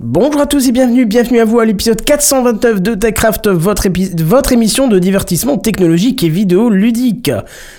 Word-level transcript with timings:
Bonjour 0.00 0.40
à 0.40 0.46
tous 0.46 0.66
et 0.68 0.72
bienvenue, 0.72 1.04
bienvenue 1.06 1.38
à 1.38 1.44
vous 1.44 1.60
à 1.60 1.64
l'épisode 1.64 2.02
429 2.02 2.80
de 2.82 2.94
TechCraft, 2.94 3.48
votre, 3.48 3.86
votre 4.24 4.52
émission 4.52 4.88
de 4.88 4.98
divertissement 4.98 5.58
technologique 5.58 6.24
et 6.24 6.28
vidéo 6.28 6.70
ludique. 6.70 7.30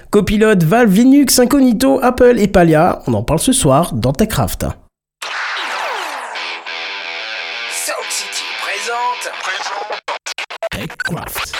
Copilote, 0.09 0.63
Valve, 0.63 0.93
Linux, 0.93 1.39
Incognito, 1.39 1.99
Apple 2.01 2.39
et 2.39 2.47
Palia, 2.47 3.01
on 3.07 3.13
en 3.13 3.23
parle 3.23 3.39
ce 3.39 3.51
soir 3.51 3.93
dans 3.93 4.13
TechCraft. 4.13 4.65
City 8.09 8.43
présente. 8.61 9.33
TechCraft. 10.71 11.52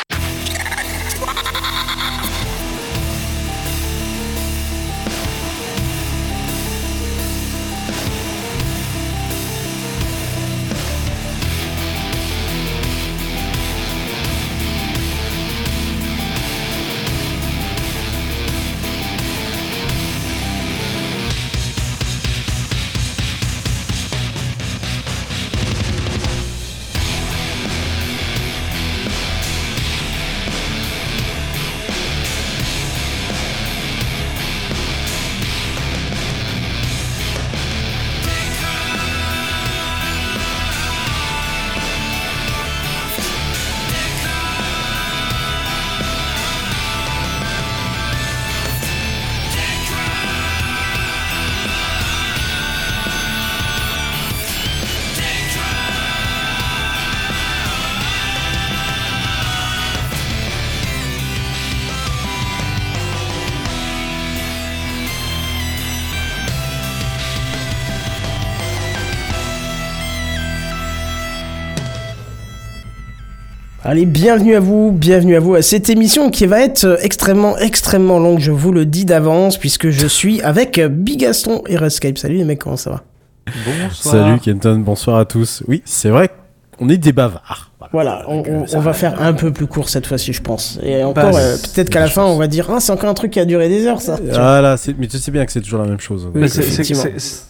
Allez, 73.94 74.08
bienvenue 74.08 74.55
à 74.55 74.59
vous, 74.59 74.91
bienvenue 74.91 75.36
à 75.36 75.39
vous 75.39 75.53
à 75.53 75.61
cette 75.61 75.88
émission 75.88 76.31
qui 76.31 76.47
va 76.47 76.61
être 76.61 76.83
euh, 76.83 76.97
extrêmement, 77.03 77.59
extrêmement 77.59 78.17
longue, 78.17 78.39
je 78.39 78.49
vous 78.49 78.72
le 78.72 78.88
dis 78.88 79.05
d'avance, 79.05 79.59
puisque 79.59 79.91
je 79.91 80.08
suis 80.08 80.41
avec 80.41 80.80
euh, 80.80 80.89
Bigaston 80.89 81.61
et 81.67 81.77
Rescape. 81.77 82.17
Salut 82.17 82.38
les 82.38 82.44
mecs, 82.44 82.58
comment 82.58 82.75
ça 82.75 82.89
va? 82.89 83.03
Bonsoir. 83.45 84.16
Salut 84.16 84.39
Kenton, 84.39 84.80
bonsoir 84.80 85.19
à 85.19 85.25
tous. 85.25 85.61
Oui, 85.67 85.83
c'est 85.86 86.09
vrai 86.09 86.31
qu'on 86.75 86.89
est 86.89 86.97
des 86.97 87.11
bavards. 87.11 87.71
Voilà, 87.92 88.23
on, 88.28 88.80
va 88.80 88.94
faire 88.94 89.22
un 89.22 89.34
peu 89.34 89.52
plus 89.52 89.67
court 89.67 89.89
cette 89.89 90.08
fois-ci, 90.08 90.34
je 90.34 90.42
pense. 90.42 90.80
Et 90.84 91.03
encore, 91.03 91.31
bah, 91.31 91.38
euh, 91.38 91.58
peut-être 91.73 91.89
qu'à 91.89 92.00
la 92.00 92.08
fin, 92.08 92.23
on 92.23 92.38
va 92.38 92.48
dire 92.48 92.70
Ah, 92.72 92.80
c'est 92.80 92.92
encore 92.92 93.09
un 93.09 93.14
truc 93.14 93.31
qui 93.31 93.39
a 93.39 93.45
duré 93.45 93.70
des 93.70 93.86
heures, 93.86 94.02
ça. 94.02 94.17
Voilà, 94.23 94.76
mais 94.98 95.08
tu 95.08 95.17
sais 95.17 95.31
bien 95.31 95.45
que 95.45 95.52
c'est 95.52 95.62
toujours 95.62 95.81
la 95.81 95.88
même 95.88 96.00
chose. 96.00 96.30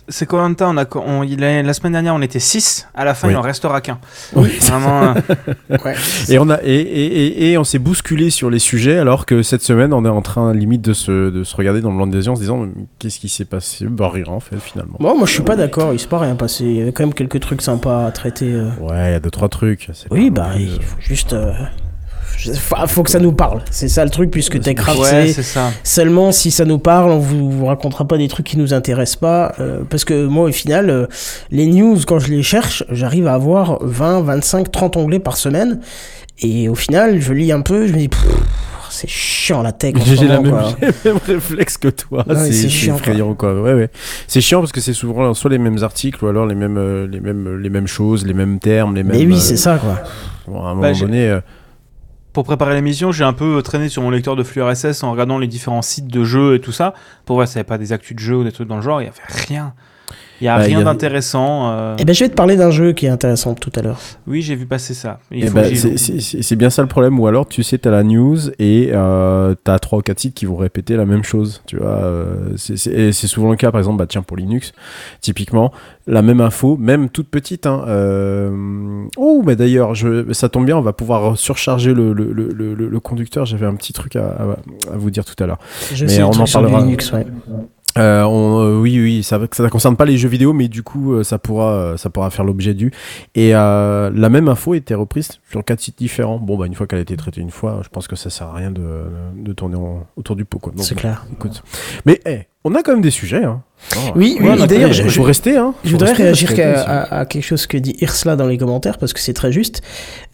c'est 0.07 0.25
combien 0.25 0.49
de 0.49 0.55
temps 0.55 0.73
on 0.73 0.77
a, 0.77 0.85
on, 0.95 1.23
La 1.23 1.73
semaine 1.73 1.93
dernière, 1.93 2.15
on 2.15 2.21
était 2.21 2.39
6. 2.39 2.87
À 2.93 3.05
la 3.05 3.13
fin, 3.13 3.29
il 3.29 3.37
en 3.37 3.41
restera 3.41 3.81
qu'un. 3.81 3.99
Oui. 4.35 4.49
Vraiment. 4.61 5.13
ouais. 5.69 5.95
Et 6.29 6.39
on, 6.39 6.49
a, 6.49 6.59
et, 6.63 6.73
et, 6.73 7.51
et, 7.51 7.57
on 7.57 7.63
s'est 7.63 7.79
bousculé 7.79 8.29
sur 8.29 8.49
les 8.49 8.59
sujets, 8.59 8.97
alors 8.97 9.25
que 9.25 9.43
cette 9.43 9.61
semaine, 9.61 9.93
on 9.93 10.03
est 10.05 10.09
en 10.09 10.21
train 10.21 10.53
limite 10.53 10.81
de 10.81 10.93
se, 10.93 11.29
de 11.29 11.43
se 11.43 11.55
regarder 11.55 11.81
dans 11.81 11.89
le 11.89 11.95
blanc 11.95 12.07
des 12.07 12.25
yeux 12.25 12.31
en 12.31 12.35
se 12.35 12.41
disant 12.41 12.67
Qu'est-ce 12.99 13.19
qui 13.19 13.29
s'est 13.29 13.45
passé? 13.45 13.85
Bah, 13.85 14.09
rien, 14.11 14.27
en 14.27 14.39
fait, 14.39 14.57
finalement. 14.59 14.97
Bon, 14.99 15.17
moi, 15.17 15.27
je 15.27 15.33
suis 15.33 15.43
pas 15.43 15.55
d'accord. 15.55 15.93
Il 15.93 15.99
s'est 15.99 16.07
pas 16.07 16.19
rien 16.19 16.35
passé. 16.35 16.65
Il 16.65 16.75
y 16.75 16.81
avait 16.81 16.91
quand 16.91 17.03
même 17.03 17.13
quelques 17.13 17.39
trucs 17.39 17.61
sympas 17.61 18.05
à 18.05 18.11
traiter. 18.11 18.51
Euh. 18.51 18.69
Ouais, 18.81 19.09
il 19.09 19.11
y 19.11 19.15
a 19.15 19.19
deux, 19.19 19.31
trois 19.31 19.49
trucs. 19.49 19.89
Oui, 20.11 20.22
bah, 20.29 20.51
il 20.57 20.81
faut 20.81 21.01
juste. 21.01 21.33
Euh, 21.33 21.53
faut 22.87 23.03
que 23.03 23.09
ça 23.09 23.19
nous 23.19 23.31
parle. 23.31 23.61
C'est 23.71 23.87
ça 23.87 24.03
le 24.03 24.09
truc, 24.09 24.31
puisque 24.31 24.59
TechCraft, 24.59 24.99
ouais, 24.99 25.33
c'est 25.33 25.59
seulement 25.83 26.31
si 26.31 26.51
ça 26.51 26.65
nous 26.65 26.79
parle, 26.79 27.11
on 27.11 27.19
vous, 27.19 27.49
vous 27.49 27.65
racontera 27.65 28.05
pas 28.05 28.17
des 28.17 28.27
trucs 28.27 28.45
qui 28.45 28.57
nous 28.57 28.73
intéressent 28.73 29.17
pas. 29.17 29.53
Euh, 29.59 29.81
parce 29.89 30.03
que 30.05 30.25
moi, 30.25 30.49
au 30.49 30.51
final, 30.51 30.89
euh, 30.89 31.07
les 31.51 31.67
news, 31.67 31.97
quand 32.05 32.19
je 32.19 32.31
les 32.31 32.43
cherche, 32.43 32.83
j'arrive 32.89 33.27
à 33.27 33.33
avoir 33.33 33.79
20, 33.81 34.21
25, 34.21 34.71
30 34.71 34.97
onglets 34.97 35.19
par 35.19 35.37
semaine. 35.37 35.79
Et 36.39 36.67
au 36.67 36.75
final, 36.75 37.21
je 37.21 37.31
lis 37.31 37.51
un 37.51 37.61
peu, 37.61 37.87
je 37.87 37.93
me 37.93 37.99
dis, 37.99 38.09
c'est 38.93 39.09
chiant 39.09 39.61
la 39.61 39.71
tech. 39.71 39.95
J'ai 40.05 40.27
la 40.27 40.39
même, 40.39 40.53
même, 41.05 41.17
réflexe 41.25 41.77
que 41.77 41.87
toi. 41.87 42.25
c'est 42.27 42.87
effrayant 42.87 43.33
quoi. 43.33 43.59
Ouais, 43.61 43.73
ouais. 43.73 43.89
C'est 44.27 44.41
chiant 44.41 44.59
parce 44.59 44.71
que 44.71 44.81
c'est 44.81 44.93
souvent 44.93 45.33
soit 45.33 45.51
les 45.51 45.57
mêmes 45.57 45.83
articles 45.83 46.23
ou 46.23 46.27
alors 46.27 46.45
les 46.45 46.55
mêmes, 46.55 47.05
les 47.05 47.19
mêmes, 47.19 47.57
les 47.57 47.69
mêmes 47.69 47.87
choses, 47.87 48.25
les 48.25 48.33
mêmes 48.33 48.59
termes, 48.59 48.95
les 48.95 49.03
mêmes. 49.03 49.17
Mais 49.17 49.25
oui, 49.25 49.39
c'est 49.39 49.57
ça 49.57 49.77
quoi. 49.77 49.99
à 50.47 50.49
un 50.49 50.75
moment 50.75 50.81
bah, 50.81 50.93
donné 50.93 51.39
pour 52.33 52.43
préparer 52.43 52.73
l'émission, 52.73 53.11
j'ai 53.11 53.23
un 53.23 53.33
peu 53.33 53.61
traîné 53.61 53.89
sur 53.89 54.01
mon 54.01 54.09
lecteur 54.09 54.35
de 54.35 54.43
flux 54.43 54.63
RSS 54.63 55.03
en 55.03 55.11
regardant 55.11 55.37
les 55.37 55.47
différents 55.47 55.83
sites 55.83 56.07
de 56.07 56.23
jeux 56.23 56.55
et 56.55 56.59
tout 56.59 56.71
ça, 56.71 56.95
pour 57.25 57.35
voir 57.35 57.47
s'il 57.47 57.57
n'y 57.57 57.59
avait 57.59 57.67
pas 57.67 57.77
des 57.77 57.93
actus 57.93 58.15
de 58.15 58.19
jeux 58.21 58.37
ou 58.37 58.43
des 58.43 58.51
trucs 58.51 58.67
dans 58.67 58.77
le 58.77 58.81
genre, 58.81 59.01
il 59.01 59.05
n'y 59.05 59.09
avait 59.09 59.45
rien. 59.47 59.75
Il 60.43 60.47
n'y 60.47 60.49
a 60.49 60.57
bah, 60.57 60.63
rien 60.63 60.81
d'intéressant. 60.81 61.71
Euh. 61.71 61.95
Eh 61.97 62.03
ben, 62.03 62.13
je 62.13 62.25
vais 62.25 62.29
te 62.29 62.35
parler 62.35 62.57
d'un 62.57 62.69
jeu 62.69 62.91
qui 62.91 63.05
est 63.05 63.09
intéressant 63.09 63.53
tout 63.53 63.71
à 63.77 63.81
l'heure. 63.81 63.97
Oui, 64.27 64.41
j'ai 64.41 64.55
vu 64.55 64.65
passer 64.65 64.93
ça. 64.93 65.19
Ben, 65.31 65.73
c'est 65.73 66.55
bien 66.57 66.69
ça 66.69 66.81
le 66.81 66.89
problème. 66.89 67.17
Ou 67.17 67.27
alors, 67.27 67.47
tu 67.47 67.63
sais, 67.63 67.77
tu 67.77 67.87
as 67.87 67.91
la 67.91 68.03
news 68.03 68.49
et 68.59 68.89
euh, 68.91 69.55
tu 69.63 69.71
as 69.71 69.79
3 69.79 69.99
ou 69.99 70.01
4 70.01 70.19
sites 70.19 70.33
qui 70.33 70.45
vont 70.45 70.57
répéter 70.57 70.97
la 70.97 71.05
même 71.05 71.23
chose. 71.23 71.61
Tu 71.65 71.77
vois, 71.77 71.95
euh, 72.03 72.57
c'est 72.57 73.13
souvent 73.13 73.51
le 73.51 73.55
cas, 73.55 73.71
par 73.71 73.79
exemple, 73.79 73.99
bah, 73.99 74.05
tiens, 74.05 74.21
pour 74.21 74.35
Linux, 74.35 74.73
typiquement, 75.21 75.71
la 76.07 76.21
même 76.21 76.41
info, 76.41 76.75
même 76.75 77.07
toute 77.07 77.29
petite. 77.29 77.65
Hein, 77.65 77.85
euh... 77.87 79.05
Oh, 79.15 79.43
mais 79.45 79.55
d'ailleurs, 79.55 79.93
ça 80.33 80.49
tombe 80.49 80.65
bien, 80.65 80.75
on 80.75 80.81
va 80.81 80.91
pouvoir 80.91 81.37
surcharger 81.37 81.93
le, 81.93 82.11
le, 82.11 82.33
le, 82.33 82.73
le 82.73 82.99
conducteur. 82.99 83.45
J'avais 83.45 83.65
un 83.65 83.75
petit 83.75 83.93
truc 83.93 84.17
à, 84.17 84.25
à, 84.25 84.97
vous 84.97 85.09
dire 85.09 85.23
tout 85.23 85.41
à 85.41 85.47
l'heure. 85.47 85.59
Mais 86.01 86.21
on 86.21 86.31
en 86.31 86.43
parlera. 86.43 86.81
Linux, 86.81 87.13
ouais. 87.13 87.25
Euh, 87.97 88.23
euh, 88.23 88.79
oui, 88.79 88.99
oui, 88.99 89.23
ça 89.23 89.37
ne 89.37 89.69
concerne 89.69 89.95
pas 89.95 90.05
les 90.05 90.17
jeux 90.17 90.29
vidéo, 90.29 90.53
mais 90.53 90.67
du 90.67 90.83
coup, 90.83 91.13
euh, 91.13 91.23
ça 91.23 91.37
pourra, 91.37 91.97
ça 91.97 92.09
pourra 92.09 92.29
faire 92.29 92.45
l'objet 92.45 92.73
du. 92.73 92.91
Et 93.35 93.51
la 93.51 94.11
même 94.13 94.47
info 94.47 94.73
était 94.73 94.95
reprise 94.95 95.39
sur 95.49 95.63
quatre 95.63 95.81
sites 95.81 95.97
différents. 95.97 96.39
Bon, 96.39 96.57
bah, 96.57 96.65
une 96.65 96.75
fois 96.75 96.87
qu'elle 96.87 96.99
a 96.99 97.03
été 97.03 97.17
traitée 97.17 97.41
une 97.41 97.51
fois, 97.51 97.81
je 97.83 97.89
pense 97.89 98.07
que 98.07 98.15
ça 98.15 98.29
sert 98.29 98.47
à 98.47 98.53
rien 98.53 98.71
de, 98.71 99.05
de 99.35 99.53
tourner 99.53 99.77
autour 100.15 100.35
du 100.35 100.45
pot. 100.45 100.59
C'est 100.77 100.95
clair. 100.95 101.25
Écoute. 101.31 101.63
Mais 102.05 102.21
hey, 102.25 102.45
on 102.63 102.75
a 102.75 102.83
quand 102.83 102.93
même 102.93 103.01
des 103.01 103.11
sujets. 103.11 103.43
Hein. 103.43 103.61
Oh. 103.95 104.11
oui, 104.15 104.37
oui 104.39 104.67
d'ailleurs, 104.67 104.93
je, 104.93 105.21
rester, 105.21 105.57
hein. 105.57 105.73
je 105.83 105.91
voudrais 105.91 106.13
réagir 106.13 106.51
à, 106.87 107.25
quelque 107.25 107.43
chose 107.43 107.67
que 107.67 107.77
dit 107.77 107.95
Irsla 107.99 108.37
dans 108.37 108.47
les 108.47 108.57
commentaires 108.57 108.97
parce 108.97 109.11
que 109.11 109.19
c'est 109.19 109.33
très 109.33 109.51
juste. 109.51 109.81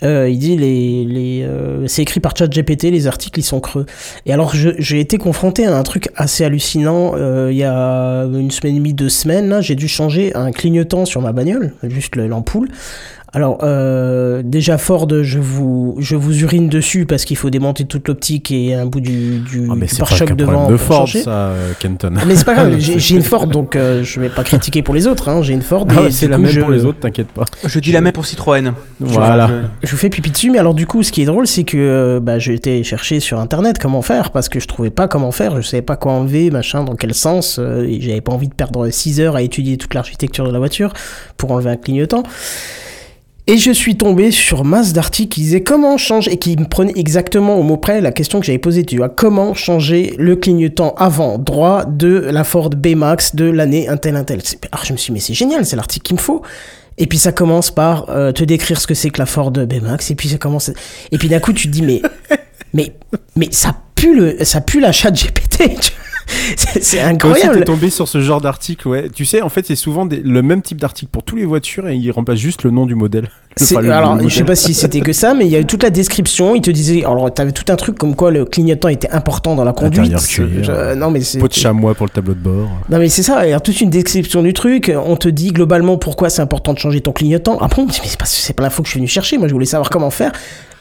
Euh, 0.03 0.29
il 0.29 0.37
dit 0.37 0.55
les, 0.55 1.03
les 1.05 1.43
euh, 1.43 1.87
c'est 1.87 2.03
écrit 2.03 2.19
par 2.19 2.37
ChatGPT, 2.37 2.83
les 2.83 3.07
articles 3.07 3.39
ils 3.39 3.43
sont 3.43 3.59
creux. 3.59 3.87
Et 4.27 4.33
alors 4.33 4.53
j'ai 4.53 4.99
été 4.99 5.17
confronté 5.17 5.65
à 5.65 5.75
un 5.75 5.83
truc 5.83 6.09
assez 6.15 6.45
hallucinant 6.45 7.13
euh, 7.15 7.49
il 7.51 7.57
y 7.57 7.63
a 7.63 8.23
une 8.25 8.51
semaine 8.51 8.75
et 8.75 8.79
demie, 8.79 8.93
deux 8.93 9.09
semaines. 9.09 9.61
J'ai 9.61 9.75
dû 9.75 9.87
changer 9.87 10.35
un 10.35 10.51
clignotant 10.51 11.05
sur 11.05 11.21
ma 11.21 11.31
bagnole, 11.31 11.73
juste 11.83 12.15
l'ampoule. 12.15 12.69
Alors, 13.31 13.59
euh, 13.61 14.41
déjà 14.43 14.79
Ford, 14.79 15.07
je 15.21 15.37
vous, 15.37 15.95
je 15.99 16.15
vous 16.15 16.41
urine 16.41 16.67
dessus 16.67 17.05
parce 17.05 17.25
qu'il 17.25 17.37
faut 17.37 17.51
démonter 17.51 17.85
toute 17.85 18.07
l'optique 18.07 18.51
et 18.51 18.73
un 18.73 18.87
bout 18.87 19.01
du, 19.01 19.39
du, 19.39 19.69
oh, 19.69 19.75
pare-choc 19.99 20.33
devant. 20.33 20.69
de 20.69 20.77
Ford, 20.77 21.07
ça, 21.07 21.29
euh, 21.29 21.73
Kenton. 21.79 22.13
Mais 22.25 22.35
c'est 22.35 22.43
pas 22.45 22.55
grave, 22.55 22.79
j'ai 22.79 23.15
une 23.15 23.21
Ford, 23.21 23.45
donc 23.47 23.75
euh, 23.75 24.03
je 24.03 24.19
vais 24.19 24.29
pas 24.29 24.43
critiquer 24.43 24.81
pour 24.81 24.95
les 24.95 25.05
autres. 25.05 25.29
Hein, 25.29 25.43
j'ai 25.43 25.53
une 25.53 25.61
Ford. 25.61 25.85
Ah 25.91 26.09
c'est 26.09 26.27
la 26.27 26.39
même 26.39 26.55
pour 26.57 26.71
les 26.71 26.85
autres, 26.85 26.99
t'inquiète 26.99 27.27
pas. 27.27 27.45
Je 27.63 27.79
dis 27.79 27.91
la 27.91 28.01
même 28.01 28.13
pour 28.13 28.25
Citroën. 28.25 28.73
Voilà. 28.99 29.49
Je, 29.83 29.91
vous 29.91 29.97
fais 29.97 30.09
pipi 30.09 30.31
dessus, 30.31 30.49
mais 30.49 30.57
alors 30.57 30.73
du 30.73 30.87
coup, 30.87 31.03
ce 31.03 31.11
qui 31.11 31.21
est 31.21 31.25
drôle, 31.25 31.45
c'est 31.45 31.63
que 31.63 31.77
euh, 31.77 32.19
bah, 32.19 32.39
j'ai 32.39 32.55
été 32.55 32.83
chercher 32.83 33.19
sur 33.19 33.39
internet 33.39 33.77
comment 33.77 34.01
faire 34.01 34.31
parce 34.31 34.49
que 34.49 34.59
je 34.59 34.67
trouvais 34.67 34.89
pas 34.89 35.07
comment 35.07 35.31
faire, 35.31 35.61
je 35.61 35.67
savais 35.67 35.83
pas 35.83 35.97
quoi 35.97 36.13
enlever, 36.13 36.49
machin, 36.49 36.83
dans 36.83 36.95
quel 36.95 37.13
sens, 37.13 37.59
et 37.59 38.01
j'avais 38.01 38.21
pas 38.21 38.31
envie 38.31 38.47
de 38.47 38.55
perdre 38.55 38.89
6 38.89 39.21
heures 39.21 39.35
à 39.35 39.43
étudier 39.43 39.77
toute 39.77 39.93
l'architecture 39.93 40.47
de 40.47 40.51
la 40.51 40.57
voiture 40.57 40.93
pour 41.37 41.51
enlever 41.51 41.69
un 41.69 41.77
clignotant. 41.77 42.23
Et 43.51 43.57
je 43.57 43.71
suis 43.71 43.97
tombé 43.97 44.29
sur 44.29 44.63
masse 44.63 44.93
d'articles 44.93 45.29
qui 45.29 45.41
disaient 45.41 45.63
comment 45.63 45.97
changer, 45.97 46.33
et 46.33 46.37
qui 46.37 46.55
me 46.55 46.65
prenaient 46.65 46.93
exactement 46.95 47.57
au 47.57 47.63
mot 47.63 47.77
près 47.77 47.99
la 47.99 48.11
question 48.11 48.39
que 48.39 48.45
j'avais 48.45 48.59
posée, 48.59 48.85
tu 48.85 48.97
vois, 48.97 49.09
comment 49.09 49.55
changer 49.55 50.13
le 50.19 50.35
clignotant 50.35 50.93
avant 50.99 51.39
droit 51.39 51.83
de 51.85 52.09
la 52.31 52.43
Ford 52.43 52.69
B-Max 52.69 53.35
de 53.35 53.45
l'année 53.45 53.89
Intel 53.89 54.17
Intel. 54.17 54.43
Alors 54.71 54.85
je 54.85 54.93
me 54.93 54.97
suis 54.99 55.07
dit, 55.07 55.13
mais 55.13 55.19
c'est 55.19 55.33
génial, 55.33 55.65
c'est 55.65 55.75
l'article 55.75 56.03
qu'il 56.03 56.17
me 56.17 56.21
faut. 56.21 56.43
Et 56.99 57.07
puis 57.07 57.17
ça 57.17 57.31
commence 57.31 57.71
par 57.71 58.11
euh, 58.11 58.31
te 58.31 58.43
décrire 58.43 58.79
ce 58.79 58.85
que 58.85 58.93
c'est 58.93 59.09
que 59.09 59.17
la 59.17 59.25
Ford 59.25 59.49
B-Max, 59.49 60.11
et 60.11 60.15
puis 60.15 60.29
ça 60.29 60.37
commence... 60.37 60.69
Et 61.11 61.17
puis 61.17 61.27
d'un 61.27 61.39
coup 61.39 61.51
tu 61.51 61.69
te 61.69 61.71
dis, 61.71 61.81
mais, 61.81 62.03
mais, 62.75 62.93
mais 63.35 63.47
ça 63.49 63.75
pue, 63.95 64.15
le, 64.15 64.45
ça 64.45 64.61
pue 64.61 64.79
la 64.79 64.91
chat 64.91 65.09
GPT, 65.09 65.75
c'est 65.81 65.93
c'est 66.55 66.79
aussi, 66.79 66.99
incroyable. 66.99 67.59
t'es 67.59 67.63
tombé 67.65 67.89
sur 67.89 68.07
ce 68.07 68.21
genre 68.21 68.41
d'article, 68.41 68.87
ouais. 68.87 69.09
Tu 69.09 69.25
sais, 69.25 69.41
en 69.41 69.49
fait, 69.49 69.65
c'est 69.65 69.75
souvent 69.75 70.05
des- 70.05 70.21
le 70.21 70.41
même 70.41 70.61
type 70.61 70.79
d'article 70.79 71.09
pour 71.11 71.23
tous 71.23 71.35
les 71.35 71.45
voitures 71.45 71.87
et 71.87 71.95
il 71.95 72.11
remplace 72.11 72.37
juste 72.37 72.63
le 72.63 72.71
nom 72.71 72.85
du 72.85 72.95
modèle. 72.95 73.29
Enfin, 73.61 73.81
le- 73.81 73.91
alors, 73.91 74.19
je 74.21 74.33
sais 74.33 74.43
pas 74.43 74.55
si 74.55 74.73
c'était 74.73 75.01
que 75.01 75.11
ça, 75.13 75.33
mais 75.33 75.45
il 75.45 75.51
y 75.51 75.55
a 75.55 75.59
eu 75.59 75.65
toute 75.65 75.83
la 75.83 75.89
description. 75.89 76.55
Il 76.55 76.61
te 76.61 76.71
disait, 76.71 76.99
alors, 77.05 77.33
t'avais 77.33 77.51
tout 77.51 77.65
un 77.71 77.75
truc 77.75 77.97
comme 77.97 78.15
quoi 78.15 78.31
le 78.31 78.45
clignotant 78.45 78.87
était 78.89 79.09
important 79.11 79.55
dans 79.55 79.63
la 79.63 79.73
conduite. 79.73 80.11
Je- 80.63 80.95
non, 80.95 81.11
mais 81.11 81.21
c'est. 81.21 81.39
Peau 81.39 81.47
de 81.47 81.53
chamois 81.53 81.93
pour 81.95 82.05
le 82.05 82.11
tableau 82.11 82.33
de 82.33 82.39
bord. 82.39 82.69
Non, 82.89 82.99
mais 82.99 83.09
c'est 83.09 83.23
ça. 83.23 83.45
Il 83.45 83.49
y 83.49 83.53
a 83.53 83.59
toute 83.59 83.81
une 83.81 83.89
description 83.89 84.41
du 84.43 84.53
truc. 84.53 84.91
On 85.05 85.15
te 85.15 85.27
dit 85.29 85.51
globalement 85.51 85.97
pourquoi 85.97 86.29
c'est 86.29 86.41
important 86.41 86.73
de 86.73 86.79
changer 86.79 87.01
ton 87.01 87.11
clignotant. 87.11 87.57
Ah 87.61 87.67
bon, 87.67 87.85
mais 87.85 87.93
c'est 87.93 88.17
pas, 88.17 88.53
pas 88.55 88.63
l'info 88.63 88.81
que 88.83 88.87
je 88.87 88.91
suis 88.91 88.99
venu 88.99 89.07
chercher. 89.07 89.37
Moi, 89.37 89.47
je 89.47 89.53
voulais 89.53 89.65
savoir 89.65 89.89
comment 89.89 90.09
faire. 90.11 90.31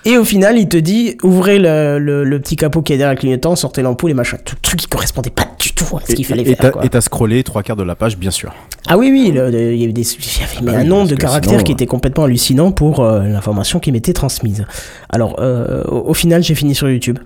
Et 0.05 0.17
au 0.17 0.25
final, 0.25 0.57
il 0.59 0.69
te 0.69 0.77
dit, 0.77 1.17
ouvrez 1.23 1.59
le, 1.59 1.99
le- 1.99 2.25
le 2.25 2.41
petit 2.41 2.57
capot 2.57 2.83
qui 2.83 2.93
est 2.93 2.97
derrière 2.97 3.15
le 3.15 3.19
clignotant, 3.21 3.57
sortez 3.57 3.83
l'ampoule 3.83 4.11
et 4.11 4.15
machin. 4.15 4.39
Tout 4.45 4.55
truc 4.63 4.81
qui 4.81 4.87
correspondait 4.87 5.31
pas 5.31 5.47
du 5.59 5.73
tout 5.73 5.97
à 5.97 6.01
ce 6.07 6.15
qu'il 6.15 6.25
fallait 6.25 6.43
et, 6.43 6.55
faire. 6.55 6.73
quoi. 6.73 6.85
et 6.85 6.89
t'as 6.89 7.01
scrollé 7.01 7.43
trois 7.43 7.63
quarts 7.63 7.77
de 7.77 7.83
la 7.83 7.95
page, 7.97 8.17
bien 8.17 8.31
sûr. 8.31 8.55
Ah 8.87 8.97
oui, 8.97 9.11
oui, 9.13 9.27
il 9.29 9.35
y 9.35 9.39
avait, 9.39 9.51
des, 9.51 9.77
y 9.77 9.85
avait 9.85 9.93
mais 10.63 10.73
Ah 10.73 10.79
un 10.79 10.83
oui, 10.83 10.89
nombre 10.89 11.09
de 11.09 11.17
caractères 11.17 11.51
sinon, 11.53 11.63
qui 11.65 11.73
euh, 11.73 11.75
était 11.75 11.87
complètement 11.87 12.25
hallucinant 12.25 12.71
pour 12.73 13.01
euh, 13.01 13.25
l'information 13.25 13.81
qui 13.81 13.93
m'était 13.93 14.13
transmise. 14.15 14.65
Alors, 15.11 15.37
euh, 15.41 15.83
au, 15.85 16.11
au 16.11 16.15
final, 16.15 16.43
j'ai 16.43 16.55
fini 16.55 16.75
sur 16.75 16.89
YouTube. 16.89 17.19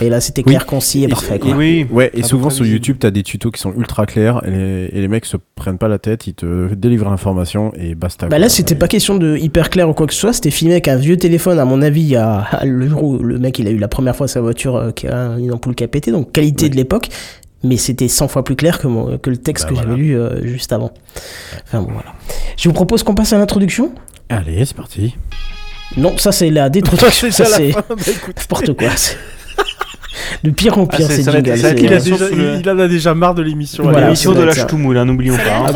Et 0.00 0.08
là, 0.08 0.20
c'était 0.20 0.44
clair, 0.44 0.66
concis 0.66 1.00
et, 1.00 1.04
Et- 1.04 1.08
parfait. 1.08 1.40
et-. 1.44 1.52
Oui. 1.52 1.86
Ouais, 1.90 2.10
et 2.14 2.22
souvent 2.22 2.48
sur. 2.48 2.64
YouTube, 2.64 2.98
t'as 3.00 3.10
des 3.10 3.24
tutos 3.24 3.50
qui 3.50 3.60
sont 3.60 3.74
ultra 3.76 4.06
clairs 4.06 4.40
et 4.46 4.50
les, 4.50 4.90
et 4.92 5.00
les 5.00 5.08
mecs 5.08 5.24
se 5.26 5.36
prennent 5.56 5.78
pas 5.78 5.88
la 5.88 5.98
tête, 5.98 6.28
ils 6.28 6.34
te 6.34 6.72
délivrent 6.74 7.10
l'information 7.10 7.72
et 7.76 7.96
basta. 7.96 8.28
Bah 8.28 8.38
là, 8.38 8.48
c'était 8.48 8.74
Et- 8.74 8.78
pas 8.78 8.86
question 8.86 9.16
de 9.16 9.36
hyper 9.36 9.68
clair 9.68 9.88
ou 9.88 9.92
quoi 9.92 10.06
que 10.06 10.14
ce 10.14 10.20
soit. 10.20 10.32
C'était 10.32 10.50
filmé 10.52 10.74
avec 10.74 10.86
un 10.86 10.94
vieux 10.96 11.16
téléphone, 11.16 11.58
à 11.58 11.64
mon 11.64 11.82
avis, 11.82 12.14
à, 12.14 12.38
à 12.38 12.64
le 12.66 12.88
jour 12.88 13.02
où 13.02 13.18
le 13.18 13.38
mec 13.38 13.58
il 13.58 13.66
a 13.66 13.70
eu 13.70 13.78
la 13.78 13.88
première 13.88 14.14
fois 14.14 14.28
sa 14.28 14.40
voiture 14.40 14.76
euh, 14.76 14.90
qui 14.92 15.08
a 15.08 15.36
une 15.38 15.52
ampoule 15.52 15.74
qui 15.74 15.82
a 15.82 15.88
pété, 15.88 16.12
donc 16.12 16.30
qualité 16.30 16.68
de 16.68 16.76
l'époque. 16.76 17.08
Mais 17.64 17.76
c'était 17.76 18.08
100 18.08 18.28
fois 18.28 18.42
plus 18.44 18.56
clair 18.56 18.78
que, 18.78 18.86
mon- 18.86 19.18
que 19.18 19.28
le 19.28 19.36
texte 19.36 19.64
Bah 19.64 19.70
que 19.70 19.74
voilà. 19.74 19.90
j'avais 19.90 20.00
lu 20.00 20.16
euh, 20.16 20.46
juste 20.46 20.72
avant. 20.72 20.92
Enfin 21.64 21.80
bon, 21.82 21.88
voilà. 21.92 22.14
Je 22.56 22.68
vous 22.68 22.72
propose 22.72 23.02
qu'on 23.02 23.14
passe 23.14 23.32
à 23.32 23.38
l'introduction. 23.38 23.92
Allez, 24.28 24.64
c'est 24.64 24.76
parti. 24.76 25.16
Non, 25.96 26.16
ça 26.16 26.30
c'est 26.32 26.48
la 26.50 26.70
détroduction. 26.70 27.28
ça 27.32 27.44
à 27.44 27.48
la 27.50 27.56
c'est 27.56 27.72
bah, 27.72 27.84
n'importe 28.38 28.72
quoi. 28.76 28.88
De 30.44 30.50
pire 30.50 30.78
en 30.78 30.86
pire, 30.86 31.00
Ah, 31.02 31.08
c'est- 31.08 31.16
c'est 31.16 31.22
ça 31.24 31.30
Il, 31.32 31.36
a 31.36 31.40
déjà, 31.40 31.72
le- 31.72 32.32
il, 32.32 32.60
il 32.60 32.70
en 32.70 32.78
a 32.78 32.88
déjà 32.88 33.14
marre 33.14 33.34
de 33.34 33.42
l'émission. 33.42 33.82
Voilà, 33.82 34.00
L'émission 34.06 34.32
de. 34.32 34.50
Ch'toumoule, 34.52 34.96
hein, 34.96 35.04
n'oublions 35.04 35.36
pas. 35.36 35.42
hein. 35.68 35.72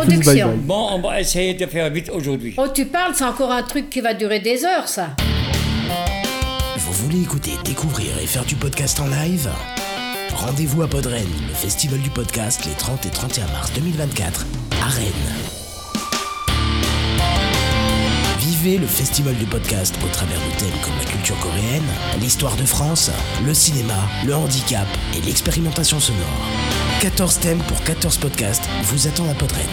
Bon, 0.62 0.88
on 0.92 1.00
va 1.00 1.20
essayer 1.20 1.54
de 1.54 1.66
faire 1.66 1.90
vite 1.90 2.10
aujourd'hui. 2.14 2.54
Oh, 2.56 2.66
tu 2.72 2.86
parles, 2.86 3.12
c'est 3.14 3.24
encore 3.24 3.50
un 3.52 3.62
truc 3.62 3.90
qui 3.90 4.00
va 4.00 4.14
durer 4.14 4.40
des 4.40 4.64
heures, 4.64 4.88
ça. 4.88 5.08
Vous 6.78 6.92
voulez 6.92 7.22
écouter, 7.22 7.52
découvrir 7.64 8.08
et 8.22 8.26
faire 8.26 8.44
du 8.44 8.54
podcast 8.54 9.00
en 9.00 9.06
live? 9.06 9.48
Rendez-vous 10.34 10.82
à 10.82 10.88
Podren, 10.88 11.22
le 11.48 11.54
festival 11.54 11.98
du 12.00 12.10
podcast 12.10 12.64
les 12.64 12.72
30 12.72 13.06
et 13.06 13.10
31 13.10 13.46
mars 13.52 13.72
2024 13.74 14.46
à 14.84 14.88
Rennes. 14.88 15.53
Vivez 18.64 18.78
le 18.78 18.86
festival 18.86 19.34
du 19.34 19.44
podcast 19.44 19.94
au 20.02 20.08
travers 20.08 20.38
de 20.38 20.58
thèmes 20.58 20.80
comme 20.82 20.96
la 20.96 21.04
culture 21.04 21.38
coréenne, 21.38 21.84
l'histoire 22.18 22.56
de 22.56 22.64
France, 22.64 23.10
le 23.44 23.52
cinéma, 23.52 24.08
le 24.24 24.34
handicap 24.34 24.86
et 25.14 25.20
l'expérimentation 25.20 26.00
sonore. 26.00 26.48
14 27.02 27.40
thèmes 27.40 27.62
pour 27.64 27.78
14 27.84 28.16
podcasts 28.16 28.66
vous 28.84 29.06
attendent 29.06 29.28
à 29.28 29.34
Podren. 29.34 29.66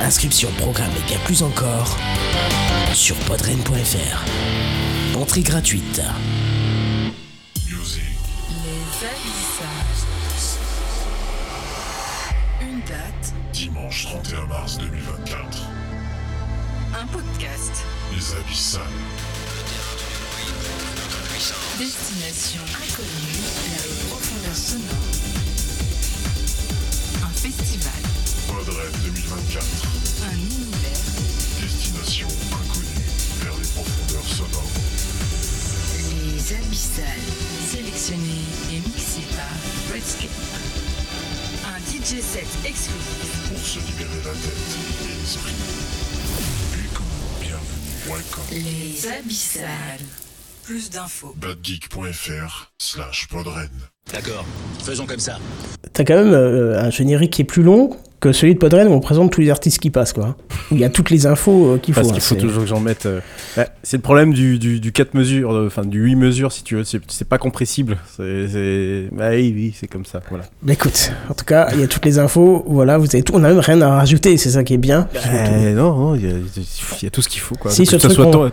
Inscription, 0.00 0.48
programme 0.56 0.90
et 0.96 1.06
bien 1.06 1.18
plus 1.26 1.42
encore 1.42 1.98
sur 2.94 3.14
podren.fr. 3.26 4.24
Entrée 5.14 5.42
gratuite. 5.42 6.00
Une 12.62 12.80
date, 12.88 13.34
Dimanche 13.52 14.06
31 14.06 14.46
mars 14.46 14.78
2024. 14.78 15.68
un 17.00 17.06
podcast. 17.08 17.84
Les 18.18 18.34
Abyssales. 18.34 18.82
Destination 21.78 22.62
inconnue, 22.74 23.38
la 23.70 24.08
profondeur 24.08 24.56
sonore. 24.56 25.06
Un 27.22 27.30
festival, 27.30 28.02
Podred 28.48 28.90
2024. 29.04 29.64
un 30.24 30.34
univers, 30.34 31.04
Destination 31.62 32.26
inconnue 32.50 33.06
vers 33.40 33.56
les 33.56 33.68
profondeurs 33.68 34.26
sonores. 34.26 34.72
les 36.10 36.54
abyssales. 36.56 37.06
Sélectionné 37.70 38.42
et 38.72 38.80
mixé 38.80 39.22
par 39.36 39.94
Redscape. 39.94 40.30
Un 41.66 41.78
DJ 41.86 42.20
set 42.20 42.48
exclusif. 42.64 43.30
Pour 43.48 43.64
se 43.64 43.78
libérer 43.78 44.22
la 44.24 44.32
tête 44.32 44.66
et 45.04 45.20
l'esprit. 45.20 45.54
Les 48.52 49.06
abyssales. 49.06 50.06
Plus 50.62 50.88
d'infos. 50.88 51.34
badgeek.fr 51.36 52.72
slash 52.78 53.26
podren. 53.28 53.70
D'accord, 54.12 54.44
faisons 54.82 55.06
comme 55.06 55.18
ça. 55.18 55.38
T'as 55.92 56.04
quand 56.04 56.16
même 56.16 56.32
euh, 56.32 56.80
un 56.80 56.90
générique 56.90 57.32
qui 57.32 57.42
est 57.42 57.44
plus 57.46 57.62
long 57.62 57.90
que 58.20 58.32
celui 58.32 58.54
de 58.54 58.58
Podren 58.58 58.88
où 58.88 58.92
on 58.92 59.00
présente 59.00 59.30
tous 59.30 59.40
les 59.40 59.50
artistes 59.50 59.78
qui 59.78 59.90
passent, 59.90 60.12
quoi. 60.12 60.36
Où 60.70 60.74
il 60.74 60.80
y 60.80 60.84
a 60.84 60.88
toutes 60.90 61.10
les 61.10 61.26
infos 61.26 61.74
euh, 61.74 61.78
qu'il 61.78 61.94
faut. 61.94 62.00
Parce 62.00 62.10
hein, 62.10 62.14
qu'il 62.14 62.22
faut 62.22 62.34
c'est- 62.34 62.40
toujours 62.40 62.62
que 62.64 62.68
j'en 62.68 62.80
mette. 62.80 63.06
euh, 63.06 63.20
ouais, 63.56 63.68
c'est 63.84 63.96
le 63.98 64.02
problème 64.02 64.32
du, 64.34 64.58
du, 64.58 64.80
du 64.80 64.90
4 64.92 65.14
mesures, 65.14 65.52
euh, 65.54 65.66
enfin 65.68 65.84
du 65.84 66.00
8 66.02 66.16
mesures 66.16 66.50
si 66.50 66.64
tu 66.64 66.74
veux. 66.76 66.84
C'est, 66.84 67.00
c'est 67.08 67.28
pas 67.28 67.38
compressible. 67.38 67.96
C'est, 68.16 68.48
c'est... 68.48 69.08
Bah 69.12 69.30
oui, 69.30 69.52
oui, 69.54 69.74
c'est 69.78 69.86
comme 69.86 70.04
ça. 70.04 70.20
Voilà. 70.30 70.44
Bah, 70.62 70.72
écoute, 70.72 71.12
en 71.30 71.34
tout 71.34 71.44
cas, 71.44 71.68
il 71.74 71.80
y 71.80 71.84
a 71.84 71.86
toutes 71.86 72.04
les 72.04 72.18
infos. 72.18 72.64
Voilà, 72.66 72.98
vous 72.98 73.06
avez 73.06 73.22
tout. 73.22 73.34
On 73.36 73.44
a 73.44 73.48
même 73.48 73.60
rien 73.60 73.80
à 73.82 73.90
rajouter, 73.90 74.36
c'est 74.36 74.50
ça 74.50 74.64
qui 74.64 74.74
est 74.74 74.78
bien. 74.78 75.06
Non, 75.74 75.94
non, 75.96 76.14
il 76.16 76.22
y, 76.24 76.26
a- 76.26 76.36
il 76.38 77.04
y 77.04 77.06
a 77.06 77.10
tout 77.10 77.22
ce 77.22 77.28
qu'il 77.28 77.40
faut. 77.40 77.54
Quoi. 77.54 77.70
Si, 77.70 77.84
que 77.86 77.98
ce 77.98 78.08
soit 78.08 78.26
on- 78.26 78.50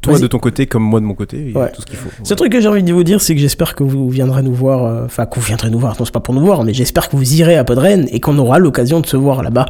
toi, 0.00 0.18
de 0.18 0.26
ton 0.26 0.38
côté 0.38 0.66
comme 0.66 0.82
moi 0.82 0.98
de 1.00 1.04
mon 1.04 1.14
côté, 1.14 1.36
il 1.38 1.52
y 1.52 1.56
a 1.56 1.60
Ouais. 1.60 1.72
tout 1.72 1.82
ce 1.82 1.86
qu'il 1.86 1.96
faut. 1.96 2.08
Ce 2.22 2.32
truc 2.34 2.52
que 2.52 2.60
j'ai 2.60 2.68
envie 2.68 2.82
de 2.82 2.92
vous 2.92 3.04
dire, 3.04 3.20
c'est 3.20 3.34
que 3.34 3.40
j'espère 3.40 3.74
que 3.74 3.82
vous 3.84 4.08
viendrez 4.08 4.42
nous 4.42 4.54
voir, 4.54 4.84
euh, 4.84 5.04
enfin 5.04 5.26
que 5.26 5.34
vous 5.38 5.44
viendrez 5.46 5.68
nous 5.70 5.78
voir, 5.78 5.94
non 5.98 6.04
c'est 6.04 6.12
pas 6.14 6.20
pour 6.20 6.34
nous 6.34 6.40
voir, 6.44 6.64
mais 6.64 6.72
j'espère 6.72 7.08
que 7.08 7.16
vous 7.16 7.34
irez 7.34 7.56
à 7.56 7.64
Podren 7.64 8.06
et 8.10 8.18
qu'on 8.20 8.38
aura 8.38 8.58
l'occasion 8.58 9.00
de 9.00 9.06
se 9.06 9.16
voir 9.16 9.42
là-bas, 9.42 9.66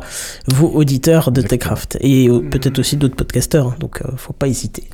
vous 0.49 0.67
auditeurs 0.69 1.31
de 1.32 1.41
Exactement. 1.41 1.49
Techcraft, 1.77 1.99
et 2.00 2.29
euh, 2.29 2.41
peut-être 2.49 2.79
aussi 2.79 2.97
d'autres 2.97 3.17
podcasteurs, 3.17 3.67
hein, 3.69 3.75
donc 3.81 4.03
euh, 4.03 4.09
faut 4.17 4.32
pas 4.32 4.47
hésiter. 4.47 4.85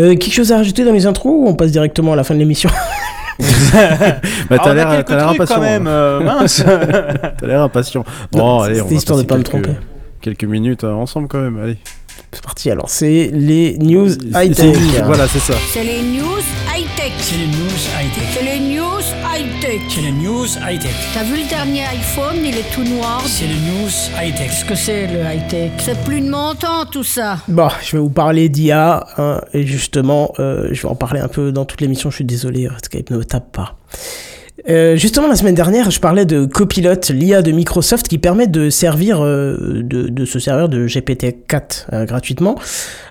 Euh, 0.00 0.16
quelque 0.16 0.32
chose 0.32 0.52
à 0.52 0.56
rajouter 0.56 0.84
dans 0.84 0.92
mes 0.92 1.04
intros 1.06 1.34
ou 1.36 1.48
on 1.48 1.54
passe 1.54 1.70
directement 1.72 2.14
à 2.14 2.16
la 2.16 2.24
fin 2.24 2.34
de 2.34 2.38
l'émission? 2.38 2.70
Bah, 3.38 4.56
Ah, 4.58 4.58
t'as 4.62 4.74
l'air, 4.74 4.88
impatient. 5.28 5.54
quand 5.56 5.60
même, 5.60 5.86
euh, 5.86 6.20
mince. 6.20 6.62
T'as 7.38 7.46
l'air 7.46 7.62
impatient. 7.62 8.04
Bon, 8.32 8.38
Non, 8.38 8.60
allez, 8.60 8.80
on 8.82 8.86
va 8.86 8.94
histoire 8.94 9.18
de 9.18 9.24
pas 9.24 9.36
me 9.38 9.42
quelques- 9.42 9.64
tromper. 9.64 9.78
Quelques 10.20 10.44
minutes 10.44 10.84
euh, 10.84 10.92
ensemble 10.92 11.28
quand 11.28 11.40
même. 11.40 11.58
Allez. 11.58 11.78
C'est 12.34 12.42
parti 12.42 12.70
alors, 12.70 12.88
c'est 12.88 13.30
les 13.34 13.76
news 13.78 14.08
high-tech. 14.34 14.74
c'est- 14.74 15.02
Voilà, 15.02 15.28
c'est 15.28 15.38
ça. 15.38 15.52
C'est 15.72 15.84
les 15.84 16.00
news 16.00 16.40
high-tech. 16.74 17.12
C'est 17.18 17.36
les 17.36 17.46
news 17.46 17.78
high-tech. 18.00 18.24
C'est 18.32 18.42
les 18.42 18.60
news 18.60 19.02
high-tech. 19.34 19.80
C'est 19.90 20.00
les 20.00 20.12
news 20.12 20.46
high-tech. 20.66 20.90
T'as 21.12 21.24
vu 21.24 21.36
le 21.42 21.48
dernier 21.48 21.82
iPhone, 21.84 22.36
il 22.42 22.56
est 22.56 22.72
tout 22.74 22.84
noir. 22.84 23.22
C'est 23.26 23.44
les 23.46 23.52
news 23.54 23.90
high-tech. 24.18 24.48
Qu'est-ce 24.48 24.64
que 24.64 24.74
c'est 24.74 25.06
le 25.08 25.20
high-tech? 25.20 25.72
C'est 25.78 26.02
plus 26.04 26.22
de 26.22 26.30
mon 26.30 26.54
temps 26.54 26.86
tout 26.90 27.04
ça. 27.04 27.36
Bon, 27.48 27.68
je 27.82 27.92
vais 27.96 28.02
vous 28.02 28.08
parler 28.10 28.48
d'IA, 28.48 29.06
hein, 29.18 29.40
et 29.52 29.66
justement, 29.66 30.32
euh, 30.38 30.68
je 30.72 30.82
vais 30.82 30.88
en 30.88 30.94
parler 30.94 31.20
un 31.20 31.28
peu 31.28 31.52
dans 31.52 31.66
toute 31.66 31.82
l'émission, 31.82 32.10
je 32.10 32.16
suis 32.16 32.24
désolé, 32.24 32.66
Skype 32.82 33.10
ne 33.10 33.18
me 33.18 33.24
tape 33.26 33.52
pas. 33.52 33.76
Euh, 34.68 34.96
justement, 34.96 35.26
la 35.26 35.34
semaine 35.34 35.56
dernière, 35.56 35.90
je 35.90 35.98
parlais 35.98 36.24
de 36.24 36.44
Copilot, 36.44 36.94
l'IA 37.10 37.42
de 37.42 37.50
Microsoft 37.50 38.06
qui 38.06 38.18
permet 38.18 38.46
de 38.46 38.70
servir, 38.70 39.20
euh, 39.20 39.82
de, 39.82 40.08
de 40.08 40.24
se 40.24 40.38
servir 40.38 40.68
de 40.68 40.86
GPT-4 40.86 41.86
euh, 41.92 42.04
gratuitement, 42.04 42.54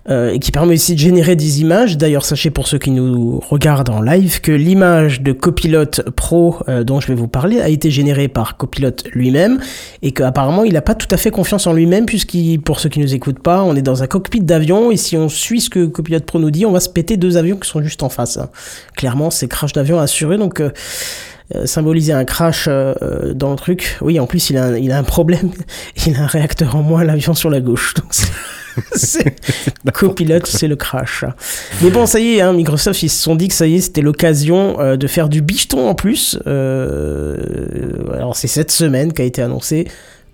euh, 0.09 0.31
et 0.31 0.39
qui 0.39 0.51
permet 0.51 0.75
aussi 0.75 0.93
de 0.93 0.99
générer 0.99 1.35
des 1.35 1.59
images. 1.59 1.97
D'ailleurs, 1.97 2.23
sachez 2.23 2.51
pour 2.51 2.67
ceux 2.67 2.77
qui 2.77 2.91
nous 2.91 3.41
regardent 3.49 3.89
en 3.89 4.01
live 4.01 4.39
que 4.39 4.53
l'image 4.53 5.21
de 5.21 5.33
Copilot 5.33 5.91
Pro 6.15 6.55
euh, 6.69 6.85
dont 6.85 7.01
je 7.01 7.07
vais 7.07 7.15
vous 7.15 7.27
parler 7.27 7.59
a 7.59 7.67
été 7.67 7.91
générée 7.91 8.29
par 8.29 8.55
Copilot 8.55 8.95
lui-même, 9.11 9.59
et 10.01 10.13
qu'apparemment 10.13 10.63
il 10.63 10.73
n'a 10.73 10.81
pas 10.81 10.95
tout 10.95 11.07
à 11.11 11.17
fait 11.17 11.31
confiance 11.31 11.67
en 11.67 11.73
lui-même, 11.73 12.05
puisqu'il, 12.05 12.61
pour 12.61 12.79
ceux 12.79 12.87
qui 12.87 13.01
nous 13.01 13.13
écoutent 13.13 13.41
pas, 13.41 13.61
on 13.61 13.75
est 13.75 13.81
dans 13.81 14.03
un 14.03 14.07
cockpit 14.07 14.41
d'avion, 14.41 14.89
et 14.89 14.97
si 14.97 15.17
on 15.17 15.27
suit 15.27 15.59
ce 15.59 15.69
que 15.69 15.85
Copilot 15.85 16.21
Pro 16.21 16.39
nous 16.39 16.51
dit, 16.51 16.65
on 16.65 16.71
va 16.71 16.79
se 16.79 16.89
péter 16.89 17.17
deux 17.17 17.35
avions 17.35 17.57
qui 17.57 17.69
sont 17.69 17.81
juste 17.83 18.03
en 18.03 18.09
face. 18.09 18.39
Clairement, 18.95 19.31
c'est 19.31 19.49
crash 19.49 19.73
d'avion 19.73 19.99
assuré, 19.99 20.37
donc... 20.37 20.61
euh, 21.55 21.65
symboliser 21.65 22.13
un 22.13 22.25
crash 22.25 22.65
euh, 22.67 22.93
euh, 23.01 23.33
dans 23.33 23.51
le 23.51 23.55
truc. 23.57 23.97
Oui, 24.01 24.19
en 24.19 24.27
plus, 24.27 24.49
il 24.49 24.57
a, 24.57 24.65
un, 24.65 24.77
il 24.77 24.91
a 24.91 24.97
un 24.97 25.03
problème. 25.03 25.51
Il 26.05 26.15
a 26.15 26.21
un 26.23 26.27
réacteur 26.27 26.75
en 26.75 26.81
moins, 26.81 27.03
l'avion 27.03 27.33
sur 27.33 27.49
la 27.49 27.59
gauche. 27.59 27.93
Donc, 27.95 28.05
c'est- 28.11 28.31
c'est 28.95 29.35
copilote, 29.93 30.47
c'est 30.47 30.67
le 30.69 30.75
crash. 30.77 31.25
Mais 31.81 31.89
bon, 31.89 32.05
ça 32.05 32.19
y 32.19 32.35
est, 32.37 32.41
hein, 32.41 32.53
Microsoft, 32.53 33.03
ils 33.03 33.09
se 33.09 33.21
sont 33.21 33.35
dit 33.35 33.49
que 33.49 33.53
ça 33.53 33.67
y 33.67 33.75
est, 33.75 33.81
c'était 33.81 34.01
l'occasion 34.01 34.79
euh, 34.79 34.95
de 34.95 35.07
faire 35.07 35.27
du 35.27 35.41
bicheton 35.41 35.89
en 35.89 35.95
plus. 35.95 36.39
Euh, 36.47 37.37
alors, 38.13 38.35
c'est 38.35 38.47
cette 38.47 38.71
semaine 38.71 39.11
qu'a 39.13 39.23
été 39.23 39.41
annoncé 39.41 39.87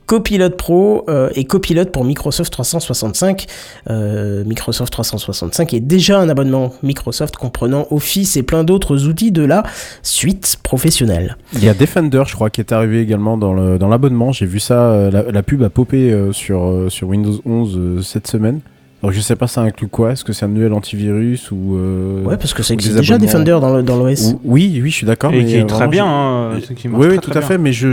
Copilot 0.07 0.49
Pro 0.51 1.05
euh, 1.09 1.29
et 1.35 1.43
Copilot 1.45 1.85
pour 1.85 2.03
Microsoft 2.05 2.51
365. 2.51 3.45
Euh, 3.89 4.43
Microsoft 4.45 4.91
365 4.91 5.73
est 5.73 5.79
déjà 5.79 6.19
un 6.19 6.29
abonnement 6.29 6.73
Microsoft 6.81 7.35
comprenant 7.35 7.85
Office 7.91 8.35
et 8.37 8.43
plein 8.43 8.63
d'autres 8.63 9.05
outils 9.05 9.31
de 9.31 9.43
la 9.43 9.63
suite 10.01 10.57
professionnelle. 10.63 11.37
Il 11.53 11.63
y 11.63 11.69
a 11.69 11.73
Defender, 11.73 12.23
je 12.25 12.33
crois, 12.35 12.49
qui 12.49 12.61
est 12.61 12.71
arrivé 12.71 13.01
également 13.01 13.37
dans 13.37 13.53
le- 13.53 13.77
dans 13.77 13.89
l'abonnement. 13.89 14.31
J'ai 14.31 14.45
vu 14.45 14.59
ça, 14.59 14.79
euh, 14.91 15.11
la, 15.11 15.23
la 15.31 15.43
pub 15.43 15.61
a 15.61 15.69
popé 15.69 16.17
sur, 16.31 16.85
sur 16.89 17.07
Windows 17.09 17.39
11 17.45 17.75
euh, 17.77 18.01
cette 18.01 18.27
semaine. 18.27 18.61
Alors 19.03 19.13
je 19.13 19.19
sais 19.21 19.35
pas 19.35 19.45
ça 19.47 19.61
inclut 19.61 19.87
quoi, 19.87 20.13
est-ce 20.13 20.23
que 20.23 20.33
c'est 20.33 20.45
un 20.45 20.47
nouvel 20.47 20.73
antivirus 20.73 21.51
ou... 21.51 21.75
euh, 21.75 22.23
Ouais, 22.23 22.35
parce 22.35 22.55
que 22.55 22.63
ça 22.63 22.73
existe 22.73 22.95
déjà 22.95 23.19
Defender 23.19 23.57
dans 23.61 23.75
le- 23.75 23.83
dans 23.83 23.95
l'OS. 24.03 24.21
Ou- 24.33 24.41
Oui, 24.43 24.79
oui, 24.83 24.89
je 24.89 24.95
suis 24.95 25.05
d'accord. 25.05 25.31
Et 25.33 25.37
mais, 25.43 25.45
qui 25.45 25.55
est 25.55 25.61
euh, 25.61 25.65
très 25.65 25.85
vraiment, 25.85 25.91
bien, 25.91 26.05
hein, 26.07 26.59
qui 26.75 26.87
marche 26.87 27.01
Oui, 27.03 27.07
oui, 27.11 27.17
très, 27.17 27.21
tout 27.21 27.29
très 27.29 27.37
à 27.37 27.41
bien. 27.41 27.47
fait, 27.47 27.57
mais 27.59 27.73
je, 27.73 27.89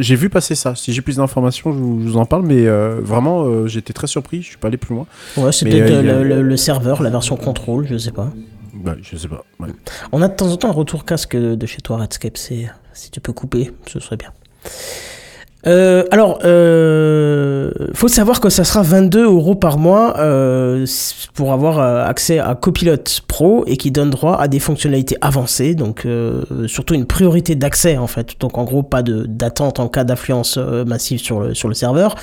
j'ai 0.00 0.16
vu 0.16 0.30
passer 0.30 0.56
ça. 0.56 0.74
Si 0.74 0.92
j'ai 0.92 1.00
plus 1.00 1.16
d'informations, 1.18 1.72
je, 1.72 1.78
vous 1.78 2.00
je 2.02 2.08
vous 2.08 2.16
en 2.16 2.26
parle, 2.26 2.42
mais 2.44 2.66
euh, 2.66 2.98
vraiment, 3.00 3.44
euh, 3.44 3.68
j'étais 3.68 3.92
très 3.92 4.08
surpris, 4.08 4.42
je 4.42 4.48
suis 4.48 4.56
pas 4.56 4.66
allé 4.66 4.78
plus 4.78 4.94
loin. 4.96 5.06
Ouais, 5.36 5.52
c'est 5.52 5.64
peut-être 5.64 5.90
euh, 5.92 5.98
a- 6.00 6.22
le, 6.22 6.24
le- 6.24 6.42
le 6.42 6.56
serveur, 6.56 7.02
la 7.02 7.10
version 7.10 7.36
contrôle, 7.36 7.86
je 7.88 7.96
sais 7.96 8.10
pas. 8.12 8.30
Bah, 8.74 8.96
je 9.00 9.16
sais 9.16 9.28
pas. 9.28 9.44
ouais. 9.60 9.68
On 10.10 10.22
a 10.22 10.28
de 10.28 10.34
temps 10.34 10.50
en 10.50 10.56
temps 10.56 10.70
un 10.70 10.72
retour 10.72 11.04
casque 11.04 11.36
de 11.36 11.66
chez 11.66 11.82
toi, 11.82 11.98
Redscape. 11.98 12.36
C'est 12.36 12.66
si 12.94 13.10
tu 13.12 13.20
peux 13.20 13.32
couper, 13.32 13.70
ce 13.86 14.00
serait 14.00 14.16
bien. 14.16 14.30
Euh, 15.66 16.04
alors, 16.10 16.40
euh, 16.44 17.70
faut 17.94 18.08
savoir 18.08 18.40
que 18.40 18.50
ça 18.50 18.64
sera 18.64 18.82
22 18.82 19.24
euros 19.24 19.54
par 19.54 19.78
mois 19.78 20.18
euh, 20.18 20.86
pour 21.34 21.52
avoir 21.52 21.78
euh, 21.78 22.04
accès 22.04 22.38
à 22.38 22.54
Copilot 22.54 22.96
Pro 23.28 23.64
et 23.66 23.76
qui 23.76 23.90
donne 23.90 24.10
droit 24.10 24.36
à 24.38 24.48
des 24.48 24.58
fonctionnalités 24.58 25.16
avancées, 25.20 25.74
donc 25.74 26.06
surtout 26.66 26.94
une 26.94 27.06
priorité 27.06 27.54
d'accès 27.54 27.96
en 27.96 28.06
fait. 28.06 28.34
Donc 28.40 28.58
en 28.58 28.64
gros, 28.64 28.82
pas 28.82 29.02
de 29.02 29.24
d'attente 29.28 29.78
en 29.78 29.88
cas 29.88 30.04
d'affluence 30.04 30.56
massive 30.56 31.20
sur 31.20 31.40
le 31.40 31.54
sur 31.54 31.68
le 31.68 31.74
serveur. 31.74 32.16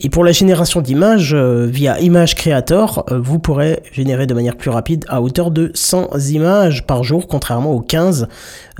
Et 0.00 0.08
pour 0.08 0.24
la 0.24 0.32
génération 0.32 0.80
d'images 0.80 1.34
euh, 1.34 1.66
via 1.66 2.00
Image 2.00 2.34
Creator, 2.34 3.04
euh, 3.10 3.18
vous 3.20 3.38
pourrez 3.38 3.82
générer 3.92 4.26
de 4.26 4.34
manière 4.34 4.56
plus 4.56 4.70
rapide 4.70 5.04
à 5.08 5.22
hauteur 5.22 5.50
de 5.50 5.70
100 5.74 6.10
images 6.30 6.86
par 6.86 7.04
jour, 7.04 7.28
contrairement 7.28 7.72
aux 7.72 7.80
15 7.80 8.28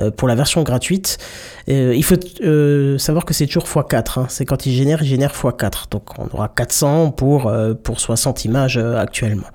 euh, 0.00 0.10
pour 0.10 0.28
la 0.28 0.34
version 0.34 0.62
gratuite. 0.62 1.18
Euh, 1.68 1.94
il 1.96 2.02
faut 2.02 2.16
euh, 2.42 2.98
savoir 2.98 3.24
que 3.24 3.32
c'est 3.32 3.46
toujours 3.46 3.64
x4. 3.64 4.20
hein. 4.20 4.26
C'est 4.28 4.44
quand 4.44 4.66
il 4.66 4.72
génère, 4.72 5.02
il 5.02 5.06
génère 5.06 5.32
x4. 5.32 5.84
Donc 5.90 6.18
on 6.18 6.26
aura 6.34 6.48
400 6.48 7.12
pour, 7.12 7.46
euh, 7.46 7.74
pour 7.74 8.00
60 8.00 8.44
images 8.44 8.76
actuellement. 8.76 9.46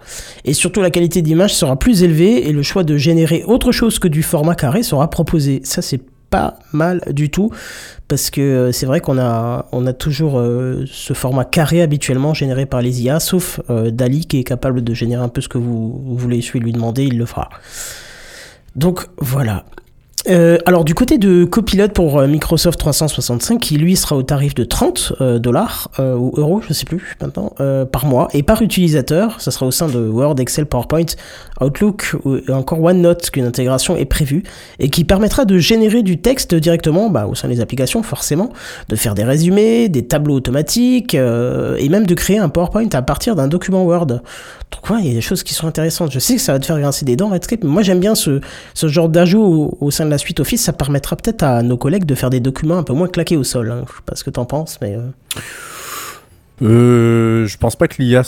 Et 0.46 0.54
surtout, 0.54 0.82
la 0.82 0.90
qualité 0.92 1.22
d'image 1.22 1.54
sera 1.54 1.78
plus 1.78 2.04
élevée 2.04 2.48
et 2.48 2.54
le 2.54 2.64
choix 2.64 2.84
de 2.84 2.98
générer 2.98 3.44
autre 3.46 3.72
chose 3.72 4.00
que 4.00 4.08
du 4.08 4.24
format 4.24 4.56
carré 4.56 4.82
sera 4.84 5.10
proposé. 5.10 5.62
Ça, 5.64 5.82
c'est 5.82 6.00
pas 6.30 6.60
mal 6.74 7.02
du 7.12 7.30
tout 7.30 7.52
parce 8.08 8.30
que 8.32 8.42
euh, 8.42 8.72
c'est 8.72 8.86
vrai 8.86 9.00
qu'on 9.02 9.18
a, 9.18 9.94
toujours 9.98 10.40
euh, 10.40 10.84
ce 10.92 11.14
format 11.14 11.46
carré 11.46 11.82
habituellement 11.82 12.34
généré 12.34 12.66
par 12.66 12.82
les 12.82 13.04
IA, 13.04 13.20
sauf 13.20 13.62
euh, 13.70 13.92
Dali 13.92 14.26
qui 14.26 14.40
est 14.40 14.44
capable 14.44 14.84
de 14.84 14.94
générer 14.94 15.24
un 15.24 15.30
peu 15.30 15.42
ce 15.42 15.48
que 15.48 15.58
vous, 15.58 16.02
voulez 16.18 16.42
lui 16.56 16.72
demander, 16.72 17.06
il 17.06 17.18
le 17.18 17.26
fera. 17.26 17.50
Donc 18.76 19.08
voilà. 19.18 19.66
Euh, 20.28 20.58
alors 20.66 20.84
du 20.84 20.94
côté 20.94 21.18
de 21.18 21.46
Copilot 21.46 21.88
pour 21.90 22.20
euh, 22.20 22.28
Microsoft 22.28 22.78
365, 22.78 23.60
qui 23.60 23.78
lui 23.78 23.96
sera 23.96 24.18
au 24.18 24.24
tarif 24.24 24.54
de 24.54 24.66
30 24.66 25.14
euh, 25.22 25.40
dollars 25.40 25.90
ou 25.98 26.34
euros, 26.36 26.62
je 26.68 26.74
sais 26.74 26.86
plus 26.86 27.16
maintenant, 27.22 27.54
par 27.92 28.06
mois 28.06 28.28
et 28.34 28.44
par 28.44 28.62
utilisateur, 28.62 29.40
ça 29.40 29.52
sera 29.52 29.66
au 29.66 29.72
sein 29.72 29.88
de 29.88 30.00
Word, 30.00 30.40
Excel, 30.40 30.66
PowerPoint, 30.66 31.06
Outlook 31.62 32.16
ou 32.26 32.38
encore 32.52 32.82
OneNote 32.82 33.30
qu'une 33.30 33.46
intégration 33.46 33.96
est 33.96 34.06
prévue 34.06 34.44
et 34.80 34.90
qui 34.90 35.04
permettra 35.04 35.46
de 35.46 35.58
générer 35.58 36.04
du 36.04 36.20
texte 36.20 36.56
directement 36.56 37.10
bah, 37.10 37.28
au 37.28 37.36
sein 37.36 37.48
des 37.48 37.62
applications 37.62 38.04
forcément, 38.04 38.52
de 38.88 38.96
faire 38.96 39.16
des 39.16 39.24
résumés, 39.24 39.90
des 39.90 40.06
tableaux 40.06 40.36
automatiques 40.36 41.14
et 41.14 41.90
même 41.90 42.06
de 42.06 42.14
créer 42.14 42.38
un 42.38 42.50
PowerPoint 42.50 42.90
à 42.94 43.02
partir 43.02 43.36
d'un 43.36 43.48
document 43.48 43.84
Word. 43.84 44.08
Donc 44.08 44.90
ouais, 44.90 44.98
il 45.00 45.08
y 45.08 45.12
a 45.12 45.14
des 45.14 45.22
choses 45.22 45.44
qui 45.44 45.54
sont 45.54 45.68
intéressantes. 45.68 46.12
Je 46.12 46.20
sais 46.20 46.36
que 46.36 46.42
ça 46.42 46.54
va 46.54 46.60
te 46.60 46.66
faire 46.66 46.80
grincer 46.80 47.06
des 47.06 47.16
dents 47.16 47.30
Redscape, 47.30 47.64
mais 47.64 47.70
moi 47.70 47.82
j'aime 47.82 48.00
bien 48.00 48.16
ce, 48.16 48.42
genre 48.76 49.10
d'ajout 49.10 49.42
au, 49.42 49.78
au 49.82 49.92
sein 49.92 50.09
la 50.10 50.18
suite 50.18 50.40
Office. 50.40 50.64
Ça 50.64 50.74
permettra 50.74 51.16
peut-être 51.16 51.44
à 51.44 51.62
nos 51.64 51.78
collègues 51.78 52.06
de 52.06 52.16
faire 52.16 52.30
des 52.30 52.40
documents 52.40 52.78
un 52.78 52.84
peu 52.84 52.94
moins 52.94 53.08
claqués 53.08 53.38
au 53.38 53.44
sol. 53.44 53.72
hein. 53.72 53.84
Je 53.88 53.94
sais 53.94 54.02
pas 54.06 54.16
ce 54.16 54.24
que 54.24 54.30
t'en 54.32 54.46
penses, 54.46 54.78
mais... 54.82 54.96
euh, 54.96 55.02
Euh, 56.62 57.46
je 57.48 57.58
pense 57.58 57.78
pas 57.78 57.88
que 57.88 58.02
l'IA 58.02 58.22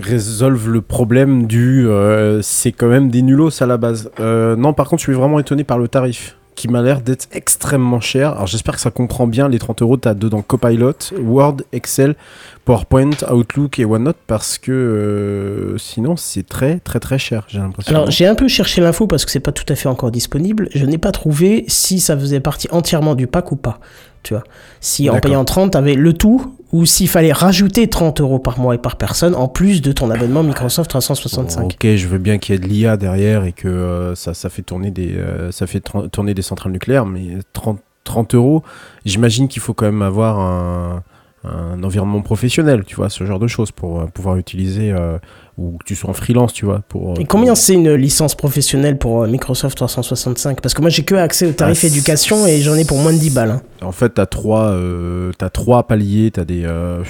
résolve 0.00 0.70
le 0.70 0.80
problème 0.80 1.46
du. 1.46 1.86
euh, 1.86 2.40
c'est 2.42 2.72
quand 2.72 2.88
même 2.88 3.10
des 3.10 3.20
nulos 3.20 3.62
à 3.62 3.66
la 3.66 3.76
base. 3.76 4.10
Non, 4.18 4.72
par 4.72 4.88
contre, 4.88 5.00
je 5.00 5.06
suis 5.10 5.12
vraiment 5.12 5.38
étonné 5.38 5.62
par 5.64 5.78
le 5.78 5.86
tarif 5.88 6.36
qui 6.54 6.68
m'a 6.68 6.80
l'air 6.82 7.00
d'être 7.02 7.26
extrêmement 7.32 8.00
cher. 8.00 8.30
Alors 8.32 8.46
j'espère 8.46 8.76
que 8.76 8.80
ça 8.80 8.90
comprend 8.92 9.26
bien 9.26 9.48
les 9.48 9.58
30 9.58 9.82
euros. 9.82 9.96
T'as 9.96 10.14
dedans 10.14 10.40
Copilot, 10.40 10.94
Word, 11.20 11.56
Excel, 11.72 12.14
PowerPoint, 12.64 13.10
Outlook 13.30 13.78
et 13.78 13.84
OneNote 13.84 14.16
parce 14.26 14.58
que 14.58 14.72
euh, 14.72 15.78
sinon 15.78 16.16
c'est 16.16 16.46
très 16.46 16.78
très 16.78 17.00
très 17.00 17.18
cher. 17.18 17.44
J'ai 17.48 17.58
l'impression. 17.58 17.94
Alors 17.94 18.10
j'ai 18.10 18.26
un 18.26 18.34
peu 18.34 18.48
cherché 18.48 18.80
l'info 18.80 19.06
parce 19.06 19.24
que 19.24 19.30
c'est 19.30 19.40
pas 19.40 19.52
tout 19.52 19.70
à 19.70 19.74
fait 19.74 19.88
encore 19.88 20.10
disponible. 20.10 20.68
Je 20.74 20.84
n'ai 20.86 20.98
pas 20.98 21.12
trouvé 21.12 21.64
si 21.68 22.00
ça 22.00 22.16
faisait 22.16 22.40
partie 22.40 22.68
entièrement 22.70 23.14
du 23.14 23.26
pack 23.26 23.52
ou 23.52 23.56
pas. 23.56 23.80
Tu 24.22 24.32
vois, 24.32 24.42
si 24.80 25.10
en 25.10 25.20
payant 25.20 25.44
30, 25.44 25.72
t'avais 25.72 25.94
le 25.94 26.14
tout 26.14 26.54
ou 26.72 26.86
s'il 26.86 27.08
fallait 27.08 27.32
rajouter 27.32 27.88
30 27.88 28.22
euros 28.22 28.38
par 28.38 28.58
mois 28.58 28.74
et 28.74 28.78
par 28.78 28.96
personne 28.96 29.34
en 29.34 29.48
plus 29.48 29.82
de 29.82 29.92
ton 29.92 30.10
abonnement 30.10 30.42
Microsoft 30.42 30.88
365. 30.88 31.64
Ok, 31.64 31.94
je 31.94 32.08
veux 32.08 32.16
bien 32.16 32.38
qu'il 32.38 32.54
y 32.54 32.56
ait 32.56 32.58
de 32.58 32.66
l'IA 32.66 32.96
derrière 32.96 33.44
et 33.44 33.52
que 33.52 33.68
euh, 33.68 34.14
ça, 34.14 34.32
ça 34.32 34.48
fait 34.48 34.62
tourner 34.62 34.90
des, 34.90 35.14
euh, 35.14 35.52
ça 35.52 35.66
fait 35.66 35.82
tourner 36.10 36.32
des 36.32 36.40
centrales 36.40 36.72
nucléaires, 36.72 37.04
mais 37.04 37.38
30, 37.52 37.78
30 38.04 38.34
euros, 38.34 38.62
j'imagine 39.04 39.46
qu'il 39.46 39.60
faut 39.60 39.74
quand 39.74 39.84
même 39.84 40.02
avoir 40.02 40.40
un, 40.40 41.02
un 41.44 41.82
environnement 41.82 42.22
professionnel, 42.22 42.84
tu 42.84 42.96
vois, 42.96 43.10
ce 43.10 43.24
genre 43.24 43.38
de 43.38 43.46
choses 43.46 43.70
pour 43.70 44.00
euh, 44.00 44.06
pouvoir 44.06 44.36
utiliser, 44.36 44.92
euh, 44.92 45.18
ou 45.56 45.78
que 45.78 45.84
tu 45.84 45.94
sois 45.94 46.10
en 46.10 46.14
freelance, 46.14 46.52
tu 46.52 46.64
vois. 46.64 46.80
Pour, 46.88 47.14
Et 47.20 47.24
combien 47.24 47.54
c'est 47.54 47.74
une 47.74 47.92
licence 47.94 48.34
professionnelle 48.34 48.98
pour 48.98 49.22
euh, 49.22 49.26
Microsoft 49.28 49.76
365 49.76 50.60
Parce 50.60 50.74
que 50.74 50.80
moi 50.80 50.90
j'ai 50.90 51.04
que 51.04 51.14
accès 51.14 51.46
au 51.46 51.52
tarif 51.52 51.80
Ah, 51.82 51.86
éducation 51.86 52.46
et 52.46 52.60
j'en 52.60 52.74
ai 52.74 52.84
pour 52.84 52.98
moins 52.98 53.12
de 53.12 53.18
10 53.18 53.30
balles. 53.30 53.50
hein. 53.50 53.62
En 53.82 53.92
fait, 53.92 54.10
t'as 54.10 54.24
trois, 54.26 54.68
euh, 54.70 55.30
t'as 55.36 55.50
trois 55.50 55.86
paliers, 55.86 56.30
t'as 56.30 56.44
des, 56.44 56.62
euh, 56.64 57.02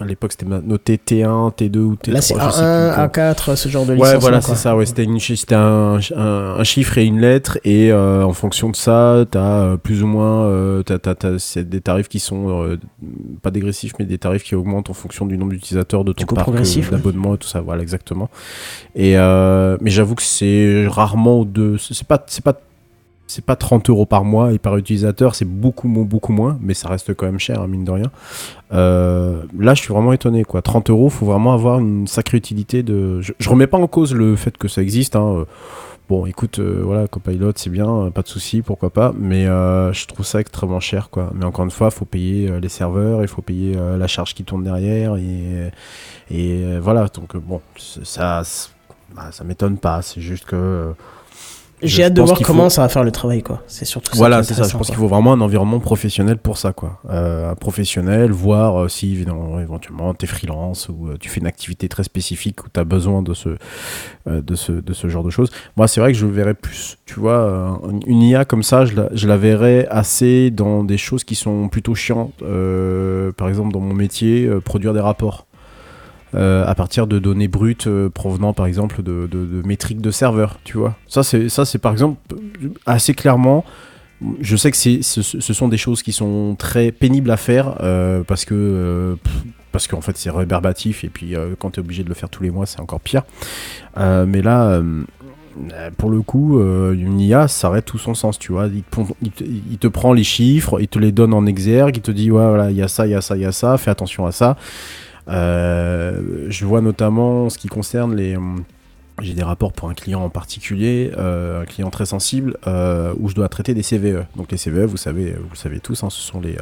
à 0.00 0.04
l'époque 0.04 0.32
c'était 0.32 0.46
noté 0.46 0.96
T1, 0.96 1.52
T2 1.54 1.78
ou 1.78 1.94
T3. 1.94 2.12
Là 2.12 2.20
c'est 2.22 2.34
je 2.34 2.40
sais 2.40 2.62
A1, 2.62 2.88
plus 2.88 2.94
quoi. 3.12 3.24
A4, 3.52 3.56
ce 3.56 3.68
genre 3.68 3.84
de 3.86 3.92
licence. 3.92 4.08
Ouais, 4.12 4.18
voilà, 4.18 4.40
c'est 4.40 4.54
ça. 4.54 4.74
Ouais, 4.74 4.86
c'était 4.86 5.06
un, 5.54 5.98
un, 6.16 6.20
un 6.58 6.64
chiffre 6.64 6.96
et 6.98 7.04
une 7.04 7.20
lettre, 7.20 7.58
et 7.64 7.92
euh, 7.92 8.24
en 8.24 8.32
fonction 8.32 8.70
de 8.70 8.76
ça, 8.76 9.24
t'as 9.30 9.40
euh, 9.62 9.76
plus 9.76 10.02
ou 10.02 10.06
moins, 10.06 10.44
euh, 10.46 10.82
c'est 11.38 11.68
des 11.68 11.80
tarifs 11.80 12.08
qui 12.08 12.18
sont 12.18 12.62
euh, 12.62 12.78
pas 13.42 13.50
dégressifs, 13.50 13.92
mais 13.98 14.04
des 14.06 14.18
tarifs 14.18 14.42
qui 14.42 14.54
augmentent 14.54 14.90
en 14.90 14.94
fonction 14.94 15.26
du 15.26 15.36
nombre 15.36 15.52
d'utilisateurs 15.52 16.04
de 16.04 16.12
ton 16.12 16.24
parc 16.34 16.48
euh, 16.48 16.90
d'abonnement 16.90 17.34
et 17.34 17.38
tout 17.38 17.48
ça. 17.48 17.60
Voilà, 17.60 17.82
exactement. 17.92 18.30
Et 18.94 19.18
euh, 19.18 19.76
mais 19.80 19.90
j'avoue 19.90 20.14
que 20.14 20.22
c'est 20.22 20.86
rarement 20.88 21.44
de, 21.44 21.76
c'est 21.76 22.06
pas, 22.06 22.22
c'est 22.26 22.44
pas 22.44 22.58
c'est 23.26 23.44
pas 23.44 23.56
30 23.56 23.88
euros 23.88 24.04
par 24.04 24.24
mois 24.24 24.52
et 24.52 24.58
par 24.58 24.76
utilisateur, 24.76 25.34
c'est 25.34 25.46
beaucoup, 25.46 25.88
beaucoup 25.88 26.32
moins, 26.32 26.58
mais 26.60 26.74
ça 26.74 26.88
reste 26.88 27.14
quand 27.14 27.24
même 27.24 27.38
cher, 27.38 27.62
hein, 27.62 27.66
mine 27.66 27.84
de 27.84 27.90
rien. 27.90 28.10
Euh, 28.74 29.42
là, 29.58 29.72
je 29.72 29.80
suis 29.80 29.92
vraiment 29.92 30.12
étonné, 30.12 30.44
quoi. 30.44 30.60
30 30.60 30.90
euros, 30.90 31.08
faut 31.08 31.24
vraiment 31.24 31.54
avoir 31.54 31.78
une 31.78 32.06
sacrée 32.06 32.36
utilité 32.36 32.82
de. 32.82 33.22
Je, 33.22 33.32
je 33.38 33.48
remets 33.48 33.66
pas 33.66 33.78
en 33.78 33.86
cause 33.86 34.14
le 34.14 34.36
fait 34.36 34.56
que 34.58 34.68
ça 34.68 34.82
existe, 34.82 35.16
hein. 35.16 35.46
Bon, 36.08 36.26
écoute, 36.26 36.58
euh, 36.58 36.82
voilà, 36.84 37.06
Copilot, 37.06 37.52
c'est 37.56 37.70
bien, 37.70 37.88
euh, 37.88 38.10
pas 38.10 38.22
de 38.22 38.28
souci, 38.28 38.60
pourquoi 38.60 38.90
pas, 38.90 39.12
mais 39.16 39.46
euh, 39.46 39.92
je 39.92 40.06
trouve 40.06 40.26
ça 40.26 40.40
extrêmement 40.40 40.80
cher, 40.80 41.08
quoi. 41.10 41.30
Mais 41.34 41.44
encore 41.44 41.64
une 41.64 41.70
fois, 41.70 41.88
il 41.90 41.94
faut 41.96 42.04
payer 42.04 42.60
les 42.60 42.68
serveurs, 42.68 43.22
il 43.22 43.28
faut 43.28 43.40
payer 43.40 43.74
la 43.74 44.06
charge 44.08 44.34
qui 44.34 44.44
tourne 44.44 44.64
derrière, 44.64 45.16
et, 45.16 45.70
et 46.30 46.78
voilà, 46.80 47.06
donc 47.06 47.36
bon, 47.36 47.62
ça, 47.76 48.42
bah, 49.14 49.30
ça 49.30 49.44
m'étonne 49.44 49.78
pas, 49.78 50.02
c'est 50.02 50.20
juste 50.20 50.44
que. 50.44 50.92
J'ai 51.82 52.04
hâte 52.04 52.14
de 52.14 52.22
voir 52.22 52.38
comment 52.42 52.64
faut- 52.64 52.70
ça 52.70 52.82
va 52.82 52.88
faire 52.88 53.04
le 53.04 53.10
travail, 53.10 53.42
quoi. 53.42 53.62
C'est 53.66 53.84
surtout 53.84 54.12
ça. 54.12 54.16
Voilà, 54.18 54.42
c'est 54.42 54.54
ça. 54.54 54.62
Je 54.64 54.76
pense 54.76 54.86
qu'il 54.86 54.96
faut 54.96 55.08
vraiment 55.08 55.32
un 55.32 55.40
environnement 55.40 55.80
professionnel 55.80 56.38
pour 56.38 56.58
ça, 56.58 56.72
quoi. 56.72 57.00
Euh, 57.10 57.50
un 57.50 57.54
professionnel, 57.54 58.30
voir 58.30 58.82
euh, 58.84 58.88
si 58.88 59.12
évidemment, 59.12 59.58
éventuellement 59.60 60.14
t'es 60.14 60.26
freelance 60.26 60.88
ou 60.88 61.08
euh, 61.08 61.16
tu 61.18 61.28
fais 61.28 61.40
une 61.40 61.46
activité 61.46 61.88
très 61.88 62.04
spécifique 62.04 62.64
où 62.64 62.68
tu 62.72 62.78
as 62.80 62.84
besoin 62.84 63.22
de 63.22 63.34
ce, 63.34 63.50
euh, 64.28 64.40
de, 64.40 64.54
ce, 64.54 64.72
de 64.72 64.92
ce 64.92 65.08
genre 65.08 65.24
de 65.24 65.30
choses. 65.30 65.50
Moi, 65.76 65.88
c'est 65.88 66.00
vrai 66.00 66.12
que 66.12 66.18
je 66.18 66.26
verrais 66.26 66.54
plus, 66.54 66.98
tu 67.06 67.18
vois, 67.20 67.80
une 68.06 68.22
IA 68.22 68.44
comme 68.44 68.62
ça, 68.62 68.84
je 68.84 68.94
la, 68.94 69.08
je 69.12 69.26
la 69.26 69.36
verrais 69.36 69.86
assez 69.90 70.50
dans 70.50 70.84
des 70.84 70.98
choses 70.98 71.24
qui 71.24 71.34
sont 71.34 71.68
plutôt 71.68 71.94
chiantes. 71.94 72.32
Euh, 72.42 73.32
par 73.32 73.48
exemple, 73.48 73.72
dans 73.72 73.80
mon 73.80 73.94
métier, 73.94 74.48
produire 74.64 74.92
des 74.94 75.00
rapports. 75.00 75.46
Euh, 76.34 76.64
à 76.66 76.74
partir 76.74 77.06
de 77.06 77.18
données 77.18 77.48
brutes 77.48 77.86
euh, 77.86 78.08
provenant 78.08 78.52
par 78.52 78.66
exemple 78.66 79.02
de, 79.02 79.28
métriques 79.64 80.00
de 80.00 80.10
serveurs, 80.10 80.58
tu 80.64 80.78
vois. 80.78 80.96
Ça 81.06 81.22
c'est 81.22 81.48
ça 81.48 81.64
c'est 81.64 81.78
par 81.78 81.92
exemple 81.92 82.18
assez 82.86 83.14
clairement. 83.14 83.64
Je 84.40 84.56
sais 84.56 84.70
que 84.70 84.76
c'est 84.76 85.02
ce, 85.02 85.22
sont 85.40 85.68
des 85.68 85.76
choses 85.76 86.02
qui 86.02 86.12
sont 86.12 86.54
très 86.56 86.92
pénibles 86.92 87.30
à 87.30 87.36
faire 87.36 87.76
euh, 87.80 88.22
parce 88.22 88.44
que 88.44 89.16
pff, 89.22 89.32
parce 89.72 89.88
qu'en 89.88 90.00
fait 90.00 90.16
c'est 90.16 90.30
rébarbatif 90.30 91.02
et 91.02 91.08
puis 91.08 91.34
quand 91.58 91.72
tu 91.72 91.80
es 91.80 91.82
obligé 91.82 92.04
de 92.04 92.08
le 92.08 92.14
faire 92.14 92.28
tous 92.28 92.42
les 92.42 92.50
mois 92.50 92.66
c'est 92.66 92.80
encore 92.80 93.00
pire. 93.00 93.22
Mais 93.96 94.42
là 94.42 94.80
pour 95.96 96.10
le 96.10 96.22
coup, 96.22 96.58
euh, 96.58 96.92
une 96.92 97.20
IA, 97.20 97.48
ça 97.48 97.68
aurait 97.68 97.82
tout 97.82 97.98
son 97.98 98.14
sens, 98.14 98.38
tu 98.38 98.52
vois. 98.52 98.68
Il 98.68 98.82
te- 99.30 99.44
il 99.44 99.78
te 99.78 99.86
prend 99.86 100.12
les 100.12 100.24
chiffres, 100.24 100.80
il 100.80 100.88
te 100.88 100.98
les 100.98 101.12
donne 101.12 101.34
en 101.34 101.46
exergue, 101.46 101.96
il 101.96 102.02
te 102.02 102.10
dit, 102.10 102.30
ouais, 102.30 102.46
voilà, 102.46 102.70
il 102.70 102.76
y 102.76 102.82
a 102.82 102.88
ça, 102.88 103.06
il 103.06 103.10
y 103.10 103.14
a 103.14 103.20
ça, 103.20 103.36
il 103.36 103.42
y 103.42 103.44
a 103.44 103.52
ça, 103.52 103.76
fais 103.78 103.90
attention 103.90 104.26
à 104.26 104.32
ça. 104.32 104.56
Euh, 105.28 106.46
je 106.48 106.64
vois 106.64 106.80
notamment 106.80 107.46
en 107.46 107.50
ce 107.50 107.58
qui 107.58 107.68
concerne 107.68 108.14
les. 108.14 108.36
hum, 108.36 108.64
J'ai 109.20 109.34
des 109.34 109.42
rapports 109.42 109.72
pour 109.72 109.88
un 109.88 109.94
client 109.94 110.22
en 110.22 110.30
particulier, 110.30 111.12
euh, 111.16 111.62
un 111.62 111.64
client 111.64 111.90
très 111.90 112.06
sensible, 112.06 112.56
euh, 112.66 113.14
où 113.18 113.28
je 113.28 113.34
dois 113.34 113.48
traiter 113.48 113.74
des 113.74 113.82
CVE. 113.82 114.24
Donc 114.36 114.50
les 114.50 114.58
CVE, 114.58 114.84
vous 114.84 114.96
savez, 114.96 115.32
vous 115.32 115.50
le 115.50 115.56
savez 115.56 115.80
tous, 115.80 116.02
hein, 116.02 116.10
ce 116.10 116.20
sont 116.20 116.40
les, 116.40 116.56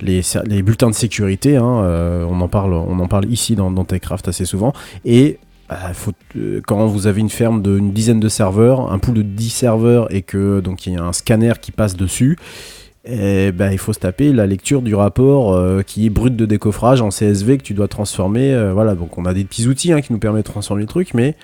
les, 0.00 0.62
bulletins 0.62 0.88
de 0.88 0.94
sécurité. 0.94 1.56
hein, 1.56 2.24
on 2.28 2.40
en 2.40 2.48
parle, 2.48 2.74
on 2.74 2.98
en 3.00 3.08
parle 3.08 3.26
ici 3.26 3.54
dans, 3.56 3.84
Techcraft 3.84 4.28
assez 4.28 4.44
souvent. 4.44 4.72
Et 5.04 5.38
quand 6.66 6.86
vous 6.86 7.06
avez 7.06 7.20
une 7.20 7.28
ferme 7.30 7.62
d'une 7.62 7.92
dizaine 7.92 8.18
de 8.18 8.28
serveurs, 8.28 8.92
un 8.92 8.98
pool 8.98 9.14
de 9.14 9.22
10 9.22 9.50
serveurs 9.50 10.12
et 10.12 10.22
que 10.22 10.60
donc 10.60 10.86
il 10.86 10.94
y 10.94 10.96
a 10.96 11.04
un 11.04 11.12
scanner 11.12 11.52
qui 11.60 11.70
passe 11.70 11.96
dessus, 11.96 12.36
eh 13.10 13.52
ben, 13.52 13.72
il 13.72 13.78
faut 13.78 13.92
se 13.92 13.98
taper 13.98 14.32
la 14.32 14.46
lecture 14.46 14.82
du 14.82 14.94
rapport 14.94 15.52
euh, 15.52 15.82
qui 15.82 16.06
est 16.06 16.10
brut 16.10 16.34
de 16.36 16.46
décoffrage 16.46 17.02
en 17.02 17.08
CSV 17.08 17.58
que 17.58 17.62
tu 17.62 17.74
dois 17.74 17.88
transformer. 17.88 18.52
euh, 18.52 18.72
voilà, 18.72 18.94
donc 18.94 19.18
on 19.18 19.24
a 19.24 19.34
des 19.34 19.44
petits 19.44 19.66
outils 19.66 19.92
hein, 19.92 20.00
qui 20.00 20.12
nous 20.12 20.18
permettent 20.18 20.46
de 20.46 20.52
transformer 20.52 20.82
les 20.82 20.88
trucs, 20.88 21.14
mais 21.14 21.36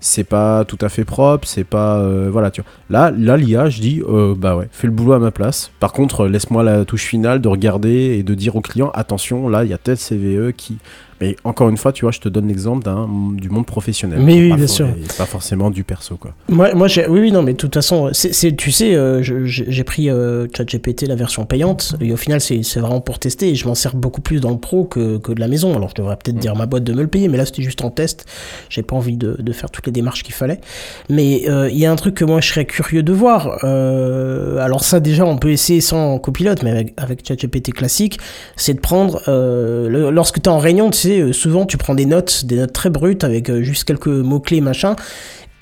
c'est 0.00 0.24
pas 0.24 0.64
tout 0.64 0.78
à 0.80 0.88
fait 0.88 1.04
propre, 1.04 1.48
c'est 1.48 1.64
pas 1.64 1.98
euh, 1.98 2.28
voilà 2.30 2.50
tu 2.50 2.60
vois. 2.60 2.70
Là, 2.90 3.10
là 3.16 3.36
l'IA, 3.36 3.70
je 3.70 3.80
dis 3.80 4.02
bah 4.36 4.56
ouais, 4.56 4.68
fais 4.70 4.86
le 4.86 4.92
boulot 4.92 5.14
à 5.14 5.18
ma 5.18 5.30
place. 5.30 5.70
Par 5.80 5.92
contre, 5.92 6.26
laisse-moi 6.26 6.62
la 6.62 6.84
touche 6.84 7.04
finale 7.04 7.40
de 7.40 7.48
regarder 7.48 8.16
et 8.18 8.22
de 8.22 8.34
dire 8.34 8.56
au 8.56 8.60
client 8.60 8.90
attention, 8.94 9.48
là 9.48 9.64
il 9.64 9.70
y 9.70 9.74
a 9.74 9.78
tel 9.78 9.96
CVE 9.96 10.52
qui. 10.52 10.78
Mais 11.24 11.36
encore 11.44 11.68
une 11.68 11.76
fois, 11.76 11.92
tu 11.92 12.04
vois, 12.04 12.12
je 12.12 12.20
te 12.20 12.28
donne 12.28 12.48
l'exemple 12.48 12.88
du 13.36 13.48
monde 13.48 13.66
professionnel. 13.66 14.18
Mais 14.20 14.34
oui, 14.34 14.52
bien 14.54 14.66
sûr. 14.66 14.86
et 14.88 15.06
Pas 15.16 15.26
forcément 15.26 15.70
du 15.70 15.84
perso 15.84 16.16
quoi. 16.16 16.32
Moi, 16.48 16.74
moi 16.74 16.86
oui, 17.08 17.20
oui, 17.20 17.32
non, 17.32 17.42
mais 17.42 17.52
de 17.52 17.56
toute 17.58 17.74
façon, 17.74 18.10
c'est, 18.12 18.54
tu 18.56 18.70
sais, 18.70 18.94
euh, 18.94 19.22
j'ai 19.22 19.84
pris 19.84 20.10
euh, 20.10 20.46
ChatGPT, 20.54 21.06
la 21.06 21.14
version 21.14 21.44
payante, 21.46 21.96
et 22.00 22.12
au 22.12 22.16
final, 22.16 22.40
c'est, 22.40 22.60
vraiment 22.78 23.00
pour 23.00 23.18
tester, 23.18 23.48
et 23.50 23.54
je 23.54 23.66
m'en 23.66 23.74
sers 23.74 23.94
beaucoup 23.96 24.20
plus 24.20 24.40
dans 24.40 24.50
le 24.50 24.58
pro 24.58 24.84
que, 24.84 25.18
que 25.18 25.32
de 25.32 25.40
la 25.40 25.48
maison. 25.48 25.74
Alors, 25.74 25.88
je 25.90 25.94
devrais 25.94 26.16
peut-être 26.16 26.38
dire 26.38 26.52
à 26.52 26.54
ma 26.54 26.66
boîte 26.66 26.84
de 26.84 26.92
me 26.92 27.02
le 27.02 27.08
payer, 27.08 27.28
mais 27.28 27.38
là, 27.38 27.46
c'était 27.46 27.62
juste 27.62 27.82
en 27.84 27.90
test. 27.90 28.26
J'ai 28.68 28.82
pas 28.82 28.96
envie 28.96 29.16
de, 29.16 29.36
de 29.38 29.52
faire 29.52 29.70
toutes 29.70 29.86
les 29.86 29.92
démarches 29.92 30.22
qu'il 30.22 30.34
fallait. 30.34 30.60
Mais 31.08 31.48
euh, 31.48 31.68
il 31.70 31.78
y 31.78 31.86
a 31.86 31.92
un 31.92 31.96
truc 31.96 32.14
que 32.14 32.24
moi, 32.24 32.40
je 32.40 32.48
serais 32.48 32.64
curieux 32.66 33.02
de 33.02 33.12
voir. 33.12 33.58
Euh, 33.64 34.58
alors, 34.58 34.84
ça, 34.84 35.00
déjà, 35.00 35.24
on 35.24 35.36
peut 35.38 35.50
essayer 35.50 35.80
sans 35.80 36.18
copilote, 36.18 36.62
mais 36.62 36.70
avec, 36.70 36.94
avec 36.96 37.26
ChatGPT 37.26 37.72
classique, 37.72 38.18
c'est 38.56 38.74
de 38.74 38.80
prendre, 38.80 39.22
le- 39.26 40.10
lorsque 40.10 40.40
tu 40.42 40.48
es 40.48 40.52
en 40.52 40.58
réunion, 40.58 40.90
tu 40.90 40.98
sais, 40.98 41.13
euh, 41.20 41.32
souvent, 41.32 41.66
tu 41.66 41.76
prends 41.76 41.94
des 41.94 42.06
notes, 42.06 42.44
des 42.44 42.56
notes 42.56 42.72
très 42.72 42.90
brutes, 42.90 43.24
avec 43.24 43.50
euh, 43.50 43.62
juste 43.62 43.84
quelques 43.84 44.08
mots-clés, 44.08 44.60
machin 44.60 44.96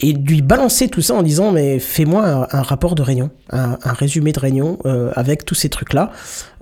et 0.02 0.12
lui 0.12 0.42
balancer 0.42 0.88
tout 0.88 1.00
ça 1.00 1.14
en 1.14 1.22
disant 1.22 1.52
mais 1.52 1.78
fais-moi 1.78 2.26
un, 2.26 2.58
un 2.58 2.62
rapport 2.62 2.94
de 2.94 3.02
réunion, 3.02 3.30
un, 3.50 3.78
un 3.82 3.92
résumé 3.92 4.32
de 4.32 4.40
réunion 4.40 4.78
euh, 4.84 5.12
avec 5.14 5.44
tous 5.44 5.54
ces 5.54 5.68
trucs-là. 5.68 6.10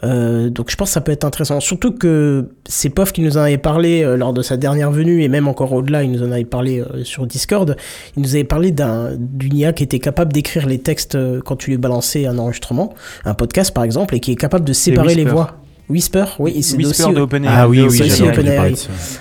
Euh, 0.05 0.51
donc 0.51 0.71
je 0.71 0.77
pense 0.77 0.91
que 0.91 0.95
ça 0.95 1.01
peut 1.01 1.13
être 1.13 1.25
intéressant. 1.25 1.61
Surtout 1.61 1.93
que 1.93 2.51
c'est 2.69 2.91
POF 2.91 3.13
qui 3.13 3.23
nous 3.23 3.39
en 3.39 3.41
avait 3.41 3.59
parlé 3.59 4.03
euh, 4.03 4.17
lors 4.17 4.33
de 4.33 4.43
sa 4.43 4.57
dernière 4.57 4.91
venue 4.91 5.23
et 5.23 5.29
même 5.29 5.49
encore 5.49 5.73
au-delà, 5.73 6.03
il 6.03 6.13
nous 6.13 6.23
en 6.23 6.33
avait 6.33 6.45
parlé 6.45 6.85
sur 7.03 7.27
Discord. 7.27 7.77
Il 8.17 8.23
nous 8.23 8.35
avait 8.35 8.45
parlé 8.45 8.73
d'un 8.73 9.17
d'une 9.17 9.57
IA 9.57 9.73
qui 9.73 9.83
était 9.83 9.99
capable 9.99 10.33
d'écrire 10.33 10.67
les 10.67 10.79
textes 10.79 11.17
quand 11.45 11.57
tu 11.57 11.71
lui 11.71 11.79
balançais 11.79 12.27
un 12.27 12.39
enregistrement, 12.39 12.93
un 13.25 13.35
podcast 13.35 13.73
par 13.73 13.85
exemple, 13.85 14.15
et 14.15 14.21
qui 14.21 14.33
est 14.33 14.37
capable 14.37 14.65
de 14.65 14.73
séparer 14.73 15.15
les 15.15 15.25
voix. 15.25 15.60
Whisper, 15.91 16.25
oui, 16.39 16.63
c'est 16.63 16.77
Whisper 16.77 17.05
aussi- 17.05 17.15
de 17.15 17.21
OpenAI. 17.21 17.49
Ah 17.51 17.69
oui, 17.69 17.81
oui, 17.81 17.87
aussi 18.03 18.23
OpenAI. 18.23 18.59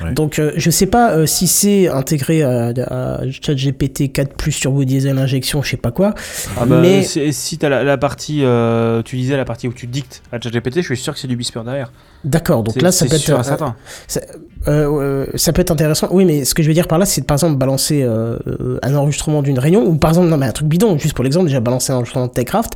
ouais. 0.04 0.14
Donc 0.14 0.40
euh, 0.40 0.52
je 0.56 0.70
sais 0.70 0.86
pas 0.86 1.12
euh, 1.14 1.26
si 1.26 1.48
c'est 1.48 1.88
intégré 1.90 2.44
à, 2.44 2.68
à 2.90 3.20
ChatGPT 3.30 4.12
4 4.14 4.34
plus 4.36 4.58
turbo 4.60 4.84
diesel 4.84 5.18
injection, 5.18 5.62
je 5.62 5.72
sais 5.72 5.78
pas 5.78 5.92
quoi. 5.92 6.14
Ah 6.58 6.66
bah, 6.66 6.80
mais 6.82 7.04
si 7.04 7.58
t'as 7.58 7.70
la, 7.70 7.84
la 7.84 7.98
partie, 7.98 8.44
euh, 8.44 9.02
tu 9.04 9.16
disais 9.18 9.36
la 9.36 9.46
partie 9.46 9.68
où 9.68 9.74
tu 9.74 9.88
dictes 9.88 10.22
à 10.32 10.40
ChatGPT, 10.40 10.76
je 10.78 10.82
suis 10.94 10.98
sûr 10.98 11.14
que 11.14 11.20
c'est 11.20 11.28
du 11.28 11.36
Whisper 11.36 11.62
derrière. 11.66 11.92
d'accord, 12.24 12.64
donc 12.64 12.82
là 12.82 12.92
ça 12.92 13.06
peut 13.06 13.16
être 13.16 13.22
sûr 13.22 13.40
euh, 13.40 13.44
certain. 13.44 13.76
ça, 14.08 14.22
euh, 14.68 15.00
euh, 15.02 15.26
ça 15.36 15.54
peut 15.54 15.62
être 15.62 15.72
intéressant. 15.72 16.08
Oui, 16.12 16.26
mais 16.26 16.46
ce 16.46 16.54
que 16.54 16.62
je 16.64 16.68
veux 16.68 16.74
dire 16.74 16.88
par 16.88 17.00
là, 17.00 17.06
c'est 17.06 17.26
par 17.26 17.36
exemple 17.36 17.58
balancer 17.58 18.04
euh, 18.04 18.38
euh, 18.48 18.78
un 18.84 18.94
enregistrement 18.96 19.42
d'une 19.42 19.58
réunion 19.58 19.86
ou 19.86 19.96
par 19.96 20.12
exemple 20.12 20.28
non 20.28 20.38
mais 20.38 20.46
un 20.48 20.52
truc 20.52 20.68
bidon, 20.68 20.98
juste 20.98 21.14
pour 21.16 21.24
l'exemple, 21.24 21.48
déjà 21.48 21.60
balancer 21.60 21.92
un 21.92 21.96
enregistrement 21.96 22.28
de 22.28 22.32
Techcraft 22.34 22.74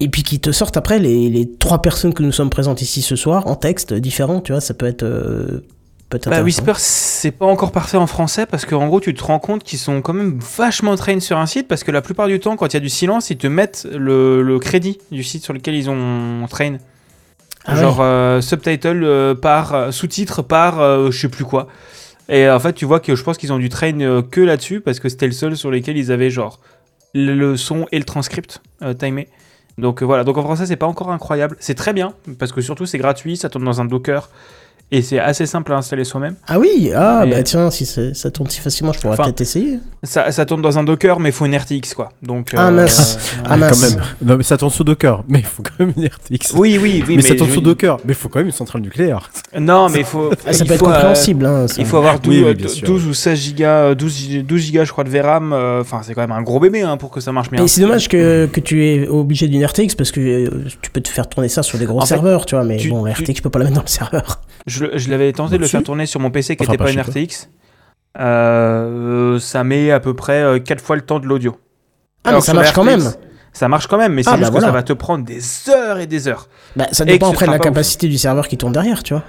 et 0.00 0.08
puis 0.08 0.22
qui 0.22 0.40
te 0.40 0.52
sortent 0.52 0.76
après 0.76 0.98
les, 0.98 1.28
les 1.28 1.50
trois 1.50 1.82
personnes 1.82 2.14
que 2.14 2.22
nous 2.22 2.32
sommes 2.32 2.50
présentes 2.50 2.82
ici 2.82 3.02
ce 3.02 3.16
soir 3.16 3.46
en 3.46 3.56
texte 3.56 3.92
différents, 3.94 4.40
tu 4.40 4.52
vois, 4.52 4.60
ça 4.60 4.74
peut 4.74 4.86
être 4.86 5.02
euh, 5.02 5.64
peut 6.08 6.16
être 6.18 6.30
Bah. 6.30 6.42
Whisper, 6.42 6.72
c'est 6.76 7.30
pas 7.32 7.46
encore 7.46 7.72
parfait 7.72 7.96
en 7.96 8.06
français 8.06 8.46
parce 8.46 8.64
qu'en 8.64 8.86
gros, 8.86 9.00
tu 9.00 9.12
te 9.14 9.22
rends 9.22 9.38
compte 9.38 9.64
qu'ils 9.64 9.78
sont 9.78 10.00
quand 10.00 10.14
même 10.14 10.38
vachement 10.56 10.94
train 10.96 11.20
sur 11.20 11.36
un 11.38 11.46
site 11.46 11.68
parce 11.68 11.84
que 11.84 11.90
la 11.90 12.00
plupart 12.02 12.28
du 12.28 12.40
temps, 12.40 12.56
quand 12.56 12.66
il 12.66 12.74
y 12.74 12.76
a 12.76 12.80
du 12.80 12.88
silence, 12.88 13.30
ils 13.30 13.38
te 13.38 13.46
mettent 13.46 13.86
le, 13.92 14.42
le 14.42 14.58
crédit 14.58 14.98
du 15.10 15.22
site 15.22 15.44
sur 15.44 15.52
lequel 15.52 15.74
ils 15.74 15.90
ont 15.90 16.46
train. 16.48 16.76
Ah 17.66 17.76
Genre 17.76 17.98
euh, 18.00 18.40
subtitle 18.40 19.04
euh, 19.04 19.34
par 19.34 19.74
euh, 19.74 19.90
sous-titre 19.90 20.40
par 20.42 20.80
euh, 20.80 21.10
je 21.10 21.18
sais 21.20 21.28
plus 21.28 21.44
quoi. 21.44 21.68
Et 22.30 22.46
euh, 22.46 22.56
en 22.56 22.60
fait, 22.60 22.72
tu 22.72 22.84
vois 22.86 23.00
que 23.00 23.14
je 23.14 23.22
pense 23.22 23.36
qu'ils 23.36 23.52
ont 23.52 23.58
dû 23.58 23.68
train 23.68 24.00
euh, 24.00 24.22
que 24.22 24.40
là-dessus 24.40 24.80
parce 24.80 25.00
que 25.00 25.08
c'était 25.10 25.26
le 25.26 25.32
seul 25.32 25.56
sur 25.56 25.70
lequel 25.70 25.96
ils 25.98 26.10
avaient 26.12 26.30
genre 26.30 26.60
le, 27.14 27.56
son 27.56 27.86
et 27.92 27.98
le 27.98 28.04
transcript 28.04 28.62
euh, 28.82 28.94
timé. 28.94 29.28
Donc 29.78 30.02
euh, 30.02 30.04
voilà, 30.04 30.24
donc 30.24 30.36
en 30.36 30.42
français 30.42 30.66
c'est 30.66 30.76
pas 30.76 30.86
encore 30.86 31.10
incroyable. 31.10 31.56
C'est 31.60 31.74
très 31.74 31.92
bien 31.92 32.12
parce 32.38 32.52
que 32.52 32.60
surtout 32.60 32.84
c'est 32.84 32.98
gratuit, 32.98 33.36
ça 33.36 33.48
tourne 33.48 33.64
dans 33.64 33.80
un 33.80 33.84
Docker 33.84 34.28
et 34.90 35.02
c'est 35.02 35.18
assez 35.18 35.46
simple 35.46 35.72
à 35.72 35.76
installer 35.76 36.04
soi-même. 36.04 36.34
Ah 36.46 36.58
oui, 36.58 36.90
ah 36.94 37.24
Et- 37.26 37.30
bah 37.30 37.42
tiens, 37.42 37.70
si 37.70 37.84
ça 37.86 38.30
tourne 38.30 38.48
si 38.48 38.60
facilement, 38.60 38.92
je 38.92 39.00
pourrais 39.00 39.14
Enfin, 39.14 39.24
peut-être 39.24 39.40
essayer. 39.40 39.78
Ça, 40.02 40.30
ça 40.30 40.46
tourne 40.46 40.62
dans 40.62 40.78
un 40.78 40.84
Docker 40.84 41.18
mais 41.20 41.30
il 41.30 41.32
faut 41.32 41.44
une 41.46 41.56
RTX 41.56 41.94
quoi. 41.96 42.10
Donc 42.22 42.52
Ah, 42.56 42.68
euh, 42.68 42.70
mince. 42.70 43.18
euh, 43.38 43.42
Ah, 43.48 43.56
mince. 43.56 43.80
Quand 43.80 43.88
même. 43.90 44.04
Non, 44.22 44.36
mais 44.36 44.42
ça 44.44 44.56
tourne 44.56 44.70
sous 44.70 44.84
Docker, 44.84 45.24
mais 45.28 45.40
il 45.40 45.44
faut 45.44 45.62
quand 45.62 45.78
même 45.84 45.92
une 45.96 46.06
RTX. 46.06 46.54
Oui, 46.54 46.78
oui, 46.80 47.02
oui. 47.06 47.16
mais, 47.16 47.22
ça 47.22 47.34
tourne 47.34 47.50
je- 47.50 47.54
sous 47.54 47.60
Docker, 47.60 47.96
mais 48.04 48.12
il 48.12 48.14
faut 48.14 48.28
quand 48.28 48.38
même 48.38 48.46
une 48.46 48.52
centrale 48.52 48.82
nucléaire. 48.82 49.30
Non, 49.58 49.88
mais 49.88 50.00
il 50.00 50.04
faut. 50.04 50.30
Ah, 50.46 50.52
ça 50.52 50.64
il 50.64 50.68
peut 50.68 50.74
être 50.74 50.82
euh, 50.84 50.86
compréhensible. 50.92 51.44
hein, 51.46 51.66
ça. 51.68 51.74
Il 51.78 51.86
faut 51.86 51.96
avoir 51.96 52.20
12, 52.20 52.34
Oui, 52.36 52.42
oui, 52.44 52.50
euh, 52.50 52.54
bien 52.54 52.68
sûr. 52.68 52.86
12 52.86 53.06
ou 53.06 53.14
16 53.14 53.38
gigas, 53.38 53.80
euh, 53.90 53.94
12, 53.94 54.14
gi- 54.16 54.42
12 54.42 54.60
gigas, 54.62 54.84
je 54.84 54.92
crois, 54.92 55.04
de 55.04 55.10
VRAM. 55.10 55.52
euh, 55.52 55.80
Enfin, 55.80 56.00
c'est 56.04 56.14
quand 56.14 56.20
même 56.22 56.32
un 56.32 56.42
gros 56.42 56.60
bébé 56.60 56.82
hein, 56.82 56.96
pour 56.96 57.10
que 57.10 57.20
ça 57.20 57.32
marche 57.32 57.50
bien. 57.50 57.62
Et 57.64 57.68
c'est 57.68 57.80
dommage 57.80 58.08
que, 58.08 58.46
que 58.46 58.60
tu 58.60 58.84
es 58.86 59.08
obligé 59.08 59.48
d'une 59.48 59.64
RTX 59.64 59.94
parce 59.96 60.12
que 60.12 60.20
euh, 60.20 60.50
tu 60.80 60.90
peux 60.90 61.00
te 61.00 61.08
faire 61.08 61.28
tourner 61.28 61.48
ça 61.48 61.62
sur 61.62 61.78
des 61.78 61.84
gros 61.86 61.98
En 61.98 62.02
fait, 62.02 62.06
serveurs, 62.14 62.46
tu 62.46 62.54
vois, 62.54 62.64
mais 62.64 62.76
tu- 62.76 62.90
bon, 62.90 63.02
RTX, 63.04 63.34
je 63.36 63.42
peux 63.42 63.50
pas 63.50 63.58
la 63.58 63.64
mettre 63.66 63.76
dans 63.76 63.82
le 63.82 63.88
serveur. 63.88 64.40
Je, 64.66 64.77
je 64.94 65.10
l'avais 65.10 65.32
tenté 65.32 65.54
de 65.56 65.60
le 65.60 65.66
Si. 65.66 65.72
faire 65.72 65.82
tourner 65.82 66.06
sur 66.06 66.20
mon 66.20 66.30
PC 66.30 66.56
qui 66.56 66.62
Enfin, 66.62 66.72
n'était 66.72 66.84
pas 66.84 66.90
pas 66.90 66.92
une. 66.92 67.00
RTX. 67.24 67.48
Euh, 68.18 69.38
ça 69.38 69.64
met 69.64 69.90
à 69.90 70.00
peu 70.00 70.14
près 70.14 70.60
4 70.64 70.80
fois 70.82 70.96
le 70.96 71.02
temps 71.02 71.20
de 71.20 71.26
l'audio. 71.26 71.56
Ah, 72.24 72.30
Alors 72.30 72.40
mais 72.40 72.46
ça 72.46 72.54
marche 72.54 72.72
quand 72.72 72.84
même. 72.84 73.12
Ça 73.52 73.68
marche 73.68 73.86
quand 73.86 73.98
même, 73.98 74.12
mais 74.14 74.22
c'est 74.22 74.30
Ah, 74.30 74.36
juste 74.36 74.50
bah 74.52 74.58
que 74.58 74.64
ça 74.64 74.70
va 74.70 74.82
te 74.82 74.92
prendre 74.92 75.24
des 75.24 75.40
heures 75.70 75.98
et 75.98 76.06
des 76.06 76.28
heures. 76.28 76.48
Bah, 76.76 76.86
ça 76.92 77.04
dépend 77.04 77.30
après 77.30 77.46
de 77.46 77.50
la 77.50 77.56
ouf. 77.56 77.62
capacité 77.62 78.06
du 78.08 78.18
serveur 78.18 78.46
qui 78.46 78.56
tourne 78.56 78.72
derrière, 78.72 79.02
tu 79.02 79.14
vois. 79.14 79.24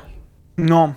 Non, 0.58 0.94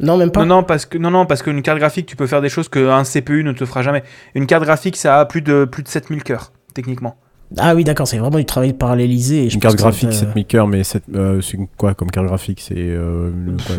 Non, 0.00 0.16
même 0.16 0.30
pas. 0.32 0.40
non, 0.40 0.46
non, 0.56 0.62
parce 0.64 0.86
que 0.86 0.98
non, 0.98 1.10
non, 1.10 1.26
parce 1.26 1.42
qu'une 1.42 1.62
carte 1.62 1.78
graphique, 1.78 2.06
tu 2.06 2.16
peux 2.16 2.26
faire 2.26 2.40
des 2.40 2.48
choses 2.48 2.68
qu'un 2.68 3.04
CPU 3.04 3.44
ne 3.44 3.52
te 3.52 3.64
fera 3.66 3.82
jamais. 3.82 4.02
Une 4.34 4.46
carte 4.46 4.64
graphique, 4.64 4.96
ça 4.96 5.20
a 5.20 5.24
plus 5.26 5.42
de 5.42 5.64
plus 5.64 5.82
de 5.82 5.88
7000 5.88 6.22
cœurs 6.24 6.52
techniquement. 6.74 7.16
Ah 7.58 7.74
oui, 7.74 7.84
d'accord, 7.84 8.06
c'est 8.08 8.18
vraiment 8.18 8.38
du 8.38 8.44
travail 8.44 8.72
parallélisé. 8.72 9.44
et 9.46 9.50
je 9.50 9.54
Une 9.54 9.60
carte 9.60 9.76
que 9.76 9.82
graphique, 9.82 10.12
7000 10.12 10.46
cœurs, 10.46 10.66
mais 10.68 10.82
sept- 10.84 11.02
euh, 11.14 11.40
c'est 11.40 11.58
quoi 11.76 11.94
comme 11.94 12.10
carte 12.10 12.26
graphique? 12.26 12.60
C'est 12.60 12.74
euh, 12.78 13.30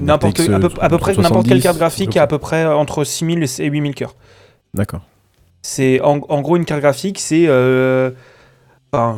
N'importe 0.02 0.40
RTX, 0.40 0.54
à 0.54 0.60
peu, 0.60 0.70
à 0.82 0.90
peu 0.90 0.98
près 0.98 1.14
n'importe 1.14 1.48
quelle 1.48 1.60
370, 1.60 1.64
carte 1.64 1.78
graphique 1.78 2.18
a 2.18 2.24
à 2.24 2.28
peu 2.28 2.38
près 2.40 2.66
entre 2.66 3.04
6000 3.04 3.44
et 3.60 3.66
8000 3.70 3.96
cœurs. 3.96 4.16
D'accord. 4.74 5.02
C'est 5.62 6.02
en, 6.02 6.20
en 6.30 6.42
gros 6.42 6.58
une 6.58 6.66
carte 6.66 6.82
graphique, 6.82 7.20
c'est 7.20 7.46
euh, 7.48 8.12
enfin, 8.92 9.18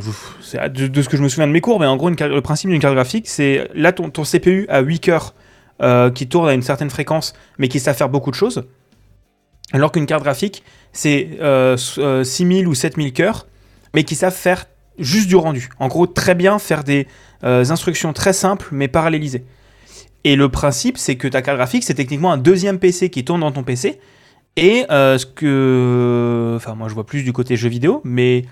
de, 0.69 0.87
de 0.87 1.01
ce 1.01 1.09
que 1.09 1.17
je 1.17 1.23
me 1.23 1.27
souviens 1.29 1.47
de 1.47 1.51
mes 1.51 1.61
cours, 1.61 1.79
mais 1.79 1.85
en 1.87 1.97
gros 1.97 2.09
une 2.09 2.15
le 2.15 2.41
principe 2.41 2.69
d'une 2.69 2.79
carte 2.79 2.93
graphique, 2.93 3.27
c'est 3.27 3.67
là 3.73 3.91
ton, 3.91 4.09
ton 4.09 4.23
CPU 4.23 4.65
a 4.69 4.81
8 4.81 4.99
cœurs 4.99 5.33
euh, 5.81 6.11
qui 6.11 6.27
tourne 6.27 6.47
à 6.47 6.53
une 6.53 6.61
certaine 6.61 6.89
fréquence, 6.89 7.33
mais 7.57 7.67
qui 7.67 7.79
savent 7.79 7.95
faire 7.97 8.09
beaucoup 8.09 8.29
de 8.29 8.35
choses, 8.35 8.63
alors 9.73 9.91
qu'une 9.91 10.05
carte 10.05 10.23
graphique 10.23 10.63
c'est 10.93 11.29
euh, 11.41 11.73
s- 11.73 11.95
euh, 11.97 12.23
6000 12.23 12.67
ou 12.67 12.75
7000 12.75 13.11
cœurs, 13.11 13.47
mais 13.95 14.03
qui 14.03 14.15
savent 14.15 14.35
faire 14.35 14.65
juste 14.99 15.27
du 15.27 15.37
rendu. 15.37 15.69
En 15.79 15.87
gros, 15.87 16.05
très 16.05 16.35
bien 16.35 16.59
faire 16.59 16.83
des 16.83 17.07
euh, 17.43 17.63
instructions 17.69 18.13
très 18.13 18.33
simples 18.33 18.67
mais 18.71 18.87
parallélisées. 18.87 19.45
Et 20.25 20.35
le 20.35 20.49
principe, 20.49 20.97
c'est 20.97 21.15
que 21.15 21.27
ta 21.27 21.41
carte 21.41 21.57
graphique, 21.57 21.83
c'est 21.83 21.93
techniquement 21.93 22.31
un 22.31 22.37
deuxième 22.37 22.77
PC 22.77 23.09
qui 23.09 23.23
tourne 23.23 23.41
dans 23.41 23.51
ton 23.51 23.63
PC. 23.63 23.99
Et 24.57 24.85
euh, 24.91 25.17
ce 25.17 25.25
que. 25.25 26.53
Enfin, 26.57 26.75
moi, 26.75 26.89
je 26.89 26.93
vois 26.93 27.05
plus 27.05 27.23
du 27.23 27.31
côté 27.31 27.55
jeu 27.55 27.69
vidéo, 27.69 28.01
mais 28.03 28.45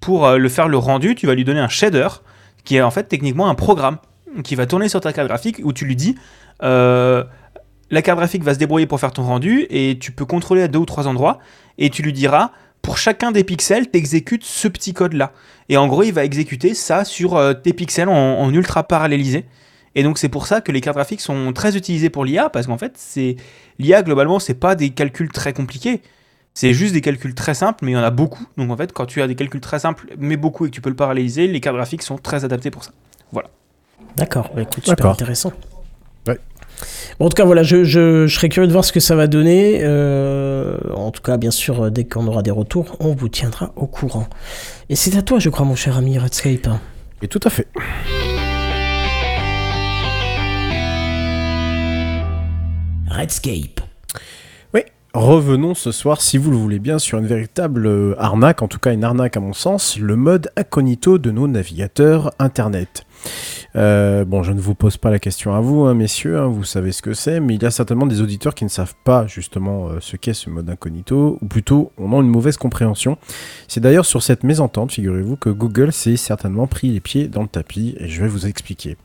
pour 0.00 0.26
euh, 0.26 0.36
le 0.36 0.48
faire 0.48 0.68
le 0.68 0.78
rendu, 0.78 1.14
tu 1.14 1.26
vas 1.26 1.34
lui 1.34 1.44
donner 1.44 1.60
un 1.60 1.68
shader, 1.68 2.08
qui 2.64 2.76
est 2.76 2.82
en 2.82 2.90
fait 2.90 3.04
techniquement 3.04 3.48
un 3.48 3.54
programme 3.54 3.98
qui 4.42 4.56
va 4.56 4.66
tourner 4.66 4.88
sur 4.88 5.00
ta 5.00 5.12
carte 5.12 5.28
graphique 5.28 5.60
où 5.62 5.72
tu 5.72 5.84
lui 5.84 5.94
dis. 5.94 6.16
la 6.60 8.02
carte 8.02 8.18
graphique 8.18 8.42
va 8.42 8.54
se 8.54 8.58
débrouiller 8.58 8.86
pour 8.86 8.98
faire 8.98 9.12
ton 9.12 9.22
rendu 9.22 9.66
et 9.68 9.98
tu 10.00 10.10
peux 10.10 10.24
contrôler 10.24 10.62
à 10.62 10.68
deux 10.68 10.78
ou 10.78 10.86
trois 10.86 11.06
endroits 11.06 11.38
et 11.76 11.90
tu 11.90 12.02
lui 12.02 12.14
diras 12.14 12.52
pour 12.82 12.98
chacun 12.98 13.30
des 13.32 13.44
pixels, 13.44 13.88
t'exécutes 13.88 14.44
ce 14.44 14.68
petit 14.68 14.92
code-là. 14.92 15.32
Et 15.68 15.76
en 15.76 15.86
gros, 15.86 16.02
il 16.02 16.12
va 16.12 16.24
exécuter 16.24 16.74
ça 16.74 17.04
sur 17.04 17.36
euh, 17.36 17.54
tes 17.54 17.72
pixels 17.72 18.08
en, 18.08 18.40
en 18.40 18.52
ultra 18.52 18.82
parallélisé. 18.82 19.46
Et 19.94 20.02
donc 20.02 20.18
c'est 20.18 20.28
pour 20.28 20.46
ça 20.46 20.60
que 20.60 20.72
les 20.72 20.80
cartes 20.80 20.96
graphiques 20.96 21.20
sont 21.20 21.52
très 21.52 21.76
utilisées 21.76 22.10
pour 22.10 22.24
l'IA 22.24 22.48
parce 22.48 22.66
qu'en 22.66 22.78
fait, 22.78 22.92
c'est 22.96 23.36
l'IA 23.78 24.02
globalement, 24.02 24.38
c'est 24.38 24.54
pas 24.54 24.74
des 24.74 24.90
calculs 24.90 25.30
très 25.30 25.52
compliqués. 25.52 26.00
C'est 26.54 26.74
juste 26.74 26.92
des 26.92 27.00
calculs 27.00 27.34
très 27.34 27.54
simples, 27.54 27.84
mais 27.84 27.92
il 27.92 27.94
y 27.94 27.98
en 27.98 28.02
a 28.02 28.10
beaucoup. 28.10 28.46
Donc 28.56 28.70
en 28.70 28.76
fait, 28.76 28.92
quand 28.92 29.06
tu 29.06 29.22
as 29.22 29.26
des 29.26 29.34
calculs 29.34 29.60
très 29.60 29.78
simples, 29.78 30.08
mais 30.18 30.36
beaucoup, 30.36 30.66
et 30.66 30.70
que 30.70 30.74
tu 30.74 30.80
peux 30.80 30.90
le 30.90 30.96
paralléliser, 30.96 31.46
les 31.46 31.60
cartes 31.60 31.76
graphiques 31.76 32.02
sont 32.02 32.18
très 32.18 32.44
adaptées 32.44 32.70
pour 32.70 32.84
ça. 32.84 32.90
D'accord, 34.16 34.50
bah 34.54 34.62
écoute, 34.62 34.86
super 34.86 35.06
intéressant. 35.06 35.52
Bon, 37.18 37.26
en 37.26 37.28
tout 37.28 37.34
cas, 37.34 37.44
voilà, 37.44 37.62
je, 37.62 37.84
je, 37.84 38.26
je 38.26 38.34
serais 38.34 38.48
curieux 38.48 38.66
de 38.66 38.72
voir 38.72 38.84
ce 38.84 38.92
que 38.92 39.00
ça 39.00 39.14
va 39.14 39.26
donner. 39.26 39.80
Euh, 39.82 40.76
en 40.94 41.10
tout 41.10 41.22
cas, 41.22 41.36
bien 41.36 41.50
sûr, 41.50 41.90
dès 41.90 42.04
qu'on 42.04 42.26
aura 42.26 42.42
des 42.42 42.50
retours, 42.50 42.96
on 43.00 43.14
vous 43.14 43.28
tiendra 43.28 43.72
au 43.76 43.86
courant. 43.86 44.26
Et 44.88 44.96
c'est 44.96 45.16
à 45.16 45.22
toi, 45.22 45.38
je 45.38 45.48
crois, 45.48 45.66
mon 45.66 45.76
cher 45.76 45.96
ami 45.96 46.18
Redscape. 46.18 46.68
Et 47.22 47.28
tout 47.28 47.40
à 47.44 47.50
fait. 47.50 47.68
Redscape. 53.10 53.80
Revenons 55.14 55.74
ce 55.74 55.92
soir, 55.92 56.22
si 56.22 56.38
vous 56.38 56.50
le 56.50 56.56
voulez 56.56 56.78
bien, 56.78 56.98
sur 56.98 57.18
une 57.18 57.26
véritable 57.26 57.86
euh, 57.86 58.14
arnaque, 58.16 58.62
en 58.62 58.68
tout 58.68 58.78
cas 58.78 58.94
une 58.94 59.04
arnaque 59.04 59.36
à 59.36 59.40
mon 59.40 59.52
sens, 59.52 59.98
le 59.98 60.16
mode 60.16 60.48
incognito 60.56 61.18
de 61.18 61.30
nos 61.30 61.46
navigateurs 61.46 62.32
Internet. 62.38 63.04
Euh, 63.74 64.24
bon, 64.24 64.42
je 64.42 64.52
ne 64.52 64.60
vous 64.60 64.74
pose 64.74 64.96
pas 64.96 65.10
la 65.10 65.18
question 65.18 65.54
à 65.54 65.60
vous, 65.60 65.82
hein, 65.82 65.94
messieurs, 65.94 66.38
hein, 66.38 66.46
vous 66.46 66.64
savez 66.64 66.92
ce 66.92 67.02
que 67.02 67.14
c'est, 67.14 67.40
mais 67.40 67.54
il 67.54 67.62
y 67.62 67.66
a 67.66 67.70
certainement 67.70 68.06
des 68.06 68.20
auditeurs 68.20 68.54
qui 68.54 68.64
ne 68.64 68.70
savent 68.70 68.94
pas 69.04 69.26
justement 69.26 69.88
euh, 69.88 69.98
ce 70.00 70.16
qu'est 70.16 70.34
ce 70.34 70.50
mode 70.50 70.68
incognito, 70.68 71.38
ou 71.40 71.46
plutôt 71.46 71.92
on 71.96 72.12
a 72.12 72.16
une 72.16 72.28
mauvaise 72.28 72.56
compréhension. 72.56 73.16
C'est 73.68 73.80
d'ailleurs 73.80 74.06
sur 74.06 74.22
cette 74.22 74.44
mésentente, 74.44 74.92
figurez-vous, 74.92 75.36
que 75.36 75.50
Google 75.50 75.92
s'est 75.92 76.16
certainement 76.16 76.66
pris 76.66 76.90
les 76.90 77.00
pieds 77.00 77.28
dans 77.28 77.42
le 77.42 77.48
tapis, 77.48 77.94
et 77.98 78.08
je 78.08 78.22
vais 78.22 78.28
vous 78.28 78.46
expliquer. 78.46 78.96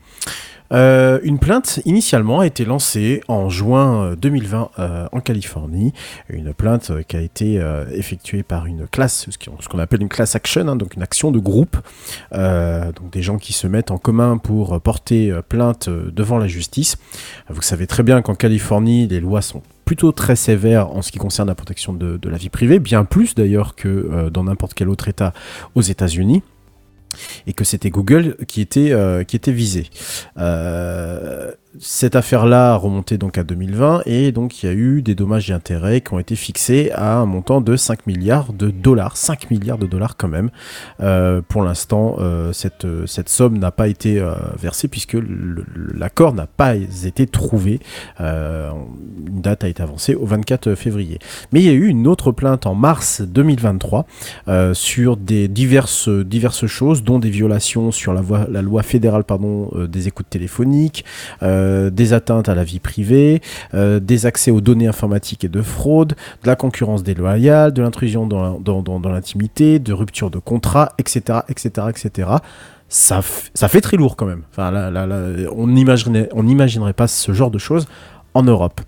Euh, 0.72 1.18
une 1.22 1.38
plainte 1.38 1.80
initialement 1.84 2.40
a 2.40 2.46
été 2.46 2.64
lancée 2.64 3.22
en 3.28 3.48
juin 3.48 4.04
euh, 4.04 4.16
2020 4.16 4.70
euh, 4.78 5.06
en 5.12 5.20
Californie. 5.20 5.92
Une 6.28 6.52
plainte 6.52 6.90
euh, 6.90 7.02
qui 7.02 7.16
a 7.16 7.20
été 7.20 7.58
euh, 7.58 7.86
effectuée 7.92 8.42
par 8.42 8.66
une 8.66 8.86
classe, 8.86 9.26
ce 9.30 9.68
qu'on 9.68 9.78
appelle 9.78 10.02
une 10.02 10.08
class 10.08 10.36
action, 10.36 10.68
hein, 10.68 10.76
donc 10.76 10.94
une 10.94 11.02
action 11.02 11.30
de 11.30 11.38
groupe. 11.38 11.76
Euh, 12.32 12.92
donc 12.92 13.10
des 13.12 13.22
gens 13.22 13.38
qui 13.38 13.52
se 13.52 13.66
mettent 13.66 13.90
en 13.90 13.98
commun 13.98 14.38
pour 14.38 14.74
euh, 14.74 14.78
porter 14.78 15.30
euh, 15.30 15.42
plainte 15.42 15.88
euh, 15.88 16.10
devant 16.12 16.38
la 16.38 16.46
justice. 16.46 16.96
Vous 17.48 17.62
savez 17.62 17.86
très 17.86 18.02
bien 18.02 18.22
qu'en 18.22 18.34
Californie, 18.34 19.06
les 19.06 19.20
lois 19.20 19.42
sont 19.42 19.62
plutôt 19.88 20.12
très 20.12 20.36
sévères 20.36 20.90
en 20.90 21.00
ce 21.00 21.10
qui 21.10 21.16
concerne 21.16 21.48
la 21.48 21.54
protection 21.54 21.94
de, 21.94 22.20
la 22.28 22.36
vie 22.36 22.50
privée, 22.50 22.78
bien 22.78 23.06
plus 23.06 23.34
d'ailleurs 23.34 23.74
que 23.74 23.88
euh, 23.88 24.28
dans 24.28 24.44
n'importe 24.44 24.74
quel 24.74 24.90
autre 24.90 25.08
État 25.08 25.32
aux 25.74 25.80
États-Unis 25.80 26.42
et 27.46 27.52
que 27.52 27.64
c'était 27.64 27.90
Google 27.90 28.36
qui 28.46 28.60
était, 28.60 28.92
euh, 28.92 29.24
qui 29.24 29.36
était 29.36 29.52
visé. 29.52 29.86
Euh, 30.38 31.52
cette 31.78 32.16
affaire-là 32.16 32.72
a 32.72 32.76
remonté 32.76 33.18
donc 33.18 33.36
à 33.36 33.44
2020 33.44 34.02
et 34.06 34.32
donc 34.32 34.62
il 34.62 34.66
y 34.66 34.68
a 34.70 34.72
eu 34.72 35.02
des 35.02 35.14
dommages 35.14 35.50
et 35.50 35.52
intérêts 35.52 36.00
qui 36.00 36.14
ont 36.14 36.18
été 36.18 36.34
fixés 36.34 36.90
à 36.94 37.18
un 37.18 37.26
montant 37.26 37.60
de 37.60 37.76
5 37.76 38.06
milliards 38.06 38.54
de 38.54 38.70
dollars. 38.70 39.18
5 39.18 39.50
milliards 39.50 39.76
de 39.76 39.86
dollars 39.86 40.16
quand 40.16 40.28
même. 40.28 40.50
Euh, 41.00 41.42
pour 41.46 41.62
l'instant, 41.62 42.16
euh, 42.20 42.54
cette, 42.54 42.86
euh, 42.86 43.06
cette 43.06 43.28
somme 43.28 43.58
n'a 43.58 43.70
pas 43.70 43.86
été 43.88 44.20
versée 44.58 44.88
puisque 44.88 45.16
l'accord 45.94 46.32
n'a 46.32 46.46
pas 46.46 46.74
été 46.74 47.26
trouvé. 47.26 47.80
Une 48.18 49.40
date 49.40 49.62
a 49.62 49.68
été 49.68 49.82
avancée 49.82 50.14
au 50.14 50.24
24 50.24 50.74
février. 50.74 51.18
Mais 51.52 51.60
il 51.60 51.66
y 51.66 51.70
a 51.70 51.72
eu 51.74 51.86
une 51.86 52.06
autre 52.06 52.32
plainte 52.32 52.66
en 52.66 52.74
mars 52.74 53.20
2023 53.20 54.06
euh, 54.48 54.72
sur 54.74 55.16
des 55.18 55.48
diverses, 55.48 56.08
diverses 56.08 56.66
choses, 56.66 57.02
dont 57.04 57.18
des 57.18 57.30
violations 57.30 57.92
sur 57.92 58.14
la, 58.14 58.22
voie- 58.22 58.46
la 58.50 58.62
loi 58.62 58.82
fédérale 58.82 59.24
pardon, 59.24 59.70
des 59.86 60.08
écoutes 60.08 60.30
téléphoniques, 60.30 61.04
des 61.90 62.12
atteintes 62.12 62.48
à 62.48 62.54
la 62.54 62.64
vie 62.64 62.78
privée, 62.80 63.40
euh, 63.74 64.00
des 64.00 64.26
accès 64.26 64.50
aux 64.50 64.60
données 64.60 64.86
informatiques 64.86 65.44
et 65.44 65.48
de 65.48 65.62
fraude, 65.62 66.14
de 66.42 66.46
la 66.46 66.56
concurrence 66.56 67.02
déloyale, 67.02 67.72
de 67.72 67.82
l'intrusion 67.82 68.26
dans, 68.26 68.58
dans, 68.60 68.82
dans- 68.82 69.00
l'intimité, 69.08 69.78
de 69.78 69.92
rupture 69.92 70.30
de 70.30 70.38
contrat, 70.38 70.92
etc. 70.98 71.40
etc., 71.48 71.86
etc. 71.90 72.28
Ça, 72.88 73.20
ça 73.54 73.68
fait 73.68 73.80
très 73.80 73.96
lourd 73.96 74.16
quand 74.16 74.26
même. 74.26 74.42
Enfin, 74.50 74.72
on 75.54 75.66
n'imaginerait 75.66 76.28
on 76.32 76.92
pas 76.92 77.06
ce 77.06 77.32
genre 77.32 77.50
de 77.50 77.58
choses 77.58 77.86
en 78.34 78.42
Europe. 78.42 78.80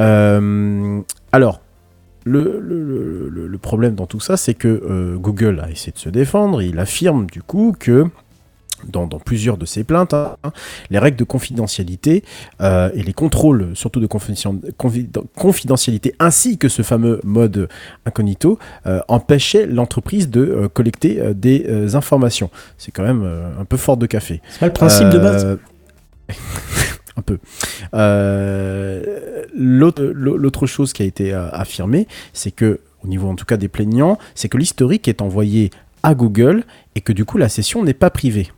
Euh, 0.00 1.00
alors, 1.32 1.60
le, 2.24 2.60
le- 2.62 3.48
problème 3.58 3.94
dans 3.94 4.06
tout 4.06 4.20
ça, 4.20 4.36
c'est 4.36 4.54
que 4.54 4.68
euh, 4.68 5.16
Google 5.16 5.60
a 5.64 5.70
essayé 5.70 5.92
de 5.92 5.98
se 5.98 6.08
défendre. 6.08 6.62
Il 6.62 6.78
affirme 6.78 7.26
du 7.26 7.42
coup 7.42 7.74
que 7.78 8.06
dans, 8.86 9.06
dans 9.06 9.18
plusieurs 9.18 9.56
de 9.56 9.66
ses 9.66 9.84
plaintes, 9.84 10.14
hein, 10.14 10.36
les 10.90 10.98
règles 10.98 11.16
de 11.16 11.24
confidentialité 11.24 12.22
euh, 12.60 12.90
et 12.94 13.02
les 13.02 13.12
contrôles, 13.12 13.70
surtout 13.74 14.00
de 14.00 14.06
confidential- 14.06 14.60
confiden- 14.78 15.24
confidentialité, 15.36 16.14
ainsi 16.18 16.58
que 16.58 16.68
ce 16.68 16.82
fameux 16.82 17.20
mode 17.24 17.68
incognito, 18.06 18.58
euh, 18.86 19.00
empêchaient 19.08 19.66
l'entreprise 19.66 20.30
de 20.30 20.40
euh, 20.40 20.68
collecter 20.68 21.20
des 21.34 21.94
informations. 21.96 22.50
C'est 22.76 22.92
quand 22.92 23.02
même 23.02 23.28
un 23.58 23.64
peu 23.64 23.76
fort 23.76 23.96
de 23.96 24.06
café. 24.06 24.40
C'est 24.50 24.60
pas 24.60 24.66
le 24.66 24.72
principe 24.72 25.08
de 25.10 25.18
base 25.18 25.58
un 27.16 27.22
peu. 27.22 27.38
Euh, 27.94 29.46
L'autre 29.54 30.66
chose 30.66 30.92
qui 30.92 31.02
a 31.02 31.06
été 31.06 31.32
affirmée, 31.32 32.06
c'est 32.32 32.50
que, 32.50 32.80
au 33.04 33.08
niveau 33.08 33.28
en 33.28 33.34
tout 33.34 33.44
cas 33.44 33.56
des 33.56 33.68
plaignants, 33.68 34.18
c'est 34.34 34.48
que 34.48 34.56
l'historique 34.58 35.08
est 35.08 35.20
envoyé 35.22 35.70
à 36.02 36.14
Google 36.14 36.64
et 36.94 37.00
que 37.00 37.12
du 37.12 37.24
coup 37.24 37.38
la 37.38 37.48
session 37.48 37.82
n'est 37.82 37.94
pas 37.94 38.10
privée. 38.10 38.48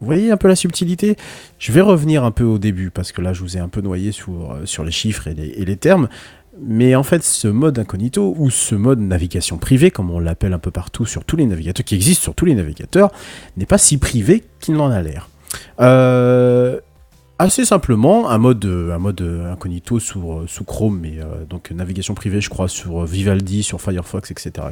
Vous 0.00 0.06
voyez 0.06 0.30
un 0.30 0.36
peu 0.36 0.48
la 0.48 0.56
subtilité? 0.56 1.16
Je 1.58 1.72
vais 1.72 1.82
revenir 1.82 2.24
un 2.24 2.30
peu 2.30 2.44
au 2.44 2.58
début 2.58 2.90
parce 2.90 3.12
que 3.12 3.20
là 3.20 3.32
je 3.34 3.42
vous 3.42 3.56
ai 3.56 3.60
un 3.60 3.68
peu 3.68 3.82
noyé 3.82 4.12
sur, 4.12 4.52
euh, 4.52 4.84
les 4.84 4.90
chiffres 4.90 5.28
et 5.28 5.34
les, 5.34 5.76
termes. 5.76 6.08
Mais 6.62 6.94
en 6.94 7.02
fait, 7.02 7.22
ce 7.22 7.48
mode 7.48 7.78
incognito 7.78 8.34
ou 8.36 8.50
ce 8.50 8.74
mode 8.74 8.98
navigation 8.98 9.56
privée, 9.56 9.90
comme 9.90 10.10
on 10.10 10.18
l'appelle 10.18 10.52
un 10.52 10.58
peu 10.58 10.70
partout 10.70 11.06
sur 11.06 11.24
tous 11.24 11.36
les 11.36 11.46
navigateurs, 11.46 11.84
qui 11.84 11.94
existe 11.94 12.22
sur 12.22 12.34
tous 12.34 12.44
les 12.44 12.54
navigateurs, 12.54 13.12
n'est 13.56 13.66
pas 13.66 13.78
si 13.78 13.98
privé 13.98 14.44
qu'il 14.58 14.74
n'en 14.74 14.90
a 14.90 15.00
l'air. 15.00 15.28
Euh, 15.80 16.80
assez 17.38 17.64
simplement, 17.64 18.28
un 18.30 18.38
mode, 18.38 18.64
incognito 19.50 20.00
sous, 20.00 20.64
Chrome, 20.66 20.98
mais 21.00 21.18
euh, 21.18 21.44
donc 21.48 21.70
navigation 21.70 22.14
privée, 22.14 22.40
je 22.40 22.50
crois, 22.50 22.68
sur 22.68 23.04
Vivaldi, 23.04 23.62
sur 23.62 23.80
Firefox, 23.80 24.30
etc. 24.30 24.66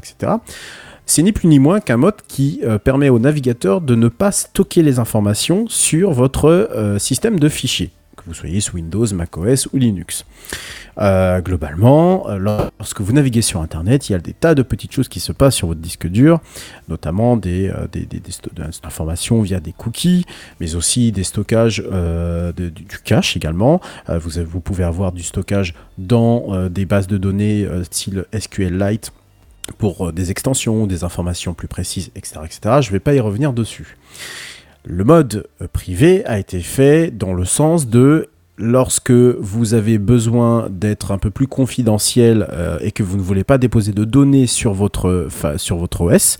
C'est 1.10 1.22
ni 1.22 1.32
plus 1.32 1.48
ni 1.48 1.58
moins 1.58 1.80
qu'un 1.80 1.96
mode 1.96 2.16
qui 2.28 2.60
euh, 2.64 2.78
permet 2.78 3.08
au 3.08 3.18
navigateur 3.18 3.80
de 3.80 3.94
ne 3.94 4.08
pas 4.08 4.30
stocker 4.30 4.82
les 4.82 4.98
informations 4.98 5.64
sur 5.66 6.12
votre 6.12 6.50
euh, 6.50 6.98
système 6.98 7.40
de 7.40 7.48
fichiers, 7.48 7.90
que 8.14 8.24
vous 8.26 8.34
soyez 8.34 8.60
sous 8.60 8.76
Windows, 8.76 9.06
macOS 9.14 9.68
ou 9.72 9.78
Linux. 9.78 10.26
Euh, 10.98 11.40
globalement, 11.40 12.26
lorsque 12.36 13.00
vous 13.00 13.14
naviguez 13.14 13.40
sur 13.40 13.62
Internet, 13.62 14.10
il 14.10 14.12
y 14.12 14.14
a 14.16 14.18
des 14.18 14.34
tas 14.34 14.54
de 14.54 14.60
petites 14.60 14.92
choses 14.92 15.08
qui 15.08 15.18
se 15.18 15.32
passent 15.32 15.54
sur 15.54 15.68
votre 15.68 15.80
disque 15.80 16.06
dur, 16.06 16.40
notamment 16.90 17.38
des, 17.38 17.72
informations 18.84 19.40
via 19.40 19.60
des 19.60 19.72
cookies, 19.72 20.26
mais 20.60 20.74
aussi 20.74 21.10
des 21.10 21.24
stockages 21.24 21.82
du, 22.54 22.84
cache 23.04 23.34
également. 23.34 23.80
Vous, 24.08 24.42
vous 24.44 24.60
pouvez 24.60 24.84
avoir 24.84 25.12
du 25.12 25.22
stockage 25.22 25.74
dans 25.96 26.68
des 26.68 26.84
bases 26.84 27.06
de 27.06 27.16
données 27.16 27.66
style 27.84 28.26
SQLite 28.38 29.12
pour 29.72 30.08
euh, 30.08 30.12
des 30.12 30.30
extensions, 30.30 30.86
des 30.86 31.04
informations 31.04 31.54
plus 31.54 31.68
précises, 31.68 32.10
etc. 32.16 32.40
etc. 32.44 32.60
Je 32.80 32.88
ne 32.88 32.92
vais 32.92 33.00
pas 33.00 33.14
y 33.14 33.20
revenir 33.20 33.52
dessus. 33.52 33.96
Le 34.84 35.04
mode 35.04 35.46
euh, 35.60 35.68
privé 35.72 36.24
a 36.26 36.38
été 36.38 36.60
fait 36.60 37.10
dans 37.10 37.34
le 37.34 37.44
sens 37.44 37.88
de 37.88 38.28
lorsque 38.56 39.10
vous 39.10 39.74
avez 39.74 39.98
besoin 39.98 40.68
d'être 40.70 41.12
un 41.12 41.18
peu 41.18 41.30
plus 41.30 41.46
confidentiel 41.46 42.48
euh, 42.50 42.78
et 42.80 42.90
que 42.90 43.02
vous 43.02 43.16
ne 43.16 43.22
voulez 43.22 43.44
pas 43.44 43.58
déposer 43.58 43.92
de 43.92 44.04
données 44.04 44.46
sur 44.46 44.74
votre, 44.74 45.28
sur 45.56 45.76
votre 45.76 46.00
OS, 46.00 46.38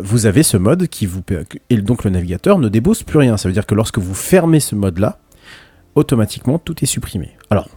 vous 0.00 0.26
avez 0.26 0.44
ce 0.44 0.56
mode 0.56 0.86
qui 0.86 1.06
vous 1.06 1.20
et 1.68 1.76
donc 1.78 2.04
le 2.04 2.10
navigateur 2.10 2.58
ne 2.58 2.68
dépose 2.68 3.02
plus 3.02 3.18
rien. 3.18 3.36
Ça 3.36 3.48
veut 3.48 3.52
dire 3.52 3.66
que 3.66 3.74
lorsque 3.74 3.98
vous 3.98 4.14
fermez 4.14 4.60
ce 4.60 4.76
mode-là, 4.76 5.18
automatiquement 5.96 6.58
tout 6.58 6.76
est 6.82 6.86
supprimé. 6.86 7.30
Alors, 7.50 7.68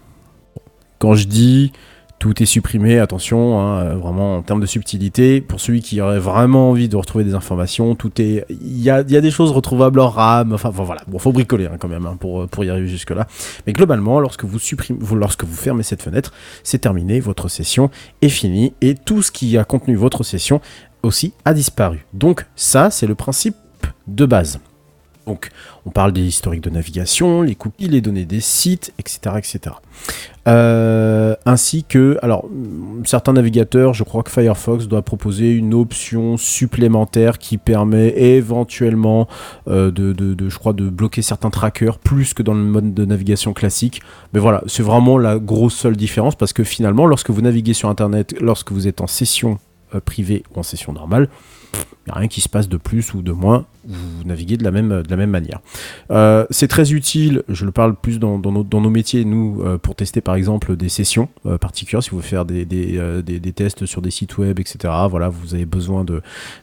quand 0.99 1.15
je 1.15 1.27
dis 1.27 1.71
tout 2.21 2.43
est 2.43 2.45
supprimé, 2.45 2.99
attention, 2.99 3.59
hein, 3.59 3.79
euh, 3.79 3.95
vraiment 3.95 4.37
en 4.37 4.41
termes 4.43 4.61
de 4.61 4.67
subtilité, 4.67 5.41
pour 5.41 5.59
celui 5.59 5.81
qui 5.81 6.01
aurait 6.01 6.19
vraiment 6.19 6.69
envie 6.69 6.87
de 6.87 6.95
retrouver 6.95 7.23
des 7.23 7.33
informations, 7.33 7.95
tout 7.95 8.21
est, 8.21 8.45
il 8.49 8.79
y 8.79 8.91
a, 8.91 9.01
y 9.01 9.15
a 9.15 9.21
des 9.21 9.31
choses 9.31 9.49
retrouvables 9.49 9.99
en 9.99 10.07
RAM, 10.07 10.53
enfin 10.53 10.69
voilà, 10.69 11.01
bon 11.07 11.17
faut 11.17 11.31
bricoler 11.31 11.65
hein, 11.65 11.77
quand 11.79 11.87
même 11.87 12.05
hein, 12.05 12.17
pour, 12.19 12.47
pour 12.47 12.63
y 12.63 12.69
arriver 12.69 12.87
jusque 12.87 13.09
là. 13.09 13.25
Mais 13.65 13.73
globalement, 13.73 14.19
lorsque 14.19 14.45
vous 14.45 14.59
supprimez, 14.59 14.99
lorsque 15.15 15.45
vous 15.45 15.55
fermez 15.55 15.81
cette 15.81 16.03
fenêtre, 16.03 16.31
c'est 16.61 16.77
terminé, 16.77 17.19
votre 17.19 17.49
session 17.49 17.89
est 18.21 18.29
finie 18.29 18.73
et 18.81 18.93
tout 18.93 19.23
ce 19.23 19.31
qui 19.31 19.57
a 19.57 19.63
contenu 19.63 19.95
votre 19.95 20.23
session 20.23 20.61
aussi 21.01 21.33
a 21.43 21.55
disparu. 21.55 22.05
Donc 22.13 22.45
ça, 22.55 22.91
c'est 22.91 23.07
le 23.07 23.15
principe 23.15 23.55
de 24.05 24.27
base. 24.27 24.59
Donc, 25.27 25.49
on 25.85 25.91
parle 25.91 26.13
des 26.13 26.23
historiques 26.23 26.63
de 26.63 26.69
navigation, 26.69 27.41
les 27.41 27.55
cookies, 27.55 27.87
les 27.87 28.01
données 28.01 28.25
des 28.25 28.41
sites, 28.41 28.91
etc. 28.97 29.35
etc. 29.37 29.75
Euh, 30.47 31.35
ainsi 31.45 31.83
que, 31.83 32.17
alors, 32.23 32.49
certains 33.05 33.33
navigateurs, 33.33 33.93
je 33.93 34.03
crois 34.03 34.23
que 34.23 34.31
Firefox 34.31 34.87
doit 34.87 35.03
proposer 35.03 35.51
une 35.51 35.75
option 35.75 36.37
supplémentaire 36.37 37.37
qui 37.37 37.59
permet 37.59 38.09
éventuellement 38.17 39.27
euh, 39.67 39.91
de 39.91 40.89
bloquer 40.89 41.21
certains 41.21 41.51
trackers 41.51 41.99
plus 41.99 42.33
que 42.33 42.41
dans 42.41 42.55
le 42.55 42.63
mode 42.63 42.93
de 42.93 43.05
navigation 43.05 43.53
classique. 43.53 44.01
Mais 44.33 44.39
voilà, 44.39 44.63
c'est 44.65 44.83
vraiment 44.83 45.17
la 45.17 45.37
grosse 45.37 45.75
seule 45.75 45.95
différence 45.95 46.35
parce 46.35 46.53
que 46.53 46.63
finalement, 46.63 47.05
lorsque 47.05 47.29
vous 47.29 47.41
naviguez 47.41 47.73
sur 47.73 47.89
Internet, 47.89 48.35
lorsque 48.41 48.71
vous 48.71 48.87
êtes 48.87 49.01
en 49.01 49.07
session 49.07 49.59
euh, 49.93 49.99
privée 49.99 50.43
ou 50.55 50.59
en 50.59 50.63
session 50.63 50.93
normale, 50.93 51.29
il 51.73 52.11
n'y 52.11 52.13
a 52.13 52.19
rien 52.19 52.27
qui 52.27 52.41
se 52.41 52.49
passe 52.49 52.67
de 52.67 52.77
plus 52.77 53.13
ou 53.13 53.21
de 53.21 53.31
moins, 53.31 53.65
vous 53.85 54.23
naviguez 54.25 54.57
de 54.57 54.63
la 54.63 54.71
même, 54.71 55.29
manière. 55.29 55.59
Euh, 56.09 56.45
c'est 56.49 56.67
très 56.67 56.93
utile, 56.93 57.43
je 57.47 57.65
le 57.65 57.71
parle 57.71 57.95
plus 57.95 58.19
dans, 58.19 58.39
nos, 58.39 58.89
métiers, 58.89 59.23
nous, 59.23 59.61
euh, 59.63 59.77
pour 59.77 59.95
tester 59.95 60.19
par 60.21 60.35
exemple 60.35 60.75
des 60.75 60.89
sessions 60.89 61.29
euh, 61.45 61.57
particulières, 61.57 62.01
si 62.01 62.09
vous 62.09 62.17
voulez 62.17 62.27
faire 62.27 62.45
des, 62.45 63.53
tests 63.53 63.85
sur 63.85 64.01
des 64.01 64.11
sites 64.11 64.37
web, 64.37 64.59
etc. 64.59 64.93
Voilà, 65.09 65.29
vous 65.29 65.53
avez 65.53 65.65
besoin 65.65 66.03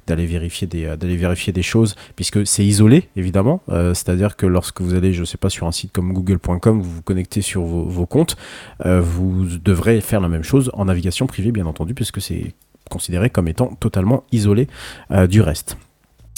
d'aller 0.07 0.27
vérifier, 0.27 0.67
des, 0.67 1.63
choses, 1.63 1.95
puisque 2.17 2.47
c'est 2.47 2.65
isolé, 2.65 3.09
évidemment. 3.17 3.63
C'est-à-dire 3.69 4.37
que 4.37 4.47
lorsque 4.47 4.81
vous 4.81 4.95
allez, 4.95 5.13
je 5.13 5.25
sais 5.25 5.39
pas, 5.39 5.51
sur 5.51 5.67
un 5.67 5.73
site 5.73 5.93
comme 5.93 6.13
google.com, 6.13 6.81
vous 6.81 6.91
vous 6.91 7.03
connectez 7.03 7.43
sur 7.43 7.63
vos, 7.63 7.85
vos 7.85 8.07
comptes, 8.07 8.37
vous 8.85 9.47
devrez 9.65 10.01
faire 10.01 10.21
la 10.21 10.29
même 10.29 10.43
chose 10.45 10.71
en 10.75 10.87
navigation 10.87 11.27
privée, 11.27 11.53
bien 11.53 11.67
entendu, 11.67 11.95
puisque 11.95 12.21
c'est 12.21 12.55
considéré 12.89 13.31
comme 13.31 13.49
étant 13.49 13.69
totalement 13.81 14.25
isolé 14.33 14.69
euh, 15.11 15.27
du 15.27 15.41
reste. 15.41 15.77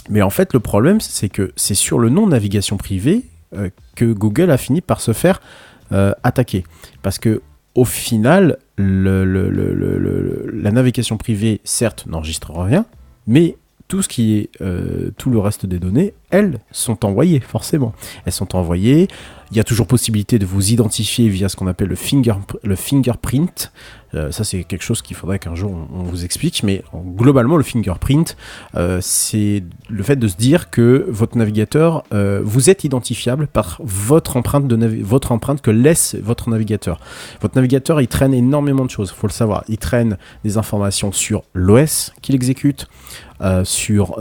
Mais 0.09 0.23
en 0.23 0.31
fait, 0.31 0.53
le 0.53 0.61
problème, 0.61 1.01
c'est 1.01 1.29
que 1.29 1.53
c'est 1.57 1.75
sur 1.75 1.99
le 1.99 2.09
nom 2.09 2.27
navigation 2.27 2.77
privée 2.77 3.23
euh, 3.55 3.71
que 3.97 4.05
Google 4.05 4.51
a 4.51 4.57
fini 4.57 4.81
par 4.81 5.01
se 5.01 5.13
faire 5.13 5.41
euh, 5.93 6.13
attaquer. 6.23 6.65
Parce 7.03 7.19
que 7.19 7.43
au 7.75 7.85
final, 7.85 8.59
la 8.77 9.25
navigation 10.73 11.17
privée, 11.17 11.61
certes, 11.63 12.07
n'enregistre 12.09 12.53
rien, 12.53 12.85
mais 13.29 13.57
tout 13.87 14.03
ce 14.03 14.09
qui 14.09 14.39
est 14.39 14.51
tout 15.17 15.31
le 15.31 15.39
reste 15.39 15.67
des 15.67 15.79
données, 15.79 16.13
elles 16.31 16.59
sont 16.71 17.05
envoyées 17.05 17.41
forcément. 17.41 17.93
Elles 18.25 18.33
sont 18.33 18.57
envoyées. 18.57 19.09
Il 19.53 19.57
y 19.57 19.61
a 19.61 19.65
toujours 19.65 19.89
possibilité 19.89 20.39
de 20.39 20.47
vous 20.47 20.71
identifier 20.71 21.29
via 21.29 21.49
ce 21.49 21.57
qu'on 21.57 21.67
appelle 21.67 21.89
le, 21.89 21.97
finger, 21.97 22.35
le 22.63 22.77
fingerprint. 22.77 23.73
Euh, 24.15 24.31
ça, 24.31 24.45
c'est 24.45 24.65
quelque 24.65 24.83
chose 24.83 25.03
qu'il 25.03 25.17
faudrait 25.17 25.39
qu'un 25.39 25.57
jour 25.57 25.73
on, 25.93 26.03
vous 26.05 26.25
explique. 26.25 26.63
Mais 26.63 26.83
en- 26.93 27.01
globalement, 27.01 27.57
le 27.57 27.65
fingerprint, 27.65 28.37
euh, 28.77 28.99
c'est 29.01 29.65
le 29.89 30.03
fait 30.05 30.17
de 30.17 30.29
se 30.29 30.37
dire 30.37 30.71
que 30.71 31.05
votre 31.09 31.37
navigateur, 31.37 32.05
euh, 32.13 32.41
vous 32.45 32.71
êtes 32.71 32.85
identifiable 32.85 33.49
par 33.49 33.81
votre 33.83 34.37
empreinte, 34.37 34.69
de 34.69 35.03
votre 35.03 35.33
empreinte 35.33 35.63
que 35.63 35.71
laisse 35.73 36.17
votre 36.23 36.49
navigateur. 36.49 37.01
Votre 37.41 37.57
navigateur, 37.57 38.01
il 38.01 38.09
traîne 38.09 38.35
énormément 38.35 38.85
de 38.85 38.91
choses, 38.91 39.11
faut 39.11 39.27
le 39.27 39.33
savoir. 39.33 39.65
Il 39.69 39.79
traîne 39.79 40.17
des 40.45 40.59
informations 40.59 41.11
sur 41.11 41.43
l'OS 41.55 42.13
qu'il 42.23 42.35
exécute, 42.37 42.87
sur, 43.65 44.19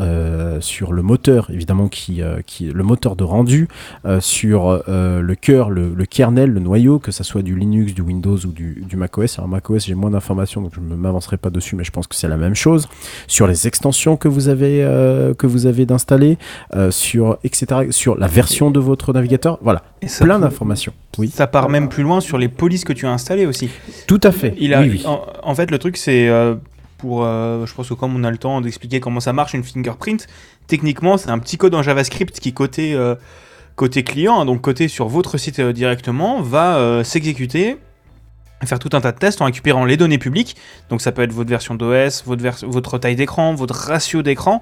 sur 0.61 0.93
le 0.93 1.01
moteur, 1.01 1.49
évidemment, 1.51 1.89
qui, 1.99 2.21
euh, 2.21 2.39
qui, 2.45 2.65
le 2.71 2.83
moteur 2.83 3.15
de 3.15 3.23
rendu, 3.23 3.67
euh, 4.05 4.21
sur 4.21 4.67
euh, 4.87 5.21
le 5.21 5.35
cœur, 5.35 5.69
le, 5.69 5.93
le 5.93 6.05
kernel, 6.05 6.51
le 6.51 6.59
noyau, 6.59 6.99
que 6.99 7.11
ça 7.11 7.23
soit 7.23 7.41
du 7.41 7.55
Linux, 7.55 7.93
du 7.93 8.01
Windows 8.01 8.37
ou 8.37 8.51
du, 8.51 8.83
du 8.87 8.95
macOS. 8.95 9.37
Alors 9.37 9.49
macOS, 9.49 9.85
j'ai 9.85 9.95
moins 9.95 10.11
d'informations, 10.11 10.61
donc 10.61 10.71
je 10.75 10.79
ne 10.79 10.95
m'avancerai 10.95 11.37
pas 11.37 11.49
dessus, 11.49 11.75
mais 11.75 11.83
je 11.83 11.91
pense 11.91 12.07
que 12.07 12.15
c'est 12.15 12.27
la 12.29 12.37
même 12.37 12.55
chose. 12.55 12.87
Sur 13.27 13.47
les 13.47 13.67
extensions 13.67 14.15
que 14.17 14.27
vous 14.27 14.47
avez, 14.47 14.79
que 15.37 15.47
vous 15.47 15.65
avez 15.65 15.85
d'installer, 15.85 16.37
sur, 16.89 17.37
etc., 17.43 17.87
sur 17.91 18.17
la 18.17 18.27
version 18.27 18.71
de 18.71 18.79
votre 18.79 19.13
navigateur, 19.13 19.59
voilà, 19.61 19.83
plein 20.19 20.39
d'informations. 20.39 20.93
Oui, 21.17 21.29
ça 21.29 21.47
part 21.47 21.69
même 21.69 21.89
plus 21.89 22.03
loin 22.03 22.21
sur 22.21 22.37
les 22.37 22.47
polices 22.47 22.85
que 22.85 22.93
tu 22.93 23.05
as 23.05 23.11
installées 23.11 23.45
aussi. 23.45 23.69
tout 24.07 24.21
à 24.23 24.31
fait. 24.31 24.53
Il 24.57 24.73
a, 24.73 24.81
oui, 24.81 24.89
oui. 24.91 25.03
En, 25.05 25.21
en 25.43 25.55
fait, 25.55 25.69
le 25.71 25.77
truc, 25.77 25.97
c'est 25.97 26.29
euh, 26.29 26.55
pour. 26.97 27.25
euh, 27.25 27.65
je 27.65 27.73
pense 27.73 27.89
que 27.89 27.93
comme 27.93 28.15
on 28.15 28.23
a 28.23 28.31
le 28.31 28.37
temps 28.37 28.61
d'expliquer 28.61 28.99
comment 28.99 29.19
ça 29.19 29.33
marche 29.33 29.53
une 29.53 29.63
fingerprint, 29.63 30.27
techniquement, 30.69 31.17
c'est 31.17 31.29
un 31.29 31.39
petit 31.39 31.57
code 31.57 31.75
en 31.75 31.83
JavaScript 31.83 32.39
qui, 32.39 32.53
côté, 32.53 32.93
euh, 32.93 33.15
côté 33.75 34.03
client, 34.03 34.39
hein, 34.39 34.45
donc 34.45 34.61
côté 34.61 34.87
sur 34.87 35.09
votre 35.09 35.37
site 35.37 35.59
euh, 35.59 35.73
directement, 35.73 36.41
va 36.41 36.77
euh, 36.77 37.03
s'exécuter. 37.03 37.77
Faire 38.65 38.77
tout 38.79 38.89
un 38.91 38.99
tas 38.99 39.13
de 39.13 39.17
tests 39.17 39.41
en 39.41 39.45
récupérant 39.45 39.85
les 39.85 39.95
données 39.95 40.17
publiques. 40.17 40.57
Donc, 40.89 40.99
ça 41.01 41.13
peut 41.13 41.21
être 41.21 41.31
votre 41.31 41.49
version 41.49 41.75
d'OS, 41.75 42.23
votre, 42.25 42.43
vers- 42.43 42.57
votre 42.63 42.97
taille 42.97 43.15
d'écran, 43.15 43.55
votre 43.55 43.73
ratio 43.73 44.21
d'écran, 44.21 44.61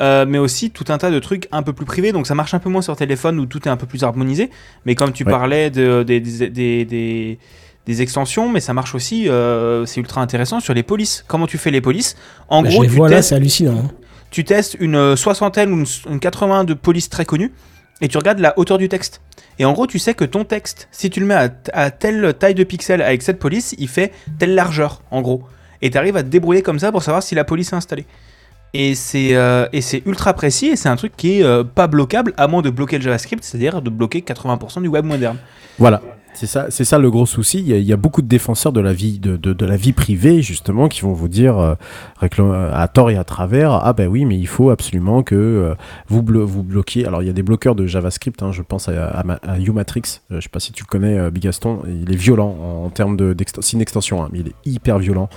euh, 0.00 0.26
mais 0.28 0.38
aussi 0.38 0.72
tout 0.72 0.84
un 0.88 0.98
tas 0.98 1.12
de 1.12 1.18
trucs 1.20 1.46
un 1.52 1.62
peu 1.62 1.72
plus 1.72 1.86
privés. 1.86 2.10
Donc, 2.10 2.26
ça 2.26 2.34
marche 2.34 2.52
un 2.54 2.58
peu 2.58 2.68
moins 2.68 2.82
sur 2.82 2.96
téléphone 2.96 3.38
où 3.38 3.46
tout 3.46 3.62
est 3.68 3.70
un 3.70 3.76
peu 3.76 3.86
plus 3.86 4.02
harmonisé. 4.02 4.50
Mais 4.86 4.96
comme 4.96 5.12
tu 5.12 5.22
Ouais. 5.22 5.30
parlais 5.30 5.70
de, 5.70 6.02
des- 6.02 6.18
des- 6.18 6.48
des- 6.50 6.84
des, 6.84 7.38
des 7.86 8.02
extensions, 8.02 8.50
mais 8.50 8.58
ça 8.58 8.74
marche 8.74 8.96
aussi, 8.96 9.28
euh, 9.28 9.86
c'est 9.86 10.00
ultra 10.00 10.20
intéressant 10.20 10.58
sur 10.58 10.74
les 10.74 10.82
polices. 10.82 11.24
Comment 11.28 11.46
tu 11.46 11.58
fais 11.58 11.70
les 11.70 11.80
polices? 11.80 12.16
En 12.48 12.62
Bah, 12.62 12.70
gros, 12.70 12.78
je 12.78 12.82
les 12.82 12.88
tu, 12.88 12.96
vois 12.96 13.08
là, 13.08 13.18
testes, 13.18 13.28
c'est 13.28 13.34
hallucinant. 13.36 13.78
hein. 13.86 13.90
Tu 14.30 14.44
testes 14.44 14.76
une 14.80 14.96
euh, 14.96 15.16
soixantaine 15.16 15.72
ou 15.72 15.78
une, 15.78 15.86
une 16.10 16.20
80 16.20 16.64
de 16.64 16.74
polices 16.74 17.08
très 17.08 17.24
connues 17.24 17.52
et 18.00 18.08
tu 18.08 18.18
regardes 18.18 18.38
la 18.38 18.58
hauteur 18.58 18.78
du 18.78 18.88
texte. 18.88 19.20
Et 19.58 19.64
en 19.64 19.72
gros, 19.72 19.86
tu 19.86 19.98
sais 19.98 20.14
que 20.14 20.24
ton 20.24 20.44
texte, 20.44 20.88
si 20.92 21.10
tu 21.10 21.20
le 21.20 21.26
mets 21.26 21.50
à, 21.72 21.90
telle 21.90 22.34
taille 22.34 22.54
de 22.54 22.64
pixels 22.64 23.02
avec 23.02 23.22
cette 23.22 23.38
police, 23.38 23.74
il 23.78 23.88
fait 23.88 24.12
telle 24.38 24.54
largeur, 24.54 25.02
en 25.10 25.20
gros. 25.20 25.42
Et 25.82 25.90
tu 25.90 25.98
arrives 25.98 26.16
à 26.16 26.22
te 26.22 26.28
débrouiller 26.28 26.62
comme 26.62 26.78
ça 26.78 26.92
pour 26.92 27.02
savoir 27.02 27.22
si 27.22 27.34
la 27.34 27.44
police 27.44 27.72
est 27.72 27.76
installée. 27.76 28.06
Et 28.74 28.94
c'est 28.94 29.34
euh, 29.34 29.66
ultra 30.04 30.34
précis 30.34 30.66
et 30.66 30.76
c'est 30.76 30.90
un 30.90 30.96
truc 30.96 31.16
qui 31.16 31.40
est 31.40 31.42
euh, 31.42 31.64
pas 31.64 31.86
bloquable 31.86 32.34
à 32.36 32.46
moins 32.48 32.62
de 32.62 32.70
bloquer 32.70 32.98
le 32.98 33.02
JavaScript, 33.02 33.42
c'est-à-dire 33.42 33.80
de 33.80 33.90
bloquer 33.90 34.20
80% 34.20 34.82
du 34.82 34.88
web 34.88 35.04
moderne. 35.04 35.38
Voilà, 35.78 36.02
c'est 36.38 36.46
ça, 36.46 36.66
c'est 36.70 36.84
ça 36.84 36.98
le 36.98 37.10
gros 37.10 37.26
souci. 37.26 37.64
Il 37.66 37.80
y, 37.80 37.92
a, 37.92 37.96
beaucoup 37.96 38.22
de 38.22 38.28
défenseurs 38.28 38.70
de 38.70 38.80
la 38.80 38.92
vie, 38.92 39.18
de, 39.18 39.36
de- 39.36 39.66
la 39.66 39.76
vie 39.76 39.92
privée 39.92 40.40
justement, 40.40 40.86
qui 40.86 41.00
vont 41.00 41.12
vous 41.12 41.26
dire 41.26 41.58
euh, 41.58 41.74
réclam- 42.22 42.70
à 42.72 42.86
tort 42.86 43.10
et 43.10 43.16
à 43.16 43.24
travers, 43.24 43.72
ah 43.72 43.92
ben 43.92 44.06
oui, 44.06 44.24
mais 44.24 44.38
il 44.38 44.46
faut 44.46 44.70
absolument 44.70 45.24
que 45.24 45.34
euh, 45.34 45.74
vous 46.06 46.22
blo- 46.22 46.44
vous 46.44 46.62
bloquiez. 46.62 47.06
Alors 47.06 47.22
il 47.22 47.26
y 47.26 47.28
a 47.28 47.32
des 47.32 47.42
bloqueurs 47.42 47.74
de 47.74 47.86
JavaScript. 47.86 48.40
hein, 48.42 48.52
je 48.52 48.62
pense 48.62 48.88
à, 48.88 49.08
à, 49.08 49.22
à 49.42 49.58
Umatrix. 49.58 50.20
Euh, 50.30 50.36
je 50.36 50.42
sais 50.42 50.48
pas 50.48 50.60
si 50.60 50.70
tu 50.70 50.84
le 50.84 50.88
connais, 50.88 51.18
euh, 51.18 51.30
Bigaston. 51.30 51.80
Il 51.88 52.12
est 52.12 52.16
violent 52.16 52.54
en, 52.84 52.88
termes 52.90 53.16
de 53.16 53.34
c'est 53.58 53.72
une 53.72 53.82
extension, 53.82 54.22
hein, 54.22 54.28
mais 54.32 54.38
il 54.40 54.48
est 54.48 54.54
hyper 54.64 54.98
violent, 55.00 55.28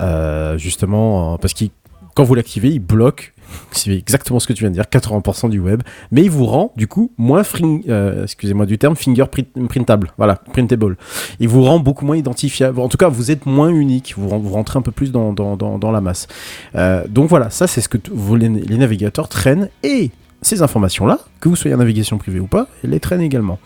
euh, 0.00 0.56
justement 0.56 1.34
euh, 1.34 1.36
parce 1.36 1.52
qu'il 1.52 1.70
quand 2.14 2.24
vous 2.24 2.34
l'activez, 2.34 2.70
il 2.70 2.80
bloque 2.80 3.32
c'est 3.72 3.92
exactement 3.92 4.40
ce 4.40 4.46
que 4.46 4.52
tu 4.52 4.64
viens 4.64 4.70
de 4.70 4.74
dire, 4.74 4.84
80% 4.84 5.50
du 5.50 5.58
web, 5.58 5.82
mais 6.10 6.22
il 6.22 6.30
vous 6.30 6.46
rend 6.46 6.72
du 6.76 6.86
coup 6.86 7.12
moins, 7.18 7.42
euh, 7.88 8.24
excusez-moi 8.24 8.66
du 8.66 8.78
terme, 8.78 8.96
fingerprintable, 8.96 10.12
voilà, 10.16 10.36
printable. 10.36 10.96
Il 11.40 11.48
vous 11.48 11.62
rend 11.62 11.78
beaucoup 11.78 12.04
moins 12.04 12.16
identifiable. 12.16 12.80
En 12.80 12.88
tout 12.88 12.96
cas, 12.96 13.08
vous 13.08 13.30
êtes 13.30 13.46
moins 13.46 13.68
unique, 13.70 14.14
vous, 14.16 14.28
ren- 14.28 14.38
vous 14.38 14.50
rentrez 14.50 14.78
un 14.78 14.82
peu 14.82 14.92
plus 14.92 15.12
dans, 15.12 15.32
dans, 15.32 15.56
dans, 15.56 15.90
la 15.90 16.00
masse. 16.00 16.26
Euh, 16.74 17.04
donc 17.08 17.28
voilà, 17.28 17.50
ça 17.50 17.66
c'est 17.66 17.80
ce 17.80 17.88
que 17.88 17.98
les, 18.36 18.48
navigateurs 18.48 19.28
traînent 19.28 19.68
et 19.82 20.10
ces 20.42 20.62
informations-là, 20.62 21.18
que 21.40 21.48
vous 21.48 21.56
soyez 21.56 21.74
en 21.74 21.78
navigation 21.78 22.16
privée 22.18 22.40
ou 22.40 22.46
pas, 22.46 22.68
les 22.84 23.00
traînent 23.00 23.20
également. 23.20 23.58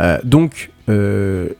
Euh, 0.00 0.18
donc, 0.24 0.70
euh, 0.88 1.50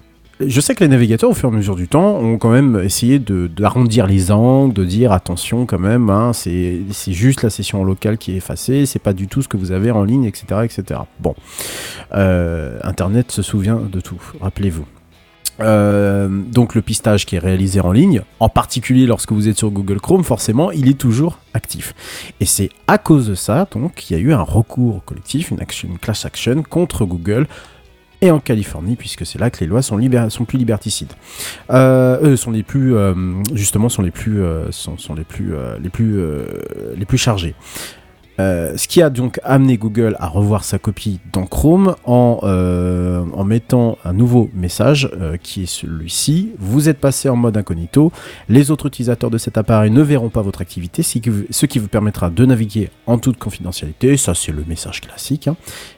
je 0.40 0.60
sais 0.60 0.74
que 0.74 0.82
les 0.82 0.88
navigateurs, 0.88 1.30
au 1.30 1.34
fur 1.34 1.50
et 1.50 1.52
à 1.52 1.56
mesure 1.56 1.76
du 1.76 1.88
temps, 1.88 2.16
ont 2.16 2.38
quand 2.38 2.50
même 2.50 2.80
essayé 2.82 3.18
d'arrondir 3.18 4.06
les 4.06 4.32
angles, 4.32 4.72
de 4.72 4.84
dire 4.84 5.12
attention 5.12 5.66
quand 5.66 5.78
même, 5.78 6.10
hein, 6.10 6.32
c'est 6.32 6.80
c'est 6.90 7.12
juste 7.12 7.42
la 7.42 7.50
session 7.50 7.84
locale 7.84 8.18
qui 8.18 8.32
est 8.32 8.36
effacée, 8.36 8.86
c'est 8.86 8.98
pas 8.98 9.12
du 9.12 9.28
tout 9.28 9.42
ce 9.42 9.48
que 9.48 9.56
vous 9.56 9.72
avez 9.72 9.90
en 9.90 10.04
ligne, 10.04 10.24
etc. 10.24 10.62
etc. 10.64 11.00
Bon, 11.20 11.34
Euh, 12.14 12.78
Internet 12.82 13.30
se 13.30 13.42
souvient 13.42 13.76
de 13.76 14.00
tout, 14.00 14.20
rappelez-vous. 14.40 14.84
Euh, 15.60 16.28
donc 16.28 16.74
le 16.74 16.80
pistage 16.80 17.26
qui 17.26 17.36
est 17.36 17.38
réalisé 17.38 17.80
en 17.80 17.92
ligne, 17.92 18.22
en 18.40 18.48
particulier 18.48 19.06
lorsque 19.06 19.32
vous 19.32 19.46
êtes 19.48 19.58
sur 19.58 19.70
Google 19.70 20.00
Chrome, 20.00 20.24
forcément, 20.24 20.70
il 20.70 20.88
est 20.88 20.98
toujours 20.98 21.38
actif. 21.54 21.94
Et 22.40 22.46
c'est 22.46 22.70
à 22.86 22.98
cause 22.98 23.28
de 23.28 23.34
ça, 23.34 23.68
donc, 23.72 23.94
qu'il 23.94 24.16
y 24.16 24.20
a 24.20 24.22
eu 24.22 24.32
un 24.32 24.42
recours 24.42 25.04
collectif, 25.04 25.50
une, 25.50 25.60
action, 25.60 25.88
une 25.88 25.98
class 25.98 26.24
action 26.24 26.62
contre 26.62 27.04
Google 27.04 27.46
et 28.22 28.30
en 28.30 28.38
Californie, 28.38 28.96
puisque 28.96 29.24
c'est 29.24 29.38
là 29.38 29.50
que 29.50 29.60
les 29.60 29.66
lois 29.66 29.82
sont, 29.82 29.98
sont 30.28 30.44
plus 30.44 30.58
liberticides. 30.58 31.12
Euh, 31.70 32.18
eux 32.22 32.36
sont 32.36 32.50
les 32.50 32.62
plus, 32.62 32.94
euh, 32.94 33.14
justement, 33.54 33.88
sont 33.88 34.02
les 34.02 34.10
plus, 34.10 34.42
euh, 34.42 34.70
sont, 34.70 34.98
sont 34.98 35.14
les 35.14 35.24
plus, 35.24 35.54
euh, 35.54 35.78
les 35.82 35.88
plus, 35.88 36.18
euh, 36.18 36.44
les 36.96 37.06
plus 37.06 37.18
chargés. 37.18 37.54
Euh, 38.40 38.76
ce 38.76 38.88
qui 38.88 39.02
a 39.02 39.10
donc 39.10 39.38
amené 39.44 39.76
Google 39.76 40.16
à 40.18 40.26
revoir 40.28 40.64
sa 40.64 40.78
copie 40.78 41.20
dans 41.32 41.44
Chrome 41.44 41.94
en, 42.04 42.40
euh, 42.44 43.22
mettant 43.44 43.98
un 44.04 44.12
nouveau 44.14 44.48
message 44.54 45.10
euh, 45.20 45.36
qui 45.36 45.64
est 45.64 45.66
celui-ci. 45.66 46.52
Vous 46.58 46.88
êtes 46.88 46.98
passé 46.98 47.28
en 47.28 47.36
mode 47.36 47.56
incognito. 47.56 48.12
Les 48.48 48.70
autres 48.70 48.86
utilisateurs 48.86 49.28
de 49.30 49.36
cet 49.38 49.58
appareil 49.58 49.90
ne 49.90 50.00
verront 50.02 50.30
pas 50.30 50.40
votre 50.42 50.60
activité, 50.62 51.02
ce 51.02 51.18
qui 51.66 51.78
vous- 51.78 51.88
permettra 51.88 52.30
de 52.30 52.46
naviguer 52.46 52.90
en 53.06 53.18
toute 53.18 53.38
confidentialité. 53.38 54.16
Ça, 54.16 54.34
c'est 54.34 54.52
le 54.52 54.64
message 54.66 55.00
classique. 55.00 55.48
hein. 55.48 55.56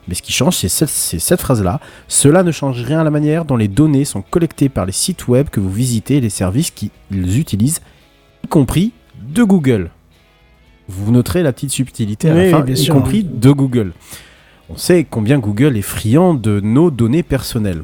Mais 0.09 0.15
ce 0.15 0.23
qui 0.23 0.33
change, 0.33 0.57
c'est 0.57 0.69
cette, 0.69 0.89
cette 0.89 1.41
phrase-là. 1.41 1.79
Cela 2.09 2.43
ne 2.43 2.51
change 2.51 2.83
rien 2.83 3.01
à 3.01 3.05
la 3.05 3.11
manière 3.11 3.45
dont 3.45 3.57
les 3.57 3.69
données 3.69 4.05
sont 4.05 4.23
collectées 4.23 4.69
par 4.69 4.85
les 4.87 4.93
sites 4.93 5.29
web 5.29 5.49
que 5.49 5.61
vous 5.61 5.71
visitez 5.71 6.17
et 6.17 6.21
les 6.21 6.31
services 6.31 6.71
qu'ils 6.73 7.39
utilisent, 7.39 7.83
y 8.45 8.49
compris 8.49 8.93
de 9.29 9.45
Google. 9.45 9.91
Vous 10.89 11.13
noterez 11.13 11.43
la 11.43 11.53
petite 11.53 11.71
subtilité 11.71 12.31
à 12.31 12.35
Oui, 12.35 12.51
la 12.51 12.59
fin, 12.59 12.61
bien 12.65 12.75
y 12.75 12.79
sûr. 12.79 12.95
compris 12.95 13.25
de 13.25 13.51
Google. 13.51 13.93
On 14.71 14.77
sait 14.77 15.07
combien 15.09 15.39
Google 15.39 15.77
est 15.77 15.83
friand 15.83 16.35
de 16.35 16.61
nos 16.61 16.91
données 16.91 17.23
personnelles. 17.23 17.83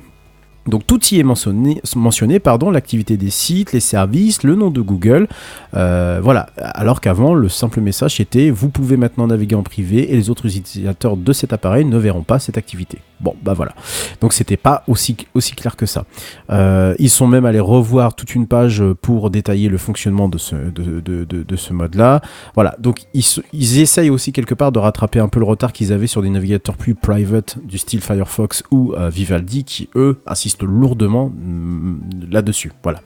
Donc 0.66 0.86
tout 0.86 1.02
y 1.12 1.18
est 1.18 1.22
mentionné, 1.22 1.80
mentionné 1.96 2.40
pardon, 2.40 2.70
l'activité 2.70 3.16
des 3.16 3.30
sites, 3.30 3.72
les 3.72 3.80
services, 3.80 4.42
le 4.42 4.54
nom 4.54 4.70
de 4.70 4.82
Google. 4.82 5.26
Euh, 5.74 6.20
voilà. 6.22 6.50
Alors 6.58 7.00
qu'avant, 7.00 7.32
le 7.34 7.48
simple 7.48 7.80
message 7.80 8.20
était 8.20 8.50
vous 8.50 8.68
pouvez 8.68 8.98
maintenant 8.98 9.26
naviguer 9.26 9.54
en 9.54 9.62
privé 9.62 10.12
et 10.12 10.16
les 10.16 10.28
autres 10.28 10.46
utilisateurs 10.56 11.16
de 11.16 11.32
cet 11.32 11.54
appareil 11.54 11.86
ne 11.86 11.96
verront 11.96 12.22
pas 12.22 12.38
cette 12.38 12.58
activité. 12.58 12.98
Bon, 13.20 13.34
bah 13.42 13.52
voilà. 13.54 13.74
Donc 14.20 14.32
c'était 14.32 14.56
pas 14.56 14.84
aussi, 14.86 15.16
aussi 15.34 15.54
clair 15.54 15.74
que 15.76 15.86
ça. 15.86 16.04
Euh, 16.50 16.94
ils 16.98 17.10
sont 17.10 17.26
même 17.26 17.44
allés 17.44 17.58
revoir 17.60 18.14
toute 18.14 18.34
une 18.34 18.46
page 18.46 18.82
pour 19.02 19.30
détailler 19.30 19.68
le 19.68 19.78
fonctionnement 19.78 20.28
de 20.28 20.38
ce, 20.38 20.54
de, 20.54 21.00
de- 21.00 21.24
de- 21.24 21.56
ce 21.56 21.72
mode-là. 21.72 22.20
Voilà. 22.54 22.76
Donc 22.78 23.00
ils, 23.14 23.24
ils 23.52 23.80
essayent 23.80 24.10
aussi 24.10 24.32
quelque 24.32 24.54
part 24.54 24.70
de 24.70 24.78
rattraper 24.78 25.18
un 25.18 25.28
peu 25.28 25.40
le 25.40 25.46
retard 25.46 25.72
qu'ils 25.72 25.92
avaient 25.92 26.06
sur 26.06 26.22
des 26.22 26.30
navigateurs 26.30 26.76
plus 26.76 26.94
private 26.94 27.58
du 27.64 27.78
style 27.78 28.00
Firefox 28.00 28.62
ou 28.70 28.92
euh, 28.94 29.08
Vivaldi 29.08 29.64
qui 29.64 29.88
eux 29.96 30.20
insistent 30.26 30.62
lourdement 30.62 31.30
mm, 31.34 31.98
là-dessus. 32.30 32.72
Voilà. 32.84 33.00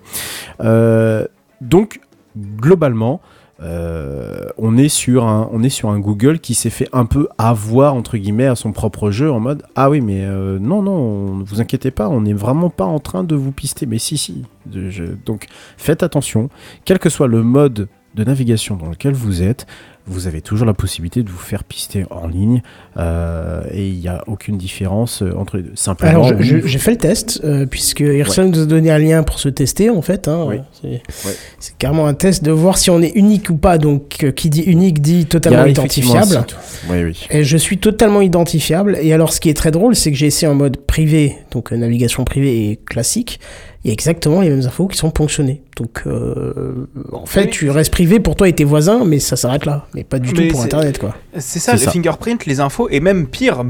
Euh, 0.61 1.27
donc 1.61 2.01
globalement, 2.37 3.20
euh, 3.62 4.48
on, 4.59 4.77
est 4.77 4.88
sur 4.88 5.25
un, 5.27 5.98
Google 6.01 6.40
qui 6.40 6.55
s'est 6.55 6.70
fait 6.70 6.88
un 6.92 7.07
peu 7.07 7.29
avoir 7.38 7.94
entre 7.94 8.16
guillemets 8.16 8.46
à 8.46 8.57
son 8.57 8.72
propre 8.72 9.11
jeu 9.11 9.31
en 9.31 9.38
mode 9.38 9.62
ah 9.77 9.88
oui 9.88 10.01
mais 10.01 10.25
euh, 10.25 10.59
non 10.59 10.83
non 10.83 11.37
ne 11.37 11.44
vous 11.44 11.61
inquiétez 11.61 11.92
pas 11.92 12.09
on 12.09 12.22
n'est 12.22 12.33
vraiment 12.33 12.70
pas 12.70 12.85
en 12.85 12.98
train 12.98 13.22
de 13.22 13.37
vous 13.37 13.53
pister. 13.53 13.87
Mais 13.87 13.98
si 13.98 14.16
si 14.16 14.44
donc 14.66 15.46
faites 15.77 16.03
attention. 16.03 16.48
Quel 16.85 16.98
que 16.98 17.09
soit 17.09 17.29
le 17.29 17.42
mode 17.42 17.88
de 18.14 18.25
navigation 18.25 18.77
dans 18.77 18.88
lequel 18.88 19.14
vous 19.14 19.42
êtes 19.42 19.66
vous 20.07 20.27
avez 20.27 20.41
toujours 20.43 20.67
la 20.67 20.75
possibilité 20.75 21.23
de 21.23 21.31
vous 21.31 21.38
faire 21.38 21.62
pister 21.65 22.05
en 22.11 22.27
ligne 22.27 22.62
euh, 22.97 23.62
et 23.71 23.88
il 23.88 23.99
n'y 24.01 24.09
a 24.09 24.25
aucune 24.27 24.59
différence 24.59 25.23
euh, 25.23 25.33
entre 25.37 25.57
les 25.59 25.62
deux 25.62 25.73
simplement 25.77 26.11
Alors, 26.27 26.43
j'ai 26.43 26.79
fait 26.79 26.91
le 26.91 26.97
test, 26.99 27.41
euh, 27.45 27.67
puisque 27.67 28.01
Irson 28.01 28.49
nous 28.49 28.61
a 28.62 28.67
donné 28.67 28.91
un 28.91 28.99
lien 28.99 29.23
pour 29.23 29.38
se 29.38 29.49
tester, 29.49 29.91
en 29.91 30.03
fait. 30.03 30.27
hein. 30.29 30.45
Oui. 30.49 30.57
C'est 30.81 30.88
Ouais. 30.88 31.35
carrément 31.79 32.07
un 32.07 32.15
test 32.15 32.43
de 32.45 32.51
voir 32.51 32.79
si 32.79 32.91
on 32.91 33.01
est 33.01 33.12
unique 33.15 33.49
ou 33.51 33.57
pas. 33.57 33.79
Donc, 33.79 34.25
euh, 34.25 34.33
qui 34.33 34.51
dit 34.51 34.62
unique 34.62 35.01
dit 35.01 35.27
totalement 35.27 35.67
identifiable. 35.67 36.45
Oui, 36.91 37.05
oui. 37.05 37.27
Et 37.31 37.45
je 37.45 37.57
suis 37.57 37.79
totalement 37.79 38.21
identifiable. 38.21 38.99
Et 39.01 39.12
alors, 39.12 39.33
ce 39.33 39.41
qui 39.41 39.51
est 39.51 39.55
très 39.55 39.71
drôle, 39.71 39.95
c'est 39.95 40.11
que 40.11 40.17
j'ai 40.17 40.27
essayé 40.27 40.51
en 40.51 40.55
mode 40.55 40.79
privé, 40.79 41.37
donc 41.53 41.71
navigation 41.73 42.25
privée 42.25 42.71
et 42.71 42.77
classique. 42.77 43.38
Il 43.85 43.88
y 43.88 43.90
a 43.90 43.95
exactement 43.95 44.40
les 44.42 44.49
mêmes 44.51 44.64
infos 44.64 44.87
qui 44.87 44.97
sont 44.97 45.11
ponctionnées. 45.11 45.61
Donc, 45.77 46.03
euh, 46.07 46.87
en 47.12 47.27
fait, 47.27 47.47
Oui. 47.47 47.51
tu 47.51 47.68
restes 47.71 47.90
privé 47.90 48.21
pour 48.21 48.37
toi 48.37 48.49
et 48.49 48.53
tes 48.53 48.62
voisins, 48.62 49.05
mais 49.05 49.18
ça 49.18 49.35
s'arrête 49.35 49.64
là. 49.64 49.87
Mais 49.95 50.05
pas 50.05 50.21
du 50.21 50.33
Mais 50.33 50.47
tout 50.47 50.53
pour 50.53 50.62
Internet, 50.62 50.99
quoi. 50.99 51.16
C'est 51.38 51.59
ça, 51.59 51.73
le 51.73 51.79
ça. 51.79 51.90
fingerprint, 51.90 52.47
les 52.47 52.61
infos, 52.61 52.88
et 52.90 53.01
même 53.01 53.27
pire, 53.27 53.64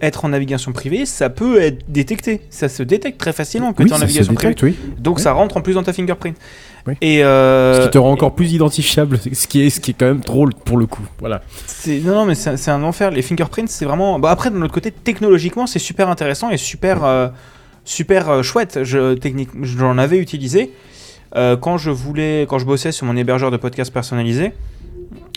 être 0.00 0.24
en 0.24 0.30
navigation 0.30 0.72
privée, 0.72 1.04
ça 1.04 1.28
peut 1.28 1.60
être 1.60 1.84
détecté. 1.88 2.40
Ça 2.48 2.70
se 2.70 2.82
détecte 2.82 3.18
très 3.20 3.34
facilement 3.34 3.74
que 3.74 3.82
Oui, 3.82 3.88
tu 3.90 3.92
es 3.92 3.96
en 3.96 4.00
navigation 4.00 4.32
privée. 4.34 4.54
oui. 4.62 4.76
Donc 4.98 5.20
ça 5.20 5.32
rentre 5.32 5.58
en 5.58 5.60
plus 5.60 5.74
dans 5.74 5.82
ta 5.82 5.92
fingerprint. 5.92 6.36
Oui. 6.86 6.94
Et 7.02 7.22
euh, 7.22 7.78
Ce 7.82 7.84
qui 7.84 7.90
te 7.90 7.98
rend 7.98 8.12
encore 8.12 8.34
plus 8.34 8.52
identifiable, 8.54 9.18
ce 9.30 9.46
qui 9.46 9.66
est, 9.66 9.68
ce 9.68 9.80
qui 9.80 9.90
est 9.90 9.94
quand 9.94 10.06
même 10.06 10.20
drôle 10.20 10.54
pour 10.54 10.78
le 10.78 10.86
coup. 10.86 11.02
Voilà. 11.18 11.42
non, 11.86 12.14
non, 12.14 12.24
mais 12.24 12.34
c'est 12.34 12.70
un 12.70 12.82
enfer. 12.84 13.10
Les 13.10 13.20
fingerprints, 13.20 13.68
c'est 13.68 13.84
vraiment. 13.84 14.18
Bah, 14.18 14.30
après, 14.30 14.50
de 14.50 14.56
notre 14.56 14.72
côté, 14.72 14.90
technologiquement, 14.92 15.66
c'est 15.66 15.78
super 15.78 16.08
intéressant 16.08 16.48
et 16.48 16.56
super, 16.56 17.04
euh, 17.04 17.28
super 17.88 18.28
euh, 18.30 18.42
chouette. 18.42 18.80
Je, 18.84 19.14
technique, 19.14 19.48
j'en 19.62 19.98
avais 19.98 20.18
utilisé 20.18 20.70
euh, 21.36 21.56
quand 21.56 21.78
je 21.78 21.90
voulais, 21.90 22.46
quand 22.48 22.58
je 22.58 22.64
bossais 22.66 22.92
sur 22.92 23.06
mon 23.06 23.16
hébergeur 23.16 23.50
de 23.50 23.56
podcast 23.56 23.92
personnalisé. 23.92 24.52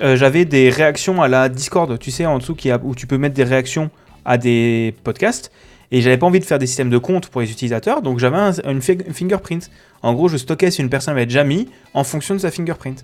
euh, 0.02 0.16
j'avais 0.16 0.46
des 0.46 0.70
réactions 0.70 1.22
à 1.22 1.28
la 1.28 1.50
Discord, 1.50 1.98
tu 2.00 2.12
sais, 2.12 2.26
en 2.26 2.38
dessous, 2.38 2.56
qui 2.56 2.70
a, 2.72 2.80
où 2.84 2.94
tu 2.96 3.08
peux 3.08 3.18
mettre 3.18 3.36
des 3.36 3.44
réactions 3.44 3.90
à 4.26 4.38
des 4.38 4.94
podcasts. 5.04 5.52
Et 5.94 6.02
j'avais 6.02 6.18
pas 6.18 6.26
envie 6.26 6.40
de 6.40 6.46
faire 6.46 6.60
des 6.60 6.68
systèmes 6.68 6.90
de 6.90 6.98
compte 6.98 7.28
pour 7.28 7.42
les 7.42 7.52
utilisateurs, 7.52 8.02
donc 8.02 8.18
j'avais 8.20 8.38
un- 8.38 8.54
une 8.70 8.82
fi- 8.82 8.98
fingerprint. 9.12 9.70
En 10.02 10.14
gros, 10.14 10.30
je 10.30 10.38
stockais 10.38 10.72
si 10.72 10.82
une 10.82 10.90
personne 10.90 11.14
avait 11.14 11.26
déjà 11.26 11.44
mis 11.44 11.68
en 11.94 12.04
fonction 12.06 12.34
de 12.34 12.40
sa 12.40 12.50
fingerprint. 12.52 13.04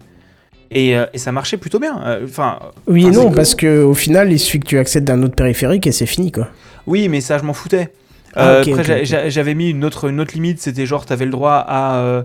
Et, 0.71 0.95
euh, 0.97 1.05
et 1.13 1.17
ça 1.17 1.31
marchait 1.33 1.57
plutôt 1.57 1.79
bien. 1.79 2.01
Euh, 2.05 2.21
Enfin, 2.25 2.59
Oui 2.87 3.05
et 3.07 3.11
non, 3.11 3.31
parce 3.31 3.55
que 3.55 3.83
au 3.83 3.93
final, 3.93 4.31
il 4.31 4.39
suffit 4.39 4.59
que 4.61 4.67
tu 4.67 4.77
accèdes 4.77 5.03
d'un 5.05 5.21
autre 5.23 5.35
périphérique 5.35 5.85
et 5.87 5.91
c'est 5.91 6.05
fini, 6.05 6.31
quoi. 6.31 6.47
Oui, 6.85 7.09
mais 7.09 7.19
ça, 7.21 7.37
je 7.37 7.43
m'en 7.43 7.53
foutais. 7.53 7.89
Ah, 8.37 8.47
Euh, 8.49 8.63
après, 8.65 9.05
j'avais 9.29 9.55
mis 9.55 9.69
une 9.69 9.83
autre, 9.83 10.09
une 10.09 10.19
autre 10.19 10.33
limite, 10.33 10.61
c'était 10.61 10.85
genre, 10.85 11.05
t'avais 11.05 11.25
le 11.25 11.31
droit 11.31 11.63
à, 11.67 11.97
euh, 11.97 12.23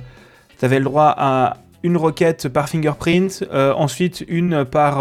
t'avais 0.58 0.78
le 0.78 0.84
droit 0.84 1.14
à 1.16 1.56
une 1.82 1.96
requête 1.96 2.48
par 2.48 2.68
fingerprint, 2.68 3.44
euh, 3.52 3.72
ensuite 3.74 4.24
une 4.28 4.64
par 4.64 5.00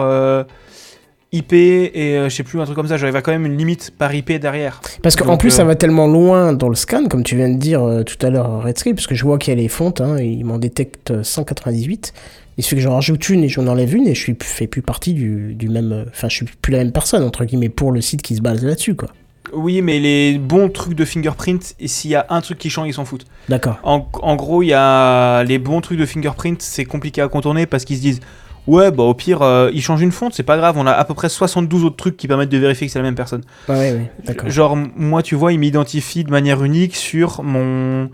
IP 1.33 1.53
et 1.53 2.17
euh, 2.17 2.29
je 2.29 2.35
sais 2.35 2.43
plus 2.43 2.59
un 2.59 2.65
truc 2.65 2.75
comme 2.75 2.87
ça. 2.87 2.97
J'avais 2.97 3.21
quand 3.21 3.31
même 3.31 3.45
une 3.45 3.57
limite 3.57 3.91
par 3.97 4.13
IP 4.13 4.33
derrière. 4.33 4.81
Parce 5.01 5.15
qu'en 5.15 5.37
plus, 5.37 5.53
euh, 5.53 5.57
ça 5.57 5.63
va 5.63 5.75
tellement 5.75 6.07
loin 6.07 6.51
dans 6.53 6.67
le 6.69 6.75
scan, 6.75 7.05
comme 7.07 7.23
tu 7.23 7.35
viens 7.35 7.49
de 7.49 7.57
dire 7.57 7.81
euh, 7.83 8.03
tout 8.03 8.23
à 8.25 8.29
l'heure, 8.29 8.63
Redscape, 8.63 8.95
parce 8.95 9.07
que 9.07 9.15
je 9.15 9.23
vois 9.23 9.37
qu'il 9.37 9.53
y 9.53 9.57
a 9.57 9.61
les 9.61 9.69
fontes, 9.69 10.01
hein, 10.01 10.19
il 10.19 10.43
m'en 10.45 10.57
détecte 10.57 11.11
euh, 11.11 11.23
198. 11.23 12.13
Il 12.57 12.63
suffit 12.63 12.75
que 12.75 12.81
j'en 12.81 12.95
rajoute 12.95 13.29
une 13.29 13.45
et 13.45 13.49
j'en 13.49 13.65
enlève 13.67 13.95
une 13.95 14.07
et 14.07 14.13
je 14.13 14.19
suis, 14.19 14.35
fais 14.41 14.67
plus 14.67 14.81
partie 14.81 15.13
du, 15.13 15.53
du 15.55 15.69
même. 15.69 16.05
Enfin, 16.09 16.27
je 16.27 16.35
suis 16.35 16.45
plus 16.61 16.71
la 16.73 16.79
même 16.79 16.91
personne, 16.91 17.23
entre 17.23 17.45
guillemets, 17.45 17.69
pour 17.69 17.93
le 17.93 18.01
site 18.01 18.21
qui 18.21 18.35
se 18.35 18.41
base 18.41 18.63
là-dessus, 18.63 18.95
quoi. 18.95 19.07
Oui, 19.53 19.81
mais 19.81 19.99
les 19.99 20.37
bons 20.37 20.69
trucs 20.69 20.93
de 20.95 21.03
fingerprint, 21.05 21.75
et 21.79 21.87
s'il 21.87 22.11
y 22.11 22.15
a 22.15 22.25
un 22.29 22.41
truc 22.41 22.57
qui 22.57 22.69
change, 22.69 22.87
ils 22.87 22.93
s'en 22.93 23.05
foutent. 23.05 23.25
D'accord. 23.49 23.79
En, 23.83 24.07
en 24.21 24.35
gros, 24.35 24.61
il 24.63 24.67
y 24.67 24.73
a 24.73 25.43
les 25.43 25.57
bons 25.59 25.81
trucs 25.81 25.97
de 25.99 26.05
fingerprint, 26.05 26.61
c'est 26.61 26.85
compliqué 26.85 27.21
à 27.21 27.27
contourner 27.27 27.65
parce 27.65 27.83
qu'ils 27.85 27.97
se 27.97 28.01
disent 28.01 28.19
ouais, 28.67 28.91
bah 28.91 29.03
au 29.03 29.13
pire, 29.15 29.41
euh, 29.41 29.71
ils 29.73 29.81
changent 29.81 30.03
une 30.03 30.11
fonte, 30.11 30.33
c'est 30.35 30.43
pas 30.43 30.55
grave, 30.57 30.77
on 30.77 30.85
a 30.85 30.91
à 30.91 31.03
peu 31.03 31.15
près 31.15 31.27
72 31.29 31.83
autres 31.83 31.95
trucs 31.95 32.15
qui 32.15 32.27
permettent 32.27 32.49
de 32.49 32.57
vérifier 32.59 32.85
que 32.87 32.93
c'est 32.93 32.99
la 32.99 33.03
même 33.03 33.15
personne. 33.15 33.41
Ouais, 33.67 33.75
ouais, 33.75 33.91
ouais, 33.93 34.11
d'accord. 34.25 34.49
Genre, 34.49 34.73
m- 34.73 34.91
moi, 34.95 35.23
tu 35.23 35.33
vois, 35.35 35.51
il 35.51 35.59
m'identifie 35.59 36.23
de 36.23 36.29
manière 36.31 36.63
unique 36.63 36.95
sur 36.95 37.41
mon. 37.43 38.09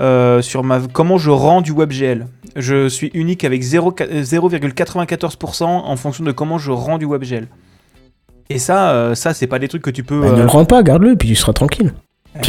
euh, 0.00 0.40
sur 0.42 0.64
ma, 0.64 0.80
comment 0.92 1.18
je 1.18 1.30
rends 1.30 1.60
du 1.60 1.72
WebGL. 1.72 2.26
Je 2.56 2.88
suis 2.88 3.10
unique 3.14 3.44
avec 3.44 3.60
0 3.62 3.94
euh, 4.00 4.22
0,94% 4.22 5.64
en 5.64 5.96
fonction 5.96 6.24
de 6.24 6.32
comment 6.32 6.58
je 6.58 6.70
rends 6.70 6.98
du 6.98 7.04
WebGL. 7.06 7.48
Et 8.50 8.58
ça, 8.58 8.90
euh, 8.90 9.14
ça 9.14 9.32
c'est 9.34 9.46
pas 9.46 9.58
des 9.58 9.68
trucs 9.68 9.82
que 9.82 9.90
tu 9.90 10.02
peux. 10.04 10.20
Bah, 10.20 10.28
Ne 10.28 10.32
euh, 10.40 10.42
le 10.42 10.48
rends 10.48 10.64
pas, 10.64 10.82
garde-le, 10.82 11.12
et 11.12 11.16
puis 11.16 11.28
tu 11.28 11.34
seras 11.34 11.52
tranquille. 11.52 11.92
euh, 12.36 12.42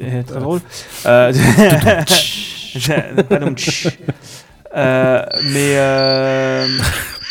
euh, 0.00 0.22
très 0.22 0.40
drôle. 0.40 0.60
Mais 5.44 5.76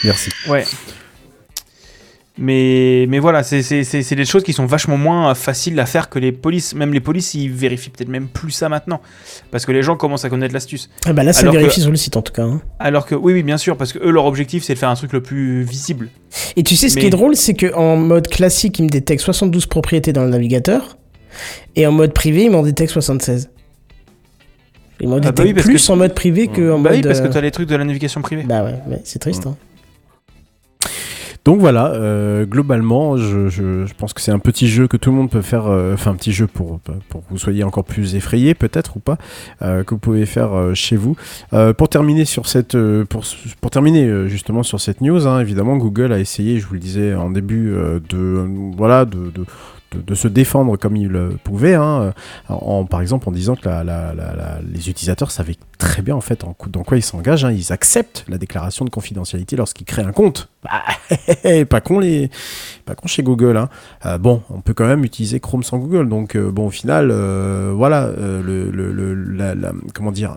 Merci. 0.03 0.29
ouais. 0.47 0.65
Mais, 2.37 3.05
mais 3.07 3.19
voilà, 3.19 3.43
c'est- 3.43 3.61
des 4.15 4.25
choses 4.25 4.43
qui 4.43 4.51
sont 4.51 4.65
vachement 4.65 4.97
moins 4.97 5.33
faciles 5.35 5.79
à 5.79 5.85
faire 5.85 6.09
que 6.09 6.19
les 6.19 6.33
polices. 6.33 6.75
Même 6.75 6.93
les 6.93 6.99
polices, 6.99 7.33
ils 7.33 7.49
vérifient 7.49 7.91
peut-être 7.91 8.09
même 8.09 8.27
plus 8.27 8.51
ça 8.51 8.67
maintenant. 8.67 9.01
Parce 9.51 9.65
que 9.65 9.71
les 9.71 9.81
gens 9.81 9.95
commencent 9.95 10.25
à 10.25 10.29
connaître 10.29 10.53
l'astuce. 10.53 10.89
Ah 11.05 11.13
bah 11.13 11.23
là, 11.23 11.31
c'est 11.31 11.43
Alors 11.43 11.53
que- 11.53 11.59
vérifié 11.59 11.81
sur 11.81 11.91
le 11.91 11.97
site, 11.97 12.17
en 12.17 12.21
tout 12.21 12.33
cas. 12.33 12.43
hein. 12.43 12.61
Alors 12.79 13.05
que, 13.05 13.15
oui, 13.15 13.31
oui, 13.31 13.41
bien 13.43 13.57
sûr, 13.57 13.77
parce 13.77 13.93
que 13.93 13.99
eux, 13.99 14.11
leur 14.11 14.25
objectif, 14.25 14.63
c'est 14.65 14.73
de 14.73 14.79
faire 14.79 14.89
un 14.89 14.95
truc 14.95 15.13
le 15.13 15.21
plus 15.23 15.63
visible. 15.63 16.09
Et 16.57 16.63
tu 16.63 16.75
sais, 16.75 16.89
ce 16.89 16.97
qui 16.97 17.05
est 17.05 17.09
drôle, 17.09 17.37
c'est 17.37 17.53
qu'en 17.53 17.95
mode 17.95 18.27
classique, 18.27 18.79
il 18.79 18.83
me 18.85 18.89
détecte 18.89 19.21
72 19.21 19.65
propriétés 19.67 20.11
dans 20.11 20.23
le 20.25 20.29
navigateur, 20.29 20.97
et 21.77 21.87
en 21.87 21.93
mode 21.93 22.11
privé, 22.13 22.43
il 22.43 22.51
m'en 22.51 22.63
détecte 22.63 22.91
76. 22.91 23.49
Il 24.99 25.07
m'en 25.07 25.15
Ah 25.15 25.19
bah 25.19 25.29
détecte 25.31 25.47
oui, 25.47 25.53
parce 25.53 25.65
plus 25.67 25.87
que- 25.87 25.91
en 25.93 25.95
mode 25.95 26.13
privé 26.15 26.47
que 26.47 26.71
en 26.71 26.79
bah 26.79 26.89
mode. 26.89 26.97
oui, 26.99 27.01
parce 27.03 27.21
que 27.21 27.27
euh, 27.27 27.31
t'as 27.31 27.41
les 27.41 27.51
trucs 27.51 27.67
de 27.69 27.75
la 27.77 27.83
navigation 27.85 28.21
privée. 28.21 28.43
Bah 28.43 28.63
ouais, 28.65 28.75
c'est 29.05 29.19
triste. 29.19 29.45
Hein. 29.47 29.55
Donc 31.45 31.59
voilà, 31.59 31.91
euh, 31.91 32.47
globalement, 32.47 33.17
je, 33.17 33.85
pense 33.99 34.13
que 34.13 34.21
c'est 34.21 34.31
un 34.31 34.39
petit 34.39 34.67
jeu 34.67 34.87
que 34.87 34.97
tout 34.97 35.11
le 35.11 35.15
monde 35.15 35.29
peut 35.29 35.43
faire, 35.43 35.67
euh, 35.67 35.93
enfin 35.93 36.09
un 36.09 36.15
petit 36.15 36.31
jeu 36.31 36.47
pour, 36.47 36.79
pour 37.07 37.21
que 37.21 37.29
vous 37.29 37.37
soyez 37.37 37.63
encore 37.63 37.83
plus 37.83 38.15
effrayé 38.15 38.55
peut-être 38.55 38.97
ou 38.97 38.99
pas, 38.99 39.19
euh, 39.61 39.83
que 39.83 39.93
vous 39.93 39.99
pouvez 39.99 40.25
faire 40.25 40.71
chez 40.73 40.95
vous. 40.95 41.15
Pour 41.77 41.87
terminer 41.87 42.25
sur 42.25 42.47
cette, 42.47 42.75
pour, 43.03 43.23
pour 43.61 43.69
terminer 43.69 44.27
justement 44.27 44.63
sur 44.63 44.81
cette 44.81 45.01
news, 45.01 45.27
hein, 45.27 45.39
évidemment 45.39 45.77
Google 45.77 46.11
a 46.13 46.19
essayé, 46.19 46.59
je 46.59 46.65
vous 46.65 46.73
le 46.73 46.79
disais 46.79 47.13
en 47.13 47.29
début, 47.29 47.71
de 48.09 48.49
voilà 48.75 49.05
de, 49.05 49.29
de 49.29 49.45
de, 49.91 50.15
se 50.15 50.27
défendre 50.27 50.77
comme 50.77 50.95
il 50.95 51.07
le 51.07 51.37
pouvait, 51.43 51.75
hein, 51.75 52.13
en, 52.49 52.53
en- 52.55 52.85
par 52.85 53.01
exemple 53.01 53.29
en 53.29 53.31
disant 53.31 53.55
que 53.55 53.67
les 54.73 54.89
utilisateurs 54.89 55.31
savaient 55.31 55.55
très 55.77 56.01
bien 56.01 56.15
en 56.15 56.21
fait 56.21 56.43
dans 56.67 56.83
quoi 56.83 56.97
ils 56.97 57.01
s'engagent, 57.03 57.45
hein, 57.45 57.51
ils 57.51 57.71
acceptent 57.71 58.25
la 58.27 58.37
déclaration 58.37 58.85
de 58.85 58.89
confidentialité 58.89 59.55
lorsqu'ils 59.55 59.85
créent 59.85 60.03
un 60.03 60.11
compte. 60.11 60.49
Bah, 60.65 60.81
pas 61.69 61.79
con 61.79 61.99
les, 61.99 62.31
pas 62.85 62.95
con 62.95 63.07
chez 63.07 63.21
Google. 63.21 63.55
Hein. 63.57 63.69
Euh, 64.07 64.17
bon, 64.17 64.41
on 64.49 64.61
peut 64.61 64.73
quand 64.73 64.87
même 64.87 65.03
utiliser 65.03 65.39
Chrome 65.39 65.61
sans 65.61 65.77
Google, 65.77 66.09
donc 66.09 66.35
euh, 66.35 66.49
bon 66.51 66.65
au 66.65 66.69
final, 66.71 67.09
euh, 67.11 67.71
voilà, 67.75 68.05
euh, 68.05 68.41
comment 69.93 70.11
dire, 70.11 70.35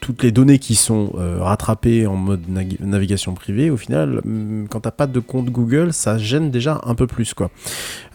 toutes 0.00 0.22
les 0.22 0.32
données 0.32 0.58
qui 0.58 0.74
sont 0.74 1.12
euh, 1.18 1.36
rattrapées 1.40 2.06
en 2.06 2.16
mode 2.16 2.40
navigation 2.80 3.34
privée, 3.34 3.68
au 3.68 3.76
final, 3.76 4.20
hum, 4.24 4.66
quand 4.70 4.80
t'as 4.80 4.90
pas 4.90 5.06
de 5.06 5.20
compte 5.20 5.50
Google, 5.50 5.92
ça 5.92 6.16
gêne 6.16 6.50
déjà 6.50 6.80
un 6.84 6.94
peu 6.94 7.06
plus 7.06 7.34
quoi. 7.34 7.50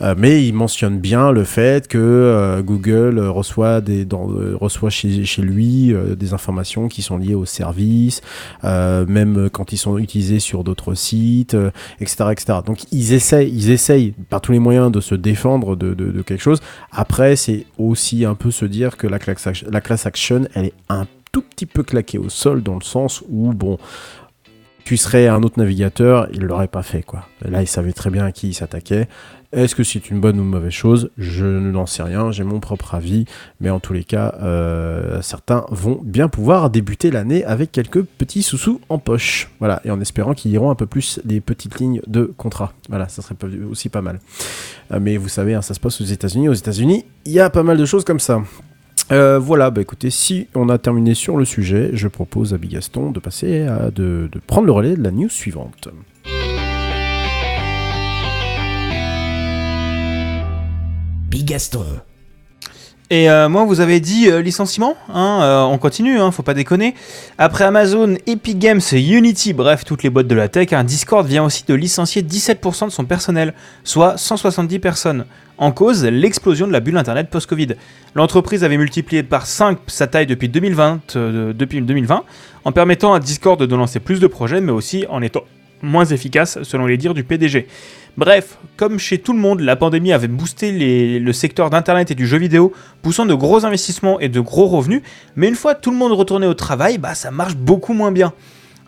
Euh, 0.02 0.16
mais 0.18 0.31
mais 0.32 0.46
il 0.46 0.54
mentionne 0.54 0.98
bien 0.98 1.34
le 1.34 1.44
fait 1.44 1.90
que 1.90 1.98
euh, 1.98 2.62
Google 2.62 3.20
reçoit, 3.20 3.82
des, 3.82 4.06
euh, 4.06 4.56
reçoit 4.58 4.90
chez, 4.90 5.42
lui 5.42 5.94
euh, 5.94 6.16
des 6.16 6.34
informations 6.34 6.88
qui 6.88 7.02
sont 7.02 7.18
liées 7.18 7.36
au 7.36 7.44
service, 7.44 8.22
même 8.64 9.50
quand 9.52 9.74
ils 9.74 9.78
sont 9.78 9.98
utilisés 9.98 10.40
sur 10.40 10.64
d'autres 10.64 10.94
sites, 10.94 11.58
etc., 12.00 12.30
etc. 12.32 12.60
Donc 12.66 12.80
ils 12.94 13.12
essayent, 13.12 13.52
ils 13.52 13.72
essayent 13.72 14.14
par 14.30 14.40
tous 14.40 14.54
les 14.54 14.60
moyens 14.60 14.90
de 14.90 15.02
se 15.02 15.16
défendre 15.16 15.76
de, 15.76 15.94
de, 15.94 16.22
quelque 16.22 16.42
chose. 16.42 16.62
Après, 16.94 17.36
c'est 17.36 17.66
aussi 17.78 18.24
un 18.24 18.36
peu 18.36 18.52
se 18.52 18.64
dire 18.64 18.96
que 18.96 19.08
la 19.08 19.20
class, 19.20 19.48
action, 19.48 19.68
la 19.70 19.82
class 19.82 20.06
action, 20.06 20.44
elle 20.54 20.68
est 20.68 20.74
un 20.88 21.08
tout 21.34 21.42
petit 21.42 21.66
peu 21.66 21.84
claquée 21.84 22.20
au 22.20 22.30
sol 22.30 22.64
dans 22.64 22.76
le 22.76 22.84
sens 22.84 23.22
où, 23.30 23.52
bon, 23.54 23.78
tu 24.86 24.96
serais 24.98 25.28
un 25.28 25.44
autre 25.44 25.60
navigateur, 25.60 26.28
il 26.34 26.42
l'aurait 26.42 26.68
pas 26.68 26.84
fait, 26.84 27.04
quoi. 27.04 27.28
Là, 27.42 27.62
il 27.62 27.68
savait 27.68 27.94
très 27.94 28.10
bien 28.10 28.26
à 28.26 28.32
qui 28.32 28.50
il 28.50 28.54
s'attaquait. 28.54 29.08
Est-ce 29.54 29.76
que 29.76 29.84
c'est 29.84 30.10
une 30.10 30.22
bonne 30.22 30.40
ou 30.40 30.44
mauvaise 30.44 30.72
chose? 30.72 31.12
Je 31.18 31.46
n'en 31.46 31.86
sais 31.86 32.04
rien, 32.04 32.32
j'ai 32.32 32.46
mon 32.46 32.62
propre 32.62 32.96
avis, 32.96 33.26
mais 33.60 33.70
en 33.70 33.82
tous 33.82 33.92
les 33.92 34.06
cas, 34.06 34.36
euh, 34.42 35.22
certains 35.22 35.66
vont 35.70 36.00
bien 36.02 36.30
pouvoir 36.30 36.70
débuter 36.70 37.12
l'année 37.12 37.44
avec 37.44 37.74
quelques 37.74 38.02
petits 38.02 38.44
sous-sous 38.44 38.80
en 38.88 38.98
poche. 38.98 39.52
Voilà, 39.60 39.82
et 39.84 39.92
en 39.92 40.00
espérant 40.00 40.34
qu'ils 40.34 40.52
iront 40.52 40.72
un 40.72 40.76
peu 40.76 40.86
plus 40.86 41.20
les 41.26 41.42
petites 41.42 41.80
lignes 41.80 42.02
de 42.08 42.32
contrat. 42.38 42.72
Voilà, 42.88 43.10
ça 43.10 43.22
serait 43.22 43.36
aussi 43.70 43.90
pas 43.90 44.02
mal. 44.02 44.20
Euh, 44.94 45.00
mais 45.02 45.18
vous 45.18 45.28
savez, 45.28 45.54
hein, 45.54 45.62
ça 45.62 45.74
se 45.74 45.82
passe 45.82 46.00
aux 46.00 46.06
États-Unis. 46.06 46.48
Aux 46.48 46.54
États-Unis, 46.54 47.04
il 47.26 47.34
y 47.34 47.42
a 47.42 47.50
pas 47.50 47.64
mal 47.64 47.78
de 47.78 47.86
choses 47.86 48.06
comme 48.06 48.22
ça. 48.22 48.42
Euh, 49.12 49.38
voilà, 49.38 49.70
bah 49.70 49.82
écoutez, 49.82 50.12
si 50.12 50.48
on 50.56 50.70
a 50.70 50.78
terminé 50.78 51.14
sur 51.14 51.36
le 51.36 51.44
sujet, 51.44 51.90
je 51.92 52.08
propose 52.08 52.54
à 52.54 52.58
Bigaston 52.58 53.12
de 53.12 53.20
passer 53.20 53.68
de 53.94 54.30
prendre 54.48 54.68
le 54.68 54.72
relais 54.72 54.96
de 54.96 55.04
la 55.04 55.12
news 55.12 55.28
suivante. 55.28 55.90
Bigaston. 61.32 61.86
Et 63.10 63.30
euh, 63.30 63.48
moi, 63.48 63.64
vous 63.64 63.80
avez 63.80 64.02
dit 64.02 64.30
euh, 64.30 64.42
licenciement, 64.42 64.96
hein, 65.10 65.40
euh, 65.42 65.64
on 65.64 65.78
continue, 65.78 66.20
hein, 66.20 66.32
faut 66.32 66.44
pas 66.44 66.54
déconner. 66.54 66.94
Après 67.38 67.64
Amazon, 67.64 68.16
Epic 68.28 68.60
Games, 68.60 68.82
Unity, 68.92 69.54
bref, 69.54 69.86
toutes 69.86 70.04
les 70.04 70.10
boîtes 70.10 70.28
de 70.28 70.36
la 70.36 70.50
tech, 70.50 70.74
hein, 70.74 70.84
Discord 70.84 71.26
vient 71.26 71.44
aussi 71.44 71.64
de 71.66 71.74
licencier 71.74 72.22
17% 72.22 72.86
de 72.86 72.92
son 72.92 73.06
personnel, 73.06 73.54
soit 73.86 74.18
170 74.18 74.80
personnes. 74.80 75.26
En 75.58 75.72
cause, 75.72 76.04
l'explosion 76.04 76.68
de 76.68 76.74
la 76.74 76.82
bulle 76.82 76.98
Internet 76.98 77.30
post-Covid. 77.30 77.76
L'entreprise 78.14 78.66
avait 78.66 78.78
multiplié 78.78 79.24
par 79.24 79.46
5 79.46 79.78
sa 79.88 80.08
taille 80.08 80.28
depuis 80.28 80.50
2020, 80.50 81.16
euh, 81.16 81.54
depuis 81.54 81.82
2020, 81.82 82.24
en 82.66 82.72
permettant 82.74 83.14
à 83.14 83.22
Discord 83.22 83.62
de 83.62 83.76
lancer 83.76 84.02
plus 84.02 84.20
de 84.20 84.28
projets, 84.28 84.60
mais 84.60 84.74
aussi 84.74 85.06
en 85.10 85.22
étant 85.22 85.44
moins 85.82 86.06
efficace, 86.06 86.60
selon 86.64 86.86
les 86.86 86.98
dires 86.98 87.14
du 87.14 87.24
PDG. 87.24 87.68
Bref, 88.18 88.58
comme 88.76 89.00
chez 89.00 89.20
tout 89.20 89.34
le 89.34 89.40
monde, 89.40 89.62
la 89.62 89.76
pandémie 89.76 90.12
avait 90.12 90.28
boosté 90.28 91.20
le 91.20 91.34
secteur 91.34 91.70
d'Internet 91.70 92.12
et 92.12 92.16
du 92.16 92.28
jeu 92.28 92.38
vidéo, 92.38 92.74
poussant 93.02 93.26
de 93.26 93.34
gros 93.34 93.66
investissements 93.66 94.20
et 94.20 94.28
de 94.28 94.40
gros 94.40 94.68
revenus, 94.68 95.02
mais 95.36 95.48
une 95.48 95.56
fois 95.56 95.76
tout 95.76 95.92
le 95.92 95.98
monde 95.98 96.12
retourné 96.12 96.46
au 96.46 96.54
travail, 96.54 96.98
bah 96.98 97.16
ça 97.16 97.32
marche 97.32 97.56
beaucoup 97.56 97.94
moins 97.94 98.12
bien. 98.12 98.34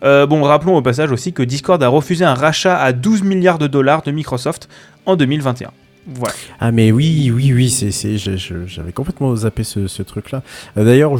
Euh, 0.02 0.26
bon, 0.26 0.42
rappelons 0.42 0.76
au 0.76 0.82
passage 0.82 1.10
aussi 1.10 1.32
que 1.32 1.42
Discord 1.42 1.82
a 1.82 1.88
refusé 1.88 2.24
un 2.24 2.34
rachat 2.34 2.78
à 2.78 2.92
12 2.92 3.22
milliards 3.22 3.58
de 3.58 3.66
dollars 3.66 4.02
de 4.02 4.10
Microsoft 4.10 4.68
en 5.06 5.16
2021. 5.16 5.70
Voilà. 6.06 6.34
Ah 6.60 6.70
mais 6.70 6.92
oui, 6.92 7.32
oui, 7.34 7.52
oui, 7.54 7.70
c'est, 7.70 8.18
j'avais 8.18 8.92
complètement 8.92 9.34
zappé 9.34 9.64
ce, 9.64 10.02
truc-là. 10.02 10.42
Euh, 10.76 10.84
d'ailleurs, 10.84 11.12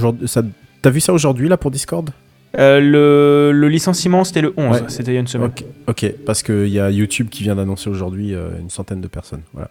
t'as 0.83 0.91
vu 0.91 1.01
ça 1.01 1.15
aujourd'hui 1.15 1.49
là 1.49 1.57
pour 1.57 1.71
Discord? 1.71 2.11
Euh, 2.59 2.81
le, 2.81 3.53
le 3.53 3.69
licenciement, 3.69 4.23
c'était 4.25 4.41
le 4.41 4.55
11, 4.57 4.71
Ouais. 4.77 4.83
c'était 4.89 5.11
il 5.13 5.15
y 5.15 5.17
a 5.17 5.21
une 5.21 5.27
semaine. 5.27 5.49
Ok, 5.49 5.65
ok, 5.89 6.13
parce 6.25 6.43
qu'il 6.43 6.69
y 6.69 6.79
a 6.79 6.91
YouTube 6.91 7.29
qui 7.31 7.43
vient 7.43 7.57
d'annoncer 7.57 7.91
aujourd'hui 7.91 8.35
euh, 8.35 8.49
une 8.61 8.71
centaine 8.71 9.01
de 9.01 9.09
personnes. 9.09 9.41
Voilà. 9.53 9.71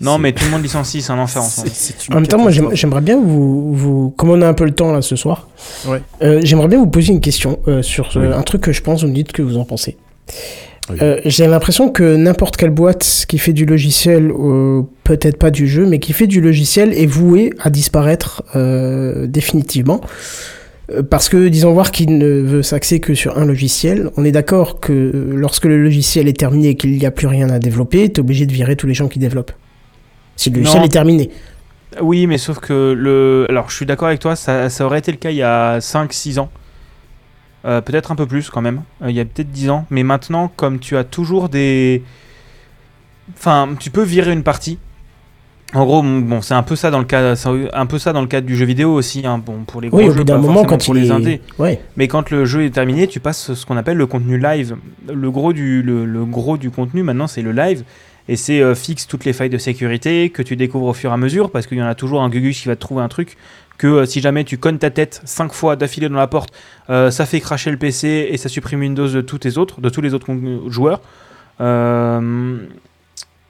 Non, 0.00 0.18
mais 0.18 0.32
tout 0.32 0.44
le 0.44 0.50
monde 0.50 0.62
licencie, 0.62 1.02
c'est 1.02 1.12
un 1.12 1.18
enfer 1.18 1.42
en 1.42 1.46
ce 1.48 1.62
En 2.10 2.14
même 2.16 2.26
temps, 2.26 2.38
moi, 2.38 2.50
j'aimerais 2.50 3.00
bien 3.00 3.20
vous, 3.20 3.74
vous. 3.74 4.10
Comme 4.16 4.30
on 4.30 4.40
a 4.42 4.48
un 4.48 4.54
peu 4.54 4.64
le 4.64 4.72
temps 4.72 4.92
là 4.92 5.02
ce 5.02 5.16
soir, 5.16 5.48
Ouais. 5.86 6.00
euh, 6.22 6.40
j'aimerais 6.44 6.68
bien 6.68 6.78
vous 6.78 6.86
poser 6.86 7.12
une 7.12 7.20
question 7.20 7.58
euh, 7.68 7.82
sur 7.82 8.10
euh, 8.16 8.28
Oui. 8.28 8.34
un 8.34 8.42
truc 8.42 8.62
que 8.62 8.72
je 8.72 8.82
pense, 8.82 9.02
vous 9.02 9.08
me 9.08 9.14
dites 9.14 9.32
que 9.32 9.42
vous 9.42 9.56
en 9.56 9.64
pensez. 9.64 9.96
Oui. 10.90 10.96
Euh, 11.00 11.20
J'ai 11.24 11.46
l'impression 11.46 11.90
que 11.90 12.16
n'importe 12.16 12.56
quelle 12.56 12.70
boîte 12.70 13.24
qui 13.28 13.38
fait 13.38 13.52
du 13.52 13.66
logiciel, 13.66 14.30
euh, 14.32 14.82
peut-être 15.04 15.38
pas 15.38 15.50
du 15.50 15.66
jeu, 15.68 15.86
mais 15.86 15.98
qui 16.00 16.12
fait 16.12 16.26
du 16.26 16.40
logiciel 16.40 16.92
est 16.92 17.06
vouée 17.06 17.52
à 17.60 17.70
disparaître 17.70 18.42
euh, 18.56 19.26
définitivement. 19.28 20.00
Euh, 20.94 21.02
Parce 21.02 21.28
que, 21.28 21.48
disons 21.48 21.72
voir 21.72 21.90
qu'il 21.92 22.18
ne 22.18 22.26
veut 22.40 22.62
s'axer 22.62 23.00
que 23.00 23.14
sur 23.14 23.38
un 23.38 23.44
logiciel, 23.44 24.10
on 24.16 24.24
est 24.24 24.32
d'accord 24.32 24.80
que 24.80 24.92
euh, 24.92 25.32
lorsque 25.34 25.64
le 25.64 25.82
logiciel 25.82 26.28
est 26.28 26.38
terminé 26.38 26.68
et 26.70 26.74
qu'il 26.76 26.92
n'y 26.96 27.06
a 27.06 27.10
plus 27.10 27.26
rien 27.26 27.50
à 27.50 27.58
développer, 27.58 28.10
tu 28.12 28.16
es 28.16 28.20
obligé 28.20 28.46
de 28.46 28.52
virer 28.52 28.76
tous 28.76 28.86
les 28.86 28.94
gens 28.94 29.08
qui 29.08 29.18
développent. 29.18 29.52
Si 30.36 30.50
le 30.50 30.56
logiciel 30.58 30.80
Non. 30.80 30.86
est 30.86 30.90
terminé. 30.90 31.30
Oui, 32.00 32.26
mais 32.26 32.38
sauf 32.38 32.58
que 32.58 32.92
le. 32.92 33.46
Alors, 33.50 33.68
je 33.70 33.76
suis 33.76 33.86
d'accord 33.86 34.08
avec 34.08 34.20
toi, 34.20 34.34
ça, 34.34 34.70
ça 34.70 34.86
aurait 34.86 34.98
été 35.00 35.12
le 35.12 35.18
cas 35.18 35.30
il 35.30 35.36
y 35.36 35.42
a 35.42 35.78
5-6 35.78 36.38
ans. 36.38 36.50
Euh, 37.64 37.80
peut-être 37.80 38.10
un 38.10 38.16
peu 38.16 38.26
plus 38.26 38.48
quand 38.50 38.62
même. 38.62 38.82
Euh, 39.02 39.10
il 39.10 39.14
y 39.14 39.20
a 39.20 39.24
peut-être 39.24 39.50
10 39.50 39.68
ans. 39.70 39.86
Mais 39.90 40.02
maintenant, 40.02 40.50
comme 40.56 40.78
tu 40.78 40.96
as 40.96 41.04
toujours 41.04 41.48
des. 41.48 42.02
Enfin, 43.36 43.68
tu 43.78 43.90
peux 43.90 44.02
virer 44.02 44.32
une 44.32 44.42
partie. 44.42 44.78
En 45.74 45.84
gros, 45.86 46.02
bon, 46.02 46.42
c'est 46.42 46.52
un 46.54 46.62
peu 46.62 46.76
ça 46.76 46.90
dans 46.90 46.98
le 46.98 47.04
cas, 47.06 47.34
un 47.72 47.86
peu 47.86 47.98
ça 47.98 48.12
dans 48.12 48.20
le 48.20 48.26
cadre 48.26 48.46
du 48.46 48.56
jeu 48.56 48.66
vidéo 48.66 48.92
aussi. 48.92 49.26
hein. 49.26 49.38
Bon, 49.38 49.64
pour 49.66 49.80
les 49.80 49.88
gros 49.88 49.98
Oui, 49.98 50.10
jeux, 50.14 50.24
pas 50.24 50.36
moment, 50.36 50.64
quand 50.64 50.84
pour 50.84 50.94
il 50.96 51.02
les 51.02 51.08
est. 51.08 51.12
indés. 51.12 51.40
Ouais. 51.58 51.80
Mais 51.96 52.08
quand 52.08 52.30
le 52.30 52.44
jeu 52.44 52.64
est 52.64 52.70
terminé, 52.70 53.06
tu 53.06 53.20
passes 53.20 53.54
ce 53.54 53.64
qu'on 53.66 53.76
appelle 53.78 53.96
le 53.96 54.06
contenu 54.06 54.38
live. 54.38 54.76
Le 55.12 55.30
gros 55.30 55.52
du, 55.54 55.82
le, 55.82 56.04
le 56.04 56.24
gros 56.26 56.58
du 56.58 56.70
contenu 56.70 57.02
maintenant, 57.02 57.26
c'est 57.26 57.40
le 57.42 57.52
live. 57.52 57.84
Et 58.28 58.36
c'est 58.36 58.60
euh, 58.60 58.74
fixe 58.74 59.06
toutes 59.08 59.24
les 59.24 59.32
failles 59.32 59.50
de 59.50 59.58
sécurité 59.58 60.28
que 60.30 60.42
tu 60.42 60.54
découvres 60.56 60.86
au 60.86 60.92
fur 60.92 61.10
et 61.10 61.14
à 61.14 61.16
mesure 61.16 61.50
parce 61.50 61.66
qu'il 61.66 61.78
y 61.78 61.82
en 61.82 61.86
a 61.86 61.94
toujours 61.96 62.22
un 62.22 62.28
gugus 62.28 62.60
qui 62.60 62.68
va 62.68 62.76
te 62.76 62.80
trouver 62.80 63.02
un 63.02 63.08
truc 63.08 63.36
que 63.78 63.86
euh, 63.88 64.04
si 64.06 64.20
jamais 64.20 64.44
tu 64.44 64.58
cognes 64.58 64.78
ta 64.78 64.90
tête 64.90 65.20
5 65.24 65.52
fois 65.52 65.74
d'affilée 65.74 66.08
dans 66.08 66.14
la 66.18 66.28
porte, 66.28 66.50
euh, 66.90 67.10
ça 67.10 67.26
fait 67.26 67.40
cracher 67.40 67.72
le 67.72 67.78
PC 67.78 68.28
et 68.30 68.36
ça 68.36 68.48
supprime 68.48 68.78
Windows 68.80 69.08
de 69.08 69.20
tous 69.22 69.40
les 69.42 69.58
autres, 69.58 69.80
de 69.80 69.88
tous 69.88 70.02
les 70.02 70.14
autres 70.14 70.28
joueurs. 70.68 71.00
Euh, 71.60 72.58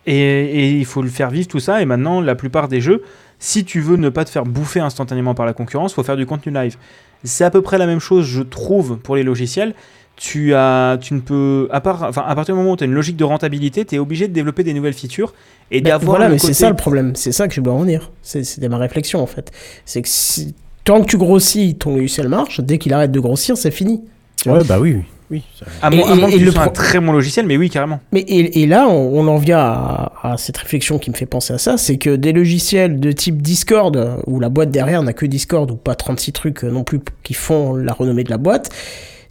et, 0.06 0.14
et 0.14 0.70
il 0.72 0.84
faut 0.84 1.02
le 1.02 1.08
faire 1.08 1.30
vivre 1.30 1.48
tout 1.48 1.60
ça. 1.60 1.82
Et 1.82 1.84
maintenant, 1.84 2.20
la 2.20 2.34
plupart 2.34 2.68
des 2.68 2.80
jeux, 2.80 3.02
si 3.38 3.64
tu 3.64 3.80
veux 3.80 3.96
ne 3.96 4.08
pas 4.08 4.24
te 4.24 4.30
faire 4.30 4.44
bouffer 4.44 4.80
instantanément 4.80 5.34
par 5.34 5.46
la 5.46 5.52
concurrence, 5.52 5.94
faut 5.94 6.02
faire 6.02 6.16
du 6.16 6.26
contenu 6.26 6.52
live. 6.52 6.76
C'est 7.24 7.44
à 7.44 7.50
peu 7.50 7.62
près 7.62 7.78
la 7.78 7.86
même 7.86 8.00
chose, 8.00 8.24
je 8.26 8.42
trouve, 8.42 8.96
pour 8.98 9.16
les 9.16 9.22
logiciels. 9.22 9.74
Tu, 10.16 10.54
as, 10.54 10.98
tu 11.00 11.14
ne 11.14 11.20
peux, 11.20 11.68
à, 11.72 11.80
part, 11.80 12.02
enfin, 12.02 12.22
à 12.26 12.34
partir 12.34 12.54
du 12.54 12.60
moment 12.60 12.72
où 12.72 12.76
tu 12.76 12.84
as 12.84 12.86
une 12.86 12.92
logique 12.92 13.16
de 13.16 13.24
rentabilité, 13.24 13.84
tu 13.84 13.94
es 13.94 13.98
obligé 13.98 14.28
de 14.28 14.32
développer 14.32 14.62
des 14.62 14.74
nouvelles 14.74 14.92
features 14.92 15.32
et 15.70 15.80
Ben, 15.80 15.90
d'avoir 15.90 16.16
voilà, 16.16 16.26
le 16.28 16.32
mais 16.34 16.38
c'est 16.38 16.52
ça 16.52 16.68
le 16.68 16.76
problème. 16.76 17.12
C'est 17.16 17.32
ça 17.32 17.48
que 17.48 17.54
je 17.54 17.60
dois 17.60 17.72
en 17.72 17.78
venir. 17.80 18.10
C'est- 18.22 18.44
C'était 18.44 18.68
ma 18.68 18.76
réflexion 18.76 19.20
en 19.22 19.26
fait. 19.26 19.50
C'est 19.86 20.02
que 20.02 20.08
si- 20.08 20.54
tant 20.84 21.00
que 21.00 21.06
tu 21.06 21.16
grossis, 21.16 21.76
ton 21.76 21.96
logiciel 21.96 22.28
marche. 22.28 22.60
Dès 22.60 22.76
qu'il 22.78 22.92
arrête 22.92 23.10
de 23.10 23.20
grossir, 23.20 23.56
c'est 23.56 23.70
fini. 23.70 24.02
Ouais, 24.44 24.62
bah 24.64 24.78
oui, 24.80 24.98
oui. 25.32 25.42
À 25.82 25.90
Et- 25.92 26.02
à 26.02 26.12
et- 26.12 26.14
moins 26.14 26.28
que 26.28 26.34
et 26.34 26.38
tu 26.38 26.44
le 26.44 26.56
un 26.58 26.68
très 26.68 27.00
bon 27.00 27.10
logiciel, 27.12 27.46
mais 27.46 27.56
oui, 27.56 27.70
carrément. 27.70 27.98
Mais 28.12 28.20
et, 28.20 28.62
et 28.62 28.66
là, 28.66 28.86
on, 28.88 29.18
on 29.18 29.26
en 29.26 29.38
vient 29.38 29.58
à, 29.58 30.12
à 30.22 30.36
cette 30.36 30.58
réflexion 30.58 30.98
qui 30.98 31.10
me 31.10 31.16
fait 31.16 31.26
penser 31.26 31.52
à 31.54 31.58
ça, 31.58 31.76
c'est 31.76 31.96
que 31.96 32.14
des 32.14 32.32
logiciels 32.32 33.00
de 33.00 33.10
type 33.10 33.42
Discord, 33.42 34.18
où 34.26 34.38
la 34.38 34.48
boîte 34.50 34.70
derrière 34.70 35.02
n'a 35.02 35.12
que 35.12 35.26
Discord, 35.26 35.68
ou 35.70 35.76
pas 35.76 35.94
36 35.96 36.32
trucs 36.32 36.62
euh, 36.64 36.70
non 36.70 36.84
plus 36.84 37.00
qui 37.24 37.34
font 37.34 37.74
la 37.74 37.92
renommée 37.92 38.22
de 38.24 38.30
la 38.30 38.38
boîte, 38.38 38.68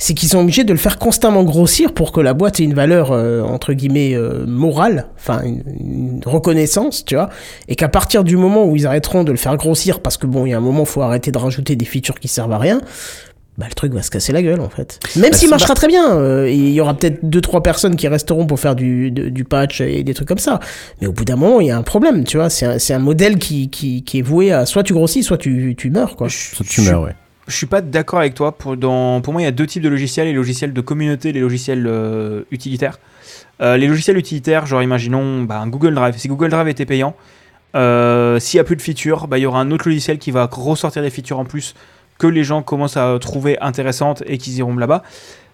c'est 0.04 0.16
qu'ils 0.16 0.30
sont 0.30 0.40
obligés 0.40 0.64
de 0.64 0.72
le 0.74 0.80
faire 0.80 0.98
constamment 0.98 1.44
grossir 1.44 1.94
pour 1.94 2.12
que 2.12 2.20
la 2.20 2.34
boîte 2.34 2.60
ait 2.60 2.64
une 2.64 2.74
valeur, 2.74 3.12
euh, 3.12 3.44
entre 3.44 3.74
guillemets, 3.74 4.16
euh, 4.16 4.46
morale, 4.48 5.06
enfin 5.16 5.44
une, 5.44 5.62
une 5.80 6.22
reconnaissance, 6.26 7.06
tu 7.06 7.14
vois, 7.14 7.30
et 7.68 7.76
qu'à 7.76 7.88
partir 7.88 8.24
du 8.24 8.36
moment 8.36 8.66
où 8.66 8.76
ils 8.76 8.88
arrêteront 8.88 9.24
de 9.24 9.30
le 9.32 9.38
faire 9.38 9.56
grossir, 9.58 10.00
parce 10.00 10.18
que 10.18 10.26
bon, 10.26 10.48
il 10.48 10.50
y 10.50 10.54
a 10.54 10.58
un 10.58 10.62
moment, 10.62 10.86
faut 10.86 11.04
arrêter 11.04 11.32
de 11.32 11.38
rajouter 11.38 11.76
des 11.76 11.86
features 11.86 12.20
qui 12.20 12.28
servent 12.28 12.52
à 12.54 12.58
rien, 12.58 12.82
bah, 13.58 13.66
le 13.70 13.74
truc 13.76 13.94
va 13.94 14.02
se 14.02 14.10
casser 14.10 14.32
la 14.34 14.42
gueule 14.42 14.62
en 14.62 14.70
fait. 14.70 15.00
Même 15.18 15.32
Bah, 15.32 15.38
s'il 15.38 15.50
marchera 15.50 15.74
très 15.76 15.88
bien, 15.88 16.16
euh, 16.18 16.50
il 16.50 16.70
y 16.70 16.80
aura 16.82 16.94
peut-être 16.96 17.20
deux 17.24 17.42
trois 17.42 17.62
personnes 17.62 17.96
qui 17.96 18.08
resteront 18.08 18.48
pour 18.48 18.60
faire 18.60 18.76
du, 18.76 19.12
de- 19.12 19.30
du 19.30 19.44
patch 19.44 19.82
et 19.82 20.04
des 20.04 20.14
trucs 20.14 20.28
comme 20.28 20.38
ça. 20.40 20.60
Mais 21.02 21.08
au 21.08 21.12
bout 21.12 21.26
d'un 21.26 21.36
moment, 21.36 21.60
il 21.62 21.68
y 21.68 21.72
a 21.72 21.78
un 21.78 21.84
problème, 21.84 22.24
tu 22.24 22.38
vois. 22.38 22.50
C'est 22.50 22.66
un, 22.66 22.80
c'est 22.80 22.94
un 22.94 23.00
modèle 23.00 23.38
qui, 23.38 23.70
qui, 23.70 24.04
qui 24.04 24.20
est 24.20 24.22
voué 24.24 24.52
à 24.52 24.66
soit 24.66 24.84
tu 24.84 24.94
grossis, 24.94 25.22
soit 25.24 25.38
tu, 25.38 25.76
tu 25.78 25.90
meurs 25.90 26.16
quoi. 26.16 26.28
Ça, 26.30 26.64
tu 26.68 26.82
meurs, 26.82 27.02
ouais. 27.04 27.16
Je 27.48 27.56
suis 27.58 27.66
pas 27.66 27.82
d'accord 27.82 28.20
avec 28.20 28.34
toi. 28.36 28.54
Pour, 28.58 28.78
dans, 28.78 29.20
pour 29.20 29.34
moi, 29.34 29.42
il 29.42 29.46
y 29.46 29.48
a 29.48 29.52
deux 29.52 29.68
types 29.68 29.84
de 29.84 29.90
logiciels 29.90 30.28
les 30.28 30.34
logiciels 30.34 30.72
de 30.74 30.82
communauté 30.82 31.30
et 31.30 31.34
les 31.34 31.42
logiciels 31.42 31.86
euh, 31.88 32.44
utilitaires. 32.52 33.00
Euh, 33.62 33.76
les 33.78 33.88
logiciels 33.88 34.18
utilitaires, 34.18 34.66
genre 34.66 34.82
imaginons 34.82 35.44
bah, 35.44 35.60
un 35.60 35.68
Google 35.68 35.94
Drive. 35.94 36.16
Si 36.18 36.28
Google 36.30 36.50
Drive 36.50 36.68
était 36.70 36.86
payant, 36.86 37.16
euh, 37.76 38.40
s'il 38.40 38.58
n'y 38.58 38.62
a 38.62 38.64
plus 38.64 38.76
de 38.76 38.82
features, 38.82 39.28
bah, 39.28 39.38
il 39.38 39.42
y 39.42 39.46
aura 39.46 39.60
un 39.60 39.72
autre 39.72 39.88
logiciel 39.88 40.18
qui 40.18 40.32
va 40.32 40.48
ressortir 40.52 41.02
des 41.02 41.10
features 41.10 41.40
en 41.40 41.46
plus 41.46 41.74
que 42.22 42.28
les 42.28 42.44
gens 42.44 42.62
commencent 42.62 42.98
à 42.98 43.18
trouver 43.20 43.58
intéressantes 43.62 44.22
et 44.28 44.38
qu'ils 44.38 44.56
iront 44.58 44.76
là-bas. 44.78 45.02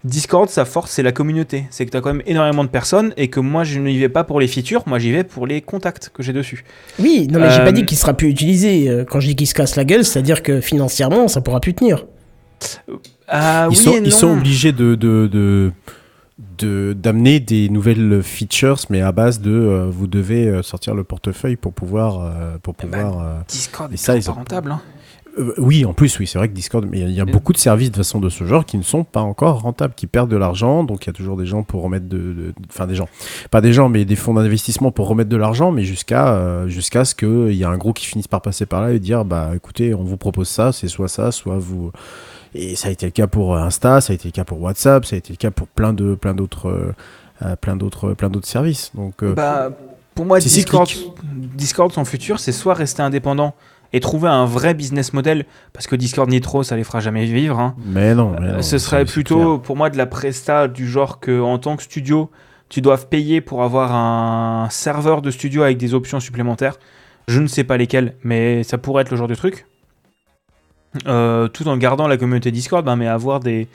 Discord, 0.04 0.48
sa 0.50 0.66
force, 0.66 0.92
c'est 0.92 1.02
la 1.04 1.12
communauté. 1.12 1.66
C'est 1.70 1.86
que 1.86 1.92
tu 1.92 1.98
as 1.98 2.02
quand 2.02 2.14
même 2.14 2.22
énormément 2.28 2.64
de 2.64 2.70
personnes 2.70 3.14
et 3.18 3.30
que 3.30 3.40
moi, 3.40 3.64
je 3.64 3.80
n'y 3.80 3.98
vais 3.98 4.10
pas 4.10 4.24
pour 4.24 4.40
les 4.40 4.48
features, 4.48 4.84
moi, 4.86 5.00
j'y 5.00 5.12
vais 5.12 5.24
pour 5.24 5.48
les 5.48 5.62
contacts 5.62 6.10
que 6.14 6.22
j'ai 6.24 6.34
dessus. 6.34 6.64
Oui, 7.00 7.28
non 7.32 7.40
mais 7.40 7.50
j'ai 7.52 7.62
Euh, 7.62 7.66
pas 7.66 7.72
dit 7.72 7.86
qu'il 7.86 7.98
sera 7.98 8.14
plus 8.14 8.30
utilisé. 8.30 8.90
Euh, 8.90 9.06
Quand 9.10 9.20
je 9.22 9.28
dis 9.28 9.36
qu'il 9.36 9.48
se 9.48 9.54
casse 9.56 9.76
la 9.76 9.86
gueule, 9.86 10.04
c'est-à-dire 10.06 10.44
que 10.44 10.62
financièrement, 10.62 11.28
ça 11.30 11.40
pourra 11.42 11.60
plus 11.62 11.74
tenir. 11.74 12.06
Ah 13.28 13.66
ils, 13.66 13.70
oui 13.70 13.76
sont, 13.76 13.92
et 13.94 14.02
ils 14.04 14.12
sont 14.12 14.28
non. 14.36 14.38
obligés 14.40 14.72
de, 14.72 14.96
de, 14.96 15.28
de, 15.28 15.72
de 16.60 16.94
d'amener 16.94 17.40
des 17.40 17.70
nouvelles 17.70 18.22
features, 18.24 18.80
mais 18.90 19.02
à 19.02 19.12
base 19.12 19.42
de 19.42 19.52
euh, 19.52 19.88
vous 19.90 20.08
devez 20.08 20.48
euh, 20.48 20.64
sortir 20.64 20.94
le 20.96 21.04
portefeuille 21.04 21.56
pour 21.56 21.74
pouvoir 21.74 22.32
pour 22.62 22.76
Eh 22.84 22.86
ben, 22.88 23.02
pouvoir. 23.04 23.20
euh, 23.26 23.34
Discord 23.48 23.92
Et 23.92 23.96
est 23.96 23.98
ça, 23.98 24.16
ils 24.16 24.24
pas 24.24 24.32
ont- 24.32 24.36
rentable. 24.36 24.72
hein. 24.72 24.82
Euh, 25.38 25.54
oui, 25.58 25.86
en 25.86 25.94
plus, 25.94 26.18
oui, 26.20 26.28
c'est 26.28 26.38
vrai 26.38 26.48
que 26.50 26.54
Discord, 26.54 26.86
mais 26.90 27.00
il 27.02 27.12
y 27.12 27.20
a- 27.20 27.24
a, 27.24 27.26
beaucoup 27.26 27.54
de 27.54 27.58
services 27.58 27.92
de 27.92 27.98
façon 27.98 28.20
de 28.20 28.30
ce 28.30 28.44
genre 28.46 28.66
qui 28.66 28.78
ne 28.78 28.84
sont 28.84 29.04
pas 29.04 29.22
encore 29.22 29.62
rentables, 29.62 29.94
qui 29.96 30.08
perdent 30.08 30.30
de 30.32 30.38
l'argent. 30.38 30.84
Donc 30.84 31.06
il 31.06 31.08
y 31.08 31.10
a 31.10 31.14
toujours 31.14 31.38
des 31.38 31.46
gens 31.46 31.64
pour 31.64 31.84
remettre 31.84 32.08
de, 32.08 32.18
de- 32.18 32.54
enfin 32.70 32.88
des 32.88 32.96
gens, 32.96 33.08
pas 33.52 33.62
des 33.62 33.74
gens, 33.74 33.90
mais 33.90 34.06
des 34.06 34.16
fonds 34.16 34.34
d'investissement 34.34 34.92
pour 34.92 35.08
remettre 35.08 35.30
de 35.30 35.38
l'argent, 35.38 35.72
mais 35.72 35.84
jusqu'à 35.84 36.30
euh, 36.36 36.68
jusqu'à 36.68 37.06
ce 37.06 37.16
qu'il 37.16 37.54
y 37.54 37.62
ait 37.62 37.66
un 37.66 37.78
gros 37.78 37.94
qui 37.94 38.06
finisse 38.06 38.28
par 38.28 38.42
passer 38.42 38.66
par 38.66 38.82
là 38.82 38.92
et 38.92 39.00
dire 39.00 39.26
bah 39.26 39.52
écoutez, 39.56 39.94
on 39.94 40.04
vous 40.04 40.18
propose 40.18 40.48
ça, 40.48 40.72
c'est 40.72 40.88
soit 40.88 41.08
ça, 41.08 41.32
soit 41.32 41.58
vous. 41.58 41.92
Et 42.56 42.76
ça 42.76 42.88
a 42.88 42.92
été 42.92 43.06
le 43.06 43.12
cas 43.12 43.28
pour 43.28 43.56
Insta, 43.58 44.02
ça 44.02 44.14
a 44.14 44.16
été 44.16 44.28
le 44.30 44.32
cas 44.32 44.44
pour 44.46 44.62
WhatsApp, 44.62 45.06
ça 45.06 45.16
a 45.16 45.20
été 45.20 45.34
le 45.34 45.38
cas 45.38 45.52
pour 45.52 45.68
plein 45.68 45.94
de 45.94 46.16
plein 46.16 46.34
d'autres 46.34 46.70
euh, 46.70 46.94
euh, 47.44 47.56
plein 47.56 47.76
d'autres 47.76 48.14
plein 48.14 48.30
d'autres 48.30 48.48
services. 48.48 48.92
Donc 48.96 49.22
euh, 49.22 49.34
Bah, 49.34 49.70
pour 50.16 50.26
moi, 50.26 50.40
Discord, 50.40 50.88
cyclique. 50.88 51.12
Discord, 51.56 51.92
son 51.92 52.04
futur, 52.04 52.40
c'est 52.40 52.52
soit 52.52 52.74
rester 52.74 53.04
indépendant 53.04 53.54
et 53.94 54.00
trouver 54.00 54.28
un 54.30 54.46
vrai 54.46 54.74
business 54.74 55.14
model, 55.14 55.46
parce 55.74 55.88
que 55.88 55.96
Discord 55.96 56.30
Nitro, 56.30 56.64
ça 56.64 56.76
les 56.76 56.84
fera 56.84 57.00
jamais 57.00 57.26
vivre. 57.26 57.60
hein. 57.60 57.76
mais 57.86 58.14
non, 58.16 58.36
mais 58.40 58.48
Euh, 58.48 58.56
non, 58.58 58.62
ce 58.62 58.78
serait 58.78 59.06
plutôt 59.06 59.58
pour 59.60 59.76
moi 59.78 59.90
de 59.90 59.98
la 59.98 60.06
presta 60.06 60.68
du 60.68 60.88
genre 60.88 61.20
que 61.20 61.42
en 61.42 61.58
tant 61.58 61.76
que 61.78 61.84
studio, 61.84 62.30
tu 62.70 62.82
doives 62.82 63.08
payer 63.08 63.40
pour 63.42 63.64
avoir 63.64 63.96
un 63.96 64.68
serveur 64.70 65.22
de 65.22 65.32
studio 65.32 65.64
avec 65.64 65.78
des 65.78 65.94
options 65.94 66.20
supplémentaires. 66.20 66.78
Je 67.28 67.40
ne 67.42 67.48
sais 67.48 67.64
pas 67.64 67.78
lesquelles, 67.78 68.16
mais 68.24 68.64
ça 68.64 68.78
pourrait 68.78 69.02
être 69.04 69.12
le 69.12 69.18
genre 69.18 69.28
de 69.28 69.36
truc. 69.36 69.66
Euh, 71.08 71.48
tout 71.48 71.68
en 71.68 71.78
gardant 71.78 72.08
la 72.08 72.18
communauté 72.18 72.52
Discord, 72.52 72.84
ben, 72.86 72.96
mais 72.96 73.08
avoir 73.08 73.40
des, 73.40 73.68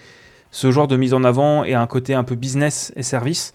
ce 0.50 0.70
genre 0.72 0.88
de 0.88 0.96
mise 0.96 1.14
en 1.14 1.24
avant 1.24 1.62
et 1.64 1.74
un 1.74 1.86
côté 1.86 2.14
un 2.14 2.24
peu 2.24 2.34
business 2.34 2.92
et 2.96 3.02
service. 3.02 3.54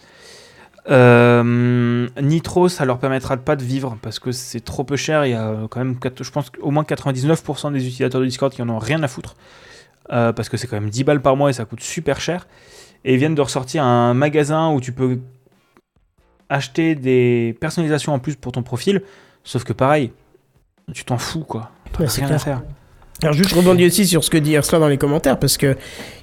Euh, 0.90 2.08
Nitro, 2.22 2.70
ça 2.70 2.86
leur 2.86 3.00
permettra 3.00 3.36
de 3.36 3.42
pas 3.42 3.56
de 3.56 3.64
vivre 3.64 3.98
parce 4.02 4.20
que 4.20 4.32
c'est 4.32 4.62
trop 4.62 4.84
peu 4.84 4.96
cher. 4.96 5.26
Il 5.26 5.32
y 5.32 5.36
a 5.36 5.68
quand 5.70 5.80
même, 5.80 6.00
quatre- 6.00 6.24
je 6.24 6.32
pense, 6.32 6.52
au 6.62 6.72
moins 6.72 6.84
99% 6.84 7.72
des 7.72 7.80
utilisateurs 7.86 8.22
de 8.22 8.26
Discord 8.26 8.52
qui 8.54 8.62
en 8.62 8.70
ont 8.70 8.80
rien 8.80 9.02
à 9.04 9.08
foutre. 9.08 9.36
Euh, 10.14 10.32
parce 10.32 10.48
que 10.48 10.56
c'est 10.56 10.68
quand 10.68 10.80
même 10.80 10.90
10 10.90 11.04
balles 11.04 11.22
par 11.22 11.36
mois 11.36 11.50
et 11.50 11.54
ça 11.54 11.66
coûte 11.66 11.82
super 11.82 12.22
cher. 12.22 12.48
Et 13.04 13.14
ils 13.14 13.20
viennent 13.20 13.36
de 13.36 13.42
ressortir 13.42 13.84
un 13.84 14.14
magasin 14.14 14.72
où 14.72 14.80
tu 14.80 14.94
peux 14.94 15.20
acheter 16.50 16.96
des 16.96 17.58
personnalisations 17.60 18.14
en 18.14 18.20
plus 18.20 18.36
pour 18.38 18.54
ton 18.54 18.64
profil. 18.64 19.02
Sauf 19.44 19.64
que 19.66 19.74
pareil, 19.74 20.14
tu 20.94 21.04
t'en 21.04 21.18
fous 21.18 21.44
quoi. 21.44 21.72
Ouais, 22.00 22.08
rien 22.08 22.28
à 22.36 22.40
faire. 22.40 22.62
Alors 23.24 23.34
juste 23.34 23.50
je 23.50 23.56
rebondis 23.56 23.86
aussi 23.86 24.06
sur 24.06 24.24
ce 24.24 24.30
que 24.30 24.38
dit 24.38 24.54
Ursula 24.54 24.80
dans 24.80 24.88
les 24.88 24.98
commentaires 24.98 25.40
parce 25.40 25.58
que 25.58 25.76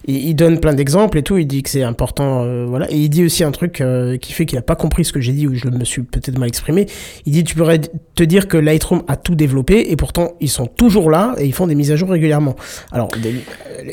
il, 0.06 0.34
donne 0.34 0.60
plein 0.60 0.74
d'exemples 0.74 1.18
et 1.18 1.22
tout, 1.22 1.38
il 1.38 1.46
dit 1.46 1.62
que 1.62 1.70
c'est 1.70 1.82
important, 1.82 2.42
euh, 2.44 2.66
voilà, 2.68 2.90
et 2.90 2.96
il 2.96 3.08
dit 3.08 3.24
aussi 3.24 3.42
un 3.42 3.52
truc 3.52 3.80
euh, 3.80 4.18
qui 4.18 4.32
fait 4.32 4.44
qu'il 4.44 4.58
a 4.58 4.62
pas 4.62 4.76
compris 4.76 5.04
ce 5.04 5.12
que 5.12 5.20
j'ai 5.20 5.32
dit 5.32 5.46
ou 5.46 5.54
je 5.54 5.66
me 5.68 5.84
suis 5.84 6.02
peut-être 6.02 6.38
mal 6.38 6.48
exprimé. 6.48 6.86
Il 7.24 7.32
dit 7.32 7.44
tu 7.44 7.54
pourrais 7.54 7.78
te 7.78 8.22
dire 8.22 8.48
que 8.48 8.56
Lightroom 8.56 9.02
a 9.08 9.16
tout 9.16 9.34
développé 9.34 9.90
et 9.90 9.96
pourtant 9.96 10.32
ils 10.40 10.50
sont 10.50 10.66
toujours 10.66 11.10
là 11.10 11.34
et 11.38 11.46
ils 11.46 11.54
font 11.54 11.66
des 11.66 11.74
mises 11.74 11.90
à 11.90 11.96
jour 11.96 12.10
régulièrement. 12.10 12.54
Alors 12.92 13.08
euh, 13.24 13.32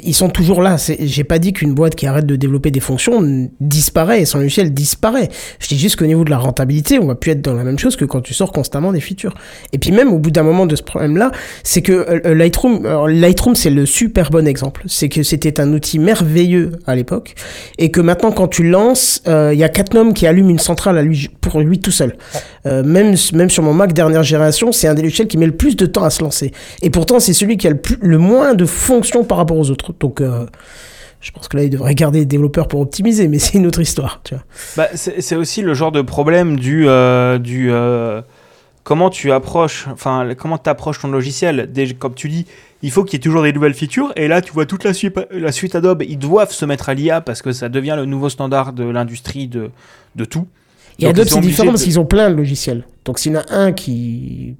ils 0.03 0.13
sont 0.13 0.29
toujours 0.29 0.61
là. 0.61 0.75
J'ai 0.99 1.23
pas 1.23 1.39
dit 1.39 1.53
qu'une 1.53 1.73
boîte 1.73 1.95
qui 1.95 2.07
arrête 2.07 2.25
de 2.25 2.35
développer 2.35 2.71
des 2.71 2.79
fonctions 2.81 3.49
disparaît 3.59 4.21
et 4.21 4.25
son 4.25 4.39
logiciel 4.39 4.73
disparaît. 4.73 5.29
Je 5.59 5.67
dis 5.69 5.79
juste 5.79 5.95
qu'au 5.95 6.05
niveau 6.05 6.25
de 6.25 6.29
la 6.29 6.39
rentabilité, 6.39 6.99
on 6.99 7.05
va 7.05 7.15
plus 7.15 7.31
être 7.31 7.41
dans 7.41 7.53
la 7.53 7.63
même 7.63 7.79
chose 7.79 7.95
que 7.95 8.05
quand 8.05 8.21
tu 8.21 8.33
sors 8.33 8.51
constamment 8.51 8.91
des 8.91 9.01
features. 9.01 9.33
Et 9.71 9.77
puis 9.77 9.91
même 9.91 10.11
au 10.11 10.19
bout 10.19 10.31
d'un 10.31 10.43
moment 10.43 10.65
de 10.65 10.75
ce 10.75 10.83
problème-là, 10.83 11.31
c'est 11.63 11.81
que 11.81 12.27
Lightroom, 12.27 12.85
alors, 12.91 13.07
Lightroom 13.07 13.55
c'est 13.55 13.69
le 13.69 13.85
super 13.85 14.29
bon 14.29 14.47
exemple. 14.47 14.83
C'est 14.87 15.09
que 15.09 15.23
c'était 15.23 15.59
un 15.59 15.71
outil 15.73 15.99
merveilleux 15.99 16.71
à 16.85 16.95
l'époque 16.95 17.35
et 17.77 17.89
que 17.91 18.01
maintenant 18.01 18.31
quand 18.31 18.47
tu 18.47 18.63
lances, 18.63 19.21
euh, 19.27 19.51
il 19.53 19.59
y 19.59 19.63
a 19.63 19.69
Catnum 19.69 20.13
qui 20.13 20.27
allume 20.27 20.49
une 20.49 20.59
centrale 20.59 20.97
à 20.97 21.03
pour 21.39 21.59
lui 21.59 21.79
tout 21.79 21.91
seul. 21.91 22.17
Euh, 22.65 22.83
même 22.83 23.15
même 23.33 23.49
sur 23.49 23.63
mon 23.63 23.73
Mac 23.73 23.93
dernière 23.93 24.23
génération, 24.23 24.71
c'est 24.71 24.87
un 24.87 24.93
des 24.93 25.03
logiciels 25.03 25.27
qui 25.27 25.37
met 25.37 25.45
le 25.45 25.55
plus 25.55 25.75
de 25.75 25.85
temps 25.85 26.03
à 26.03 26.09
se 26.09 26.21
lancer. 26.21 26.51
Et 26.81 26.89
pourtant 26.89 27.19
c'est 27.19 27.33
celui 27.33 27.57
qui 27.57 27.67
a 27.67 27.69
le, 27.69 27.77
plus, 27.77 27.97
le 28.01 28.17
moins 28.17 28.53
de 28.53 28.65
fonctions 28.65 29.23
par 29.23 29.37
rapport 29.37 29.57
aux 29.57 29.71
autres. 29.71 29.93
Donc 29.99 30.21
euh, 30.21 30.45
je 31.21 31.31
pense 31.31 31.47
que 31.47 31.55
là, 31.55 31.63
il 31.63 31.69
devrait 31.69 31.95
garder 31.95 32.19
les 32.19 32.25
développeurs 32.25 32.67
pour 32.67 32.81
optimiser, 32.81 33.27
mais 33.27 33.39
c'est 33.39 33.57
une 33.57 33.67
autre 33.67 33.79
histoire. 33.79 34.21
Bah, 34.75 34.89
c'est 34.95 35.35
aussi 35.35 35.61
le 35.61 35.73
genre 35.73 35.91
de 35.91 36.01
problème 36.01 36.59
du, 36.59 36.89
euh, 36.89 37.37
du 37.37 37.71
euh, 37.71 38.21
comment 38.83 39.09
tu 39.09 39.31
approches, 39.31 39.87
enfin 39.91 40.27
comment 40.37 40.57
tu 40.57 40.69
approches 40.69 40.99
ton 40.99 41.09
logiciel. 41.09 41.69
Comme 41.99 42.15
tu 42.15 42.27
dis, 42.27 42.47
il 42.83 42.91
faut 42.91 43.03
qu'il 43.03 43.13
y 43.13 43.15
ait 43.17 43.23
toujours 43.23 43.43
des 43.43 43.53
nouvelles 43.53 43.73
features. 43.73 44.11
Et 44.15 44.27
là, 44.27 44.41
tu 44.41 44.51
vois 44.53 44.65
toute 44.65 44.83
la 44.83 44.93
suite, 44.93 45.19
la 45.31 45.51
suite 45.51 45.75
Adobe, 45.75 46.03
ils 46.07 46.17
doivent 46.17 46.51
se 46.51 46.65
mettre 46.65 46.89
à 46.89 46.93
l'IA 46.93 47.21
parce 47.21 47.41
que 47.41 47.51
ça 47.51 47.69
devient 47.69 47.95
le 47.97 48.05
nouveau 48.05 48.29
standard 48.29 48.73
de 48.73 48.83
l'industrie 48.85 49.47
de, 49.47 49.69
de 50.15 50.25
tout. 50.25 50.47
Et 50.99 51.03
Donc, 51.05 51.11
Adobe, 51.15 51.27
c'est 51.27 51.39
différent 51.41 51.69
parce 51.69 51.83
qu'ils 51.83 51.99
ont 51.99 52.05
plein 52.05 52.29
de 52.29 52.35
logiciels. 52.35 52.85
Donc 53.05 53.19
s'il 53.19 53.33
y 53.33 53.37
en 53.37 53.41
a 53.41 53.53
un 53.55 53.71
qui 53.71 54.55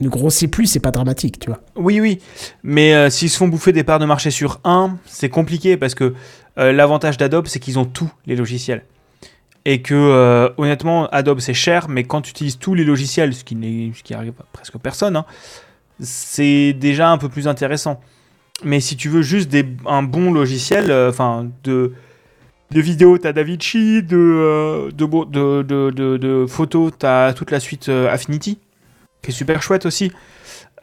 ne 0.00 0.08
grossit 0.08 0.50
plus, 0.50 0.66
c'est 0.66 0.80
pas 0.80 0.90
dramatique, 0.90 1.38
tu 1.38 1.46
vois. 1.48 1.60
Oui, 1.76 2.00
oui. 2.00 2.18
Mais 2.62 2.94
euh, 2.94 3.08
s'ils 3.10 3.30
se 3.30 3.36
font 3.38 3.48
bouffer 3.48 3.72
des 3.72 3.84
parts 3.84 3.98
de 3.98 4.04
marché 4.06 4.30
sur 4.30 4.60
un, 4.64 4.98
c'est 5.06 5.28
compliqué 5.30 5.76
parce 5.76 5.94
que 5.94 6.14
euh, 6.58 6.72
l'avantage 6.72 7.16
d'Adobe, 7.16 7.46
c'est 7.46 7.58
qu'ils 7.60 7.78
ont 7.78 7.84
tous 7.84 8.10
les 8.26 8.36
logiciels. 8.36 8.82
Et 9.64 9.82
que, 9.82 9.94
euh, 9.94 10.48
honnêtement, 10.58 11.08
Adobe, 11.08 11.40
c'est 11.40 11.54
cher, 11.54 11.88
mais 11.88 12.04
quand 12.04 12.22
tu 12.22 12.30
utilises 12.30 12.58
tous 12.58 12.74
les 12.74 12.84
logiciels, 12.84 13.34
ce 13.34 13.42
qui, 13.42 13.56
n'est- 13.56 13.90
ce 13.96 14.02
qui 14.04 14.14
arrive 14.14 14.34
à 14.38 14.44
presque 14.52 14.76
personne, 14.78 15.16
hein, 15.16 15.24
c'est 16.00 16.72
déjà 16.72 17.10
un 17.10 17.18
peu 17.18 17.28
plus 17.28 17.48
intéressant. 17.48 18.00
Mais 18.64 18.80
si 18.80 18.96
tu 18.96 19.08
veux 19.08 19.22
juste 19.22 19.48
des, 19.50 19.66
un 19.86 20.02
bon 20.02 20.32
logiciel, 20.32 20.90
euh, 20.90 21.10
enfin, 21.10 21.46
de, 21.64 21.92
de 22.70 22.80
vidéo, 22.80 23.18
t'as 23.18 23.32
DaVinci, 23.32 24.02
de, 24.02 24.16
euh, 24.16 24.90
de, 24.92 25.04
bo- 25.04 25.24
de, 25.26 25.62
de, 25.62 25.90
de, 25.90 26.16
de 26.16 26.46
photos, 26.46 26.92
t'as 26.98 27.32
toute 27.34 27.50
la 27.50 27.60
suite 27.60 27.88
euh, 27.90 28.10
Affinity, 28.10 28.58
qui 29.22 29.30
est 29.30 29.34
super 29.34 29.62
chouette 29.62 29.84
aussi. 29.84 30.10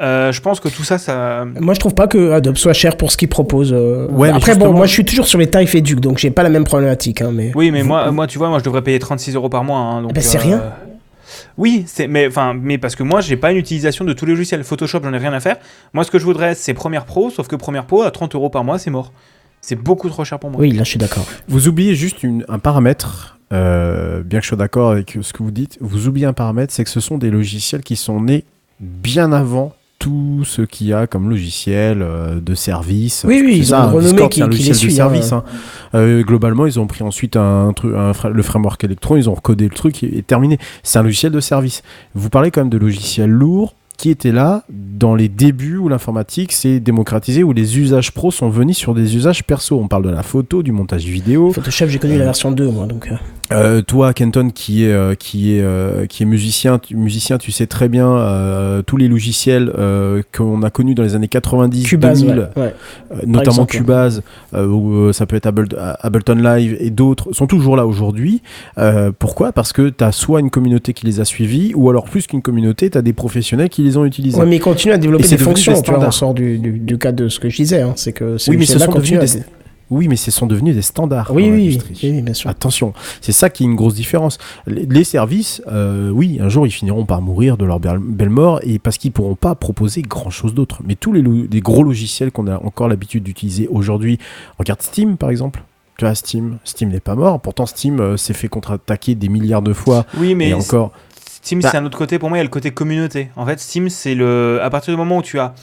Euh, 0.01 0.31
je 0.31 0.41
pense 0.41 0.59
que 0.59 0.69
tout 0.69 0.83
ça, 0.83 0.97
ça. 0.97 1.45
Moi, 1.59 1.73
je 1.75 1.79
trouve 1.79 1.93
pas 1.93 2.07
que 2.07 2.31
Adobe 2.31 2.57
soit 2.57 2.73
cher 2.73 2.97
pour 2.97 3.11
ce 3.11 3.17
qu'il 3.17 3.29
propose. 3.29 3.71
euh. 3.73 4.07
Ouais, 4.09 4.29
Après, 4.29 4.55
bon, 4.55 4.71
moi, 4.73 4.85
je 4.87 4.91
suis 4.91 5.05
toujours 5.05 5.27
sur 5.27 5.37
les 5.39 5.47
tarifs 5.47 5.75
éduques, 5.75 5.99
donc 5.99 6.17
j'ai 6.17 6.31
pas 6.31 6.41
la 6.43 6.49
même 6.49 6.63
problématique. 6.63 7.21
Hein, 7.21 7.31
mais... 7.33 7.51
Oui, 7.55 7.69
mais 7.71 7.83
moi, 7.83 8.11
moi, 8.11 8.25
tu 8.27 8.37
vois, 8.39 8.49
moi, 8.49 8.57
je 8.59 8.63
devrais 8.63 8.81
payer 8.81 8.97
36 8.99 9.35
euros 9.35 9.49
par 9.49 9.63
mois. 9.63 9.77
hein, 9.79 10.01
donc, 10.01 10.11
Eh 10.11 10.13
ben, 10.15 10.21
c'est 10.21 10.37
euh, 10.39 10.41
rien. 10.41 10.73
Oui, 11.57 11.83
c'est, 11.87 12.07
mais, 12.07 12.27
enfin, 12.27 12.53
mais 12.53 12.77
parce 12.77 12.95
que 12.95 13.03
moi, 13.03 13.21
j'ai 13.21 13.37
pas 13.37 13.51
une 13.51 13.57
utilisation 13.57 14.05
de 14.05 14.13
tous 14.13 14.25
les 14.25 14.33
logiciels. 14.33 14.63
Photoshop, 14.63 14.99
j'en 15.03 15.13
ai 15.13 15.17
rien 15.17 15.33
à 15.33 15.39
faire. 15.39 15.57
Moi, 15.93 16.03
ce 16.03 16.11
que 16.11 16.19
je 16.19 16.25
voudrais, 16.25 16.55
c'est 16.55 16.73
Premiere 16.73 17.05
Pro, 17.05 17.29
sauf 17.29 17.47
que 17.47 17.55
Premiere 17.55 17.85
Pro, 17.85 18.01
à 18.03 18.11
30 18.11 18.35
euros 18.35 18.49
par 18.49 18.63
mois, 18.63 18.77
c'est 18.79 18.91
mort. 18.91 19.11
C'est 19.61 19.75
beaucoup 19.77 20.09
trop 20.09 20.25
cher 20.25 20.39
pour 20.39 20.49
moi. 20.49 20.59
Oui, 20.59 20.71
là, 20.71 20.83
je 20.83 20.89
suis 20.89 20.99
d'accord. 20.99 21.25
Vous 21.47 21.67
oubliez 21.67 21.95
juste 21.95 22.23
une- 22.23 22.43
un 22.49 22.59
paramètre, 22.59 23.37
euh, 23.53 24.21
bien 24.23 24.39
que 24.39 24.43
je 24.43 24.49
sois 24.49 24.57
d'accord 24.57 24.91
avec 24.91 25.17
ce 25.21 25.31
que 25.31 25.41
vous 25.43 25.51
dites, 25.51 25.77
vous 25.79 26.07
oubliez 26.07 26.25
un 26.25 26.33
paramètre, 26.33 26.73
c'est 26.73 26.83
que 26.83 26.89
ce 26.89 26.99
sont 26.99 27.17
des 27.17 27.29
logiciels 27.29 27.81
qui 27.81 27.95
sont 27.95 28.19
nés 28.21 28.43
bien 28.79 29.31
avant 29.31 29.73
tout 30.03 30.43
ce 30.43 30.61
qu'il 30.63 30.87
y 30.87 30.93
a 30.93 31.07
comme 31.07 31.29
logiciel 31.29 32.01
euh, 32.01 32.41
de 32.41 32.55
service. 32.55 33.23
Oui, 33.25 33.41
oui, 33.45 33.53
ils 33.59 33.65
ça, 33.67 33.87
ont 33.93 33.99
Discord, 33.99 34.29
qui- 34.31 34.41
un 34.41 34.49
qui 34.49 34.57
les 34.63 34.67
logiciel 34.67 34.73
de 34.75 34.79
suit, 34.79 34.91
service. 34.91 35.31
hein. 35.31 35.43
hein. 35.47 35.97
Euh, 35.97 36.23
globalement, 36.23 36.65
ils 36.65 36.77
ont 36.77 36.87
pris 36.87 37.03
ensuite 37.03 37.37
un, 37.37 37.71
truc, 37.73 37.93
le 38.31 38.43
framework 38.43 38.83
Electron, 38.83 39.15
ils 39.15 39.29
ont 39.29 39.33
recodé 39.33 39.63
le 39.63 39.69
truc 39.73 40.03
et, 40.03 40.17
et 40.17 40.21
terminé. 40.23 40.57
C'est 40.83 40.99
un 40.99 41.03
logiciel 41.03 41.31
de 41.31 41.39
service. 41.39 41.83
Vous 42.15 42.29
parlez 42.29 42.51
quand 42.51 42.59
même 42.61 42.69
de 42.69 42.77
logiciels 42.77 43.29
lourds 43.29 43.75
qui 43.95 44.09
étaient 44.09 44.31
là 44.33 44.63
dans 44.69 45.15
les 45.15 45.29
débuts 45.29 45.77
où 45.77 45.87
l'informatique 45.87 46.51
s'est 46.51 46.79
démocratisée, 46.81 47.43
où 47.43 47.53
les 47.53 47.77
usages 47.79 48.11
pros 48.11 48.31
sont 48.31 48.49
venus 48.49 48.75
sur 48.75 48.93
des 48.93 49.15
usages 49.15 49.43
perso. 49.45 49.79
On 49.79 49.87
parle 49.87 50.03
de 50.03 50.09
la 50.09 50.23
photo, 50.23 50.63
du 50.63 50.71
montage 50.73 51.05
vidéo. 51.05 51.53
Photoshop, 51.53 51.87
j'ai 51.87 51.99
connu 51.99 52.17
la 52.17 52.25
version 52.25 52.51
2, 52.51 52.69
moi, 52.71 52.87
donc. 52.87 53.09
Euh. 53.53 53.81
Toi, 53.81 54.13
Kenton, 54.13 54.49
qui 54.49 54.85
est 54.85 54.91
euh, 54.91 55.15
qui 55.15 55.55
est 55.55 55.61
euh, 55.61 56.05
qui 56.05 56.23
est 56.23 56.25
musicien, 56.25 56.79
tu, 56.79 56.95
musicien, 56.95 57.37
tu 57.37 57.51
sais 57.51 57.67
très 57.67 57.89
bien 57.89 58.03
tous 58.85 58.97
les 58.97 59.07
logiciels 59.07 59.71
qu'on 60.35 60.63
a 60.63 60.69
connus 60.69 60.95
dans 60.95 61.03
les 61.03 61.15
années 61.15 61.27
90, 61.27 61.83
Cubase, 61.87 62.23
2000, 62.23 62.39
ouais, 62.39 62.45
ouais. 62.61 62.73
euh, 63.11 63.15
notamment 63.25 63.41
exemple. 63.41 63.75
Cubase, 63.77 64.23
ou 64.55 65.11
ça 65.13 65.25
peut 65.25 65.35
être 65.35 65.47
Ableton, 65.47 66.35
Live 66.35 66.77
et 66.79 66.89
d'autres, 66.89 67.31
sont 67.33 67.47
toujours 67.47 67.75
là 67.75 67.85
aujourd'hui. 67.85 68.41
Pourquoi? 69.19 69.51
Parce 69.51 69.73
que 69.73 69.89
tu 69.89 70.03
as 70.03 70.11
soit 70.11 70.39
une 70.39 70.49
communauté 70.49 70.93
qui 70.93 71.05
les 71.05 71.19
a 71.19 71.25
suivis, 71.25 71.73
ou 71.75 71.89
alors 71.89 72.05
plus 72.05 72.27
qu'une 72.27 72.41
communauté, 72.41 72.89
tu 72.89 72.97
as 72.97 73.01
des 73.01 73.13
professionnels 73.13 73.69
qui 73.69 73.83
les 73.83 73.97
ont 73.97 74.05
utilisés. 74.05 74.43
Mais 74.45 74.57
ils 74.57 74.59
continuent 74.59 74.93
à 74.93 74.97
développer 74.97 75.25
Et 75.25 75.29
des 75.29 75.37
fonctions, 75.37 75.81
tu 75.81 75.91
vois, 75.91 76.05
on 76.05 76.11
sort 76.11 76.33
du, 76.33 76.57
du, 76.57 76.71
du 76.71 76.97
cadre 76.97 77.23
de 77.23 77.29
ce 77.29 77.39
que 77.39 77.49
je 77.49 77.57
disais. 77.57 77.81
Hein, 77.81 77.93
c'est 77.95 78.13
que 78.13 78.37
oui, 78.49 78.57
mais 78.57 78.65
ce 78.65 78.79
sont 78.79 78.91
devenus 78.91 79.19
à- 79.19 79.37
des... 79.37 79.43
Oui, 79.93 80.07
mais 80.07 80.15
ce 80.15 80.31
sont 80.31 80.47
devenus 80.47 80.75
des 80.75 80.81
standards. 80.81 81.31
Oui, 81.33 81.47
dans 81.47 81.55
oui, 81.55 82.21
bien 82.21 82.33
sûr. 82.33 82.49
Attention, 82.49 82.93
c'est 83.21 83.31
ça 83.31 83.49
qui 83.49 83.63
est 83.63 83.65
une 83.65 83.75
grosse 83.75 83.93
différence. 83.93 84.37
Les, 84.67 84.85
les 84.85 85.03
services, 85.03 85.61
euh, 85.67 86.09
oui, 86.09 86.39
un 86.41 86.49
jour 86.49 86.65
ils 86.65 86.71
finiront 86.71 87.05
par 87.05 87.21
mourir 87.21 87.57
de 87.57 87.65
leur 87.65 87.79
belle, 87.79 87.99
belle 87.99 88.29
mort 88.29 88.59
et 88.63 88.79
parce 88.79 88.97
qu'ils 88.97 89.11
pourront 89.11 89.35
pas 89.35 89.55
proposer 89.55 90.01
grand 90.01 90.29
chose 90.29 90.53
d'autre. 90.53 90.81
Mais 90.85 90.95
tous 90.95 91.13
les, 91.13 91.61
gros 91.61 91.83
logiciels 91.83 92.31
qu'on 92.31 92.47
a 92.47 92.57
encore 92.57 92.87
l'habitude 92.87 93.23
d'utiliser 93.23 93.67
aujourd'hui, 93.67 94.19
regarde 94.57 94.81
Steam 94.81 95.17
par 95.17 95.29
exemple. 95.29 95.63
Tu 95.97 96.05
vois, 96.05 96.15
Steam, 96.15 96.57
Steam 96.63 96.89
n'est 96.89 96.99
pas 96.99 97.13
mort. 97.13 97.39
Pourtant, 97.39 97.67
Steam 97.67 97.99
euh, 97.99 98.17
s'est 98.17 98.33
fait 98.33 98.47
contre-attaquer 98.47 99.13
des 99.13 99.29
milliards 99.29 99.61
de 99.61 99.73
fois. 99.73 100.05
Oui, 100.17 100.33
mais 100.33 100.49
et 100.49 100.53
encore. 100.55 100.91
Steam, 101.43 101.61
Bah- 101.61 101.69
c'est 101.71 101.77
un 101.77 101.85
autre 101.85 101.97
côté. 101.97 102.17
Pour 102.17 102.29
moi, 102.29 102.37
il 102.37 102.39
y 102.39 102.41
a 102.41 102.45
le 102.45 102.49
côté 102.49 102.71
communauté. 102.71 103.29
En 103.35 103.45
fait, 103.45 103.59
Steam, 103.59 103.89
c'est 103.89 104.15
le. 104.15 104.59
À 104.63 104.69
partir 104.71 104.91
du 104.91 104.97
moment 104.97 105.17
où 105.17 105.21
tu 105.21 105.37
as 105.39 105.53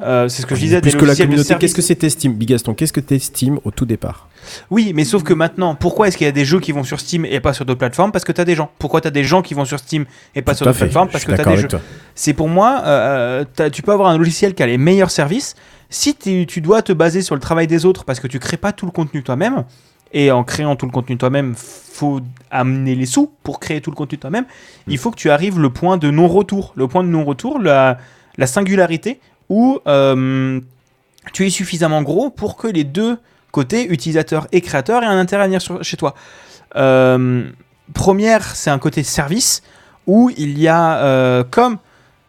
Euh, 0.00 0.28
c'est 0.28 0.42
ce 0.42 0.46
que 0.46 0.54
je 0.54 0.60
disais. 0.60 0.80
Plus 0.80 0.92
des 0.92 0.98
que 0.98 1.04
la 1.04 1.16
communauté, 1.16 1.54
qu'est-ce 1.58 1.74
que 1.74 2.08
Steam 2.10 2.34
Bigaston, 2.34 2.74
qu'est-ce 2.74 2.92
que 2.92 3.00
Steam 3.18 3.58
au 3.64 3.70
tout 3.70 3.84
départ 3.84 4.28
Oui, 4.70 4.92
mais 4.94 5.04
sauf 5.04 5.22
que 5.24 5.34
maintenant, 5.34 5.74
pourquoi 5.74 6.06
est-ce 6.08 6.16
qu'il 6.16 6.24
y 6.26 6.28
a 6.28 6.32
des 6.32 6.44
jeux 6.44 6.60
qui 6.60 6.70
vont 6.72 6.84
sur 6.84 7.00
Steam 7.00 7.24
et 7.24 7.40
pas 7.40 7.52
sur 7.52 7.64
d'autres 7.64 7.78
plateformes? 7.80 8.12
Parce 8.12 8.24
que 8.24 8.32
tu 8.32 8.40
as 8.40 8.44
des 8.44 8.54
gens. 8.54 8.70
Pourquoi 8.78 9.00
tu 9.00 9.08
as 9.08 9.10
des 9.10 9.24
gens 9.24 9.42
qui 9.42 9.54
vont 9.54 9.64
sur 9.64 9.78
Steam 9.78 10.04
et 10.34 10.42
pas 10.42 10.54
sur 10.54 10.64
Tout 10.64 10.70
d'autres 10.70 10.78
plateformes? 10.78 11.08
Parce 11.10 11.24
que 11.24 11.30
tu 11.32 11.34
as 11.34 11.36
d'accord 11.38 11.54
des 11.56 11.62
jeux. 11.62 11.68
C'est 12.14 12.32
pour 12.32 12.48
moi, 12.48 12.82
euh, 12.84 13.44
t'as- 13.54 13.70
tu 13.70 13.82
peux 13.82 13.92
avoir 13.92 14.08
un 14.10 14.18
logiciel 14.18 14.54
qui 14.54 14.62
a 14.62 14.66
les 14.66 14.78
meilleurs 14.78 15.10
services. 15.10 15.56
Si 15.90 16.14
tu 16.14 16.60
dois 16.60 16.82
te 16.82 16.92
baser 16.92 17.22
sur 17.22 17.34
le 17.34 17.40
travail 17.40 17.66
des 17.66 17.84
autres 17.86 18.04
parce 18.04 18.20
que 18.20 18.26
tu 18.28 18.38
crées 18.38 18.56
pas 18.58 18.72
tout 18.72 18.86
le 18.86 18.92
contenu 18.92 19.22
toi-même, 19.22 19.64
et 20.12 20.30
en 20.30 20.42
créant 20.44 20.74
tout 20.76 20.86
le 20.86 20.92
contenu 20.92 21.16
toi-même, 21.18 21.54
faut 21.56 22.20
amener 22.50 22.94
les 22.94 23.04
sous 23.06 23.30
pour 23.42 23.58
créer 23.60 23.80
tout 23.80 23.90
le 23.90 23.96
contenu 23.96 24.16
toi-même, 24.18 24.44
il 24.86 24.96
faut 24.96 25.10
que 25.10 25.16
tu 25.16 25.28
arrives 25.28 25.58
le 25.58 25.70
point 25.70 25.96
de 25.98 26.10
non-retour. 26.10 26.72
Le 26.76 26.88
point 26.88 27.02
de 27.04 27.08
non-retour, 27.08 27.58
la, 27.58 27.98
la 28.38 28.46
singularité 28.46 29.20
où 29.48 29.80
euh, 29.86 30.60
tu 31.32 31.46
es 31.46 31.50
suffisamment 31.50 32.02
gros 32.02 32.30
pour 32.30 32.56
que 32.56 32.68
les 32.68 32.84
deux 32.84 33.18
côtés, 33.50 33.90
utilisateurs 33.90 34.46
et 34.52 34.60
créateurs, 34.60 35.02
aient 35.02 35.06
un 35.06 35.18
intérêt 35.18 35.44
à 35.44 35.46
venir 35.46 35.60
chez 35.82 35.96
toi. 35.96 36.14
Euh, 36.76 37.48
première, 37.94 38.54
c'est 38.54 38.70
un 38.70 38.78
côté 38.78 39.02
service 39.02 39.62
où 40.06 40.30
il 40.36 40.58
y 40.58 40.68
a 40.68 40.98
euh, 40.98 41.44
comme 41.50 41.78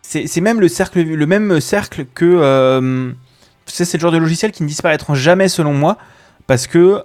c'est 0.02 0.42
même 0.42 0.60
le 0.60 0.68
cercle 0.68 1.04
le 1.04 1.26
même 1.28 1.62
cercle 1.62 2.06
que 2.16 3.14
c'est 3.68 3.94
le 3.94 4.00
genre 4.00 4.12
de 4.12 4.18
logiciel 4.18 4.52
qui 4.52 4.64
ne 4.64 4.68
disparaîtront 4.68 5.14
jamais 5.14 5.48
selon 5.48 5.72
moi 5.72 5.98
parce 6.48 6.66
que 6.66 6.98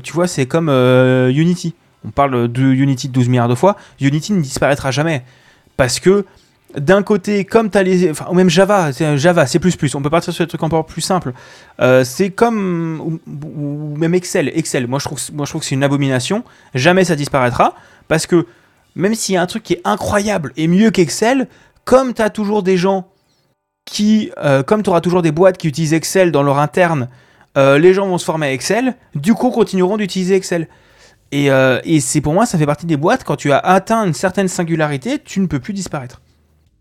tu 0.00 0.12
vois 0.12 0.26
c'est 0.26 0.46
comme 0.46 0.70
Unity 0.70 1.74
on 2.06 2.10
parle 2.10 2.48
de 2.50 2.62
Unity 2.62 3.10
12 3.10 3.28
milliards 3.28 3.48
de 3.48 3.54
fois 3.54 3.76
Unity 4.00 4.32
ne 4.32 4.40
disparaîtra 4.40 4.90
jamais 4.90 5.22
parce 5.76 6.00
que 6.00 6.24
d'un 6.76 7.02
côté, 7.02 7.44
comme 7.44 7.70
tu 7.70 7.78
as 7.78 7.82
les. 7.82 8.10
Enfin, 8.10 8.26
ou 8.30 8.34
même 8.34 8.50
Java, 8.50 8.92
c'est 8.92 9.16
Java, 9.18 9.46
C, 9.46 9.58
on 9.94 10.02
peut 10.02 10.10
partir 10.10 10.32
sur 10.32 10.44
des 10.44 10.48
trucs 10.48 10.62
encore 10.62 10.86
plus 10.86 11.00
simples. 11.00 11.32
Euh, 11.80 12.04
c'est 12.04 12.30
comme. 12.30 13.20
Ou, 13.26 13.96
même 13.96 14.14
Excel. 14.14 14.50
Excel, 14.54 14.86
moi 14.86 14.98
je, 14.98 15.04
trouve, 15.04 15.20
moi 15.32 15.46
je 15.46 15.50
trouve 15.50 15.60
que 15.60 15.66
c'est 15.66 15.74
une 15.74 15.84
abomination. 15.84 16.44
Jamais 16.74 17.04
ça 17.04 17.16
disparaîtra. 17.16 17.74
Parce 18.08 18.26
que 18.26 18.46
même 18.94 19.14
s'il 19.14 19.34
y 19.34 19.38
a 19.38 19.42
un 19.42 19.46
truc 19.46 19.62
qui 19.62 19.74
est 19.74 19.82
incroyable 19.84 20.52
et 20.56 20.68
mieux 20.68 20.90
qu'Excel, 20.90 21.48
comme 21.84 22.14
tu 22.14 22.22
as 22.22 22.30
toujours 22.30 22.62
des 22.62 22.76
gens 22.76 23.08
qui. 23.84 24.30
euh, 24.38 24.62
comme 24.62 24.82
tu 24.82 24.90
auras 24.90 25.00
toujours 25.00 25.22
des 25.22 25.32
boîtes 25.32 25.58
qui 25.58 25.68
utilisent 25.68 25.94
Excel 25.94 26.32
dans 26.32 26.42
leur 26.42 26.58
interne, 26.58 27.08
euh, 27.58 27.78
les 27.78 27.94
gens 27.94 28.06
vont 28.06 28.18
se 28.18 28.24
former 28.24 28.46
à 28.48 28.52
Excel, 28.52 28.94
du 29.14 29.34
coup 29.34 29.50
continueront 29.50 29.96
d'utiliser 29.96 30.36
Excel. 30.36 30.68
Et, 31.32 31.50
euh, 31.50 31.80
et 31.84 32.00
c'est 32.00 32.20
pour 32.20 32.32
moi, 32.32 32.46
ça 32.46 32.58
fait 32.58 32.66
partie 32.66 32.86
des 32.86 32.96
boîtes, 32.96 33.24
quand 33.24 33.36
tu 33.36 33.52
as 33.52 33.58
atteint 33.58 34.04
une 34.04 34.14
certaine 34.14 34.48
singularité, 34.48 35.18
tu 35.18 35.40
ne 35.40 35.46
peux 35.46 35.60
plus 35.60 35.72
disparaître. 35.72 36.20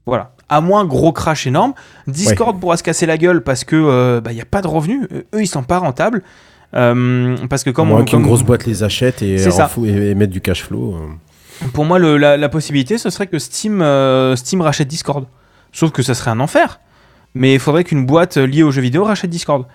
Voilà. 0.05 0.31
À 0.49 0.61
moins 0.61 0.85
gros 0.85 1.11
crash 1.11 1.45
énorme. 1.47 1.73
Discord 2.07 2.59
pourra 2.59 2.77
se 2.77 2.83
casser 2.83 3.05
la 3.05 3.17
gueule 3.17 3.43
parce 3.43 3.63
que 3.63 3.75
euh, 3.75 4.21
bah, 4.21 4.33
n'y 4.33 4.41
a 4.41 4.45
pas 4.45 4.61
de 4.61 4.67
revenus. 4.67 5.07
Euh, 5.11 5.21
Eux, 5.35 5.41
ils 5.43 5.47
sont 5.47 5.63
pas 5.63 5.77
rentables. 5.79 6.23
Euh, 6.75 7.35
parce 7.49 7.63
que 7.63 7.69
comme 7.71 7.91
on- 7.91 7.97
qu'une 8.03 8.19
comme- 8.19 8.23
grosse 8.23 8.43
boîte 8.43 8.65
les 8.65 8.83
achète 8.83 9.21
et, 9.21 9.35
et, 9.35 9.89
et 10.09 10.15
mette 10.15 10.29
du 10.29 10.41
cash 10.41 10.63
flow. 10.63 10.95
euh. 10.95 11.67
Pour 11.73 11.85
moi, 11.85 11.99
le- 11.99 12.17
la, 12.17 12.37
la 12.37 12.49
possibilité, 12.49 12.97
ce 12.97 13.09
serait 13.09 13.27
que 13.27 13.37
Steam, 13.39 13.81
euh, 13.81 14.35
Steam 14.35 14.61
rachète 14.61 14.87
Discord. 14.87 15.25
Sauf 15.71 15.91
que 15.91 16.01
ça 16.01 16.13
serait 16.15 16.31
un 16.31 16.39
enfer. 16.39 16.79
Mais 17.35 17.53
il 17.53 17.59
faudrait 17.59 17.83
qu'une 17.83 18.05
boîte 18.05 18.37
liée 18.37 18.63
aux 18.63 18.71
jeux 18.71 18.81
vidéo 18.81 19.03
rachète 19.03 19.29
Discord. 19.29 19.65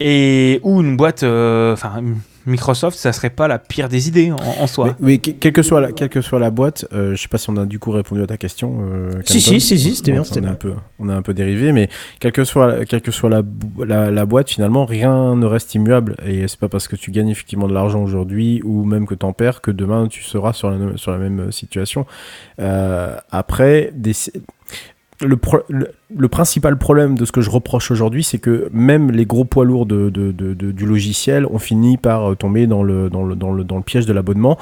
Et 0.00 0.60
ou 0.62 0.80
une 0.82 0.96
boîte, 0.96 1.22
enfin 1.22 2.02
Microsoft, 2.46 2.96
ça 2.96 3.12
serait 3.12 3.30
pas 3.30 3.48
la 3.48 3.58
pire 3.58 3.88
des 3.88 4.08
idées 4.08 4.30
en, 4.32 4.36
en 4.36 4.66
soi. 4.66 4.96
Mais, 5.00 5.06
mais 5.12 5.18
que- 5.18 5.30
quelle, 5.32 5.52
que 5.52 5.62
soit 5.62 5.80
la, 5.80 5.92
quelle 5.92 6.08
que 6.08 6.20
soit 6.20 6.38
la 6.38 6.50
boîte, 6.50 6.86
euh, 6.92 7.14
je 7.16 7.20
sais 7.22 7.28
pas 7.28 7.38
si 7.38 7.50
on 7.50 7.56
a 7.56 7.66
du 7.66 7.78
coup 7.78 7.90
répondu 7.90 8.22
à 8.22 8.26
ta 8.26 8.36
question. 8.36 8.78
euh, 8.82 9.10
Si, 9.24 9.40
si, 9.40 9.60
si, 9.60 9.78
si, 9.78 9.94
c'était 9.96 10.12
bien, 10.12 10.22
on, 10.22 10.40
bien. 10.40 10.50
un 10.50 10.54
peu, 10.54 10.72
on 10.98 11.08
a 11.08 11.14
un 11.14 11.22
peu 11.22 11.34
dérivé, 11.34 11.72
mais 11.72 11.88
quelle 12.20 12.32
que 12.32 12.44
soit, 12.44 12.84
quelle 12.84 13.00
que 13.02 13.10
soit 13.10 13.30
la, 13.30 13.42
la, 13.84 14.10
la 14.10 14.26
boîte, 14.26 14.48
finalement, 14.50 14.84
rien 14.86 15.34
ne 15.36 15.46
reste 15.46 15.74
immuable. 15.74 16.16
Et 16.24 16.46
c'est 16.48 16.60
pas 16.60 16.68
parce 16.68 16.86
que 16.88 16.96
tu 16.96 17.10
gagnes 17.10 17.28
effectivement 17.30 17.68
de 17.68 17.74
l'argent 17.74 18.02
aujourd'hui 18.02 18.60
ou 18.64 18.84
même 18.84 19.06
que 19.06 19.14
tu 19.14 19.26
en 19.26 19.32
perds 19.32 19.60
que 19.60 19.70
demain 19.70 20.06
tu 20.08 20.22
seras 20.22 20.52
sur 20.52 20.70
la, 20.70 20.96
sur 20.96 21.10
la 21.12 21.18
même 21.18 21.50
situation. 21.52 22.06
Euh, 22.60 23.16
après, 23.30 23.90
des, 23.94 24.12
le, 25.22 25.36
pro- 25.36 25.62
le, 25.68 25.90
le 26.14 26.28
principal 26.28 26.76
problème 26.78 27.16
de 27.18 27.24
ce 27.24 27.32
que 27.32 27.40
je 27.40 27.50
reproche 27.50 27.90
aujourd'hui, 27.90 28.22
c'est 28.22 28.38
que 28.38 28.68
même 28.72 29.10
les 29.10 29.26
gros 29.26 29.44
poids 29.44 29.64
lourds 29.64 29.86
de, 29.86 30.08
de- 30.08 30.30
de- 30.30 30.54
de- 30.54 30.70
du 30.70 30.86
logiciel 30.86 31.46
ont 31.46 31.58
fini 31.58 31.96
par 31.96 32.30
euh, 32.30 32.34
tomber 32.36 32.68
dans 32.68 32.84
le, 32.84 33.10
dans 33.10 33.24
le, 33.24 33.34
dans 33.34 33.52
le, 33.52 33.64
dans 33.64 33.76
le 33.76 33.82
piège 33.82 34.06
de 34.06 34.12
l'abonnement 34.12 34.56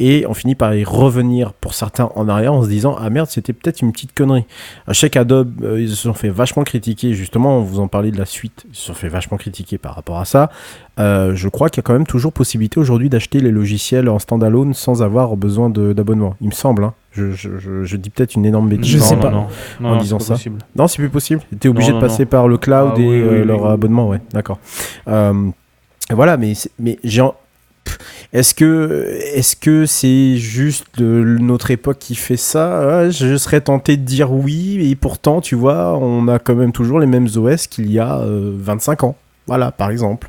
et 0.00 0.24
on 0.28 0.34
finit 0.34 0.56
par 0.56 0.74
y 0.74 0.82
revenir 0.82 1.52
pour 1.52 1.74
certains 1.74 2.10
en 2.16 2.28
arrière 2.28 2.52
en 2.52 2.64
se 2.64 2.68
disant 2.68 2.96
Ah 3.00 3.10
merde, 3.10 3.28
c'était 3.30 3.52
peut-être 3.52 3.80
une 3.80 3.92
petite 3.92 4.12
connerie. 4.12 4.44
Chaque 4.90 5.16
Adobe, 5.16 5.52
euh, 5.62 5.80
ils 5.80 5.88
se 5.90 5.94
sont 5.96 6.14
fait 6.14 6.30
vachement 6.30 6.64
critiquer, 6.64 7.14
justement, 7.14 7.60
vous 7.60 7.78
en 7.78 7.86
parlez 7.86 8.10
de 8.10 8.18
la 8.18 8.26
suite, 8.26 8.64
ils 8.68 8.74
se 8.74 8.86
sont 8.86 8.94
fait 8.94 9.08
vachement 9.08 9.36
critiquer 9.36 9.78
par 9.78 9.94
rapport 9.94 10.18
à 10.18 10.24
ça. 10.24 10.50
Euh, 10.98 11.32
je 11.36 11.48
crois 11.48 11.68
qu'il 11.70 11.78
y 11.78 11.84
a 11.84 11.86
quand 11.86 11.92
même 11.92 12.08
toujours 12.08 12.32
possibilité 12.32 12.80
aujourd'hui 12.80 13.08
d'acheter 13.08 13.38
les 13.38 13.52
logiciels 13.52 14.08
en 14.08 14.18
standalone 14.18 14.74
sans 14.74 15.00
avoir 15.00 15.36
besoin 15.36 15.70
d'abonnement. 15.70 16.34
Il 16.40 16.48
me 16.48 16.52
semble, 16.52 16.82
hein. 16.82 16.94
je, 17.12 17.30
je- 17.30 17.56
je- 17.58 17.84
je 17.84 17.96
dis 17.96 18.10
peut-être 18.10 18.34
une 18.34 18.44
énorme 18.44 18.68
bêtise 18.68 18.90
Je 18.94 18.98
sais 18.98 19.14
en- 19.14 19.18
pas. 19.18 19.30
Non, 19.30 19.46
non, 19.80 19.90
en 19.90 19.94
non, 19.94 20.00
disant 20.00 20.18
ça. 20.18 20.34
possible. 20.34 20.58
non, 20.74 20.87
c'est 20.88 20.98
plus 20.98 21.08
possible. 21.10 21.42
T'es 21.60 21.68
obligé 21.68 21.90
Non, 21.92 21.98
de 21.98 22.02
non, 22.02 22.08
passer 22.08 22.24
non. 22.24 22.28
par 22.30 22.48
le 22.48 22.58
cloud 22.58 22.92
Ah 22.96 23.00
et 23.00 23.02
oui, 23.02 23.06
oui, 23.08 23.20
euh, 23.20 23.40
oui, 23.42 23.46
leur 23.46 23.62
oui. 23.64 23.70
abonnement, 23.72 24.08
ouais, 24.08 24.20
d'accord. 24.32 24.58
Euh, 25.08 25.50
voilà, 26.10 26.36
mais, 26.36 26.54
mais 26.78 26.98
j'ai. 27.04 27.22
Est-ce 28.34 28.54
que 28.54 29.06
est-ce 29.34 29.56
que 29.56 29.86
c'est 29.86 30.36
juste 30.36 30.98
notre 30.98 31.70
époque 31.70 31.98
qui 31.98 32.14
fait 32.14 32.36
ça? 32.36 32.86
Ouais, 33.04 33.10
Je 33.10 33.36
serais 33.38 33.62
tenté 33.62 33.96
de 33.96 34.02
dire 34.02 34.30
oui, 34.32 34.90
et 34.90 34.94
pourtant, 34.96 35.40
tu 35.40 35.54
vois, 35.54 35.96
on 35.96 36.28
a 36.28 36.38
quand 36.38 36.54
même 36.54 36.72
toujours 36.72 37.00
les 37.00 37.06
mêmes 37.06 37.28
OS 37.36 37.66
qu'il 37.66 37.90
y 37.90 37.98
a 37.98 38.18
euh, 38.18 38.52
25 38.58 39.04
ans. 39.04 39.16
Voilà, 39.46 39.70
par 39.72 39.90
exemple. 39.90 40.28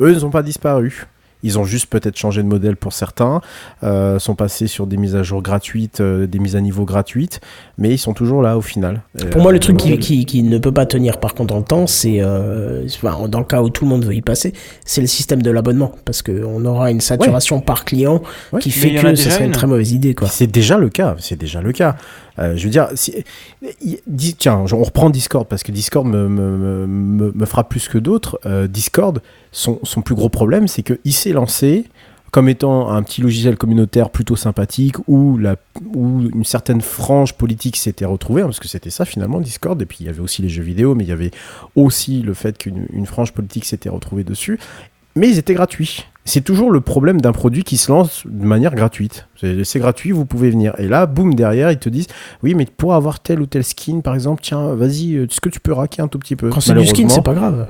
Eux, 0.00 0.12
ils 0.12 0.20
n'ont 0.22 0.30
pas 0.30 0.42
disparu. 0.42 1.06
Ils 1.46 1.58
ont 1.60 1.64
juste 1.64 1.86
peut-être 1.86 2.16
changé 2.18 2.42
de 2.42 2.48
modèle 2.48 2.76
pour 2.76 2.92
certains, 2.92 3.40
euh, 3.84 4.18
sont 4.18 4.34
passés 4.34 4.66
sur 4.66 4.86
des 4.88 4.96
mises 4.96 5.14
à 5.14 5.22
jour 5.22 5.42
gratuites, 5.42 6.00
euh, 6.00 6.26
des 6.26 6.40
mises 6.40 6.56
à 6.56 6.60
niveau 6.60 6.84
gratuites, 6.84 7.40
mais 7.78 7.90
ils 7.90 7.98
sont 7.98 8.14
toujours 8.14 8.42
là 8.42 8.56
au 8.58 8.60
final. 8.62 9.02
Pour 9.30 9.40
moi, 9.42 9.52
le 9.52 9.56
Euh, 9.58 9.60
truc 9.60 9.76
qui, 9.76 9.96
qui, 9.98 10.26
qui 10.26 10.42
ne 10.42 10.58
peut 10.58 10.72
pas 10.72 10.86
tenir 10.86 11.18
par 11.20 11.34
contre 11.34 11.54
dans 11.54 11.58
le 11.58 11.64
temps, 11.64 11.86
c'est, 11.86 12.18
euh, 12.20 12.84
enfin, 12.86 13.28
dans 13.28 13.38
le 13.38 13.44
cas 13.44 13.62
où 13.62 13.70
tout 13.70 13.84
le 13.84 13.90
monde 13.90 14.04
veut 14.04 14.14
y 14.14 14.22
passer, 14.22 14.52
c'est 14.84 15.00
le 15.00 15.06
système 15.06 15.40
de 15.40 15.50
l'abonnement. 15.52 15.92
Parce 16.04 16.20
qu'on 16.22 16.64
aura 16.64 16.90
une 16.90 17.00
saturation 17.00 17.60
par 17.60 17.84
client 17.84 18.22
Ouais. 18.52 18.60
qui 18.60 18.68
Mais 18.70 18.74
fait 18.74 18.94
que 18.96 19.14
ce 19.14 19.30
serait 19.30 19.44
une 19.44 19.46
une. 19.50 19.52
très 19.52 19.66
mauvaise 19.68 19.92
idée. 19.92 20.14
C'est 20.28 20.46
déjà 20.48 20.76
le 20.78 20.88
cas, 20.88 21.14
c'est 21.20 21.38
déjà 21.38 21.60
le 21.62 21.72
cas. 21.72 21.96
Euh, 22.38 22.56
je 22.56 22.64
veux 22.64 22.70
dire, 22.70 22.88
si- 22.94 23.24
tiens, 24.38 24.64
on 24.72 24.82
reprend 24.82 25.10
Discord 25.10 25.46
parce 25.48 25.62
que 25.62 25.72
Discord 25.72 26.06
me, 26.06 26.28
me, 26.28 26.86
me- 27.34 27.46
frappe 27.46 27.68
plus 27.70 27.88
que 27.88 27.98
d'autres. 27.98 28.38
Euh, 28.46 28.66
Discord, 28.66 29.20
son, 29.52 29.78
son 29.82 30.02
plus 30.02 30.14
gros 30.14 30.28
problème, 30.28 30.68
c'est 30.68 30.82
qu'il 30.82 31.12
s'est 31.12 31.32
lancé 31.32 31.84
comme 32.32 32.48
étant 32.50 32.90
un 32.90 33.02
petit 33.02 33.22
logiciel 33.22 33.56
communautaire 33.56 34.10
plutôt 34.10 34.36
sympathique 34.36 34.96
où, 35.06 35.38
la, 35.38 35.56
où 35.94 36.20
une 36.34 36.44
certaine 36.44 36.82
frange 36.82 37.32
politique 37.34 37.76
s'était 37.76 38.04
retrouvée, 38.04 38.42
hein, 38.42 38.46
parce 38.46 38.60
que 38.60 38.68
c'était 38.68 38.90
ça 38.90 39.06
finalement 39.06 39.40
Discord, 39.40 39.80
et 39.80 39.86
puis 39.86 39.98
il 40.00 40.06
y 40.06 40.08
avait 40.10 40.20
aussi 40.20 40.42
les 40.42 40.50
jeux 40.50 40.62
vidéo, 40.64 40.94
mais 40.94 41.04
il 41.04 41.08
y 41.08 41.12
avait 41.12 41.30
aussi 41.76 42.20
le 42.20 42.34
fait 42.34 42.58
qu'une 42.58 42.86
une 42.92 43.06
frange 43.06 43.32
politique 43.32 43.64
s'était 43.64 43.88
retrouvée 43.88 44.24
dessus, 44.24 44.58
mais 45.14 45.30
ils 45.30 45.38
étaient 45.38 45.54
gratuits. 45.54 46.04
C'est 46.28 46.42
toujours 46.42 46.70
le 46.72 46.80
problème 46.80 47.20
d'un 47.20 47.30
produit 47.32 47.62
qui 47.62 47.76
se 47.76 47.90
lance 47.90 48.24
de 48.26 48.44
manière 48.44 48.74
gratuite. 48.74 49.28
C'est 49.64 49.78
gratuit, 49.78 50.10
vous 50.10 50.26
pouvez 50.26 50.50
venir. 50.50 50.74
Et 50.78 50.88
là, 50.88 51.06
boum, 51.06 51.34
derrière, 51.34 51.70
ils 51.70 51.78
te 51.78 51.88
disent 51.88 52.08
Oui, 52.42 52.54
mais 52.54 52.66
pour 52.66 52.94
avoir 52.94 53.20
tel 53.20 53.40
ou 53.40 53.46
tel 53.46 53.62
skin, 53.64 54.00
par 54.00 54.14
exemple, 54.14 54.42
tiens, 54.42 54.74
vas-y, 54.74 55.14
euh, 55.14 55.24
est-ce 55.24 55.40
que 55.40 55.48
tu 55.48 55.60
peux 55.60 55.72
raquer 55.72 56.02
un 56.02 56.08
tout 56.08 56.18
petit 56.18 56.34
peu? 56.36 56.50
Quand 56.50 56.60
c'est 56.60 56.74
du 56.74 56.84
skin, 56.86 57.08
c'est 57.08 57.22
pas 57.24 57.32
grave. 57.34 57.68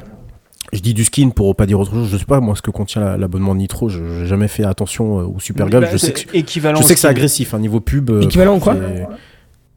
Je 0.72 0.80
dis 0.80 0.94
du 0.94 1.04
skin 1.04 1.28
pour 1.30 1.54
pas 1.54 1.66
dire 1.66 1.78
autre 1.78 1.92
chose. 1.92 2.08
Je 2.10 2.16
sais 2.16 2.24
pas, 2.24 2.40
moi, 2.40 2.56
ce 2.56 2.62
que 2.62 2.70
contient 2.72 3.00
la- 3.02 3.16
l'abonnement 3.16 3.54
Nitro. 3.54 3.88
Je 3.88 4.00
n'ai 4.00 4.26
jamais 4.26 4.48
fait 4.48 4.64
attention 4.64 5.20
euh, 5.20 5.22
au 5.24 5.38
Super 5.38 5.68
Golf. 5.68 5.84
Bah, 5.84 5.90
Je 5.92 5.96
sais 5.98 6.06
c'est 6.16 6.24
que, 6.26 6.36
équivalent 6.36 6.80
je 6.80 6.86
sais 6.86 6.94
que 6.94 7.00
c'est 7.00 7.06
agressif, 7.08 7.54
un 7.54 7.58
niveau 7.60 7.78
pub. 7.80 8.10
euh, 8.10 8.22
Équivalent 8.22 8.58
quoi? 8.58 8.74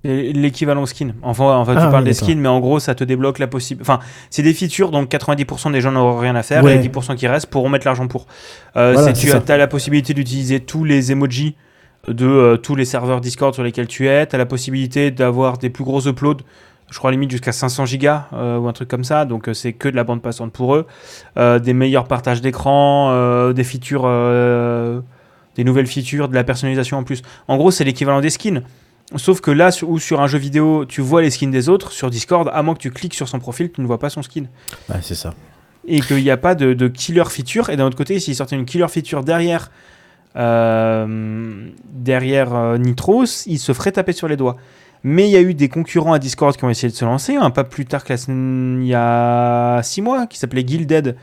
L'équivalent 0.06 0.86
skin. 0.86 1.10
Enfin, 1.24 1.58
enfin 1.58 1.74
tu 1.74 1.82
Ah, 1.82 1.88
parles 1.92 2.06
des 2.06 2.14
skins, 2.14 2.40
mais 2.40 2.48
en 2.48 2.62
gros, 2.62 2.80
ça 2.80 2.96
te 2.96 3.04
débloque 3.04 3.38
la 3.38 3.48
possible. 3.48 3.82
Enfin, 3.82 4.00
c'est 4.30 4.42
des 4.44 4.54
features 4.54 4.92
dont 4.92 5.04
90% 5.04 5.72
des 5.74 5.82
gens 5.82 5.92
n'auront 5.92 6.18
rien 6.18 6.36
à 6.38 6.44
faire 6.44 6.64
Ouais. 6.64 6.72
et 6.76 6.76
les 6.78 6.88
10% 6.88 7.16
qui 7.18 7.28
restent 7.28 7.48
pourront 7.48 7.68
mettre 7.68 7.86
l'argent 7.86 8.08
pour. 8.08 8.26
Euh, 8.78 8.94
Voilà, 8.94 9.12
tu 9.12 9.30
as, 9.30 9.58
la 9.58 9.68
possibilité 9.68 10.14
d'utiliser 10.14 10.62
tous 10.62 10.86
les 10.86 11.12
emojis 11.12 11.56
de 12.08 12.26
euh, 12.26 12.56
tous 12.56 12.76
les 12.76 12.86
serveurs 12.86 13.20
Discord 13.20 13.54
sur 13.54 13.62
lesquels 13.62 13.88
tu 13.88 14.08
es. 14.08 14.26
Tu 14.26 14.36
as 14.36 14.38
la 14.40 14.46
possibilité 14.46 15.12
d'avoir 15.12 15.58
des 15.58 15.70
plus 15.70 15.84
gros 15.84 16.08
uploads. 16.08 16.44
Je 16.90 16.98
crois 16.98 17.12
limite 17.12 17.30
jusqu'à 17.30 17.52
500 17.52 17.86
gigas 17.86 18.28
euh, 18.32 18.58
ou 18.58 18.70
un 18.70 18.74
truc 18.74 18.88
comme 18.88 19.04
ça. 19.04 19.26
Donc, 19.26 19.50
euh, 19.50 19.54
c'est 19.54 19.74
que 19.74 19.90
de 19.90 19.98
la 19.98 20.06
bande 20.06 20.22
passante 20.22 20.54
pour 20.54 20.76
eux. 20.76 20.88
Des 21.36 21.74
meilleurs 21.74 22.08
partages 22.08 22.40
d'écran, 22.40 23.52
des 23.52 23.64
features. 23.66 24.04
des 25.58 25.64
nouvelles 25.66 25.88
features, 25.88 26.30
de 26.30 26.36
la 26.36 26.46
personnalisation 26.46 26.98
en 26.98 27.04
plus. 27.04 27.22
En 27.50 27.58
gros, 27.58 27.70
c'est 27.70 27.84
l'équivalent 27.84 28.22
des 28.22 28.30
skins. 28.30 28.64
Sauf 29.16 29.42
que 29.42 29.50
là, 29.50 29.72
ou 29.88 29.98
sur 29.98 30.22
un 30.22 30.28
jeu 30.28 30.38
vidéo, 30.38 30.86
tu 30.86 31.02
vois 31.02 31.22
les 31.22 31.32
skins 31.32 31.50
des 31.50 31.68
autres, 31.68 31.92
sur 31.92 32.10
Discord, 32.12 32.50
à 32.54 32.62
moins 32.62 32.76
que 32.76 32.80
tu 32.80 32.92
cliques 32.92 33.16
sur 33.16 33.28
son 33.28 33.40
profil, 33.40 33.72
tu 33.72 33.82
ne 33.82 33.88
vois 33.88 33.98
pas 33.98 34.10
son 34.10 34.22
skin. 34.22 34.44
Ouais, 34.88 35.00
c'est 35.02 35.16
ça. 35.16 35.34
Et 35.88 36.02
qu'il 36.02 36.22
n'y 36.22 36.30
a 36.30 36.38
pas 36.38 36.54
de, 36.54 36.74
de 36.74 36.88
killer 36.88 37.24
feature. 37.26 37.70
Et 37.70 37.78
d'un 37.78 37.86
autre 37.88 37.98
côté, 37.98 38.20
s'il 38.20 38.36
sortait 38.36 38.56
une 38.56 38.66
killer 38.66 38.88
feature 38.88 39.24
derrière, 39.24 39.72
euh, 40.36 41.70
derrière 41.92 42.54
euh, 42.54 42.78
Nitro, 42.78 43.24
il 43.48 43.58
se 43.58 43.74
ferait 43.74 43.92
taper 43.92 44.14
sur 44.14 44.28
les 44.28 44.38
doigts. 44.38 44.58
Mais 45.04 45.28
il 45.28 45.32
y 45.32 45.38
a 45.38 45.42
eu 45.42 45.54
des 45.54 45.70
concurrents 45.70 46.14
à 46.14 46.20
Discord 46.20 46.56
qui 46.56 46.64
ont 46.66 46.70
essayé 46.70 46.92
de 46.92 46.98
se 46.98 47.06
lancer, 47.06 47.36
hein, 47.36 47.50
pas 47.52 47.64
plus 47.64 47.86
tard 47.86 48.04
que 48.04 48.14
il 48.14 48.86
y 48.86 48.94
a 48.94 49.80
6 49.82 50.02
mois, 50.02 50.28
qui 50.28 50.38
s'appelait 50.38 50.64
Guilded, 50.64 51.16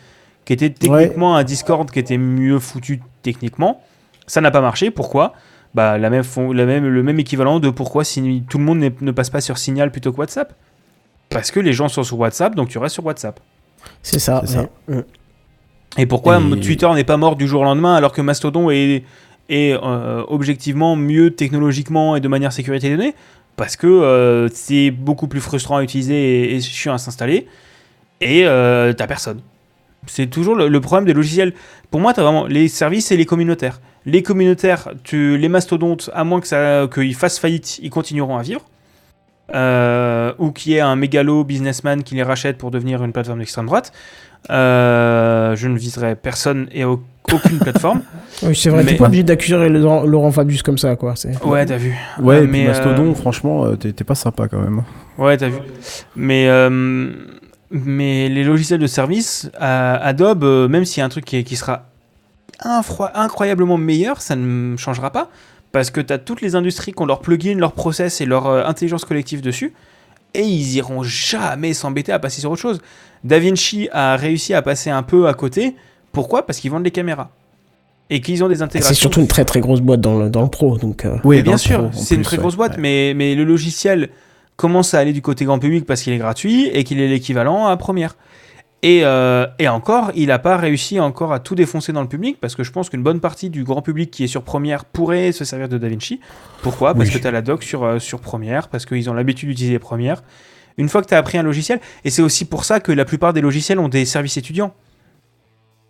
qui 0.45 0.53
était 0.53 0.71
techniquement 0.71 1.37
un 1.37 1.45
Discord 1.45 1.91
qui 1.91 1.99
était 1.99 2.19
mieux 2.19 2.59
foutu 2.59 3.03
techniquement. 3.23 3.83
Ça 4.27 4.41
n'a 4.41 4.51
pas 4.51 4.63
marché, 4.63 4.91
pourquoi? 4.91 5.35
Bah, 5.77 5.99
la 5.99 6.11
même, 6.11 6.25
fon- 6.25 6.53
la 6.53 6.65
même, 6.67 6.87
Le 6.87 7.03
même 7.03 7.21
équivalent 7.21 7.61
de 7.61 7.71
pourquoi 7.71 8.03
si 8.03 8.43
tout 8.49 8.59
le 8.59 8.65
monde 8.65 8.79
ne 9.01 9.11
passe 9.13 9.31
pas 9.31 9.41
sur 9.41 9.59
Signal 9.59 9.93
plutôt 9.93 10.11
que 10.13 10.17
WhatsApp. 10.19 10.55
Parce 11.29 11.51
que 11.51 11.61
les 11.61 11.73
gens 11.73 11.89
sont 11.89 12.03
sur 12.03 12.19
WhatsApp, 12.19 12.55
donc 12.55 12.69
tu 12.69 12.79
restes 12.79 12.95
sur 12.95 13.05
WhatsApp. 13.05 13.39
C'est 14.03 14.19
ça. 14.19 14.41
C'est 14.47 14.55
ça. 14.55 14.69
ouais. 14.89 15.05
Et 15.99 16.07
pourquoi 16.07 16.41
Et- 16.41 16.61
Twitter 16.61 16.89
n'est 16.95 17.05
pas 17.05 17.17
mort 17.17 17.37
du 17.37 17.47
jour 17.47 17.61
au 17.61 17.65
lendemain 17.65 17.95
alors 17.95 18.13
que 18.13 18.21
Mastodon 18.23 18.71
est, 18.71 19.05
est 19.49 19.73
euh, 19.75 20.25
objectivement 20.29 20.97
mieux 20.97 21.31
technologiquement 21.35 22.17
et 22.17 22.21
de 22.21 22.29
manière 22.29 22.53
sécurité 22.53 22.89
des 22.91 22.97
données 22.97 23.15
Parce 23.57 23.77
que 23.77 23.87
euh, 23.87 24.49
c'est 24.53 24.91
beaucoup 24.91 25.29
plus 25.29 25.41
frustrant 25.41 25.77
à 25.77 25.83
utiliser 25.83 26.15
et, 26.53 26.57
et 26.57 26.61
chiant 26.61 26.95
à 26.95 26.99
s'installer. 26.99 27.47
Et 28.21 28.47
euh, 28.47 28.93
t'as 28.93 29.07
personne. 29.07 29.41
C'est 30.07 30.27
toujours 30.29 30.55
le, 30.55 30.69
le 30.69 30.81
problème 30.81 31.05
des 31.07 31.13
logiciels. 31.15 31.53
Pour 31.91 32.01
moi, 32.01 32.13
t'as 32.15 32.23
vraiment 32.23 32.47
les 32.47 32.69
services 32.69 33.11
et 33.13 33.17
les 33.17 33.27
communautaires. 33.27 33.81
Les 34.05 34.23
communautaires, 34.23 34.89
tu, 35.05 35.37
les 35.37 35.49
mastodontes, 35.49 36.11
à 36.15 36.23
moins 36.25 36.41
que 36.41 36.47
ça, 36.47 36.87
qu'ils 36.93 37.15
fassent 37.15 37.39
faillite, 37.39 37.79
ils 37.83 37.91
continueront 37.91 38.37
à 38.39 38.43
vivre. 38.43 38.63
Euh, 39.55 40.33
ou 40.39 40.51
qu'il 40.51 40.73
y 40.73 40.75
ait 40.75 40.81
un 40.81 40.97
mégalo 40.97 41.45
businessman 41.45 42.03
qui 42.03 42.17
les 42.17 42.25
rachète 42.25 42.59
pour 42.59 42.73
devenir 42.73 43.05
une 43.05 43.13
plateforme 43.13 43.39
d'extrême 43.39 43.67
droite. 43.67 43.93
Euh, 44.51 45.55
je 45.57 45.69
ne 45.69 45.77
viserai 45.79 46.17
personne 46.17 46.69
et 46.73 46.85
au- 46.85 47.03
aucune 47.33 47.59
plateforme. 47.59 48.03
Oui, 48.43 48.55
c'est 48.55 48.69
vrai, 48.71 48.83
Mais- 48.85 48.91
t'es 48.93 48.97
pas 48.99 49.07
obligé 49.07 49.23
d'accuser 49.23 49.69
Laurent, 49.71 50.05
Laurent 50.05 50.31
Fabius 50.31 50.63
comme 50.63 50.77
ça, 50.79 50.95
quoi. 50.97 51.15
c'est- 51.17 51.43
Ouais, 51.45 51.65
t'as 51.65 51.79
vu. 51.79 51.95
Ouais, 52.21 52.41
Euh, 52.43 52.47
mais, 52.47 52.67
Mastodon, 52.67 53.13
euh, 53.13 53.15
franchement, 53.15 53.75
t'es 53.77 53.93
t'es 53.93 54.05
pas 54.05 54.15
sympa 54.15 54.47
quand 54.49 54.59
même. 54.61 54.83
Ouais, 55.17 55.37
t'as 55.39 55.49
vu. 55.49 55.59
Mais, 56.17 56.47
euh, 56.49 57.11
mais 57.71 58.29
les 58.29 58.45
logiciels 58.45 58.81
de 58.81 58.87
service, 58.87 59.51
euh, 59.61 59.99
Adobe, 60.01 60.45
euh, 60.45 60.69
même 60.69 60.85
s'il 60.85 61.01
y 61.01 61.03
a 61.03 61.07
un 61.07 61.09
truc 61.09 61.25
qui, 61.25 61.43
qui 61.45 61.57
sera 61.57 61.87
incroyablement 63.15 63.77
meilleur, 63.77 64.21
ça 64.21 64.37
ne 64.37 64.77
changera 64.77 65.11
pas. 65.11 65.31
Parce 65.73 65.91
que 65.91 66.01
t'as 66.01 66.19
toutes 66.19 66.41
les 66.41 66.55
industries 66.55 66.93
qui 66.93 67.03
ont 67.03 67.07
leur 67.07 67.21
plugin, 67.21 67.57
leur 67.59 67.73
process 67.73 68.21
et 68.21 68.27
leur 68.27 68.47
euh, 68.47 68.65
intelligence 68.65 69.05
collective 69.05 69.43
dessus. 69.43 69.75
Et 70.33 70.43
ils 70.43 70.77
iront 70.77 71.03
jamais 71.03 71.75
s'embêter 71.75 72.13
à 72.13 72.19
passer 72.19 72.41
sur 72.41 72.51
autre 72.51 72.63
chose. 72.63 72.81
DaVinci 73.25 73.89
a 73.93 74.17
réussi 74.17 74.55
à 74.55 74.63
passer 74.63 74.91
un 74.91 75.03
peu 75.03 75.29
à 75.29 75.35
côté. 75.35 75.75
Pourquoi? 76.13 76.47
Parce 76.47 76.61
qu'ils 76.61 76.71
vendent 76.71 76.85
les 76.85 76.91
caméras. 76.91 77.31
Et 78.09 78.21
qu'ils 78.21 78.45
ont 78.45 78.49
des 78.49 78.63
intégrations. 78.63 78.95
C'est 78.95 79.01
surtout 79.01 79.21
une 79.21 79.27
très 79.27 79.45
très 79.45 79.61
grosse 79.61 79.81
boîte 79.81 80.01
dans 80.01 80.19
le, 80.19 80.31
dans 80.31 80.43
le 80.43 80.49
pro, 80.49 80.79
donc. 80.79 81.05
euh, 81.05 81.17
Oui, 81.25 81.43
bien 81.43 81.57
sûr, 81.57 81.91
c'est 81.93 82.15
une 82.15 82.23
très 82.23 82.37
grosse 82.37 82.55
boîte, 82.55 82.79
mais, 82.79 83.15
mais 83.17 83.35
le 83.35 83.45
logiciel 83.45 84.11
commence 84.57 84.95
à 84.95 84.99
aller 84.99 85.13
du 85.13 85.23
côté 85.23 85.45
grand 85.45 85.59
public 85.59 85.85
parce 85.87 86.03
qu'il 86.03 86.13
est 86.13 86.19
gratuit 86.19 86.67
et 86.73 86.85
qu'il 86.85 87.01
est 87.01 87.09
l'équivalent 87.09 87.67
à 87.67 87.77
Premiere. 87.77 88.17
Et, 88.83 89.01
euh, 89.05 89.47
et 89.59 89.69
encore, 89.69 90.13
il 90.15 90.29
n'a 90.29 90.39
pas 90.39 90.57
réussi 90.57 91.01
encore 91.01 91.33
à 91.33 91.41
tout 91.41 91.55
défoncer 91.55 91.93
dans 91.93 92.03
le 92.03 92.09
public 92.09 92.39
parce 92.41 92.55
que 92.55 92.63
je 92.63 92.71
pense 92.71 92.89
qu'une 92.91 93.03
bonne 93.03 93.21
partie 93.21 93.51
du 93.51 93.65
grand 93.65 93.83
public 93.83 94.11
qui 94.11 94.25
est 94.25 94.29
sur 94.29 94.43
Premiere 94.43 94.85
pourrait 94.85 95.33
se 95.33 95.45
servir 95.45 95.69
de 95.69 95.79
DaVinci. 95.79 96.21
Pourquoi? 96.63 96.95
Parce 96.95 97.09
Oui. 97.09 97.15
que 97.15 97.19
tu 97.19 97.27
as 97.27 97.31
la 97.31 97.43
doc 97.43 97.63
sur, 97.63 97.85
euh, 97.85 97.99
sur 97.99 98.21
Premiere, 98.21 98.69
parce 98.69 98.87
qu'ils 98.87 99.09
ont 99.11 99.15
l'habitude 99.15 99.49
d'utiliser 99.49 99.79
Premiere. 99.79 100.23
Une 100.79 100.89
fois 100.89 101.01
que 101.03 101.09
tu 101.09 101.15
as 101.15 101.19
appris 101.19 101.39
un 101.39 101.43
logiciel, 101.43 101.81
et 102.05 102.11
c'est 102.11 102.23
aussi 102.23 102.45
pour 102.45 102.65
ça 102.65 102.81
que 102.81 102.93
la 102.93 103.05
plupart 103.07 103.33
des 103.33 103.41
logiciels 103.41 103.79
ont 103.79 103.89
des 103.89 104.05
services 104.05 104.37
étudiants. 104.37 104.75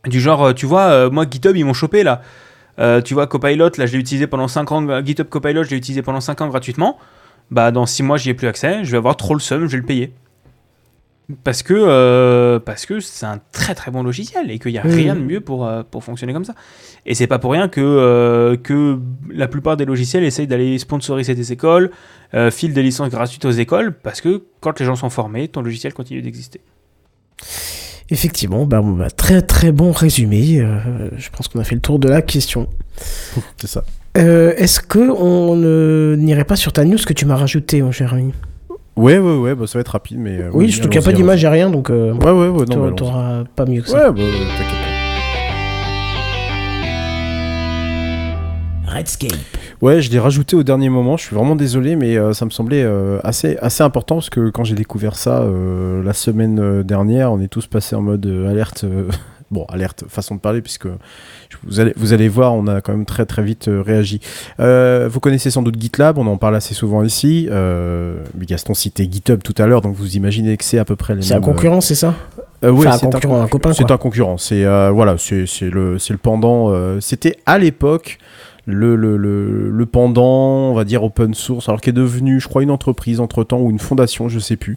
Du 0.06 0.20
genre, 0.20 0.44
euh, 0.44 0.52
tu 0.52 0.64
vois, 0.66 0.82
euh, 0.84 1.10
moi 1.10 1.26
GitHub, 1.28 1.56
ils 1.56 1.64
m'ont 1.64 1.74
chopé 1.74 2.02
là. 2.02 2.22
Tu 3.04 3.14
vois, 3.14 3.26
Copilot, 3.26 3.70
là, 3.78 3.86
je 3.86 3.92
l'ai 3.92 3.98
utilisé 3.98 4.26
pendant 4.26 4.48
5 4.48 4.70
ans. 4.70 5.02
GitHub 5.04 5.28
Copilot, 5.28 5.64
je 5.64 5.70
l'ai 5.70 5.76
utilisé 5.78 6.02
pendant 6.02 6.20
5 6.20 6.42
ans 6.42 6.48
gratuitement. 6.48 6.98
Bah, 7.50 7.70
dans 7.70 7.86
6 7.86 8.02
mois, 8.02 8.16
j'y 8.16 8.30
ai 8.30 8.34
plus 8.34 8.48
accès. 8.48 8.84
Je 8.84 8.90
vais 8.90 8.96
avoir 8.96 9.16
trop 9.16 9.34
le 9.34 9.40
seum, 9.40 9.66
je 9.66 9.72
vais 9.72 9.76
le 9.78 9.82
payer. 9.84 10.12
Parce 11.42 11.64
que 11.64 11.74
euh, 11.74 12.60
parce 12.60 12.86
que 12.86 13.00
c'est 13.00 13.26
un 13.26 13.40
très 13.50 13.74
très 13.74 13.90
bon 13.90 14.04
logiciel 14.04 14.48
et 14.48 14.60
qu'il 14.60 14.70
n'y 14.70 14.78
a 14.78 14.82
rien 14.82 15.16
de 15.16 15.20
mieux 15.20 15.40
pour, 15.40 15.66
euh, 15.66 15.82
pour 15.82 16.04
fonctionner 16.04 16.32
comme 16.32 16.44
ça. 16.44 16.54
Et 17.04 17.16
c'est 17.16 17.26
pas 17.26 17.40
pour 17.40 17.50
rien 17.50 17.66
que, 17.66 17.80
euh, 17.80 18.56
que 18.56 19.00
la 19.28 19.48
plupart 19.48 19.76
des 19.76 19.86
logiciels 19.86 20.22
essayent 20.22 20.46
d'aller 20.46 20.78
sponsoriser 20.78 21.34
des 21.34 21.50
écoles, 21.50 21.90
euh, 22.34 22.52
filent 22.52 22.74
des 22.74 22.82
licences 22.84 23.10
gratuites 23.10 23.44
aux 23.44 23.50
écoles, 23.50 23.92
parce 23.92 24.20
que 24.20 24.44
quand 24.60 24.78
les 24.78 24.86
gens 24.86 24.94
sont 24.94 25.10
formés, 25.10 25.48
ton 25.48 25.62
logiciel 25.62 25.92
continue 25.94 26.22
d'exister. 26.22 26.60
Effectivement, 28.08 28.64
bah, 28.64 28.80
bah, 28.84 29.10
très 29.10 29.42
très 29.42 29.72
bon 29.72 29.90
résumé. 29.90 30.60
euh, 30.60 31.10
je 31.16 31.28
pense 31.30 31.48
qu'on 31.48 31.58
a 31.58 31.64
fait 31.64 31.74
le 31.74 31.80
tour 31.80 31.98
de 31.98 32.08
la 32.08 32.22
question. 32.22 32.68
C'est 33.56 33.66
ça. 33.66 33.82
Euh, 34.16 34.54
Est-ce 34.56 34.80
que 34.80 34.98
on 35.10 35.56
n'irait 36.16 36.44
pas 36.44 36.56
sur 36.56 36.72
ta 36.72 36.84
news 36.84 36.96
que 37.06 37.12
tu 37.12 37.26
m'as 37.26 37.36
rajouté, 37.36 37.82
mon 37.82 37.92
cher 37.92 38.14
ami? 38.14 38.32
Ouais, 38.96 39.18
ouais, 39.18 39.36
ouais, 39.36 39.54
bah, 39.54 39.66
ça 39.66 39.78
va 39.78 39.80
être 39.82 39.88
rapide, 39.88 40.18
mais. 40.18 40.38
euh, 40.38 40.48
Oui, 40.54 40.72
surtout 40.72 40.88
qu'il 40.88 40.98
n'y 41.00 41.04
a 41.04 41.10
pas 41.10 41.12
d'image 41.14 41.44
et 41.44 41.48
rien, 41.48 41.68
donc 41.68 41.90
euh. 41.90 42.12
Ouais, 42.14 42.30
ouais, 42.30 42.48
ouais, 42.48 42.64
non, 42.74 42.92
t'auras- 42.92 43.44
pas 43.54 43.66
mieux 43.66 43.82
que 43.82 43.88
ça. 43.88 44.10
Ouais, 44.10 44.14
bah, 44.14 44.22
t'inquiète 44.56 44.80
pas. 48.86 48.94
Redscape. 48.94 49.32
Ouais, 49.82 50.00
je 50.00 50.10
l'ai 50.10 50.18
rajouté 50.18 50.56
au 50.56 50.62
dernier 50.62 50.88
moment. 50.88 51.18
Je 51.18 51.24
suis 51.24 51.36
vraiment 51.36 51.56
désolé, 51.56 51.96
mais 51.96 52.16
euh, 52.16 52.32
ça 52.32 52.46
me 52.46 52.50
semblait 52.50 52.82
euh, 52.82 53.18
assez, 53.24 53.58
assez 53.60 53.82
important 53.82 54.14
parce 54.16 54.30
que 54.30 54.48
quand 54.48 54.64
j'ai 54.64 54.74
découvert 54.74 55.16
ça 55.16 55.42
euh, 55.42 56.02
la 56.02 56.14
semaine 56.14 56.82
dernière, 56.82 57.30
on 57.32 57.40
est 57.40 57.48
tous 57.48 57.66
passés 57.66 57.94
en 57.96 58.00
mode 58.00 58.24
euh, 58.24 58.48
alerte. 58.50 58.86
Euh, 59.50 59.54
bon, 59.54 59.64
alerte, 59.68 60.04
façon 60.08 60.34
de 60.34 60.40
parler, 60.40 60.62
puisque 60.62 60.86
vous 61.64 61.80
allez, 61.80 61.92
vous 61.96 62.12
allez 62.12 62.28
voir, 62.28 62.54
on 62.54 62.66
a 62.66 62.80
quand 62.80 62.92
même 62.92 63.06
très 63.06 63.26
très 63.26 63.42
vite 63.42 63.68
euh, 63.68 63.82
réagi. 63.82 64.20
Euh, 64.60 65.08
vous 65.10 65.20
connaissez 65.20 65.50
sans 65.50 65.62
doute 65.62 65.80
GitLab, 65.80 66.18
on 66.18 66.26
en 66.26 66.36
parle 66.36 66.56
assez 66.56 66.74
souvent 66.74 67.02
ici. 67.02 67.48
Euh, 67.50 68.16
mais 68.36 68.46
Gaston 68.46 68.74
citait 68.74 69.08
GitHub 69.10 69.42
tout 69.42 69.54
à 69.58 69.66
l'heure, 69.66 69.80
donc 69.80 69.94
vous 69.94 70.16
imaginez 70.16 70.56
que 70.56 70.64
c'est 70.64 70.78
à 70.78 70.84
peu 70.84 70.96
près 70.96 71.14
les 71.14 71.22
C'est 71.22 71.32
un 71.34 71.36
mêmes. 71.36 71.44
concurrent, 71.44 71.80
c'est 71.80 71.94
ça? 71.94 72.14
Euh, 72.64 72.70
ouais, 72.70 72.86
Enfin, 72.86 72.94
un 72.94 72.98
c'est 72.98 73.06
concurrent, 73.10 73.42
un 73.42 73.48
copain, 73.48 73.72
C'est 73.72 73.90
un 73.90 73.96
concurrent. 73.98 74.38
C'est 74.38 74.64
euh, 74.64 74.90
voilà, 74.90 75.16
c'est 75.18 75.46
c'est 75.46 75.70
le 75.70 75.98
c'est 75.98 76.12
le 76.14 76.18
pendant. 76.18 76.70
euh, 76.70 77.00
C'était 77.00 77.36
à 77.46 77.58
l'époque 77.58 78.18
le, 78.68 78.96
le, 78.96 79.16
le, 79.16 79.70
le 79.70 79.86
pendant, 79.86 80.70
on 80.70 80.74
va 80.74 80.84
dire 80.84 81.04
open 81.04 81.34
source, 81.34 81.68
alors 81.68 81.80
qui 81.80 81.90
est 81.90 81.92
devenu, 81.92 82.40
je 82.40 82.48
crois, 82.48 82.62
une 82.64 82.70
entreprise 82.72 83.20
entre 83.20 83.44
temps 83.44 83.60
ou 83.60 83.70
une 83.70 83.78
fondation, 83.78 84.28
je 84.28 84.40
sais 84.40 84.56
plus. 84.56 84.76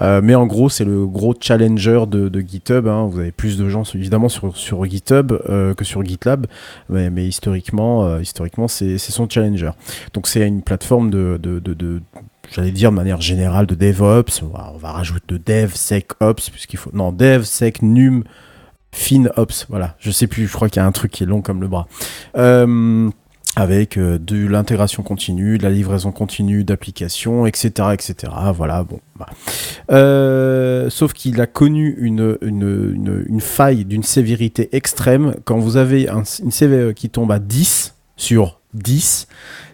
Euh, 0.00 0.20
mais 0.22 0.34
en 0.34 0.46
gros, 0.46 0.68
c'est 0.68 0.84
le 0.84 1.06
gros 1.06 1.34
challenger 1.38 2.04
de, 2.06 2.40
GitHub. 2.40 2.86
hein. 2.86 3.08
Vous 3.10 3.20
avez 3.20 3.32
plus 3.32 3.56
de 3.56 3.68
gens 3.68 3.82
évidemment 3.94 4.28
sur, 4.28 4.84
GitHub 4.84 5.32
euh, 5.48 5.74
que 5.74 5.84
sur 5.84 6.04
GitLab, 6.04 6.46
mais, 6.88 7.26
historiquement, 7.26 8.04
euh, 8.04 8.22
c'est 8.68 8.98
son 8.98 9.28
challenger. 9.28 9.70
Donc 10.14 10.26
c'est 10.26 10.46
une 10.46 10.62
plateforme 10.62 11.10
de, 11.10 11.40
j'allais 12.52 12.70
dire 12.70 12.90
de 12.90 12.96
manière 12.96 13.20
générale 13.20 13.66
de 13.66 13.74
DevOps. 13.74 14.42
On 14.42 14.78
va, 14.78 14.92
rajouter 14.92 15.26
de 15.28 15.38
DevSecOps 15.38 16.50
puisqu'il 16.50 16.76
faut 16.76 16.90
non 16.92 17.12
DevSec 17.12 17.82
Num 17.82 18.24
FinOps. 18.92 19.66
Voilà, 19.68 19.96
je 19.98 20.10
sais 20.10 20.26
plus. 20.26 20.46
Je 20.46 20.52
crois 20.52 20.68
qu'il 20.68 20.80
y 20.80 20.84
a 20.84 20.86
un 20.86 20.92
truc 20.92 21.12
qui 21.12 21.22
est 21.22 21.26
long 21.26 21.40
comme 21.40 21.60
le 21.60 21.68
bras. 21.68 21.86
Avec 23.54 23.98
euh, 23.98 24.18
de 24.18 24.46
l'intégration 24.46 25.02
continue, 25.02 25.58
de 25.58 25.62
la 25.62 25.68
livraison 25.70 26.10
continue 26.10 26.64
d'applications, 26.64 27.44
etc., 27.44 27.88
etc. 27.92 28.32
Voilà, 28.54 28.82
bon. 28.82 28.98
bah. 29.18 29.26
Euh, 29.90 30.88
sauf 30.88 31.12
qu'il 31.12 31.38
a 31.40 31.46
connu 31.46 31.94
une, 31.98 32.38
une, 32.40 33.40
faille 33.40 33.84
d'une 33.84 34.02
sévérité 34.04 34.70
extrême. 34.74 35.34
Quand 35.44 35.58
vous 35.58 35.76
avez 35.76 36.08
un- 36.08 36.22
une 36.42 36.50
CV 36.50 36.94
qui 36.94 37.10
tombe 37.10 37.30
à 37.30 37.38
10 37.38 37.94
sur 38.16 38.60
10, 38.72 39.28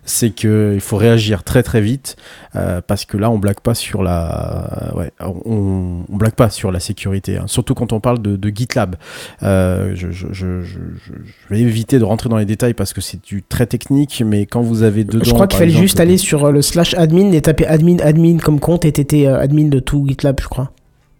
c'est 0.08 0.30
qu'il 0.30 0.80
faut 0.80 0.96
réagir 0.96 1.44
très 1.44 1.62
très 1.62 1.80
vite 1.80 2.16
euh, 2.56 2.80
parce 2.86 3.04
que 3.04 3.16
là 3.16 3.30
on 3.30 3.38
blague 3.38 3.60
pas 3.60 3.74
sur 3.74 4.02
la 4.02 4.92
ouais 4.96 5.10
on, 5.20 6.04
on 6.08 6.16
blague 6.16 6.32
pas 6.34 6.50
sur 6.50 6.72
la 6.72 6.80
sécurité 6.80 7.36
hein. 7.36 7.44
surtout 7.46 7.74
quand 7.74 7.92
on 7.92 8.00
parle 8.00 8.20
de, 8.20 8.36
de 8.36 8.48
GitLab 8.48 8.96
euh, 9.42 9.92
je, 9.94 10.10
je, 10.10 10.28
je, 10.32 10.62
je, 10.62 10.78
je 11.04 11.12
vais 11.54 11.60
éviter 11.60 11.98
de 11.98 12.04
rentrer 12.04 12.28
dans 12.28 12.38
les 12.38 12.46
détails 12.46 12.74
parce 12.74 12.92
que 12.92 13.00
c'est 13.00 13.22
du 13.24 13.42
très 13.42 13.66
technique 13.66 14.22
mais 14.26 14.46
quand 14.46 14.62
vous 14.62 14.82
avez 14.82 15.04
dedans 15.04 15.24
Je 15.24 15.32
crois 15.32 15.46
qu'il 15.46 15.58
fallait 15.58 15.70
exemple, 15.70 15.86
juste 15.86 16.00
aller 16.00 16.16
sur 16.16 16.46
euh, 16.46 16.50
le 16.52 16.62
slash 16.62 16.94
admin 16.94 17.30
et 17.32 17.40
taper 17.42 17.66
admin 17.66 17.98
admin 18.00 18.38
comme 18.38 18.60
compte 18.60 18.84
et 18.84 18.92
t'étais 18.92 19.26
admin 19.26 19.68
de 19.68 19.78
tout 19.78 20.04
GitLab, 20.08 20.40
je 20.40 20.48
crois. 20.48 20.72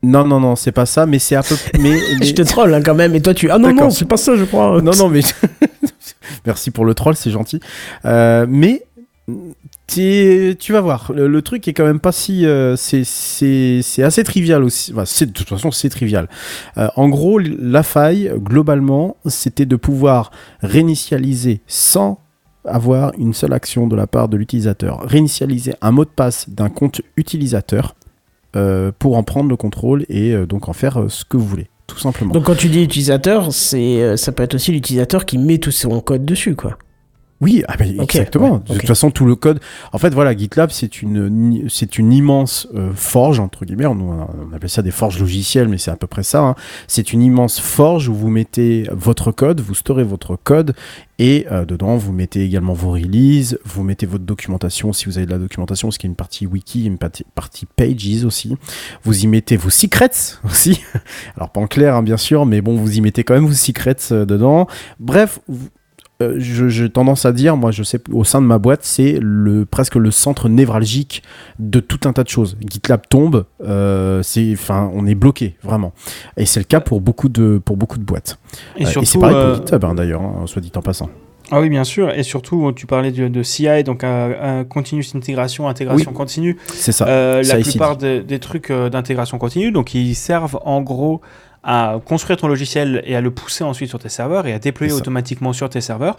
non 0.03 0.25
non 0.27 0.41
non 0.41 0.57
c'est 0.57 0.73
pas 0.73 0.87
ça 0.87 1.05
mais 1.07 1.19
c'est 1.19 1.37
un 1.37 1.43
peu 1.43 1.57
mais, 1.79 1.91
mais- 2.21 2.27
Je 2.27 2.33
te 2.35 2.43
troll 2.43 2.73
hein, 2.73 2.81
quand 2.83 2.95
même, 2.95 3.15
et 3.15 3.21
toi 3.21 3.35
tu. 3.35 3.51
Ah 3.51 3.59
non, 3.59 3.73
non, 3.75 3.91
c'est 3.91 4.05
pas 4.07 4.17
ça, 4.17 4.35
je 4.37 4.45
crois. 4.45 4.81
non 4.81 4.93
non 4.97 5.09
mais 5.09 5.21
merci 6.47 6.71
pour 6.71 6.85
le 6.85 6.95
troll 6.95 7.17
c'est 7.17 7.31
gentil. 7.31 7.61
Euh, 8.05 8.47
mais 8.49 8.85
tu 9.87 10.73
vas 10.73 10.81
voir 10.81 11.13
le, 11.15 11.43
truc 11.43 11.67
est 11.69 11.73
quand 11.73 11.85
même 11.85 12.01
pas 12.01 12.13
si 12.13 12.47
euh, 12.47 12.77
c'est 12.77 14.03
assez 14.03 14.25
trivial 14.25 14.63
aussi. 14.63 14.93
De 14.93 15.33
toute 15.33 15.49
façon 15.49 15.71
c'est 15.71 15.89
trivial. 15.89 16.29
Euh, 16.77 16.89
en 16.97 17.09
gros 17.09 17.39
la 17.39 17.83
faille 17.83 18.33
globalement 18.37 19.17
c'était 19.27 19.67
de 19.67 19.77
pouvoir 19.77 20.31
réinitialiser 20.61 21.61
sans 21.67 22.21
avoir 22.65 23.13
une 23.19 23.33
seule 23.33 23.53
action 23.53 23.87
de 23.87 23.97
la 23.97 24.07
part 24.07 24.29
de 24.29 24.37
l'utilisateur. 24.37 25.01
Réinitialiser 25.03 25.75
un 25.81 25.91
mot 25.91 26.05
de 26.05 26.11
passe 26.11 26.49
d'un 26.51 26.69
compte 26.69 27.01
utilisateur 27.17 27.95
pour 28.99 29.17
en 29.17 29.23
prendre 29.23 29.49
le 29.49 29.57
contrôle 29.57 30.05
et 30.09 30.35
donc 30.47 30.69
en 30.69 30.73
faire 30.73 31.05
ce 31.09 31.25
que 31.25 31.37
vous 31.37 31.47
voulez 31.47 31.69
tout 31.89 31.99
simplement 31.99 32.33
Donc 32.33 32.45
quand 32.45 32.55
tu 32.55 32.69
dis 32.69 32.85
utilisateur, 32.85 33.53
c'est 33.53 34.01
euh, 34.01 34.17
ça 34.17 34.31
peut 34.31 34.45
être 34.45 34.55
aussi 34.55 34.71
l'utilisateur 34.71 35.27
qui 35.27 35.39
met 35.39 35.59
tout 35.59 35.73
son 35.73 36.01
code 36.01 36.25
dessus, 36.25 36.55
quoi. 36.55 36.79
Oui, 37.41 37.63
ah, 37.69 37.75
Ok, 37.79 38.03
exactement. 38.17 38.55
ouais, 38.55 38.75
De 38.75 38.79
toute 38.81 38.87
façon, 38.89 39.11
tout 39.13 39.25
le 39.25 39.37
code. 39.37 39.61
En 39.93 39.99
fait, 39.99 40.13
voilà, 40.13 40.37
GitLab, 40.37 40.71
c'est 40.71 41.03
une, 41.03 41.67
c'est 41.69 41.97
une 41.99 42.13
immense 42.13 42.67
euh, 42.75 42.91
forge 42.95 43.39
entre 43.39 43.65
guillemets. 43.65 43.87
On, 43.87 44.27
on 44.51 44.53
appelle 44.53 44.69
ça 44.71 44.83
des 44.83 44.91
forges 44.91 45.21
logicielles, 45.21 45.69
mais 45.69 45.79
c'est 45.79 45.91
à 45.93 45.97
peu 45.97 46.09
près 46.09 46.25
ça. 46.25 46.41
hein. 46.43 46.55
C'est 46.89 47.13
une 47.13 47.23
immense 47.23 47.61
forge 47.61 48.09
où 48.09 48.15
vous 48.15 48.29
mettez 48.29 48.89
votre 48.91 49.31
code, 49.31 49.61
vous 49.61 49.75
storez 49.75 50.03
votre 50.03 50.35
code, 50.37 50.75
et 51.21 51.47
euh, 51.53 51.65
dedans 51.65 51.97
vous 51.97 52.13
mettez 52.13 52.45
également 52.45 52.75
vos 52.75 52.91
releases, 52.93 53.59
vous 53.65 53.83
mettez 53.85 54.07
votre 54.07 54.25
documentation 54.25 54.93
si 54.93 55.07
vous 55.07 55.19
avez 55.19 55.27
de 55.27 55.31
la 55.33 55.39
documentation, 55.39 55.91
qu'il 55.91 56.05
y 56.05 56.07
a 56.07 56.11
une 56.11 56.17
partie 56.17 56.47
wiki, 56.47 56.87
une 56.87 56.99
partie, 56.99 57.25
partie 57.35 57.67
pages 57.67 58.25
aussi. 58.25 58.57
Vous 59.05 59.25
y 59.25 59.27
mettez 59.29 59.57
vos 59.57 59.71
secrets 59.71 60.11
aussi. 60.45 60.81
Alors 61.37 61.51
pas 61.51 61.61
en 61.61 61.67
clair, 61.69 61.95
hein, 61.97 62.03
bien 62.03 62.17
sûr, 62.17 62.47
mais 62.47 62.61
bon, 62.61 62.77
vous 62.77 62.97
y 62.99 63.01
mettez 63.01 63.23
quand 63.25 63.35
même 63.35 63.47
vos 63.47 63.53
secrets 63.53 63.97
euh, 64.11 64.25
dedans. 64.25 64.67
Bref, 64.99 65.39
vous- 65.49 65.69
euh, 66.21 66.35
j'ai 66.39 66.91
tendance 66.91 67.25
à 67.27 67.33
dire, 67.33 67.57
moi 67.57 67.71
je 67.71 67.83
sais, 67.83 68.01
au 68.13 68.25
sein 68.25 68.41
de 68.41 68.47
ma 68.47 68.59
boîte, 68.59 68.81
c'est 68.83 69.19
le, 69.21 69.65
presque 69.65 69.95
le 69.95 70.11
centre 70.11 70.49
névralgique 70.49 71.23
de 71.59 71.81
tout 71.81 72.01
un 72.09 72.13
tas 72.13 72.25
de 72.25 72.29
choses. 72.29 72.57
GitLab 72.69 73.03
tombe, 73.09 73.45
euh, 73.65 74.23
c'est, 74.23 74.53
enfin, 74.53 74.91
on 74.95 75.07
est 75.07 75.15
bloqué, 75.15 75.57
vraiment. 75.63 75.93
Et 76.37 76.47
c'est 76.47 76.61
le 76.61 76.65
cas 76.65 76.81
pour 76.81 77.01
beaucoup 77.01 77.29
de, 77.29 77.61
pour 77.65 77.77
beaucoup 77.77 77.99
de 77.99 78.05
boîtes. 78.05 78.39
Et 78.77 78.85
Euh, 78.87 79.05
c'est 79.05 79.19
pareil 79.19 79.37
euh, 79.37 79.55
pour 79.57 79.65
GitHub, 79.67 79.85
hein, 79.85 79.95
d'ailleurs, 79.95 80.23
hein, 80.23 80.43
soit 80.47 80.61
dit 80.63 80.73
en 80.75 80.83
passant. 80.83 81.09
Ah 81.51 81.61
oui, 81.61 81.71
bien 81.71 81.85
sûr. 81.85 82.11
Et 82.13 82.25
surtout, 82.25 82.73
tu 82.77 82.87
parlais 82.87 83.11
de, 83.11 83.27
de 83.29 83.43
CI, 83.43 83.83
donc 83.83 84.05
continuous 84.69 85.05
intégration, 85.15 85.67
intégration 85.67 86.11
Oui. 86.11 86.17
continue. 86.17 86.59
C'est 86.67 86.93
ça. 86.93 87.07
Euh, 87.09 87.43
la 87.43 87.57
plupart 87.57 87.97
des, 87.97 88.21
des 88.23 88.39
trucs 88.39 88.71
euh, 88.71 88.91
d'intégration 88.91 89.39
continue, 89.39 89.73
donc 89.73 89.95
ils 89.95 90.15
servent 90.15 90.59
en 90.65 90.83
gros 90.83 91.23
à 91.63 91.99
construire 92.05 92.39
ton 92.39 92.49
logiciel 92.49 93.03
et 93.07 93.17
à 93.17 93.21
le 93.21 93.31
pousser 93.31 93.65
ensuite 93.65 93.89
sur 93.89 93.99
tes 93.99 94.09
serveurs 94.09 94.47
et 94.47 94.53
à 94.53 94.59
déployer 94.59 94.93
automatiquement 94.93 95.53
sur 95.53 95.69
tes 95.69 95.81
serveurs. 95.81 96.17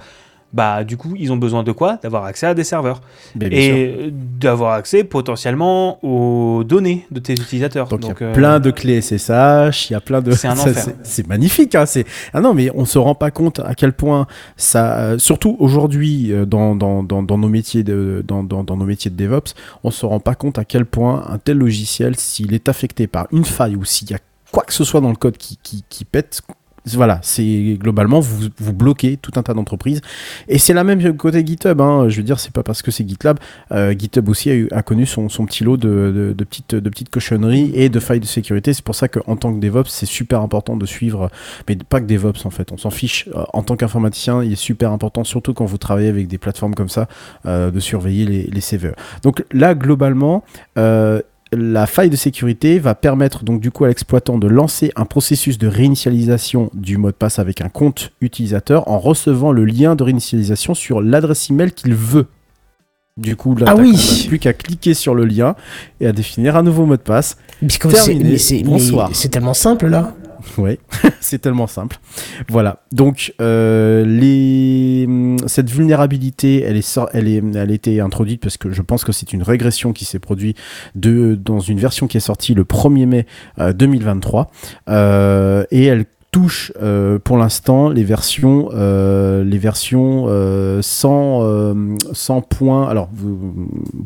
Bah, 0.51 0.83
du 0.83 0.97
coup, 0.97 1.13
ils 1.15 1.31
ont 1.31 1.37
besoin 1.37 1.61
de 1.61 1.71
quoi? 1.71 1.99
D'avoir 2.01 2.25
accès 2.25 2.47
à 2.47 2.55
des 2.55 2.63
serveurs 2.63 3.01
bien 3.35 3.49
et 3.51 4.11
d'avoir 4.11 4.73
accès 4.73 5.03
potentiellement 5.03 6.03
aux 6.03 6.63
données 6.63 7.05
de 7.11 7.19
tes 7.19 7.33
utilisateurs. 7.33 7.87
Donc, 7.87 8.01
il 8.01 8.07
y 8.07 8.25
a 8.25 8.29
euh, 8.29 8.33
plein 8.33 8.59
de 8.59 8.71
clés 8.71 8.99
SSH, 8.99 9.89
il 9.89 9.93
y 9.93 9.95
a 9.95 10.01
plein 10.01 10.21
de. 10.21 10.31
C'est 10.31 10.47
un 10.47 10.55
ça, 10.55 10.71
enfer. 10.71 10.83
c'est- 10.83 10.95
C'est 11.03 11.27
magnifique, 11.27 11.75
hein, 11.75 11.85
c'est. 11.85 12.03
Ah 12.33 12.41
non, 12.41 12.55
mais 12.55 12.71
on 12.73 12.85
se 12.85 12.97
rend 12.97 13.13
pas 13.13 13.29
compte 13.29 13.59
à 13.59 13.75
quel 13.75 13.93
point 13.93 14.25
ça. 14.57 14.97
euh, 14.99 15.17
surtout 15.19 15.55
aujourd'hui 15.59 16.31
euh, 16.33 16.47
dans, 16.47 16.75
dans, 16.75 17.03
dans, 17.03 17.21
dans 17.21 17.37
nos 17.37 17.47
métiers 17.49 17.83
de 17.83 18.23
dans, 18.27 18.43
dans, 18.43 18.63
dans 18.63 18.75
nos 18.75 18.85
métiers 18.85 19.11
de 19.11 19.15
DevOps, 19.23 19.53
on 19.83 19.91
se 19.91 20.03
rend 20.07 20.19
pas 20.19 20.33
compte 20.33 20.57
à 20.57 20.65
quel 20.65 20.85
point 20.85 21.25
un 21.29 21.37
tel 21.37 21.57
logiciel, 21.59 22.15
s'il 22.15 22.55
est 22.55 22.67
affecté 22.69 23.05
par 23.05 23.27
une 23.31 23.45
faille 23.45 23.75
ou 23.75 23.85
s'il 23.85 24.09
y 24.09 24.15
a 24.15 24.19
quoi 24.51 24.63
que 24.63 24.73
ce 24.73 24.83
soit 24.83 25.01
dans 25.01 25.09
le 25.09 25.15
code 25.15 25.37
qui, 25.37 25.57
qui, 25.89 26.05
pète. 26.05 26.41
Voilà, 26.93 27.19
c'est 27.21 27.77
globalement 27.77 28.19
vous, 28.19 28.47
vous 28.57 28.73
bloquez 28.73 29.17
tout 29.17 29.33
un 29.35 29.43
tas 29.43 29.53
d'entreprises 29.53 30.01
et 30.47 30.57
c'est 30.57 30.73
la 30.73 30.83
même 30.83 31.15
côté 31.17 31.45
GitHub. 31.45 31.79
Hein. 31.81 32.07
Je 32.07 32.17
veux 32.17 32.23
dire, 32.23 32.39
c'est 32.39 32.53
pas 32.53 32.63
parce 32.63 32.81
que 32.81 32.89
c'est 32.89 33.07
GitLab 33.07 33.37
euh, 33.71 33.93
GitHub 33.95 34.27
aussi 34.29 34.67
a, 34.71 34.81
connu 34.81 35.05
son, 35.05 35.29
son 35.29 35.45
petit 35.45 35.63
lot 35.63 35.77
de, 35.77 36.33
de- 36.35 36.43
petites, 36.45 36.73
de 36.73 36.89
petites 36.89 37.09
cochonneries 37.09 37.71
et 37.75 37.89
de 37.89 37.99
failles 37.99 38.21
de 38.21 38.25
sécurité. 38.25 38.73
C'est 38.73 38.83
pour 38.83 38.95
ça 38.95 39.07
qu'en 39.07 39.35
tant 39.35 39.53
que 39.53 39.59
DevOps, 39.59 39.89
c'est 39.89 40.07
super 40.07 40.41
important 40.41 40.77
de 40.77 40.85
suivre, 40.85 41.29
mais 41.67 41.75
pas 41.75 41.99
que 41.99 42.05
DevOps 42.05 42.45
en 42.45 42.49
fait, 42.49 42.71
on 42.71 42.77
s'en 42.77 42.91
fiche. 42.91 43.27
Euh, 43.35 43.43
En 43.53 43.61
tant 43.61 43.75
qu'informaticien, 43.75 44.41
il 44.41 44.53
est 44.53 44.55
super 44.55 44.91
important, 44.91 45.23
surtout 45.25 45.53
quand 45.53 45.65
vous 45.65 45.77
travaillez 45.77 46.09
avec 46.09 46.27
des 46.27 46.37
plateformes 46.39 46.73
comme 46.75 46.89
ça, 46.89 47.07
euh, 47.45 47.71
de 47.71 47.79
surveiller 47.81 48.25
les, 48.25 48.43
les 48.43 48.61
serveurs. 48.61 48.95
Donc 49.21 49.43
là, 49.51 49.75
globalement, 49.75 50.43
euh, 50.77 51.21
la 51.51 51.87
faille 51.87 52.09
de 52.09 52.15
sécurité 52.15 52.77
va 52.79 52.93
permettre 52.95 53.43
donc 53.43 53.59
du 53.59 53.71
coup 53.71 53.83
à 53.85 53.87
l'exploitant 53.87 54.37
de 54.37 54.47
lancer 54.47 54.91
un 54.95 55.05
processus 55.05 55.57
de 55.57 55.67
réinitialisation 55.67 56.69
du 56.73 56.97
mot 56.97 57.07
de 57.09 57.15
passe 57.15 57.39
avec 57.39 57.61
un 57.61 57.69
compte 57.69 58.11
utilisateur 58.21 58.87
en 58.87 58.99
recevant 58.99 59.51
le 59.51 59.65
lien 59.65 59.95
de 59.95 60.03
réinitialisation 60.03 60.73
sur 60.75 61.01
l'adresse 61.01 61.49
email 61.49 61.71
qu'il 61.71 61.95
veut. 61.95 62.27
Du 63.17 63.35
coup, 63.35 63.53
là, 63.55 63.65
Ah 63.69 63.75
oui. 63.75 64.25
plus 64.29 64.39
qu'à 64.39 64.53
cliquer 64.53 64.93
sur 64.93 65.13
le 65.13 65.25
lien 65.25 65.55
et 65.99 66.07
à 66.07 66.13
définir 66.13 66.55
un 66.55 66.63
nouveau 66.63 66.85
mot 66.85 66.95
de 66.95 67.01
passe. 67.01 67.35
Terminé. 68.05 68.37
mais 68.63 68.63
Bonsoir. 68.63 69.09
c'est 69.13 69.27
tellement 69.29 69.53
simple 69.53 69.87
là. 69.87 70.15
Ouais, 70.57 70.79
c'est 71.19 71.39
tellement 71.39 71.67
simple. 71.67 71.97
Voilà. 72.47 72.83
Donc, 72.91 73.33
euh, 73.41 74.05
les... 74.05 75.07
cette 75.47 75.69
vulnérabilité, 75.69 76.63
elle, 76.63 76.77
est 76.77 76.99
elle, 77.13 77.27
est... 77.27 77.43
elle 77.55 77.71
a 77.71 77.73
été 77.73 77.99
introduite 77.99 78.41
parce 78.41 78.57
que 78.57 78.71
je 78.71 78.81
pense 78.81 79.03
que 79.03 79.11
c'est 79.11 79.33
une 79.33 79.43
régression 79.43 79.93
qui 79.93 80.05
s'est 80.05 80.19
produite 80.19 80.57
de... 80.95 81.35
dans 81.35 81.59
une 81.59 81.79
version 81.79 82.07
qui 82.07 82.17
est 82.17 82.21
sortie 82.21 82.53
le 82.53 82.63
1er 82.63 83.05
mai 83.05 83.25
euh, 83.59 83.73
2023. 83.73 84.51
Euh, 84.89 85.63
et 85.71 85.85
elle 85.85 86.05
touche 86.31 86.71
euh, 86.81 87.17
pour 87.17 87.37
l'instant 87.37 87.89
les 87.89 88.03
versions 88.03 88.69
euh, 88.73 89.43
les 89.43 89.57
versions 89.57 90.25
euh, 90.27 90.79
sans 90.83 91.41
euh, 91.43 91.95
sans 92.13 92.41
points 92.41 92.87
alors 92.87 93.09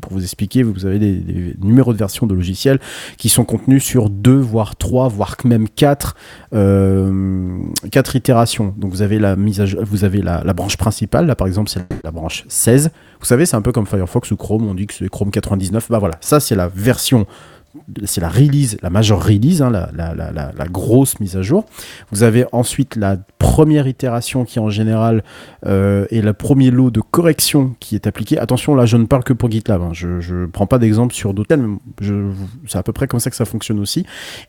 pour 0.01 0.13
vous 0.13 0.23
expliquer 0.23 0.63
vous 0.63 0.85
avez 0.85 0.99
des, 0.99 1.55
numéros 1.61 1.91
de 1.91 1.97
version 1.97 2.25
de 2.25 2.33
logiciels 2.33 2.79
qui 3.17 3.27
sont 3.27 3.43
contenus 3.43 3.83
sur 3.83 4.09
deux 4.09 4.39
voire 4.39 4.77
trois 4.77 5.09
voire 5.09 5.35
même 5.43 5.67
quatre 5.67 6.15
euh, 6.53 7.57
quatre 7.91 8.15
itérations. 8.15 8.73
Donc 8.77 8.91
vous 8.91 9.01
avez 9.01 9.19
la 9.19 9.35
mise 9.35 9.59
à 9.59 9.65
vous 9.65 10.03
avez 10.03 10.21
la, 10.21 10.43
la 10.43 10.53
branche 10.53 10.77
principale. 10.77 11.25
Là 11.25 11.35
par 11.35 11.47
exemple 11.47 11.69
c'est 11.69 11.85
la 12.03 12.11
branche 12.11 12.45
16 12.47 12.91
vous 13.19 13.25
savez 13.25 13.45
c'est 13.45 13.55
un 13.55 13.61
peu 13.61 13.71
comme 13.71 13.85
Firefox 13.85 14.31
ou 14.31 14.37
Chrome. 14.37 14.67
On 14.67 14.73
dit 14.73 14.87
que 14.87 14.93
c'est 14.93 15.09
Chrome 15.09 15.31
99 15.31 15.89
bah 15.89 15.99
voilà. 15.99 16.15
Ça 16.21 16.39
c'est 16.39 16.55
la 16.55 16.67
version 16.67 17.25
c'est 18.05 18.21
la 18.21 18.29
release, 18.29 18.77
la 18.81 18.89
majeure 18.89 19.23
release, 19.23 19.61
hein, 19.61 19.71
la, 19.71 20.67
grosse 20.71 21.19
mise 21.19 21.35
à 21.35 21.41
jour. 21.41 21.65
Vous 22.11 22.23
avez 22.23 22.45
ensuite 22.51 22.95
la 22.95 23.17
première 23.39 23.87
itération 23.87 24.45
qui 24.45 24.59
en 24.59 24.69
général 24.69 25.23
euh, 25.65 26.05
est 26.09 26.21
le 26.21 26.33
premier 26.33 26.71
lot 26.71 26.91
de 26.91 27.01
correction 27.01 27.75
qui 27.79 27.95
est 27.95 28.07
appliqué. 28.07 28.37
Attention, 28.37 28.75
là 28.75 28.85
je 28.85 28.97
ne 28.97 29.05
parle 29.05 29.23
que 29.23 29.33
pour 29.33 29.49
GitLab, 29.51 29.81
hein. 29.81 29.89
je 29.91 30.07
ne 30.07 30.45
prends 30.45 30.67
pas 30.67 30.79
d'exemple 30.79 31.13
sur 31.13 31.33
d'autres, 31.33 31.55
mais 31.55 31.77
c'est 32.67 32.77
à 32.77 32.83
peu 32.83 32.93
près 32.93 33.07
comme 33.07 33.19
ça 33.19 33.29
que 33.29 33.35
ça 33.35 33.45
fonctionne 33.45 33.79
aussi. 33.79 34.05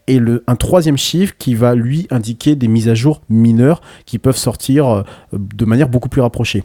Et 0.07 0.21
un 0.47 0.57
troisième 0.57 0.99
chiffre 0.99 1.35
qui 1.39 1.55
va 1.55 1.75
lui 1.75 2.07
indiquer 2.11 2.57
des 2.57 2.69
mises 2.69 2.89
à 2.89 2.95
jour 2.95 3.23
mineures 3.29 3.81
qui 4.07 4.19
peuvent 4.19 4.37
sortir 4.37 4.89
euh, 4.89 5.03
de 5.33 5.65
manière 5.65 5.89
beaucoup 5.89 6.09
plus 6.09 6.21
rapprochée. 6.21 6.65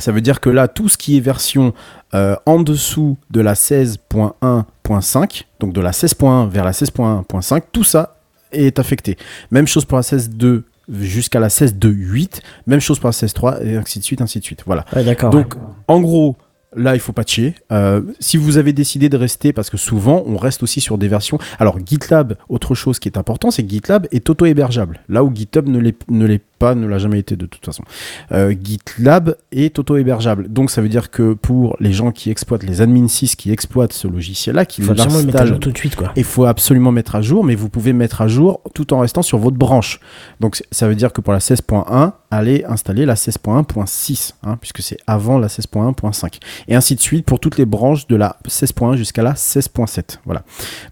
Ça 0.00 0.12
veut 0.12 0.20
dire 0.20 0.40
que 0.40 0.50
là, 0.50 0.68
tout 0.68 0.88
ce 0.88 0.96
qui 0.96 1.16
est 1.16 1.20
version 1.20 1.74
euh, 2.14 2.36
en 2.46 2.60
dessous 2.60 3.16
de 3.30 3.40
la 3.40 3.54
16.1.5, 3.54 5.44
donc 5.60 5.72
de 5.72 5.80
la 5.80 5.92
16.1 5.92 6.48
vers 6.48 6.64
la 6.64 6.72
16.1.5, 6.72 7.62
tout 7.72 7.84
ça 7.84 8.16
est 8.52 8.78
affecté. 8.78 9.16
Même 9.50 9.66
chose 9.66 9.84
pour 9.84 9.96
la 9.96 10.02
16.2 10.02 10.62
jusqu'à 11.00 11.40
la 11.40 11.48
16.2.8, 11.48 12.40
même 12.66 12.80
chose 12.80 12.98
pour 12.98 13.08
la 13.08 13.12
16.3 13.12 13.64
et 13.64 13.76
ainsi 13.76 13.98
de 13.98 14.04
suite, 14.04 14.20
ainsi 14.20 14.40
de 14.40 14.44
suite. 14.44 14.62
Voilà. 14.66 14.84
Ouais. 14.94 15.04
Donc, 15.30 15.54
en 15.86 16.00
gros, 16.00 16.36
là, 16.74 16.94
il 16.94 17.00
faut 17.00 17.12
patcher. 17.12 17.54
Euh, 17.72 18.02
si 18.18 18.36
vous 18.36 18.56
avez 18.56 18.72
décidé 18.72 19.08
de 19.08 19.16
rester, 19.16 19.52
parce 19.52 19.70
que 19.70 19.76
souvent, 19.76 20.22
on 20.26 20.36
reste 20.36 20.62
aussi 20.62 20.80
sur 20.80 20.98
des 20.98 21.08
versions. 21.08 21.38
Alors, 21.58 21.78
GitLab, 21.84 22.36
autre 22.48 22.74
chose 22.74 22.98
qui 22.98 23.08
est 23.08 23.18
important, 23.18 23.50
c'est 23.50 23.62
que 23.62 23.70
GitLab 23.70 24.06
est 24.10 24.28
auto-hébergeable. 24.28 25.00
Là 25.08 25.24
où 25.24 25.34
GitHub 25.34 25.68
ne 25.68 25.78
l'est 25.78 25.96
ne 26.08 26.26
l'est 26.26 26.42
pas, 26.60 26.76
ne 26.76 26.86
l'a 26.86 26.98
jamais 26.98 27.18
été 27.18 27.34
de 27.34 27.46
toute 27.46 27.64
façon. 27.64 27.82
Euh, 28.30 28.54
GitLab 28.62 29.34
est 29.50 29.78
auto-hébergeable. 29.78 30.46
Donc, 30.48 30.70
ça 30.70 30.82
veut 30.82 30.88
dire 30.88 31.10
que 31.10 31.32
pour 31.32 31.76
les 31.80 31.92
gens 31.92 32.12
qui 32.12 32.30
exploitent, 32.30 32.62
les 32.62 32.82
admin 32.82 33.08
6 33.08 33.34
qui 33.34 33.50
exploitent 33.50 33.94
ce 33.94 34.06
logiciel-là, 34.06 34.66
qui 34.66 34.82
il 34.82 34.84
faut 34.84 34.92
absolument 34.92 35.22
mettre 35.24 35.42
à 35.42 35.46
jour 35.46 35.58
tout 35.58 35.72
de 35.72 35.78
suite 35.78 35.96
quoi. 35.96 36.12
il 36.16 36.24
faut 36.24 36.44
absolument 36.44 36.92
mettre 36.92 37.16
à 37.16 37.22
jour, 37.22 37.42
mais 37.42 37.54
vous 37.54 37.68
pouvez 37.68 37.92
mettre 37.92 38.20
à 38.20 38.28
jour 38.28 38.60
tout 38.74 38.92
en 38.92 39.00
restant 39.00 39.22
sur 39.22 39.38
votre 39.38 39.56
branche. 39.56 40.00
Donc 40.40 40.62
ça 40.70 40.86
veut 40.86 40.94
dire 40.94 41.12
que 41.12 41.20
pour 41.20 41.32
la 41.32 41.38
16.1, 41.38 42.12
allez 42.30 42.64
installer 42.66 43.06
la 43.06 43.14
16.1.6, 43.14 44.34
hein, 44.42 44.56
puisque 44.60 44.82
c'est 44.82 44.98
avant 45.06 45.38
la 45.38 45.48
16.1.5. 45.48 46.38
Et 46.68 46.74
ainsi 46.74 46.94
de 46.94 47.00
suite 47.00 47.24
pour 47.24 47.40
toutes 47.40 47.58
les 47.58 47.66
branches 47.66 48.06
de 48.06 48.16
la 48.16 48.36
16.1 48.46 48.96
jusqu'à 48.96 49.22
la 49.22 49.32
16.7. 49.32 50.18
Voilà. 50.24 50.42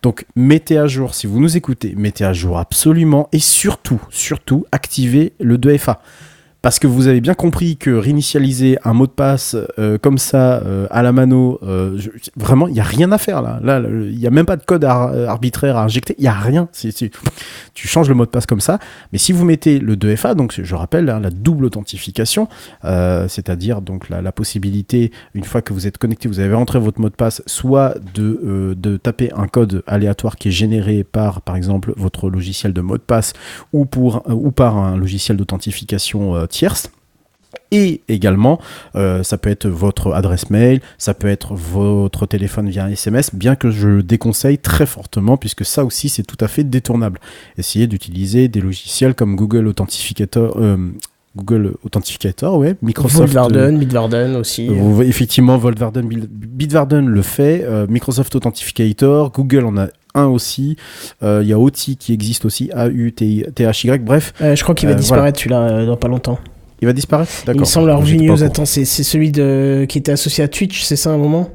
Donc 0.03 0.27
mettez 0.35 0.79
à 0.79 0.87
jour, 0.87 1.15
si 1.15 1.27
vous 1.27 1.41
nous 1.41 1.57
écoutez, 1.57 1.95
mettez 1.97 2.25
à 2.25 2.33
jour 2.33 2.59
absolument 2.59 3.29
et 3.33 3.39
surtout, 3.39 4.01
surtout, 4.11 4.65
activez 4.73 5.35
le 5.41 5.58
2FA. 5.59 5.99
Parce 6.61 6.81
que 6.81 6.89
vous 6.89 7.07
avez 7.07 7.21
bien 7.21 7.35
compris 7.35 7.77
que 7.77 7.91
réinitialiser 7.91 8.79
un 8.83 8.93
mot 8.93 9.07
de 9.07 9.13
passe 9.13 9.57
euh, 9.79 9.97
comme 9.97 10.19
ça 10.19 10.61
euh, 10.65 10.89
à 10.91 11.05
la 11.05 11.13
mano, 11.13 11.61
euh, 11.63 11.97
vraiment, 12.37 12.67
il 12.67 12.75
n'y 12.75 12.81
a 12.81 12.85
rien 12.85 13.13
à 13.13 13.19
faire 13.19 13.43
là. 13.43 13.61
Là, 13.63 13.81
il 13.89 14.19
n'y 14.19 14.27
a 14.27 14.31
même 14.31 14.45
pas 14.45 14.57
de 14.57 14.65
code 14.65 14.85
ar- 14.85 15.15
arbitraire 15.29 15.77
à 15.77 15.85
injecter. 15.85 16.17
Il 16.19 16.23
n'y 16.23 16.29
a 16.29 16.33
rien. 16.33 16.69
Tu 17.75 17.87
changes 17.87 18.09
le 18.09 18.17
mot 18.17 18.25
de 18.25 18.31
passe 18.31 18.47
comme 18.47 18.61
ça. 18.61 18.81
Mais 19.13 19.19
si 19.19 19.31
vous 19.33 19.45
mettez 19.45 19.79
le 19.79 19.95
2FA, 19.95 20.35
donc 20.35 20.61
je 20.61 20.75
rappelle 20.75 21.09
hein, 21.11 21.21
la 21.21 21.31
double 21.31 21.65
authentification, 21.65 22.49
c'est-à-dire 22.83 23.81
donc 23.81 24.09
la, 24.09 24.33
possibilité, 24.33 25.13
une 25.35 25.45
fois 25.45 25.63
que 25.63 25.73
vous 25.73 25.87
êtes 25.87 25.99
connecté, 25.99 26.29
vous 26.29 26.41
avez 26.41 26.55
rentré 26.55 26.81
votre 26.81 27.01
mot 27.01 27.09
de 27.09 27.15
passe, 27.15 27.41
soit 27.47 27.95
de, 28.15 28.75
de 28.77 28.97
taper 28.97 29.31
un 29.37 29.47
code 29.47 29.83
aléatoire 29.87 30.37
qui 30.37 30.49
est 30.49 30.53
généré 30.53 31.05
par, 31.05 31.41
par 31.43 31.55
exemple, 31.55 31.93
votre 31.97 32.29
logiciel 32.29 32.73
de 32.73 32.81
mot 32.81 32.97
de 32.97 33.03
passe 33.03 33.33
ou, 33.73 33.85
pour, 33.85 34.25
ou 34.29 34.51
par 34.51 34.77
un 34.77 34.97
logiciel 34.97 35.37
d'authentification 35.37 36.48
euh, 36.49 36.51
tierce. 36.51 36.91
Et 37.71 38.03
également, 38.09 38.61
euh, 38.95 39.23
ça 39.23 39.39
peut 39.39 39.49
être 39.51 39.67
votre 39.69 40.13
adresse 40.13 40.51
mail, 40.51 40.81
ça 40.99 41.15
peut 41.15 41.29
être 41.29 41.55
votre 41.55 42.27
téléphone 42.27 42.69
via 42.69 42.91
SMS, 42.91 43.35
bien 43.35 43.57
que 43.57 43.71
je 43.71 43.89
le 43.89 44.03
déconseille 44.03 44.59
très 44.59 44.85
fortement, 44.85 45.37
puisque 45.39 45.65
ça 45.65 45.83
aussi 45.85 46.09
c'est 46.11 46.25
tout 46.25 46.37
à 46.43 46.49
fait 46.49 46.65
détournable. 46.65 47.19
Essayez 47.57 47.87
d'utiliser 47.87 48.49
des 48.49 48.61
logiciels 48.61 49.15
comme 49.15 49.35
Google 49.35 49.67
Authentificator, 49.67 50.57
euh, 50.59 50.77
Google 51.37 51.75
Authenticator, 51.85 52.59
ouais. 52.59 52.77
Microsoft. 52.83 53.35
euh, 53.35 53.79
Bitwarden, 53.79 54.37
aussi. 54.37 54.69
euh, 54.69 55.01
effectivement, 55.03 55.57
Voltwarden, 55.57 56.07
Bil- 56.07 56.29
Bitwarden 56.31 57.07
le 57.09 57.23
fait. 57.23 57.65
euh, 57.65 57.87
Microsoft 57.89 58.35
Authenticator, 58.35 59.31
Google 59.33 59.65
en 59.65 59.77
a 59.79 59.89
aussi. 60.27 60.77
euh, 61.23 61.41
Il 61.43 61.49
y 61.49 61.53
a 61.53 61.59
OTI 61.59 61.97
qui 61.97 62.13
existe 62.13 62.45
aussi, 62.45 62.71
A-U-T-H-Y. 62.73 64.05
Bref, 64.05 64.33
Euh, 64.41 64.57
je 64.57 64.63
crois 64.63 64.75
qu'il 64.75 64.89
va 64.89 64.95
Euh, 64.95 64.99
disparaître 64.99 65.39
celui-là 65.39 65.85
dans 65.87 65.97
pas 65.97 66.09
longtemps. 66.09 66.39
il 66.81 66.87
va 66.87 66.93
disparaître? 66.93 67.31
Il 67.43 67.47
D'accord. 67.47 67.61
me 67.61 67.67
semble 67.67 67.89
pas 67.91 68.01
news. 68.01 68.43
Attends, 68.45 68.65
c'est 68.65 68.85
c'est 68.85 69.03
celui 69.03 69.31
de... 69.33 69.87
qui 69.89 69.99
était 69.99 70.13
associé 70.13 70.45
à 70.45 70.49
Twitch, 70.49 70.83
c'est 70.83 70.97
ça 70.97 71.11
à 71.11 71.13
un 71.15 71.19
moment? 71.19 71.51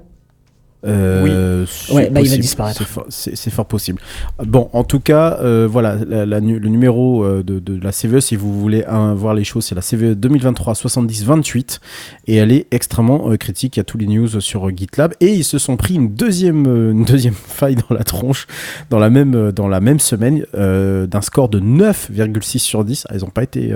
Euh, 0.86 1.66
c'est 1.68 1.94
Ouais, 1.94 2.10
bah, 2.10 2.22
il 2.22 2.30
va 2.30 2.38
disparaître. 2.38 2.84
C'est 3.10 3.50
fort, 3.50 3.66
possible. 3.66 4.00
Bon, 4.46 4.70
en 4.74 4.84
tout 4.84 5.00
cas, 5.00 5.38
euh, 5.42 5.68
voilà, 5.70 5.96
la- 6.08 6.26
la 6.26 6.42
nu- 6.42 6.60
le 6.60 6.70
numéro 6.70 7.24
euh, 7.24 7.42
de, 7.44 7.60
de 7.60 7.80
la 7.82 7.92
CVE, 7.92 8.20
si 8.20 8.36
vous 8.36 8.60
voulez 8.60 8.84
hein, 8.86 9.14
voir 9.14 9.34
les 9.34 9.44
choses, 9.44 9.66
c'est 9.66 9.76
la 9.76 9.82
CVE 9.82 10.16
2023 10.16 10.76
70 10.76 11.24
28 11.26 11.80
et 12.28 12.36
elle 12.36 12.52
est 12.52 12.68
extrêmement 12.72 13.32
euh, 13.32 13.38
critique. 13.38 13.78
Il 13.78 13.80
y 13.80 13.82
a 13.82 13.84
tous 13.86 13.98
les 13.98 14.08
news 14.08 14.28
sur 14.42 14.70
GitLab 14.76 15.14
et 15.22 15.28
ils 15.34 15.44
se 15.46 15.58
sont 15.58 15.78
pris 15.78 15.96
une 15.96 16.14
deuxième, 16.14 16.66
une 16.66 17.06
deuxième 17.06 17.34
faille 17.48 17.76
dans 17.76 17.96
la 17.96 18.04
tronche 18.04 18.48
dans 18.90 19.00
la 19.00 19.10
même, 19.10 19.52
dans 19.52 19.68
la 19.68 19.80
même 19.80 20.00
semaine 20.00 20.44
d'un 20.54 21.22
score 21.22 21.48
de 21.50 21.60
9,6 21.60 22.60
sur 22.60 22.84
10. 22.84 23.06
Ah, 23.10 23.14
ils 23.16 23.22
n'ont 23.22 23.30
pas 23.30 23.44
été, 23.44 23.74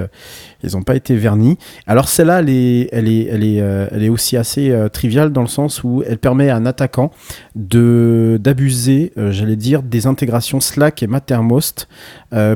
ils 0.63 0.75
ont 0.77 0.83
pas 0.83 0.95
été 0.95 1.15
vernis. 1.15 1.57
Alors 1.85 2.07
celle-là, 2.07 2.39
elle 2.39 2.49
est, 2.49 2.89
elle 2.91 3.07
est, 3.07 3.25
elle 3.25 3.43
est, 3.43 3.61
euh, 3.61 3.87
elle 3.91 4.03
est 4.03 4.09
aussi 4.09 4.37
assez 4.37 4.71
euh, 4.71 4.89
triviale 4.89 5.31
dans 5.31 5.41
le 5.41 5.47
sens 5.47 5.83
où 5.83 6.03
elle 6.07 6.17
permet 6.17 6.49
à 6.49 6.55
un 6.55 6.65
attaquant 6.65 7.11
d'abuser, 7.55 9.13
euh, 9.17 9.31
j'allais 9.31 9.55
dire, 9.55 9.83
des 9.83 10.07
intégrations 10.07 10.59
Slack 10.59 11.03
et 11.03 11.07
Mattermost 11.07 11.87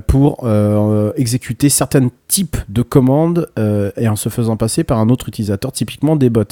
pour 0.08 0.48
exécuter 1.16 1.70
certains 1.70 2.10
types 2.28 2.58
de 2.68 2.82
commandes 2.82 3.48
et 3.98 4.08
en 4.10 4.18
se 4.18 4.28
faisant 4.28 4.58
passer 4.58 4.84
par 4.84 5.00
un 5.00 5.08
autre 5.10 5.30
utilisateur, 5.30 5.72
typiquement 5.72 6.18
des 6.18 6.30
bots. 6.30 6.44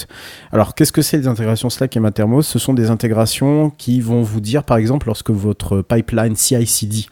Alors, 0.54 0.74
qu'est-ce 0.74 0.94
que 0.94 1.02
c'est 1.02 1.18
les 1.18 1.28
intégrations 1.28 1.70
Slack 1.70 1.98
et 1.98 2.00
Mattermost? 2.00 2.50
Ce 2.50 2.60
sont 2.60 2.74
des 2.74 2.90
intégrations 2.90 3.72
qui 3.78 4.00
vont 4.00 4.22
vous 4.22 4.40
dire, 4.40 4.64
par 4.64 4.78
exemple, 4.78 5.08
lorsque 5.08 5.32
votre 5.32 5.82
pipeline 5.82 6.36
CI/CD 6.36 7.08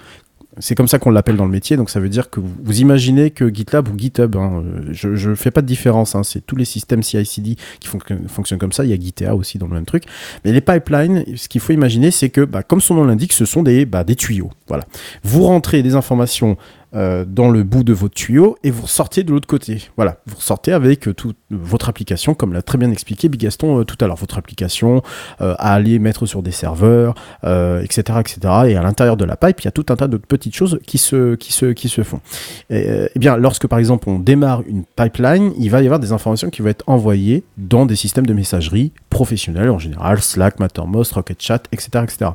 c'est 0.59 0.75
comme 0.75 0.87
ça 0.87 0.99
qu'on 0.99 1.11
l'appelle 1.11 1.35
dans 1.37 1.45
le 1.45 1.51
métier, 1.51 1.77
donc 1.77 1.89
ça 1.89 1.99
veut 1.99 2.09
dire 2.09 2.29
que 2.29 2.39
vous, 2.39 2.79
imaginez 2.81 3.31
que 3.31 3.53
GitLab 3.53 3.87
ou 3.89 3.97
GitHub, 3.97 4.35
hein, 4.35 4.63
je 4.91 5.29
ne 5.29 5.35
fais 5.35 5.51
pas 5.51 5.61
de 5.61 5.67
différence, 5.67 6.15
hein, 6.15 6.23
c'est 6.23 6.45
tous 6.45 6.55
les 6.55 6.65
systèmes 6.65 7.03
CI/CD 7.03 7.55
qui 7.79 7.87
fon- 7.87 7.99
fonctionnent 8.27 8.59
comme 8.59 8.71
ça, 8.71 8.83
il 8.83 8.89
y 8.89 8.93
a 8.93 8.97
Gitea 8.97 9.35
aussi 9.35 9.57
dans 9.57 9.67
le 9.67 9.73
même 9.73 9.85
truc, 9.85 10.03
mais 10.45 10.51
les 10.51 10.61
pipelines, 10.61 11.23
ce 11.35 11.47
qu'il 11.47 11.61
faut 11.61 11.73
imaginer, 11.73 12.11
c'est 12.11 12.29
que, 12.29 12.41
bah, 12.41 12.63
comme 12.63 12.81
son 12.81 12.95
nom 12.95 13.03
l'indique, 13.03 13.33
ce 13.33 13.45
sont 13.45 13.63
des, 13.63 13.85
bah, 13.85 14.03
des 14.03 14.15
tuyaux. 14.15 14.49
Voilà. 14.67 14.85
Vous 15.23 15.43
rentrez 15.43 15.83
des 15.83 15.95
informations 15.95 16.57
euh, 16.95 17.25
dans 17.27 17.49
le 17.49 17.63
bout 17.63 17.83
de 17.83 17.93
votre 17.93 18.15
tuyau 18.15 18.57
et 18.63 18.71
vous 18.71 18.83
ressortez 18.83 19.23
de 19.23 19.31
l'autre 19.31 19.47
côté. 19.47 19.89
Voilà, 19.97 20.17
vous 20.25 20.37
ressortez 20.37 20.73
avec 20.73 21.07
euh, 21.07 21.13
toute 21.13 21.37
votre 21.49 21.89
application, 21.89 22.33
comme 22.33 22.53
l'a 22.53 22.61
très 22.61 22.77
bien 22.77 22.91
expliqué 22.91 23.29
Bigaston 23.29 23.79
euh, 23.79 23.83
tout 23.83 23.97
à 23.99 24.07
l'heure. 24.07 24.17
Votre 24.17 24.37
application 24.37 25.01
à 25.39 25.73
aller 25.73 25.99
mettre 25.99 26.25
sur 26.25 26.41
des 26.41 26.51
serveurs, 26.51 27.15
etc., 27.43 28.19
etc. 28.19 28.39
Et 28.67 28.75
à 28.75 28.81
l'intérieur 28.81 29.17
de 29.17 29.25
la 29.25 29.35
pipe, 29.35 29.61
il 29.61 29.65
y 29.65 29.67
a 29.67 29.71
tout 29.71 29.85
un 29.89 29.95
tas 29.95 30.07
de 30.07 30.17
petites 30.17 30.55
choses 30.55 30.79
qui 30.85 30.97
se, 30.97 31.35
qui 31.35 31.53
se, 31.53 31.67
qui 31.67 31.89
se 31.89 32.03
font. 32.03 32.21
Et, 32.69 32.89
euh, 32.89 33.07
eh 33.15 33.19
bien, 33.19 33.37
lorsque 33.37 33.67
par 33.67 33.79
exemple 33.79 34.09
on 34.09 34.19
démarre 34.19 34.63
une 34.67 34.83
pipeline, 34.83 35.53
il 35.57 35.69
va 35.69 35.81
y 35.81 35.85
avoir 35.85 35.99
des 35.99 36.11
informations 36.11 36.49
qui 36.49 36.61
vont 36.61 36.69
être 36.69 36.83
envoyées 36.87 37.43
dans 37.57 37.85
des 37.85 37.95
systèmes 37.95 38.25
de 38.25 38.33
messagerie 38.33 38.91
professionnels 39.09 39.69
en 39.69 39.79
général, 39.79 40.21
Slack, 40.21 40.59
Mattermost, 40.59 41.13
Rocket 41.13 41.41
Chat, 41.41 41.63
etc., 41.71 42.03
etc. 42.03 42.31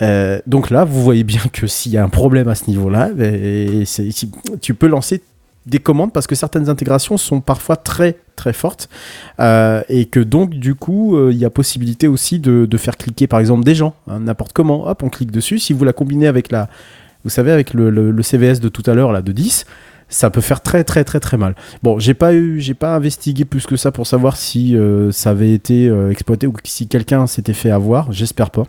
Euh, 0.00 0.40
donc 0.46 0.70
là, 0.70 0.84
vous 0.84 1.02
voyez 1.02 1.24
bien 1.24 1.42
que 1.52 1.66
s'il 1.66 1.92
y 1.92 1.98
a 1.98 2.04
un 2.04 2.08
problème 2.08 2.48
à 2.48 2.54
ce 2.54 2.68
niveau-là, 2.68 3.10
tu 4.60 4.74
peux 4.74 4.86
lancer 4.86 5.22
des 5.66 5.78
commandes 5.78 6.12
parce 6.12 6.26
que 6.26 6.34
certaines 6.34 6.68
intégrations 6.68 7.16
sont 7.16 7.40
parfois 7.40 7.76
très 7.76 8.16
très 8.34 8.52
fortes 8.52 8.88
euh, 9.38 9.82
et 9.88 10.06
que 10.06 10.18
donc 10.18 10.50
du 10.54 10.74
coup 10.74 11.16
euh, 11.16 11.30
il 11.32 11.38
y 11.38 11.44
a 11.44 11.50
possibilité 11.50 12.08
aussi 12.08 12.40
de, 12.40 12.76
faire 12.76 12.96
cliquer 12.96 13.28
par 13.28 13.38
exemple 13.38 13.62
des 13.62 13.76
gens 13.76 13.94
hein, 14.08 14.18
n'importe 14.18 14.52
comment 14.52 14.88
hop 14.88 15.04
on 15.04 15.08
clique 15.08 15.30
dessus 15.30 15.60
si 15.60 15.72
vous 15.72 15.84
la 15.84 15.92
combinez 15.92 16.26
avec 16.26 16.50
la 16.50 16.68
vous 17.22 17.30
savez 17.30 17.52
avec 17.52 17.74
le, 17.74 18.20
CVS 18.22 18.58
de 18.58 18.68
tout 18.68 18.82
à 18.86 18.94
l'heure 18.94 19.12
là 19.12 19.22
de 19.22 19.30
10 19.30 19.64
ça 20.08 20.30
peut 20.30 20.40
faire 20.40 20.62
très 20.62 20.84
très 20.84 21.04
très 21.04 21.20
très 21.20 21.38
mal. 21.38 21.54
Bon, 21.82 21.98
j'ai 21.98 22.12
pas 22.12 22.34
eu, 22.34 22.60
j'ai 22.60 22.74
pas 22.74 22.94
investigué 22.94 23.46
plus 23.46 23.66
que 23.66 23.76
ça 23.76 23.92
pour 23.92 24.06
savoir 24.06 24.36
si 24.36 24.76
ça 25.10 25.30
avait 25.30 25.54
été 25.54 25.90
exploité 26.10 26.46
ou 26.46 26.52
si 26.64 26.86
quelqu'un 26.86 27.26
s'était 27.26 27.54
fait 27.54 27.70
avoir. 27.70 28.12
J'espère 28.12 28.50
pas. 28.50 28.64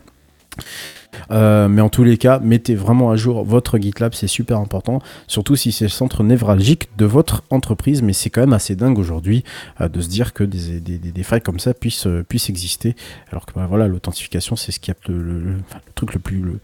Euh, 1.32 1.68
mais 1.68 1.82
en 1.82 1.90
tous 1.90 2.04
les 2.04 2.18
cas, 2.18 2.40
mettez 2.40 2.76
vraiment 2.76 3.12
à 3.12 3.16
jour 3.16 3.44
votre 3.44 3.78
GitLab, 3.78 4.14
c'est 4.14 4.28
super 4.28 4.60
important, 4.60 5.02
surtout 5.28 5.56
si 5.56 5.72
c'est 5.72 5.86
le 5.86 5.90
centre 5.90 6.24
névralgique 6.24 6.90
de 6.98 7.06
votre 7.06 7.44
entreprise. 7.50 8.02
Mais 8.02 8.14
c'est 8.14 8.30
quand 8.30 8.42
même 8.42 8.54
assez 8.54 8.76
dingue 8.76 8.98
aujourd'hui 9.00 9.44
euh, 9.82 9.88
de 9.90 10.02
se 10.02 10.10
dire 10.10 10.34
que 10.34 10.44
des, 10.44 10.80
des, 10.80 10.98
des- 10.98 11.12
des 11.12 11.24
failles 11.24 11.42
comme 11.42 11.60
ça 11.60 11.74
puissent, 11.74 12.08
euh, 12.08 12.24
puissent 12.28 12.50
exister. 12.50 12.96
Alors 13.32 13.46
que 13.46 13.54
bah, 13.54 13.66
voilà, 13.68 13.88
l'authentification, 13.88 14.56
c'est 14.56 14.72
ce 14.72 14.80
qui 14.80 14.92
a 14.92 14.96
le, 15.08 15.18
le- 15.22 15.40
le 15.40 15.58
truc 15.96 16.14
le 16.14 16.20
plus 16.20 16.40
le, 16.40 16.60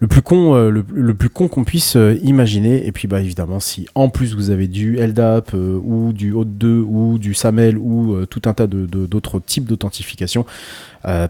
le 0.00 0.08
plus 0.08 0.22
con, 0.22 0.54
euh, 0.54 0.70
le, 0.70 0.84
le 0.94 1.14
plus 1.14 1.28
con 1.28 1.46
qu'on 1.48 1.62
puisse 1.64 1.94
euh, 1.94 2.18
imaginer. 2.22 2.86
Et 2.86 2.92
puis 2.92 3.06
bah 3.06 3.20
évidemment, 3.20 3.60
si 3.60 3.86
en 3.94 4.08
plus 4.08 4.34
vous 4.34 4.50
avez 4.50 4.66
du 4.66 4.96
LDAP 4.96 5.52
euh, 5.54 5.78
ou 5.84 6.12
du 6.12 6.32
Haute 6.32 6.56
2 6.58 6.80
ou 6.80 7.18
du 7.18 7.34
SAML 7.34 7.76
ou 7.78 8.24
tout 8.26 8.42
un 8.46 8.54
tas 8.54 8.66
de- 8.66 8.86
de- 8.86 9.06
d'autres 9.06 9.38
types 9.40 9.64
d'authentification, 9.66 10.44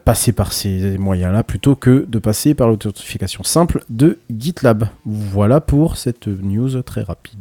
passez 0.04 0.32
par 0.32 0.52
ces 0.52 0.98
moyens-là 0.98 1.42
plutôt 1.44 1.74
que 1.76 2.04
de 2.08 2.18
passer 2.18 2.54
par 2.54 2.68
l'authentification 2.68 3.42
simple 3.44 3.84
de 3.90 4.18
GitLab. 4.36 4.84
Voilà 5.04 5.60
pour 5.60 5.96
cette 5.96 6.26
news 6.28 6.80
très 6.82 7.02
rapide. 7.02 7.38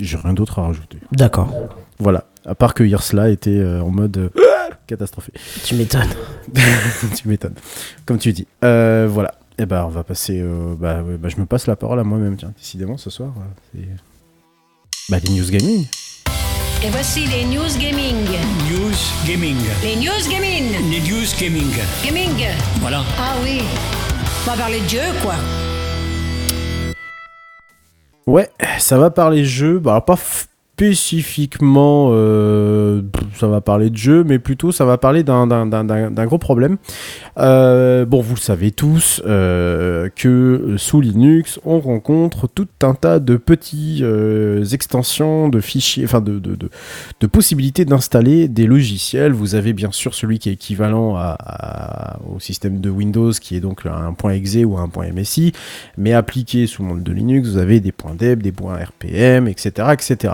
J'ai 0.00 0.16
rien 0.16 0.32
d'autre 0.34 0.58
à 0.60 0.62
rajouter. 0.66 0.98
D'accord. 1.12 1.52
Voilà. 1.98 2.24
À 2.46 2.54
part 2.54 2.74
que 2.74 2.84
Yersla 2.84 3.30
était 3.30 3.64
en 3.64 3.90
mode 3.90 4.30
catastrophé. 4.88 5.32
Tu 5.64 5.74
m'étonnes. 5.76 6.10
tu 7.16 7.28
m'étonnes. 7.28 7.54
Comme 8.06 8.18
tu 8.18 8.32
dis. 8.32 8.46
Euh, 8.64 9.06
voilà. 9.10 9.34
Et 9.58 9.66
ben 9.66 9.84
on 9.84 9.88
va 9.88 10.02
passer. 10.04 10.40
euh, 10.40 10.74
bah, 10.78 11.02
ouais, 11.02 11.16
bah, 11.16 11.28
je 11.28 11.36
me 11.36 11.46
passe 11.46 11.66
la 11.66 11.76
parole 11.76 12.00
à 12.00 12.04
moi-même. 12.04 12.36
Tiens, 12.36 12.52
décidément 12.58 12.96
ce 12.96 13.10
soir. 13.10 13.32
euh, 13.36 13.40
c'est- 13.74 15.10
bah, 15.10 15.18
les 15.22 15.30
news 15.30 15.48
gaming. 15.50 15.86
Et 16.84 16.90
voici 16.90 17.26
les 17.26 17.44
news 17.44 17.76
gaming. 17.80 18.14
News 18.70 18.94
Gaming. 19.26 19.56
Les 19.82 19.96
news 19.96 20.30
gaming. 20.30 20.90
Les 20.90 21.00
News 21.00 21.26
Gaming. 21.40 21.72
Gaming. 22.04 22.46
Voilà. 22.80 23.02
Ah 23.18 23.34
oui. 23.42 23.62
On 24.46 24.50
va 24.50 24.56
parler 24.56 24.80
de 24.80 24.88
jeu, 24.88 25.00
quoi. 25.22 25.34
Ouais, 28.26 28.50
ça 28.78 28.96
va 28.98 29.10
parler 29.10 29.44
jeu. 29.44 29.78
Bah, 29.78 29.92
alors 29.92 30.04
pas 30.04 30.16
spécifiquement, 30.78 32.10
euh, 32.12 33.02
ça 33.34 33.48
va 33.48 33.60
parler 33.60 33.90
de 33.90 33.96
jeu, 33.96 34.22
mais 34.22 34.38
plutôt 34.38 34.70
ça 34.70 34.84
va 34.84 34.96
parler 34.96 35.24
d'un- 35.24 35.46
gros 36.26 36.38
problème. 36.38 36.76
Euh, 37.38 38.04
bon, 38.06 38.20
vous 38.20 38.36
le 38.36 38.40
savez 38.40 38.70
tous 38.70 39.20
euh, 39.26 40.08
que 40.14 40.74
sous 40.76 41.00
Linux, 41.00 41.58
on 41.64 41.80
rencontre 41.80 42.46
tout 42.46 42.68
un 42.82 42.94
tas 42.94 43.18
de 43.18 43.36
petits 43.36 44.04
extensions 44.72 45.48
de 45.48 45.60
fichiers, 45.60 46.04
enfin 46.04 46.20
de, 46.20 46.38
de, 46.38 46.54
de, 46.54 46.68
de 47.20 47.26
possibilités 47.26 47.84
d'installer 47.84 48.46
des 48.46 48.66
logiciels. 48.68 49.32
Vous 49.32 49.56
avez 49.56 49.72
bien 49.72 49.90
sûr 49.90 50.14
celui 50.14 50.38
qui 50.38 50.48
est 50.48 50.52
équivalent 50.52 51.16
à- 51.16 52.18
au 52.32 52.38
système 52.38 52.80
de 52.80 52.88
Windows, 52.90 53.32
qui 53.32 53.56
est 53.56 53.60
donc 53.60 53.80
un 53.84 54.12
point 54.12 54.32
.exe 54.32 54.58
ou 54.64 54.78
un 54.78 54.88
point 54.88 55.10
.msi, 55.12 55.52
mais 55.96 56.12
appliqué 56.12 56.66
sous 56.68 56.82
le 56.82 56.88
monde 56.88 57.02
de 57.02 57.12
Linux, 57.12 57.48
vous 57.48 57.56
avez 57.58 57.80
des 57.80 57.90
points 57.92 58.14
deb, 58.16 58.42
des 58.42 58.52
points 58.52 58.76
rpm, 58.76 59.48
etc., 59.48 59.88
etc. 59.92 60.32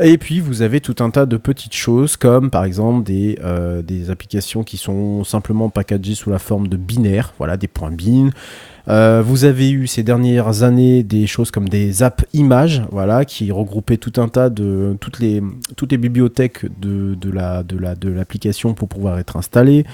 Et 0.00 0.18
puis 0.18 0.40
vous 0.40 0.62
avez 0.62 0.80
tout 0.80 0.96
un 1.00 1.10
tas 1.10 1.26
de 1.26 1.36
petites 1.36 1.74
choses 1.74 2.16
comme 2.16 2.50
par 2.50 2.64
exemple 2.64 3.04
des, 3.04 3.38
euh, 3.42 3.82
applications 4.08 4.64
qui 4.64 4.76
sont 4.76 5.24
simplement 5.24 5.70
packagées 5.70 6.14
sous 6.14 6.30
la 6.30 6.38
forme 6.38 6.68
de 6.68 6.76
binaires, 6.76 7.34
voilà 7.38 7.56
des 7.56 7.68
points 7.68 7.90
bin. 7.90 8.30
Euh, 8.88 9.22
vous 9.24 9.44
avez 9.44 9.70
eu 9.70 9.86
ces 9.86 10.02
dernières 10.02 10.62
années 10.62 11.02
des 11.02 11.26
choses 11.26 11.50
comme 11.50 11.68
des 11.68 12.02
apps 12.02 12.24
images, 12.32 12.82
voilà, 12.90 13.24
qui 13.24 13.52
regroupaient 13.52 13.96
tout 13.96 14.20
un 14.20 14.28
tas 14.28 14.50
de 14.50 14.96
toutes 15.00 15.20
les 15.20 15.98
bibliothèques 15.98 16.66
de, 16.80 17.14
de 17.14 17.30
la 17.30 17.62
de 17.62 17.78
la 17.78 17.94
de 17.94 18.10
l'application 18.10 18.74
pour 18.74 18.88
pouvoir 18.88 19.18
être 19.18 19.36
installées. 19.36 19.84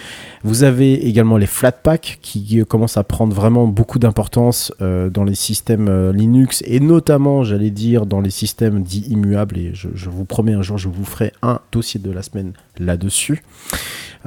Vous 0.42 0.62
avez 0.62 1.06
également 1.06 1.36
les 1.36 1.46
Flatpak 1.46 2.18
qui 2.22 2.64
commencent 2.66 2.96
à 2.96 3.04
prendre 3.04 3.34
vraiment 3.34 3.66
beaucoup 3.66 3.98
d'importance 3.98 4.72
euh, 4.80 5.10
dans 5.10 5.24
les 5.24 5.34
systèmes 5.34 5.88
euh, 5.88 6.12
Linux 6.12 6.62
et 6.66 6.80
notamment, 6.80 7.44
j'allais 7.44 7.70
dire, 7.70 8.06
dans 8.06 8.20
les 8.20 8.30
systèmes 8.30 8.82
dits 8.82 9.06
immuables. 9.08 9.58
Et 9.58 9.70
je, 9.74 9.88
je 9.94 10.08
vous 10.08 10.24
promets 10.24 10.54
un 10.54 10.62
jour, 10.62 10.78
je 10.78 10.88
vous 10.88 11.04
ferai 11.04 11.32
un 11.42 11.60
dossier 11.72 12.00
de 12.00 12.10
la 12.10 12.22
semaine 12.22 12.52
là-dessus. 12.78 13.42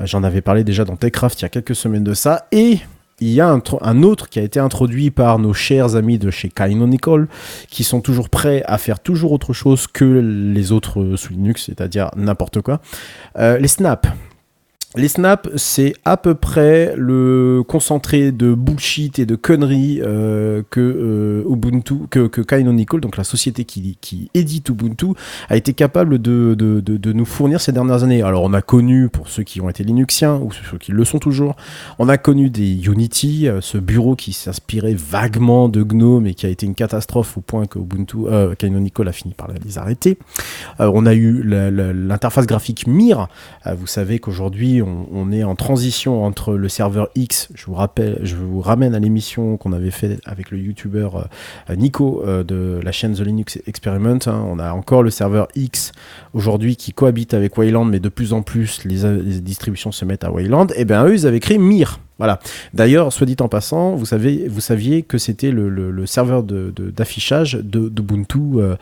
J'en 0.04 0.24
avais 0.24 0.42
parlé 0.42 0.64
déjà 0.64 0.86
dans 0.86 0.96
TechCraft 0.96 1.40
il 1.42 1.44
y 1.44 1.46
a 1.46 1.50
quelques 1.50 1.76
semaines 1.76 2.04
de 2.04 2.14
ça. 2.14 2.48
Et 2.52 2.80
il 3.22 3.30
y 3.30 3.40
a 3.40 3.48
un, 3.50 4.04
autre 4.04 4.30
qui 4.30 4.40
a 4.40 4.42
été 4.42 4.60
introduit 4.60 5.12
par 5.12 5.40
nos 5.40 5.54
chers 5.54 5.96
amis 5.96 6.18
de 6.18 6.32
chez 6.32 6.50
Canonical, 6.50 7.28
qui 7.70 7.84
sont 7.84 8.02
toujours 8.02 8.30
prêts 8.30 8.64
à 8.66 8.78
faire 8.80 9.00
toujours 9.00 9.32
autre 9.32 9.54
chose 9.54 9.88
que 9.88 10.04
les 10.54 10.72
autres 10.72 11.16
sous 11.16 11.32
Linux, 11.32 11.66
c'est-à-dire 11.68 12.10
n'importe 12.16 12.62
quoi. 12.62 12.82
Euh, 13.38 13.58
les 13.60 13.68
snaps. 13.68 14.10
Les 14.98 15.08
snaps, 15.08 15.50
c'est 15.56 15.94
à 16.04 16.18
peu 16.18 16.36
près 16.36 16.94
le 16.98 17.64
concentré 17.66 18.34
de 18.34 18.54
bullshit 18.54 19.20
et 19.20 19.26
de 19.26 19.38
conneries 19.38 20.02
euh, 20.04 20.64
que 20.70 20.82
euh, 20.82 21.50
Ubuntu, 21.50 22.08
que, 22.10 22.28
que 22.28 22.42
Canonical, 22.42 23.00
donc 23.00 23.16
la 23.16 23.24
société 23.24 23.64
qui, 23.64 24.30
édite 24.34 24.68
Ubuntu, 24.68 25.14
a 25.48 25.56
été 25.56 25.74
capable 25.74 26.22
de, 26.22 27.14
nous 27.14 27.24
fournir 27.26 27.62
ces 27.62 27.72
dernières 27.72 28.04
années. 28.04 28.22
Alors 28.22 28.44
on 28.44 28.52
a 28.52 28.62
connu, 28.62 29.08
pour 29.08 29.30
ceux 29.30 29.44
qui 29.44 29.62
ont 29.62 29.70
été 29.70 29.86
Linuxiens 29.86 30.36
ou 30.36 30.52
ceux 30.52 30.78
qui 30.78 30.92
le 30.92 31.06
sont 31.06 31.20
toujours, 31.20 31.56
on 31.98 32.10
a 32.10 32.18
connu 32.18 32.50
des 32.50 32.86
Unity, 32.86 33.48
euh, 33.48 33.62
ce 33.62 33.78
bureau 33.78 34.18
qui 34.18 34.34
s'inspirait 34.34 34.94
vaguement 34.94 35.70
de 35.70 35.84
GNOME 35.84 36.28
et 36.28 36.34
qui 36.34 36.46
a 36.48 36.50
été 36.50 36.66
une 36.66 36.76
catastrophe 36.76 37.38
au 37.38 37.42
point 37.42 37.66
que 37.66 37.80
Ubuntu, 37.80 38.28
euh, 38.28 38.56
Canonical 38.56 39.08
a 39.08 39.14
fini 39.14 39.34
par 39.36 39.48
les 39.48 39.78
arrêter. 39.78 40.18
On 40.80 41.06
a 41.06 41.14
eu 41.14 41.44
l'interface 41.44 42.46
graphique 42.46 42.88
Mir. 42.88 43.30
Vous 43.66 43.88
savez 43.88 44.20
qu'aujourd'hui 44.20 44.81
on, 44.82 45.32
est 45.32 45.44
en 45.44 45.56
transition 45.56 46.24
entre 46.24 46.54
le 46.54 46.70
serveur 46.70 47.10
X. 47.16 47.50
Je 47.54 47.66
vous 47.66 47.74
rappelle, 47.74 48.20
je 48.24 48.36
vous 48.36 48.62
ramène 48.62 48.96
à 48.96 49.00
l'émission 49.00 49.58
qu'on 49.58 49.74
avait 49.74 49.92
fait 49.92 50.20
avec 50.26 50.52
le 50.52 50.58
YouTuber 50.58 51.10
euh, 51.70 51.76
Nico 51.76 52.24
euh, 52.26 52.44
de 52.44 52.80
la 52.84 52.92
chaîne 52.92 53.14
The 53.14 53.22
Linux 53.22 53.60
Experiment. 53.68 54.20
hein. 54.26 54.46
On 54.48 54.60
a 54.60 54.74
encore 54.74 55.04
le 55.04 55.10
serveur 55.10 55.48
X 55.56 55.92
aujourd'hui 56.34 56.76
qui 56.76 56.94
cohabite 56.94 57.34
avec 57.34 57.58
Wayland, 57.58 57.86
mais 57.86 58.00
de 58.00 58.10
plus 58.10 58.34
en 58.34 58.42
plus 58.42 58.84
les, 58.86 59.42
distributions 59.42 59.92
se 59.92 60.06
mettent 60.06 60.24
à 60.24 60.32
Wayland. 60.32 60.68
Et 60.76 60.86
bien 60.86 61.06
eux, 61.06 61.14
ils 61.14 61.28
avaient 61.28 61.40
créé 61.40 61.58
Mir. 61.58 62.00
Voilà. 62.22 62.40
D'ailleurs, 62.76 63.12
soit 63.12 63.26
dit 63.26 63.36
en 63.40 63.48
passant, 63.48 63.96
vous, 63.96 64.06
savez, 64.06 64.46
vous 64.48 64.62
saviez 64.62 65.02
que 65.02 65.18
c'était 65.18 65.50
le, 65.50 65.70
le- 65.70 65.90
le 65.90 66.06
serveur 66.06 66.44
d'affichage 66.44 67.54
de, 67.56 67.90
d'Ubuntu 67.90 68.40
euh, 68.58 68.76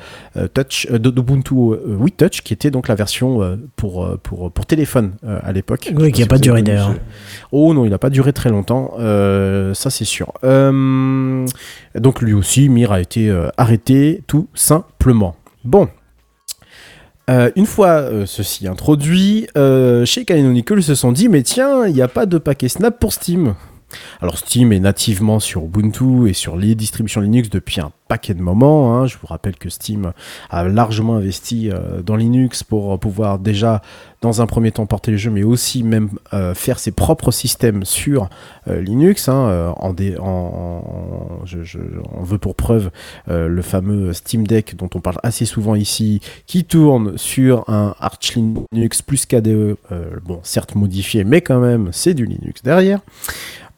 Touch, 0.53 0.87
euh, 0.91 0.99
d'Ubuntu 0.99 1.53
euh, 1.55 1.95
oui, 1.97 2.11
Touch, 2.11 2.41
qui 2.41 2.51
était 2.51 2.69
donc 2.69 2.89
la 2.89 2.95
version 2.95 3.41
euh, 3.41 3.55
pour, 3.77 4.03
euh, 4.03 4.19
pour, 4.21 4.51
pour 4.51 4.65
téléphone 4.65 5.13
euh, 5.23 5.39
à 5.41 5.53
l'époque. 5.53 5.89
Oui, 5.95 6.11
qui 6.11 6.21
a 6.21 6.23
Je 6.23 6.23
sais 6.23 6.27
pas 6.27 6.37
duré 6.37 6.61
d'ailleurs. 6.63 6.93
Oh 7.53 7.73
non, 7.73 7.85
il 7.85 7.91
n'a 7.91 7.97
pas 7.97 8.09
duré 8.09 8.33
très 8.33 8.49
longtemps, 8.49 8.91
ça 9.73 9.89
c'est 9.89 10.03
sûr. 10.03 10.33
Donc 11.95 12.21
lui 12.21 12.33
aussi, 12.33 12.67
Mir 12.67 12.91
a 12.91 12.99
été 12.99 13.33
arrêté 13.57 14.21
tout 14.27 14.47
simplement. 14.53 15.35
Bon. 15.63 15.87
Euh, 17.29 17.51
une 17.55 17.67
fois 17.67 17.89
euh, 17.89 18.25
ceci 18.25 18.67
introduit, 18.67 19.47
euh, 19.55 20.03
chez 20.03 20.25
Canonical, 20.25 20.79
ils 20.79 20.83
se 20.83 20.95
sont 20.95 21.11
dit, 21.11 21.29
mais 21.29 21.43
tiens, 21.43 21.85
il 21.85 21.93
n'y 21.93 22.01
a 22.01 22.07
pas 22.07 22.25
de 22.25 22.39
paquet 22.39 22.69
Snap 22.69 22.97
pour 22.99 23.13
Steam. 23.13 23.53
Alors 24.21 24.37
Steam 24.37 24.71
est 24.73 24.79
nativement 24.79 25.39
sur 25.39 25.63
Ubuntu 25.63 26.29
et 26.29 26.33
sur 26.33 26.57
les 26.57 26.75
distributions 26.75 27.21
Linux 27.21 27.49
depuis 27.49 27.81
un 27.81 27.91
paquet 28.07 28.33
de 28.33 28.41
moments. 28.41 28.95
hein. 28.95 29.07
Je 29.07 29.17
vous 29.21 29.27
rappelle 29.27 29.55
que 29.55 29.69
Steam 29.69 30.13
a 30.49 30.63
largement 30.67 31.15
investi 31.15 31.69
euh, 31.69 32.01
dans 32.01 32.15
Linux 32.15 32.63
pour 32.63 32.99
pouvoir 32.99 33.37
déjà, 33.39 33.81
dans 34.21 34.41
un 34.41 34.47
premier 34.47 34.71
temps, 34.71 34.85
porter 34.87 35.11
les 35.11 35.17
jeux, 35.17 35.29
mais 35.29 35.43
aussi 35.43 35.83
même 35.83 36.09
euh, 36.33 36.55
faire 36.55 36.79
ses 36.79 36.91
propres 36.91 37.31
systèmes 37.31 37.85
sur 37.85 38.29
euh, 38.67 38.81
Linux. 38.81 39.29
hein, 39.29 39.73
en 39.77 39.93
je, 41.45 41.79
on 42.11 42.23
veut 42.23 42.37
pour 42.39 42.55
preuve 42.55 42.89
le 43.27 43.61
fameux 43.61 44.13
Steam 44.13 44.47
Deck 44.47 44.75
dont 44.75 44.89
on 44.95 44.99
parle 45.01 45.17
assez 45.23 45.45
souvent 45.45 45.75
ici, 45.75 46.19
qui 46.47 46.63
tourne 46.65 47.17
sur 47.17 47.69
un 47.69 47.93
Arch 47.99 48.35
Linux 48.35 49.01
plus 49.01 49.25
KDE, 49.25 49.75
bon 50.25 50.39
certes 50.43 50.75
modifié, 50.75 51.23
mais 51.23 51.41
quand 51.41 51.59
même 51.59 51.89
c'est 51.91 52.13
du 52.13 52.25
Linux 52.25 52.63
derrière. 52.63 53.01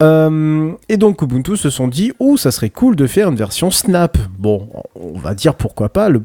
Euh, 0.01 0.71
et 0.89 0.97
donc 0.97 1.21
Ubuntu 1.21 1.57
se 1.57 1.69
sont 1.69 1.87
dit, 1.87 2.11
oh 2.19 2.37
ça 2.37 2.51
serait 2.51 2.69
cool 2.69 2.95
de 2.95 3.07
faire 3.07 3.29
une 3.29 3.35
version 3.35 3.71
Snap. 3.71 4.17
Bon, 4.37 4.67
on 4.95 5.17
va 5.17 5.33
dire 5.35 5.55
pourquoi 5.55 5.89
pas. 5.89 6.09
Le, 6.09 6.23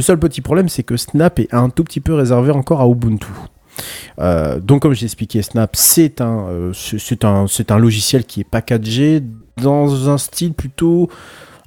seul 0.00 0.18
petit 0.18 0.40
problème 0.40 0.68
c'est 0.68 0.82
que 0.82 0.96
Snap 0.96 1.38
est 1.38 1.52
un 1.52 1.68
tout 1.68 1.84
petit 1.84 2.00
peu 2.00 2.14
réservé 2.14 2.50
encore 2.50 2.80
à 2.80 2.86
Ubuntu. 2.88 3.28
Euh, 4.18 4.58
donc 4.60 4.82
comme 4.82 4.94
j'ai 4.94 5.04
expliqué, 5.04 5.42
Snap 5.42 5.76
c'est 5.76 6.20
un, 6.20 6.46
euh, 6.48 6.72
c'est 6.72 7.24
un, 7.24 7.46
c'est 7.46 7.70
un 7.70 7.78
logiciel 7.78 8.24
qui 8.24 8.40
est 8.40 8.48
packagé 8.48 9.22
dans 9.62 10.08
un 10.08 10.18
style 10.18 10.54
plutôt 10.54 11.10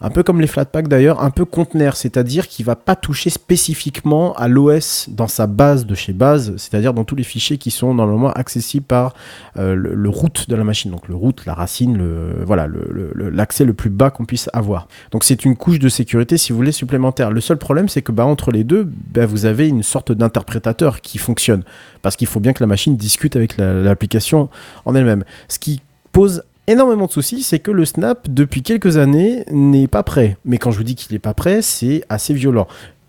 un 0.01 0.09
peu 0.09 0.23
comme 0.23 0.39
les 0.39 0.47
Flatpak 0.47 0.87
d'ailleurs, 0.87 1.21
un 1.21 1.29
peu 1.29 1.45
conteneur, 1.45 1.95
c'est-à-dire 1.95 2.47
qu'il 2.47 2.65
va 2.65 2.75
pas 2.75 2.95
toucher 2.95 3.29
spécifiquement 3.29 4.33
à 4.35 4.47
l'OS 4.47 5.09
dans 5.09 5.27
sa 5.27 5.45
base 5.47 5.85
de 5.85 5.93
chez 5.95 6.13
base, 6.13 6.53
c'est-à-dire 6.57 6.93
dans 6.93 7.03
tous 7.03 7.15
les 7.15 7.23
fichiers 7.23 7.57
qui 7.57 7.69
sont 7.71 7.93
normalement 7.93 8.31
accessibles 8.31 8.85
par 8.85 9.13
euh, 9.57 9.75
le, 9.75 9.93
le 9.95 10.09
root 10.09 10.29
de 10.47 10.55
la 10.55 10.63
machine, 10.63 10.91
donc 10.91 11.07
le 11.07 11.15
root, 11.15 11.33
la 11.45 11.53
racine, 11.53 12.01
voilà, 12.45 12.67
l'accès 13.15 13.65
le, 13.65 13.73
plus 13.73 13.89
bas 13.89 14.09
qu'on 14.09 14.25
puisse 14.25 14.49
avoir. 14.53 14.87
Donc 15.11 15.23
c'est 15.23 15.43
une 15.45 15.55
couche 15.55 15.79
de 15.79 15.89
sécurité, 15.89 16.37
si 16.37 16.51
vous 16.51 16.57
voulez, 16.57 16.71
supplémentaire. 16.71 17.31
Le 17.31 17.41
seul 17.41 17.57
problème, 17.57 17.89
c'est 17.89 18.01
que 18.01 18.11
bah, 18.11 18.25
entre 18.25 18.51
les 18.51 18.63
deux, 18.63 18.89
bah, 19.13 19.25
vous 19.25 19.45
avez 19.45 19.67
une 19.67 19.83
sorte 19.83 20.11
d'interprétateur 20.11 21.01
qui 21.01 21.17
fonctionne, 21.17 21.63
parce 22.01 22.15
qu'il 22.15 22.27
faut 22.27 22.39
bien 22.39 22.53
que 22.53 22.63
la 22.63 22.67
machine 22.67 22.95
discute 22.95 23.35
avec 23.35 23.57
la- 23.57 23.73
l'application 23.73 24.49
en 24.85 24.95
elle-même. 24.95 25.23
Ce 25.47 25.59
qui 25.59 25.81
pose 26.11 26.43
énormément 26.71 27.05
de 27.07 27.11
soucis, 27.11 27.43
c'est 27.43 27.59
que 27.59 27.71
le 27.71 27.85
Snap, 27.85 28.27
depuis 28.29 28.61
quelques 28.61 28.97
années, 28.97 29.43
n'est 29.51 29.87
pas 29.87 30.03
prêt. 30.03 30.37
Mais 30.45 30.57
quand 30.57 30.71
je 30.71 30.77
vous 30.77 30.83
dis 30.83 30.95
qu'il 30.95 31.13
n'est 31.13 31.19
pas 31.19 31.33
prêt, 31.33 31.61
c'est 31.61 32.03
assez 32.09 32.33
violent. 32.33 32.67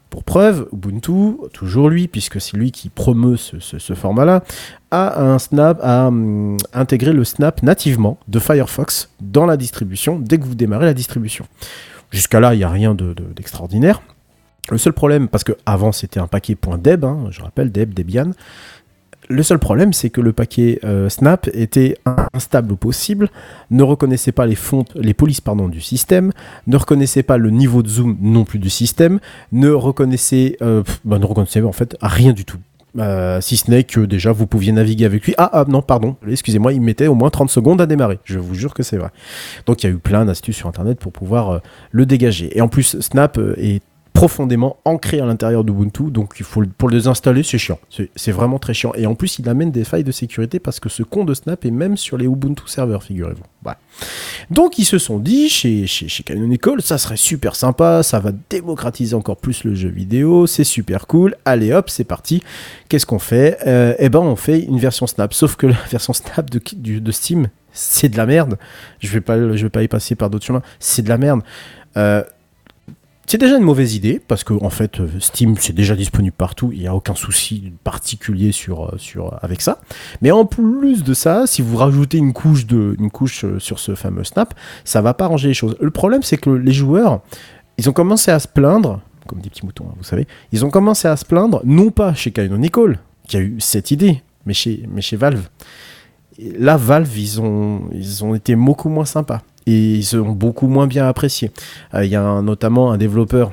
Pour 0.09 0.25
preuve, 0.25 0.67
Ubuntu, 0.73 1.37
toujours 1.53 1.89
lui, 1.89 2.09
puisque 2.09 2.41
c'est 2.41 2.57
lui 2.57 2.73
qui 2.73 2.89
promeut 2.89 3.37
ce, 3.37 3.95
format-là, 3.95 4.43
a 4.91 5.21
un 5.23 5.39
Snap, 5.39 5.79
a 5.83 6.09
hum, 6.09 6.57
intégré 6.75 7.13
le 7.13 7.23
Snap 7.25 7.63
nativement 7.63 8.19
de 8.27 8.41
Firefox 8.41 9.11
dans 9.21 9.47
la 9.47 9.57
distribution 9.57 10.19
dès 10.19 10.39
que 10.39 10.45
vous 10.45 10.57
démarrez 10.57 10.87
la 10.87 10.95
distribution. 10.95 11.47
Jusqu'à 12.11 12.41
là, 12.41 12.55
il 12.55 12.59
n'y 12.59 12.65
a 12.65 12.69
rien 12.71 12.95
de- 12.95 13.15
de- 13.15 13.33
d'extraordinaire. 13.37 14.03
le 14.71 14.79
seul 14.79 14.93
problème, 14.93 15.27
parce 15.29 15.43
que 15.43 15.53
avant 15.67 15.91
c'était 15.91 16.21
un 16.21 16.29
paquet 16.29 16.57
.deb, 16.79 17.05
hein, 17.05 17.27
je 17.31 17.41
rappelle 17.41 17.73
Deb, 17.73 17.93
Debian, 17.95 18.31
le 19.31 19.43
seul 19.45 19.59
problème, 19.59 19.93
c'est 19.93 20.11
que 20.11 20.21
le 20.21 20.33
paquet 20.33 20.81
euh, 20.85 21.09
Snap 21.09 21.49
était 21.55 21.97
instable 22.35 22.73
au 22.73 22.77
possible, 22.77 23.29
ne 23.71 23.83
reconnaissait 23.83 24.33
pas 24.33 24.45
les 24.45 24.57
fontes, 24.57 24.93
les 24.97 25.15
polices 25.15 25.41
pardon, 25.41 25.69
du 25.69 25.81
système, 25.81 26.33
ne 26.67 26.77
reconnaissait 26.77 27.23
pas 27.23 27.39
le 27.39 27.51
niveau 27.51 27.83
de 27.83 27.89
zoom 27.89 28.19
non 28.21 28.45
plus 28.45 28.59
du 28.59 28.71
système, 28.71 29.21
ne 29.53 29.71
reconnaissait, 29.71 30.57
euh, 30.63 30.83
bah, 31.05 31.21
ne 31.21 31.25
reconnaissait 31.25 31.63
en 31.63 31.73
fait 31.73 31.97
rien 32.03 32.33
du 32.33 32.45
tout. 32.45 32.59
Euh, 32.99 33.41
si 33.41 33.57
ce 33.57 33.71
n'est 33.71 33.85
que 33.85 34.01
déjà 34.01 34.33
vous 34.33 34.49
pouviez 34.49 34.73
naviguer 34.73 35.05
avec 35.05 35.25
lui. 35.25 35.33
Ah, 35.39 35.49
ah 35.53 35.65
non, 35.69 35.81
pardon, 35.81 36.17
excusez-moi, 36.29 36.73
il 36.73 36.81
mettait 36.81 37.07
au 37.07 37.15
moins 37.15 37.31
30 37.31 37.49
secondes 37.49 37.81
à 37.81 37.87
démarrer. 37.87 38.19
Je 38.25 38.41
vous 38.41 38.57
jure 38.57 38.75
que 38.75 38.83
c'est 38.83 38.97
vrai. 38.97 39.11
Donc 39.65 39.85
il 39.85 39.87
y 39.87 39.91
a 39.91 39.93
eu 39.93 39.99
plein 39.99 40.25
d'astuces 40.25 40.57
sur 40.57 40.69
internet 40.69 40.99
pour 40.99 41.13
pouvoir 41.13 41.61
le 41.93 42.05
dégager. 42.05 42.57
Et 42.59 42.61
en 42.61 42.67
plus, 42.67 42.99
Snap 42.99 43.39
est 43.59 43.81
profondément 44.13 44.77
ancré 44.85 45.21
à 45.21 45.27
l'intérieur 45.27 45.65
d'Ubuntu, 45.65 46.11
donc 46.11 46.35
il 46.39 46.45
faut 46.45 46.63
pour 46.79 46.89
le 46.89 46.97
désinstaller, 46.97 47.43
c'est 47.43 47.59
chiant. 47.59 47.79
C'est 48.17 48.33
vraiment 48.33 48.59
très 48.59 48.75
chiant. 48.75 48.93
Et 48.95 49.07
en 49.07 49.15
plus, 49.15 49.39
il 49.39 49.49
amène 49.49 49.71
des 49.71 49.85
failles 49.85 50.05
de 50.05 50.13
sécurité 50.13 50.59
parce 50.59 50.81
que 50.81 50.89
ce 50.89 51.03
con 51.03 51.25
de 51.25 51.35
Snap 51.35 51.65
est 51.65 51.71
même 51.71 51.97
sur 51.97 52.19
les 52.19 52.27
Ubuntu 52.27 52.65
serveurs, 52.67 53.03
figurez-vous. 53.03 53.45
Donc 54.51 54.79
ils 54.79 54.85
se 54.85 54.99
sont 54.99 55.19
dit 55.19 55.49
chez, 55.49 55.87
chez, 55.87 56.09
chez 56.09 56.23
Canonical, 56.23 56.81
ça 56.83 56.99
serait 56.99 57.17
super 57.17 57.55
sympa, 57.55 58.03
ça 58.03 58.19
va 58.19 58.33
démocratiser 58.49 59.15
encore 59.15 59.37
plus 59.37 59.65
le 59.65 59.75
jeu 59.75 59.89
vidéo, 59.89 60.47
c'est 60.47 60.65
super 60.65 61.07
cool. 61.07 61.37
Allez 61.45 61.73
hop, 61.73 61.91
c'est 61.91 62.05
parti. 62.05 62.43
Qu'est-ce 62.89 63.07
qu'on 63.07 63.19
fait? 63.19 63.59
Euh, 63.67 63.95
Eh 63.99 64.09
ben 64.09 64.21
on 64.21 64.37
fait 64.37 64.61
une 64.61 64.79
version 64.79 65.07
Snap. 65.07 65.35
Sauf 65.35 65.57
que 65.57 65.67
la 65.67 65.77
version 65.91 66.13
Snap 66.13 66.51
de, 66.51 67.13
Steam, 67.13 67.49
c'est 67.73 68.09
de 68.09 68.17
la 68.17 68.27
merde. 68.27 68.59
Je 68.99 69.09
vais 69.09 69.21
vais 69.21 69.69
pas 69.69 69.83
y 69.83 69.89
passer 69.89 70.15
par 70.15 70.31
d'autres 70.31 70.47
chemins. 70.47 70.63
C'est 70.79 71.03
de 71.03 71.09
la 71.09 71.19
merde. 71.19 71.43
Euh, 71.97 72.23
c'est 73.27 73.39
déjà 73.39 73.57
une 73.57 73.63
mauvaise 73.63 73.95
idée 73.95 74.21
parce 74.27 74.43
que 74.43 74.55
en 74.55 74.71
fait 74.71 74.99
euh, 74.99 75.09
Steam 75.21 75.57
c'est 75.57 75.73
déjà 75.73 75.95
disponible 75.95 76.35
partout, 76.37 76.71
il 76.73 76.81
n'y 76.81 76.89
a 76.89 76.95
aucun 76.95 77.15
souci 77.15 77.73
particulier 77.85 78.51
sur, 78.51 78.87
euh, 78.87 78.99
sur 78.99 79.39
avec 79.43 79.61
ça. 79.61 79.81
Mais 80.21 80.31
en 80.33 80.45
plus 80.47 81.05
de 81.05 81.15
ça, 81.15 81.47
si 81.47 81.63
vous 81.63 81.77
rajoutez 81.77 82.19
une 82.19 82.33
couche 82.33 82.67
de 82.67 82.97
une 82.99 83.11
couche 83.11 83.45
euh, 83.45 83.59
sur 83.59 83.79
ce 83.79 83.95
fameux 83.95 84.25
Snap, 84.25 84.55
ça 84.85 85.01
va 85.01 85.15
pas 85.15 85.27
arranger 85.27 85.49
les 85.49 85.55
choses. 85.55 85.77
Le 85.81 85.91
problème 85.91 86.23
c'est 86.23 86.39
que 86.39 86.51
les 86.51 86.73
joueurs, 86.73 87.21
ils 87.79 87.89
ont 87.89 87.93
commencé 87.93 88.31
à 88.31 88.41
se 88.41 88.49
plaindre 88.49 89.01
comme 89.27 89.41
des 89.41 89.51
petits 89.51 89.65
moutons, 89.65 89.87
hein, 89.89 89.95
vous 89.97 90.03
savez, 90.03 90.27
ils 90.51 90.65
ont 90.65 90.71
commencé 90.71 91.07
à 91.07 91.17
se 91.17 91.25
plaindre 91.25 91.61
non 91.65 91.91
pas 91.91 92.15
chez 92.15 92.33
Canonical 92.33 92.99
qui 93.29 93.37
a 93.37 93.41
eu 93.41 93.61
cette 93.61 93.93
idée, 93.93 94.23
mais 94.45 94.55
chez 94.55 94.85
mais 94.93 95.03
chez 95.03 95.17
Valve. 95.17 95.49
Là, 96.59 96.77
Valve, 96.77 97.17
ils 97.19 97.41
ont, 97.41 97.83
ils 97.93 98.25
ont 98.25 98.35
été 98.35 98.57
beaucoup 98.57 98.89
moins 98.89 99.05
sympas. 99.05 99.43
Ils 99.71 100.17
ont 100.17 100.33
beaucoup 100.33 100.67
moins 100.67 100.87
bien 100.89 101.07
apprécié. 101.07 101.53
Euh, 101.95 102.05
Il 102.05 102.11
y 102.11 102.17
a 102.17 102.43
notamment 102.43 102.91
un 102.91 102.99
développeur 102.99 103.53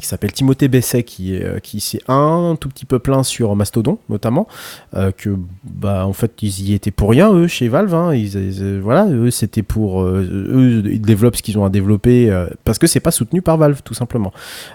qui 0.00 0.06
s'appelle 0.06 0.32
Timothée 0.32 0.68
Besset 0.68 1.04
qui, 1.04 1.36
euh, 1.36 1.60
qui 1.60 1.78
s'est 1.80 2.00
un 2.08 2.56
tout 2.60 2.68
petit 2.68 2.84
peu 2.84 2.98
plaint 2.98 3.24
sur 3.24 3.54
Mastodon 3.54 3.98
notamment 4.08 4.48
euh, 4.96 5.12
que 5.16 5.36
bah 5.64 6.04
en 6.06 6.12
fait 6.12 6.32
ils 6.42 6.68
y 6.68 6.74
étaient 6.74 6.90
pour 6.90 7.10
rien 7.10 7.32
eux 7.32 7.46
chez 7.46 7.68
Valve 7.68 7.94
hein. 7.94 8.12
ils, 8.14 8.34
ils- 8.34 8.80
voilà 8.80 9.06
eux 9.08 9.30
c'était 9.30 9.62
pour 9.62 10.02
euh, 10.02 10.26
eux 10.52 10.82
ils 10.90 11.00
développent 11.00 11.36
ce 11.36 11.42
qu'ils 11.42 11.58
ont 11.58 11.64
à 11.64 11.70
développer 11.70 12.28
euh, 12.30 12.46
parce 12.64 12.78
que 12.78 12.86
c'est 12.88 12.98
pas 13.00 13.12
soutenu 13.12 13.40
par 13.40 13.56
Valve 13.56 13.82
tout 13.84 13.94
simplement 13.94 14.32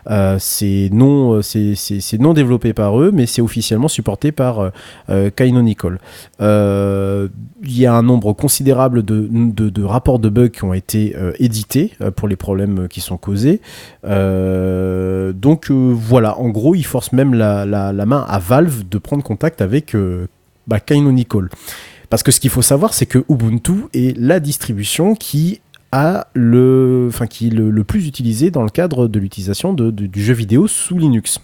Euh, 0.09 0.37
c'est 0.39 0.89
non 0.93 1.35
euh, 1.35 1.41
c'est 1.41 2.17
non 2.19 2.33
développé 2.33 2.73
par 2.73 2.99
eux 3.01 3.11
mais 3.13 3.25
c'est 3.25 3.41
officiellement 3.41 3.89
supporté 3.89 4.31
par 4.31 4.59
euh, 4.59 4.69
euh, 5.09 5.29
Canonical 5.29 5.99
euh, 6.41 7.27
il 7.63 7.77
y 7.77 7.85
a 7.85 7.93
un 7.93 8.03
nombre 8.03 8.31
considérable 8.31 9.03
de, 9.03 9.27
de, 9.29 9.69
de 9.69 9.83
rapports 9.83 10.19
de 10.19 10.29
bugs 10.29 10.47
qui 10.47 10.63
ont 10.63 10.73
été 10.73 11.13
euh, 11.17 11.33
édités 11.39 11.91
euh, 12.01 12.09
pour 12.09 12.29
les 12.29 12.37
problèmes 12.37 12.87
qui 12.87 13.01
sont 13.01 13.17
causés. 13.17 13.59
Euh, 14.05 15.08
donc 15.33 15.71
euh, 15.71 15.93
voilà, 15.93 16.37
en 16.39 16.49
gros, 16.49 16.75
ils 16.75 16.85
forcent 16.85 17.13
même 17.13 17.33
la, 17.33 17.65
main 18.05 18.25
à 18.27 18.39
Valve 18.39 18.87
de 18.89 18.97
prendre 18.97 19.23
contact 19.23 19.61
avec, 19.61 19.95
euh, 19.95 20.27
bah, 20.67 20.79
Canonical. 20.79 21.49
Parce 22.09 22.23
que 22.23 22.31
ce 22.31 22.39
qu'il 22.39 22.49
faut 22.49 22.61
savoir, 22.61 22.93
c'est 22.93 23.05
que 23.05 23.23
Ubuntu 23.29 23.85
est 23.93 24.17
la 24.17 24.39
distribution 24.39 25.15
qui 25.15 25.61
a 25.91 26.27
le, 26.33 27.09
est 27.21 27.53
le, 27.53 27.83
plus 27.83 28.07
utilisé 28.07 28.51
dans 28.51 28.63
le 28.63 28.69
cadre 28.69 29.07
de 29.07 29.19
l'utilisation 29.19 29.73
du 29.73 30.23
jeu 30.23 30.33
vidéo 30.33 30.67
sous 30.67 30.97
Linux. 30.97 31.39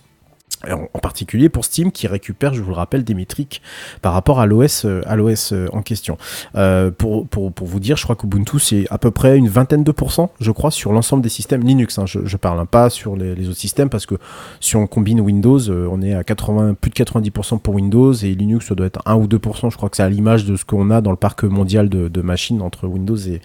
En, 0.64 1.00
particulier 1.00 1.50
pour 1.50 1.66
Steam 1.66 1.92
qui 1.92 2.08
récupère, 2.08 2.54
je 2.54 2.62
vous 2.62 2.70
le 2.70 2.76
rappelle, 2.76 3.04
des 3.04 3.14
métriques 3.14 3.62
par 4.02 4.14
rapport 4.14 4.40
à 4.40 4.46
l'OS 4.46 4.86
euh, 4.86 5.02
à 5.06 5.16
l'OS 5.16 5.52
euh, 5.54 5.68
en 5.72 5.82
question. 5.82 6.18
Euh, 6.56 6.92
pour, 6.92 7.28
pour, 7.28 7.52
pour 7.52 7.68
vous 7.68 7.80
dire, 7.80 7.98
je 7.98 8.04
crois 8.04 8.16
qu'Ubuntu 8.16 8.60
c'est 8.60 8.86
à 8.90 8.98
peu 8.98 9.12
près 9.12 9.38
une 9.38 9.48
vingtaine 9.48 9.84
de 9.84 9.92
pourcents, 9.92 10.32
je 10.40 10.52
crois, 10.52 10.72
sur 10.72 10.92
l'ensemble 10.92 11.22
des 11.22 11.30
systèmes 11.30 11.62
Linux. 11.62 12.00
hein. 12.00 12.06
je, 12.06 12.20
je 12.26 12.38
parle 12.38 12.66
pas 12.66 12.90
sur 12.90 13.16
les, 13.16 13.48
autres 13.48 13.60
systèmes 13.60 13.90
parce 13.90 14.06
que 14.06 14.16
si 14.60 14.76
on 14.76 14.88
combine 14.88 15.22
Windows, 15.22 15.60
on 15.70 16.02
est 16.02 16.16
à 16.16 16.24
80, 16.24 16.76
plus 16.76 16.90
de 16.90 16.96
90% 16.96 17.60
pour 17.60 17.76
Windows 17.76 18.14
et 18.14 18.34
Linux 18.34 18.68
ça 18.68 18.76
doit 18.76 18.88
être 18.88 19.02
1 19.06 19.16
ou 19.16 19.28
2%. 19.28 19.70
Je 19.70 19.78
crois 19.78 19.90
que 19.90 19.98
c'est 19.98 20.04
à 20.04 20.10
l'image 20.10 20.46
de 20.46 20.56
ce 20.56 20.66
qu'on 20.66 20.90
a 20.90 21.02
dans 21.02 21.12
le 21.12 21.18
parc 21.18 21.44
mondial 21.44 21.90
de, 21.90 22.22
machines 22.22 22.62
entre 22.62 22.88
Windows 22.88 23.18
et, 23.18 23.42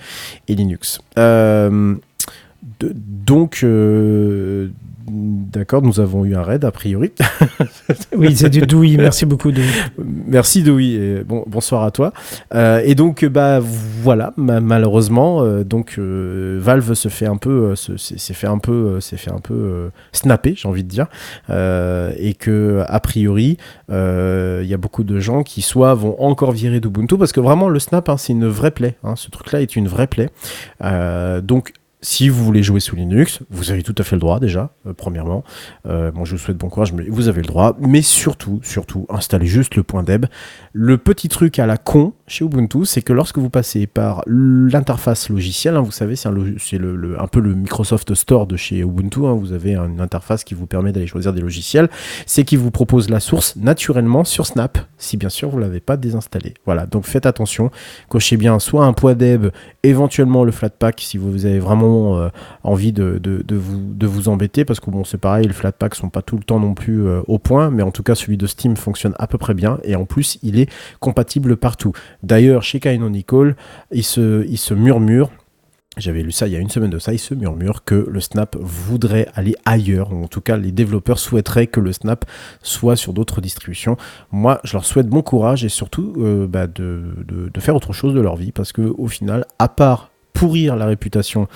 Linux. 0.54 1.00
Donc, 2.80 3.64
d'accord, 5.12 5.82
nous 5.82 5.98
avons 6.00 6.24
eu 6.24 6.34
un 6.34 6.42
raid 6.42 6.64
a 6.64 6.70
priori. 6.70 7.12
Oui, 8.16 8.36
c'est 8.36 8.50
du 8.50 8.60
Doui, 8.60 8.96
merci 8.96 9.24
beaucoup 9.26 9.50
Doui. 9.52 9.64
Merci 10.26 10.62
Doui, 10.62 10.94
et 10.94 11.22
bon, 11.24 11.44
bonsoir 11.46 11.82
à 11.84 11.90
toi. 11.90 12.12
Euh, 12.54 12.80
et 12.84 12.94
donc 12.94 13.24
bah 13.24 13.60
voilà, 13.60 14.32
ma- 14.36 14.60
malheureusement, 14.60 15.42
euh, 15.42 15.64
donc 15.64 15.94
euh, 15.98 16.58
Valve 16.60 16.94
se 16.94 17.08
fait 17.08 17.26
un 17.26 17.36
peu, 17.36 17.74
se- 17.76 17.96
s'est 17.96 18.34
fait 18.34 18.46
un 18.46 18.58
peu, 18.58 19.00
s'est 19.00 19.16
fait 19.16 19.30
un 19.32 19.40
peu 19.40 19.90
snapper, 20.12 20.54
j'ai 20.56 20.68
envie 20.68 20.84
de 20.84 20.88
dire, 20.88 21.06
et 21.48 22.34
que 22.38 22.82
a 22.86 23.00
priori, 23.00 23.56
il 23.90 24.66
y 24.66 24.74
a 24.74 24.78
beaucoup 24.78 25.04
de 25.04 25.18
gens 25.20 25.42
qui 25.42 25.62
soit 25.62 25.94
vont 25.94 26.16
encore 26.20 26.52
virer 26.52 26.80
d'Ubuntu 26.80 27.16
parce 27.18 27.32
que 27.32 27.40
vraiment 27.40 27.68
le 27.68 27.78
snap, 27.78 28.08
hein, 28.08 28.16
c'est 28.16 28.32
une 28.32 28.46
vraie 28.46 28.70
plaie. 28.70 28.96
hein, 29.04 29.14
ce 29.16 29.30
truc-là 29.30 29.60
est 29.62 29.76
une 29.76 29.88
vraie 29.88 30.06
plaie. 30.06 30.30
Donc 31.42 31.72
si 32.02 32.30
vous 32.30 32.42
voulez 32.44 32.62
jouer 32.62 32.80
sous 32.80 32.96
Linux, 32.96 33.40
vous 33.50 33.70
avez 33.70 33.82
tout 33.82 33.94
à 33.98 34.02
fait 34.02 34.16
le 34.16 34.20
droit 34.20 34.40
déjà, 34.40 34.70
euh, 34.86 34.94
premièrement. 34.94 35.44
Euh, 35.86 36.10
bon, 36.10 36.24
je 36.24 36.32
vous 36.32 36.38
souhaite 36.38 36.56
bon 36.56 36.70
courage, 36.70 36.92
mais 36.94 37.04
vous 37.08 37.28
avez 37.28 37.42
le 37.42 37.46
droit. 37.46 37.76
Mais 37.78 38.00
surtout, 38.00 38.60
surtout, 38.62 39.06
installez 39.10 39.46
juste 39.46 39.76
le 39.76 39.82
point 39.82 40.02
deb. 40.02 40.24
Le 40.72 40.96
petit 40.96 41.28
truc 41.28 41.58
à 41.58 41.66
la 41.66 41.76
con 41.76 42.14
chez 42.26 42.44
Ubuntu, 42.44 42.86
c'est 42.86 43.02
que 43.02 43.12
lorsque 43.12 43.36
vous 43.36 43.50
passez 43.50 43.86
par 43.86 44.22
l'interface 44.26 45.28
logicielle, 45.28 45.76
hein, 45.76 45.82
vous 45.82 45.90
savez, 45.90 46.16
c'est 46.16 46.28
un, 46.28 47.26
peu 47.26 47.40
le 47.40 47.54
Microsoft 47.54 48.14
Store 48.14 48.46
de 48.46 48.56
chez 48.56 48.78
Ubuntu. 48.78 49.26
hein, 49.26 49.34
vous 49.34 49.52
avez 49.52 49.76
une 49.76 50.00
interface 50.00 50.44
qui 50.44 50.54
vous 50.54 50.66
permet 50.66 50.92
d'aller 50.92 51.06
choisir 51.06 51.34
des 51.34 51.42
logiciels. 51.42 51.90
C'est 52.24 52.44
qui 52.44 52.56
vous 52.56 52.70
propose 52.70 53.10
la 53.10 53.20
source 53.20 53.56
naturellement 53.56 54.24
sur 54.24 54.46
Snap, 54.46 54.78
si 54.96 55.18
bien 55.18 55.28
sûr 55.28 55.50
vous 55.50 55.58
l'avez 55.58 55.80
pas 55.80 55.98
désinstallé. 55.98 56.54
Voilà, 56.64 56.86
donc 56.86 57.04
faites 57.04 57.26
attention. 57.26 57.70
Cochez 58.08 58.38
bien 58.38 58.58
soit 58.58 58.86
un 58.86 58.94
point 58.94 59.14
deb, 59.14 59.48
éventuellement 59.82 60.44
le 60.44 60.52
Flatpak 60.52 61.00
si 61.00 61.18
vous 61.18 61.44
avez 61.44 61.58
vraiment 61.58 61.89
euh, 61.90 62.28
envie 62.62 62.92
de, 62.92 63.20
vous, 63.50 63.94
de 63.94 64.06
vous 64.06 64.28
embêter, 64.28 64.64
parce 64.64 64.80
que 64.80 64.90
bon, 64.90 65.04
c'est 65.04 65.18
pareil, 65.18 65.46
les 65.46 65.52
Flatpaks 65.52 65.94
sont 65.94 66.10
pas 66.10 66.22
tout 66.22 66.36
le 66.36 66.44
temps 66.44 66.60
non 66.60 66.74
plus 66.74 67.06
euh, 67.06 67.20
au 67.26 67.38
point, 67.38 67.70
mais 67.70 67.82
en 67.82 67.90
tout 67.90 68.02
cas 68.02 68.14
celui 68.14 68.36
de 68.36 68.46
Steam 68.46 68.76
fonctionne 68.76 69.14
à 69.18 69.26
peu 69.26 69.38
près 69.38 69.54
bien, 69.54 69.78
et 69.84 69.96
en 69.96 70.04
plus 70.04 70.38
il 70.42 70.58
est 70.58 70.70
compatible 71.00 71.56
partout. 71.56 71.92
D'ailleurs, 72.22 72.62
chez 72.62 72.80
Canonical, 72.80 73.56
il 73.92 74.04
se, 74.04 74.46
il 74.48 74.58
se 74.58 74.74
murmure 74.74 75.30
j'avais 75.96 76.22
lu 76.22 76.30
ça 76.30 76.46
il 76.46 76.52
y 76.52 76.56
a 76.56 76.60
une 76.60 76.70
semaine 76.70 76.88
de 76.88 77.00
ça, 77.00 77.12
il 77.12 77.18
se 77.18 77.34
murmure 77.34 77.84
que 77.84 78.06
le 78.08 78.20
Snap 78.20 78.56
voudrait 78.60 79.26
aller 79.34 79.56
ailleurs, 79.66 80.12
ou 80.12 80.22
en 80.22 80.28
tout 80.28 80.40
cas 80.40 80.56
les 80.56 80.70
développeurs 80.70 81.18
souhaiteraient 81.18 81.66
que 81.66 81.80
le 81.80 81.92
Snap 81.92 82.24
soit 82.62 82.94
sur 82.94 83.12
d'autres 83.12 83.40
distributions. 83.40 83.96
Moi, 84.30 84.60
je 84.62 84.74
leur 84.74 84.84
souhaite 84.84 85.08
bon 85.08 85.20
courage 85.22 85.64
et 85.64 85.68
surtout 85.68 86.14
euh, 86.18 86.46
bah, 86.46 86.68
de, 86.68 87.02
de- 87.26 87.50
de 87.52 87.60
faire 87.60 87.74
autre 87.74 87.92
chose 87.92 88.14
de 88.14 88.20
leur 88.20 88.36
vie, 88.36 88.52
parce 88.52 88.72
que 88.72 88.82
au 88.82 89.08
final, 89.08 89.44
à 89.58 89.68
part 89.68 90.09
pourrir 90.32 90.76
la 90.76 90.86
réputation 90.86 91.48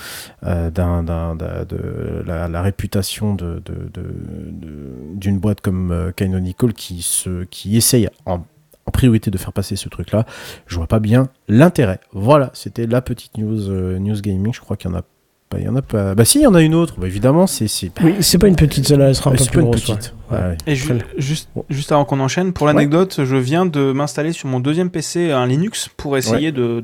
euh, 0.45 0.71
d'un, 0.71 1.03
d'un- 1.03 1.35
d'un- 1.37 1.65
de 1.65 2.23
la, 2.27 2.49
la 2.49 2.63
réputation 2.63 3.35
de, 3.35 3.63
de- 3.65 3.89
de- 3.93 4.11
de- 4.51 4.93
d'une 5.15 5.39
boîte 5.39 5.61
comme 5.61 5.91
euh, 5.93 6.11
Canonical 6.13 6.73
qui 6.73 7.03
se 7.03 7.45
qui 7.45 7.77
essaye 7.77 8.09
en, 8.27 8.41
en 8.87 8.91
priorité 8.91 9.31
de 9.31 9.39
faire 9.39 9.53
passer 9.53 9.77
ce 9.77 9.89
truc 9.89 10.13
là 10.13 10.27
je 10.67 10.77
vois 10.77 10.87
pas 10.87 10.99
bien 11.01 11.29
l'intérêt 11.49 12.01
voilà 12.13 12.51
c'était 12.53 12.87
la 12.87 13.01
petite 13.01 13.39
news 13.39 13.71
euh, 13.71 13.99
news 13.99 14.21
gaming 14.21 14.53
je 14.53 14.61
crois 14.61 14.77
qu'il 14.77 14.91
y 14.91 14.95
en 14.95 14.97
a 14.97 15.03
pas 15.49 15.59
il 15.59 15.65
y 15.65 15.69
en 15.69 15.77
a 15.77 15.83
pas 15.83 16.15
bah 16.17 16.25
si 16.25 16.39
il 16.41 16.43
y 16.43 16.47
en 16.47 16.55
a 16.55 16.63
une 16.63 16.75
autre 16.75 16.95
bah, 16.99 17.07
évidemment 17.07 17.47
c'est 17.47 17.69
c'est 17.69 17.93
Oui, 18.03 18.15
c'est 18.21 18.39
pas 18.39 18.49
une 18.49 18.57
petite, 18.57 18.89
celle-là, 18.89 19.09
elle 19.09 19.15
sera 19.15 19.31
un 19.31 19.35
peu 19.35 19.39
c'est 19.39 19.51
plus 19.51 19.59
pas 19.61 19.65
une 19.65 19.71
grosse. 19.71 19.83
petite. 19.83 20.15
ouais. 20.33 20.37
Ouais, 20.39 20.45
ouais. 20.45 20.57
Et 20.67 20.75
ju- 20.75 20.99
juste, 21.17 21.49
juste 21.71 21.93
avant 21.93 22.05
qu'on 22.05 22.19
enchaîne, 22.19 22.53
pour 22.53 22.67
l'anecdote, 22.67 23.21
je 23.25 23.37
viens 23.37 23.65
de 23.67 23.93
m'installer 23.93 24.33
sur 24.33 24.49
mon 24.49 24.59
deuxième 24.59 24.91
PC 24.91 25.31
un 25.31 25.47
Linux 25.47 25.89
pour 25.97 26.17
essayer 26.17 26.51
de, 26.51 26.81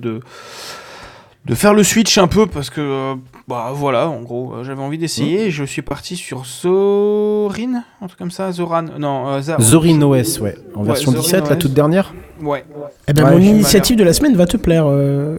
de, 1.46 1.54
faire 1.54 1.74
le 1.74 1.82
switch 1.82 2.18
un 2.18 2.26
peu 2.28 2.46
parce 2.46 2.70
que, 2.70 2.80
euh, 2.80 3.14
bah 3.48 3.72
voilà, 3.74 4.08
en 4.08 4.20
gros, 4.22 4.52
euh, 4.54 4.64
j'avais 4.64 4.82
envie 4.82 4.98
d'essayer. 4.98 5.46
et 5.46 5.50
Je 5.50 5.64
suis 5.64 5.82
parti 5.82 6.16
sur 6.16 6.44
Zorin, 6.44 7.82
un 8.02 8.06
truc 8.06 8.18
comme 8.18 8.30
ça, 8.30 8.52
Zoran, 8.52 8.82
non, 8.98 9.28
euh, 9.28 9.40
Za- 9.40 9.56
Zorin 9.60 10.00
OS 10.02 10.40
ouais 10.40 10.54
en 10.74 10.80
Ouais, 10.80 10.86
version 10.86 11.12
Zorin 11.12 11.22
17 11.22 11.48
la 11.48 11.52
OS. 11.56 11.58
toute 11.58 11.72
dernière 11.74 12.12
Ouais. 12.42 12.64
Eh 13.08 13.12
ben, 13.12 13.24
Ouais, 13.24 13.30
mon 13.32 13.38
je- 13.40 13.44
initiative 13.50 13.96
de 13.96 14.04
la 14.04 14.12
semaine 14.12 14.36
va 14.36 14.46
te 14.46 14.56
plaire. 14.56 14.84
euh, 14.86 15.38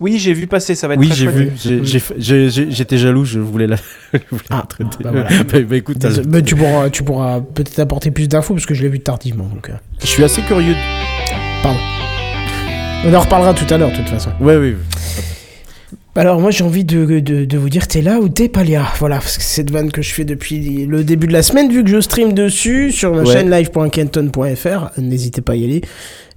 Oui, 0.00 0.18
j'ai 0.18 0.32
vu 0.32 0.48
passer, 0.48 0.74
ça 0.74 0.88
va 0.88 0.94
être 0.94 1.00
oui 1.00 1.06
très 1.08 1.16
j'ai 1.16 1.24
chouette. 1.26 1.36
vu 1.36 1.52
j'ai- 1.56 1.84
j'ai 1.84 1.98
fait- 2.00 2.14
j'ai- 2.18 2.50
j'ai- 2.50 2.70
j'étais 2.72 2.98
jaloux 2.98 3.24
je 3.24 3.38
voulais 3.38 3.68
la 3.68 3.76
je 4.12 4.18
voulais 4.30 4.42
la 4.50 4.56
Ah, 4.58 4.66
traiter 4.68 4.96
bah 5.04 5.10
voilà. 5.12 5.28
bah, 5.52 5.60
bah, 5.68 5.76
écoute 5.76 5.98
t'as- 6.00 6.08
désolé, 6.08 6.26
mais 6.28 6.42
tu 6.42 6.56
pourras, 6.56 6.90
tu 6.90 7.04
pourras 7.04 7.40
peut-être 7.40 7.78
apporter 7.78 8.10
plus 8.10 8.26
d'infos 8.28 8.54
parce 8.54 8.66
que 8.66 8.74
je 8.74 8.82
l'ai 8.82 8.88
vu 8.88 8.98
tardivement. 8.98 9.44
Donc, 9.44 9.70
euh, 9.70 9.74
je 10.00 10.06
suis 10.06 10.24
assez 10.24 10.42
curieux 10.42 10.72
de- 10.74 12.01
on 13.04 13.14
en 13.14 13.20
reparlera 13.20 13.54
tout 13.54 13.72
à 13.72 13.78
l'heure, 13.78 13.90
de 13.90 13.96
toute 13.96 14.08
façon. 14.08 14.30
oui 14.40 14.54
oui. 14.56 14.74
Alors 16.14 16.40
moi 16.40 16.50
j'ai 16.50 16.62
envie 16.62 16.84
de, 16.84 17.06
de, 17.20 17.44
de 17.46 17.58
vous 17.58 17.70
dire 17.70 17.88
t'es 17.88 18.02
là 18.02 18.18
ou 18.18 18.28
t'es 18.28 18.48
pas 18.50 18.64
là? 18.64 18.84
Voilà, 18.98 19.16
parce 19.16 19.38
que 19.38 19.42
c'est 19.42 19.56
cette 19.62 19.70
vanne 19.70 19.90
que 19.90 20.02
je 20.02 20.12
fais 20.12 20.24
depuis 20.24 20.84
le 20.84 21.04
début 21.04 21.26
de 21.26 21.32
la 21.32 21.42
semaine, 21.42 21.72
vu 21.72 21.82
que 21.82 21.88
je 21.88 22.00
stream 22.02 22.34
dessus 22.34 22.92
sur 22.92 23.14
ma 23.14 23.22
Ouais. 23.22 23.32
chaîne 23.32 23.50
live.kenton.fr, 23.50 24.90
n'hésitez 25.00 25.40
pas 25.40 25.52
à 25.52 25.56
y 25.56 25.64
aller. 25.64 25.80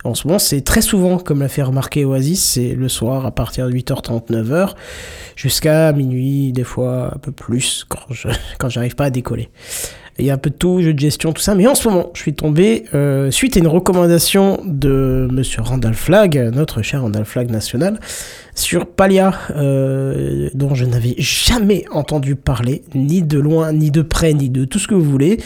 En 0.05 0.13
ce 0.15 0.27
moment 0.27 0.39
c'est 0.39 0.61
très 0.61 0.81
souvent, 0.81 1.17
comme 1.17 1.41
l'a 1.41 1.49
fait 1.49 1.61
remarquer 1.63 2.05
Oasis, 2.05 2.41
c'est 2.41 2.73
le 2.73 2.87
soir 2.87 3.25
à 3.25 3.31
partir 3.31 3.67
de 3.67 3.73
8h30, 3.73 4.29
9h, 4.31 4.75
jusqu'à 5.35 5.91
minuit, 5.91 6.53
des 6.53 6.63
fois 6.63 7.11
un 7.13 7.17
peu 7.17 7.31
plus, 7.33 7.85
quand 7.89 8.69
j'arrive 8.69 8.95
pas 8.95 9.05
à 9.05 9.09
décoller. 9.09 9.49
Il 10.17 10.25
y 10.25 10.29
a 10.29 10.33
un 10.33 10.37
peu 10.37 10.49
de 10.49 10.55
tout, 10.55 10.81
jeu 10.81 10.93
de 10.93 10.99
gestion, 10.99 11.33
tout 11.33 11.41
ça. 11.41 11.55
Mais 11.55 11.67
en 11.67 11.75
ce 11.75 11.89
moment, 11.89 12.11
je 12.13 12.21
suis 12.21 12.33
tombé, 12.33 12.85
euh, 12.93 13.31
suite 13.31 13.57
à 13.57 13.59
une 13.59 13.67
recommandation 13.67 14.61
de 14.65 15.27
monsieur 15.29 15.61
Randall 15.61 15.93
Flagg, 15.93 16.51
notre 16.53 16.81
cher 16.81 17.01
Randall 17.01 17.25
Flagg 17.25 17.51
national, 17.51 17.99
sur 18.53 18.85
Palia, 18.85 19.33
euh, 19.55 20.49
dont 20.53 20.73
je 20.73 20.85
n'avais 20.85 21.15
jamais 21.17 21.83
entendu 21.91 22.35
parler, 22.35 22.83
ni 22.93 23.21
de 23.21 23.39
loin, 23.39 23.73
ni 23.73 23.91
de 23.91 24.01
près, 24.01 24.33
ni 24.33 24.49
de 24.49 24.63
tout 24.63 24.79
ce 24.79 24.87
que 24.87 24.95
vous 24.95 25.03
voulez. 25.03 25.39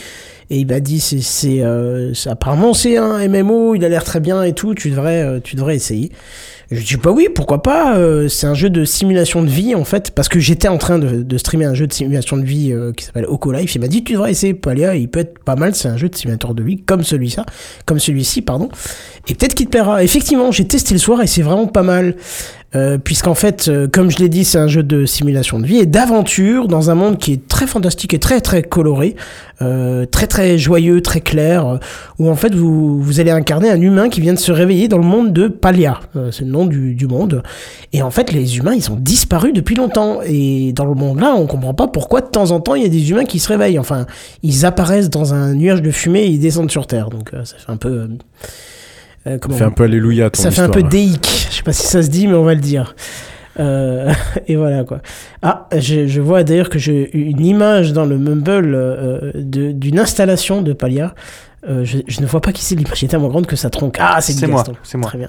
Et 0.51 0.59
il 0.59 0.67
m'a 0.67 0.79
dit, 0.79 0.99
c'est, 0.99 1.61
euh, 1.61 2.13
apparemment 2.25 2.73
c'est 2.73 2.97
un 2.97 3.27
MMO, 3.27 3.75
il 3.75 3.85
a 3.85 3.89
l'air 3.89 4.03
très 4.03 4.19
bien 4.19 4.41
et 4.43 4.53
tout, 4.53 4.73
tu 4.73 4.89
devrais, 4.89 5.21
euh, 5.21 5.39
tu 5.43 5.55
devrais 5.55 5.75
essayer. 5.75 6.11
Je 6.71 6.83
dis 6.83 6.97
bah 6.97 7.09
oui, 7.11 7.29
pourquoi 7.33 7.63
pas. 7.63 7.97
euh, 7.97 8.27
c'est 8.27 8.45
un 8.45 8.53
jeu 8.53 8.69
de 8.69 8.85
simulation 8.85 9.41
de 9.41 9.49
vie 9.49 9.73
en 9.73 9.85
fait, 9.85 10.11
parce 10.11 10.29
que 10.29 10.39
j'étais 10.39 10.67
en 10.67 10.77
train 10.77 10.99
de, 10.99 11.37
streamer 11.37 11.65
un 11.65 11.73
jeu 11.73 11.87
de 11.87 11.93
simulation 11.93 12.37
de 12.37 12.43
vie 12.43 12.71
euh, 12.71 12.93
qui 12.93 13.05
s'appelle 13.05 13.25
Life. 13.53 13.73
Il 13.73 13.81
m'a 13.81 13.87
dit 13.87 14.03
tu 14.03 14.13
devrais 14.13 14.31
essayer 14.31 14.53
Palia, 14.53 14.95
il 14.95 15.09
peut 15.09 15.21
être 15.21 15.39
pas 15.39 15.55
mal. 15.55 15.73
C'est 15.73 15.87
un 15.87 15.97
jeu 15.97 16.09
de 16.09 16.15
simulateur 16.15 16.53
de 16.53 16.61
vie 16.61 16.77
comme 16.77 17.03
celui-ci, 17.03 17.37
comme 17.85 17.97
celui-ci 17.97 18.43
pardon. 18.43 18.69
Et 19.27 19.33
peut-être 19.33 19.55
qu'il 19.55 19.65
te 19.65 19.71
plaira. 19.71 20.03
Effectivement, 20.03 20.51
j'ai 20.51 20.67
testé 20.67 20.93
le 20.93 20.99
soir 20.99 21.21
et 21.23 21.27
c'est 21.27 21.41
vraiment 21.41 21.67
pas 21.67 21.83
mal. 21.83 22.15
Euh, 22.75 22.99
puisqu'en 22.99 23.33
fait, 23.33 23.67
euh, 23.67 23.87
comme 23.91 24.11
je 24.11 24.19
l'ai 24.19 24.29
dit, 24.29 24.45
c'est 24.45 24.59
un 24.59 24.67
jeu 24.67 24.83
de 24.83 25.07
simulation 25.07 25.57
de 25.59 25.65
vie 25.65 25.77
et 25.77 25.87
d'aventure 25.87 26.67
dans 26.67 26.91
un 26.91 26.95
monde 26.95 27.17
qui 27.17 27.33
est 27.33 27.47
très 27.47 27.65
fantastique 27.65 28.13
et 28.13 28.19
très 28.19 28.41
très 28.41 28.61
coloré, 28.61 29.15
euh, 29.63 30.05
très 30.05 30.27
très 30.27 30.59
joyeux, 30.59 31.01
très 31.01 31.19
clair, 31.21 31.65
euh, 31.65 31.77
où 32.19 32.29
en 32.29 32.35
fait 32.35 32.53
vous, 32.53 33.01
vous 33.01 33.19
allez 33.19 33.31
incarner 33.31 33.71
un 33.71 33.81
humain 33.81 34.07
qui 34.07 34.21
vient 34.21 34.35
de 34.35 34.39
se 34.39 34.51
réveiller 34.51 34.87
dans 34.87 34.99
le 34.99 35.03
monde 35.03 35.33
de 35.33 35.47
Palia, 35.47 35.99
Euh, 36.15 36.31
c'est 36.31 36.45
le 36.45 36.51
nom 36.51 36.67
du, 36.67 36.93
du 36.93 37.07
monde. 37.07 37.41
Et 37.91 38.03
en 38.03 38.11
fait, 38.11 38.31
les 38.31 38.57
humains, 38.57 38.75
ils 38.75 38.91
ont 38.91 38.97
disparu 38.97 39.51
depuis 39.51 39.75
longtemps. 39.75 40.19
Et 40.23 40.71
dans 40.73 40.85
le 40.85 40.93
monde-là, 40.93 41.33
on 41.35 41.47
comprend 41.47 41.73
pas 41.73 41.87
pourquoi 41.87 42.21
de 42.21 42.27
temps 42.27 42.51
en 42.51 42.59
temps 42.59 42.75
il 42.75 42.83
y 42.83 42.85
a 42.85 42.89
des 42.89 43.09
humains 43.09 43.25
qui 43.25 43.39
se 43.39 43.47
réveillent. 43.47 43.79
Enfin, 43.79 44.05
ils 44.43 44.67
apparaissent 44.67 45.09
dans 45.09 45.33
un 45.33 45.55
nuage 45.55 45.81
de 45.81 45.89
fumée 45.89 46.21
et 46.21 46.27
ils 46.27 46.39
descendent 46.39 46.69
sur 46.69 46.85
Terre. 46.85 47.09
Donc 47.09 47.31
ça 47.31 47.55
fait 47.57 47.71
un 47.71 47.77
peu... 47.77 48.09
euh, 49.27 49.37
comment 49.39 49.53
Ça 49.55 49.59
fait 49.59 49.65
un 49.65 49.71
peu 49.71 49.83
alléluia 49.83 50.29
ton 50.29 50.41
ça 50.41 50.51
fait 50.51 50.61
un 50.61 50.69
peu 50.69 50.79
histoire, 50.79 50.83
là. 50.85 50.89
déique. 50.89 51.47
Je 51.51 51.55
sais 51.57 51.63
pas 51.63 51.73
si 51.73 51.85
ça 51.87 52.01
se 52.01 52.09
dit, 52.09 52.27
mais 52.27 52.35
on 52.35 52.43
va 52.43 52.53
le 52.53 52.61
dire. 52.61 52.95
Euh, 53.59 54.11
et 54.47 54.55
voilà 54.55 54.83
quoi. 54.83 55.01
Ah, 55.41 55.67
je, 55.77 56.07
je 56.07 56.21
vois 56.21 56.43
d'ailleurs 56.43 56.69
que 56.69 56.79
j'ai 56.79 57.09
une 57.17 57.45
image 57.45 57.93
dans 57.93 58.05
le 58.05 58.17
Mumble 58.17 58.73
euh, 58.75 59.31
d'une 59.35 59.99
installation 59.99 60.61
de 60.61 60.73
Palia. 60.73 61.13
Euh, 61.69 61.83
je, 61.83 61.97
je 62.07 62.21
ne 62.21 62.25
vois 62.25 62.39
pas 62.39 62.53
qui 62.53 62.63
c'est 62.63 62.75
l'image 62.75 63.03
est 63.03 63.07
tellement 63.07 63.27
grande 63.27 63.45
que 63.47 63.57
ça 63.57 63.69
tronque. 63.69 63.97
Ah, 63.99 64.21
c'est 64.21 64.47
moi, 64.47 64.63
c'est 64.83 64.97
moi. 64.97 65.09
Très 65.09 65.17
bien. 65.17 65.27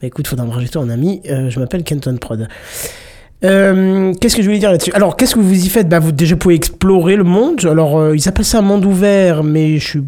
Bah, 0.00 0.06
écoute, 0.06 0.26
faudra 0.26 0.46
me 0.46 0.50
rajouter 0.52 0.78
en 0.78 0.88
ami. 0.88 1.20
Euh, 1.28 1.50
je 1.50 1.60
m'appelle 1.60 1.84
Kenton 1.84 2.16
Prod. 2.16 2.48
Euh, 3.44 4.12
qu'est-ce 4.20 4.36
que 4.36 4.42
je 4.42 4.46
voulais 4.46 4.58
dire 4.58 4.70
là-dessus? 4.70 4.92
Alors, 4.94 5.16
qu'est-ce 5.16 5.34
que 5.34 5.40
vous 5.40 5.64
y 5.64 5.68
faites? 5.68 5.88
Bah, 5.88 5.98
Vous 5.98 6.12
déjà 6.12 6.36
pouvez 6.36 6.54
explorer 6.54 7.16
le 7.16 7.24
monde. 7.24 7.64
Alors, 7.66 7.98
euh, 7.98 8.16
ils 8.16 8.28
appellent 8.28 8.44
ça 8.44 8.58
un 8.58 8.62
monde 8.62 8.84
ouvert, 8.86 9.42
mais 9.44 9.78
je 9.78 9.86
suis 9.86 10.02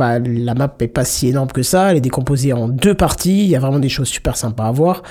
La 0.00 0.54
map 0.54 0.74
est 0.80 0.88
pas 0.88 1.04
si 1.04 1.28
énorme 1.28 1.48
que 1.48 1.62
ça, 1.62 1.90
elle 1.90 1.96
est 1.96 2.00
décomposée 2.00 2.52
en 2.52 2.68
deux 2.68 2.94
parties, 2.94 3.44
il 3.44 3.48
y 3.48 3.56
a 3.56 3.60
vraiment 3.60 3.78
des 3.78 3.88
choses 3.88 4.08
super 4.08 4.36
sympas 4.36 4.66
à 4.66 4.72
voir. 4.72 5.02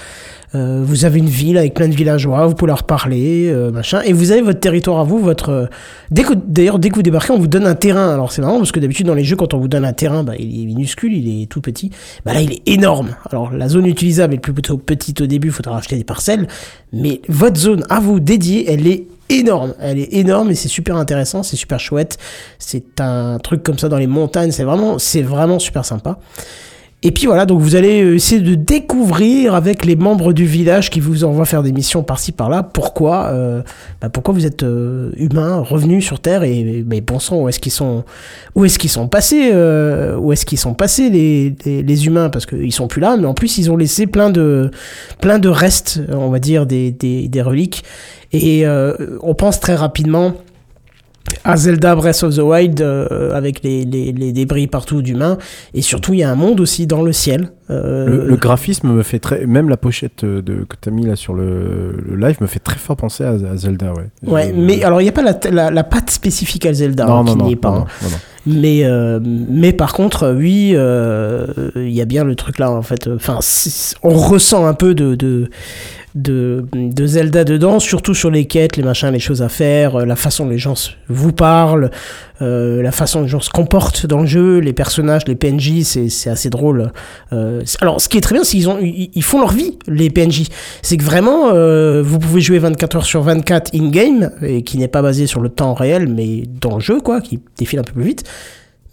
Euh, 0.56 0.82
vous 0.82 1.04
avez 1.04 1.20
une 1.20 1.28
ville 1.28 1.58
avec 1.58 1.74
plein 1.74 1.90
de 1.90 1.94
villageois, 1.94 2.48
vous 2.48 2.56
pouvez 2.56 2.70
leur 2.70 2.84
parler, 2.84 3.50
euh, 3.50 3.70
machin, 3.70 4.02
et 4.06 4.14
vous 4.14 4.32
avez 4.32 4.42
votre 4.42 4.62
territoire 4.62 5.00
à 5.00 5.04
vous, 5.04 5.20
votre... 5.20 5.50
euh, 5.50 5.66
d'ailleurs, 6.10 6.80
dès 6.80 6.90
que 6.90 6.96
vous 6.96 7.02
débarquez, 7.02 7.34
on 7.34 7.38
vous 7.38 7.48
donne 7.48 7.68
un 7.68 7.76
terrain. 7.76 8.14
Alors 8.14 8.32
c'est 8.32 8.42
marrant 8.42 8.58
parce 8.58 8.72
que 8.72 8.80
d'habitude 8.80 9.08
dans 9.08 9.14
les 9.14 9.26
jeux, 9.26 9.36
quand 9.36 9.54
on 9.54 9.60
vous 9.60 9.68
donne 9.68 9.84
un 9.84 9.94
terrain, 9.94 10.24
bah, 10.24 10.34
il 10.40 10.64
est 10.64 10.66
minuscule, 10.66 11.14
il 11.14 11.44
est 11.44 11.48
tout 11.48 11.60
petit. 11.60 11.92
Bah 12.26 12.34
là, 12.34 12.42
il 12.42 12.54
est 12.54 12.62
énorme. 12.66 13.10
Alors 13.30 13.52
la 13.52 13.68
zone 13.68 13.88
utilisable 13.88 14.36
est 14.36 14.40
plutôt 14.40 14.78
petite 14.78 15.20
au 15.20 15.28
début, 15.28 15.50
il 15.50 15.54
faudra 15.54 15.78
acheter 15.78 15.98
des 15.98 16.06
parcelles, 16.06 16.48
mais 16.94 17.22
votre 17.28 17.60
zone 17.60 17.84
à 17.90 18.00
vous 18.00 18.22
dédiée, 18.22 18.72
elle 18.72 18.88
est 18.88 19.06
énorme. 19.30 19.74
Elle 19.80 20.00
est 20.00 20.14
énorme 20.14 20.52
et 20.52 20.56
c'est 20.56 20.68
super 20.68 20.96
intéressant, 20.98 21.44
c'est 21.44 21.56
super 21.56 21.80
chouette. 21.80 22.18
C'est 22.60 23.00
un 23.02 23.40
truc 23.40 23.64
comme 23.64 23.78
ça 23.78 23.90
dans 23.90 23.98
les 23.98 24.08
montagnes, 24.08 24.52
c'est 24.52 24.64
vraiment, 24.64 25.00
c'est 25.00 25.22
vraiment 25.22 25.60
super 25.60 25.86
sympa. 25.86 26.20
Et 27.04 27.12
puis 27.12 27.28
voilà, 27.28 27.46
donc 27.46 27.62
vous 27.62 27.76
allez 27.76 28.02
euh, 28.02 28.16
essayer 28.16 28.42
de 28.42 28.56
découvrir 28.56 29.54
avec 29.54 29.86
les 29.86 29.96
membres 29.96 30.34
du 30.34 30.46
village 30.46 30.90
qui 30.90 31.00
vous 31.00 31.24
envoient 31.26 31.46
faire 31.46 31.62
des 31.62 31.72
missions 31.72 32.02
par-ci 32.02 32.32
par-là 32.32 32.64
pourquoi, 32.64 33.28
euh, 33.28 33.62
bah, 34.02 34.10
pourquoi 34.10 34.34
vous 34.34 34.48
êtes 34.48 34.64
euh, 34.64 35.12
humain 35.16 35.58
revenu 35.60 36.02
sur 36.02 36.20
Terre 36.20 36.42
et 36.42 36.84
mais 36.88 37.02
bon 37.02 37.20
sang 37.20 37.44
où 37.44 37.50
est-ce 37.50 37.60
qu'ils 37.60 37.72
sont 37.72 38.04
où 38.56 38.66
est-ce 38.66 38.80
qu'ils 38.80 38.90
sont 38.90 39.08
passés 39.08 39.52
euh, 39.54 40.18
où 40.18 40.34
est-ce 40.34 40.44
qu'ils 40.44 40.58
sont 40.58 40.74
passés 40.74 41.12
les, 41.12 41.56
les, 41.66 42.06
humains? 42.08 42.32
Parce 42.32 42.48
qu'ils 42.48 42.74
sont 42.74 42.88
plus 42.88 43.00
là 43.00 43.16
mais 43.16 43.28
en 43.28 43.36
plus 43.36 43.60
ils 43.60 43.70
ont 43.70 43.78
laissé 43.78 44.08
plein 44.08 44.32
de 44.32 44.72
plein 45.22 45.38
de 45.38 45.50
restes 45.50 46.02
on 46.12 46.30
va 46.30 46.40
dire 46.40 46.66
des, 46.66 46.90
des, 46.90 47.28
des 47.28 47.42
reliques. 47.44 47.84
Et 48.34 48.66
euh, 48.66 49.18
on 49.22 49.36
pense 49.36 49.60
très 49.60 49.76
rapidement 49.76 50.34
à 51.44 51.56
Zelda 51.58 51.96
Breath 51.96 52.24
of 52.24 52.36
the 52.36 52.40
Wild 52.40 52.82
euh, 52.82 53.34
avec 53.36 53.64
les, 53.64 53.86
les, 53.86 54.12
les 54.12 54.32
débris 54.34 54.68
partout 54.68 55.02
d'humains 55.02 55.38
et 55.74 55.82
surtout 55.82 56.14
il 56.14 56.20
y 56.20 56.24
a 56.24 56.30
un 56.32 56.36
monde 56.36 56.60
aussi 56.60 56.88
dans 56.88 57.02
le 57.04 57.12
ciel 57.14 57.50
Euh, 57.70 58.06
Le, 58.08 58.26
le 58.28 58.36
graphisme 58.38 58.90
me 58.94 59.04
fait 59.04 59.20
très. 59.20 59.46
Même 59.46 59.68
la 59.70 59.76
pochette 59.78 60.24
de, 60.24 60.40
que 60.70 60.76
tu 60.82 60.88
as 60.88 60.92
mis 60.92 61.06
là 61.06 61.16
sur 61.18 61.34
le, 61.34 61.98
le 62.08 62.16
live 62.16 62.38
me 62.40 62.48
fait 62.48 62.60
très 62.60 62.78
fort 62.78 62.96
penser 62.96 63.24
à, 63.26 63.32
à 63.32 63.58
Zelda, 63.58 63.92
ouais. 63.94 64.08
ouais 64.32 64.54
Je- 64.56 64.60
mais 64.62 64.84
alors 64.84 65.02
il 65.02 65.04
n'y 65.04 65.10
a 65.10 65.14
pas 65.14 65.22
la, 65.24 65.38
la, 65.52 65.70
la 65.70 65.84
patte 65.84 66.10
spécifique 66.10 66.66
à 66.66 66.72
Zelda 66.74 67.06
Non, 67.06 67.18
hein, 67.20 67.24
non, 67.26 67.36
qui 67.36 67.44
n'y 67.44 67.52
est 67.54 67.56
pas 67.58 67.72
non, 67.72 67.78
hein. 67.82 67.86
non, 68.04 68.10
non. 68.10 68.18
Mais, 68.50 68.86
euh, 68.86 69.20
mais 69.22 69.74
par 69.74 69.92
contre, 69.92 70.34
oui, 70.34 70.70
il 70.72 71.92
y 71.94 72.02
a 72.02 72.06
bien 72.06 72.24
le 72.24 72.36
truc 72.36 72.60
là, 72.60 72.72
en 72.72 72.82
fait. 72.82 73.10
Enfin, 73.14 73.40
on 74.04 74.10
ressent 74.14 74.66
un 74.66 74.74
peu 74.74 74.96
de, 74.96 75.16
de, 75.16 75.50
de, 76.18 76.66
Zelda 77.06 77.44
dedans, 77.44 77.80
surtout 77.80 78.14
sur 78.14 78.32
les 78.32 78.46
quêtes, 78.46 78.76
les 78.78 78.84
machins, 78.84 79.10
les 79.10 79.20
choses 79.20 79.42
à 79.42 79.50
faire, 79.50 79.96
euh, 79.96 80.06
la 80.06 80.16
façon 80.16 80.46
dont 80.46 80.52
les 80.52 80.58
gens 80.58 80.74
vous 81.08 81.32
parlent, 81.32 81.92
euh, 82.42 82.82
la 82.82 82.92
façon 82.92 83.20
dont 83.20 83.26
les 83.26 83.30
gens 83.30 83.40
se 83.40 83.50
comportent 83.50 84.06
dans 84.06 84.22
le 84.22 84.26
jeu, 84.26 84.60
les 84.60 84.74
personnages, 84.74 85.28
les 85.28 85.36
PNJ, 85.36 85.84
c'est 85.84 86.30
assez 86.30 86.50
drôle. 86.50 86.92
Euh, 87.34 87.62
alors, 87.82 88.02
ce 88.02 88.10
qui 88.10 88.18
est 88.18 88.22
très 88.22 88.34
bien, 88.34 88.44
c'est 88.44 88.58
qu'ils 88.58 88.70
ont, 88.70 88.80
ils, 88.82 89.24
font 89.24 89.40
leur 89.40 89.52
vie, 89.52 89.78
les 89.88 90.10
PNJ. 90.10 90.44
C'est 90.82 90.98
que 90.98 91.04
vraiment, 91.04 91.52
vous 92.02 92.20
pouvez 92.20 92.42
jouer 92.42 92.60
24 92.60 92.98
heures 92.98 93.06
sur 93.06 93.22
24 93.22 93.76
in-game, 93.76 94.32
et 94.42 94.64
qui 94.64 94.78
n'est 94.78 94.88
pas 94.88 95.02
basé 95.02 95.28
sur 95.28 95.42
le 95.42 95.50
temps 95.50 95.74
réel, 95.74 96.08
mais 96.08 96.44
dans 96.62 96.76
le 96.76 96.82
jeu, 96.82 97.00
quoi, 97.00 97.22
qui 97.22 97.40
défile 97.58 97.80
un 97.80 97.84
peu 97.84 97.94
plus 97.94 98.04
vite. 98.04 98.24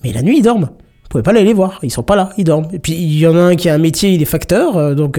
Mais 0.03 0.13
la 0.13 0.23
nuit, 0.23 0.39
ils 0.39 0.43
dorment. 0.43 0.69
Vous 0.71 1.09
pouvez 1.21 1.23
pas 1.23 1.31
aller 1.31 1.45
les 1.45 1.55
voir. 1.55 1.79
Ils 1.83 1.93
sont 1.93 2.03
pas 2.03 2.17
là, 2.17 2.31
ils 2.37 2.45
dorment. 2.45 2.69
Et 2.73 2.79
puis, 2.79 2.95
il 2.95 3.19
y 3.19 3.27
en 3.27 3.37
a 3.37 3.41
un 3.41 3.57
qui 3.57 3.69
a 3.69 3.75
un 3.75 3.79
métier, 3.79 4.11
il 4.11 4.21
est 4.21 4.27
facteur. 4.27 4.95
donc, 4.95 5.19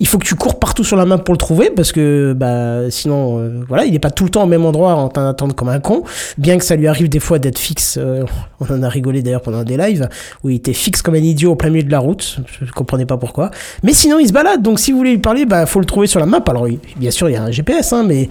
il 0.00 0.06
faut 0.06 0.18
que 0.18 0.24
tu 0.26 0.36
cours 0.36 0.58
partout 0.60 0.84
sur 0.84 0.96
la 0.96 1.04
map 1.04 1.18
pour 1.18 1.34
le 1.34 1.38
trouver 1.38 1.70
parce 1.70 1.90
que, 1.90 2.32
bah, 2.32 2.88
sinon, 2.90 3.38
euh, 3.38 3.64
voilà, 3.66 3.84
il 3.84 3.94
est 3.94 3.98
pas 3.98 4.10
tout 4.10 4.24
le 4.24 4.30
temps 4.30 4.44
au 4.44 4.46
même 4.46 4.64
endroit 4.64 4.94
en 4.94 5.08
train 5.08 5.24
d'attendre 5.24 5.54
comme 5.56 5.68
un 5.68 5.80
con. 5.80 6.04
Bien 6.36 6.56
que 6.56 6.64
ça 6.64 6.76
lui 6.76 6.86
arrive 6.86 7.08
des 7.08 7.18
fois 7.18 7.38
d'être 7.40 7.58
fixe. 7.58 7.98
euh, 8.00 8.24
on 8.60 8.72
en 8.72 8.82
a 8.84 8.88
rigolé 8.88 9.22
d'ailleurs 9.22 9.42
pendant 9.42 9.64
des 9.64 9.76
lives 9.76 10.08
où 10.44 10.50
il 10.50 10.56
était 10.56 10.72
fixe 10.72 11.02
comme 11.02 11.14
un 11.14 11.18
idiot 11.18 11.52
au 11.52 11.56
plein 11.56 11.70
milieu 11.70 11.82
de 11.82 11.90
la 11.90 11.98
route. 11.98 12.38
Je 12.62 12.70
comprenais 12.70 13.06
pas 13.06 13.16
pourquoi. 13.16 13.50
Mais 13.82 13.92
sinon, 13.92 14.20
il 14.20 14.28
se 14.28 14.32
balade. 14.32 14.62
Donc, 14.62 14.78
si 14.78 14.92
vous 14.92 14.98
voulez 14.98 15.12
lui 15.12 15.18
parler, 15.18 15.46
bah, 15.46 15.66
faut 15.66 15.80
le 15.80 15.86
trouver 15.86 16.06
sur 16.06 16.20
la 16.20 16.26
map. 16.26 16.42
Alors, 16.46 16.68
bien 16.96 17.10
sûr, 17.10 17.28
il 17.28 17.32
y 17.32 17.36
a 17.36 17.42
un 17.42 17.50
GPS, 17.50 17.92
hein, 17.92 18.04
mais, 18.06 18.28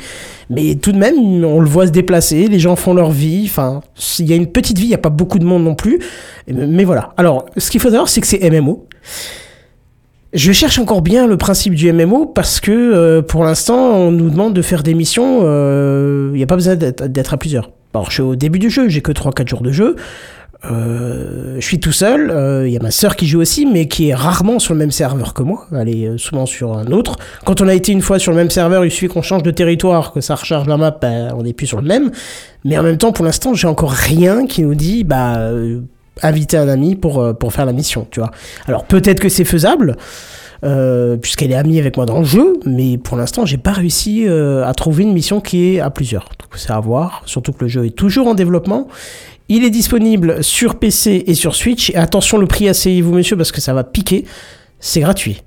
mais 0.49 0.75
tout 0.75 0.93
de 0.93 0.97
même, 0.97 1.15
on 1.43 1.59
le 1.59 1.67
voit 1.67 1.87
se 1.87 1.91
déplacer. 1.91 2.47
Les 2.47 2.59
gens 2.59 2.77
font 2.77 2.93
leur 2.93 3.11
vie. 3.11 3.43
Enfin, 3.45 3.81
il 4.19 4.27
y 4.27 4.33
a 4.33 4.37
une 4.37 4.47
petite 4.47 4.77
vie. 4.77 4.85
Il 4.85 4.91
y 4.91 4.95
a 4.95 4.99
pas 4.99 5.09
beaucoup 5.09 5.39
de 5.39 5.45
monde 5.45 5.65
non 5.65 5.75
plus. 5.75 5.99
Mais 6.47 6.85
voilà. 6.85 7.13
Alors, 7.17 7.45
ce 7.57 7.69
qu'il 7.69 7.81
faut 7.81 7.89
savoir, 7.89 8.07
c'est 8.07 8.21
que 8.21 8.27
c'est 8.27 8.49
MMO. 8.49 8.87
Je 10.33 10.51
cherche 10.51 10.77
encore 10.77 11.01
bien 11.01 11.25
le 11.25 11.37
principe 11.37 11.73
du 11.73 11.91
MMO 11.91 12.25
parce 12.25 12.59
que 12.59 12.71
euh, 12.71 13.21
pour 13.21 13.43
l'instant, 13.43 13.77
on 13.95 14.11
nous 14.11 14.29
demande 14.29 14.53
de 14.53 14.61
faire 14.61 14.83
des 14.83 14.93
missions. 14.93 15.39
euh, 15.43 16.29
Il 16.33 16.37
n'y 16.37 16.43
a 16.43 16.47
pas 16.47 16.55
besoin 16.55 16.75
d'être 16.75 17.33
à 17.33 17.37
plusieurs. 17.37 17.71
Alors, 17.93 18.07
je 18.09 18.15
suis 18.15 18.21
au 18.21 18.35
début 18.35 18.59
du 18.59 18.69
jeu, 18.69 18.89
j'ai 18.89 19.01
que 19.01 19.11
3-4 19.11 19.47
jours 19.47 19.61
de 19.61 19.71
jeu. 19.71 19.95
Euh, 20.69 21.55
je 21.59 21.65
suis 21.65 21.79
tout 21.79 21.91
seul. 21.91 22.29
euh, 22.29 22.67
Il 22.67 22.73
y 22.73 22.77
a 22.77 22.81
ma 22.81 22.91
sœur 22.91 23.15
qui 23.15 23.25
joue 23.25 23.39
aussi, 23.39 23.65
mais 23.65 23.87
qui 23.87 24.09
est 24.09 24.13
rarement 24.15 24.59
sur 24.59 24.73
le 24.73 24.79
même 24.79 24.91
serveur 24.91 25.33
que 25.33 25.43
moi. 25.43 25.65
Elle 25.75 25.89
est 25.89 26.07
euh, 26.07 26.17
souvent 26.17 26.45
sur 26.45 26.77
un 26.77 26.87
autre. 26.87 27.15
Quand 27.45 27.61
on 27.61 27.67
a 27.67 27.73
été 27.73 27.91
une 27.91 28.01
fois 28.01 28.19
sur 28.19 28.31
le 28.31 28.37
même 28.37 28.49
serveur, 28.49 28.83
il 28.85 28.91
suffit 28.91 29.07
qu'on 29.07 29.21
change 29.21 29.43
de 29.43 29.51
territoire, 29.51 30.11
que 30.11 30.21
ça 30.21 30.35
recharge 30.35 30.67
la 30.67 30.77
map, 30.77 30.95
ben, 31.01 31.33
on 31.37 31.43
n'est 31.43 31.53
plus 31.53 31.67
sur 31.67 31.79
le 31.81 31.87
même. 31.87 32.11
Mais 32.65 32.77
en 32.77 32.83
même 32.83 32.97
temps, 32.97 33.13
pour 33.13 33.23
l'instant, 33.25 33.53
j'ai 33.53 33.67
encore 33.67 33.91
rien 33.91 34.45
qui 34.45 34.61
nous 34.63 34.75
dit, 34.75 35.03
bah, 35.03 35.37
euh, 35.37 35.79
inviter 36.23 36.57
un 36.57 36.67
ami 36.67 36.95
pour, 36.95 37.19
euh, 37.19 37.33
pour 37.33 37.53
faire 37.53 37.65
la 37.65 37.73
mission, 37.73 38.07
tu 38.09 38.19
vois. 38.19 38.31
Alors 38.67 38.85
peut-être 38.85 39.19
que 39.19 39.29
c'est 39.29 39.45
faisable, 39.45 39.97
euh, 40.63 41.17
puisqu'elle 41.17 41.51
est 41.51 41.55
amie 41.55 41.79
avec 41.79 41.97
moi 41.97 42.05
dans 42.05 42.19
le 42.19 42.25
jeu, 42.25 42.59
mais 42.65 42.97
pour 42.97 43.17
l'instant, 43.17 43.45
j'ai 43.45 43.57
pas 43.57 43.73
réussi 43.73 44.25
euh, 44.27 44.65
à 44.65 44.73
trouver 44.73 45.03
une 45.03 45.13
mission 45.13 45.41
qui 45.41 45.75
est 45.75 45.79
à 45.79 45.89
plusieurs. 45.89 46.29
Donc 46.39 46.49
c'est 46.55 46.71
à 46.71 46.79
voir, 46.79 47.21
surtout 47.25 47.51
que 47.51 47.63
le 47.63 47.67
jeu 47.67 47.85
est 47.85 47.95
toujours 47.95 48.27
en 48.27 48.33
développement. 48.33 48.87
Il 49.49 49.63
est 49.63 49.69
disponible 49.69 50.43
sur 50.43 50.75
PC 50.75 51.23
et 51.25 51.33
sur 51.33 51.55
Switch. 51.55 51.91
Et 51.91 51.95
attention, 51.95 52.37
le 52.37 52.47
prix, 52.47 52.67
asseyez-vous, 52.67 53.13
monsieur, 53.13 53.37
parce 53.37 53.53
que 53.53 53.61
ça 53.61 53.73
va 53.73 53.85
piquer. 53.85 54.25
C'est 54.79 54.99
gratuit. 54.99 55.41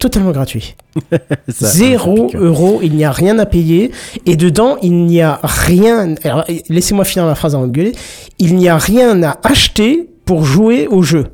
Totalement 0.00 0.32
gratuit. 0.32 0.74
Ça- 1.48 1.68
Zéro 1.68 2.30
euro, 2.34 2.80
il 2.82 2.94
n'y 2.96 3.04
a 3.04 3.12
rien 3.12 3.38
à 3.38 3.46
payer. 3.46 3.92
Et 4.26 4.34
dedans, 4.34 4.76
il 4.82 5.04
n'y 5.04 5.20
a 5.20 5.38
rien. 5.44 6.14
alors, 6.24 6.44
Laissez-moi 6.68 7.04
finir 7.04 7.26
ma 7.26 7.34
phrase 7.36 7.54
avant 7.54 7.66
de 7.68 7.72
gueuler. 7.72 7.92
Il 8.38 8.56
n'y 8.56 8.68
a 8.68 8.76
rien 8.78 9.22
à 9.22 9.38
acheter 9.44 10.08
pour 10.24 10.44
jouer 10.44 10.88
au 10.88 11.02
jeu. 11.02 11.26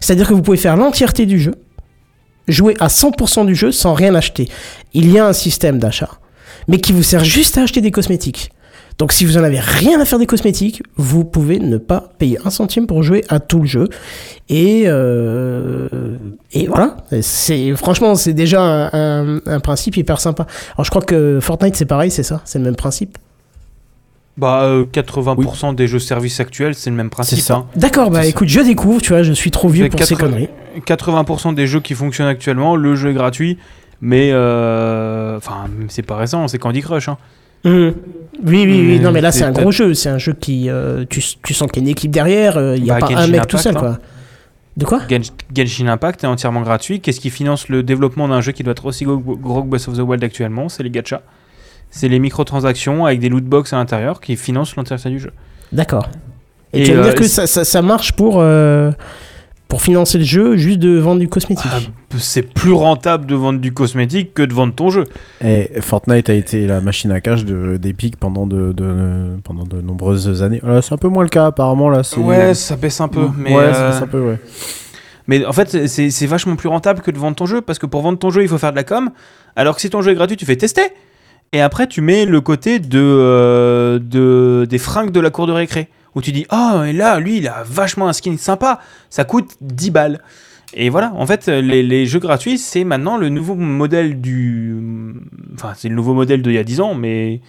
C'est-à-dire 0.00 0.28
que 0.28 0.34
vous 0.34 0.42
pouvez 0.42 0.56
faire 0.56 0.76
l'entièreté 0.76 1.26
du 1.26 1.38
jeu, 1.40 1.54
jouer 2.48 2.74
à 2.80 2.86
100% 2.88 3.44
du 3.44 3.54
jeu 3.54 3.72
sans 3.72 3.92
rien 3.92 4.14
acheter. 4.14 4.48
Il 4.94 5.10
y 5.12 5.18
a 5.18 5.26
un 5.26 5.32
système 5.32 5.78
d'achat, 5.78 6.10
mais 6.68 6.78
qui 6.78 6.92
vous 6.92 7.02
sert 7.02 7.24
juste 7.24 7.58
à 7.58 7.62
acheter 7.62 7.80
des 7.80 7.90
cosmétiques. 7.90 8.50
Donc 8.98 9.12
si 9.12 9.26
vous 9.26 9.36
en 9.36 9.44
avez 9.44 9.60
rien 9.60 10.00
à 10.00 10.06
faire 10.06 10.18
des 10.18 10.24
cosmétiques, 10.26 10.82
vous 10.96 11.24
pouvez 11.24 11.58
ne 11.58 11.76
pas 11.76 12.12
payer 12.18 12.38
un 12.46 12.50
centime 12.50 12.86
pour 12.86 13.02
jouer 13.02 13.24
à 13.28 13.40
tout 13.40 13.58
le 13.60 13.66
jeu. 13.66 13.88
Et, 14.48 14.84
euh, 14.86 16.16
et 16.52 16.66
voilà, 16.66 16.96
c'est 17.20 17.74
franchement 17.76 18.14
c'est 18.14 18.32
déjà 18.32 18.62
un, 18.62 19.36
un- 19.36 19.40
un 19.44 19.60
principe 19.60 19.96
hyper 19.98 20.18
sympa. 20.18 20.46
Alors 20.76 20.84
je 20.84 20.90
crois 20.90 21.02
que 21.02 21.40
Fortnite 21.42 21.76
c'est 21.76 21.84
pareil, 21.84 22.10
c'est 22.10 22.22
ça, 22.22 22.40
c'est 22.46 22.58
le 22.58 22.64
même 22.64 22.76
principe? 22.76 23.18
Bah, 24.38 24.64
euh, 24.64 24.84
80% 24.84 25.74
des 25.74 25.88
jeux 25.88 25.98
services 25.98 26.40
actuels, 26.40 26.74
c'est 26.74 26.90
le 26.90 26.96
même 26.96 27.08
principe. 27.10 27.38
Ça. 27.40 27.54
hein. 27.54 27.66
D'accord, 27.74 28.10
bah 28.10 28.20
ça. 28.22 28.28
écoute, 28.28 28.48
je 28.48 28.60
découvre, 28.60 29.00
tu 29.00 29.10
vois, 29.14 29.22
je 29.22 29.32
suis 29.32 29.50
trop 29.50 29.68
vieux 29.68 29.88
pour 29.88 29.98
ces 30.02 30.14
80 30.14 30.30
conneries. 30.30 30.48
80% 30.86 31.54
des 31.54 31.66
jeux 31.66 31.80
qui 31.80 31.94
fonctionnent 31.94 32.28
actuellement, 32.28 32.76
le 32.76 32.94
jeu 32.96 33.10
est 33.10 33.14
gratuit, 33.14 33.56
mais 34.02 34.30
euh, 34.32 35.38
enfin, 35.38 35.64
c'est 35.88 36.02
pas 36.02 36.16
récent, 36.16 36.48
c'est 36.48 36.58
Candy 36.58 36.82
Crush. 36.82 37.08
Hein. 37.08 37.16
Mhm. 37.66 37.94
Oui, 38.44 38.64
oui, 38.66 38.84
oui, 38.86 39.00
non 39.00 39.12
mais 39.12 39.20
là 39.22 39.32
c'est 39.32 39.44
un 39.44 39.50
gros 39.52 39.70
jeu, 39.72 39.94
c'est 39.94 40.10
un 40.10 40.18
jeu 40.18 40.34
qui, 40.34 40.68
euh, 40.68 41.04
tu, 41.08 41.22
tu 41.42 41.54
sens 41.54 41.70
qu'il 41.70 41.82
y 41.82 41.86
a 41.86 41.88
une 41.88 41.92
équipe 41.92 42.10
derrière, 42.10 42.58
euh, 42.58 42.76
il 42.76 42.82
n'y 42.82 42.90
a 42.90 42.98
Bah, 43.00 43.06
pas 43.08 43.16
un 43.18 43.26
mec 43.28 43.46
tout 43.46 43.56
seul 43.56 43.74
hein. 43.76 43.80
quoi. 43.80 43.98
De 44.76 44.84
quoi? 44.84 45.00
Gen- 45.08 45.22
Genshin 45.54 45.88
Impact 45.88 46.22
est 46.22 46.26
entièrement 46.26 46.60
gratuit. 46.60 47.00
Qu'est-ce 47.00 47.18
qui 47.18 47.30
finance 47.30 47.70
le 47.70 47.82
développement 47.82 48.28
d'un 48.28 48.42
jeu 48.42 48.52
qui 48.52 48.62
doit 48.62 48.72
être 48.72 48.84
aussi 48.84 49.06
gros, 49.06 49.18
que 49.62 49.66
Breath 49.68 49.88
of 49.88 49.96
the 49.96 50.00
Wild 50.00 50.22
actuellement? 50.22 50.68
C'est 50.68 50.82
les 50.82 50.90
gachas. 50.90 51.22
C'est 51.90 52.08
les 52.08 52.18
microtransactions 52.18 53.06
avec 53.06 53.20
des 53.20 53.30
loot 53.30 53.42
box 53.44 53.72
à 53.72 53.76
l'intérieur 53.76 54.20
qui 54.20 54.36
financent 54.36 54.76
l'entièreté 54.76 55.08
du 55.08 55.18
jeu. 55.18 55.30
D'accord. 55.72 56.10
Et, 56.74 56.82
Et, 56.82 56.84
tu 56.84 56.90
vas 56.92 56.96
me 56.98 57.00
euh, 57.00 57.04
dire 57.04 57.14
que 57.14 57.24
ça, 57.26 57.46
ça, 57.46 57.64
ça 57.64 57.80
marche 57.80 58.12
pour, 58.12 58.36
euh, 58.40 58.92
pour 59.68 59.82
financer 59.82 60.18
le 60.18 60.24
jeu 60.24 60.56
juste 60.56 60.78
de 60.78 60.96
vendre 60.98 61.20
du 61.20 61.28
cosmétique. 61.28 61.66
Ah, 61.72 61.78
c'est 62.18 62.42
plus 62.42 62.72
rentable 62.72 63.26
de 63.26 63.34
vendre 63.34 63.58
du 63.60 63.72
cosmétique 63.72 64.32
que 64.32 64.42
de 64.42 64.54
vendre 64.54 64.74
ton 64.74 64.90
jeu. 64.90 65.04
Et 65.44 65.70
Fortnite 65.80 66.30
a 66.30 66.34
été 66.34 66.66
la 66.66 66.80
machine 66.80 67.10
à 67.10 67.20
cash 67.20 67.44
de- 67.44 67.76
d'Epic 67.76 68.16
pendant 68.16 68.46
de, 68.46 68.72
de- 68.72 69.36
pendant 69.42 69.64
de 69.64 69.80
nombreuses 69.80 70.42
années. 70.42 70.60
Là, 70.62 70.82
c'est 70.82 70.94
un 70.94 70.98
peu 70.98 71.08
moins 71.08 71.24
le 71.24 71.28
cas 71.28 71.46
apparemment 71.46 71.90
là. 71.90 72.02
Ouais, 72.16 72.54
ça 72.54 72.76
baisse 72.76 73.00
un 73.00 73.08
peu. 73.08 73.26
Mais, 73.36 73.54
ouais, 73.54 73.64
euh, 73.64 73.92
ça, 73.92 74.06
ouais. 74.14 74.38
mais 75.26 75.44
en 75.44 75.52
fait, 75.52 75.86
c'est- 75.88 76.26
vachement 76.26 76.54
plus 76.56 76.68
rentable 76.68 77.00
que 77.02 77.10
de 77.10 77.18
vendre 77.18 77.36
ton 77.36 77.46
jeu 77.46 77.60
parce 77.60 77.78
que 77.80 77.86
pour 77.86 78.02
vendre 78.02 78.18
ton 78.18 78.30
jeu, 78.30 78.42
il 78.42 78.48
faut 78.48 78.58
faire 78.58 78.70
de 78.70 78.76
la 78.76 78.84
com. 78.84 79.10
Alors 79.56 79.74
que 79.74 79.80
si 79.80 79.90
ton 79.90 80.00
jeu 80.00 80.12
est 80.12 80.14
gratuit, 80.14 80.36
tu 80.36 80.44
fais 80.46 80.56
tester. 80.56 80.82
Et 81.52 81.60
après, 81.60 81.86
tu 81.86 82.00
mets 82.00 82.24
le 82.24 82.40
côté 82.40 82.78
de, 82.78 83.00
euh, 83.00 83.98
de 83.98 84.66
des 84.68 84.78
fringues 84.78 85.10
de 85.10 85.20
la 85.20 85.30
cour 85.30 85.46
de 85.46 85.52
récré. 85.52 85.88
Où 86.16 86.20
tu 86.22 86.32
dis, 86.32 86.46
oh, 86.50 86.82
et 86.84 86.92
là, 86.92 87.20
lui, 87.20 87.36
il 87.38 87.46
a 87.46 87.62
vachement 87.64 88.08
un 88.08 88.12
skin 88.12 88.36
sympa. 88.38 88.80
Ça 89.10 89.22
coûte 89.24 89.50
10 89.60 89.90
balles. 89.92 90.20
Et 90.74 90.88
voilà, 90.88 91.12
en 91.14 91.26
fait, 91.26 91.46
les, 91.46 91.82
les 91.84 92.06
jeux 92.06 92.18
gratuits, 92.18 92.58
c'est 92.58 92.82
maintenant 92.84 93.16
le 93.18 93.28
nouveau 93.28 93.54
modèle 93.54 94.20
du. 94.20 94.74
Enfin, 95.54 95.72
c'est 95.76 95.88
le 95.88 95.94
nouveau 95.94 96.12
modèle 96.14 96.42
d'il 96.42 96.52
y 96.54 96.58
a 96.58 96.64
10 96.64 96.80
ans, 96.80 96.94
mais. 96.94 97.40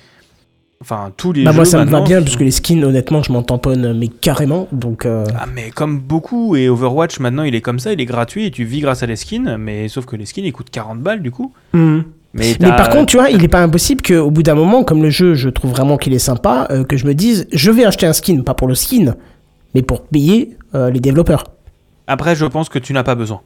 Enfin, 0.79 1.11
tous 1.17 1.33
les 1.33 1.43
Bah, 1.43 1.49
jeux. 1.51 1.55
moi, 1.55 1.65
ça 1.65 1.83
me 1.83 1.89
va 1.89 2.01
bien, 2.01 2.19
sont- 2.19 2.25
parce 2.25 2.35
que 2.35 2.43
les 2.43 2.51
skins, 2.51 2.83
honnêtement, 2.83 3.23
je 3.23 3.31
m'en 3.31 3.41
tamponne, 3.41 3.97
mais 3.97 4.09
carrément. 4.09 4.67
Donc, 4.71 5.07
euh, 5.07 5.25
Ah, 5.35 5.47
mais 5.51 5.71
comme 5.71 5.97
beaucoup, 5.99 6.55
et 6.55 6.69
Overwatch 6.69 7.19
maintenant 7.19 7.41
il 7.43 7.55
est 7.55 7.61
comme 7.61 7.79
ça, 7.79 7.93
il 7.93 7.99
est 7.99 8.05
gratuit 8.05 8.45
et 8.45 8.51
tu 8.51 8.63
vis 8.63 8.81
grâce 8.81 9.01
à 9.01 9.07
les 9.07 9.15
skins, 9.15 9.57
mais 9.57 9.87
sauf 9.87 10.05
que 10.05 10.15
les 10.15 10.27
skins 10.27 10.45
ils 10.45 10.53
coûtent 10.53 10.69
40 10.69 10.99
balles 10.99 11.23
du 11.23 11.31
coup. 11.31 11.51
hmm. 11.73 12.01
Mais, 12.37 12.53
par 12.75 12.89
contre, 12.89 13.07
tu 13.07 13.17
vois, 13.17 13.29
il 13.29 13.43
est 13.43 13.47
pas 13.47 13.61
impossible 13.61 14.01
qu'au 14.01 14.29
bout 14.31 14.43
d'un 14.43 14.55
moment, 14.55 14.83
comme 14.83 15.01
le 15.03 15.09
jeu, 15.09 15.33
je 15.35 15.49
trouve 15.49 15.71
vraiment 15.71 15.97
qu'il 15.97 16.13
est 16.13 16.19
sympa, 16.19 16.67
euh, 16.71 16.83
que 16.83 16.95
je 16.97 17.05
me 17.05 17.13
dise, 17.13 17.47
je 17.51 17.71
vais 17.71 17.83
acheter 17.85 18.05
un 18.05 18.13
skin, 18.13 18.41
pas 18.41 18.53
pour 18.53 18.67
le 18.67 18.75
skin, 18.75 19.15
mais 19.75 19.81
pour 19.81 20.03
payer 20.03 20.57
euh, 20.75 20.89
les 20.89 20.99
développeurs. 20.99 21.43
Après, 22.07 22.35
je 22.35 22.45
pense 22.45 22.69
que 22.69 22.79
tu 22.79 22.93
n'as 22.93 23.03
pas 23.03 23.15
besoin. 23.15 23.41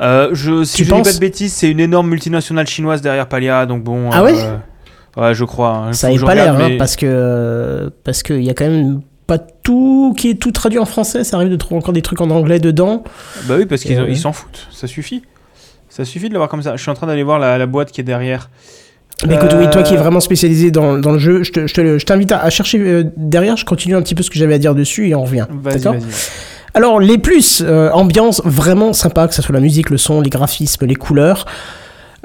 Euh, 0.00 0.30
je, 0.32 0.64
si 0.64 0.76
Tu 0.78 0.84
je 0.84 0.88
dis 0.88 0.90
pas 0.90 0.96
penses 1.02 1.14
de 1.14 1.20
bêtises, 1.20 1.52
c'est 1.52 1.70
une 1.70 1.78
énorme 1.80 2.08
multinationale 2.08 2.66
chinoise 2.66 3.00
derrière 3.00 3.28
Palia, 3.28 3.66
donc 3.66 3.84
bon. 3.84 4.10
Ah 4.12 4.24
ouais 4.24 4.34
Ouais, 5.16 5.32
je 5.34 5.44
crois. 5.44 5.70
hein. 5.76 5.92
Ça 5.92 6.08
n'est 6.10 6.18
pas 6.18 6.34
l'air, 6.34 6.56
hein, 6.60 6.70
parce 6.76 6.96
que 6.96 7.92
parce 8.02 8.24
qu'il 8.24 8.42
y 8.42 8.50
a 8.50 8.54
quand 8.54 8.64
même 8.68 9.00
pas 9.28 9.38
tout 9.38 10.12
qui 10.16 10.30
est 10.30 10.34
tout 10.34 10.50
traduit 10.50 10.80
en 10.80 10.84
français. 10.86 11.22
Ça 11.22 11.36
arrive 11.36 11.50
de 11.50 11.56
trouver 11.56 11.78
encore 11.78 11.92
des 11.92 12.02
trucs 12.02 12.20
en 12.20 12.30
anglais 12.30 12.58
dedans. 12.58 13.04
Bah 13.46 13.54
oui, 13.56 13.66
parce 13.66 13.82
qu'ils 13.82 13.96
Euh, 13.96 14.06
ils 14.08 14.18
s'en 14.18 14.32
foutent. 14.32 14.66
Ça 14.72 14.88
suffit. 14.88 15.22
Ça 15.96 16.04
suffit 16.04 16.28
de 16.28 16.32
l'avoir 16.34 16.48
comme 16.48 16.62
ça. 16.62 16.74
Je 16.76 16.82
suis 16.82 16.90
en 16.90 16.94
train 16.94 17.06
d'aller 17.06 17.22
voir 17.22 17.38
la, 17.38 17.56
la 17.58 17.66
boîte 17.66 17.92
qui 17.92 18.00
est 18.00 18.04
derrière. 18.04 18.50
Mais 19.28 19.36
écoute, 19.36 19.52
Euh, 19.52 19.60
oui, 19.60 19.70
toi 19.70 19.82
qui 19.84 19.94
es 19.94 19.96
vraiment 19.96 20.18
spécialisé 20.20 20.70
dans, 20.72 20.98
dans 20.98 21.12
le 21.12 21.18
jeu, 21.20 21.44
je 21.44 21.52
te- 21.52 21.66
je 21.68 21.74
te- 21.74 21.98
je 21.98 22.04
t'invite 22.04 22.32
à, 22.32 22.50
chercher 22.50 22.78
euh, 22.80 23.04
derrière. 23.16 23.56
Je 23.56 23.64
continue 23.64 23.94
un 23.94 24.02
petit 24.02 24.16
peu 24.16 24.24
ce 24.24 24.30
que 24.30 24.36
j'avais 24.38 24.54
à 24.54 24.58
dire 24.58 24.74
dessus 24.74 25.08
et 25.08 25.14
on 25.14 25.22
revient. 25.22 25.46
D'accord. 25.62 25.94
Alors, 26.74 26.98
les 26.98 27.18
plus, 27.18 27.62
euh, 27.64 27.90
ambiance 27.92 28.42
vraiment 28.44 28.92
sympa, 28.92 29.28
que 29.28 29.34
ce 29.34 29.40
soit 29.42 29.54
la 29.54 29.60
musique, 29.60 29.90
le 29.90 29.96
son, 29.98 30.20
les 30.20 30.30
graphismes, 30.30 30.84
les 30.86 30.96
couleurs. 30.96 31.46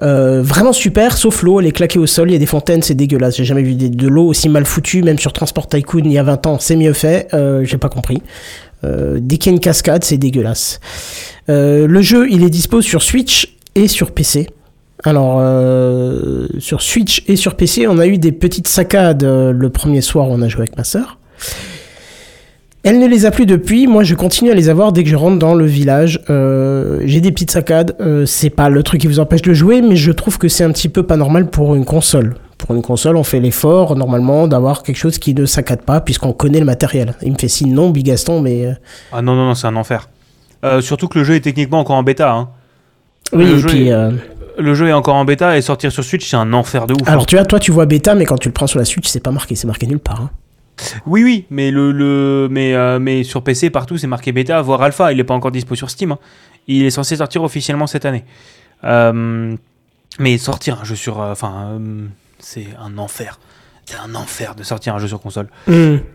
Euh, 0.01 0.41
vraiment 0.41 0.73
super, 0.73 1.15
sauf 1.17 1.43
l'eau, 1.43 1.59
elle 1.59 1.67
est 1.67 1.71
claquée 1.73 1.99
au 1.99 2.07
sol, 2.07 2.29
il 2.29 2.33
y 2.33 2.35
a 2.35 2.39
des 2.39 2.45
fontaines, 2.47 2.81
c'est 2.81 2.95
dégueulasse. 2.95 3.35
J'ai 3.35 3.43
jamais 3.45 3.61
vu 3.63 3.75
de 3.75 4.07
l'eau 4.07 4.27
aussi 4.27 4.49
mal 4.49 4.65
foutue, 4.65 5.03
même 5.03 5.19
sur 5.19 5.31
Transport 5.33 5.67
Tycoon 5.67 6.01
il 6.05 6.11
y 6.13 6.17
a 6.17 6.23
20 6.23 6.47
ans, 6.47 6.57
c'est 6.57 6.77
mieux 6.77 6.93
fait, 6.93 7.27
euh, 7.33 7.63
j'ai 7.65 7.77
pas 7.77 7.89
compris. 7.89 8.23
Euh, 8.85 9.17
dès 9.21 9.37
qu'il 9.37 9.51
y 9.51 9.53
a 9.53 9.55
une 9.55 9.59
cascade, 9.59 10.05
c'est 10.05 10.17
dégueulasse. 10.17 10.79
Euh, 11.49 11.85
le 11.85 12.01
jeu, 12.01 12.27
il 12.31 12.43
est 12.45 12.49
dispo 12.49 12.81
sur 12.81 13.03
Switch 13.03 13.57
et 13.75 13.87
sur 13.87 14.11
PC. 14.11 14.47
Alors, 15.03 15.37
euh, 15.39 16.47
sur 16.59 16.81
Switch 16.81 17.23
et 17.27 17.35
sur 17.37 17.55
PC, 17.55 17.87
on 17.87 17.99
a 17.99 18.07
eu 18.07 18.17
des 18.17 18.31
petites 18.33 18.67
saccades 18.67 19.23
euh, 19.23 19.51
le 19.53 19.69
premier 19.69 20.01
soir 20.01 20.29
où 20.29 20.33
on 20.33 20.41
a 20.41 20.49
joué 20.49 20.61
avec 20.63 20.75
ma 20.77 20.83
sœur. 20.83 21.17
Elle 22.83 22.99
ne 22.99 23.07
les 23.07 23.25
a 23.25 23.31
plus 23.31 23.45
depuis. 23.45 23.87
Moi, 23.87 24.03
je 24.03 24.15
continue 24.15 24.51
à 24.51 24.53
les 24.53 24.69
avoir 24.69 24.91
dès 24.93 25.03
que 25.03 25.09
je 25.09 25.15
rentre 25.15 25.37
dans 25.37 25.53
le 25.53 25.65
village. 25.65 26.21
Euh, 26.29 27.01
J'ai 27.05 27.19
des 27.21 27.31
petites 27.31 27.51
saccades. 27.51 27.95
Euh, 27.99 28.25
c'est 28.25 28.49
pas 28.49 28.69
le 28.69 28.83
truc 28.83 29.01
qui 29.01 29.07
vous 29.07 29.19
empêche 29.19 29.41
de 29.41 29.53
jouer, 29.53 29.81
mais 29.81 29.95
je 29.97 30.11
trouve 30.11 30.37
que 30.37 30.47
c'est 30.47 30.63
un 30.63 30.71
petit 30.71 30.89
peu 30.89 31.03
pas 31.03 31.17
normal 31.17 31.49
pour 31.49 31.75
une 31.75 31.83
console. 31.85 32.35
Pour 32.57 32.75
une 32.75 32.81
console, 32.81 33.15
on 33.17 33.23
fait 33.23 33.39
l'effort 33.39 33.95
normalement 33.95 34.47
d'avoir 34.47 34.83
quelque 34.83 34.97
chose 34.97 35.17
qui 35.17 35.33
ne 35.33 35.45
saccade 35.45 35.81
pas, 35.83 36.01
puisqu'on 36.01 36.33
connaît 36.33 36.59
le 36.59 36.65
matériel. 36.65 37.13
Il 37.21 37.31
me 37.33 37.37
fait 37.37 37.47
signe 37.47 37.73
non, 37.73 37.89
Bigaston, 37.89 38.41
mais 38.41 38.67
Ah 39.13 39.21
non, 39.21 39.35
non, 39.35 39.45
non, 39.47 39.55
c'est 39.55 39.67
un 39.67 39.75
enfer. 39.77 40.09
Surtout 40.81 41.07
que 41.07 41.19
le 41.19 41.23
jeu 41.25 41.35
est 41.35 41.39
techniquement 41.41 41.79
encore 41.79 41.95
en 41.95 42.03
bêta. 42.03 42.31
hein. 42.33 42.49
Oui. 43.33 43.45
Le 43.45 43.55
et 43.55 43.59
jeu 43.59 43.67
puis, 43.69 43.87
est- 43.87 43.93
euh, 43.93 44.11
Le 44.57 44.73
jeu 44.73 44.87
est 44.89 44.93
encore 44.93 45.15
en 45.15 45.25
bêta 45.25 45.57
et 45.57 45.61
sortir 45.61 45.91
sur 45.91 46.03
Switch, 46.03 46.27
c'est 46.29 46.35
un 46.37 46.51
enfer 46.53 46.85
de 46.87 46.93
ouf. 46.93 47.01
hein. 47.07 47.11
alors 47.13 47.25
tu 47.25 47.35
vois, 47.35 47.45
toi, 47.45 47.59
tu 47.59 47.71
vois 47.71 47.85
bêta, 47.85 48.13
mais 48.15 48.25
quand 48.25 48.37
tu 48.37 48.49
le 48.49 48.53
prends 48.53 48.67
sur 48.67 48.79
la 48.79 48.85
Switch, 48.85 49.07
c'est 49.07 49.21
pas 49.23 49.31
marqué, 49.31 49.55
c'est 49.55 49.67
marqué 49.67 49.87
nulle 49.87 49.99
part. 49.99 50.21
hein. 50.21 50.29
Oui, 51.05 51.23
oui, 51.23 51.45
mais, 51.49 51.71
le, 51.71 51.91
le, 51.91 52.47
mais, 52.49 52.73
euh, 52.73 52.99
mais 52.99 53.23
sur 53.23 53.43
PC, 53.43 53.69
partout, 53.69 53.97
c'est 53.97 54.07
marqué 54.07 54.31
bêta, 54.31 54.61
voire 54.61 54.81
alpha. 54.81 55.11
Il 55.11 55.17
n'est 55.17 55.23
pas 55.25 55.33
encore 55.33 55.51
dispo 55.51 55.75
sur 55.75 55.89
Steam. 55.89 56.13
hein. 56.13 56.19
Il 56.67 56.85
est 56.85 56.89
censé 56.89 57.17
sortir 57.17 57.43
officiellement 57.43 57.85
cette 57.87 58.05
année. 58.05 58.23
Euh, 58.85 59.55
mais 60.19 60.37
sortir 60.37 60.79
un 60.81 60.85
jeu 60.85 60.95
sur. 60.95 61.19
Enfin, 61.19 61.71
euh, 61.79 62.05
c'est 62.39 62.67
un 62.81 62.97
enfer. 62.97 63.39
C'est 63.89 63.97
un 64.07 64.13
enfer 64.13 64.53
de 64.53 64.61
sortir 64.61 64.93
un 64.93 64.99
jeu 64.99 65.07
sur 65.07 65.19
console. 65.19 65.47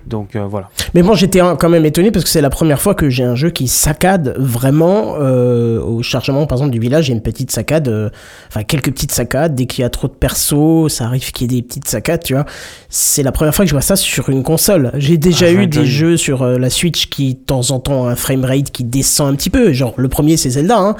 Donc 0.06 0.36
euh, 0.36 0.44
voilà. 0.48 0.68
Mais 0.94 1.02
bon, 1.02 1.14
j'étais 1.14 1.40
quand 1.40 1.68
même 1.68 1.84
étonné 1.84 2.12
parce 2.12 2.24
que 2.24 2.30
c'est 2.30 2.40
la 2.40 2.50
première 2.50 2.80
fois 2.80 2.94
que 2.94 3.10
j'ai 3.10 3.24
un 3.24 3.34
jeu 3.34 3.50
qui 3.50 3.66
saccade 3.66 4.36
vraiment 4.38 5.16
euh, 5.18 5.80
au 5.80 6.00
chargement, 6.00 6.46
par 6.46 6.58
exemple, 6.58 6.70
du 6.70 6.78
village. 6.78 7.08
Il 7.08 7.10
y 7.10 7.14
a 7.14 7.16
une 7.16 7.22
petite 7.22 7.50
saccade, 7.50 7.88
euh, 7.88 8.10
enfin 8.48 8.62
quelques 8.62 8.92
petites 8.92 9.10
saccades. 9.10 9.56
Dès 9.56 9.66
qu'il 9.66 9.82
y 9.82 9.84
a 9.84 9.90
trop 9.90 10.06
de 10.06 10.12
persos, 10.12 10.86
ça 10.92 11.06
arrive 11.06 11.32
qu'il 11.32 11.50
y 11.50 11.56
ait 11.56 11.60
des 11.60 11.66
petites 11.66 11.88
saccades, 11.88 12.22
tu 12.22 12.34
vois. 12.34 12.44
C'est 12.90 13.24
la 13.24 13.32
première 13.32 13.52
fois 13.54 13.64
que 13.64 13.68
je 13.68 13.74
vois 13.74 13.82
ça 13.82 13.96
sur 13.96 14.28
une 14.28 14.44
console. 14.44 14.92
J'ai 14.94 15.18
déjà 15.18 15.46
Ah, 15.46 15.50
eu 15.52 15.66
des 15.66 15.84
jeux 15.84 16.16
sur 16.16 16.46
la 16.46 16.70
Switch 16.70 17.08
qui, 17.08 17.34
de 17.34 17.40
temps 17.40 17.72
en 17.72 17.80
temps, 17.80 18.02
ont 18.04 18.06
un 18.06 18.14
framerate 18.14 18.70
qui 18.70 18.84
descend 18.84 19.32
un 19.32 19.34
petit 19.34 19.50
peu. 19.50 19.72
Genre, 19.72 19.94
le 19.96 20.08
premier, 20.08 20.36
c'est 20.36 20.50
Zelda, 20.50 20.78
hein, 20.78 20.94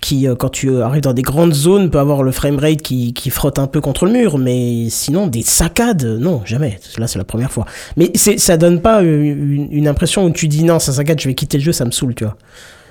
qui, 0.00 0.28
quand 0.38 0.50
tu 0.50 0.82
arrives 0.82 1.02
dans 1.02 1.14
des 1.14 1.22
grandes 1.22 1.54
zones, 1.54 1.90
peut 1.90 1.98
avoir 1.98 2.22
le 2.22 2.30
framerate 2.30 2.80
qui, 2.80 3.12
qui 3.12 3.30
frotte 3.30 3.58
un 3.58 3.66
peu 3.66 3.80
contre 3.80 4.06
le 4.06 4.12
mur. 4.12 4.38
Mais 4.38 4.86
sinon, 4.88 5.26
des 5.26 5.42
saccades, 5.42 6.11
non, 6.18 6.42
jamais. 6.44 6.78
Là, 6.98 7.06
c'est 7.06 7.18
la 7.18 7.24
première 7.24 7.50
fois. 7.50 7.66
Mais 7.96 8.12
ça 8.16 8.56
donne 8.56 8.80
pas 8.80 9.02
euh, 9.02 9.22
une, 9.70 9.88
impression 9.88 10.24
où 10.24 10.30
tu 10.30 10.48
dis 10.48 10.64
non, 10.64 10.78
ça 10.78 10.92
saccade, 10.92 11.20
je 11.20 11.28
vais 11.28 11.34
quitter 11.34 11.58
le 11.58 11.64
jeu, 11.64 11.72
ça 11.72 11.84
me 11.84 11.90
saoule, 11.90 12.14
tu 12.14 12.24
vois. 12.24 12.36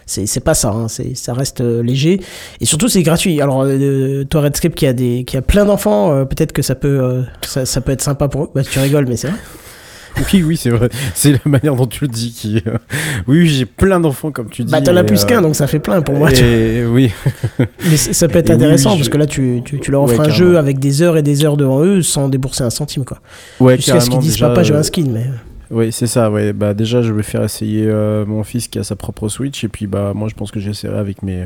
C'est, 0.07 0.43
pas 0.43 0.53
ça, 0.53 0.69
hein, 0.72 0.88
ça 0.89 1.34
reste 1.34 1.61
euh, 1.61 1.81
léger. 1.81 2.19
Et 2.60 2.65
surtout, 2.65 2.89
c'est 2.89 3.02
gratuit. 3.02 3.39
Alors, 3.39 3.64
euh, 3.65 4.26
toi, 4.26 4.41
Redscape, 4.41 4.76
qui 4.76 4.85
a, 4.85 4.91
des, 4.91 5.23
qui 5.23 5.38
a 5.38 5.41
plein 5.41 5.64
d'enfants, 5.64 6.11
euh, 6.11 6.26
peut-être 6.26 6.52
que 6.52 6.61
ça 6.61 6.76
peut, 6.76 6.99
euh, 6.99 7.23
ça 7.65 7.80
peut 7.80 7.93
être 7.93 8.02
sympa 8.02 8.27
pour 8.27 8.43
eux. 8.43 8.49
Bah, 8.53 8.61
tu 8.64 8.77
rigoles, 8.80 9.06
mais 9.07 9.15
c'est 9.15 9.30
vrai. 9.30 9.38
Oui, 10.34 10.44
oui, 10.44 10.58
c'est 10.58 10.70
vrai. 10.70 10.90
C'est 11.14 11.32
la 11.32 11.40
manière 11.46 11.76
dont 11.76 11.86
tu 11.88 12.04
le 12.06 12.08
dis 12.10 12.32
qui. 12.32 12.62
euh, 12.68 12.78
Oui, 13.28 13.40
oui, 13.40 13.48
j'ai 13.48 13.66
plein 13.66 14.00
d'enfants, 14.00 14.32
comme 14.32 14.50
tu 14.50 14.64
dis. 14.64 14.72
Bah, 14.72 14.82
t'en 14.82 14.96
as 14.96 15.04
plus 15.04 15.24
euh, 15.24 15.26
qu'un, 15.28 15.42
donc 15.42 15.56
ça 15.56 15.68
fait 15.68 15.80
plein 15.80 16.02
pour 16.02 16.16
moi. 16.16 16.32
tu 16.32 16.86
oui. 16.86 17.12
Mais 17.90 17.98
ça 17.98 18.28
peut 18.28 18.40
être 18.40 18.50
Et 18.50 18.54
intéressant 18.54 18.92
oui, 18.92 18.98
parce 18.98 19.06
je- 19.08 19.12
que 19.12 19.18
là, 19.18 19.26
tu, 19.26 19.62
tu, 19.66 19.80
tu 19.80 19.92
leur 19.92 20.04
offres 20.04 20.14
Ouais, 20.14 20.20
un 20.20 20.24
carrément. 20.30 20.36
jeu 20.52 20.58
avec 20.58 20.80
des 20.80 21.02
heures 21.02 21.18
et 21.18 21.24
des 21.24 21.44
heures 21.46 21.58
devant 21.58 21.82
eux 21.84 22.02
sans 22.02 22.30
débourser 22.30 22.64
un 22.64 22.70
centime, 22.70 23.04
quoi. 23.06 23.20
Ouais, 23.60 23.76
Jusqu'à 23.78 24.00
ce 24.00 24.10
qu'ils 24.10 24.20
disent 24.20 24.34
déjà, 24.34 24.50
papa, 24.50 24.64
j'ai 24.64 24.74
euh, 24.74 24.80
un 24.80 24.84
skin, 24.84 25.06
mais. 25.12 25.26
Oui, 25.72 25.92
c'est 25.92 26.08
ça, 26.08 26.30
ouais. 26.30 26.52
Bah, 26.54 26.74
déjà, 26.74 27.02
je 27.02 27.14
vais 27.14 27.24
faire 27.24 27.44
essayer 27.44 27.86
euh, 27.88 28.26
mon 28.26 28.44
fils 28.44 28.68
qui 28.68 28.78
a 28.80 28.84
sa 28.84 28.96
propre 28.98 29.30
Switch. 29.30 29.64
Et 29.64 29.70
puis, 29.70 29.88
bah, 29.88 30.12
moi, 30.14 30.28
je 30.30 30.36
pense 30.36 30.52
que 30.52 30.60
j'essaierai 30.60 30.98
avec 30.98 31.24
mes, 31.24 31.44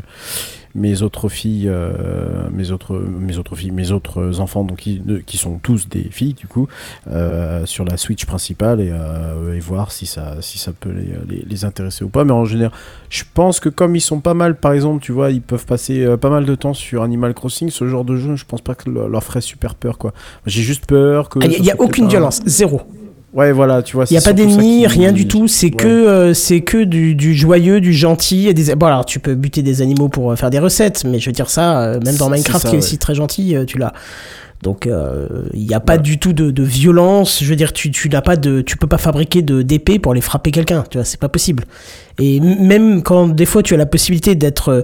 mes 0.76 1.02
autres 1.02 1.30
filles, 1.30 1.69
euh, 1.69 2.49
mes, 2.52 2.72
autres, 2.72 2.95
mes 2.97 3.38
autres 3.38 3.56
filles, 3.56 3.72
mes 3.72 3.91
autres 3.91 4.41
enfants, 4.41 4.64
donc, 4.65 4.77
qui, 4.80 4.99
de- 4.99 5.19
qui 5.19 5.38
sont 5.38 5.57
tous 5.57 5.88
des 5.88 6.03
filles, 6.11 6.34
du 6.34 6.47
coup, 6.47 6.68
euh, 7.10 7.65
sur 7.65 7.85
la 7.85 7.95
Switch 7.97 8.26
principale 8.26 8.81
et, 8.81 8.89
euh, 8.91 9.56
et 9.56 9.60
voir 9.60 9.91
si 9.91 10.06
ça, 10.06 10.35
si 10.41 10.57
ça 10.60 10.73
peut 10.77 10.91
les, 10.91 11.14
les, 11.34 11.45
les 11.47 11.65
intéresser 11.65 12.03
ou 12.03 12.10
pas. 12.10 12.26
Mais 12.26 12.34
en 12.34 12.45
général, 12.45 12.73
je 13.10 13.23
pense 13.34 13.60
que 13.60 13.69
comme 13.69 13.95
ils 13.95 14.02
sont 14.02 14.19
pas 14.19 14.34
mal, 14.34 14.56
par 14.57 14.73
exemple, 14.73 15.02
tu 15.02 15.11
vois, 15.14 15.31
ils 15.31 15.41
peuvent 15.41 15.65
passer 15.65 16.03
euh, 16.03 16.18
pas 16.18 16.30
mal 16.30 16.45
de 16.45 16.56
temps 16.56 16.73
sur 16.73 17.03
Animal 17.03 17.34
Crossing, 17.34 17.69
ce 17.69 17.88
genre 17.88 18.03
de 18.03 18.18
jeu, 18.18 18.35
je 18.35 18.45
pense 18.45 18.61
pas 18.61 18.76
que 18.76 18.89
le- 18.89 19.07
leur 19.07 19.23
ferait 19.23 19.41
super 19.41 19.76
peur, 19.76 19.97
quoi. 19.97 20.14
J'ai 20.45 20.61
juste 20.61 20.85
peur 20.85 21.30
que. 21.30 21.39
Il 21.39 21.49
n'y 21.61 21.68
ce 21.68 21.72
Ah, 21.72 21.76
a, 21.80 21.81
aucune 21.81 22.07
violence, 22.10 22.41
zéro. 22.45 22.81
Ouais, 23.36 23.52
voilà, 23.52 23.84
tu 23.84 23.98
vois. 23.98 24.06
Il 24.10 24.14
n'y 24.14 24.18
a 24.18 24.22
pas 24.22 24.32
d'ennemis, 24.32 24.88
rien 24.88 25.12
du 25.12 25.28
tout. 25.28 25.49
C'est 25.49 25.66
Ouais. 25.66 25.72
que, 25.72 25.88
euh, 25.88 26.34
c'est 26.34 26.62
que 26.62 26.84
du, 26.86 27.16
du 27.16 27.36
joyeux, 27.36 27.82
du 27.82 27.91
gentil. 27.94 28.48
Et 28.48 28.53
des... 28.53 28.74
Bon, 28.76 28.86
alors 28.86 29.06
tu 29.06 29.20
peux 29.20 29.36
buter 29.36 29.62
des 29.62 29.82
animaux 29.82 30.07
pour 30.07 30.32
euh, 30.32 30.36
faire 30.38 30.49
des 30.49 30.60
recettes, 30.60 31.03
mais 31.06 31.20
je 31.20 31.26
veux 31.26 31.34
dire 31.34 31.49
ça, 31.49 31.82
euh, 31.82 31.99
même 32.03 32.16
dans 32.16 32.30
Minecraft 32.30 32.64
ça, 32.64 32.70
qui 32.70 32.76
est 32.76 32.80
ouais. 32.80 32.84
aussi 32.86 32.98
très 32.98 33.14
gentil, 33.14 33.56
tu 33.68 33.78
l'as. 33.78 33.91
Donc 34.64 34.90
il 35.53 35.66
n'y 35.66 35.74
a 35.76 35.80
pas 35.82 35.98
du 35.98 36.18
tout 36.18 36.34
de, 36.34 36.49
de 36.49 36.64
violence. 36.64 37.44
Je 37.44 37.49
veux 37.49 37.57
dire, 37.57 37.72
tu, 37.74 37.91
tu 37.91 38.10
n'as 38.10 38.22
pas 38.22 38.36
de, 38.38 38.62
tu 38.62 38.78
peux 38.78 38.88
pas 38.88 38.98
fabriquer 38.98 39.41
de 39.44 39.62
d'épée 39.62 39.99
pour 39.99 40.14
aller 40.14 40.22
frapper 40.22 40.49
quelqu'un. 40.49 40.84
Tu 40.90 40.98
vois, 40.98 41.06
c'est 41.06 41.20
pas 41.20 41.30
possible. 41.30 41.66
Et 42.20 42.40
même 42.40 43.03
quand 43.03 43.28
des 43.28 43.45
fois 43.45 43.62
tu 43.62 43.74
as 43.74 43.78
la 43.78 43.86
possibilité 43.86 44.34
d'être 44.34 44.82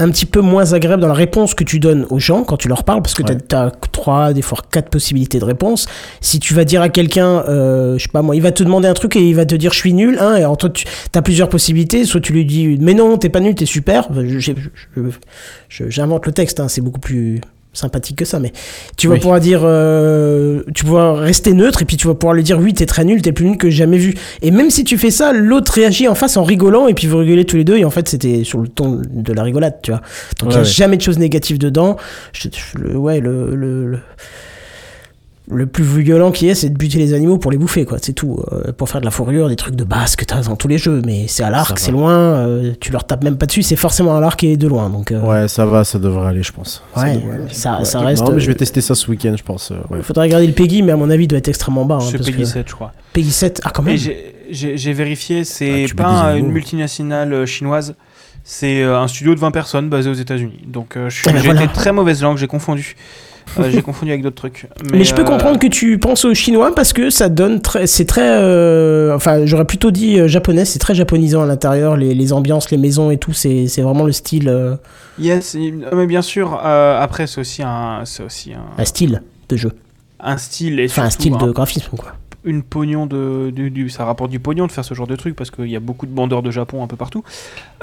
un 0.00 0.10
petit 0.10 0.26
peu 0.26 0.40
moins 0.40 0.72
agréable 0.74 1.02
dans 1.02 1.08
la 1.08 1.14
réponse 1.14 1.54
que 1.54 1.64
tu 1.64 1.80
donnes 1.80 2.06
aux 2.10 2.18
gens 2.20 2.44
quand 2.44 2.56
tu 2.56 2.68
leur 2.68 2.84
parles, 2.84 3.02
parce 3.02 3.14
que 3.14 3.22
Ouais. 3.24 3.36
tu 3.48 3.54
as 3.56 3.72
trois, 3.92 4.32
des 4.32 4.42
fois 4.42 4.58
quatre 4.70 4.90
possibilités 4.90 5.38
de 5.40 5.44
réponse. 5.44 5.86
Si 6.20 6.38
tu 6.38 6.54
vas 6.54 6.64
dire 6.64 6.82
à 6.82 6.88
quelqu'un, 6.88 7.42
euh, 7.48 7.98
je 7.98 8.04
sais 8.04 8.08
pas 8.12 8.22
moi, 8.22 8.36
il 8.36 8.42
va 8.42 8.52
te 8.52 8.62
demander 8.62 8.86
un 8.88 8.94
truc 8.94 9.16
et 9.16 9.28
il 9.28 9.34
va 9.34 9.44
te 9.44 9.54
dire 9.56 9.72
je 9.72 9.78
suis 9.78 9.92
nul, 9.92 10.16
hein, 10.20 10.36
et 10.36 10.40
alors 10.40 10.56
toi 10.56 10.70
tu 10.70 10.84
as 11.14 11.22
plusieurs 11.22 11.48
possibilités, 11.48 12.04
soit 12.04 12.20
tu 12.20 12.32
lui 12.32 12.44
dis 12.44 12.78
mais 12.80 12.94
non, 12.94 13.16
t'es 13.18 13.28
pas 13.28 13.40
nul, 13.40 13.54
t'es 13.54 13.66
super. 13.66 14.06
Enfin, 14.10 14.22
J'invente 15.68 16.26
le 16.26 16.32
texte, 16.32 16.60
hein, 16.60 16.68
c'est 16.68 16.80
beaucoup 16.80 17.00
plus 17.00 17.40
sympathique 17.78 18.16
que 18.16 18.24
ça, 18.24 18.38
mais 18.40 18.52
tu 18.96 19.06
vas 19.08 19.14
Oui. 19.14 19.20
pouvoir 19.20 19.40
dire, 19.40 19.60
euh, 19.64 20.62
tu 20.74 20.84
vas 20.84 20.88
pouvoir 20.88 21.16
rester 21.18 21.52
neutre 21.52 21.82
et 21.82 21.84
puis 21.84 21.96
tu 21.96 22.06
vas 22.06 22.14
pouvoir 22.14 22.34
lui 22.34 22.42
dire 22.42 22.58
oui, 22.58 22.74
t'es 22.74 22.86
très 22.86 23.04
nul, 23.04 23.22
t'es 23.22 23.32
plus 23.32 23.46
nul 23.46 23.56
que 23.58 23.70
j'ai 23.70 23.78
jamais 23.78 23.98
vu. 23.98 24.14
Et 24.42 24.50
même 24.50 24.70
si 24.70 24.84
tu 24.84 24.98
fais 24.98 25.10
ça, 25.10 25.32
l'autre 25.32 25.72
réagit 25.72 26.08
en 26.08 26.14
face 26.14 26.36
en 26.36 26.44
rigolant 26.44 26.88
et 26.88 26.94
puis 26.94 27.06
vous 27.06 27.18
rigolez 27.18 27.44
tous 27.44 27.56
les 27.56 27.64
deux 27.64 27.76
et 27.76 27.84
en 27.84 27.90
fait 27.90 28.08
c'était 28.08 28.44
sur 28.44 28.58
le 28.58 28.68
ton 28.68 29.00
de 29.08 29.32
la 29.32 29.42
rigolade, 29.42 29.76
tu 29.82 29.90
vois. 29.90 30.00
Donc 30.40 30.42
il 30.42 30.46
Ouais, 30.48 30.52
n'y 30.54 30.56
a 30.56 30.60
ouais. 30.60 30.64
jamais 30.64 30.96
de 30.96 31.02
choses 31.02 31.18
négatives 31.18 31.58
dedans. 31.58 31.96
Je- 32.32 32.48
je- 32.50 32.78
le, 32.78 32.96
ouais, 32.96 33.20
le, 33.20 33.54
le, 33.54 33.86
le, 33.86 33.98
le 35.50 35.66
plus 35.66 35.82
violent 35.84 36.30
qui 36.30 36.48
est, 36.48 36.54
c'est 36.54 36.68
de 36.68 36.76
buter 36.76 36.98
les 36.98 37.14
animaux 37.14 37.38
pour 37.38 37.50
les 37.50 37.56
bouffer, 37.58 37.84
quoi. 37.86 37.98
C'est 38.02 38.12
tout. 38.12 38.38
Euh, 38.52 38.72
pour 38.72 38.88
faire 38.88 39.00
de 39.00 39.06
la 39.06 39.10
fourrure, 39.10 39.48
des 39.48 39.56
trucs 39.56 39.74
de 39.76 39.84
base 39.84 40.14
que 40.16 40.24
t'as 40.24 40.42
dans 40.42 40.56
tous 40.56 40.68
les 40.68 40.76
jeux. 40.78 41.00
Mais 41.06 41.26
c'est 41.26 41.42
à 41.42 41.50
l'arc, 41.50 41.78
c'est 41.78 41.90
loin, 41.90 42.12
euh, 42.12 42.72
tu 42.80 42.92
leur 42.92 43.04
tapes 43.06 43.24
même 43.24 43.36
pas 43.38 43.46
dessus, 43.46 43.62
c'est 43.62 43.76
forcément 43.76 44.16
à 44.16 44.20
l'arc 44.20 44.42
et 44.44 44.56
de 44.56 44.68
loin. 44.68 44.90
Donc, 44.90 45.10
euh, 45.10 45.20
Ouais, 45.22 45.48
ça 45.48 45.64
va, 45.64 45.84
ça 45.84 45.98
devrait 45.98 46.28
aller, 46.28 46.42
je 46.42 46.52
pense. 46.52 46.82
Ouais, 46.96 47.14
devrait 47.16 47.38
ça- 47.50 47.84
ça 47.84 48.00
Ouais. 48.00 48.06
reste, 48.06 48.24
Non, 48.24 48.32
mais 48.32 48.40
je 48.40 48.46
vais 48.46 48.54
tester 48.54 48.80
ça 48.80 48.94
ce 48.94 49.10
week-end, 49.10 49.34
je 49.38 49.42
pense. 49.42 49.70
euh, 49.70 49.76
ouais. 49.90 49.98
il 49.98 50.02
faudrait 50.02 50.24
regarder 50.26 50.46
le 50.46 50.52
Peggy, 50.52 50.82
mais 50.82 50.92
à 50.92 50.96
mon 50.96 51.08
avis, 51.10 51.24
il 51.24 51.28
doit 51.28 51.38
être 51.38 51.48
extrêmement 51.48 51.84
bas. 51.84 51.96
hein, 51.96 51.98
parce 52.12 52.12
Peggy 52.26 52.32
que- 52.38 52.44
7, 52.44 52.68
je 52.68 52.74
crois. 52.74 52.92
Peggy 53.12 53.30
7, 53.30 53.60
ah, 53.64 53.70
quand 53.74 53.82
même. 53.82 53.96
J'ai- 53.96 54.92
vérifié, 54.92 55.44
c'est 55.44 55.86
Ah, 55.90 55.94
pas 56.02 56.36
une 56.36 56.50
multinationale 56.50 57.46
chinoise, 57.46 57.94
c'est 58.44 58.82
un 58.82 59.06
studio 59.08 59.34
de 59.34 59.40
20 59.40 59.50
personnes 59.50 59.88
basé 59.88 60.08
aux 60.10 60.14
États-Unis. 60.14 60.60
Donc 60.66 60.96
euh, 60.96 61.08
Ah, 61.26 61.32
ben 61.32 61.38
j'ai 61.38 61.44
voilà. 61.46 61.64
été 61.64 61.72
très 61.72 61.92
mauvaise 61.92 62.22
langue, 62.22 62.38
j'ai 62.38 62.46
confondu. 62.46 62.96
Euh, 63.58 63.70
J'ai 63.70 63.82
confondu 63.82 64.10
avec 64.12 64.22
d'autres 64.22 64.36
trucs. 64.36 64.66
Mais, 64.92 65.04
je 65.04 65.14
peux 65.14 65.22
euh, 65.22 65.24
comprendre 65.24 65.58
que 65.58 65.66
tu 65.66 65.98
penses 65.98 66.24
au 66.24 66.34
chinois 66.34 66.74
parce 66.74 66.92
que 66.92 67.10
ça 67.10 67.28
donne 67.28 67.60
très, 67.60 67.86
c'est 67.86 68.04
très, 68.04 68.28
euh, 68.28 69.14
enfin 69.14 69.46
j'aurais 69.46 69.64
plutôt 69.64 69.90
dit 69.90 70.18
euh, 70.20 70.28
japonais, 70.28 70.64
c'est 70.64 70.78
très 70.78 70.94
japonisant 70.94 71.42
à 71.42 71.46
l'intérieur, 71.46 71.96
les, 71.96 72.14
les 72.14 72.32
ambiances, 72.32 72.70
les 72.70 72.76
maisons 72.78 73.10
et 73.10 73.16
tout, 73.16 73.32
c'est, 73.32 73.66
c'est 73.66 73.82
vraiment 73.82 74.04
le 74.04 74.12
style, 74.12 74.78
Yes, 75.18 75.54
il- 75.54 75.86
mais 75.94 76.06
bien 76.06 76.22
sûr. 76.22 76.54
après, 76.54 77.26
c'est 77.26 77.40
aussi 77.40 77.62
un, 77.62 78.02
c'est 78.04 78.22
aussi 78.22 78.52
un, 78.54 78.80
un 78.80 78.84
style 78.84 79.22
de 79.48 79.56
jeu, 79.56 79.72
un 80.20 80.36
style 80.36 80.78
et 80.80 80.86
enfin 80.86 81.04
un 81.04 81.10
style 81.10 81.36
de 81.36 81.50
graphisme 81.50 81.96
quoi. 81.96 82.12
Une 82.48 82.62
pognon 82.62 83.06
de, 83.06 83.50
du- 83.50 83.88
ça 83.90 84.04
rapporte 84.04 84.30
du 84.30 84.40
pognon 84.40 84.66
de 84.66 84.72
faire 84.72 84.84
ce 84.84 84.94
genre 84.94 85.06
de 85.06 85.14
truc 85.16 85.36
parce 85.36 85.50
qu'il 85.50 85.66
y 85.66 85.76
a 85.76 85.80
beaucoup 85.80 86.06
de 86.06 86.10
bandeurs 86.12 86.42
de 86.42 86.50
Japon 86.50 86.82
un 86.82 86.86
peu 86.86 86.96
partout. 86.96 87.22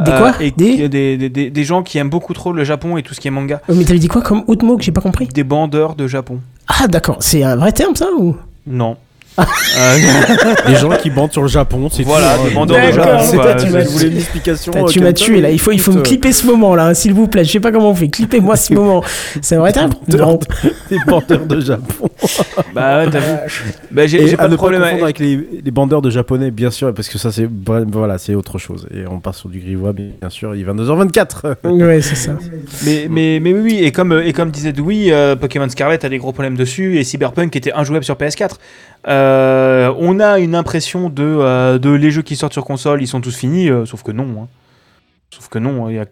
Des 0.04 0.12
quoi 0.12 0.34
et 0.42 0.52
Des- 0.52 0.88
des... 0.88 0.90
Des, 0.90 1.18
des, 1.18 1.30
des- 1.30 1.50
des 1.50 1.64
gens 1.64 1.84
qui 1.84 1.98
aiment 1.98 2.10
beaucoup 2.10 2.34
trop 2.34 2.52
le 2.52 2.64
Japon 2.64 2.98
et 2.98 3.04
tout 3.04 3.14
ce 3.14 3.20
qui 3.22 3.28
est 3.28 3.32
manga. 3.32 3.62
Oh, 3.70 3.74
mais 3.76 3.84
t'avais 3.86 4.00
dit 4.00 4.08
quoi 4.08 4.22
comme 4.22 4.44
autre 4.48 4.66
mot 4.66 4.76
que 4.78 4.84
j'ai 4.84 4.92
pas 4.92 5.02
compris 5.02 5.28
Des 5.28 5.44
bandeurs 5.44 5.96
de 5.96 6.08
Japon. 6.08 6.40
Ah 6.68 6.88
d'accord, 6.88 7.18
c'est 7.20 7.44
un 7.44 7.56
vrai 7.56 7.72
terme 7.72 7.96
ça 7.96 8.08
ou? 8.18 8.36
Non. 8.68 8.98
Euh, 9.38 9.44
Les 10.68 10.76
gens 10.76 10.90
qui 10.92 11.10
bandent 11.10 11.32
sur 11.32 11.42
le 11.42 11.48
Japon, 11.48 11.90
c'est 11.92 12.04
Voilà, 12.04 12.36
tout, 12.38 12.44
des 12.44 12.50
hein. 12.52 12.54
bandeurs 12.56 12.78
de 12.78 12.96
D'accord, 12.96 13.20
Japon. 13.20 13.28
c'est 13.30 13.36
quoi. 13.38 13.54
toi, 13.56 13.64
tu 13.66 13.72
m'as 13.72 13.82
une 14.08 14.18
explication. 14.18 14.74
Euh, 14.76 14.86
tu 14.86 15.00
m'as 15.02 15.14
tué 15.14 15.42
là, 15.42 15.50
il 15.50 15.60
faut, 15.60 15.72
il 15.72 15.80
faut 15.80 15.92
me 15.92 15.98
écoute, 15.98 16.08
clipper 16.08 16.32
ce 16.32 16.46
moment 16.48 16.76
là, 16.76 16.88
hein, 16.88 16.94
s'il 16.94 17.14
vous 17.14 17.28
plaît, 17.28 17.44
je 17.44 17.52
sais 17.52 17.60
pas 17.60 17.72
comment 17.72 17.90
on 17.92 17.96
fait, 17.96 18.08
clippez-moi 18.10 18.56
ce 18.56 18.74
moment. 18.74 19.04
Vrai 19.52 19.72
terme 19.74 19.92
Non. 20.18 20.40
euh, 20.66 20.70
Des 20.90 20.98
bandeurs 21.08 21.46
de 21.46 21.60
Japon. 21.60 22.10
Bah 22.74 22.98
ouais, 22.98 23.10
t'as 23.10 23.20
vu. 23.20 23.74
Bah, 23.92 24.06
j'ai 24.08 24.36
pas 24.36 24.48
de 24.50 24.56
problème 24.56 24.82
avec. 24.84 25.02
avec 25.02 25.20
les, 25.20 25.48
les 25.64 25.72
bandeurs 25.72 26.02
de 26.02 26.10
japonais, 26.10 26.52
bien 26.52 26.72
sûr, 26.72 26.94
parce 26.94 27.08
que 27.08 27.18
ça, 27.18 27.32
c'est 27.32 27.48
voilà, 27.92 28.18
c'est 28.18 28.36
autre 28.36 28.58
chose. 28.58 28.88
Et 28.94 29.06
on 29.10 29.20
part 29.20 29.34
sur 29.36 29.48
du 29.50 29.60
grivois, 29.60 29.94
bien 29.94 30.30
sûr. 30.30 30.56
Il 30.56 30.62
est 30.62 30.66
22h24. 30.72 31.56
Ouais, 31.66 32.02
c'est 32.02 32.16
ça. 32.16 32.32
Mais, 32.86 33.08
mais, 33.10 33.40
mais 33.42 33.54
oui, 33.54 33.80
et 33.82 33.92
comme, 33.92 34.12
euh, 34.12 34.26
et 34.26 34.34
comme 34.34 34.52
disait 34.52 34.74
Dewey, 34.74 35.12
euh, 35.12 35.36
Pokémon 35.36 35.70
Scarlet 35.70 36.04
a 36.06 36.10
des 36.10 36.18
gros 36.18 36.32
problèmes 36.34 36.58
dessus 36.58 36.98
et 36.98 37.04
Cyberpunk 37.04 37.56
était 37.56 37.72
injouable 37.74 38.04
sur 38.04 38.16
PS4. 38.16 38.52
Euh, 39.08 39.94
on 40.00 40.20
a 40.20 40.40
une 40.40 40.56
impression 40.56 41.10
de, 41.10 41.24
euh, 41.24 41.78
de 41.78 41.90
les 41.92 42.10
jeux 42.12 42.24
qui 42.24 42.36
sortent 42.36 42.54
sur 42.54 42.66
console, 42.66 43.02
ils 43.02 43.08
sont 43.08 43.22
tous 43.22 43.36
finis, 43.36 43.70
euh, 43.70 43.86
sauf 43.86 44.02
que 44.04 44.12
non. 44.12 44.44
hein. 44.44 44.48
Sauf 45.34 45.48
que 45.50 45.60
non, 45.60 45.90
il 45.90 45.96
y 45.96 46.00
a 46.00 46.06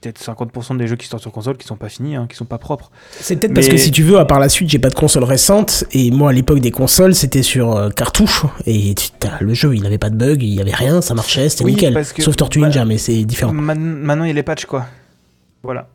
peut-être 0.00 0.20
50% 0.20 0.76
des 0.76 0.86
jeux 0.86 0.96
qui 0.96 1.06
sortent 1.06 1.22
sur 1.22 1.32
console 1.32 1.56
qui 1.56 1.66
sont 1.66 1.76
pas 1.76 1.88
finis, 1.88 2.16
hein, 2.16 2.26
qui 2.28 2.36
sont 2.36 2.44
pas 2.44 2.58
propres. 2.58 2.90
C'est 3.12 3.36
peut-être 3.36 3.54
parce 3.54 3.68
que 3.68 3.78
si 3.78 3.90
tu 3.90 4.02
veux, 4.02 4.18
à 4.18 4.26
part 4.26 4.38
la 4.40 4.50
suite, 4.50 4.68
j'ai 4.68 4.78
pas 4.78 4.90
de 4.90 4.94
console 4.94 5.24
récente. 5.24 5.84
Et 5.92 6.10
moi, 6.10 6.30
à 6.30 6.32
l'époque 6.34 6.58
des 6.58 6.70
consoles, 6.70 7.14
c'était 7.14 7.42
sur 7.42 7.90
cartouche. 7.94 8.42
Et 8.66 8.94
le 9.40 9.54
jeu, 9.54 9.74
il 9.74 9.86
avait 9.86 9.96
pas 9.96 10.10
de 10.10 10.16
bug, 10.16 10.42
il 10.42 10.52
y 10.54 10.60
avait 10.60 10.74
rien, 10.74 11.00
ça 11.00 11.14
marchait, 11.14 11.48
c'était 11.48 11.64
Oui, 11.64 11.72
nickel. 11.72 11.94
que- 12.14 12.22
Sauf 12.22 12.36
Tortue 12.36 12.60
bah, 12.60 12.66
Ninja, 12.66 12.84
mais 12.84 12.98
c'est 12.98 13.24
différent. 13.24 13.52
Maintenant, 13.54 14.24
il 14.24 14.28
y 14.28 14.30
a 14.30 14.34
les 14.34 14.42
patchs, 14.42 14.66
quoi. 14.66 14.84
Voilà. 15.62 15.86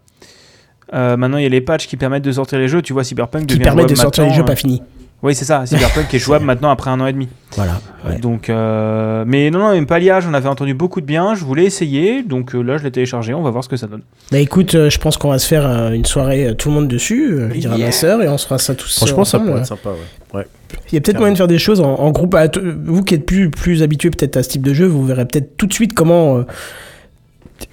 Maintenant, 0.92 1.38
il 1.38 1.44
y 1.44 1.46
a 1.46 1.50
les 1.50 1.62
patchs 1.62 1.86
qui 1.86 1.98
permettent 1.98 2.24
de 2.24 2.32
sortir 2.32 2.58
les 2.58 2.68
jeux. 2.68 2.82
Tu 2.82 2.94
vois, 2.94 3.04
Cyberpunk 3.04 3.42
Qui 3.46 3.56
devient 3.56 3.64
permet 3.64 3.86
de 3.86 3.94
sortir 3.94 4.24
les 4.26 4.34
jeux 4.34 4.46
pas 4.46 4.56
finis. 4.56 4.82
Oui, 5.22 5.36
c'est 5.36 5.44
ça. 5.44 5.66
Cyberpunk 5.66 6.14
est 6.14 6.20
jouable 6.20 6.46
maintenant 6.46 6.70
après 6.70 6.90
un 6.90 7.00
an 7.02 7.06
et 7.08 7.12
demi. 7.12 7.28
Voilà. 7.56 7.82
ouais. 8.08 8.20
Donc, 8.20 8.50
euh, 8.50 9.26
mais 9.28 9.52
non, 9.52 9.60
non, 9.60 9.72
même 9.74 9.86
Palia, 9.86 10.22
j'en 10.22 10.34
avais 10.34 10.48
entendu 10.48 10.74
beaucoup 10.74 11.02
de 11.02 11.06
bien. 11.06 11.36
Je 11.36 11.44
voulais 11.44 11.66
essayer, 11.66 12.24
donc 12.24 12.56
euh, 12.56 12.62
là, 12.62 12.78
je 12.78 12.84
l'ai 12.84 12.92
téléchargé. 12.92 13.34
On 13.34 13.42
va 13.42 13.50
voir 13.50 13.64
ce 13.64 13.68
que 13.70 13.76
ça 13.76 13.88
donne. 13.88 14.04
Bah 14.32 14.40
écoute, 14.40 14.76
euh, 14.76 14.90
je 14.90 14.98
pense 14.98 15.18
qu'on 15.18 15.30
va 15.32 15.40
se 15.40 15.48
faire 15.48 15.66
euh, 15.68 15.92
une 15.92 16.06
soirée 16.06 16.48
euh, 16.48 16.54
tout 16.54 16.70
le 16.70 16.76
monde 16.76 16.88
dessus. 16.88 17.34
euh, 17.34 17.48
dirais 17.50 17.76
à 17.76 17.78
ma 17.78 17.92
sœur 17.92 18.22
et 18.24 18.30
on 18.30 18.38
se 18.38 18.46
fera 18.46 18.60
ça 18.60 18.76
tous. 18.76 18.96
Franchement, 18.96 19.26
ça 19.26 19.40
pourrait 19.40 19.60
être 19.60 19.66
sympa, 19.66 19.90
ouais. 19.90 20.40
ouais. 20.40 20.48
Il 20.92 20.96
y 20.96 20.98
a 20.98 21.02
peut-être 21.02 21.18
moyen 21.18 21.34
de 21.34 21.38
faire 21.38 21.48
des 21.48 21.60
choses 21.60 21.82
en, 21.82 21.96
en 21.96 22.12
groupe. 22.12 22.38
Vous 22.86 23.04
qui 23.04 23.16
êtes 23.16 23.26
plus, 23.26 23.50
plus 23.50 23.84
habitué 23.84 24.12
peut-être 24.12 24.38
à 24.38 24.44
ce 24.44 24.50
type 24.50 24.62
de 24.62 24.74
jeu, 24.74 24.86
vous 24.86 25.04
verrez 25.06 25.26
peut-être 25.26 25.58
tout 25.58 25.66
de 25.66 25.74
suite 25.74 25.94
comment 25.96 26.38
euh, 26.38 26.44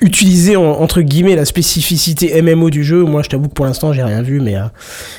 utiliser 0.01 0.57
en- 0.57 0.63
entre 0.81 1.01
guillemets 1.03 1.37
la 1.37 1.45
spécificité 1.45 2.41
MMO 2.43 2.71
du 2.71 2.85
jeu. 2.85 3.03
Moi, 3.05 3.23
je 3.23 3.29
t'avoue 3.29 3.49
que 3.49 3.55
pour 3.55 3.67
l'instant, 3.67 3.93
j'ai 3.93 4.03
rien 4.03 4.23
vu, 4.23 4.41
mais 4.41 4.57
euh, 4.57 4.63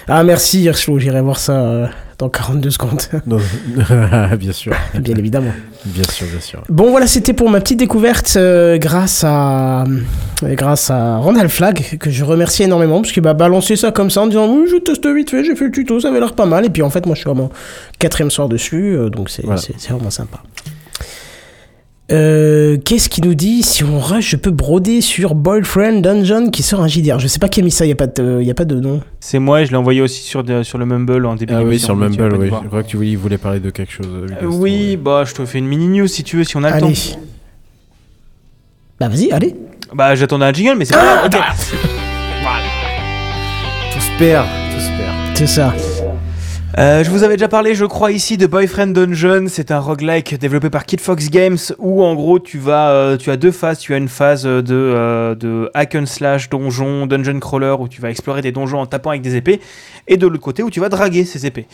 ah 0.08 0.24
merci 0.24 0.62
Hirschlo, 0.64 1.00
j'irai 1.00 1.22
voir 1.22 1.40
ça 1.40 1.54
euh, 1.54 1.88
dans 2.20 2.30
42 2.30 2.70
secondes, 2.72 3.02
Non, 3.28 3.38
bien 4.40 4.52
sûr, 4.52 4.74
bien 5.00 5.16
évidemment. 5.16 5.52
bien 5.86 6.04
sûr, 6.12 6.28
bien 6.28 6.40
sûr. 6.40 6.64
Bon 6.70 6.90
voilà, 6.92 7.08
c'était 7.08 7.34
pour 7.34 7.50
ma 7.50 7.60
petite 7.62 7.80
découverte 7.80 8.34
euh, 8.38 8.78
grâce 8.78 9.24
à 9.24 9.84
euh, 10.44 10.54
grâce 10.56 10.90
à 10.92 11.18
Randall 11.18 11.50
Flag 11.50 11.98
que 12.00 12.10
je 12.10 12.24
remercie 12.24 12.64
énormément 12.64 13.02
parce 13.02 13.12
qu'il 13.12 13.24
m'a 13.24 13.34
balancé 13.34 13.76
ça 13.76 13.92
comme 13.92 14.10
ça 14.10 14.22
en 14.22 14.28
disant 14.28 14.48
oui 14.52 14.68
je 14.72 14.78
teste 14.78 15.08
vite 15.08 15.30
fait, 15.32 15.44
j'ai 15.44 15.56
fait 15.56 15.66
le 15.66 15.72
tuto, 15.72 16.00
ça 16.00 16.10
avait 16.10 16.20
l'air 16.20 16.34
pas 16.34 16.46
mal 16.46 16.66
et 16.66 16.70
puis 16.70 16.82
en 16.82 16.90
fait 16.90 17.06
moi 17.06 17.16
je 17.16 17.22
suis 17.22 17.30
vraiment 17.30 17.50
quatrième 18.00 18.32
soir 18.32 18.48
dessus 18.50 18.98
donc 19.12 19.30
c'est 19.30 19.46
Voilà. 19.46 19.62
vraiment 19.90 20.10
sympa. 20.12 20.40
Euh, 22.10 22.78
Qu'est-ce 22.86 23.10
qu'il 23.10 23.26
nous 23.26 23.34
dit 23.36 23.64
Si 23.64 23.84
on 23.84 24.00
rush, 24.00 24.30
je 24.30 24.36
peux 24.38 24.52
broder 24.52 25.02
sur 25.02 25.36
Boyfriend 25.36 26.00
Dungeon 26.02 26.50
qui 26.52 26.64
sort 26.64 26.82
un 26.82 26.88
JDR. 26.88 27.20
Je 27.20 27.28
sais 27.28 27.40
pas 27.40 27.50
qui 27.50 27.60
a 27.60 27.64
mis 27.64 27.72
ça, 27.72 27.84
il 27.84 27.90
n'y 27.90 27.92
a, 27.94 27.96
pas 27.98 28.08
de- 28.08 28.42
y 28.42 28.50
a 28.50 28.54
pas 28.54 28.64
de 28.66 28.80
nom. 28.80 29.02
C'est 29.20 29.40
moi, 29.40 29.62
et 29.62 29.66
je 29.66 29.72
l'ai 29.72 29.78
envoyé 29.78 30.02
aussi 30.02 30.22
sur, 30.22 30.44
de- 30.44 30.64
sur 30.64 30.78
le 30.78 30.86
Mumble 30.86 31.26
en 31.26 31.36
début 31.36 31.54
Ah 31.54 31.64
oui, 31.64 31.80
sur 31.80 31.96
le 31.96 32.08
Mumble, 32.10 32.36
oui. 32.38 32.50
Je 32.64 32.68
crois 32.68 32.84
que 32.84 32.88
tu 32.88 32.98
voulais, 33.18 33.38
parler 33.38 33.60
de 33.60 33.70
quelque 33.72 33.92
chose. 33.92 34.08
Euh, 34.08 34.46
oui, 34.46 34.92
ouais. 34.92 34.96
bah, 34.98 35.24
je 35.26 35.34
te 35.34 35.46
fais 35.46 35.58
une 35.58 35.68
mini 35.68 35.88
news 35.88 36.08
si 36.08 36.24
tu 36.24 36.38
veux, 36.38 36.44
si 36.46 36.56
on 36.56 36.64
a 36.64 36.70
le 36.70 36.76
Allez. 36.76 36.94
temps. 36.94 37.20
Bah 39.00 39.10
vas-y, 39.10 39.30
allez. 39.32 39.54
Bah, 39.94 40.16
j'attendais 40.16 40.46
un 40.46 40.54
jingle, 40.54 40.78
mais 40.78 40.86
c'est 40.86 40.94
pas 40.96 41.04
grave. 41.04 41.26
ok. 41.26 41.38
Tout 43.94 44.00
se 44.00 44.18
perd, 44.18 44.46
tout 44.74 44.80
se 44.80 44.88
perd. 44.98 45.14
C'est 45.38 45.48
ça. 45.48 45.74
Euh, 46.78 47.04
je 47.04 47.10
vous 47.10 47.24
avais 47.24 47.38
déjà 47.38 47.48
parlé, 47.48 47.74
je 47.74 47.86
crois, 47.86 48.12
ici 48.12 48.38
de 48.38 48.46
Boyfriend 48.46 48.94
Dungeon. 48.94 49.46
C'est 49.48 49.72
un 49.72 49.80
roguelike 49.80 50.38
développé 50.38 50.70
par 50.70 50.86
Kid 50.86 51.02
Fox 51.02 51.32
Games 51.32 51.58
où, 51.80 52.04
en 52.04 52.14
gros, 52.14 52.38
tu 52.38 52.60
vas, 52.60 52.92
euh, 52.92 53.18
tu 53.18 53.32
as 53.32 53.38
deux 53.38 53.52
phases. 53.52 53.80
Tu 53.80 53.96
as 53.96 53.98
une 53.98 54.08
phase 54.08 54.44
de, 54.44 54.64
euh, 54.70 55.34
de 55.34 55.72
hack 55.74 55.96
and 55.96 56.06
slash 56.06 56.50
donjon, 56.50 57.08
dungeon 57.08 57.40
crawler 57.40 57.76
où 57.80 57.88
tu 57.88 58.00
vas 58.00 58.12
explorer 58.12 58.44
des 58.44 58.52
donjons 58.52 58.78
en 58.78 58.86
tapant 58.86 59.10
avec 59.10 59.24
des 59.24 59.36
épées, 59.36 59.60
et 60.08 60.18
de 60.18 60.28
l'autre 60.28 60.44
côté 60.44 60.62
où 60.62 60.70
tu 60.70 60.80
vas 60.80 60.90
draguer 60.90 61.26
ces 61.26 61.48
épées, 61.48 61.66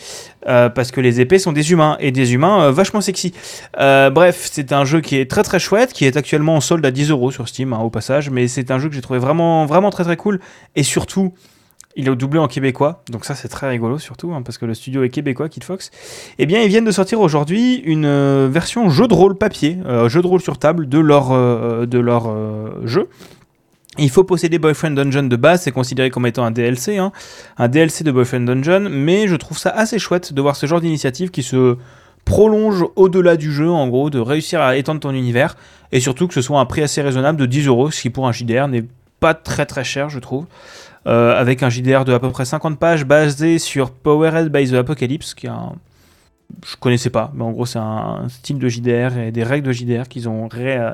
Euh, 0.48 0.70
parce 0.70 0.90
que 0.90 1.02
les 1.02 1.20
épées 1.20 1.38
sont 1.38 1.52
des 1.52 1.70
humains 1.70 1.98
et 2.00 2.10
des 2.10 2.32
humains 2.32 2.64
euh, 2.64 2.72
vachement 2.72 3.02
sexy. 3.02 3.34
Bref, 3.76 4.48
c'est 4.50 4.72
un 4.72 4.86
jeu 4.86 5.02
qui 5.02 5.16
est 5.16 5.30
très 5.30 5.42
très 5.42 5.58
chouette, 5.58 5.92
qui 5.92 6.06
est 6.06 6.16
actuellement 6.16 6.56
en 6.56 6.60
solde 6.62 6.84
à 6.86 6.90
10 6.90 7.10
euros 7.10 7.30
sur 7.30 7.46
Steam 7.46 7.74
hein, 7.74 7.80
au 7.80 7.90
passage, 7.90 8.30
mais 8.30 8.48
c'est 8.48 8.70
un 8.70 8.78
jeu 8.78 8.88
que 8.88 8.94
j'ai 8.94 9.02
trouvé 9.02 9.18
vraiment 9.18 9.66
vraiment 9.66 9.90
très 9.90 10.04
très 10.04 10.16
cool 10.16 10.40
et 10.76 10.82
surtout 10.82 11.34
il 11.96 12.08
est 12.08 12.16
doublé 12.16 12.40
en 12.40 12.48
québécois, 12.48 13.02
donc 13.10 13.24
ça 13.24 13.34
c'est 13.34 13.48
très 13.48 13.68
rigolo 13.68 13.98
surtout, 13.98 14.32
hein, 14.34 14.42
parce 14.42 14.58
que 14.58 14.66
le 14.66 14.74
studio 14.74 15.02
est 15.04 15.10
québécois, 15.10 15.48
Kid 15.48 15.64
Fox. 15.64 15.90
Eh 16.38 16.46
bien, 16.46 16.62
ils 16.62 16.68
viennent 16.68 16.84
de 16.84 16.90
sortir 16.90 17.20
aujourd'hui 17.20 17.76
une 17.76 18.04
euh, 18.04 18.48
version 18.50 18.90
jeu 18.90 19.06
de 19.06 19.14
rôle 19.14 19.36
papier, 19.36 19.78
euh, 19.86 20.08
jeu 20.08 20.20
de 20.20 20.26
rôle 20.26 20.40
sur 20.40 20.58
table 20.58 20.88
de 20.88 20.98
leur, 20.98 21.30
euh, 21.32 21.86
jeu. 22.84 23.08
Il 23.96 24.10
faut 24.10 24.24
posséder 24.24 24.58
Boyfriend 24.58 24.90
Dungeon 24.90 25.24
de 25.24 25.36
base, 25.36 25.62
c'est 25.62 25.70
considéré 25.70 26.10
comme 26.10 26.26
étant 26.26 26.44
un 26.44 26.50
DLC, 26.50 26.98
hein, 26.98 27.12
un 27.58 27.68
DLC 27.68 28.02
de 28.02 28.10
Boyfriend 28.10 28.44
Dungeon, 28.44 28.88
mais 28.90 29.28
je 29.28 29.36
trouve 29.36 29.56
ça 29.56 29.70
assez 29.70 30.00
chouette 30.00 30.32
de 30.32 30.42
voir 30.42 30.56
ce 30.56 30.66
genre 30.66 30.80
d'initiative 30.80 31.30
qui 31.30 31.44
se 31.44 31.76
prolonge 32.24 32.84
au-delà 32.96 33.36
du 33.36 33.52
jeu, 33.52 33.70
en 33.70 33.86
gros, 33.86 34.10
de 34.10 34.18
réussir 34.18 34.60
à 34.60 34.76
étendre 34.76 34.98
ton 34.98 35.12
univers, 35.12 35.56
et 35.92 36.00
surtout 36.00 36.26
que 36.26 36.34
ce 36.34 36.42
soit 36.42 36.58
un 36.58 36.66
prix 36.66 36.82
assez 36.82 37.02
raisonnable 37.02 37.38
de 37.38 37.46
10 37.46 37.68
euros, 37.68 37.92
ce 37.92 38.00
qui 38.00 38.10
pour 38.10 38.26
un 38.26 38.32
JDR 38.32 38.66
n'est 38.66 38.84
pas 39.20 39.34
très 39.34 39.64
très 39.64 39.84
cher, 39.84 40.10
je 40.10 40.18
trouve. 40.18 40.46
Euh, 41.06 41.38
avec 41.38 41.62
un 41.62 41.68
JDR 41.68 42.04
de 42.06 42.14
à 42.14 42.18
peu 42.18 42.30
près 42.30 42.46
50 42.46 42.78
pages 42.78 43.04
basé 43.04 43.58
sur 43.58 43.90
Powered 43.90 44.50
by 44.50 44.70
the 44.70 44.74
Apocalypse, 44.74 45.34
qui 45.34 45.46
est 45.46 45.50
un... 45.50 45.72
Je 46.66 46.76
connaissais 46.76 47.10
pas, 47.10 47.30
mais 47.34 47.42
en 47.44 47.50
gros 47.52 47.66
c'est 47.66 47.78
un 47.78 48.26
style 48.28 48.58
de 48.58 48.68
JDR 48.68 49.18
et 49.18 49.30
des 49.32 49.42
règles 49.42 49.66
de 49.66 49.72
JDR 49.72 50.08
qu'ils 50.08 50.28
ont, 50.30 50.48
euh, 50.56 50.90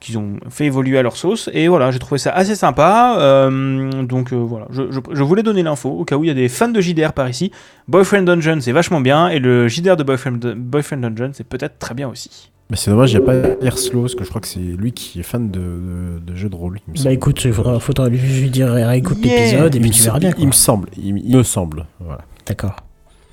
qu'ils 0.00 0.18
ont 0.18 0.34
fait 0.50 0.66
évoluer 0.66 0.98
à 0.98 1.02
leur 1.02 1.16
sauce. 1.16 1.48
Et 1.54 1.68
voilà, 1.68 1.90
j'ai 1.92 1.98
trouvé 1.98 2.18
ça 2.18 2.30
assez 2.32 2.54
sympa. 2.56 3.16
euh, 3.18 4.02
donc 4.02 4.32
voilà, 4.34 4.66
je, 4.70 4.90
je- 4.90 5.00
je 5.10 5.22
voulais 5.22 5.42
donner 5.42 5.62
l'info 5.62 5.88
au 5.90 6.04
cas 6.04 6.16
où 6.16 6.24
il 6.24 6.28
y 6.28 6.30
a 6.30 6.34
des 6.34 6.48
fans 6.50 6.68
de 6.68 6.80
JDR 6.82 7.12
par 7.14 7.28
ici. 7.28 7.52
Boyfriend 7.88 8.22
Dungeon 8.24 8.58
c'est 8.60 8.72
vachement 8.72 9.00
bien, 9.00 9.28
et 9.28 9.38
le 9.38 9.66
JDR 9.68 9.96
de 9.96 10.02
Boyfriend, 10.02 10.40
Boyfriend 10.56 10.98
Dungeon 11.00 11.30
c'est 11.32 11.46
peut-être 11.48 11.78
très 11.78 11.94
bien 11.94 12.08
aussi. 12.08 12.50
Mais 12.68 12.76
c'est 12.76 12.90
dommage, 12.90 13.12
il 13.12 13.18
n'y 13.18 13.22
a 13.22 13.26
pas 13.26 13.64
Erslo, 13.64 14.00
parce 14.02 14.14
que 14.16 14.24
je 14.24 14.28
crois 14.28 14.40
que 14.40 14.48
c'est 14.48 14.58
lui 14.58 14.92
qui 14.92 15.20
est 15.20 15.22
fan 15.22 15.50
de, 15.50 15.60
de, 15.60 16.18
de 16.32 16.34
jeux 16.36 16.48
de 16.48 16.56
rôle. 16.56 16.80
il 16.88 16.98
me 17.00 17.04
Bah 17.04 17.12
écoute, 17.12 17.44
il 17.44 17.52
faudra, 17.52 17.78
faudra 17.78 18.08
lui, 18.08 18.18
lui 18.18 18.50
dire 18.50 18.72
réécoute 18.72 19.18
Yeah. 19.24 19.36
l'épisode 19.68 19.74
et 19.74 19.78
il 19.78 19.82
puis 19.82 19.90
tu 19.92 20.02
verras 20.02 20.18
bien. 20.18 20.30
il 20.30 20.34
quoi. 20.34 20.46
me 20.46 20.52
semble, 20.52 20.88
il, 20.96 21.16
il 21.18 21.36
me 21.36 21.42
semble. 21.44 21.86
Voilà. 22.00 22.22
D'accord. 22.44 22.76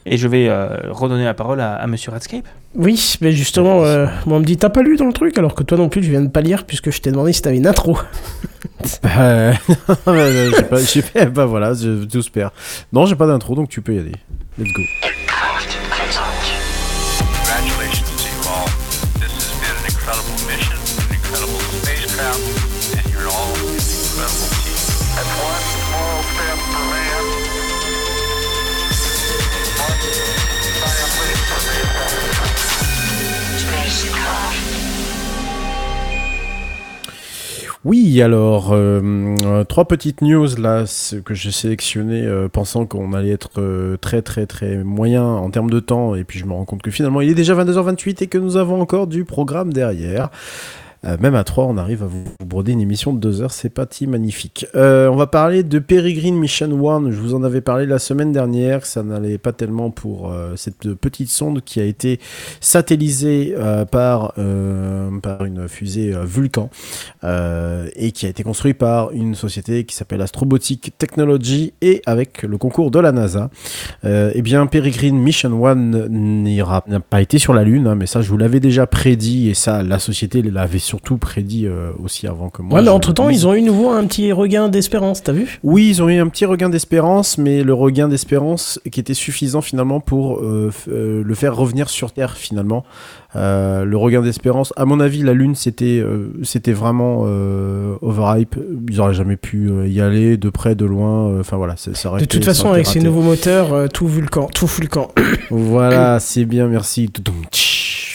Et 0.05 0.17
je 0.17 0.27
vais 0.27 0.49
euh, 0.49 0.77
redonner 0.91 1.23
la 1.23 1.33
parole 1.33 1.61
à, 1.61 1.75
à 1.75 1.87
Monsieur 1.87 2.11
Redscape. 2.11 2.45
Oui, 2.75 3.15
mais 3.21 3.31
justement, 3.31 3.85
euh, 3.85 4.05
moi 4.25 4.37
on 4.37 4.39
me 4.41 4.45
dit 4.45 4.57
t'as 4.57 4.69
pas 4.69 4.81
lu 4.83 4.97
dans 4.97 5.05
le 5.07 5.13
truc 5.13 5.37
alors 5.37 5.55
que 5.55 5.63
toi 5.63 5.77
non 5.77 5.87
plus 5.89 6.01
tu 6.01 6.09
viens 6.09 6.21
de 6.21 6.27
pas 6.27 6.41
lire 6.41 6.65
puisque 6.65 6.91
je 6.91 6.99
t'ai 6.99 7.09
demandé 7.09 7.31
si 7.33 7.41
t'avais 7.41 7.57
une 7.57 7.67
intro. 7.67 7.97
Bah, 9.01 9.53
j'ai 10.05 10.63
pas, 10.63 10.79
j'ai 10.83 11.25
bah 11.27 11.45
voilà, 11.45 11.73
je, 11.73 12.03
tout 12.03 12.21
se 12.21 12.29
perd. 12.29 12.51
Non, 12.91 13.05
j'ai 13.05 13.15
pas 13.15 13.27
d'intro, 13.27 13.55
donc 13.55 13.69
tu 13.69 13.81
peux 13.81 13.95
y 13.95 13.99
aller. 13.99 14.11
Let's 14.59 14.67
go. 14.73 14.81
Oui, 37.85 38.21
alors, 38.21 38.69
euh, 38.71 39.63
trois 39.65 39.85
petites 39.85 40.21
news 40.21 40.47
là 40.57 40.85
que 41.25 41.33
j'ai 41.33 41.51
sélectionné 41.51 42.21
euh, 42.21 42.47
pensant 42.47 42.85
qu'on 42.85 43.11
allait 43.11 43.31
être 43.31 43.59
euh, 43.59 43.97
très 43.97 44.21
très 44.21 44.45
très 44.45 44.77
moyen 44.77 45.25
en 45.25 45.49
termes 45.49 45.69
de 45.69 45.81
temps 45.81 46.15
et 46.15 46.23
puis 46.23 46.39
je 46.39 46.45
me 46.45 46.53
rends 46.53 46.63
compte 46.63 46.81
que 46.81 46.91
finalement 46.91 47.19
il 47.19 47.29
est 47.29 47.35
déjà 47.35 47.55
22h28 47.55 48.23
et 48.23 48.27
que 48.27 48.37
nous 48.37 48.55
avons 48.55 48.79
encore 48.79 49.07
du 49.07 49.25
programme 49.25 49.73
derrière. 49.73 50.29
Euh, 51.05 51.17
même 51.19 51.35
à 51.35 51.43
3, 51.43 51.65
on 51.65 51.77
arrive 51.77 52.03
à 52.03 52.07
vous 52.07 52.23
broder 52.45 52.71
une 52.71 52.81
émission 52.81 53.13
de 53.13 53.19
2 53.19 53.41
heures, 53.41 53.51
c'est 53.51 53.69
pas 53.69 53.85
si 53.89 54.07
magnifique. 54.07 54.65
Euh, 54.75 55.07
on 55.09 55.15
va 55.15 55.27
parler 55.27 55.63
de 55.63 55.79
Peregrine 55.79 56.37
Mission 56.37 56.67
1, 56.89 57.11
je 57.11 57.17
vous 57.19 57.33
en 57.35 57.43
avais 57.43 57.61
parlé 57.61 57.85
la 57.85 57.99
semaine 57.99 58.31
dernière, 58.31 58.85
ça 58.85 59.03
n'allait 59.03 59.37
pas 59.37 59.51
tellement 59.51 59.89
pour 59.91 60.31
euh, 60.31 60.55
cette 60.55 60.93
petite 60.93 61.29
sonde 61.29 61.61
qui 61.63 61.79
a 61.81 61.83
été 61.83 62.19
satellisée 62.61 63.55
par, 63.91 64.33
par 65.21 65.45
une 65.45 65.67
fusée 65.67 66.13
Vulcan 66.23 66.69
et 67.23 68.11
qui 68.11 68.25
a 68.25 68.29
été 68.29 68.43
construite 68.43 68.77
par 68.77 69.11
une 69.11 69.35
société 69.35 69.83
qui 69.85 69.95
s'appelle 69.95 70.21
Astrobotic 70.21 70.93
Technology 70.97 71.73
et 71.81 72.01
avec 72.05 72.43
le 72.43 72.57
concours 72.57 72.91
de 72.91 72.99
la 72.99 73.11
NASA. 73.11 73.49
Eh 74.03 74.41
bien, 74.41 74.65
Peregrine 74.67 75.17
Mission 75.17 75.65
1 75.65 75.75
n'ira- 76.09 76.83
n'a 76.87 76.99
pas 76.99 77.21
été 77.21 77.39
sur 77.39 77.53
la 77.53 77.63
Lune, 77.63 77.87
hein, 77.87 77.95
mais 77.95 78.05
ça 78.05 78.21
je 78.21 78.29
vous 78.29 78.37
l'avais 78.37 78.59
déjà 78.59 78.87
prédit 78.87 79.49
et 79.49 79.53
ça 79.53 79.83
la 79.83 79.99
société 79.99 80.41
l'avait 80.41 80.79
surtout 80.93 81.17
prédit 81.17 81.65
euh, 81.65 81.89
aussi 82.03 82.27
avant 82.27 82.49
que 82.49 82.61
moi. 82.61 82.75
ouais, 82.75 82.81
mais 82.81 82.85
je 82.85 82.91
le 82.91 82.95
entre 82.95 83.13
temps, 83.13 83.29
dise. 83.29 83.41
ils 83.41 83.47
ont 83.47 83.55
eu 83.55 83.63
nouveau 83.63 83.89
un 83.89 84.05
petit 84.05 84.31
regain 84.31 84.69
d'espérance, 84.69 85.23
t'as 85.23 85.31
vu? 85.31 85.59
Oui, 85.63 85.89
ils 85.89 86.03
ont 86.03 86.09
eu 86.09 86.19
un 86.19 86.27
petit 86.27 86.45
regain 86.45 86.69
d'espérance, 86.69 87.39
mais 87.39 87.63
le 87.63 87.73
regain 87.73 88.07
d'espérance 88.07 88.79
qui 88.91 88.99
était 88.99 89.15
suffisant 89.15 89.61
finalement 89.61 89.99
pour 90.01 90.37
euh, 90.37 90.71
euh, 90.89 91.23
le 91.25 91.33
faire 91.33 91.55
revenir 91.55 91.89
sur 91.89 92.11
Terre 92.11 92.37
finalement. 92.37 92.85
Euh, 93.35 93.85
le 93.85 93.97
regain 93.97 94.21
d'espérance, 94.21 94.71
à 94.77 94.85
mon 94.85 94.99
avis, 94.99 95.23
la 95.23 95.33
Lune 95.33 95.55
c'était 95.55 96.03
c'était 96.43 96.73
vraiment 96.73 97.21
overhype. 98.01 98.55
Ils 98.87 99.01
auraient 99.01 99.15
jamais 99.15 99.37
pu 99.37 99.71
y 99.87 99.99
aller 99.99 100.37
de 100.37 100.49
près, 100.51 100.75
de 100.75 100.85
loin. 100.85 101.39
Enfin 101.39 101.57
voilà, 101.57 101.75
ça 101.75 101.95
ça 101.95 102.11
De 102.17 102.25
toute 102.25 102.45
façon, 102.45 102.71
avec 102.71 102.85
ces 102.85 102.99
nouveaux 102.99 103.23
moteurs, 103.23 103.89
tout 103.89 104.07
vulcan, 104.07 104.47
tout 104.53 104.67
vulcan. 104.67 105.07
Voilà, 105.49 106.19
c'est 106.19 106.45
bien, 106.45 106.67
merci. 106.67 107.09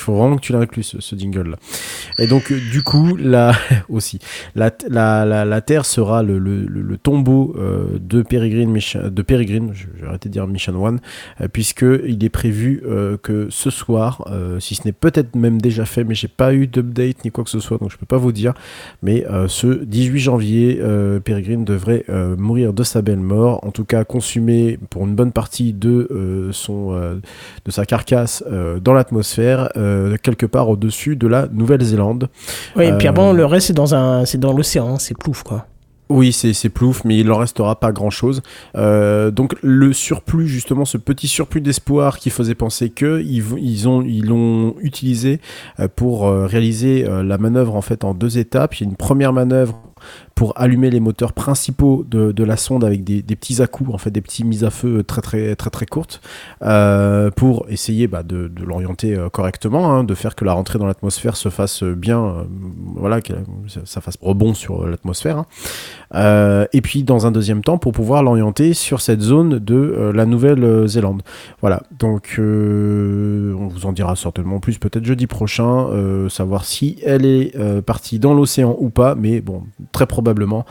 Faut 0.08 0.14
vraiment 0.14 0.36
que 0.36 0.40
tu 0.40 0.54
l'inclues 0.54 0.84
ce, 0.84 1.02
ce 1.02 1.14
jingle 1.16 1.50
là. 1.50 1.56
Et 2.18 2.26
donc 2.26 2.50
euh, 2.50 2.58
du 2.70 2.82
coup, 2.82 3.14
là 3.16 3.52
aussi, 3.90 4.20
la, 4.54 4.70
la, 4.88 5.26
la, 5.26 5.44
la 5.44 5.60
Terre 5.60 5.84
sera 5.84 6.22
le, 6.22 6.96
tombeau 7.02 7.54
euh, 7.58 7.98
de 8.00 8.22
Peregrine, 8.22 8.72
de 8.74 9.22
Peregrine, 9.22 9.72
je 9.74 9.86
je 10.00 10.06
de 10.06 10.28
dire 10.30 10.46
Mission 10.46 10.82
One, 10.82 11.00
euh, 11.42 11.48
puisque 11.52 11.84
il 12.06 12.24
est 12.24 12.30
prévu 12.30 12.82
que 13.22 13.48
ce 13.50 13.68
soir, 13.68 14.26
si 14.60 14.74
ce 14.74 14.86
n'est 14.86 14.92
peut-être 14.92 15.36
même 15.36 15.60
déjà 15.60 15.84
fait, 15.84 16.04
mais 16.04 16.14
j'ai 16.14 16.28
pas 16.28 16.54
eu 16.54 16.66
d'update 16.66 17.24
ni 17.24 17.30
quoi 17.30 17.44
que 17.44 17.50
ce 17.50 17.60
soit, 17.60 17.76
donc 17.76 17.90
je 17.90 17.98
peux 17.98 18.06
pas 18.06 18.16
vous 18.16 18.32
dire, 18.32 18.54
mais 19.02 19.26
ce 19.48 19.84
18 19.84 20.18
janvier, 20.18 20.80
Peregrine 21.24 21.64
devrait 21.64 22.04
mourir 22.38 22.72
de 22.72 22.82
sa 22.82 23.02
belle 23.02 23.20
mort, 23.20 23.64
en 23.64 23.70
tout 23.70 23.84
cas 23.84 24.04
consumé 24.04 24.78
pour 24.90 25.06
une 25.06 25.14
bonne 25.14 25.32
partie 25.32 25.72
de 25.72 26.48
son 26.52 26.92
de 27.64 27.70
sa 27.70 27.84
carcasse 27.84 28.42
dans 28.82 28.92
l'atmosphère, 28.92 29.68
quelque 30.22 30.46
part 30.46 30.68
au-dessus 30.68 31.16
de 31.16 31.26
la 31.26 31.48
Nouvelle-Zélande. 31.52 32.28
Oui, 32.76 32.84
et 32.84 32.92
puis 32.92 33.06
Euh, 33.06 33.10
avant, 33.10 33.32
le 33.32 33.44
reste, 33.44 33.68
c'est 33.68 33.72
dans, 33.72 33.94
un... 33.94 34.24
c'est 34.24 34.38
dans 34.38 34.52
l'océan, 34.52 34.94
hein, 34.94 34.98
c'est 34.98 35.16
plouf, 35.16 35.42
quoi. 35.42 35.66
Oui, 36.10 36.32
c'est 36.32 36.54
c'est 36.54 36.70
plouf, 36.70 37.04
mais 37.04 37.18
il 37.18 37.30
en 37.30 37.36
restera 37.36 37.78
pas 37.78 37.92
grand-chose. 37.92 38.40
Euh, 38.76 39.30
donc 39.30 39.54
le 39.62 39.92
surplus, 39.92 40.48
justement, 40.48 40.86
ce 40.86 40.96
petit 40.96 41.28
surplus 41.28 41.60
d'espoir 41.60 42.18
qui 42.18 42.30
faisait 42.30 42.54
penser 42.54 42.88
que 42.88 43.20
ils, 43.20 43.44
ils 43.58 43.88
ont 43.88 44.00
ils 44.02 44.24
l'ont 44.24 44.74
utilisé 44.80 45.38
euh, 45.80 45.88
pour 45.94 46.26
euh, 46.26 46.46
réaliser 46.46 47.06
euh, 47.06 47.22
la 47.22 47.36
manœuvre 47.36 47.76
en 47.76 47.82
fait 47.82 48.04
en 48.04 48.14
deux 48.14 48.38
étapes. 48.38 48.76
Il 48.76 48.84
y 48.84 48.86
a 48.86 48.88
une 48.90 48.96
première 48.96 49.34
manœuvre 49.34 49.78
pour 50.38 50.52
allumer 50.56 50.88
les 50.88 51.00
moteurs 51.00 51.32
principaux 51.32 52.04
de, 52.08 52.30
de 52.30 52.44
la 52.44 52.56
sonde 52.56 52.84
avec 52.84 53.02
des, 53.02 53.22
petits 53.22 53.60
à-coups, 53.60 53.92
en 53.92 53.98
fait 53.98 54.12
des 54.12 54.20
petits 54.20 54.44
mises 54.44 54.62
à 54.62 54.70
feu 54.70 55.02
très 55.02 55.20
très 55.20 55.56
très 55.56 55.70
très 55.70 55.84
courtes, 55.84 56.20
euh, 56.62 57.32
pour 57.32 57.66
essayer 57.68 58.06
bah, 58.06 58.22
de, 58.22 58.46
de 58.46 58.64
l'orienter 58.64 59.16
euh, 59.16 59.28
correctement, 59.30 59.92
hein, 59.92 60.04
de 60.04 60.14
faire 60.14 60.36
que 60.36 60.44
la 60.44 60.52
rentrée 60.52 60.78
dans 60.78 60.86
l'atmosphère 60.86 61.36
se 61.36 61.48
fasse 61.48 61.82
bien, 61.82 62.24
euh, 62.24 62.44
voilà, 62.94 63.20
que 63.20 63.32
ça, 63.84 64.00
fasse 64.00 64.16
rebond 64.20 64.54
sur 64.54 64.86
l'atmosphère. 64.86 65.38
hein. 66.12 66.66
Et 66.72 66.82
puis 66.82 67.02
dans 67.02 67.26
un 67.26 67.32
deuxième 67.32 67.62
temps 67.64 67.78
pour 67.78 67.90
pouvoir 67.90 68.22
l'orienter 68.22 68.74
sur 68.74 69.00
cette 69.00 69.20
zone 69.20 69.58
de 69.58 70.12
la 70.14 70.24
Nouvelle-Zélande. 70.24 71.22
Voilà, 71.60 71.82
donc 71.98 72.36
on 72.38 73.68
vous 73.68 73.86
en 73.86 73.92
dira 73.92 74.14
certainement 74.14 74.60
plus 74.60 74.78
peut-être 74.78 75.04
jeudi 75.04 75.26
prochain, 75.26 75.88
savoir 76.28 76.64
si 76.64 76.98
elle 77.04 77.24
est 77.26 77.58
partie 77.82 78.18
dans 78.18 78.34
l'océan 78.34 78.76
ou 78.78 78.90
pas, 78.90 79.14
mais 79.14 79.40
bon, 79.40 79.64
très 79.92 80.06
probablement, 80.06 80.64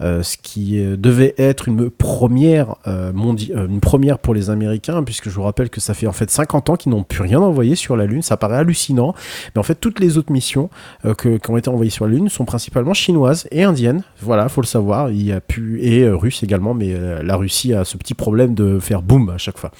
euh, 0.00 0.22
ce 0.22 0.36
qui 0.36 0.78
euh, 0.78 0.96
devait 0.96 1.34
être 1.38 1.68
une 1.68 1.90
première, 1.90 2.76
euh, 2.86 3.12
une 3.12 3.80
première 3.80 4.18
pour 4.18 4.34
les 4.34 4.50
Américains, 4.50 5.02
puisque 5.02 5.28
je 5.28 5.34
vous 5.34 5.42
rappelle 5.42 5.70
que 5.70 5.80
ça 5.80 5.94
fait 5.94 6.06
en 6.06 6.12
fait 6.12 6.30
50 6.30 6.70
ans 6.70 6.76
qu'ils 6.76 6.90
n'ont 6.92 7.02
plus 7.02 7.22
rien 7.22 7.40
envoyé 7.40 7.74
sur 7.74 7.96
la 7.96 8.06
Lune, 8.06 8.22
ça 8.22 8.36
paraît 8.36 8.56
hallucinant, 8.56 9.14
mais 9.54 9.58
en 9.58 9.62
fait 9.62 9.76
toutes 9.76 10.00
les 10.00 10.18
autres 10.18 10.32
missions 10.32 10.70
que- 11.18 11.36
qui 11.38 11.50
ont 11.50 11.56
été 11.56 11.68
envoyées 11.68 11.90
sur 11.90 12.06
la 12.06 12.12
Lune 12.12 12.28
sont 12.28 12.44
principalement 12.44 12.94
chinoises 12.94 13.46
et 13.50 13.62
indiennes, 13.62 14.02
voilà, 14.20 14.48
faut 14.48 14.60
le 14.60 14.66
savoir, 14.66 15.10
il 15.10 15.22
y 15.22 15.32
a 15.32 15.40
pu, 15.40 15.80
et 15.82 16.08
russes 16.08 16.42
également, 16.42 16.74
mais 16.74 16.94
la 17.22 17.36
Russie 17.36 17.74
a 17.74 17.84
ce 17.84 17.96
petit 17.96 18.14
problème 18.14 18.54
de 18.54 18.78
faire 18.78 19.02
boum 19.02 19.30
à 19.30 19.38
chaque 19.38 19.58
fois. 19.58 19.70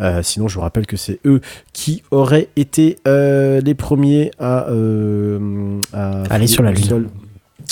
Euh, 0.00 0.22
sinon, 0.24 0.48
je 0.48 0.56
vous 0.56 0.60
rappelle 0.62 0.86
que 0.86 0.96
c'est 0.96 1.20
eux 1.24 1.40
qui 1.72 2.02
auraient 2.10 2.48
été 2.56 2.98
euh, 3.06 3.60
les 3.60 3.74
premiers 3.74 4.32
à, 4.40 4.68
euh, 4.68 5.78
à 5.92 6.22
Aller 6.30 6.46
sur 6.48 6.62
la 6.64 6.72
Lune. 6.72 7.08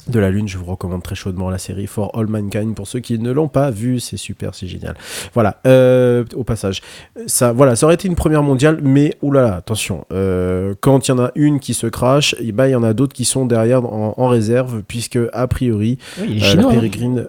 De 0.09 0.19
la 0.19 0.31
Lune. 0.31 0.49
Je 0.49 0.59
vous 0.59 0.65
recommande 0.65 1.03
très 1.03 1.15
chaudement 1.15 1.49
la 1.51 1.59
série 1.59 1.87
For 1.87 2.11
All 2.19 2.27
Mankind 2.27 2.75
pour 2.75 2.87
ceux 2.89 3.01
qui 3.01 3.19
ne 3.19 3.31
l'ont 3.31 3.49
pas 3.49 3.71
vu. 3.71 4.01
C'est 4.01 4.17
super, 4.17 4.55
c'est 4.55 4.67
génial. 4.67 4.95
Voilà, 5.35 5.61
euh, 5.67 6.25
au 6.35 6.45
passage, 6.45 6.81
ça, 7.27 7.53
voilà, 7.53 7.77
ça 7.77 7.87
aurait 7.87 7.95
été 7.95 8.09
une 8.09 8.15
première 8.17 8.43
mondiale, 8.43 8.81
mais 8.83 9.17
oulala, 9.23 9.55
attention, 9.57 10.05
euh, 10.13 10.75
quand 10.81 11.07
il 11.09 11.11
y 11.11 11.15
en 11.15 11.19
a 11.21 11.31
une 11.35 11.61
qui 11.61 11.75
se 11.75 11.87
crache, 11.87 12.35
eh 12.41 12.53
ben, 12.53 12.67
il 12.67 12.73
y 12.73 12.75
en 12.77 12.83
a 12.83 12.93
d'autres 12.95 13.15
qui 13.15 13.25
sont 13.25 13.47
derrière 13.47 13.85
en, 13.85 14.15
en 14.17 14.29
réserve, 14.29 14.83
puisque 14.87 15.19
a 15.33 15.47
priori, 15.47 15.99
Oui, 16.21 16.29
les 16.29 16.37
euh, 16.37 16.41
la 16.41 16.51
Chinois. 16.51 16.73
hein. 16.73 17.25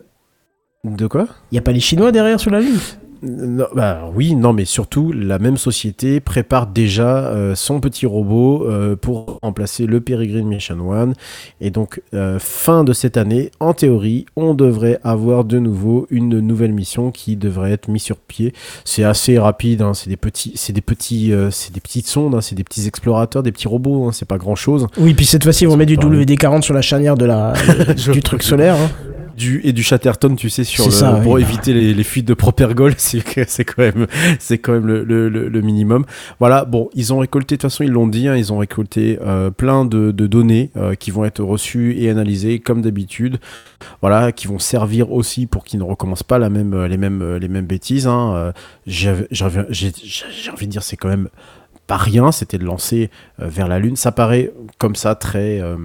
De 0.86 1.08
quoi? 1.08 1.28
Il 1.52 1.56
n'y 1.56 1.60
a 1.60 1.62
pas 1.62 1.72
les 1.72 1.80
Chinois 1.80 2.12
derrière 2.12 2.40
sur 2.40 2.52
la 2.52 2.60
Lune? 2.60 2.78
Non, 3.24 3.68
bah 3.74 4.12
oui, 4.14 4.36
non, 4.36 4.52
mais 4.52 4.66
surtout, 4.66 5.14
la 5.14 5.40
même 5.40 5.56
société 5.56 6.20
prépare 6.20 6.68
déjà 6.68 7.28
euh, 7.28 7.56
son 7.56 7.80
petit 7.80 8.06
robot 8.06 8.68
euh, 8.68 8.98
pour 8.98 9.40
remplacer 9.42 9.86
le 9.86 10.02
Peregrine 10.02 10.46
Mission 10.46 10.90
One. 10.90 11.14
Et 11.62 11.72
donc, 11.72 12.02
euh, 12.14 12.38
fin 12.40 12.84
de 12.84 12.92
cette 12.92 13.16
année, 13.16 13.50
en 13.62 13.74
théorie, 13.74 14.26
on 14.36 14.54
devrait 14.54 15.00
avoir 15.06 15.46
de 15.46 15.58
nouveau 15.58 16.06
une 16.10 16.40
nouvelle 16.42 16.74
mission 16.74 17.12
qui 17.12 17.38
devrait 17.38 17.72
être 17.72 17.88
mise 17.88 18.04
sur 18.04 18.18
pied. 18.18 18.54
C'est 18.84 19.06
assez 19.06 19.40
rapide, 19.40 19.82
hein, 19.82 19.94
c'est 19.94 20.10
des 20.10 20.18
petits, 20.18 20.52
c'est 20.56 20.74
des 20.74 20.82
petits, 20.82 21.32
c'est 21.50 21.74
des 21.74 21.80
petites 21.82 22.08
sondes, 22.08 22.36
hein, 22.36 22.42
c'est 22.42 22.56
des 22.56 22.66
petits 22.66 22.88
explorateurs, 22.88 23.42
des 23.42 23.54
petits 23.54 23.70
robots, 23.70 24.06
hein, 24.06 24.12
c'est 24.12 24.28
pas 24.28 24.38
grand 24.38 24.56
chose. 24.56 24.88
Oui, 24.98 25.14
puis 25.14 25.26
cette 25.26 25.44
fois-ci, 25.44 25.66
vont 25.66 25.78
mettre 25.78 25.92
du 25.92 25.98
parler. 25.98 26.26
WD-40 26.26 26.62
sur 26.62 26.74
la 26.74 26.82
charnière 26.82 27.16
de 27.16 27.26
la... 27.26 27.54
du 28.12 28.22
truc 28.22 28.44
solaire. 28.44 28.76
Du 29.36 29.62
et 29.64 29.74
du 29.74 29.84
Chatterton 29.84 30.36
tu 30.36 30.50
sais 30.50 30.64
sur 30.64 30.84
C'est 30.86 30.90
le, 30.90 30.96
ça, 30.96 31.12
pour 31.24 31.34
oui. 31.34 31.42
éviter 31.42 31.74
les, 31.74 31.94
les 31.94 32.04
fuites 32.04 32.28
de 32.28 32.34
propergol 32.34 32.94
c'est 32.98 33.22
quand 33.66 33.80
même 33.82 34.08
c'est 34.40 34.58
quand 34.58 34.74
même 34.74 34.86
le, 34.88 35.04
le- 35.04 35.62
minimum 35.62 36.06
voilà 36.40 36.66
bon 36.66 36.90
ils 36.94 37.14
ont 37.14 37.20
récolté 37.20 37.56
de 37.56 37.62
toute 37.62 37.72
façon 37.72 37.84
ils 37.84 37.92
l'ont 37.92 38.08
dit 38.08 38.28
hein, 38.28 38.36
ils 38.36 38.52
ont 38.54 38.58
récolté 38.58 39.18
euh, 39.22 39.50
plein 39.50 39.86
de, 39.86 40.12
de 40.12 40.28
données 40.28 40.72
euh, 40.78 40.96
qui 40.96 41.12
vont 41.12 41.26
être 41.26 41.44
reçues 41.44 41.96
et 41.98 42.10
analysées 42.10 42.60
comme 42.60 42.82
d'habitude 42.82 43.38
voilà 44.02 44.32
qui 44.32 44.48
vont 44.48 44.60
servir 44.60 45.12
aussi 45.12 45.46
pour 45.48 45.64
qu'ils 45.64 45.80
ne 45.80 45.86
recommencent 45.86 46.24
pas 46.24 46.38
la 46.40 46.50
même 46.50 46.86
les 46.86 46.98
mêmes 46.98 47.38
les 47.38 47.48
mêmes 47.48 47.66
bêtises 47.66 48.08
hein. 48.08 48.34
Euh, 48.36 48.52
j'ai 48.86 49.10
envie 49.44 50.68
de 50.68 50.72
dire 50.72 50.84
c'est 50.84 50.98
quand 50.98 51.10
même 51.10 51.30
pas 51.88 51.98
rien, 51.98 52.32
c'était 52.32 52.58
de 52.58 52.64
lancer 52.64 53.10
euh, 53.42 53.48
vers 53.48 53.68
la 53.68 53.80
Lune. 53.80 53.96
Ça 53.96 54.12
paraît 54.12 54.54
comme 54.78 54.96
ça 54.96 55.16
très, 55.16 55.60
euh, 55.60 55.78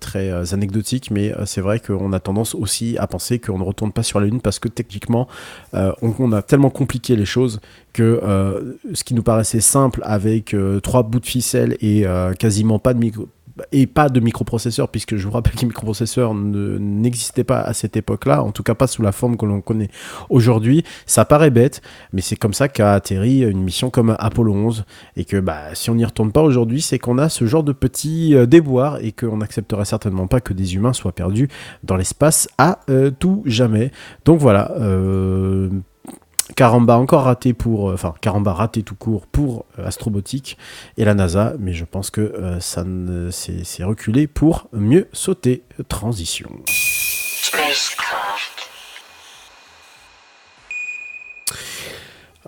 très 0.00 0.30
euh, 0.30 0.44
anecdotique, 0.52 1.10
mais 1.10 1.32
c'est 1.44 1.60
vrai 1.60 1.80
qu'on 1.80 2.12
a 2.12 2.20
tendance 2.20 2.54
aussi 2.54 2.96
à 2.98 3.06
penser 3.06 3.38
qu'on 3.38 3.58
ne 3.58 3.64
retourne 3.64 3.92
pas 3.92 4.02
sur 4.02 4.18
la 4.20 4.26
Lune 4.26 4.40
parce 4.40 4.58
que 4.58 4.68
techniquement, 4.68 5.28
on, 5.72 6.14
on 6.18 6.32
a 6.32 6.42
tellement 6.42 6.70
compliqué 6.70 7.16
les 7.16 7.24
choses 7.24 7.60
que 7.92 8.20
ce 8.92 9.04
qui 9.04 9.14
nous 9.14 9.22
paraissait 9.22 9.60
simple 9.60 10.00
avec 10.04 10.54
trois 10.82 11.02
bouts 11.02 11.20
de 11.20 11.26
ficelle 11.26 11.76
et 11.80 12.04
quasiment 12.38 12.78
pas 12.78 12.94
de 12.94 12.98
micro 12.98 13.28
et 13.72 13.86
pas 13.86 14.08
de 14.08 14.20
microprocesseurs, 14.20 14.88
puisque 14.88 15.16
je 15.16 15.26
vous 15.26 15.32
rappelle 15.32 15.54
que 15.54 15.60
les 15.60 15.66
microprocesseurs 15.66 16.34
ne- 16.34 16.76
n'existaient 16.78 17.44
pas 17.44 17.60
à 17.60 17.72
cette 17.72 17.96
époque-là, 17.96 18.42
en 18.42 18.52
tout 18.52 18.62
cas 18.62 18.74
pas 18.74 18.86
sous 18.86 19.02
la 19.02 19.12
forme 19.12 19.36
que 19.36 19.46
l'on 19.46 19.60
connaît 19.60 19.88
aujourd'hui. 20.30 20.84
Ça 21.06 21.24
paraît 21.24 21.50
bête, 21.50 21.80
mais 22.12 22.20
c'est 22.20 22.36
comme 22.36 22.52
ça 22.54 22.68
qu'a 22.68 22.92
atterri 22.94 23.42
une 23.42 23.62
mission 23.62 23.88
comme 23.90 24.14
Apollo 24.18 24.52
11, 24.52 24.84
et 25.16 25.24
que 25.24 25.38
bah, 25.38 25.74
si 25.74 25.90
on 25.90 25.94
n'y 25.94 26.04
retourne 26.04 26.32
pas 26.32 26.42
aujourd'hui, 26.42 26.82
c'est 26.82 26.98
qu'on 26.98 27.18
a 27.18 27.28
ce 27.28 27.46
genre 27.46 27.62
de 27.64 27.72
petits 27.72 28.34
euh, 28.34 28.46
déboires, 28.46 28.98
et 29.02 29.12
qu'on 29.12 29.38
n'acceptera 29.38 29.84
certainement 29.84 30.26
pas 30.26 30.40
que 30.40 30.52
des 30.52 30.74
humains 30.74 30.92
soient 30.92 31.12
perdus 31.12 31.48
dans 31.82 31.96
l'espace 31.96 32.48
à 32.58 32.80
euh, 32.90 33.10
tout 33.10 33.42
jamais. 33.46 33.90
Donc 34.24 34.38
voilà. 34.40 34.72
euh, 34.80 35.70
Caramba 36.54 36.96
encore 36.96 37.24
raté 37.24 37.52
pour, 37.52 37.90
euh, 37.90 37.94
enfin 37.94 38.14
Caramba 38.20 38.52
raté 38.52 38.82
tout 38.82 38.94
court 38.94 39.26
pour 39.26 39.64
euh, 39.78 39.86
Astrobotic 39.86 40.56
et 40.96 41.04
la 41.04 41.14
NASA, 41.14 41.54
mais 41.58 41.72
je 41.72 41.84
pense 41.84 42.10
que 42.10 42.20
euh, 42.20 42.60
ça 42.60 42.84
c'est 43.30 43.84
reculé 43.84 44.26
pour 44.26 44.68
mieux 44.72 45.08
sauter. 45.12 45.64
Transition. 45.88 46.50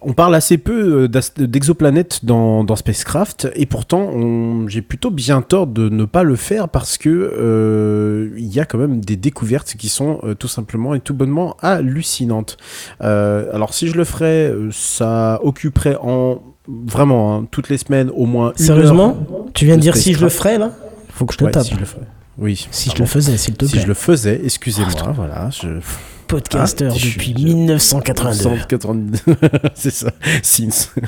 On 0.02 0.12
parle 0.12 0.34
assez 0.34 0.58
peu 0.58 1.08
euh, 1.12 1.20
d'exoplanètes 1.38 2.24
dans, 2.24 2.62
dans 2.64 2.76
Spacecraft, 2.76 3.48
et 3.54 3.66
pourtant 3.66 4.66
j'ai 4.68 4.82
plutôt 4.82 5.10
bien 5.10 5.42
tort 5.42 5.66
de 5.66 5.88
ne 5.88 6.04
pas 6.04 6.22
le 6.22 6.36
faire 6.36 6.68
parce 6.68 6.98
que 6.98 7.08
euh, 7.08 8.30
il 8.36 8.46
y 8.46 8.60
a 8.60 8.64
quand 8.64 8.78
même 8.78 9.00
des 9.00 9.16
découvertes 9.16 9.74
qui 9.76 9.88
sont 9.88 10.20
euh, 10.24 10.34
tout 10.34 10.48
simplement 10.48 10.94
et 10.94 11.00
tout 11.00 11.14
bonnement 11.14 11.56
hallucinantes. 11.60 12.56
Euh, 13.02 13.50
alors 13.52 13.74
si 13.74 13.88
je 13.88 13.96
le 13.96 14.04
ferais, 14.04 14.52
ça 14.70 15.40
occuperait 15.42 15.96
en 16.00 16.42
vraiment 16.68 17.36
hein, 17.36 17.46
toutes 17.50 17.68
les 17.68 17.78
semaines 17.78 18.10
au 18.14 18.26
moins 18.26 18.52
une 18.58 18.64
Sérieusement 18.64 19.08
heure 19.30 19.44
Tu 19.54 19.64
viens 19.64 19.76
de 19.76 19.80
dire 19.80 19.96
si 19.96 20.12
je 20.14 20.20
le 20.22 20.28
ferais 20.28 20.58
là? 20.58 20.70
Faut 21.10 21.24
que 21.26 21.32
je 21.32 21.38
te 21.38 21.44
Ouais, 21.44 21.50
tape. 21.50 21.64
si 21.64 21.74
je 21.74 21.80
le 21.80 21.84
ferais. 21.86 22.06
Oui. 22.36 22.68
Si 22.70 22.84
je 22.84 22.94
pardon. 22.94 23.02
le 23.04 23.08
faisais, 23.08 23.36
s'il 23.36 23.54
te 23.54 23.64
Si 23.64 23.72
plaît. 23.72 23.80
je 23.82 23.86
le 23.88 23.94
faisais, 23.94 24.40
excusez-moi, 24.44 25.12
voilà. 25.16 25.50
Je... 25.50 25.66
Podcasteur 26.28 26.92
Ah, 26.94 26.98
depuis 27.02 27.34
je- 27.36 27.44
1982. 27.44 28.32
182. 28.58 29.18
c'est 29.74 29.90
ça, 29.90 30.12
Since. 30.42 30.94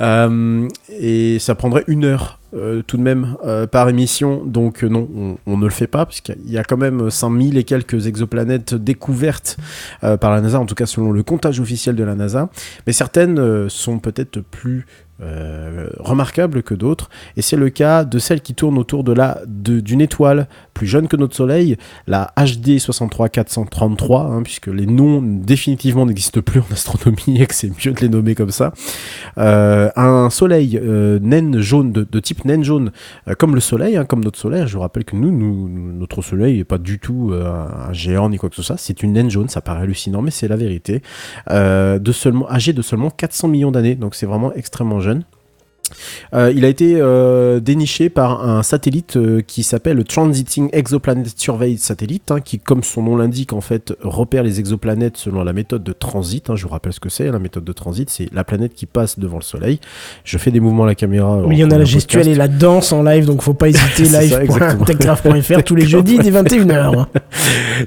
Euh, 0.00 0.68
et 1.00 1.38
ça 1.40 1.54
prendrait 1.54 1.82
une 1.88 2.04
heure 2.04 2.38
euh, 2.54 2.82
tout 2.86 2.96
de 2.96 3.02
même 3.02 3.36
euh, 3.44 3.66
par 3.66 3.88
émission, 3.88 4.42
donc 4.44 4.82
non, 4.82 5.08
on, 5.16 5.36
on 5.46 5.56
ne 5.56 5.64
le 5.64 5.70
fait 5.70 5.86
pas, 5.88 6.06
puisqu'il 6.06 6.50
y 6.50 6.58
a 6.58 6.62
quand 6.64 6.76
même 6.76 7.10
5000 7.10 7.56
et 7.58 7.64
quelques 7.64 8.06
exoplanètes 8.06 8.74
découvertes 8.74 9.56
par 10.20 10.30
la 10.30 10.40
NASA, 10.40 10.60
en 10.60 10.66
tout 10.66 10.74
cas 10.76 10.86
selon 10.86 11.10
le 11.12 11.22
comptage 11.22 11.58
officiel 11.60 11.96
de 11.96 12.04
la 12.04 12.14
NASA, 12.14 12.48
mais 12.86 12.92
certaines 12.92 13.68
sont 13.68 13.98
peut-être 13.98 14.40
plus 14.40 14.86
euh, 15.20 15.88
remarquables 15.98 16.62
que 16.62 16.74
d'autres, 16.74 17.10
et 17.36 17.42
c'est 17.42 17.56
le 17.56 17.70
cas 17.70 18.04
de 18.04 18.18
celle 18.20 18.40
qui 18.40 18.54
tourne 18.54 18.78
autour 18.78 19.02
de 19.02 19.12
la 19.12 19.40
d'une 19.46 20.00
étoile 20.00 20.46
plus 20.78 20.86
jeune 20.86 21.08
que 21.08 21.16
notre 21.16 21.34
Soleil, 21.34 21.76
la 22.06 22.32
HD 22.36 22.78
63433, 22.78 24.20
hein, 24.26 24.42
puisque 24.44 24.68
les 24.68 24.86
noms 24.86 25.20
définitivement 25.20 26.06
n'existent 26.06 26.40
plus 26.40 26.60
en 26.60 26.72
astronomie 26.72 27.40
et 27.42 27.46
que 27.46 27.54
c'est 27.54 27.68
mieux 27.84 27.92
de 27.92 28.00
les 28.00 28.08
nommer 28.08 28.36
comme 28.36 28.52
ça. 28.52 28.72
Euh, 29.38 29.90
un 29.96 30.30
Soleil 30.30 30.78
euh, 30.80 31.18
naine 31.20 31.58
jaune, 31.60 31.90
de, 31.90 32.20
type 32.20 32.44
naine 32.44 32.62
jaune, 32.62 32.92
euh, 33.26 33.34
comme 33.34 33.56
le 33.56 33.60
Soleil, 33.60 33.96
hein, 33.96 34.04
comme 34.04 34.22
notre 34.22 34.38
Soleil. 34.38 34.68
Je 34.68 34.74
vous 34.74 34.80
rappelle 34.82 35.04
que 35.04 35.16
nous, 35.16 35.32
nous- 35.32 35.68
notre 35.68 36.22
Soleil 36.22 36.58
n'est 36.58 36.64
pas 36.64 36.78
du 36.78 37.00
tout 37.00 37.32
un 37.34 37.92
géant 37.92 38.30
ni 38.30 38.36
quoi 38.38 38.48
que 38.48 38.54
ce 38.56 38.62
soit. 38.62 38.76
C'est 38.76 39.02
une 39.02 39.14
naine 39.14 39.30
jaune, 39.30 39.48
ça 39.48 39.60
paraît 39.60 39.82
hallucinant, 39.82 40.22
mais 40.22 40.30
c'est 40.30 40.46
la 40.48 40.56
vérité. 40.56 41.02
De 41.50 42.12
seulement, 42.12 42.48
âgé 42.50 42.72
de 42.72 42.82
seulement 42.82 43.10
400 43.10 43.48
millions 43.48 43.72
d'années, 43.72 43.96
donc 43.96 44.14
c'est 44.14 44.26
vraiment 44.26 44.52
extrêmement 44.52 45.00
jeune. 45.00 45.24
Euh, 46.34 46.52
il 46.54 46.64
a 46.64 46.68
été 46.68 46.96
euh, 46.98 47.60
déniché 47.60 48.08
par 48.10 48.48
un 48.48 48.62
satellite 48.62 49.16
euh, 49.16 49.40
qui 49.46 49.62
s'appelle 49.62 49.96
le 49.96 50.04
Transiting 50.04 50.68
Exoplanet 50.72 51.24
Survey 51.36 51.76
Satellite, 51.76 52.30
hein, 52.30 52.40
qui, 52.40 52.58
comme 52.58 52.82
son 52.82 53.02
nom 53.02 53.16
l'indique, 53.16 53.52
en 53.52 53.60
fait, 53.60 53.94
repère 54.02 54.42
les 54.42 54.60
exoplanètes 54.60 55.16
selon 55.16 55.44
la 55.44 55.52
méthode 55.52 55.82
de 55.84 55.92
transit. 55.92 56.48
hein. 56.50 56.56
je 56.56 56.64
vous 56.64 56.70
rappelle 56.70 56.92
ce 56.92 57.00
que 57.00 57.08
c'est, 57.08 57.30
la 57.30 57.38
méthode 57.38 57.64
de 57.64 57.72
transit, 57.72 58.08
c'est 58.10 58.28
la 58.32 58.44
planète 58.44 58.74
qui 58.74 58.86
passe 58.86 59.18
devant 59.18 59.38
le 59.38 59.42
Soleil. 59.42 59.80
Je 60.24 60.38
fais 60.38 60.50
des 60.50 60.60
mouvements 60.60 60.84
à 60.84 60.88
la 60.88 60.94
caméra. 60.94 61.38
Oui, 61.44 61.56
il 61.56 61.58
y 61.60 61.64
en 61.64 61.70
a 61.70 61.78
la 61.78 61.84
gestuelle 61.84 62.28
et 62.28 62.34
la 62.34 62.48
danse 62.48 62.92
en 62.92 63.02
live, 63.02 63.24
donc 63.26 63.42
faut 63.42 63.54
pas 63.54 63.68
hésiter. 63.68 64.04
Live.techcraft.fr 64.08 65.62
tous 65.64 65.74
les 65.74 65.86
jeudis 65.86 66.18
dès 66.18 66.30
21h. 66.30 67.06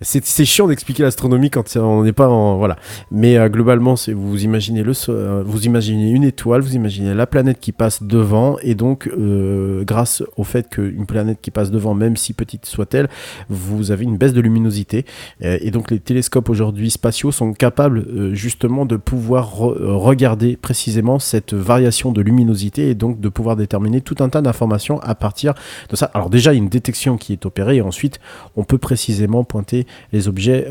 c'est 0.00 0.44
chiant 0.44 0.66
d'expliquer 0.68 1.02
l'astronomie 1.02 1.50
quand 1.50 1.76
on 1.76 2.04
n'est 2.04 2.12
pas 2.12 2.28
en 2.28 2.56
voilà 2.56 2.76
mais 3.10 3.36
globalement 3.50 3.94
vous 4.14 4.42
imaginez 4.44 4.82
le 4.82 4.94
so- 4.94 5.42
vous 5.44 5.66
imaginez 5.66 6.10
une 6.10 6.24
étoile 6.24 6.60
vous 6.62 6.74
imaginez 6.74 6.87
la 6.88 7.26
planète 7.26 7.60
qui 7.60 7.72
passe 7.72 8.02
devant 8.02 8.56
et 8.62 8.74
donc 8.74 9.08
euh, 9.08 9.84
grâce 9.84 10.22
au 10.36 10.44
fait 10.44 10.68
qu'une 10.68 11.06
planète 11.06 11.38
qui 11.40 11.50
passe 11.50 11.70
devant 11.70 11.94
même 11.94 12.16
si 12.16 12.32
petite 12.32 12.66
soit-elle 12.66 13.08
vous 13.48 13.90
avez 13.90 14.04
une 14.04 14.16
baisse 14.16 14.32
de 14.32 14.40
luminosité 14.40 15.04
Euh, 15.44 15.58
et 15.60 15.70
donc 15.70 15.90
les 15.90 16.00
télescopes 16.00 16.48
aujourd'hui 16.48 16.90
spatiaux 16.90 17.30
sont 17.32 17.52
capables 17.52 17.98
euh, 17.98 18.34
justement 18.34 18.86
de 18.86 18.96
pouvoir 18.96 19.54
re- 19.56 19.76
regarder 19.96 20.56
précisément 20.56 21.18
cette 21.18 21.54
variation 21.54 22.12
de 22.12 22.20
luminosité 22.22 22.90
et 22.90 22.94
donc 22.94 23.20
de 23.20 23.28
pouvoir 23.28 23.56
déterminer 23.56 24.00
tout 24.00 24.16
un 24.20 24.28
tas 24.28 24.40
d'informations 24.42 25.00
à 25.00 25.14
partir 25.14 25.54
de 25.90 25.96
ça 25.96 26.10
alors 26.14 26.30
déjà 26.30 26.52
il 26.52 26.56
y 26.56 26.60
a 26.60 26.62
une 26.62 26.68
détection 26.68 27.16
qui 27.16 27.32
est 27.32 27.46
opérée 27.46 27.76
et 27.76 27.82
ensuite 27.82 28.18
on 28.56 28.64
peut 28.64 28.78
précisément 28.78 29.44
pointer 29.44 29.86
les 30.12 30.28
objets, 30.28 30.66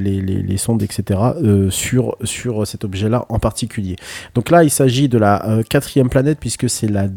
les, 0.00 0.20
les- 0.20 0.56
sondes, 0.56 0.82
etc. 0.82 1.20
sur, 1.70 2.16
sur 2.22 2.66
cet 2.66 2.84
objet-là 2.84 3.26
en 3.28 3.38
particulier. 3.38 3.96
Donc 4.34 4.50
là, 4.50 4.62
il 4.64 4.70
s'agit 4.70 5.08
de 5.08 5.18
la 5.18 5.53
quatrième 5.62 6.08
planète 6.08 6.38
puisque 6.40 6.68
c'est 6.68 6.88
la 6.88 7.08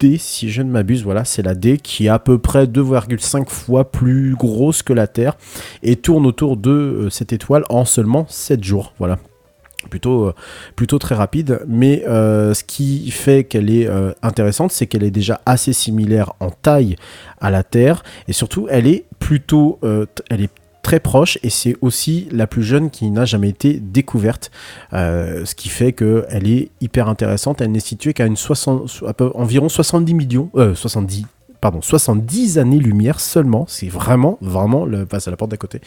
D, 0.00 0.18
si 0.18 0.50
je 0.50 0.62
ne 0.62 0.70
m'abuse, 0.70 1.04
voilà, 1.04 1.24
c'est 1.24 1.42
la 1.42 1.54
D 1.54 1.78
qui 1.78 2.06
est 2.06 2.08
à 2.08 2.18
peu 2.18 2.38
près 2.38 2.66
2,5 2.66 3.48
fois 3.48 3.90
plus 3.90 4.34
grosse 4.34 4.82
que 4.82 4.92
la 4.92 5.06
Terre 5.06 5.36
et 5.82 5.96
tourne 5.96 6.26
autour 6.26 6.56
de 6.56 6.70
euh, 6.70 7.10
cette 7.10 7.32
étoile 7.32 7.64
en 7.68 7.84
seulement 7.84 8.26
7 8.28 8.62
jours. 8.64 8.92
Voilà 8.98 9.18
plutôt, 9.88 10.26
euh, 10.26 10.34
plutôt 10.76 10.98
très 10.98 11.14
rapide. 11.14 11.60
Mais 11.66 12.04
euh, 12.06 12.54
ce 12.54 12.64
qui 12.64 13.10
fait 13.10 13.44
qu'elle 13.44 13.70
est 13.70 13.86
euh, 13.86 14.12
intéressante, 14.22 14.72
c'est 14.72 14.86
qu'elle 14.86 15.04
est 15.04 15.10
déjà 15.10 15.40
assez 15.46 15.72
similaire 15.72 16.32
en 16.40 16.50
taille 16.50 16.96
à 17.40 17.50
la 17.50 17.62
Terre 17.62 18.02
et 18.28 18.32
surtout 18.32 18.66
elle 18.70 18.86
est 18.86 19.04
plutôt, 19.18 19.78
euh, 19.84 20.06
très 20.84 21.00
proche 21.00 21.38
et 21.42 21.50
c'est 21.50 21.74
aussi 21.80 22.28
la 22.30 22.46
plus 22.46 22.62
jeune 22.62 22.90
qui 22.90 23.10
n'a 23.10 23.24
jamais 23.24 23.48
été 23.48 23.80
découverte, 23.80 24.50
Euh, 24.92 25.44
ce 25.44 25.54
qui 25.56 25.68
fait 25.68 25.92
qu'elle 25.92 26.46
est 26.46 26.68
hyper 26.80 27.08
intéressante. 27.08 27.60
Elle 27.60 27.72
n'est 27.72 27.80
située 27.80 28.12
qu'à 28.14 28.26
une 28.26 28.36
60, 28.36 28.88
so- 28.88 29.06
à 29.08 29.14
environ 29.34 29.68
70 29.68 30.14
millions, 30.14 30.50
euh, 30.56 30.74
70 30.76 31.26
pardon, 31.60 31.80
70 31.80 32.58
années-lumière 32.58 33.18
seulement. 33.20 33.64
C'est 33.68 33.88
vraiment, 33.88 34.36
vraiment 34.42 34.84
le 34.84 35.06
passe 35.06 35.26
à 35.26 35.30
la 35.30 35.36
porte 35.38 35.50
d'à 35.50 35.56
côté. 35.56 35.80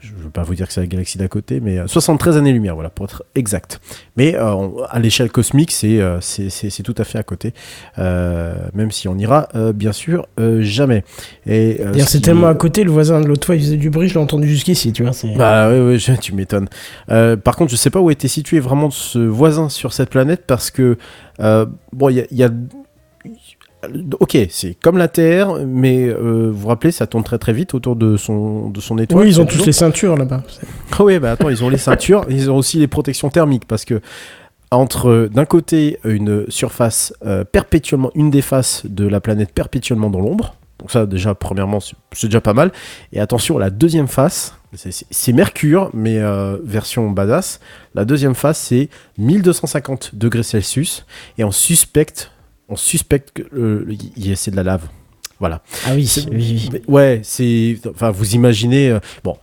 Je 0.00 0.12
ne 0.14 0.18
veux 0.22 0.30
pas 0.30 0.42
vous 0.42 0.54
dire 0.54 0.66
que 0.66 0.72
c'est 0.72 0.80
la 0.80 0.86
galaxie 0.86 1.18
d'à 1.18 1.28
côté, 1.28 1.60
mais 1.60 1.78
euh, 1.78 1.86
73 1.86 2.36
années-lumière, 2.38 2.74
voilà, 2.74 2.88
pour 2.88 3.04
être 3.04 3.22
exact. 3.34 3.80
Mais 4.16 4.34
euh, 4.34 4.54
à 4.88 4.98
l'échelle 4.98 5.30
cosmique, 5.30 5.70
c'est 5.72 6.00
euh, 6.00 6.20
c'est- 6.20 6.82
tout 6.82 6.94
à 6.96 7.04
fait 7.04 7.18
à 7.18 7.22
côté, 7.22 7.52
euh, 7.98 8.54
même 8.72 8.90
si 8.90 9.08
on 9.08 9.16
ira, 9.18 9.48
euh, 9.54 9.72
bien 9.74 9.92
sûr, 9.92 10.26
euh, 10.38 10.62
jamais. 10.62 11.04
Et, 11.46 11.76
euh, 11.80 11.90
D'ailleurs, 11.92 12.06
ce 12.06 12.12
c'est 12.12 12.18
qui- 12.18 12.24
tellement 12.24 12.46
à 12.46 12.54
côté, 12.54 12.82
le 12.82 12.90
voisin 12.90 13.20
de 13.20 13.26
l'autre 13.26 13.44
fois, 13.44 13.56
il 13.56 13.60
faisait 13.62 13.76
du 13.76 13.90
bruit, 13.90 14.08
je 14.08 14.14
l'ai 14.14 14.20
entendu 14.20 14.48
jusqu'ici, 14.48 14.92
tu 14.94 15.02
vois. 15.02 15.12
Bah 15.36 15.68
oui, 15.70 15.78
oui, 15.80 15.98
je- 15.98 16.12
tu 16.12 16.34
m'étonnes. 16.34 16.68
Euh, 17.10 17.36
par 17.36 17.56
contre, 17.56 17.70
je 17.70 17.76
sais 17.76 17.90
pas 17.90 18.00
où 18.00 18.10
était 18.10 18.28
situé 18.28 18.58
vraiment 18.60 18.88
ce 18.90 19.18
voisin 19.18 19.68
sur 19.68 19.92
cette 19.92 20.08
planète 20.08 20.44
parce 20.46 20.70
que, 20.70 20.96
euh, 21.40 21.66
bon, 21.92 22.08
il 22.08 22.16
y 22.16 22.20
a. 22.20 22.24
il 22.30 22.36
y 22.38 22.42
a- 22.44 22.50
Ok, 24.20 24.36
c'est 24.50 24.74
comme 24.74 24.98
la 24.98 25.08
Terre, 25.08 25.54
mais 25.66 26.06
euh, 26.06 26.50
vous 26.50 26.60
vous 26.60 26.68
rappelez, 26.68 26.92
ça 26.92 27.06
tourne 27.06 27.24
très 27.24 27.38
très 27.38 27.52
vite 27.52 27.72
autour 27.74 27.96
de 27.96 28.16
son, 28.16 28.68
de 28.68 28.80
son 28.80 28.98
étoile. 28.98 29.22
Oui, 29.22 29.28
ils 29.28 29.40
ont 29.40 29.46
tous 29.46 29.64
les 29.64 29.72
ceintures 29.72 30.16
là-bas. 30.16 30.42
Ah 30.92 31.04
oui, 31.04 31.18
bah 31.18 31.32
attends, 31.32 31.48
ils 31.48 31.64
ont 31.64 31.70
les 31.70 31.78
ceintures, 31.78 32.26
ils 32.28 32.50
ont 32.50 32.56
aussi 32.56 32.78
les 32.78 32.86
protections 32.86 33.30
thermiques 33.30 33.66
parce 33.66 33.86
que 33.86 34.02
entre 34.70 35.30
d'un 35.32 35.46
côté 35.46 35.98
une 36.04 36.44
surface 36.50 37.14
euh, 37.24 37.42
perpétuellement, 37.44 38.10
une 38.14 38.30
des 38.30 38.42
faces 38.42 38.82
de 38.84 39.06
la 39.06 39.20
planète 39.20 39.52
perpétuellement 39.52 40.10
dans 40.10 40.20
l'ombre. 40.20 40.56
Donc 40.78 40.90
ça 40.90 41.06
déjà 41.06 41.34
premièrement 41.34 41.78
c'est 41.80 42.26
déjà 42.26 42.40
pas 42.40 42.52
mal. 42.52 42.72
Et 43.12 43.20
attention 43.20 43.56
la 43.56 43.70
deuxième 43.70 44.08
face, 44.08 44.54
c'est 44.74 45.32
Mercure 45.32 45.90
mais 45.94 46.18
euh, 46.18 46.58
version 46.62 47.10
badass. 47.10 47.60
La 47.94 48.04
deuxième 48.04 48.34
face 48.34 48.58
c'est 48.58 48.90
1250 49.18 50.14
degrés 50.14 50.42
Celsius 50.42 51.06
et 51.38 51.44
on 51.44 51.50
suspecte, 51.50 52.30
on 52.70 52.76
suspecte 52.76 53.32
que 53.32 53.42
euh, 53.52 53.94
c'est 54.36 54.50
de 54.52 54.56
la 54.56 54.62
lave. 54.62 54.88
Voilà. 55.38 55.62
Ah 55.86 55.90
oui, 55.94 56.10
oui, 56.30 56.68
oui. 56.72 56.82
Ouais, 56.86 57.20
c'est. 57.24 57.78
Enfin, 57.88 58.10
vous 58.10 58.34
imaginez. 58.34 58.90
euh, 58.90 59.00
bon. 59.24 59.36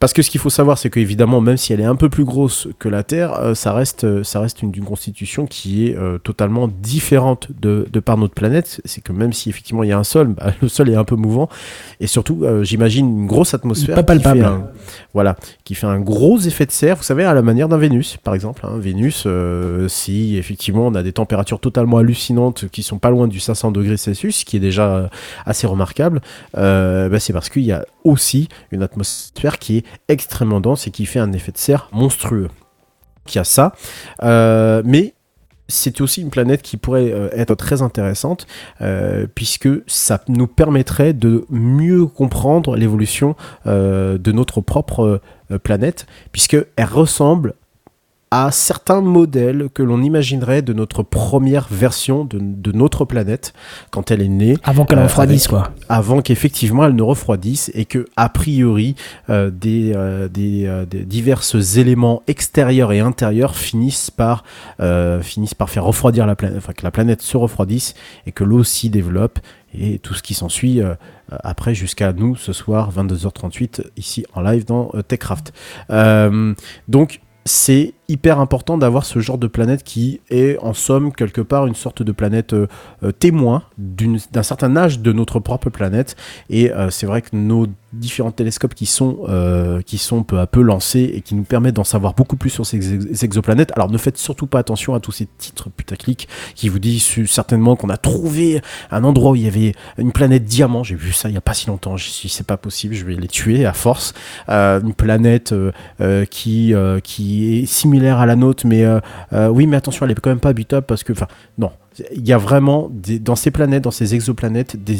Parce 0.00 0.14
que 0.14 0.22
ce 0.22 0.30
qu'il 0.30 0.40
faut 0.40 0.48
savoir, 0.48 0.78
c'est 0.78 0.88
qu'évidemment, 0.88 1.42
même 1.42 1.58
si 1.58 1.74
elle 1.74 1.80
est 1.80 1.84
un 1.84 1.94
peu 1.94 2.08
plus 2.08 2.24
grosse 2.24 2.68
que 2.78 2.88
la 2.88 3.02
Terre, 3.02 3.34
euh, 3.38 3.54
ça 3.54 3.74
reste, 3.74 4.04
euh, 4.04 4.24
ça 4.24 4.40
reste 4.40 4.62
une, 4.62 4.72
constitution 4.82 5.44
qui 5.44 5.88
est 5.88 5.94
euh, 5.94 6.16
totalement 6.16 6.68
différente 6.68 7.48
de, 7.60 7.86
de 7.92 8.00
par 8.00 8.16
notre 8.16 8.32
planète. 8.32 8.80
C'est 8.86 9.02
que 9.02 9.12
même 9.12 9.34
si 9.34 9.50
effectivement 9.50 9.82
il 9.82 9.90
y 9.90 9.92
a 9.92 9.98
un 9.98 10.04
sol, 10.04 10.28
bah, 10.28 10.54
le 10.62 10.68
sol 10.68 10.88
est 10.88 10.94
un 10.94 11.04
peu 11.04 11.16
mouvant. 11.16 11.50
Et 12.00 12.06
surtout, 12.06 12.44
euh, 12.44 12.64
j'imagine 12.64 13.10
une 13.10 13.26
grosse 13.26 13.52
atmosphère. 13.52 13.94
Pas 14.02 14.16
qui 14.16 14.22
fait 14.22 14.30
palpable. 14.30 14.44
un- 14.46 14.70
voilà, 15.12 15.36
qui 15.64 15.74
fait 15.74 15.86
un 15.86 16.00
gros 16.00 16.38
effet 16.38 16.64
de 16.64 16.72
serre, 16.72 16.96
vous 16.96 17.02
savez, 17.02 17.24
à 17.24 17.34
la 17.34 17.42
manière 17.42 17.68
d'un 17.68 17.76
Vénus, 17.76 18.16
par 18.16 18.34
exemple. 18.34 18.62
hein. 18.64 18.78
Vénus, 18.78 19.26
si 19.88 20.38
effectivement 20.38 20.86
on 20.86 20.94
a 20.94 21.02
des 21.02 21.12
températures 21.12 21.60
totalement 21.60 21.98
hallucinantes 21.98 22.68
qui 22.72 22.82
sont 22.82 22.98
pas 22.98 23.10
loin 23.10 23.28
du 23.28 23.38
500 23.38 23.70
degrés 23.70 23.98
Celsius, 23.98 24.38
ce 24.38 24.44
qui 24.46 24.56
est 24.56 24.60
déjà 24.60 25.10
assez 25.44 25.66
remarquable, 25.66 26.22
bah, 26.54 27.18
c'est 27.18 27.34
parce 27.34 27.50
qu'il 27.50 27.64
y 27.64 27.72
a 27.72 27.84
aussi 28.04 28.48
une 28.70 28.82
atmosphère 28.82 29.58
qui 29.58 29.78
est 29.78 29.84
extrêmement 30.08 30.60
dense 30.60 30.86
et 30.86 30.90
qui 30.90 31.06
fait 31.06 31.18
un 31.18 31.32
effet 31.32 31.52
de 31.52 31.58
serre 31.58 31.88
monstrueux. 31.92 32.48
Qui 33.26 33.38
a 33.38 33.44
ça, 33.44 33.74
Euh, 34.22 34.82
mais 34.84 35.14
c'est 35.68 36.00
aussi 36.00 36.20
une 36.20 36.30
planète 36.30 36.62
qui 36.62 36.76
pourrait 36.76 37.12
euh, 37.12 37.28
être 37.32 37.54
très 37.54 37.80
intéressante 37.80 38.48
euh, 38.80 39.26
puisque 39.32 39.68
ça 39.86 40.20
nous 40.26 40.48
permettrait 40.48 41.12
de 41.12 41.46
mieux 41.48 42.06
comprendre 42.06 42.76
l'évolution 42.76 43.36
de 43.66 44.32
notre 44.32 44.60
propre 44.60 45.20
planète 45.62 46.06
puisqu'elle 46.32 46.66
ressemble 46.90 47.54
à 48.32 48.52
certains 48.52 49.00
modèles 49.00 49.68
que 49.74 49.82
l'on 49.82 50.00
imaginerait 50.02 50.62
de 50.62 50.72
notre 50.72 51.02
première 51.02 51.66
version 51.68 52.24
de, 52.24 52.38
de 52.40 52.70
notre 52.70 53.04
planète 53.04 53.52
quand 53.90 54.12
elle 54.12 54.22
est 54.22 54.28
née 54.28 54.56
Avant 54.62 54.84
qu'elle 54.84 55.00
Euh, 55.00 55.04
refroidisse, 55.04 55.46
avec- 55.52 55.64
quoi. 55.64 55.72
avant 55.88 56.22
qu'effectivement 56.22 56.84
elle 56.84 56.94
ne 56.94 57.02
refroidisse 57.02 57.72
et 57.74 57.86
que 57.86 58.06
a 58.16 58.28
priori 58.28 58.94
euh, 59.30 59.50
des, 59.50 59.92
euh, 59.96 60.28
des, 60.28 60.66
euh, 60.66 60.86
des 60.86 61.04
divers 61.04 61.42
éléments 61.76 62.22
extérieurs 62.28 62.92
et 62.92 63.00
intérieurs 63.00 63.56
finissent 63.56 64.12
par 64.12 64.44
euh, 64.78 65.20
finissent 65.22 65.54
par 65.54 65.68
faire 65.68 65.82
refroidir 65.84 66.24
la 66.26 66.36
planète, 66.36 66.58
enfin 66.58 66.72
que 66.72 66.84
la 66.84 66.92
planète 66.92 67.22
se 67.22 67.36
refroidisse 67.36 67.94
et 68.26 68.32
que 68.32 68.44
l'eau 68.44 68.62
s'y 68.62 68.90
développe 68.90 69.40
et 69.76 69.98
tout 69.98 70.14
ce 70.14 70.22
qui 70.22 70.34
s'ensuit 70.34 70.80
euh, 70.80 70.94
après 71.42 71.74
jusqu'à 71.74 72.12
nous 72.12 72.36
ce 72.36 72.52
soir 72.52 72.92
22h38 72.92 73.82
ici 73.96 74.24
en 74.34 74.40
live 74.40 74.64
dans 74.66 74.92
Techcraft. 75.08 75.52
Euh, 75.90 76.54
donc 76.86 77.20
c'est 77.46 77.94
hyper 78.10 78.40
important 78.40 78.76
d'avoir 78.76 79.04
ce 79.04 79.20
genre 79.20 79.38
de 79.38 79.46
planète 79.46 79.84
qui 79.84 80.20
est 80.30 80.58
en 80.58 80.74
somme 80.74 81.12
quelque 81.12 81.40
part 81.40 81.66
une 81.66 81.74
sorte 81.74 82.02
de 82.02 82.12
planète 82.12 82.52
euh, 82.52 82.66
euh, 83.02 83.12
témoin 83.12 83.62
d'un 83.78 84.42
certain 84.42 84.76
âge 84.76 84.98
de 85.00 85.12
notre 85.12 85.38
propre 85.38 85.70
planète. 85.70 86.16
Et 86.48 86.72
euh, 86.72 86.90
c'est 86.90 87.06
vrai 87.06 87.22
que 87.22 87.28
nos 87.32 87.66
différents 87.92 88.30
télescopes 88.30 88.74
qui 88.74 88.86
sont 88.86 89.18
euh, 89.28 89.82
qui 89.82 89.98
sont 89.98 90.22
peu 90.22 90.38
à 90.38 90.46
peu 90.46 90.62
lancés 90.62 91.10
et 91.14 91.20
qui 91.22 91.34
nous 91.34 91.42
permettent 91.42 91.74
d'en 91.74 91.84
savoir 91.84 92.14
beaucoup 92.14 92.36
plus 92.36 92.50
sur 92.50 92.64
ces 92.66 92.76
ex- 92.76 93.22
exoplanètes. 93.22 93.72
Alors 93.74 93.90
ne 93.90 93.98
faites 93.98 94.18
surtout 94.18 94.46
pas 94.46 94.58
attention 94.58 94.94
à 94.94 95.00
tous 95.00 95.12
ces 95.12 95.26
titres 95.38 95.70
putaclic 95.70 96.28
qui 96.54 96.68
vous 96.68 96.78
disent 96.78 97.04
certainement 97.26 97.76
qu'on 97.76 97.90
a 97.90 97.96
trouvé 97.96 98.60
un 98.90 99.04
endroit 99.04 99.32
où 99.32 99.36
il 99.36 99.42
y 99.42 99.48
avait 99.48 99.74
une 99.98 100.12
planète 100.12 100.44
diamant. 100.44 100.82
J'ai 100.84 100.94
vu 100.96 101.12
ça 101.12 101.28
il 101.28 101.34
y 101.34 101.38
a 101.38 101.40
pas 101.40 101.54
si 101.54 101.68
longtemps. 101.68 101.96
Je 101.96 102.08
suis 102.08 102.28
c'est 102.28 102.46
pas 102.46 102.56
possible. 102.56 102.94
Je 102.94 103.04
vais 103.04 103.14
les 103.14 103.28
tuer 103.28 103.66
à 103.66 103.72
force. 103.72 104.14
Une 104.48 104.94
planète 104.94 105.54
qui 106.30 106.74
qui 107.02 107.58
est 107.58 107.66
similaire 107.66 107.99
à 108.08 108.26
la 108.26 108.36
nôtre 108.36 108.66
mais 108.66 108.84
euh, 108.84 109.00
euh, 109.32 109.48
oui 109.48 109.66
mais 109.66 109.76
attention 109.76 110.06
elle 110.06 110.12
est 110.12 110.20
quand 110.20 110.30
même 110.30 110.40
pas 110.40 110.48
habitable 110.50 110.86
parce 110.86 111.02
que 111.04 111.12
enfin 111.12 111.26
non 111.58 111.70
il 112.14 112.26
y 112.26 112.32
a 112.32 112.38
vraiment 112.38 112.88
des- 112.90 113.18
dans 113.18 113.34
ces 113.34 113.50
planètes, 113.50 113.82
dans 113.82 113.90
ces 113.90 114.14
exoplanètes, 114.14 114.82
des, 114.82 114.96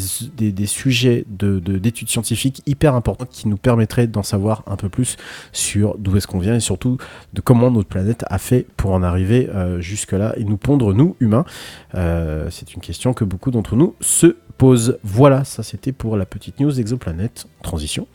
des- 0.51 0.65
sujets 0.67 1.25
de- 1.29 1.57
de- 1.59 1.77
d'études 1.79 2.09
scientifiques 2.09 2.61
hyper 2.67 2.93
importants 2.95 3.25
qui 3.27 3.47
nous 3.47 3.55
permettraient 3.57 4.05
d'en 4.07 4.21
savoir 4.23 4.61
un 4.67 4.75
peu 4.75 4.89
plus 4.89 5.15
sur 5.53 5.97
d'où 5.97 6.17
est-ce 6.17 6.27
qu'on 6.27 6.37
vient 6.37 6.53
et 6.53 6.59
surtout 6.59 6.97
de 7.33 7.41
comment 7.41 7.71
notre 7.71 7.87
planète 7.87 8.23
a 8.27 8.37
fait 8.37 8.67
pour 8.77 8.91
en 8.91 9.01
arriver 9.03 9.49
euh, 9.55 9.79
jusque-là 9.79 10.33
et 10.37 10.43
nous 10.43 10.57
pondre, 10.57 10.93
nous, 10.93 11.15
humains. 11.21 11.45
C'est 11.93 12.73
une 12.75 12.81
question 12.81 13.13
que 13.13 13.23
beaucoup 13.23 13.51
d'entre 13.51 13.75
nous 13.75 13.95
se 14.01 14.35
posent. 14.57 14.99
Voilà, 15.03 15.43
ça 15.45 15.63
c'était 15.63 15.93
pour 15.93 16.17
la 16.17 16.25
petite 16.25 16.59
news 16.59 16.77
exoplanète. 16.79 17.47
Transition. 17.63 18.05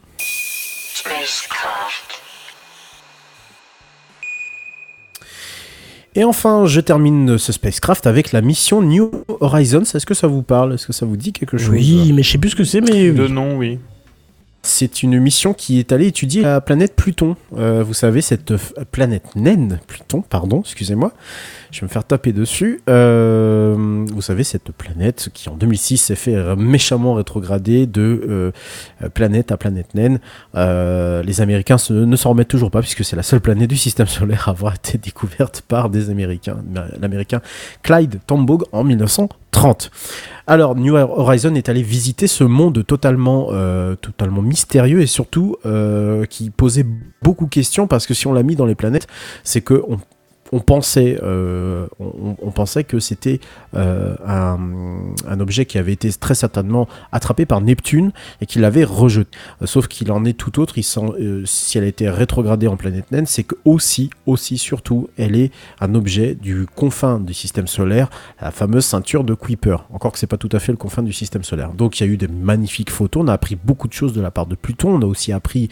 Et 6.17 6.25
enfin, 6.25 6.65
je 6.65 6.81
termine 6.81 7.37
ce 7.37 7.53
spacecraft 7.53 8.07
avec 8.07 8.33
la 8.33 8.41
mission 8.41 8.81
New 8.81 9.11
Horizons. 9.41 9.83
Est-ce 9.83 10.07
que 10.07 10.15
ça 10.15 10.27
vous 10.27 10.43
parle? 10.43 10.73
Est-ce 10.73 10.87
que 10.87 10.95
ça 10.95 11.05
vous 11.05 11.19
dit 11.19 11.33
quelque 11.33 11.59
chose? 11.59 11.69
Oui, 11.69 12.13
mais 12.15 12.23
je 12.23 12.31
sais 12.31 12.39
plus 12.39 12.51
ce 12.51 12.57
que 12.57 12.65
c'est, 12.65 12.81
mais. 12.81 13.11
De 13.11 13.29
nom, 13.29 13.59
oui. 13.59 13.79
C'est 14.63 15.03
une 15.03 15.21
mission 15.21 15.53
qui 15.53 15.79
est 15.79 15.93
allée 15.93 16.07
étudier 16.07 16.43
la 16.43 16.61
planète 16.61 16.97
Pluton. 16.97 17.37
Euh, 17.57 17.85
vous 17.87 17.95
savez, 17.95 18.23
cette 18.23 18.55
planète 18.91 19.37
naine, 19.37 19.79
Pluton, 19.87 20.23
pardon, 20.23 20.63
excusez-moi, 20.63 21.13
je 21.71 21.81
vais 21.81 21.87
me 21.87 21.91
faire 21.91 22.05
taper 22.05 22.33
dessus. 22.33 22.81
Euh, 22.89 24.05
vous 24.13 24.23
savez, 24.23 24.45
cette 24.45 24.73
planète 24.73 25.31
qui 25.33 25.49
en 25.49 25.57
2006 25.57 25.99
s'est 25.99 26.15
fait 26.15 26.35
euh, 26.35 26.57
méchamment 26.57 27.15
rétrograder 27.15 27.87
de 27.87 28.53
euh, 29.03 29.09
planète 29.11 29.53
à 29.53 29.57
planète 29.57 29.95
naine. 29.95 30.21
Les 30.55 31.41
Américains 31.41 31.77
ne 31.91 32.17
s'en 32.17 32.31
remettent 32.31 32.49
toujours 32.49 32.71
pas 32.71 32.81
puisque 32.81 33.05
c'est 33.05 33.17
la 33.17 33.23
seule 33.23 33.41
planète 33.41 33.69
du 33.69 33.77
système 33.77 34.07
solaire 34.07 34.49
à 34.49 34.53
avoir 34.53 34.75
été 34.75 34.99
découverte 34.99 35.63
par 35.67 35.91
des 35.91 36.11
Américains. 36.11 36.59
L'Américain 37.01 37.41
Clyde 37.83 38.21
Tombaugh 38.27 38.65
en 38.73 38.85
1930. 38.85 39.91
Alors, 40.47 40.77
New 40.77 40.95
Horizon 40.95 41.55
est 41.55 41.69
allé 41.69 41.83
visiter 41.83 42.27
ce 42.27 42.45
monde 42.45 42.85
totalement, 42.87 43.49
totalement 44.01 44.43
mystérieux 44.43 45.01
et 45.01 45.07
surtout 45.07 45.57
qui 46.31 46.51
posait 46.51 46.87
beaucoup 47.23 47.47
de 47.47 47.51
questions 47.51 47.87
parce 47.87 48.07
que 48.07 48.15
si 48.15 48.27
on 48.27 48.33
l'a 48.33 48.43
mis 48.43 48.57
dans 48.57 48.67
les 48.67 48.75
planètes, 48.75 49.09
c'est 49.43 49.61
que 49.61 49.83
on, 49.89 49.99
on 50.53 50.61
pensait, 50.61 51.19
euh, 51.23 51.87
on, 51.99 52.51
pensait 52.51 52.85
que 52.85 52.99
c'était 52.99 53.41
euh, 53.75 54.15
un, 54.27 55.41
objet 55.41 55.67
qui 55.67 55.79
avait 55.79 55.93
été 55.93 56.13
très 56.13 56.35
certainement 56.35 56.89
attrapé 57.13 57.47
par 57.47 57.61
Neptune 57.61 58.13
et 58.41 58.47
qu'il 58.47 58.63
l'avait 58.63 58.85
rejeté. 58.85 59.37
Euh, 59.63 59.67
sauf 59.67 59.89
qu'il 59.89 60.11
en 60.13 60.25
est 60.25 60.33
tout 60.33 60.61
autre. 60.61 60.75
Si 60.81 61.79
elle 61.79 61.85
a 61.85 61.87
été 61.87 62.09
rétrogradée 62.09 62.67
en 62.69 62.77
planète 62.77 63.11
naine, 63.11 63.27
c'est 63.27 63.45
que 63.45 63.55
aussi, 63.65 64.11
aussi 64.27 64.59
surtout, 64.59 65.09
elle 65.19 65.37
est 65.37 65.53
un 65.81 65.95
objet 65.95 66.35
du 66.35 66.67
confin 66.75 67.21
du 67.21 67.35
système 67.35 67.67
solaire, 67.67 68.09
la 68.41 68.51
fameuse 68.51 68.85
ceinture 68.85 69.25
de 69.25 69.35
Kuiper. 69.35 69.77
Encore 69.93 70.13
que 70.13 70.19
c'est 70.19 70.27
pas 70.27 70.37
tout 70.37 70.49
à 70.53 70.59
fait 70.59 70.73
le 70.73 70.79
confin 70.79 71.03
du 71.03 71.13
système 71.13 71.45
solaire. 71.45 71.73
Donc 71.73 71.99
il 71.99 72.07
y 72.07 72.09
a 72.09 72.13
eu 72.13 72.17
des 72.17 72.29
magnifiques 72.29 72.91
photos. 72.91 73.25
On 73.25 73.29
a 73.29 73.33
appris 73.33 73.57
beaucoup 73.57 73.89
de 73.89 73.93
choses 73.93 74.13
de 74.13 74.21
la 74.21 74.31
part 74.31 74.47
de 74.47 74.55
Pluton. 74.55 74.95
On 74.95 75.03
a 75.03 75.07
aussi 75.07 75.33
appris 75.33 75.69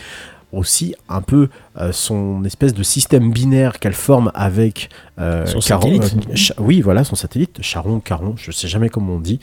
aussi 0.57 0.95
un 1.09 1.21
peu 1.21 1.49
euh, 1.79 1.93
son 1.93 2.45
espèce 2.45 2.75
de 2.75 2.83
système 2.83 3.31
binaire 3.33 3.79
qu'elle 3.79 3.95
forme 3.95 4.31
avec 4.35 4.89
euh, 5.19 5.47
Son 5.47 5.61
satellite. 5.61 6.15
euh, 6.31 6.55
oui, 6.59 6.81
voilà, 6.81 7.05
son 7.05 7.17
satellite, 7.17 7.63
Charon, 7.63 8.01
Caron, 8.01 8.35
je 8.37 8.51
sais 8.51 8.69
jamais 8.69 8.89
comment 8.89 9.15
on 9.15 9.21
dit. 9.21 9.41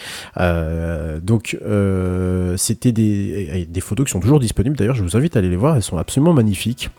Donc, 1.23 1.57
c'était 2.57 2.91
des, 2.91 3.67
des 3.69 3.81
photos 3.81 4.05
qui 4.05 4.11
sont 4.11 4.19
toujours 4.19 4.39
disponibles. 4.39 4.75
D'ailleurs, 4.75 4.95
je 4.95 5.03
vous 5.03 5.15
invite 5.15 5.35
à 5.35 5.39
aller 5.39 5.49
les 5.49 5.55
voir. 5.55 5.75
Elles 5.75 5.83
sont 5.83 5.97
absolument 5.97 6.33
magnifiques. 6.33 6.89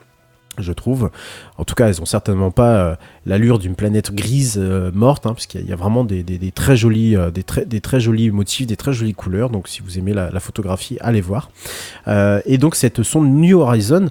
Je 0.59 0.73
trouve. 0.73 1.11
En 1.57 1.65
tout 1.65 1.75
cas, 1.75 1.89
elles 1.89 2.03
ont 2.03 2.07
certainement 2.07 2.51
pas 2.51 2.75
euh, 2.75 2.95
l'allure 3.25 3.59
d'une 3.59 3.75
planète 3.75 4.13
grise 4.15 4.59
euh, 4.61 4.91
morte, 4.93 5.25
hein, 5.25 5.33
parce 5.33 5.47
qu'il 5.47 5.67
y 5.67 5.73
a- 5.73 5.77
vraiment 5.77 6.05
des, 6.05 6.25
très 6.55 6.77
jolis, 6.77 7.17
euh, 7.17 7.31
des 7.31 7.43
très, 7.43 7.65
des 7.65 7.81
très 7.81 8.01
jolis 8.01 8.31
motifs, 8.31 8.67
des 8.67 8.77
très 8.77 8.93
jolies 8.93 9.15
couleurs. 9.15 9.49
Donc, 9.49 9.67
si 9.67 9.81
vous 9.81 9.99
aimez 9.99 10.13
la, 10.13 10.41
photographie, 10.41 10.99
allez 11.01 11.21
voir. 11.21 11.51
Et 12.47 12.59
donc, 12.59 12.75
cette 12.75 13.03
sonde 13.03 13.33
New 13.33 13.61
Horizon, 13.61 14.09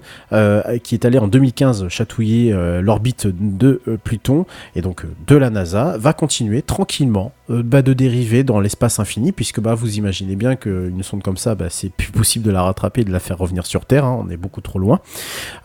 qui 0.82 0.94
est 0.94 1.04
allée 1.04 1.18
en 1.18 1.28
2015 1.28 1.88
chatouiller 1.88 2.52
l'orbite 2.80 3.26
de 3.28 3.82
Pluton 4.02 4.46
et 4.74 4.80
donc 4.80 5.04
de 5.26 5.36
la 5.36 5.50
NASA, 5.50 5.96
va 5.98 6.12
continuer 6.14 6.62
tranquillement 6.62 7.32
bah, 7.48 7.82
de 7.82 7.92
dériver 7.92 8.44
dans 8.44 8.60
l'espace 8.60 8.98
infini, 8.98 9.32
puisque 9.32 9.60
bah, 9.60 9.74
vous 9.74 9.98
imaginez 9.98 10.36
bien 10.36 10.56
qu'une 10.56 11.02
sonde 11.02 11.22
comme 11.22 11.36
ça, 11.36 11.54
bah, 11.54 11.66
c'est 11.68 11.90
plus 11.90 12.10
possible 12.10 12.44
de 12.46 12.50
la 12.50 12.62
rattraper 12.62 13.02
et 13.02 13.04
de 13.04 13.12
la 13.12 13.20
faire 13.20 13.38
revenir 13.38 13.66
sur 13.66 13.84
Terre. 13.84 14.04
hein, 14.06 14.18
on 14.24 14.30
est 14.30 14.38
beaucoup 14.38 14.62
trop 14.62 14.78
loin. 14.78 15.00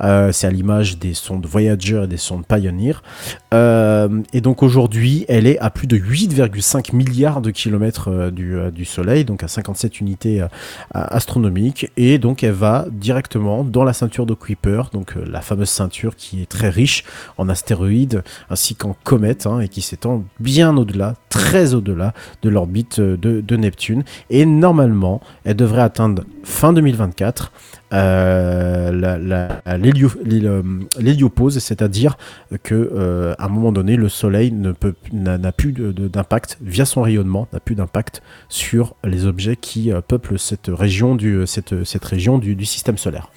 C'est 0.02 0.48
à 0.48 0.52
des 0.68 1.14
sondes 1.14 1.46
Voyager 1.46 2.04
et 2.04 2.08
des 2.08 2.18
sondes 2.18 2.46
Pioneer. 2.46 3.02
Euh, 3.54 4.22
et 4.34 4.42
donc 4.42 4.64
aujourd'hui, 4.64 5.26
elle 5.30 5.48
est 5.48 5.58
à 5.60 5.70
plus 5.70 5.88
de 5.88 5.98
8,5 5.98 6.96
milliards 6.96 7.42
de 7.42 7.52
kilomètres 7.52 8.10
euh, 8.10 8.32
du, 8.32 8.56
euh, 8.56 8.70
du 8.70 8.84
Soleil, 8.84 9.24
donc 9.24 9.44
à 9.44 9.48
57 9.48 10.02
unités 10.02 10.46
astronomiques. 10.94 11.90
Et 11.96 12.18
donc 12.18 12.44
elle 12.44 12.52
va 12.52 12.86
directement 12.92 13.64
dans 13.64 13.84
la 13.84 13.94
ceinture 13.94 14.26
de 14.26 14.34
Kuiper, 14.34 14.84
donc 14.92 15.16
la 15.16 15.42
fameuse 15.42 15.70
ceinture 15.70 16.16
qui 16.16 16.42
est 16.42 16.46
très 16.46 16.70
riche 16.70 17.04
en 17.38 17.50
astéroïdes 17.50 18.24
ainsi 18.50 18.76
qu'en 18.76 18.96
comètes 19.04 19.48
hein, 19.48 19.60
et 19.60 19.68
qui 19.68 19.82
s'étend 19.82 20.24
bien 20.40 20.76
au-delà, 20.76 21.16
très 21.30 21.74
au-delà 21.74 22.14
de 22.42 22.50
l'orbite 22.50 23.00
de 23.00 23.56
Neptune. 23.56 24.04
Et 24.30 24.46
normalement, 24.46 25.22
elle 25.46 25.56
devrait 25.56 25.82
atteindre 25.82 26.24
fin 26.44 26.74
2024 26.74 27.52
euh, 27.94 28.92
euh, 29.68 30.62
l'héliopause, 31.00 31.60
c'est-à-dire 31.60 32.18
que 32.64 32.76
euh, 32.76 33.34
à 33.38 33.46
un 33.46 33.50
moment 33.50 33.72
donné, 33.72 33.96
le 33.96 34.10
Soleil 34.10 34.52
n'a 34.52 35.52
plus 35.52 35.72
d'impact 35.72 36.58
via 36.62 36.86
son 36.86 37.02
rayonnement, 37.02 37.48
n'a 37.54 37.60
plus 37.60 37.76
d'impact 37.76 38.22
sur 38.50 38.96
les 39.04 39.26
objets 39.26 39.56
qui 39.56 39.92
peuplent 40.08 40.40
cette 40.40 40.68
région 40.68 41.16
du 41.16 41.46
cette, 41.46 41.84
cette 41.84 42.06
région 42.06 42.38
du, 42.40 42.56
du 42.56 42.66
système 42.66 42.98
solaire. 42.98 43.30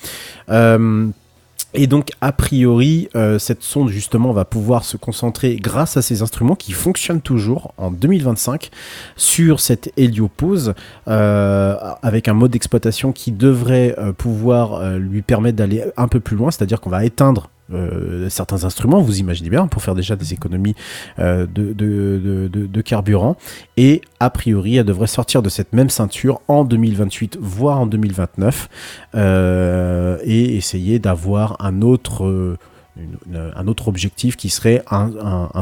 Et 1.73 1.87
donc, 1.87 2.11
a 2.21 2.33
priori, 2.33 3.09
euh, 3.15 3.39
cette 3.39 3.63
sonde, 3.63 3.91
justement, 3.91 4.33
va 4.33 4.45
pouvoir 4.45 4.85
se 4.85 4.97
concentrer, 4.97 5.57
grâce 5.57 5.97
à 5.97 6.03
ces 6.03 6.23
instruments 6.23 6.57
qui 6.57 6.73
fonctionnent 6.73 7.21
toujours 7.21 7.73
en 7.77 7.91
2025, 7.91 8.71
sur 9.17 9.61
cette 9.61 9.93
héliopause, 9.97 10.75
euh, 11.07 11.77
avec 12.03 12.27
un 12.27 12.35
mode 12.35 12.51
d'exploitation 12.51 13.13
qui 13.13 13.31
devrait 13.31 13.95
euh, 13.99 14.13
pouvoir 14.13 14.99
lui 14.99 15.23
permettre 15.23 15.57
d'aller 15.57 15.85
un 15.97 16.09
peu 16.09 16.19
plus 16.19 16.37
loin, 16.37 16.51
c'est-à-dire 16.51 16.81
qu'on 16.81 16.91
va 16.91 17.05
éteindre 17.05 17.51
euh, 17.73 18.29
certains 18.29 18.65
instruments, 18.65 19.01
vous 19.01 19.21
imaginez 19.21 19.51
bien, 19.51 19.67
pour 19.67 19.83
faire 19.83 19.95
déjà 19.95 20.17
des 20.17 20.33
économies 20.33 20.75
euh, 21.19 21.47
de, 21.47 22.81
carburant. 22.83 23.37
Et 23.77 24.01
a 24.21 24.31
priori, 24.31 24.77
elle 24.77 24.87
devrait 24.87 25.07
sortir 25.07 25.43
de 25.43 25.49
cette 25.49 25.73
même 25.73 25.91
ceinture 25.91 26.41
en 26.49 26.65
2028, 26.65 27.39
voire 27.41 27.81
en 27.81 27.87
2029, 27.87 28.69
euh, 29.15 30.19
et 30.25 30.57
essayer 30.57 30.99
d'avoir 30.99 31.57
un 31.61 31.83
autre, 31.83 32.57
un 33.55 33.67
autre 33.69 33.89
objectif 33.89 34.37
qui 34.37 34.49
serait 34.49 34.83
un, 34.91 35.11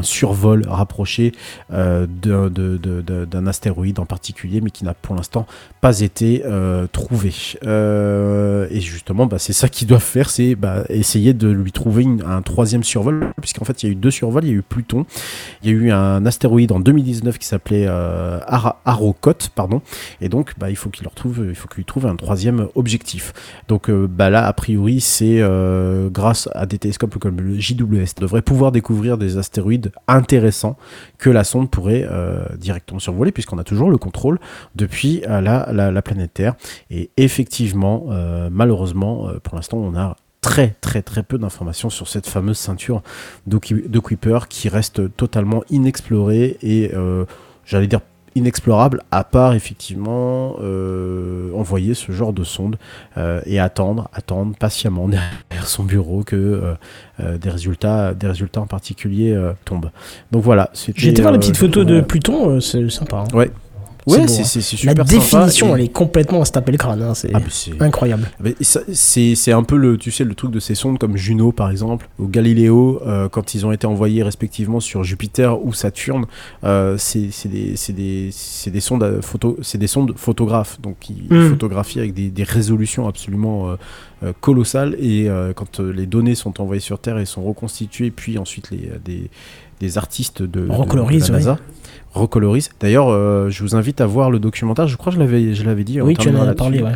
survol 0.01 0.65
rapproché 0.67 1.33
euh, 1.71 2.07
d'un 2.07 2.49
de- 2.49 2.77
de- 2.77 3.01
de- 3.01 3.25
d'un 3.25 3.47
astéroïde 3.47 3.99
en 3.99 4.05
particulier, 4.05 4.61
mais 4.61 4.69
qui 4.71 4.83
n'a 4.85 4.93
pour 4.93 5.15
l'instant 5.15 5.45
pas 5.81 5.99
été 5.99 6.43
euh, 6.45 6.87
trouvé. 6.87 7.33
Euh, 7.65 8.67
et 8.71 8.81
justement, 8.81 9.25
bah, 9.25 9.39
c'est 9.39 9.53
ça 9.53 9.69
qu'ils 9.69 9.87
doivent 9.87 10.01
faire, 10.01 10.29
c'est 10.29 10.55
bah, 10.55 10.83
essayer 10.89 11.33
de 11.33 11.49
lui 11.49 11.71
trouver 11.71 12.05
un 12.25 12.41
troisième 12.41 12.83
survol, 12.83 13.31
puisqu'en 13.41 13.65
fait, 13.65 13.83
il 13.83 13.85
y 13.87 13.89
a 13.89 13.91
eu 13.91 13.95
deux 13.95 14.11
survols, 14.11 14.45
il 14.45 14.49
y 14.49 14.53
a 14.53 14.55
eu 14.55 14.61
Pluton, 14.61 15.05
il 15.63 15.69
y 15.69 15.73
a 15.73 15.75
eu 15.75 15.91
un 15.91 16.25
astéroïde 16.25 16.71
en 16.71 16.79
2019 16.79 17.37
qui 17.37 17.47
s'appelait 17.47 17.87
Arrokoth, 17.87 19.49
pardon, 19.53 19.81
et 20.21 20.29
donc 20.29 20.53
bah, 20.57 20.69
il 20.69 20.75
faut 20.75 20.89
qu'il 20.89 21.07
il 21.77 21.85
trouve 21.85 22.05
un 22.05 22.15
troisième 22.15 22.67
objectif. 22.75 23.33
Donc 23.67 23.89
là, 23.89 24.47
a 24.47 24.53
priori, 24.53 25.01
c'est 25.01 25.41
grâce 26.11 26.49
à 26.53 26.65
des 26.65 26.77
télescopes 26.77 27.15
le 27.29 27.59
JWST, 27.59 28.19
devrait 28.21 28.41
pouvoir 28.41 28.71
découvrir 28.71 29.17
des 29.17 29.37
astéroïdes 29.37 29.91
intéressants 30.07 30.77
que 31.17 31.29
la 31.29 31.43
sonde 31.43 31.69
pourrait 31.69 32.07
euh, 32.09 32.45
directement 32.57 32.99
survoler, 32.99 33.31
puisqu'on 33.31 33.57
a 33.57 33.63
toujours 33.63 33.89
le 33.89 33.97
contrôle 33.97 34.39
depuis 34.75 35.23
euh, 35.27 35.41
la, 35.41 35.69
la, 35.71 35.91
la 35.91 36.01
planète 36.01 36.33
Terre. 36.33 36.55
Et 36.89 37.09
effectivement, 37.17 38.07
euh, 38.09 38.49
malheureusement, 38.51 39.29
pour 39.43 39.55
l'instant, 39.55 39.77
on 39.77 39.95
a 39.95 40.15
très 40.41 40.75
très 40.79 41.01
très 41.01 41.21
peu 41.21 41.37
d'informations 41.37 41.89
sur 41.89 42.07
cette 42.07 42.25
fameuse 42.25 42.57
ceinture 42.57 43.01
de, 43.45 43.57
Kuiper 43.99 44.39
qui 44.47 44.69
reste 44.69 45.15
totalement 45.17 45.63
inexplorée 45.69 46.57
et 46.61 46.91
j'allais 47.65 47.87
dire 47.87 47.99
inexplorable 48.35 49.01
à 49.11 49.23
part 49.23 49.53
effectivement 49.53 50.55
euh, 50.61 51.51
envoyer 51.53 51.93
ce 51.93 52.11
genre 52.11 52.33
de 52.33 52.43
sonde 52.43 52.77
euh, 53.17 53.41
et 53.45 53.59
attendre 53.59 54.09
attendre 54.13 54.55
patiemment 54.57 55.07
derrière 55.09 55.67
son 55.67 55.83
bureau 55.83 56.23
que 56.23 56.75
euh, 57.19 57.37
des 57.37 57.49
résultats 57.49 58.13
des 58.13 58.27
résultats 58.27 58.61
en 58.61 58.67
particulier 58.67 59.37
tombent 59.65 59.91
donc 60.31 60.43
voilà 60.43 60.69
c'était, 60.73 60.99
J'ai 60.99 61.09
été 61.09 61.21
voir 61.21 61.33
les 61.33 61.39
petites 61.39 61.57
photos 61.57 61.85
de 61.85 62.01
Pluton, 62.01 62.59
c'est 62.61 62.89
sympa. 62.89 63.17
hein. 63.17 63.35
ouais 63.35 63.51
ouais 64.11 64.27
c'est, 64.27 64.41
hein. 64.41 64.43
c'est, 64.45 64.59
La 64.59 64.93
super 64.93 65.07
sympa 65.07 65.13
définition, 65.43 65.67
et- 65.69 65.79
elle 65.79 65.85
est 65.85 65.93
complètement 65.93 66.41
à 66.41 66.45
se 66.45 66.51
taper 66.51 66.71
le 66.71 66.77
crâne. 66.77 67.01
hein, 67.01 67.13
C'est 67.13 67.31
Ah, 67.33 67.39
c'est- 67.49 67.81
incroyable. 67.81 68.29
C'est 68.91 69.35
c'est 69.35 69.51
un 69.51 69.63
peu 69.63 69.77
le, 69.77 69.97
tu 69.97 70.11
sais, 70.11 70.23
le 70.23 70.35
truc 70.35 70.51
de 70.51 70.59
ces 70.59 70.75
sondes 70.75 70.97
comme 70.99 71.17
Juno 71.17 71.51
par 71.51 71.69
exemple, 71.71 72.09
ou 72.19 72.27
Galileo, 72.27 73.01
euh, 73.05 73.29
quand 73.29 73.53
ils 73.55 73.65
ont 73.65 73.71
été 73.71 73.87
envoyés 73.87 74.23
respectivement 74.23 74.79
sur 74.79 75.03
Jupiter 75.03 75.63
ou 75.65 75.73
Saturne, 75.73 76.25
euh, 76.63 76.95
c'est 76.97 77.29
des, 77.47 78.79
sondes 78.79 79.19
photo, 79.21 79.57
c'est 79.61 79.77
des 79.77 79.87
sondes 79.87 80.13
photographes, 80.15 80.79
donc 80.81 80.97
qui 80.99 81.23
Mm. 81.29 81.49
photographient 81.49 81.99
avec 81.99 82.13
des, 82.13 82.29
des 82.29 82.43
résolutions 82.43 83.07
absolument 83.07 83.69
euh, 84.23 84.33
colossales. 84.41 84.95
Et 84.99 85.27
quand 85.55 85.79
les 85.79 86.05
données 86.05 86.35
sont 86.35 86.59
envoyées 86.61 86.81
sur 86.81 86.99
Terre 86.99 87.17
et 87.19 87.25
sont 87.25 87.43
reconstituées, 87.43 88.11
puis 88.11 88.37
ensuite 88.37 88.69
les, 88.71 88.89
des, 89.03 89.29
des 89.79 89.97
artistes 89.97 90.41
de, 90.41 90.47
de- 90.47 90.67
de 90.67 90.71
Recolorisent, 90.71 91.29
la 91.31 91.37
oui. 91.37 91.43
NASA 91.43 91.59
recolorisent. 92.13 92.69
D'ailleurs, 92.79 93.09
euh, 93.09 93.49
je 93.49 93.61
vous 93.63 93.75
invite 93.75 94.01
à 94.01 94.05
voir 94.07 94.31
le 94.31 94.39
documentaire. 94.39 94.87
Je 94.87 94.97
crois 94.97 95.11
que 95.11 95.17
je 95.17 95.23
l'avais, 95.23 95.53
je 95.53 95.63
l'avais 95.63 95.83
dit. 95.83 96.01
Oui, 96.01 96.15
tu 96.17 96.29
en 96.29 96.47
as 96.47 96.53
parlé, 96.55 96.81
ouais. 96.81 96.91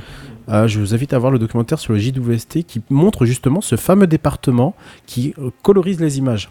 Euh, 0.49 0.67
je 0.67 0.79
vous 0.79 0.93
invite 0.93 1.13
à 1.13 1.19
voir 1.19 1.31
le 1.31 1.39
documentaire 1.39 1.79
sur 1.79 1.93
le 1.93 1.99
JWST 1.99 2.63
qui 2.63 2.81
montre 2.89 3.25
justement 3.25 3.61
ce 3.61 3.75
fameux 3.77 4.07
département 4.07 4.75
qui 5.05 5.33
euh, 5.39 5.51
colorise 5.61 5.99
les 6.01 6.17
images. 6.17 6.49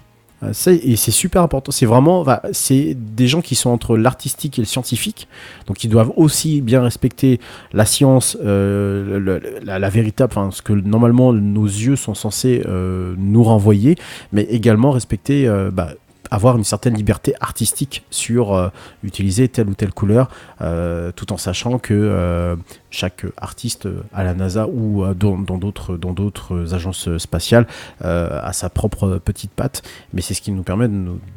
Et 0.66 0.96
c'est 0.96 1.12
super 1.12 1.40
important. 1.42 1.70
C'est 1.70 1.86
vraiment, 1.86 2.24
bah, 2.24 2.42
c'est 2.50 2.96
des 2.98 3.28
gens 3.28 3.40
qui 3.42 3.54
sont 3.54 3.70
entre 3.70 3.96
l'artistique 3.96 4.58
et 4.58 4.62
le 4.62 4.66
scientifique, 4.66 5.28
donc 5.68 5.84
ils 5.84 5.88
doivent 5.88 6.10
aussi 6.16 6.60
bien 6.62 6.82
respecter 6.82 7.38
la 7.72 7.84
science, 7.86 8.36
euh, 8.44 9.20
le- 9.20 9.40
la, 9.64 9.78
la 9.78 9.88
véritable, 9.88 10.32
enfin 10.36 10.50
ce 10.50 10.60
que 10.60 10.72
normalement 10.72 11.32
nos 11.32 11.66
yeux 11.66 11.94
sont 11.94 12.14
censés 12.14 12.64
euh, 12.66 13.14
nous 13.18 13.44
renvoyer, 13.44 13.94
mais 14.32 14.42
également 14.50 14.90
respecter, 14.90 15.46
euh, 15.46 15.70
bah, 15.70 15.90
avoir 16.32 16.56
une 16.56 16.64
certaine 16.64 16.94
liberté 16.94 17.34
artistique 17.40 18.04
sur 18.10 18.54
euh, 18.54 18.68
utiliser 19.04 19.48
telle 19.48 19.68
ou 19.68 19.74
telle 19.74 19.92
couleur, 19.92 20.28
euh, 20.60 21.12
tout 21.14 21.32
en 21.32 21.36
sachant 21.36 21.78
que 21.78 21.92
euh, 21.94 22.56
chaque 22.90 23.24
artiste 23.36 23.86
à 24.14 24.24
la 24.24 24.34
NASA 24.34 24.66
ou 24.68 25.04
dans 25.14 25.36
d'autres 25.58 25.96
dans 25.96 26.12
d'autres 26.12 26.74
agences 26.74 27.08
spatiales 27.18 27.66
a 28.02 28.52
sa 28.52 28.68
propre 28.68 29.18
petite 29.24 29.50
patte, 29.52 29.82
mais 30.12 30.20
c'est 30.20 30.34
ce 30.34 30.42
qui 30.42 30.52
nous 30.52 30.62
permet 30.62 30.88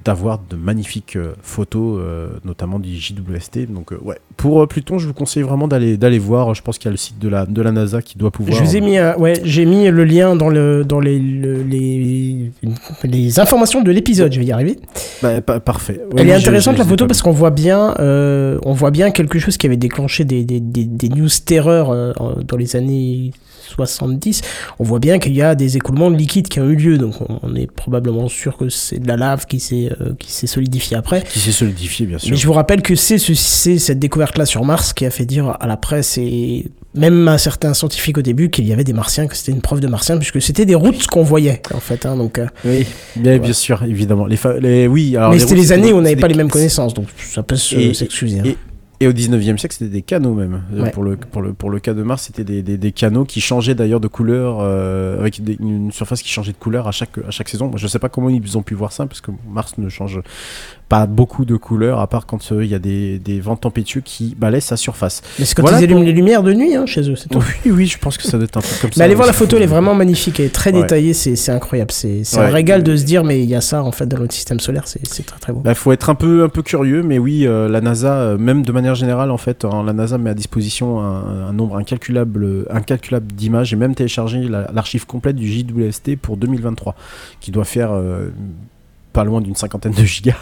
d'avoir 0.04 0.40
de 0.50 0.56
magnifiques 0.56 1.18
photos, 1.42 2.02
notamment 2.44 2.78
du 2.80 2.94
JWST. 2.96 3.72
Donc 3.72 3.94
ouais, 4.02 4.20
pour 4.38 4.68
Pluton, 4.68 4.98
je 5.00 5.08
vous 5.08 5.14
conseille 5.14 5.44
vraiment 5.44 5.68
d'aller 5.70 5.96
d'aller 5.98 6.20
voir. 6.20 6.54
Je 6.54 6.62
pense 6.62 6.78
qu'il 6.78 6.88
y 6.88 6.90
a 6.90 6.92
le 6.92 6.98
site 6.98 7.20
de 7.20 7.30
la 7.30 7.46
de 7.46 7.62
la 7.62 7.72
NASA 7.72 8.02
qui 8.02 8.18
doit 8.18 8.32
pouvoir. 8.32 8.58
Je 8.58 8.64
vous 8.64 8.76
ai 8.76 8.82
mis, 8.82 9.00
ouais, 9.18 9.40
j'ai 9.44 9.66
mis 9.66 9.90
le 9.90 10.04
lien 10.04 10.36
dans 10.36 10.50
le 10.50 10.84
dans 10.84 11.00
les 11.00 11.20
le- 11.20 11.64
les, 11.64 12.52
les 13.04 13.40
informations 13.40 13.82
de 13.82 13.92
l'épisode. 13.92 14.32
Je 14.34 14.40
vais 14.40 14.46
y 14.46 14.52
arriver. 14.52 14.78
Bah, 15.22 15.42
pa- 15.42 15.60
parfait. 15.60 16.02
Elle 16.18 16.30
est 16.30 16.34
intéressante 16.34 16.78
la 16.78 16.86
photo 16.86 17.08
parce 17.08 17.22
qu'on 17.22 17.32
voit 17.32 17.52
bien, 17.52 17.96
euh, 18.00 18.58
on 18.64 18.74
voit 18.74 18.92
bien 18.92 19.12
quelque 19.12 19.40
chose 19.40 19.58
qui 19.58 19.66
avait 19.68 19.78
déclenché 19.78 20.26
des, 20.26 20.44
des, 20.44 20.60
des, 20.60 20.86
des 20.86 21.10
news 21.10 21.30
terreur 21.46 21.90
euh, 21.92 22.14
dans 22.48 22.58
les 22.58 22.76
années 22.76 23.32
70. 23.68 24.42
On 24.80 24.84
voit 24.84 25.00
bien 25.00 25.18
qu'il 25.20 25.36
y 25.36 25.42
a 25.42 25.56
des 25.56 25.76
écoulements 25.78 26.12
de 26.12 26.16
liquide 26.16 26.48
qui 26.48 26.60
ont 26.60 26.70
eu 26.70 26.76
lieu, 26.76 26.98
donc 26.98 27.16
on, 27.28 27.40
on 27.42 27.56
est 27.56 27.70
probablement 27.70 28.28
sûr 28.30 28.58
que 28.58 28.70
c'est 28.70 29.00
de 29.00 29.08
la 29.08 29.18
lave 29.18 29.46
qui 29.48 29.60
s'est 29.60 29.90
euh, 30.02 30.14
qui 30.20 30.32
s'est 30.32 30.48
solidifiée 30.48 30.98
après. 30.98 31.24
Qui 31.24 31.40
s'est 31.40 31.52
solidifié, 31.52 32.06
bien 32.06 32.18
sûr. 32.20 32.30
Mais 32.32 32.38
je 32.38 32.46
vous 32.46 32.54
rappelle 32.54 32.82
que 32.82 32.96
c'est 32.96 33.18
ce- 33.18 33.34
cette 33.78 34.00
découverte-là 34.00 34.46
sur 34.46 34.64
Mars 34.64 34.94
qui 34.94 35.06
a 35.06 35.10
fait 35.10 35.26
dire 35.26 35.58
à 35.60 35.66
la 35.68 35.78
presse 35.78 36.18
et 36.18 36.68
même 36.96 37.28
à 37.28 37.38
certains 37.38 37.74
scientifiques 37.74 38.18
au 38.18 38.22
début 38.22 38.50
qu'il 38.50 38.66
y 38.68 38.74
avait 38.74 38.84
des 38.84 38.94
martiens, 38.94 39.28
que 39.28 39.36
c'était 39.36 39.52
une 39.52 39.62
preuve 39.62 39.80
de 39.80 39.88
martiens, 39.88 40.18
puisque 40.18 40.42
c'était 40.42 40.66
des 40.66 40.76
routes 40.76 41.06
qu'on 41.08 41.24
voyait 41.24 41.62
en 41.74 41.80
fait. 41.80 42.06
hein, 42.06 42.16
donc, 42.16 42.40
euh, 42.40 42.48
Oui, 42.66 42.86
bien, 43.16 43.38
bien 43.38 43.54
sûr, 43.54 43.84
évidemment. 43.84 44.28
Les, 44.28 44.88
oui, 44.88 45.16
alors 45.18 45.32
mais 45.32 45.40
c'était 45.40 45.56
les 45.56 45.72
années 45.72 45.92
où 45.94 45.98
on 45.98 46.02
n'avait 46.02 46.16
pas 46.16 46.28
les 46.28 46.36
mêmes 46.36 46.50
connaissances, 46.52 46.94
donc 46.94 47.08
ça 47.18 47.44
peut 47.44 47.56
s'excuser. 47.58 48.40
hein. 48.40 48.44
et- 48.46 48.58
Et 49.02 49.08
au 49.08 49.12
19e 49.12 49.58
siècle, 49.58 49.76
c'était 49.78 49.92
des 49.92 50.02
canaux 50.04 50.34
même. 50.34 50.62
Euh, 50.74 50.84
Ouais. 50.84 50.90
Pour, 50.92 51.04
le, 51.04 51.18
pour, 51.18 51.42
le, 51.42 51.52
pour 51.52 51.70
le 51.70 51.80
cas 51.82 51.94
de 51.94 52.02
Mars, 52.02 52.24
c'était 52.28 52.46
des, 52.46 52.62
des, 52.62 52.78
des 52.78 52.92
canaux 52.94 53.26
qui 53.26 53.42
changeaient 53.42 53.76
d'ailleurs 53.76 54.00
de 54.00 54.08
couleur, 54.08 54.60
euh, 54.62 55.20
avec 55.20 55.44
des- 55.44 55.58
une 55.60 55.92
surface 55.92 56.22
qui 56.22 56.30
changeait 56.30 56.54
de 56.54 56.58
couleur 56.58 56.88
à 56.88 56.92
chaque, 56.94 57.18
à 57.28 57.30
chaque 57.30 57.50
saison. 57.50 57.68
Moi, 57.68 57.76
je 57.78 57.88
sais 57.88 58.00
pas 58.00 58.08
comment 58.08 58.30
ils 58.30 58.58
ont 58.58 58.64
pu 58.64 58.74
voir 58.74 58.94
ça, 58.94 59.06
parce 59.06 59.20
que 59.20 59.32
Mars 59.52 59.74
ne 59.78 59.90
change 59.90 60.22
pas 60.88 61.08
beaucoup 61.08 61.46
de 61.46 61.56
couleurs, 61.56 62.00
à 62.00 62.08
part 62.08 62.26
quand 62.28 62.52
euh, 62.52 62.64
il 62.64 62.70
y 62.70 62.76
a 62.76 62.80
des, 62.80 63.18
des 63.18 63.40
vents 63.40 63.56
tempétueux 63.56 64.02
qui 64.06 64.36
balayent 64.38 64.62
sa 64.62 64.78
surface. 64.78 65.24
Mais 65.40 65.46
c'est 65.46 65.56
quand 65.56 65.64
Voilà 65.64 65.80
ils 65.80 65.84
allument 65.86 66.00
pour- 66.02 66.06
les 66.08 66.14
lumières 66.14 66.44
de 66.44 66.54
nuit 66.54 66.76
hein, 66.76 66.86
chez 66.86 67.10
eux, 67.10 67.16
c'est 67.16 67.28
tout. 67.30 67.40
Oui, 67.66 67.72
oui, 67.72 67.86
je 67.88 67.98
pense 67.98 68.18
que 68.18 68.24
ça 68.24 68.38
doit 68.38 68.46
être 68.46 68.58
un 68.58 68.62
peu 68.62 68.68
comme 68.82 68.92
ça. 68.92 69.00
Mais 69.00 69.06
allez 69.06 69.16
voir 69.16 69.26
la 69.26 69.34
photo, 69.34 69.58
elle 69.58 69.64
est 69.64 69.68
vraiment 69.68 69.96
magnifique, 69.96 70.40
elle 70.40 70.46
est 70.46 70.50
très 70.54 70.72
Ouais. 70.72 70.82
détaillée, 70.82 71.14
c'est 71.14 71.50
incroyable. 71.52 71.92
C'est 71.92 72.22
Ouais. 72.34 72.40
un 72.40 72.48
régal 72.50 72.84
de 72.84 72.96
se 72.96 73.04
dire, 73.04 73.24
mais 73.24 73.42
il 73.42 73.50
y 73.50 73.56
a 73.56 73.62
ça 73.62 73.84
en 73.84 73.92
fait 73.92 74.06
dans 74.06 74.20
notre 74.20 74.34
système 74.34 74.60
solaire, 74.60 74.84
c'est 74.86 75.02
très 75.26 75.40
très 75.40 75.54
beau. 75.54 75.64
Il 75.66 75.74
faut 75.76 75.92
être 75.92 76.10
un 76.10 76.16
peu, 76.16 76.44
un 76.44 76.50
peu 76.50 76.62
curieux, 76.62 77.02
mais 77.02 77.18
oui, 77.18 77.48
euh, 77.48 77.68
la 77.68 77.82
NASA, 77.82 78.14
euh, 78.14 78.38
même 78.38 78.62
de 78.64 78.72
manière 78.72 78.94
générale, 78.96 79.32
en 79.32 79.38
fait, 79.38 79.66
hein, 79.66 79.84
la 79.86 79.94
NASA 79.94 80.18
met 80.20 80.30
à 80.30 80.34
disposition 80.36 81.00
un, 81.00 81.48
un 81.50 81.54
nombre 81.54 81.78
incalculable, 81.78 82.66
incalculable 82.70 83.28
d'images. 83.32 83.70
J'ai 83.70 83.76
même 83.76 83.96
téléchargé 83.96 84.48
la- 84.48 84.70
l'archive 84.74 85.06
complète 85.08 85.36
du 85.36 85.48
JWST 85.52 86.16
pour 86.16 86.38
2023, 86.38 86.96
qui 87.42 87.50
doit 87.52 87.64
faire 87.66 87.90
euh, 87.92 88.30
pas 89.16 89.24
loin 89.24 89.40
d'une 89.42 89.56
cinquantaine 89.56 89.94
de 89.94 90.04
gigas, 90.04 90.36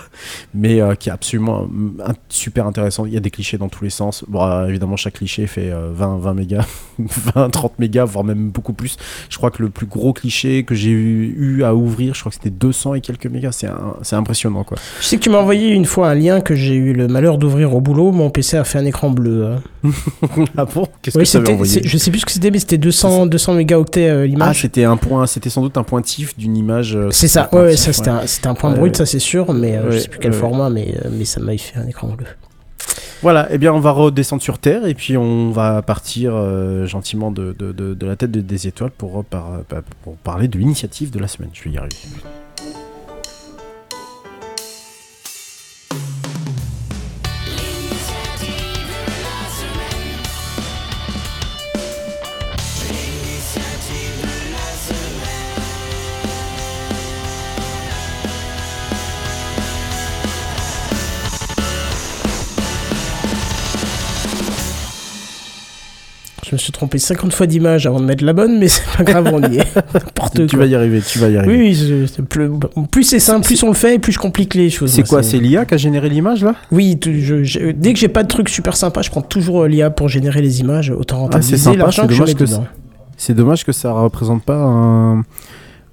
mais 0.56 0.82
euh, 0.82 0.96
qui 0.96 1.10
est 1.10 1.12
absolument 1.12 1.68
un- 2.06 2.14
super 2.28 2.66
intéressant. 2.66 3.06
Il 3.06 3.14
y 3.14 3.18
a 3.18 3.20
des 3.20 3.30
clichés 3.30 3.58
dans 3.60 3.70
tous 3.70 3.84
les 3.84 3.90
sens. 3.92 4.26
Bon, 4.28 4.44
euh, 4.44 4.68
évidemment, 4.68 4.96
chaque 4.98 5.14
cliché 5.14 5.46
fait 5.46 5.70
euh, 5.72 5.92
20, 5.94 6.18
20 6.18 6.34
mégas, 6.34 6.66
20, 7.00 7.50
30 7.52 7.78
mégas, 7.80 8.06
voire 8.06 8.24
même 8.26 8.50
beaucoup 8.50 8.74
plus. 8.74 8.98
Je 9.30 9.38
crois 9.38 9.52
que 9.52 9.62
le 9.62 9.70
plus 9.70 9.86
gros 9.86 10.12
cliché 10.12 10.64
que 10.64 10.74
j'ai 10.74 10.90
eu, 10.90 11.36
eu 11.38 11.64
à 11.64 11.76
ouvrir, 11.76 12.16
je 12.16 12.20
crois 12.22 12.32
que 12.32 12.36
c'était 12.36 12.50
200 12.50 12.96
et 12.96 13.02
quelques 13.02 13.28
mégas. 13.28 13.64
C'est 14.02 14.16
impressionnant, 14.16 14.64
quoi. 14.64 14.78
Je 15.00 15.06
sais 15.06 15.18
que 15.18 15.22
tu 15.22 15.30
m'as 15.30 15.38
envoyé 15.40 15.70
une 15.70 15.86
fois 15.86 16.10
un 16.10 16.16
lien 16.16 16.42
que 16.42 16.56
j'ai 16.56 16.74
eu 16.76 16.94
le 16.94 17.08
malheur 17.08 17.38
d'ouvrir 17.38 17.76
au 17.76 17.82
boulot, 17.82 18.12
mon 18.12 18.32
PC 18.32 18.58
a 18.58 18.64
fait 18.64 18.80
un 18.80 18.86
écran 18.86 19.12
bleu. 19.12 19.46
hein. 19.46 19.62
ah 20.58 20.66
bon? 20.66 20.88
Qu'est-ce 21.02 21.18
Oui, 21.18 21.24
que 21.26 21.30
ça 21.30 21.40
envoyé? 21.40 21.82
je 21.86 21.98
sais 21.98 22.10
plus 22.10 22.22
ce 22.22 22.26
que 22.26 22.32
c'était, 22.32 22.50
mais 22.52 22.60
c'était 22.60 22.78
200, 22.78 23.28
200 23.28 23.54
mégaoctets 23.54 24.10
euh, 24.10 24.22
Ah, 24.24 24.26
l'image. 24.26 24.62
c'était 24.62 24.86
un 24.86 24.98
point, 24.98 25.28
c'était 25.28 25.50
sans 25.50 25.62
doute 25.62 25.78
un 25.78 25.84
pointif 25.84 26.38
d'une 26.38 26.56
image. 26.58 26.96
euh, 26.96 27.10
c'est 27.12 27.28
ça, 27.28 27.50
ouais, 27.54 27.76
ça 27.76 27.92
c'était 27.94 28.10
ouais. 28.12 28.22
un, 28.46 28.50
un 28.50 28.54
point 28.56 28.63
Ouais, 28.72 28.78
brut, 28.80 28.96
ça 28.98 29.06
c'est 29.06 29.20
sûr, 29.20 29.54
mais 29.54 29.76
euh, 29.78 29.84
je 29.92 29.96
Ouais, 29.96 30.00
sais 30.00 30.08
plus 30.10 30.20
quel 30.20 30.32
ouais. 30.32 30.38
format, 30.38 30.70
mais, 30.70 30.96
euh, 31.04 31.10
mais 31.12 31.26
ça 31.26 31.40
m'a 31.40 31.58
fait 31.58 31.78
un 31.80 31.88
écran 31.88 32.08
bleu. 32.10 32.28
Voilà, 33.22 33.48
eh 33.52 33.58
bien 33.58 33.74
on 33.74 33.80
va 33.80 33.92
redescendre 33.92 34.42
sur 34.42 34.60
Terre 34.60 34.86
et 34.86 34.94
puis 34.94 35.16
on 35.16 35.52
va 35.52 35.82
partir 35.82 36.34
euh, 36.36 36.86
gentiment 36.86 37.32
de, 37.32 37.56
de, 37.58 37.72
de- 37.72 37.94
de 37.94 38.06
la 38.06 38.18
tête 38.18 38.32
de- 38.32 38.42
des 38.42 38.68
étoiles 38.68 38.92
pour, 38.92 39.14
repar- 39.18 39.64
bah, 39.70 39.82
pour 40.04 40.16
parler 40.18 40.50
de 40.50 40.58
l'initiative 40.58 41.10
de 41.10 41.20
la 41.20 41.30
semaine. 41.30 41.50
Je 41.54 41.64
vais 41.64 41.70
y 41.72 41.78
arriver. 41.78 41.96
Je 66.54 66.56
me 66.56 66.60
suis 66.60 66.72
trompé 66.72 67.00
50 67.00 67.34
fois 67.34 67.48
d'image 67.48 67.88
avant 67.88 68.00
de 68.00 68.06
mettre 68.06 68.24
la 68.24 68.32
bonne, 68.34 68.60
mais 68.60 68.68
c'est 68.68 68.84
pas 68.96 69.04
grave, 69.04 69.28
on 69.34 69.42
y 69.52 69.58
est. 69.58 69.76
N'importe 69.96 70.46
Tu 70.46 70.56
quoi. 70.56 70.60
vas 70.60 70.66
y 70.68 70.76
arriver, 70.76 71.02
tu 71.02 71.18
vas 71.18 71.30
y 71.30 71.36
arriver. 71.38 71.58
Oui, 71.58 71.74
je- 71.74 72.22
plus, 72.22 72.48
plus 72.92 73.04
c'est 73.04 73.18
simple, 73.20 73.44
plus 73.44 73.64
on 73.64 73.70
le 73.70 73.74
fait, 73.74 73.96
et 73.96 74.00
plus 74.00 74.12
je 74.12 74.20
complique 74.20 74.54
les 74.54 74.70
choses. 74.70 74.92
C'est 74.92 75.02
moi, 75.02 75.08
quoi 75.08 75.24
C'est 75.24 75.40
l'IA 75.40 75.66
qui 75.66 75.74
a 75.74 75.78
généré 75.78 76.10
l'image 76.10 76.44
là? 76.44 76.54
Oui, 76.72 77.00
tu- 77.00 77.22
je- 77.22 77.44
je- 77.44 77.72
dès 77.72 77.94
que 77.94 77.98
j'ai 78.00 78.08
pas 78.08 78.22
de 78.22 78.28
truc 78.28 78.50
super 78.50 78.76
sympa, 78.76 79.02
je 79.02 79.10
prends 79.10 79.24
toujours 79.24 79.64
euh, 79.64 79.68
l'IA 79.68 79.90
pour 79.90 80.10
générer 80.10 80.44
les 80.44 80.60
images. 80.60 80.92
Autant 80.92 81.16
Ah, 81.18 81.20
rentabiliser 81.22 81.58
c'est 81.58 81.64
sympa, 81.64 81.78
l'argent 81.80 82.04
c'est 82.04 82.08
que 82.10 82.14
je 82.14 82.20
dommage 82.20 82.36
mets 82.36 82.40
que 82.40 82.52
dedans. 82.52 82.66
C'est 83.18 83.34
dommage 83.34 83.66
que 83.66 83.72
ça 83.72 83.92
représente 83.92 84.44
pas 84.44 84.58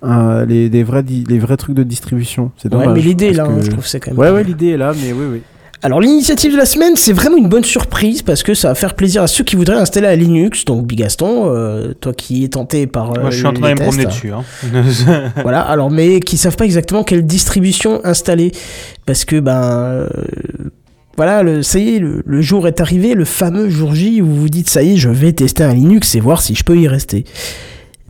un, 0.02 0.44
les, 0.44 0.82
vrais, 0.82 1.02
di- 1.02 1.24
les 1.26 1.38
vrais 1.38 1.56
trucs 1.56 1.74
de 1.74 1.84
distribution. 1.84 2.50
C'est 2.58 2.70
Ouais, 2.74 2.80
dommage. 2.80 2.96
mais 2.98 3.02
l'idée 3.02 3.28
est 3.28 3.32
là, 3.32 3.44
hein, 3.46 3.60
je 3.62 3.70
trouve 3.70 3.82
que 3.84 3.88
c'est 3.88 3.98
quand 4.00 4.10
même. 4.10 4.20
Ouais, 4.20 4.30
ouais, 4.30 4.44
l'idée 4.44 4.68
est 4.72 4.76
là, 4.76 4.92
mais 4.94 5.12
oui, 5.14 5.24
oui. 5.32 5.40
Alors 5.82 5.98
l'initiative 6.00 6.52
de 6.52 6.58
la 6.58 6.66
semaine, 6.66 6.94
c'est 6.94 7.14
vraiment 7.14 7.38
une 7.38 7.48
bonne 7.48 7.64
surprise 7.64 8.20
parce 8.20 8.42
que 8.42 8.52
ça 8.52 8.68
va 8.68 8.74
faire 8.74 8.94
plaisir 8.94 9.22
à 9.22 9.26
ceux 9.26 9.44
qui 9.44 9.56
voudraient 9.56 9.76
installer 9.78 10.08
à 10.08 10.14
Linux. 10.14 10.66
Donc 10.66 10.86
Bigaston, 10.86 11.54
euh, 11.54 11.94
toi 11.98 12.12
qui 12.12 12.44
es 12.44 12.48
tenté 12.48 12.86
par. 12.86 13.16
euh, 13.16 13.20
Moi, 13.22 13.30
je 13.30 13.38
suis 13.38 13.46
en 13.46 13.54
train 13.54 13.62
d'aller 13.62 13.74
me 13.80 13.86
promener 13.86 14.04
dessus. 14.04 14.30
hein. 14.30 14.44
Voilà, 15.42 15.62
alors 15.62 15.90
mais 15.90 16.20
qui 16.20 16.36
savent 16.36 16.56
pas 16.56 16.66
exactement 16.66 17.02
quelle 17.02 17.24
distribution 17.24 18.00
installer 18.04 18.52
parce 19.06 19.24
que 19.24 19.40
ben 19.40 19.62
euh, 19.62 20.08
voilà, 21.16 21.42
le, 21.42 21.62
ça 21.62 21.78
y 21.78 21.96
est, 21.96 21.98
le, 21.98 22.22
le 22.26 22.40
jour 22.42 22.68
est 22.68 22.80
arrivé, 22.82 23.14
le 23.14 23.24
fameux 23.24 23.70
jour 23.70 23.94
J 23.94 24.20
où 24.20 24.26
vous 24.26 24.36
vous 24.42 24.48
dites 24.50 24.68
ça 24.68 24.82
y 24.82 24.92
est, 24.92 24.96
je 24.96 25.08
vais 25.08 25.32
tester 25.32 25.64
un 25.64 25.72
Linux 25.72 26.14
et 26.14 26.20
voir 26.20 26.42
si 26.42 26.54
je 26.54 26.62
peux 26.62 26.76
y 26.76 26.88
rester. 26.88 27.24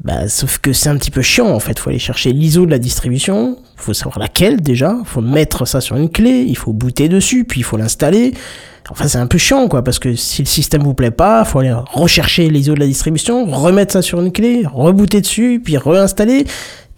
Bah, 0.03 0.29
sauf 0.29 0.59
que 0.59 0.73
c'est 0.73 0.89
un 0.89 0.97
petit 0.97 1.11
peu 1.11 1.21
chiant 1.21 1.49
en 1.49 1.61
fait, 1.61 1.79
faut 1.79 1.91
aller 1.91 1.99
chercher 1.99 2.33
l'ISO 2.33 2.65
de 2.65 2.71
la 2.71 2.79
distribution, 2.79 3.59
faut 3.77 3.93
savoir 3.93 4.19
laquelle 4.19 4.63
déjà, 4.63 4.97
faut 5.05 5.21
mettre 5.21 5.67
ça 5.67 5.83
sur 5.83 5.97
une 5.97 6.09
clé, 6.09 6.45
il 6.49 6.57
faut 6.57 6.73
booter 6.73 7.09
dessus, 7.09 7.45
puis 7.45 7.61
il 7.61 7.65
faut 7.65 7.77
l'installer. 7.77 8.33
Enfin, 8.89 9.07
c'est 9.07 9.19
un 9.19 9.27
peu 9.27 9.39
chiant 9.39 9.69
quoi, 9.69 9.85
parce 9.85 9.99
que 9.99 10.17
si 10.17 10.43
le 10.43 10.47
système 10.47 10.83
vous 10.83 10.95
plaît 10.95 11.11
pas, 11.11 11.45
faut 11.45 11.59
aller 11.59 11.73
rechercher 11.73 12.49
l'ISO 12.49 12.75
de 12.75 12.81
la 12.81 12.87
distribution, 12.87 13.45
remettre 13.45 13.93
ça 13.93 14.03
sur 14.03 14.21
une 14.21 14.33
clé, 14.33 14.65
rebooter 14.67 15.21
dessus, 15.21 15.61
puis 15.63 15.77
réinstaller. 15.77 16.47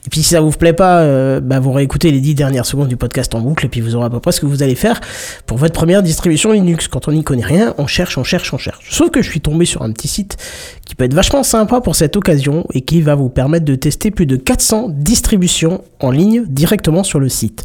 Et 0.05 0.11
puis 0.11 0.20
si 0.23 0.31
ça 0.31 0.41
vous 0.41 0.51
plaît 0.51 0.73
pas, 0.73 1.03
euh, 1.03 1.41
bah, 1.41 1.61
vous 1.61 1.70
réécoutez 1.70 2.11
les 2.11 2.20
10 2.20 2.35
dernières 2.35 2.66
secondes 2.66 2.89
du 2.89 2.97
podcast 2.97 3.33
en 3.37 3.41
boucle 3.41 3.66
et 3.66 3.69
puis 3.69 3.81
vous 3.81 3.95
aurez 3.95 4.07
à 4.07 4.11
peu 4.11 4.19
près 4.19 4.33
ce 4.33 4.41
que 4.41 4.47
vous 4.47 4.65
allez 4.65 4.74
faire 4.74 5.01
pour 5.47 5.59
votre 5.59 5.74
première 5.74 6.03
distribution 6.03 6.51
Linux. 6.51 6.89
Quand 6.89 7.07
on 7.07 7.12
n'y 7.12 7.23
connaît 7.23 7.45
rien, 7.45 7.73
on 7.79 7.87
cherche, 7.87 8.19
on 8.19 8.24
cherche, 8.24 8.53
on 8.53 8.59
cherche. 8.59 8.91
Sauf 8.91 9.11
que 9.11 9.23
je 9.23 9.31
suis 9.31 9.41
tombé 9.41 9.65
sur 9.65 9.83
un 9.83 9.93
petit 9.93 10.09
site 10.09 10.37
qui 10.85 10.97
peut 10.97 11.05
être 11.05 11.15
vachement 11.15 11.45
sympa 11.45 11.81
pour 11.81 11.95
cette 11.95 12.16
occasion 12.16 12.66
et 12.73 12.81
qui 12.81 13.01
va 13.01 13.15
vous 13.15 13.29
permettre 13.29 13.65
de 13.65 13.77
tester 13.77 14.11
plus 14.11 14.27
de 14.27 14.35
400 14.35 14.89
distributions 14.89 15.85
en 16.01 16.11
ligne 16.11 16.47
directement 16.47 17.05
sur 17.05 17.20
le 17.20 17.29
site. 17.29 17.65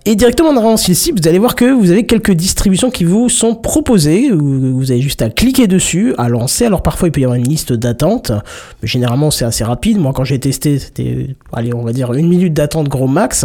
Et 0.07 0.17
directement 0.17 0.49
en 0.49 0.57
arrivant 0.57 0.77
sur 0.79 0.95
vous 1.15 1.29
allez 1.29 1.39
voir 1.39 1.55
que 1.55 1.67
vous 1.67 1.91
avez 1.91 2.07
quelques 2.07 2.33
distributions 2.33 2.91
qui 2.91 3.05
vous 3.05 3.29
sont 3.29 3.55
proposées. 3.55 4.31
Vous 4.31 4.79
vous 4.79 4.91
avez 4.91 5.03
juste 5.03 5.21
à 5.21 5.29
cliquer 5.29 5.67
dessus, 5.67 6.15
à 6.17 6.29
lancer. 6.29 6.65
Alors 6.65 6.83
parfois 6.83 7.09
il 7.09 7.13
peut 7.13 7.21
y 7.21 7.25
avoir 7.25 7.39
une 7.39 7.49
liste 7.49 7.73
d'attente, 7.75 8.33
mais 8.83 8.89
généralement 8.89 9.31
c'est 9.31 9.45
assez 9.45 9.63
rapide. 9.63 9.99
Moi 9.99 10.13
quand 10.15 10.25
j'ai 10.25 10.39
testé, 10.39 10.79
c'était, 10.79 11.37
allez, 11.53 11.75
on 11.75 11.83
va 11.83 11.93
dire 11.93 12.15
une 12.15 12.29
minute 12.29 12.55
d'attente 12.55 12.89
gros 12.89 13.09
max. 13.09 13.45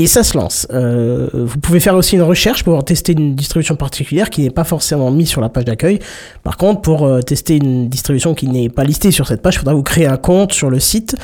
Et 0.00 0.06
ça 0.06 0.22
se 0.22 0.38
lance. 0.38 0.68
Euh, 0.72 1.28
vous 1.32 1.58
pouvez 1.58 1.80
faire 1.80 1.96
aussi 1.96 2.14
une 2.14 2.22
recherche 2.22 2.62
pour 2.62 2.84
tester 2.84 3.12
une 3.12 3.34
distribution 3.34 3.74
particulière 3.74 4.30
qui 4.30 4.42
n'est 4.42 4.50
pas 4.50 4.62
forcément 4.62 5.10
mise 5.10 5.28
sur 5.28 5.40
la 5.40 5.48
page 5.48 5.64
d'accueil. 5.64 5.98
Par 6.44 6.56
contre, 6.56 6.82
pour 6.82 7.04
euh, 7.04 7.20
tester 7.20 7.56
une 7.56 7.88
distribution 7.88 8.32
qui 8.32 8.46
n'est 8.46 8.68
pas 8.68 8.84
listée 8.84 9.10
sur 9.10 9.26
cette 9.26 9.42
page, 9.42 9.56
il 9.56 9.58
faudra 9.58 9.74
vous 9.74 9.82
créer 9.82 10.06
un 10.06 10.16
compte 10.16 10.52
sur 10.52 10.70
le 10.70 10.78
site. 10.78 11.16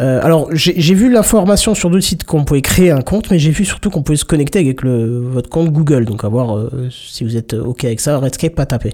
Euh, 0.00 0.18
alors, 0.22 0.48
j'ai 0.52 0.94
vu 0.94 1.10
l'information 1.10 1.74
sur 1.74 1.88
d'autres 1.88 2.04
sites 2.04 2.24
qu'on 2.24 2.44
pouvait 2.44 2.62
créer 2.62 2.90
un 2.90 3.00
compte, 3.00 3.30
mais 3.30 3.38
j'ai 3.38 3.50
vu 3.50 3.64
surtout 3.64 3.90
qu'on 3.90 4.02
pouvait 4.02 4.18
se 4.18 4.24
connecter 4.24 4.58
avec 4.58 4.82
le, 4.82 5.20
votre 5.20 5.48
compte 5.48 5.70
Google. 5.70 6.04
Donc, 6.04 6.24
à 6.24 6.28
voir 6.28 6.56
euh, 6.56 6.88
si 6.90 7.22
vous 7.22 7.36
êtes 7.36 7.54
OK 7.54 7.84
avec 7.84 8.00
ça, 8.00 8.18
Redscape, 8.18 8.54
pas 8.54 8.66
taper. 8.66 8.92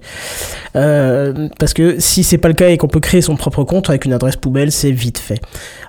Euh, 0.76 1.48
parce 1.58 1.72
que 1.72 1.98
si 1.98 2.22
c'est 2.22 2.38
pas 2.38 2.48
le 2.48 2.54
cas 2.54 2.68
et 2.68 2.76
qu'on 2.76 2.88
peut 2.88 3.00
créer 3.00 3.22
son 3.22 3.36
propre 3.36 3.64
compte 3.64 3.88
avec 3.88 4.04
une 4.04 4.12
adresse 4.12 4.36
poubelle, 4.36 4.72
c'est 4.72 4.90
vite 4.90 5.18
fait. 5.18 5.40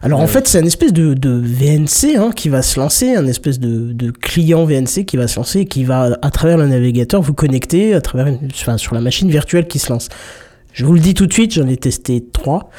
Alors, 0.02 0.22
en 0.22 0.28
fait, 0.28 0.48
c'est 0.48 0.60
une 0.60 0.68
espèce 0.68 0.94
de, 0.94 1.14
de 1.14 1.42
VNC 1.44 2.18
hein, 2.18 2.32
qui 2.34 2.48
va 2.48 2.62
se 2.62 2.80
lancer, 2.80 3.16
un 3.16 3.28
espèce 3.28 3.60
de, 3.60 3.92
de 3.92 4.12
client 4.12 4.66
VNC 4.66 5.06
qui 5.06 5.18
va 5.18 5.28
se 5.28 5.36
lancer 5.36 5.62
et 5.62 5.66
qui 5.66 5.84
va, 5.84 6.18
à 6.22 6.32
travers 6.32 6.58
le 6.58 6.68
navigateur, 6.68 7.22
vous 7.22 7.34
connecter 7.34 7.94
à 7.94 8.02
travers 8.02 8.28
une, 8.28 8.40
enfin, 8.54 8.78
sur 8.78 8.96
la 8.96 9.02
machine 9.02 9.30
virtuelle 9.30 9.68
qui 9.68 9.80
se 9.80 9.92
lance. 9.92 10.08
Je 10.74 10.86
vous 10.86 10.94
le 10.94 11.02
dis 11.02 11.14
tout 11.14 11.28
de 11.28 11.34
suite, 11.34 11.54
j'en 11.54 11.68
ai 11.68 11.76
testé 11.76 12.24
trois. 12.32 12.70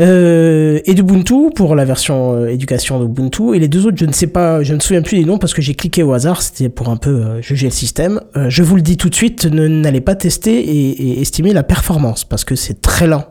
Euh, 0.00 0.80
et 0.86 0.94
d'Ubuntu 0.94 1.50
pour 1.54 1.76
la 1.76 1.84
version 1.84 2.34
euh, 2.34 2.48
éducation 2.48 3.00
d'Ubuntu. 3.00 3.54
Et 3.54 3.58
les 3.58 3.68
deux 3.68 3.86
autres 3.86 3.96
je 3.98 4.06
ne 4.06 4.12
sais 4.12 4.26
pas 4.26 4.62
je 4.62 4.72
ne 4.72 4.76
me 4.76 4.80
souviens 4.80 5.02
plus 5.02 5.18
des 5.18 5.24
noms 5.24 5.38
parce 5.38 5.54
que 5.54 5.62
j'ai 5.62 5.74
cliqué 5.74 6.02
au 6.02 6.12
hasard. 6.12 6.42
C'était 6.42 6.68
pour 6.68 6.88
un 6.88 6.96
peu 6.96 7.10
euh, 7.10 7.42
juger 7.42 7.66
le 7.68 7.72
système. 7.72 8.20
Euh, 8.36 8.50
je 8.50 8.62
vous 8.62 8.76
le 8.76 8.82
dis 8.82 8.96
tout 8.96 9.08
de 9.08 9.14
suite 9.14 9.46
n'allez 9.46 10.00
pas 10.00 10.14
tester 10.14 10.58
et 10.58 11.20
estimer 11.20 11.52
la 11.52 11.62
performance 11.62 12.24
parce 12.24 12.44
que 12.44 12.54
c'est 12.54 12.80
très 12.80 13.06
lent 13.06 13.24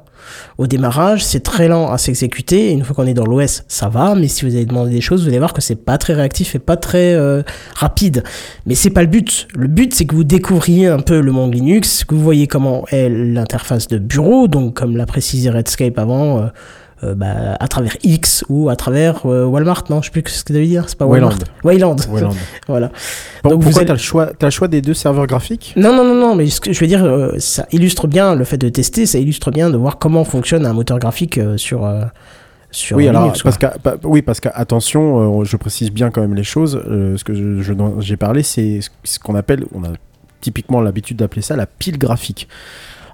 au 0.58 0.68
démarrage 0.68 1.24
c'est 1.24 1.42
très 1.42 1.68
lent 1.68 1.92
à 1.92 1.98
s'exécuter. 1.98 2.72
Une 2.72 2.84
fois 2.84 2.96
qu'on 2.96 3.08
est 3.08 3.14
dans 3.14 3.26
l'OS 3.26 3.64
ça 3.68 3.90
va. 3.90 4.16
Mais 4.16 4.28
si 4.28 4.46
vous 4.46 4.56
avez 4.56 4.66
demandé 4.66 4.92
des 4.92 5.02
choses 5.02 5.24
vous 5.24 5.30
allez 5.30 5.40
voir 5.40 5.54
que 5.54 5.62
c'est 5.62 5.76
pas 5.76 5.98
très 5.98 6.14
réactif 6.14 6.56
et 6.56 6.60
pas 6.60 6.78
très 6.78 7.14
euh, 7.14 7.44
rapide. 7.76 8.24
Mais 8.66 8.76
c'est 8.76 8.90
pas 8.90 9.02
le 9.02 9.08
but. 9.08 9.48
Le 9.56 9.68
but 9.68 9.94
c'est 9.94 10.06
que 10.06 10.16
vous 10.16 10.24
découvriez 10.24 10.88
un 10.88 11.00
peu 11.00 11.20
le 11.20 11.32
monde 11.32 11.54
Linux 11.54 12.04
que 12.04 12.16
vous 12.16 12.24
voyez 12.24 12.48
comment 12.48 12.86
est 12.92 13.10
l'interface 13.10 13.88
de 13.88 13.98
bureau 13.98 14.48
donc 14.48 14.76
comme 14.76 14.98
l'a 14.98 15.06
précisé 15.06 15.50
Redscape 15.50 15.98
avant 15.98 16.40
euh, 16.40 16.48
euh, 17.04 17.16
bah, 17.16 17.56
à 17.60 17.68
travers 17.68 17.96
X 18.04 18.44
ou 18.50 18.70
à 18.70 18.76
travers 18.76 19.26
euh, 19.26 19.46
Walmart, 19.46 19.84
non, 19.90 20.02
je 20.02 20.06
sais 20.06 20.12
plus 20.12 20.24
ce 20.32 20.44
que 20.44 20.54
veut 20.54 20.66
dire, 20.66 20.86
c'est 20.88 20.98
pas 20.98 21.06
Walmart. 21.06 21.38
Wayland. 21.64 21.96
Wayland. 22.10 22.36
voilà. 22.68 22.90
Bon, 23.44 23.52
Donc 23.52 23.64
vous 23.64 23.80
êtes- 23.80 23.88
t'as 23.88 23.94
le 23.94 24.00
choix 24.00 24.28
T'as 24.38 24.48
le 24.48 24.52
choix 24.52 24.68
des 24.68 24.82
deux 24.82 24.94
serveurs 24.94 25.28
graphiques? 25.28 25.74
Non, 25.76 25.96
non, 25.96 26.04
non, 26.06 26.16
non, 26.16 26.36
mais 26.36 26.48
ce 26.48 26.62
que 26.62 26.74
je 26.74 26.80
veux 26.80 26.88
dire, 26.88 27.04
euh, 27.04 27.34
ça 27.40 27.66
illustre 27.72 28.08
bien 28.08 28.36
le 28.36 28.44
fait 28.44 28.58
de 28.58 28.70
tester, 28.70 29.06
ça 29.06 29.18
illustre 29.20 29.52
bien 29.52 29.70
de 29.70 29.78
voir 29.78 29.98
comment 30.00 30.24
fonctionne 30.24 30.66
un 30.66 30.74
moteur 30.74 31.00
graphique 31.00 31.40
sur, 31.58 31.88
sur 32.72 32.98
Oui, 32.98 33.08
alors 33.08 33.34
parce 33.44 33.58
pa- 33.58 33.96
oui, 34.04 34.22
parce 34.22 34.40
qu'attention, 34.40 35.42
euh, 35.42 35.44
je 35.44 35.58
précise 35.58 35.92
bien 35.92 36.10
quand 36.10 36.22
même 36.22 36.36
les 36.36 36.44
choses. 36.44 36.82
euh, 36.90 37.18
ce 37.18 37.24
que 37.24 37.34
je- 37.34 37.62
je- 37.62 37.74
j'ai 38.00 38.18
parlé, 38.18 38.42
c'est 38.44 38.82
ce- 38.82 38.90
ce 39.04 39.20
qu'on 39.20 39.36
appelle, 39.36 39.66
on 39.76 39.84
a 39.84 39.90
typiquement 40.42 40.82
l'habitude 40.82 41.18
d'appeler 41.18 41.42
ça 41.42 41.56
la 41.56 41.66
pile 41.66 41.98
graphique. 41.98 42.48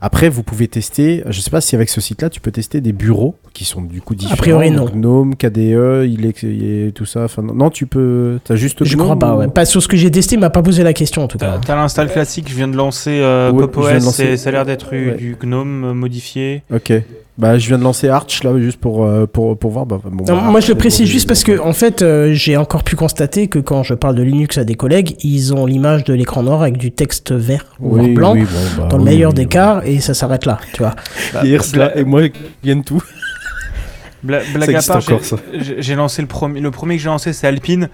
Après, 0.01 0.29
vous 0.29 0.43
pouvez 0.43 0.67
tester, 0.67 1.23
je 1.27 1.41
sais 1.41 1.49
pas 1.49 1.59
si 1.61 1.75
avec 1.75 1.89
ce 1.89 1.99
site-là, 1.99 2.29
tu 2.29 2.39
peux 2.39 2.51
tester 2.51 2.79
des 2.79 2.93
bureaux 2.93 3.35
qui 3.53 3.65
sont 3.65 3.81
du 3.81 4.01
coup 4.01 4.15
différents. 4.15 4.37
priori, 4.37 4.71
donc 4.71 4.91
Gnome, 4.93 5.35
KDE, 5.35 6.05
il 6.07 6.25
est, 6.25 6.41
il 6.43 6.63
est- 6.87 6.91
tout 6.91 7.05
ça. 7.05 7.23
Enfin, 7.25 7.41
non, 7.41 7.53
non, 7.53 7.69
tu 7.69 7.85
peux. 7.85 8.39
T'as 8.45 8.55
juste. 8.55 8.83
Je 8.85 8.95
Gnome 8.95 9.05
crois 9.07 9.19
pas, 9.19 9.35
ou- 9.35 9.39
ouais. 9.39 9.47
Pas 9.49 9.65
sur 9.65 9.81
ce 9.83 9.87
que 9.87 9.97
j'ai 9.97 10.09
testé, 10.09 10.35
il 10.35 10.39
m'a 10.39 10.49
pas 10.49 10.61
posé 10.63 10.83
la 10.83 10.93
question 10.93 11.23
en 11.23 11.27
tout 11.27 11.37
T'as 11.37 11.53
cas. 11.57 11.61
t'as 11.65 11.75
l'install 11.75 12.09
classique, 12.11 12.47
je 12.49 12.55
viens 12.55 12.67
de 12.67 12.77
lancer 12.77 13.19
euh, 13.21 13.51
Ouais, 13.51 13.67
Pop 13.67 13.73
je 13.75 13.81
viens 13.81 13.91
de 13.91 13.97
OS, 13.97 14.05
lancer- 14.05 14.23
et 14.23 14.37
ça 14.37 14.49
a 14.49 14.51
l'air 14.53 14.65
d'être 14.65 14.93
eu- 14.93 15.09
Ouais. 15.11 15.17
du 15.17 15.35
GNOME 15.41 15.83
euh, 15.83 15.93
modifié. 15.93 16.63
Ok. 16.73 16.93
Bah, 17.39 17.57
je 17.57 17.67
viens 17.69 17.77
de 17.77 17.83
lancer 17.83 18.09
Arch 18.09 18.43
là, 18.43 18.51
juste 18.59 18.79
pour 18.81 18.97
pour 19.07 19.27
pour, 19.31 19.57
pour 19.57 19.71
voir. 19.71 19.85
Bah, 19.85 19.99
bon, 20.03 20.25
Non, 20.27 20.35
bah, 20.41 20.41
moi 20.51 20.59
je 20.59 20.67
le 20.67 20.73
Arch, 20.73 20.79
précise 20.79 21.07
bon, 21.07 21.11
juste 21.13 21.27
parce 21.27 21.45
que 21.45 21.57
en 21.59 21.71
fait 21.71 22.01
euh, 22.01 22.33
j'ai 22.33 22.57
encore 22.57 22.83
pu 22.83 22.97
constater 22.97 23.47
que 23.47 23.59
quand 23.59 23.81
je 23.83 23.93
parle 23.93 24.15
de 24.15 24.23
Linux 24.23 24.57
à 24.57 24.65
des 24.65 24.75
collègues, 24.75 25.15
ils 25.23 25.53
ont 25.53 25.65
l'image 25.65 26.03
de 26.03 26.13
l'écran 26.13 26.43
noir 26.43 26.61
avec 26.61 26.75
du 26.77 26.91
texte 26.91 27.31
vert 27.31 27.65
ou 27.79 27.97
Oui, 27.97 28.13
blanc 28.13 28.33
oui, 28.33 28.41
bon, 28.43 28.47
bah, 28.81 28.87
dans 28.89 28.97
le 28.97 29.05
meilleur 29.05 29.31
oui, 29.31 29.35
des 29.37 29.45
cas 29.45 29.81
et 29.85 30.01
ça 30.01 30.13
s'arrête 30.13 30.45
là, 30.45 30.59
tu 30.73 30.79
vois. 30.79 30.95
Bah, 31.33 31.45
Hier, 31.45 31.59
bla- 31.61 31.67
cela, 31.67 31.97
et 31.97 32.03
moi, 32.03 32.23
viennent 32.61 32.83
tout. 32.83 33.01
bla- 34.21 34.41
Ça 34.43 34.51
blague 34.53 34.75
à 34.75 34.81
part, 34.81 35.01
j'ai 35.79 35.95
lancé 35.95 36.21
le 36.21 36.27
premier. 36.27 36.59
Le 36.59 36.71
premier 36.71 36.97
que 36.97 37.01
j'ai 37.03 37.07
lancé, 37.09 37.31
c'est 37.31 37.47
Alpine. 37.47 37.87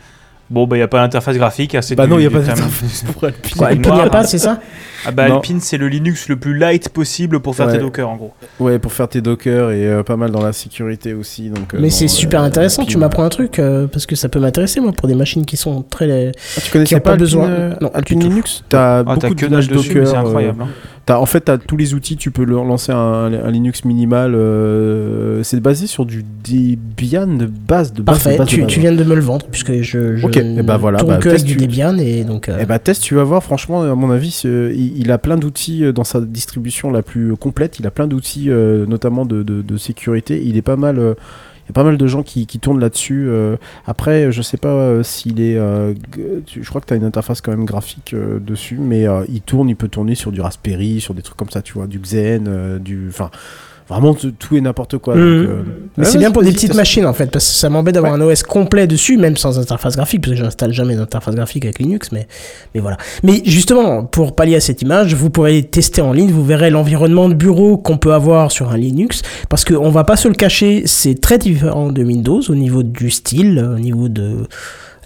Bon, 0.49 0.67
bah, 0.67 0.75
il 0.75 0.79
n'y 0.79 0.83
a 0.83 0.87
pas 0.87 0.99
d'interface 1.01 1.37
graphique. 1.37 1.73
hein, 1.73 1.81
c'est 1.81 1.95
Bah 1.95 2.03
du- 2.05 2.11
non, 2.11 2.19
il 2.19 2.23
y 2.23 2.27
a 2.27 2.29
pas 2.29 2.39
d'interface 2.39 3.03
pour 3.13 3.23
Alpine. 3.23 3.57
Quoi, 3.57 3.67
Alpine, 3.67 3.83
y 3.85 3.87
a 3.87 3.95
noir, 3.95 4.09
pas, 4.11 4.19
hein. 4.19 4.23
c'est 4.23 4.37
ça 4.37 4.59
Ah, 5.07 5.11
bah, 5.11 5.27
Non. 5.27 5.35
Alpine, 5.37 5.59
c'est 5.59 5.77
le 5.77 5.87
Linux 5.87 6.29
le 6.29 6.35
plus 6.35 6.55
light 6.55 6.89
possible 6.89 7.39
pour 7.39 7.55
faire 7.55 7.65
Ouais. 7.65 7.73
tes 7.73 7.79
Docker, 7.79 8.07
en 8.07 8.15
gros. 8.15 8.33
Ouais, 8.59 8.77
pour 8.77 8.93
faire 8.93 9.07
tes 9.07 9.21
dockers 9.21 9.71
et 9.71 9.85
euh, 9.87 10.03
pas 10.03 10.15
mal 10.17 10.29
dans 10.29 10.43
la 10.43 10.53
sécurité 10.53 11.13
aussi. 11.15 11.49
Donc, 11.49 11.73
euh, 11.73 11.79
Mais 11.81 11.89
c'est 11.89 12.05
euh, 12.05 12.09
super 12.09 12.41
intéressant, 12.43 12.83
Alpine, 12.83 12.91
tu 12.93 12.97
m'apprends 12.99 13.23
un 13.23 13.29
truc 13.29 13.57
euh, 13.57 13.87
parce 13.87 14.05
que 14.05 14.15
ça 14.15 14.29
peut 14.29 14.39
m'intéresser 14.39 14.79
moi 14.81 14.91
pour 14.91 15.07
des 15.07 15.15
machines 15.15 15.45
qui 15.45 15.57
sont 15.57 15.81
très 15.81 16.05
Ah, 16.57 16.61
tu 16.63 16.71
connaissais 16.71 16.95
pas 16.95 17.01
pas 17.01 17.11
Alpine, 17.13 17.23
besoin- 17.25 17.49
euh, 17.49 17.73
non, 17.81 17.89
Alpine. 17.95 18.19
Linux? 18.19 18.63
T'as 18.69 18.99
Ah, 18.99 19.03
beaucoup 19.03 19.19
t'as 19.19 19.29
de 19.29 19.33
que 19.33 19.45
mais 19.47 19.61
Docker. 19.65 20.07
c'est 20.07 20.15
euh, 20.15 20.19
incroyable. 20.19 20.61
hein. 20.61 20.67
T'as- 21.05 21.19
en 21.19 21.25
fait, 21.25 21.41
t'as 21.41 21.57
tous 21.57 21.77
les 21.77 21.93
outils. 21.93 22.17
Tu 22.17 22.31
peux 22.31 22.43
leur 22.43 22.63
lancer 22.65 22.91
un, 22.91 23.31
un 23.33 23.51
Linux 23.51 23.85
minimal. 23.85 24.33
euh, 24.35 25.43
c'est 25.43 25.59
basé 25.59 25.87
sur 25.87 26.05
du 26.05 26.23
Debian 26.43 27.27
de 27.27 27.45
base. 27.45 27.93
De 27.93 28.01
base, 28.01 28.15
parfait. 28.23 28.33
de 28.33 28.37
base, 28.39 28.47
de 28.47 28.51
tu, 28.51 28.61
base, 28.61 28.67
tu 28.69 28.79
viens 28.79 28.93
de 28.93 29.03
me 29.03 29.15
le 29.15 29.21
vendre 29.21 29.45
puisque 29.49 29.81
je, 29.81 30.15
je 30.15 30.25
Ok, 30.25 30.37
et 30.37 30.61
bah 30.63 30.77
voilà, 30.77 30.99
tourne 30.99 31.11
bah, 31.13 31.17
que 31.17 31.29
avec 31.29 31.43
du 31.43 31.55
tu- 31.55 31.65
Debian 31.65 31.97
et 31.97 32.23
donc 32.23 32.49
euh, 32.49 32.57
Eh 32.61 32.65
bah 32.65 32.79
test, 32.79 33.03
tu 33.03 33.15
vas 33.15 33.23
voir, 33.23 33.43
franchement, 33.43 33.81
à 33.83 33.95
mon 33.95 34.11
avis, 34.11 34.41
il, 34.45 34.97
il 34.97 35.11
a 35.11 35.17
plein 35.17 35.37
d'outils 35.37 35.83
euh, 35.85 35.91
dans 35.93 36.03
sa 36.03 36.21
distribution 36.21 36.91
la 36.91 37.01
plus 37.01 37.35
complète. 37.35 37.79
Il 37.79 37.87
a 37.87 37.91
plein 37.91 38.07
d'outils, 38.07 38.49
euh, 38.49 38.85
notamment 38.85 39.25
de, 39.25 39.43
de- 39.43 39.61
de 39.61 39.77
sécurité. 39.77 40.41
Il 40.45 40.57
est 40.57 40.61
pas 40.61 40.75
mal. 40.77 41.15
Il 41.65 41.69
y 41.69 41.71
a 41.71 41.73
pas 41.73 41.83
mal 41.83 41.97
de 41.97 42.07
gens 42.07 42.21
qui, 42.21 42.45
qui 42.45 42.59
tournent 42.59 42.79
là-dessus. 42.79 43.25
euh. 43.27 43.57
après, 43.87 44.31
je 44.31 44.41
sais 44.43 44.57
pas 44.57 44.69
euh, 44.69 45.03
s'il 45.03 45.41
est. 45.41 45.57
euh, 45.57 45.95
je 46.47 46.67
crois 46.69 46.79
que 46.79 46.85
tu 46.85 46.95
une 46.95 47.03
interface 47.03 47.41
quand 47.41 47.51
même 47.51 47.65
graphique 47.65 48.15
dessus, 48.15 48.77
mais 48.79 49.05
il 49.29 49.41
tourne, 49.41 49.69
il 49.69 49.75
peut 49.75 49.87
tourner 49.87 50.13
sur 50.15 50.31
du 50.31 50.41
Raspberry, 50.41 51.01
sur 51.01 51.13
des 51.13 51.23
trucs 51.23 51.37
comme 51.37 51.49
ça, 51.49 51.61
tu 51.61 51.73
vois, 51.73 51.87
du 51.87 51.99
Xen, 51.99 52.77
du. 52.79 53.07
Enfin. 53.09 53.31
Vraiment 53.87 54.13
tout 54.15 54.55
et 54.55 54.61
n'importe 54.61 54.97
quoi. 54.97 55.13
Donc, 55.13 55.23
euh, 55.23 55.63
Mais 55.97 56.05
ouais, 56.05 56.11
c'est 56.11 56.17
bien 56.17 56.31
pour 56.31 56.43
des 56.43 56.51
petites 56.51 56.73
machines 56.73 57.05
en 57.05 57.13
fait, 57.13 57.29
parce 57.29 57.45
que 57.47 57.53
ça 57.53 57.69
m'embête 57.69 57.93
d'avoir 57.93 58.13
un 58.13 58.21
OS 58.21 58.43
complet 58.43 58.87
dessus, 58.87 59.17
même 59.17 59.37
sans 59.37 59.59
interface 59.59 59.95
graphique, 59.95 60.21
parce 60.21 60.35
que 60.35 60.43
j'installe 60.43 60.73
jamais 60.73 60.95
d'interface 60.95 61.35
graphique 61.35 61.65
avec 61.65 61.79
Linux, 61.79 62.11
mais, 62.11 62.27
mais 62.73 62.81
voilà. 62.81 62.97
Mais 63.23 63.41
justement, 63.45 64.03
pour 64.03 64.35
pallier 64.35 64.55
à 64.55 64.59
cette 64.59 64.81
image, 64.81 65.13
vous 65.13 65.29
pourrez 65.29 65.63
tester 65.63 66.01
en 66.01 66.13
ligne, 66.13 66.31
vous 66.31 66.45
verrez 66.45 66.69
l'environnement 66.69 67.29
de 67.29 67.35
bureau 67.35 67.77
qu'on 67.77 67.97
peut 67.97 68.13
avoir 68.13 68.51
sur 68.51 68.71
un 68.71 68.77
Linux, 68.77 69.21
parce 69.49 69.63
qu'on 69.63 69.91
va 69.91 70.03
pas 70.03 70.15
se 70.15 70.27
le 70.27 70.35
cacher, 70.35 70.83
c'est 70.85 71.21
très 71.21 71.37
différent 71.37 71.91
de 71.91 72.03
Windows 72.03 72.41
au 72.49 72.55
niveau 72.55 72.81
du 72.83 73.09
style, 73.11 73.59
au 73.75 73.79
niveau 73.79 74.09
de 74.09 74.47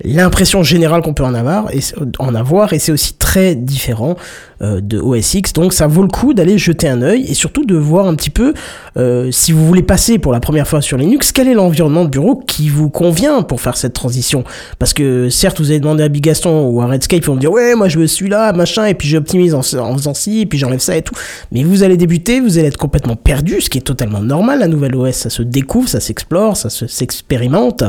l'impression 0.03 0.63
générale 0.63 1.01
qu'on 1.01 1.13
peut 1.13 1.23
en 1.23 1.33
avoir 1.33 1.73
et 1.73 1.79
en 2.19 2.33
avoir 2.35 2.73
et 2.73 2.79
c'est 2.79 2.91
aussi 2.91 3.13
très 3.13 3.55
différent 3.55 4.15
euh, 4.61 4.81
de 4.81 4.99
OS 4.99 5.33
X. 5.33 5.53
Donc 5.53 5.73
ça 5.73 5.87
vaut 5.87 6.01
le 6.01 6.07
coup 6.07 6.33
d'aller 6.33 6.57
jeter 6.57 6.87
un 6.87 7.01
œil 7.01 7.25
et 7.27 7.33
surtout 7.33 7.65
de 7.65 7.75
voir 7.75 8.07
un 8.07 8.15
petit 8.15 8.29
peu 8.29 8.53
euh, 8.97 9.29
si 9.31 9.51
vous 9.51 9.65
voulez 9.65 9.83
passer 9.83 10.17
pour 10.19 10.31
la 10.31 10.39
première 10.39 10.67
fois 10.67 10.81
sur 10.81 10.97
Linux 10.97 11.31
quel 11.31 11.47
est 11.47 11.53
l'environnement 11.53 12.03
de 12.05 12.09
bureau 12.09 12.35
qui 12.35 12.69
vous 12.69 12.89
convient 12.89 13.41
pour 13.41 13.61
faire 13.61 13.77
cette 13.77 13.93
transition. 13.93 14.43
Parce 14.79 14.93
que 14.93 15.29
certes 15.29 15.59
vous 15.59 15.69
avez 15.71 15.79
demandé 15.79 16.03
à 16.03 16.07
Bigaston 16.09 16.67
ou 16.69 16.81
à 16.81 16.85
Redscape 16.87 17.19
ils 17.21 17.25
vont 17.27 17.35
dire 17.35 17.51
ouais 17.51 17.75
moi 17.75 17.87
je 17.89 17.99
veux 17.99 18.07
celui-là 18.07 18.53
machin 18.53 18.85
et 18.85 18.93
puis 18.93 19.07
j'optimise 19.07 19.53
en, 19.53 19.59
en 19.79 19.97
faisant 19.97 20.13
ci 20.13 20.41
et 20.41 20.45
puis 20.45 20.57
j'enlève 20.57 20.79
ça 20.79 20.95
et 20.95 21.01
tout. 21.01 21.15
Mais 21.51 21.63
vous 21.63 21.83
allez 21.83 21.97
débuter 21.97 22.39
vous 22.39 22.57
allez 22.57 22.67
être 22.67 22.77
complètement 22.77 23.15
perdu 23.15 23.61
ce 23.61 23.69
qui 23.69 23.77
est 23.77 23.81
totalement 23.81 24.21
normal. 24.21 24.59
La 24.59 24.67
nouvelle 24.67 24.95
OS 24.95 25.13
ça 25.15 25.29
se 25.29 25.41
découvre 25.41 25.87
ça 25.89 25.99
s'explore 25.99 26.55
ça 26.57 26.69
se- 26.69 26.87
s'expérimente 26.87 27.83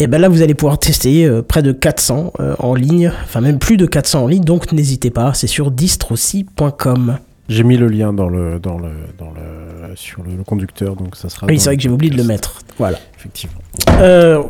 et 0.00 0.06
ben 0.06 0.18
là, 0.18 0.28
vous 0.30 0.40
allez 0.42 0.54
pouvoir 0.54 0.78
tester 0.78 1.26
euh, 1.26 1.42
près 1.42 1.62
de 1.62 1.72
400 1.72 2.32
euh, 2.40 2.54
en 2.58 2.74
ligne, 2.74 3.12
enfin 3.24 3.40
même 3.42 3.58
plus 3.58 3.76
de 3.76 3.84
400 3.86 4.24
en 4.24 4.26
ligne, 4.26 4.44
donc 4.44 4.72
n'hésitez 4.72 5.10
pas, 5.10 5.34
c'est 5.34 5.46
sur 5.46 5.70
distroci.com. 5.70 7.18
J'ai 7.50 7.64
mis 7.64 7.76
le 7.76 7.88
lien 7.88 8.12
dans 8.12 8.28
le, 8.28 8.58
dans 8.60 8.78
le, 8.78 8.90
dans 9.18 9.32
le, 9.32 9.96
sur 9.96 10.22
le, 10.22 10.36
le 10.36 10.44
conducteur, 10.44 10.94
donc 10.96 11.16
ça 11.16 11.28
sera. 11.28 11.46
Oui, 11.48 11.58
c'est 11.58 11.66
vrai 11.66 11.76
que 11.76 11.82
j'ai 11.82 11.88
oublié 11.88 12.10
de 12.12 12.16
le 12.16 12.24
mettre. 12.24 12.60
Voilà. 12.78 12.98
Effectivement. 13.18 13.58
Euh, 13.98 14.42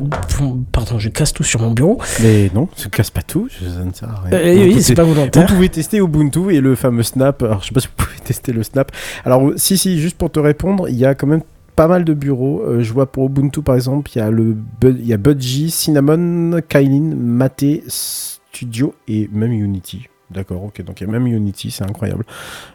pardon, 0.70 0.98
je 0.98 1.09
casse 1.09 1.32
tout 1.32 1.43
sur 1.43 1.60
mon 1.60 1.70
bureau. 1.70 1.98
Mais 2.22 2.51
non, 2.55 2.68
ne 2.85 2.89
casse 2.90 3.10
pas 3.10 3.22
tout, 3.22 3.48
ça 3.48 3.85
ne 3.85 3.93
sert 3.93 4.09
à 4.09 4.20
rien. 4.28 4.32
Euh, 4.39 4.55
Vous 4.55 4.74
oui, 4.74 4.82
c'est 4.82 4.94
pas 4.94 5.02
Vous 5.05 5.14
volontaire. 5.14 5.47
pouvez 5.47 5.68
tester 5.70 5.97
Ubuntu 5.98 6.55
et 6.55 6.60
le 6.60 6.74
fameux 6.77 7.02
Snap. 7.02 7.43
Alors, 7.43 7.60
je 7.62 7.68
sais 7.68 7.72
pas 7.74 7.81
si 7.81 7.86
vous 7.89 7.94
pouvez 8.05 8.18
tester 8.24 8.52
le 8.52 8.62
Snap. 8.62 8.93
Alors, 9.24 9.51
si, 9.56 9.78
si, 9.78 9.98
juste 9.98 10.16
pour 10.18 10.31
te 10.31 10.39
répondre, 10.39 10.89
il 10.89 10.97
y 10.97 11.06
a 11.06 11.14
quand 11.14 11.27
même 11.27 11.43
pas 11.81 11.89
mal 11.89 12.05
de 12.05 12.12
bureaux. 12.12 12.61
Euh, 12.61 12.82
je 12.82 12.93
vois 12.93 13.07
pour 13.11 13.24
Ubuntu, 13.24 13.62
par 13.62 13.74
exemple, 13.74 14.11
il 14.15 14.19
y 14.19 14.20
a 14.20 14.31
le 14.31 14.55
il 14.82 15.07
y 15.07 15.15
a 15.15 15.16
Budgie, 15.16 15.70
Cinnamon, 15.70 16.61
Kylin, 16.69 17.15
Mate, 17.16 17.65
Studio 17.89 18.94
et 19.09 19.31
même 19.32 19.52
Unity. 19.52 20.07
D'accord, 20.31 20.62
ok, 20.62 20.85
donc 20.85 21.01
il 21.01 21.07
y 21.07 21.09
a 21.09 21.11
même 21.11 21.27
Unity, 21.27 21.70
c'est 21.70 21.85
incroyable. 21.85 22.27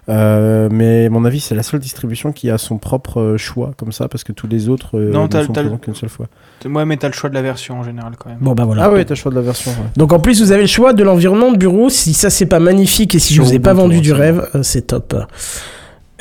Euh, 0.09 0.69
mais 0.71 1.05
à 1.05 1.09
mon 1.11 1.23
avis, 1.23 1.39
c'est 1.39 1.53
la 1.53 1.61
seule 1.61 1.79
distribution 1.79 2.31
qui 2.31 2.49
a 2.49 2.57
son 2.57 2.79
propre 2.79 3.21
euh, 3.21 3.37
choix 3.37 3.73
comme 3.77 3.91
ça, 3.91 4.07
parce 4.07 4.23
que 4.23 4.31
tous 4.31 4.47
les 4.47 4.69
autres 4.69 4.97
euh, 4.97 5.11
Non, 5.11 5.27
ne 5.31 5.43
sont 5.43 5.53
présents 5.53 5.77
qu'une 5.77 5.93
seule 5.93 6.09
fois. 6.09 6.25
Ouais, 6.65 6.83
mais 6.85 6.97
t'as 6.97 7.09
le 7.09 7.13
choix 7.13 7.29
de 7.29 7.35
la 7.35 7.43
version 7.43 7.79
en 7.79 7.83
général 7.83 8.13
quand 8.17 8.29
même. 8.29 8.39
Bon 8.41 8.53
bah 8.53 8.65
voilà. 8.65 8.85
Ah 8.85 8.91
ouais, 8.91 9.05
t'as 9.05 9.13
le 9.13 9.19
choix 9.19 9.29
de 9.29 9.35
la 9.35 9.43
version. 9.43 9.69
ouais. 9.69 9.89
Donc 9.97 10.13
en 10.13 10.19
plus 10.19 10.41
vous 10.41 10.51
avez 10.51 10.63
le 10.63 10.67
choix 10.67 10.93
de 10.93 11.03
l'environnement 11.03 11.51
de 11.51 11.57
bureau. 11.57 11.89
Si 11.89 12.15
ça 12.15 12.31
c'est 12.31 12.47
pas 12.47 12.59
magnifique 12.59 13.13
et 13.13 13.19
si 13.19 13.35
je 13.35 13.41
vous 13.43 13.53
ai 13.53 13.59
pas 13.59 13.73
vendu 13.73 14.01
du 14.01 14.13
rêve, 14.13 14.49
c'est 14.63 14.87
top. 14.87 15.15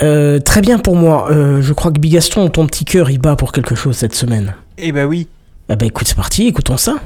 Euh, 0.01 0.41
très 0.41 0.61
bien 0.61 0.79
pour 0.79 0.97
moi. 0.97 1.31
Euh, 1.31 1.63
je 1.63 1.73
crois 1.73 1.93
que 1.93 1.99
Bigaston, 1.99 2.49
ton 2.49 2.67
petit 2.67 2.85
cœur, 2.85 3.11
il 3.11 3.19
bat 3.19 3.37
pour 3.37 3.53
quelque 3.53 3.75
chose 3.75 3.97
cette 3.97 4.15
semaine. 4.15 4.55
Eh 4.79 4.93
bah 4.93 5.07
oui. 5.07 5.29
Ah 5.69 5.77
bah 5.77 5.87
écoute, 5.87 6.09
c'est 6.09 6.17
parti, 6.17 6.47
écoutons 6.47 6.77
ça. 6.77 6.97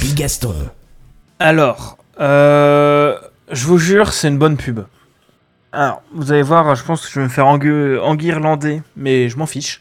Bigaston. 0.00 0.54
Alors, 1.38 1.98
euh, 2.20 3.16
je 3.50 3.66
vous 3.66 3.78
jure, 3.78 4.12
c'est 4.12 4.28
une 4.28 4.38
bonne 4.38 4.56
pub. 4.56 4.80
Alors, 5.72 6.02
vous 6.12 6.32
allez 6.32 6.42
voir, 6.42 6.74
je 6.74 6.84
pense 6.84 7.06
que 7.06 7.12
je 7.12 7.20
vais 7.20 7.24
me 7.26 7.30
faire 7.30 7.46
enguirlander, 7.46 8.82
mais 8.96 9.28
je 9.28 9.36
m'en 9.38 9.46
fiche. 9.46 9.80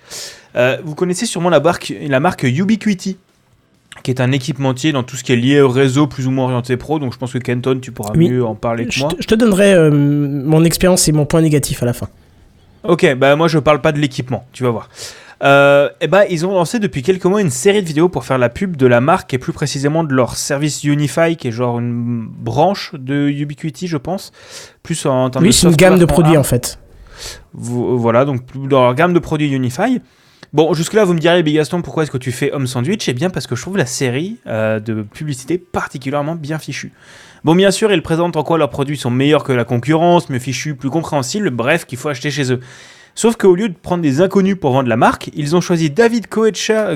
Euh, 0.55 0.77
vous 0.83 0.93
connaissez 0.95 1.25
sûrement 1.25 1.49
la 1.49 1.59
marque, 1.59 1.93
la 1.99 2.19
marque 2.19 2.43
Ubiquiti, 2.43 3.17
qui 4.03 4.11
est 4.11 4.21
un 4.21 4.31
équipementier 4.31 4.91
dans 4.91 5.03
tout 5.03 5.15
ce 5.15 5.23
qui 5.23 5.33
est 5.33 5.35
lié 5.35 5.61
au 5.61 5.69
réseau 5.69 6.05
plus 6.07 6.27
ou 6.27 6.31
moins 6.31 6.45
orienté 6.45 6.77
pro. 6.77 6.99
Donc, 6.99 7.13
je 7.13 7.17
pense 7.17 7.33
que 7.33 7.39
Kenton, 7.39 7.79
tu 7.81 7.91
pourras 7.91 8.13
Oui. 8.15 8.29
mieux 8.29 8.45
en 8.45 8.53
parler 8.55 8.85
que 8.85 8.91
Je 8.91 8.99
moi. 9.01 9.09
te, 9.09 9.21
je 9.21 9.27
te 9.27 9.35
donnerai 9.35 9.73
euh, 9.73 9.89
mon 9.91 10.63
expérience 10.63 11.07
et 11.07 11.11
mon 11.11 11.25
point 11.25 11.41
négatif 11.41 11.81
à 11.81 11.85
la 11.87 11.93
fin. 11.93 12.07
Ok, 12.83 13.13
bah 13.15 13.35
moi 13.35 13.49
je 13.49 13.59
parle 13.59 13.81
pas 13.81 13.91
de 13.91 13.99
l'équipement, 13.99 14.45
tu 14.53 14.63
vas 14.63 14.69
voir. 14.69 14.89
Euh, 15.41 15.89
et 16.01 16.07
ben 16.07 16.23
ils 16.29 16.45
ont 16.45 16.53
lancé 16.53 16.79
depuis 16.79 17.01
quelques 17.01 17.23
mois 17.25 17.39
une 17.39 17.49
série 17.49 17.81
de 17.81 17.87
vidéos 17.87 18.09
pour 18.09 18.25
faire 18.25 18.37
la 18.37 18.49
pub 18.49 18.75
de 18.75 18.85
la 18.85 18.99
marque 18.99 19.33
et 19.33 19.37
plus 19.37 19.53
précisément 19.53 20.03
de 20.03 20.13
leur 20.13 20.35
service 20.35 20.83
Unify 20.83 21.37
qui 21.37 21.47
est 21.47 21.51
genre 21.51 21.79
une 21.79 22.25
branche 22.27 22.91
de 22.97 23.29
Ubiquiti 23.29 23.87
je 23.87 23.95
pense. 23.95 24.33
Plus 24.83 25.05
en 25.05 25.29
termes 25.29 25.43
Oui, 25.45 25.51
de 25.51 25.53
c'est 25.53 25.67
une 25.67 25.75
gamme 25.77 25.97
de 25.97 26.03
produits 26.05 26.35
en 26.35 26.43
fait. 26.43 26.77
Vo- 27.53 27.95
Voilà, 27.97 28.25
donc 28.25 28.41
leur 28.69 28.93
gamme 28.95 29.13
de 29.13 29.19
produits 29.19 29.49
Unify. 29.49 30.01
Bon, 30.51 30.73
jusque-là, 30.73 31.05
vous 31.05 31.13
me 31.13 31.19
direz, 31.19 31.43
Bigaston, 31.43 31.83
pourquoi 31.83 32.01
est-ce 32.03 32.09
que 32.11 32.17
tu 32.17 32.31
fais 32.31 32.51
Home 32.53 32.65
Sandwich? 32.65 33.07
Eh 33.07 33.13
bien, 33.13 33.29
parce 33.29 33.45
que 33.45 33.55
je 33.55 33.61
trouve 33.61 33.77
la 33.77 33.85
série 33.85 34.39
euh, 34.47 34.79
de 34.79 35.03
publicité 35.03 35.59
particulièrement 35.59 36.33
bien 36.33 36.57
fichue. 36.57 36.91
Bon, 37.43 37.53
bien 37.53 37.69
sûr, 37.69 37.91
ils 37.91 38.01
présentent 38.01 38.35
en 38.35 38.41
quoi 38.41 38.57
leurs 38.57 38.71
produits 38.71 38.97
sont 38.97 39.11
meilleurs 39.11 39.43
que 39.43 39.53
la 39.53 39.63
concurrence, 39.63 40.27
mieux 40.29 40.39
fichus, 40.39 40.73
plus 40.73 40.89
compréhensibles, 40.89 41.51
bref, 41.51 41.85
qu'il 41.85 41.99
faut 41.99 42.09
acheter 42.09 42.31
chez 42.31 42.51
eux. 42.51 42.59
Sauf 43.19 43.35
qu'au 43.35 43.53
lieu 43.53 43.67
de 43.67 43.73
prendre 43.73 44.01
des 44.01 44.21
inconnus 44.21 44.55
pour 44.57 44.71
vendre 44.71 44.87
la 44.87 44.95
marque, 44.95 45.29
ils 45.33 45.53
ont 45.53 45.59
choisi 45.59 45.89
David 45.89 46.27
Koechner, 46.27 46.95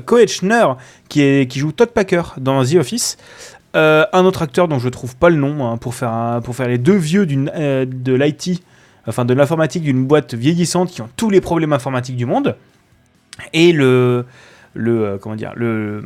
qui, 1.10 1.60
joue 1.60 1.74
Todd 1.74 1.90
Packer 1.90 2.22
dans 2.38 2.64
The 2.64 2.76
Office. 2.76 3.18
Euh, 3.76 4.06
un 4.14 4.24
autre 4.24 4.42
acteur 4.42 4.70
dont 4.70 4.80
je 4.80 4.88
trouve 4.88 5.18
pas 5.18 5.30
le 5.30 5.36
nom 5.36 5.68
hein, 5.68 5.76
pour, 5.76 5.94
faire 5.96 6.42
les 6.66 6.78
deux 6.78 6.96
vieux 6.96 7.28
euh, 7.30 7.86
de 7.86 8.14
l'IT, 8.14 8.64
enfin 9.06 9.26
de 9.26 9.34
l'informatique 9.34 9.84
d'une 9.84 10.06
boîte 10.06 10.34
vieillissante 10.34 10.92
qui 10.92 11.02
ont 11.02 11.10
tous 11.18 11.30
les 11.30 11.42
problèmes 11.42 11.74
informatiques 11.74 12.16
du 12.16 12.26
monde. 12.26 12.56
Et 13.52 13.74
le, 13.74 14.26
euh, 14.78 16.02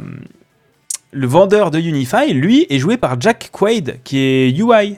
vendeur 1.14 1.69
de 1.69 1.77
Unify, 1.77 2.34
lui, 2.34 2.65
est 2.72 2.80
joué 2.80 2.98
par 2.98 3.22
Jack 3.22 3.49
Quaid, 3.52 3.99
qui 4.03 4.18
est 4.18 4.49
UI 4.49 4.98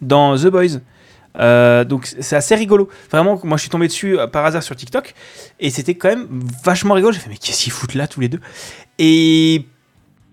dans 0.00 0.36
The 0.36 0.48
Boys. 0.48 0.80
Euh, 1.38 1.84
donc 1.84 2.14
c'est 2.20 2.36
assez 2.36 2.54
rigolo. 2.54 2.88
Vraiment, 3.10 3.40
moi 3.44 3.56
je 3.56 3.62
suis 3.62 3.70
tombé 3.70 3.86
dessus 3.88 4.18
euh, 4.18 4.26
par 4.26 4.44
hasard 4.44 4.62
sur 4.62 4.76
TikTok 4.76 5.14
et 5.60 5.70
c'était 5.70 5.94
quand 5.94 6.08
même 6.08 6.28
vachement 6.62 6.94
rigolo. 6.94 7.12
J'ai 7.12 7.20
fait 7.20 7.30
mais 7.30 7.36
qu'est-ce 7.38 7.62
qu'ils 7.62 7.72
foutent 7.72 7.94
là 7.94 8.06
tous 8.06 8.20
les 8.20 8.28
deux? 8.28 8.40
Et 8.98 9.64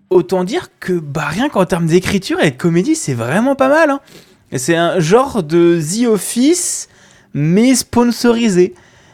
autant 0.10 0.44
dire 0.44 0.70
que 0.80 0.94
bah, 0.94 1.28
rien 1.28 1.50
qu'en 1.50 1.66
termes 1.66 1.86
d'écriture 1.86 2.42
et 2.42 2.52
de 2.52 2.58
comédie, 2.58 2.96
c'est 2.96 3.14
vraiment 3.14 3.56
pas 3.56 3.70
mal. 3.70 3.90
hein. 3.90 4.00
C'est 4.58 4.76
un 4.76 5.00
genre 5.00 5.44
de 5.44 5.80
The 5.80 6.08
Office 6.08 6.90
mais 7.34 7.76
sponsorisé. 7.76 8.74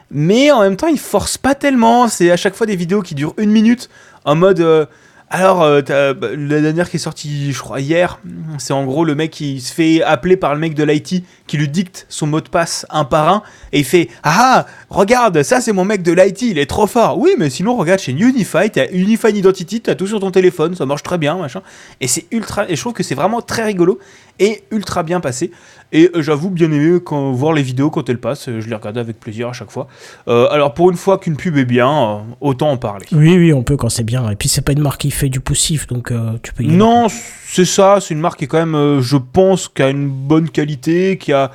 Mais 0.09 0.51
en 0.51 0.61
même 0.61 0.77
temps, 0.77 0.87
il 0.87 0.99
force 0.99 1.37
pas 1.37 1.55
tellement. 1.55 2.07
C'est 2.07 2.31
à 2.31 2.37
chaque 2.37 2.55
fois 2.55 2.65
des 2.65 2.75
vidéos 2.75 3.01
qui 3.01 3.15
durent 3.15 3.33
une 3.37 3.51
minute 3.51 3.89
en 4.23 4.35
mode. 4.35 4.59
euh, 4.59 4.85
alors, 5.27 5.63
euh, 5.63 5.81
bah, 6.13 6.27
la 6.37 6.61
dernière 6.61 6.89
qui 6.89 6.97
est 6.97 6.99
sortie, 6.99 7.51
je 7.51 7.59
crois, 7.59 7.79
hier, 7.79 8.19
c'est 8.59 8.73
en 8.73 8.85
gros 8.85 9.03
le 9.03 9.15
mec 9.15 9.31
qui 9.31 9.59
se 9.59 9.73
fait 9.73 10.03
appeler 10.03 10.37
par 10.37 10.53
le 10.53 10.59
mec 10.59 10.75
de 10.75 10.83
l'IT 10.83 11.23
qui 11.47 11.57
lui 11.57 11.67
dicte 11.67 12.05
son 12.09 12.27
mot 12.27 12.41
de 12.41 12.47
passe 12.47 12.85
un 12.91 13.05
par 13.05 13.29
un 13.29 13.43
et 13.73 13.79
il 13.79 13.85
fait 13.85 14.09
Ah, 14.23 14.67
regarde, 14.89 15.41
ça 15.41 15.61
c'est 15.61 15.73
mon 15.73 15.83
mec 15.83 16.03
de 16.03 16.11
l'IT, 16.11 16.43
il 16.43 16.59
est 16.59 16.67
trop 16.67 16.85
fort. 16.85 17.17
Oui, 17.17 17.31
mais 17.39 17.49
sinon, 17.49 17.75
regarde 17.75 17.99
chez 17.99 18.11
Unify, 18.11 18.69
t'as 18.71 18.85
Unify 18.91 19.29
Identity, 19.29 19.81
t'as 19.81 19.95
tout 19.95 20.05
sur 20.05 20.19
ton 20.19 20.29
téléphone, 20.29 20.75
ça 20.75 20.85
marche 20.85 21.03
très 21.03 21.17
bien, 21.17 21.35
machin. 21.37 21.63
Et 22.01 22.07
c'est 22.07 22.25
ultra. 22.29 22.69
Et 22.69 22.75
je 22.75 22.81
trouve 22.81 22.93
que 22.93 23.03
c'est 23.03 23.15
vraiment 23.15 23.41
très 23.41 23.63
rigolo 23.63 23.99
et 24.39 24.63
ultra 24.71 25.01
bien 25.01 25.21
passé. 25.21 25.51
Et 25.91 26.09
euh, 26.15 26.21
j'avoue 26.21 26.49
bien 26.49 26.71
aimé 26.71 26.99
quand, 27.03 27.31
voir 27.31 27.53
les 27.53 27.61
vidéos 27.61 27.89
quand 27.89 28.09
elles 28.09 28.19
passent, 28.19 28.49
euh, 28.49 28.59
je 28.59 28.67
les 28.67 28.75
regarde 28.75 28.97
avec 28.97 29.19
plaisir 29.19 29.49
à 29.49 29.53
chaque 29.53 29.71
fois. 29.71 29.87
Euh, 30.27 30.47
alors, 30.49 30.73
pour 30.73 30.89
une 30.89 30.97
fois 30.97 31.17
qu'une 31.17 31.37
pub 31.37 31.57
est 31.57 31.65
bien, 31.65 32.23
autant 32.41 32.71
en 32.71 32.77
parler. 32.77 33.05
Oui, 33.11 33.37
oui, 33.37 33.53
on 33.53 33.63
peut 33.63 33.77
quand 33.77 33.89
c'est 33.89 34.03
bien. 34.03 34.29
Et 34.29 34.35
puis 34.35 34.49
c'est 34.49 34.61
pas 34.61 34.71
une 34.71 34.81
marque 34.81 35.01
qui 35.01 35.11
fait 35.11 35.29
du 35.29 35.39
poussif, 35.39 35.87
donc 35.87 36.11
euh, 36.11 36.33
tu 36.41 36.53
peux 36.53 36.63
y 36.63 36.67
aller. 36.67 36.75
Non, 36.75 37.07
c'est 37.47 37.65
ça. 37.65 37.99
C'est 38.01 38.13
une 38.13 38.19
marque 38.19 38.39
qui 38.39 38.45
est 38.45 38.47
quand 38.47 38.65
même, 38.65 38.99
je 38.99 39.17
pense, 39.17 39.67
qui 39.67 39.81
a 39.81 39.89
une 39.89 40.09
bonne 40.09 40.49
qualité, 40.49 41.17
qui 41.17 41.31
a, 41.33 41.51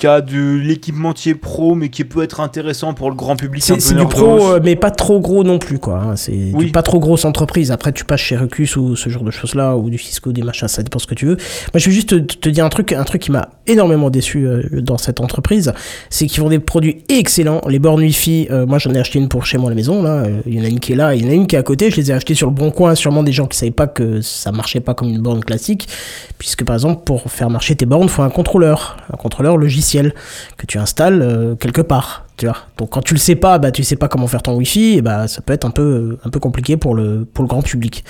qui 0.00 0.06
a 0.06 0.22
de 0.22 0.56
l'équipementier 0.56 1.34
pro, 1.34 1.74
mais 1.74 1.90
qui 1.90 2.04
peut 2.04 2.22
être 2.22 2.40
intéressant 2.40 2.94
pour 2.94 3.10
le 3.10 3.14
grand 3.16 3.36
public. 3.36 3.62
C'est 3.62 3.94
du 3.94 4.06
pro, 4.06 4.54
euh, 4.54 4.60
mais 4.64 4.74
pas 4.74 4.90
trop 4.90 5.20
gros 5.20 5.44
non 5.44 5.58
plus, 5.58 5.78
quoi. 5.78 6.00
hein. 6.02 6.16
C'est 6.16 6.52
Oui. 6.54 6.70
pas 6.70 6.80
trop 6.82 6.98
grosse 7.00 7.26
entreprise. 7.26 7.70
Après, 7.70 7.92
tu 7.92 8.06
passes 8.06 8.20
chez 8.20 8.38
Recus 8.38 8.76
ou 8.76 8.96
ce 8.96 9.10
genre 9.10 9.24
de 9.24 9.30
choses-là, 9.30 9.76
ou 9.76 9.90
du 9.90 9.98
Cisco, 9.98 10.32
des 10.32 10.40
machins, 10.42 10.68
ça 10.68 10.82
dépend 10.82 10.98
ce 10.98 11.06
que 11.06 11.14
tu 11.14 11.26
veux. 11.26 11.36
Moi, 11.36 11.74
je 11.74 11.84
vais 11.90 11.92
juste 11.94 12.08
te, 12.08 12.14
te 12.16 12.48
dire 12.48 12.64
un 12.64 12.70
truc, 12.70 12.94
un 12.94 13.04
truc 13.04 13.20
qui 13.20 13.30
m'a 13.30 13.50
énormément 13.66 14.08
déçu 14.08 14.46
euh, 14.46 14.62
dans 14.80 14.96
cette 14.96 15.20
entreprise, 15.20 15.74
c'est 16.08 16.26
qu'ils 16.26 16.40
font 16.40 16.48
des 16.48 16.60
produits 16.60 17.04
excellents. 17.10 17.60
Les 17.68 17.78
bornes 17.78 18.00
Wi-Fi, 18.00 18.48
euh, 18.50 18.64
moi, 18.64 18.78
j'en 18.78 18.92
ai 18.94 18.98
acheté 19.00 19.18
une 19.18 19.28
pour 19.28 19.44
chez 19.44 19.58
moi 19.58 19.68
à 19.68 19.72
la 19.72 19.76
maison, 19.76 20.02
là. 20.02 20.24
Il 20.46 20.54
y 20.54 20.60
en 20.62 20.64
a 20.64 20.68
une 20.68 20.80
qui 20.80 20.94
est 20.94 20.96
là, 20.96 21.14
il 21.14 21.22
y 21.22 21.28
en 21.28 21.30
a 21.30 21.34
une 21.34 21.46
qui 21.46 21.56
est 21.56 21.58
à 21.58 21.62
côté. 21.62 21.90
Je 21.90 21.96
les 21.96 22.10
ai 22.10 22.14
achetées 22.14 22.34
sur 22.34 22.46
le 22.46 22.54
bon 22.54 22.70
coin, 22.70 22.94
sûrement 22.94 23.22
des 23.22 23.32
gens 23.32 23.46
qui 23.46 23.58
savaient 23.58 23.70
pas 23.70 23.86
que 23.86 24.22
ça 24.22 24.50
marchait 24.50 24.80
pas 24.80 24.94
comme 24.94 25.10
une 25.10 25.20
borne 25.20 25.44
classique, 25.44 25.88
puisque 26.38 26.64
par 26.64 26.74
exemple, 26.74 27.02
pour 27.04 27.30
faire 27.30 27.50
marcher 27.50 27.76
tes 27.76 27.84
bornes, 27.84 28.08
faut 28.08 28.22
un 28.22 28.30
contrôleur, 28.30 28.96
un 29.12 29.18
contrôleur 29.18 29.58
logiciel. 29.58 29.89
Logiciel 29.90 30.14
que 30.56 30.66
tu 30.66 30.78
installes 30.78 31.22
euh, 31.22 31.54
quelque 31.54 31.80
part. 31.82 32.26
Tu 32.36 32.46
vois. 32.46 32.56
Donc 32.78 32.90
quand 32.90 33.02
tu 33.02 33.14
le 33.14 33.20
sais 33.20 33.36
pas, 33.36 33.58
bah 33.58 33.70
tu 33.70 33.84
sais 33.84 33.96
pas 33.96 34.08
comment 34.08 34.26
faire 34.26 34.42
ton 34.42 34.54
Wi-Fi, 34.56 34.98
et 34.98 35.02
bah 35.02 35.28
ça 35.28 35.42
peut 35.42 35.52
être 35.52 35.66
un 35.66 35.70
peu 35.70 36.18
un 36.24 36.30
peu 36.30 36.40
compliqué 36.40 36.76
pour 36.76 36.94
le 36.94 37.26
pour 37.32 37.44
le 37.44 37.48
grand 37.48 37.62
public. 37.62 38.04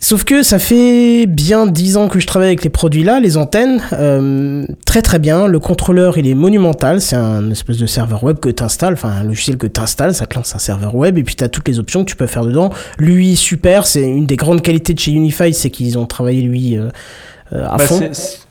Sauf 0.00 0.22
que 0.22 0.44
ça 0.44 0.60
fait 0.60 1.26
bien 1.26 1.66
10 1.66 1.96
ans 1.96 2.08
que 2.08 2.20
je 2.20 2.26
travaille 2.26 2.50
avec 2.50 2.62
les 2.62 2.70
produits 2.70 3.02
là, 3.02 3.18
les 3.18 3.36
antennes, 3.36 3.82
euh, 3.94 4.64
très 4.86 5.02
très 5.02 5.18
bien. 5.18 5.48
Le 5.48 5.58
contrôleur 5.58 6.18
il 6.18 6.28
est 6.28 6.36
monumental, 6.36 7.00
c'est 7.00 7.16
un 7.16 7.50
espèce 7.50 7.78
de 7.78 7.86
serveur 7.86 8.22
web 8.22 8.38
que 8.38 8.48
tu 8.48 8.62
installes, 8.62 8.92
enfin 8.92 9.08
un 9.10 9.24
logiciel 9.24 9.58
que 9.58 9.66
tu 9.66 9.80
installes, 9.80 10.14
ça 10.14 10.26
te 10.26 10.36
lance 10.36 10.54
un 10.54 10.60
serveur 10.60 10.94
web 10.94 11.18
et 11.18 11.24
puis 11.24 11.34
tu 11.34 11.42
as 11.42 11.48
toutes 11.48 11.66
les 11.66 11.80
options 11.80 12.04
que 12.04 12.10
tu 12.10 12.16
peux 12.16 12.28
faire 12.28 12.44
dedans. 12.44 12.70
Lui 12.98 13.34
super, 13.34 13.86
c'est 13.86 14.08
une 14.08 14.24
des 14.24 14.36
grandes 14.36 14.62
qualités 14.62 14.94
de 14.94 15.00
chez 15.00 15.10
Unify, 15.10 15.52
c'est 15.52 15.70
qu'ils 15.70 15.98
ont 15.98 16.06
travaillé 16.06 16.42
lui 16.42 16.78
euh, 16.78 16.90
euh, 17.52 17.66
à 17.66 17.76
Bah, 17.76 17.84
fond. 17.84 18.00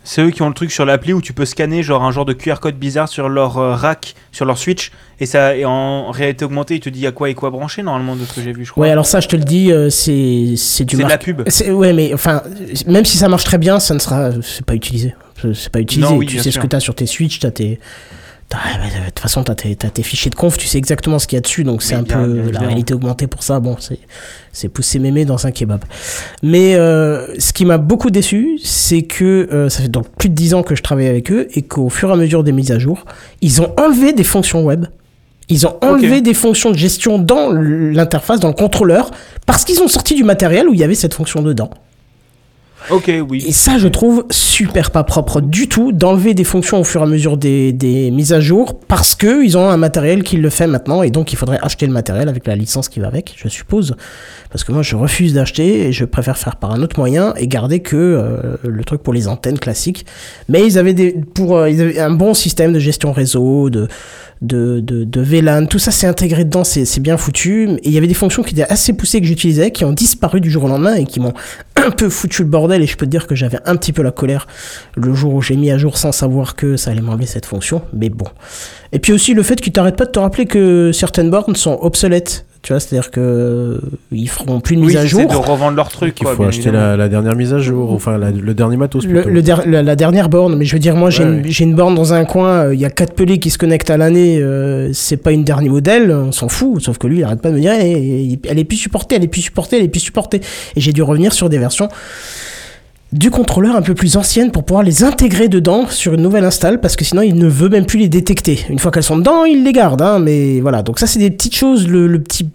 C'est 0.09 0.21
eux 0.21 0.31
qui 0.31 0.41
ont 0.41 0.47
le 0.47 0.53
truc 0.53 0.71
sur 0.71 0.85
l'appli 0.85 1.11
où 1.11 1.21
tu 1.21 1.33
peux 1.33 1.43
scanner 1.43 1.83
genre 1.83 2.01
un 2.05 2.11
genre 2.11 2.23
de 2.23 2.31
QR 2.31 2.55
code 2.61 2.75
bizarre 2.77 3.09
sur 3.09 3.27
leur 3.27 3.57
euh, 3.57 3.75
rack, 3.75 4.15
sur 4.31 4.45
leur 4.45 4.57
switch, 4.57 4.91
et 5.19 5.25
ça 5.25 5.57
et 5.57 5.65
en 5.65 6.11
réalité 6.11 6.45
augmentée, 6.45 6.75
il 6.75 6.79
te 6.79 6.87
dit 6.87 7.05
à 7.05 7.11
quoi 7.11 7.29
et 7.29 7.33
quoi 7.33 7.49
brancher 7.49 7.83
normalement 7.83 8.15
de 8.15 8.23
ce 8.23 8.33
que 8.33 8.41
j'ai 8.41 8.53
vu, 8.53 8.63
je 8.63 8.71
crois. 8.71 8.83
Ouais, 8.85 8.89
alors 8.91 9.05
ça 9.05 9.19
je 9.19 9.27
te 9.27 9.35
le 9.35 9.43
dis, 9.43 9.69
euh, 9.69 9.89
c'est 9.89 10.53
c'est 10.55 10.85
du 10.85 10.95
C'est 10.95 11.03
de 11.03 11.09
la 11.09 11.17
pub. 11.17 11.41
Ouais, 11.71 11.91
mais 11.91 12.13
enfin, 12.13 12.41
même 12.87 13.03
si 13.03 13.17
ça 13.17 13.27
marche 13.27 13.43
très 13.43 13.57
bien, 13.57 13.81
ça 13.81 13.93
ne 13.93 13.99
sera, 13.99 14.31
c'est 14.41 14.65
pas 14.65 14.75
utilisé. 14.75 15.13
C'est- 15.53 15.69
pas 15.69 15.81
utilisé. 15.81 16.09
Non, 16.09 16.15
oui, 16.17 16.25
tu 16.25 16.39
sais 16.39 16.51
ce 16.51 16.59
que 16.59 16.67
tu 16.67 16.75
as 16.75 16.79
sur 16.79 16.95
tes 16.95 17.05
Switch, 17.05 17.39
t'as 17.39 17.51
tes. 17.51 17.77
T'as- 18.49 18.57
De 18.57 19.05
toute 19.07 19.19
façon, 19.19 19.43
tu 19.43 19.51
as, 19.51 19.55
tes 19.89 20.03
fichiers 20.03 20.29
de 20.29 20.35
conf, 20.35 20.57
tu 20.57 20.67
sais 20.67 20.77
exactement 20.77 21.19
ce 21.19 21.27
qu'il 21.27 21.35
y 21.35 21.39
a 21.39 21.41
dessus, 21.41 21.63
donc 21.63 21.81
c'est 21.83 21.95
un 21.95 22.01
bien- 22.03 22.23
peu 22.23 22.33
bien 22.33 22.51
la 22.51 22.59
réalité 22.67 22.93
augmentée 22.93 23.27
pour 23.27 23.43
ça. 23.43 23.59
Bon, 23.59 23.75
c'est 23.79 23.99
c'est 24.53 24.69
pousser 24.69 24.99
mémé 24.99 25.25
dans 25.25 25.45
un 25.45 25.51
kebab. 25.51 25.83
Mais 26.43 26.75
euh, 26.75 27.27
ce 27.39 27.53
qui 27.53 27.65
m'a 27.65 27.77
beaucoup 27.77 28.09
déçu, 28.09 28.57
c'est 28.63 29.03
que 29.03 29.47
euh, 29.51 29.69
ça 29.69 29.81
fait 29.83 29.87
donc 29.89 30.07
plus 30.17 30.29
de 30.29 30.33
10 30.35 30.53
ans 30.53 30.63
que 30.63 30.75
je 30.75 30.81
travaille 30.81 31.07
avec 31.07 31.31
eux 31.31 31.47
et 31.53 31.61
qu'au 31.61 31.89
fur 31.89 32.09
et 32.09 32.13
à 32.13 32.15
mesure 32.15 32.43
des 32.43 32.51
mises 32.51 32.71
à 32.71 32.79
jour, 32.79 33.05
ils 33.41 33.61
ont 33.61 33.73
enlevé 33.77 34.13
des 34.13 34.23
fonctions 34.23 34.63
web. 34.63 34.85
Ils 35.49 35.65
ont 35.65 35.77
enlevé 35.81 36.21
des 36.21 36.33
fonctions 36.33 36.71
de 36.71 36.77
gestion 36.77 37.19
dans 37.19 37.51
l'interface, 37.51 38.39
dans 38.41 38.49
le 38.49 38.53
contrôleur, 38.53 39.11
parce 39.45 39.63
qu'ils 39.63 39.81
ont 39.81 39.87
sorti 39.87 40.13
du 40.15 40.23
matériel 40.25 40.67
où 40.67 40.73
il 40.73 40.79
y 40.79 40.83
avait 40.83 40.93
cette 40.95 41.13
fonction 41.13 41.41
dedans. 41.41 41.69
Ok, 42.89 43.11
oui. 43.29 43.43
Et 43.47 43.51
ça, 43.51 43.77
je 43.77 43.87
trouve 43.87 44.25
super 44.29 44.91
pas 44.91 45.03
propre 45.03 45.41
du 45.41 45.67
tout 45.67 45.91
d'enlever 45.91 46.33
des 46.33 46.43
fonctions 46.43 46.79
au 46.79 46.83
fur 46.83 47.01
et 47.01 47.03
à 47.03 47.07
mesure 47.07 47.35
des, 47.35 47.73
des 47.73 48.11
mises 48.11 48.33
à 48.33 48.39
jour 48.39 48.79
parce 48.79 49.13
que 49.15 49.43
ils 49.43 49.57
ont 49.57 49.69
un 49.69 49.77
matériel 49.77 50.23
qui 50.23 50.37
le 50.37 50.49
fait 50.49 50.67
maintenant 50.67 51.03
et 51.03 51.09
donc 51.09 51.33
il 51.33 51.35
faudrait 51.35 51.59
acheter 51.61 51.85
le 51.85 51.91
matériel 51.91 52.29
avec 52.29 52.47
la 52.47 52.55
licence 52.55 52.87
qui 52.87 52.99
va 52.99 53.07
avec, 53.07 53.35
je 53.35 53.49
suppose. 53.49 53.95
Parce 54.49 54.63
que 54.63 54.71
moi, 54.71 54.81
je 54.81 54.95
refuse 54.95 55.33
d'acheter 55.33 55.87
et 55.87 55.91
je 55.91 56.05
préfère 56.05 56.37
faire 56.37 56.55
par 56.55 56.71
un 56.71 56.81
autre 56.81 56.97
moyen 56.97 57.33
et 57.35 57.47
garder 57.47 57.81
que 57.81 57.95
euh, 57.95 58.57
le 58.63 58.83
truc 58.83 59.03
pour 59.03 59.13
les 59.13 59.27
antennes 59.27 59.59
classiques. 59.59 60.05
Mais 60.47 60.65
ils 60.65 60.77
avaient, 60.77 60.93
des, 60.93 61.11
pour, 61.33 61.57
euh, 61.57 61.69
ils 61.69 61.81
avaient 61.81 61.99
un 61.99 62.11
bon 62.11 62.33
système 62.33 62.71
de 62.71 62.79
gestion 62.79 63.11
réseau, 63.11 63.69
de, 63.69 63.87
de, 64.41 64.79
de, 64.79 65.03
de 65.03 65.21
VLAN, 65.21 65.65
tout 65.65 65.79
ça 65.79 65.91
c'est 65.91 66.07
intégré 66.07 66.45
dedans, 66.45 66.63
c'est 66.63 66.85
c'est 66.85 66.99
bien 66.99 67.17
foutu. 67.17 67.69
Et 67.69 67.79
il 67.83 67.91
y 67.91 67.97
avait 67.97 68.07
des 68.07 68.13
fonctions 68.13 68.43
qui 68.43 68.53
étaient 68.53 68.71
assez 68.71 68.93
poussées 68.93 69.19
que 69.19 69.27
j'utilisais, 69.27 69.71
qui 69.71 69.85
ont 69.85 69.91
disparu 69.91 70.41
du 70.41 70.49
jour 70.49 70.65
au 70.65 70.67
lendemain 70.67 70.95
et 70.95 71.05
qui 71.05 71.19
m'ont 71.19 71.33
un 71.75 71.91
peu 71.91 72.09
foutu 72.09 72.43
le 72.43 72.49
bordel. 72.49 72.81
Et 72.81 72.87
je 72.87 72.97
peux 72.97 73.05
te 73.05 73.11
dire 73.11 73.27
que 73.27 73.35
j'avais 73.35 73.59
un 73.65 73.75
petit 73.75 73.93
peu 73.93 74.01
la 74.01 74.11
colère 74.11 74.47
le 74.95 75.13
jour 75.13 75.33
où 75.33 75.41
j'ai 75.41 75.55
mis 75.55 75.71
à 75.71 75.77
jour 75.77 75.97
sans 75.97 76.11
savoir 76.11 76.55
que 76.55 76.77
ça 76.77 76.91
allait 76.91 77.01
m'enlever 77.01 77.25
cette 77.25 77.45
fonction. 77.45 77.81
Mais 77.93 78.09
bon. 78.09 78.27
Et 78.91 78.99
puis 78.99 79.13
aussi 79.13 79.33
le 79.33 79.43
fait 79.43 79.59
qu'ils 79.59 79.73
t'arrêtent 79.73 79.97
pas 79.97 80.05
de 80.05 80.11
te 80.11 80.19
rappeler 80.19 80.45
que 80.45 80.91
certaines 80.91 81.29
bornes 81.29 81.55
sont 81.55 81.77
obsolètes. 81.81 82.46
Tu 82.63 82.73
vois, 82.73 82.79
c'est-à-dire 82.79 83.11
que 83.11 83.19
euh, 83.21 83.77
ils 84.11 84.27
feront 84.27 84.59
plus 84.59 84.75
de 84.75 84.81
Oui, 84.81 84.87
mise 84.87 84.97
à 84.97 85.01
c'est 85.03 85.07
jour. 85.07 85.27
de 85.27 85.35
revendre 85.35 85.77
leur 85.77 85.87
truc. 85.89 86.15
Il 86.19 86.23
quoi, 86.23 86.35
faut 86.35 86.43
acheter 86.43 86.69
la, 86.71 86.97
la 86.97 87.07
dernière 87.07 87.35
mise 87.35 87.53
à 87.53 87.59
jour, 87.59 87.93
enfin 87.93 88.17
la- 88.17 88.31
le 88.31 88.53
dernier 88.53 88.75
matos 88.77 89.05
Le, 89.05 89.13
plutôt. 89.21 89.29
le 89.29 89.41
der- 89.41 89.63
la, 89.67 89.83
la 89.83 89.95
dernière 89.95 90.27
borne, 90.27 90.55
mais 90.57 90.65
je 90.65 90.73
veux 90.73 90.79
dire, 90.79 90.95
moi 90.95 91.09
j'ai 91.09 91.23
Ouais, 91.23 91.41
une, 91.59 91.69
une 91.69 91.75
borne 91.75 91.95
dans 91.95 92.13
un 92.13 92.25
coin, 92.25 92.65
euh, 92.65 92.73
il 92.73 92.79
y 92.81 92.85
a 92.85 92.89
quatre 92.89 93.13
pelés 93.13 93.37
qui 93.39 93.51
se 93.51 93.57
connectent 93.57 93.89
à 93.91 93.95
l'année, 93.97 94.39
euh, 94.41 94.91
c'est 94.91 95.17
pas 95.17 95.31
une 95.31 95.43
dernier 95.43 95.69
modèle, 95.69 96.11
on 96.11 96.31
s'en 96.31 96.49
fout, 96.49 96.81
sauf 96.81 96.97
que 96.97 97.07
lui 97.07 97.19
il 97.19 97.23
arrête 97.23 97.41
pas 97.41 97.51
de 97.51 97.55
me 97.55 97.61
dire, 97.61 97.73
Eh, 97.79 98.33
eh, 98.33 98.39
elle 98.49 98.59
est 98.59 98.63
plus 98.65 98.77
supportée, 98.77 99.15
elle 99.15 99.23
est 99.23 99.27
plus 99.29 99.41
supportée, 99.41 99.77
elle 99.77 99.83
est 99.85 99.87
plus 99.87 100.01
supportée. 100.01 100.41
Et 100.75 100.81
j'ai 100.81 100.91
dû 100.93 101.03
revenir 101.03 101.31
sur 101.33 101.49
des 101.49 101.59
versions 101.59 101.87
du 103.13 103.31
contrôleur 103.31 103.75
un 103.75 103.81
peu 103.81 103.93
plus 103.93 104.17
anciennes 104.17 104.51
pour 104.51 104.63
pouvoir 104.63 104.83
les 104.83 105.03
intégrer 105.03 105.47
dedans 105.47 105.87
sur 105.87 106.13
une 106.13 106.21
nouvelle 106.21 106.43
install, 106.43 106.81
parce 106.81 106.95
que 106.95 107.05
sinon 107.05 107.21
il 107.21 107.35
ne 107.35 107.47
veut 107.47 107.69
même 107.69 107.85
plus 107.85 107.99
les 107.99 108.09
détecter. 108.09 108.65
Une 108.69 108.79
fois 108.79 108.91
qu'elles 108.91 109.03
sont 109.03 109.17
dedans, 109.17 109.45
il 109.45 109.63
les 109.63 109.71
garde, 109.71 110.01
hein, 110.01 110.19
mais 110.19 110.59
voilà. 110.59 110.83
Donc 110.83 110.99
ça 110.99 111.07
c'est 111.07 111.19
des 111.19 111.31
petites 111.31 111.55
choses, 111.55 111.87
le, 111.87 112.21
petit 112.21 112.49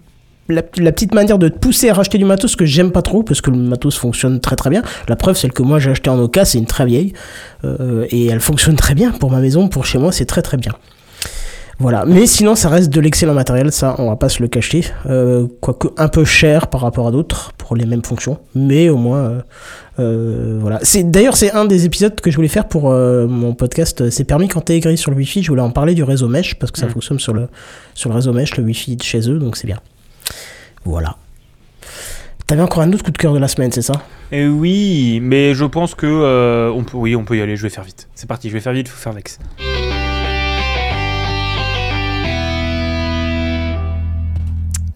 la, 0.48 0.62
la 0.76 0.92
petite 0.92 1.14
manière 1.14 1.38
de 1.38 1.48
te 1.48 1.58
pousser 1.58 1.88
à 1.88 1.94
racheter 1.94 2.18
du 2.18 2.24
matos 2.24 2.56
que 2.56 2.66
j'aime 2.66 2.90
pas 2.90 3.02
trop 3.02 3.22
parce 3.22 3.40
que 3.40 3.50
le 3.50 3.56
matos 3.56 3.96
fonctionne 3.96 4.40
très 4.40 4.56
très 4.56 4.68
bien. 4.68 4.82
La 5.08 5.16
preuve, 5.16 5.36
celle 5.36 5.52
que 5.52 5.62
moi 5.62 5.78
j'ai 5.78 5.90
acheté 5.90 6.10
en 6.10 6.18
Oka, 6.18 6.44
c'est 6.44 6.58
une 6.58 6.66
très 6.66 6.84
vieille 6.84 7.14
euh, 7.64 8.06
et 8.10 8.26
elle 8.26 8.40
fonctionne 8.40 8.76
très 8.76 8.94
bien 8.94 9.10
pour 9.12 9.30
ma 9.30 9.40
maison, 9.40 9.68
pour 9.68 9.86
chez 9.86 9.98
moi, 9.98 10.12
c'est 10.12 10.26
très 10.26 10.42
très 10.42 10.58
bien. 10.58 10.72
Voilà, 11.78 12.04
mais 12.06 12.26
sinon 12.26 12.54
ça 12.54 12.68
reste 12.68 12.90
de 12.90 13.00
l'excellent 13.00 13.34
matériel, 13.34 13.72
ça 13.72 13.96
on 13.98 14.08
va 14.10 14.16
pas 14.16 14.28
se 14.28 14.40
le 14.40 14.48
cacher, 14.48 14.84
euh, 15.06 15.46
quoique 15.60 15.88
un 15.96 16.06
peu 16.08 16.24
cher 16.24 16.68
par 16.68 16.80
rapport 16.82 17.08
à 17.08 17.10
d'autres 17.10 17.52
pour 17.58 17.74
les 17.76 17.86
mêmes 17.86 18.04
fonctions, 18.04 18.38
mais 18.54 18.88
au 18.88 18.96
moins 18.96 19.18
euh, 19.18 19.40
euh, 19.98 20.58
voilà. 20.60 20.78
C'est 20.82 21.02
d'ailleurs 21.10 21.36
c'est 21.36 21.50
un 21.52 21.64
des 21.64 21.84
épisodes 21.84 22.20
que 22.20 22.30
je 22.30 22.36
voulais 22.36 22.48
faire 22.48 22.68
pour 22.68 22.90
mon 22.90 23.54
podcast. 23.54 24.10
C'est 24.10 24.24
permis 24.24 24.48
quand 24.48 24.60
t'es 24.60 24.76
aigri 24.76 24.96
sur 24.96 25.10
le 25.10 25.16
Wi-Fi. 25.16 25.42
Je 25.42 25.48
voulais 25.48 25.62
en 25.62 25.70
parler 25.70 25.94
du 25.94 26.02
réseau 26.04 26.28
mesh 26.28 26.54
parce 26.54 26.70
que 26.70 26.78
ça 26.78 26.86
Mm. 26.86 26.90
fonctionne 26.90 27.18
sur 27.18 27.32
le 27.34 27.48
sur 27.94 28.10
le 28.10 28.14
réseau 28.16 28.32
mesh, 28.32 28.56
le 28.56 28.62
Wi-Fi 28.64 28.96
de 28.96 29.02
chez 29.02 29.28
eux, 29.28 29.38
donc 29.38 29.56
c'est 29.56 29.66
bien. 29.66 29.80
Voilà. 30.84 31.16
T'avais 32.46 32.62
encore 32.62 32.82
un 32.82 32.92
autre 32.92 33.02
coup 33.04 33.10
de 33.12 33.18
cœur 33.18 33.32
de 33.32 33.38
la 33.38 33.48
semaine, 33.48 33.72
c'est 33.72 33.82
ça? 33.82 33.94
Et 34.30 34.46
oui, 34.46 35.20
mais 35.22 35.54
je 35.54 35.64
pense 35.64 35.94
que 35.94 36.70
on 36.72 36.84
peut, 36.84 36.96
oui, 36.96 37.16
on 37.16 37.24
peut 37.24 37.36
y 37.36 37.40
aller. 37.40 37.56
Je 37.56 37.62
vais 37.62 37.70
faire 37.70 37.84
vite. 37.84 38.08
C'est 38.14 38.28
parti. 38.28 38.48
Je 38.48 38.54
vais 38.54 38.60
faire 38.60 38.72
vite. 38.72 38.88
Faut 38.88 38.98
faire 39.00 39.12
vex. 39.12 39.38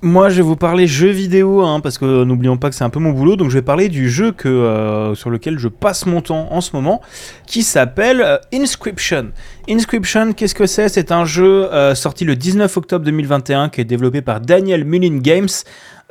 Moi, 0.07 0.29
je 0.29 0.37
vais 0.37 0.43
vous 0.43 0.55
parler 0.55 0.87
jeux 0.87 1.11
vidéo, 1.11 1.63
hein, 1.63 1.81
parce 1.81 1.99
que 1.99 2.23
n'oublions 2.23 2.57
pas 2.57 2.71
que 2.71 2.77
c'est 2.77 2.85
un 2.85 2.91
peu 2.91 3.01
mon 3.01 3.11
boulot. 3.11 3.35
Donc, 3.35 3.51
je 3.51 3.55
vais 3.55 3.63
parler 3.63 3.89
du 3.89 4.09
jeu 4.09 4.31
que, 4.31 4.49
euh, 4.49 5.17
sur 5.17 5.31
lequel 5.31 5.59
je 5.59 5.67
passe 5.67 6.07
mon 6.07 6.21
temps 6.21 6.47
en 6.53 6.61
ce 6.61 6.77
moment, 6.77 7.01
qui 7.45 7.65
s'appelle 7.65 8.23
euh, 8.23 8.39
Inscription. 8.55 9.33
Inscription, 9.69 10.33
qu'est-ce 10.33 10.55
que 10.55 10.67
c'est? 10.67 10.89
C'est 10.89 11.11
un 11.11 11.25
jeu 11.25 11.73
euh, 11.73 11.97
sorti 11.97 12.25
le 12.25 12.37
19 12.37 12.77
octobre 12.77 13.05
2021, 13.05 13.69
qui 13.69 13.81
est 13.81 13.85
développé 13.85 14.23
par 14.23 14.41
Daniel 14.41 14.85
Mullin 14.85 15.19
Games, 15.19 15.49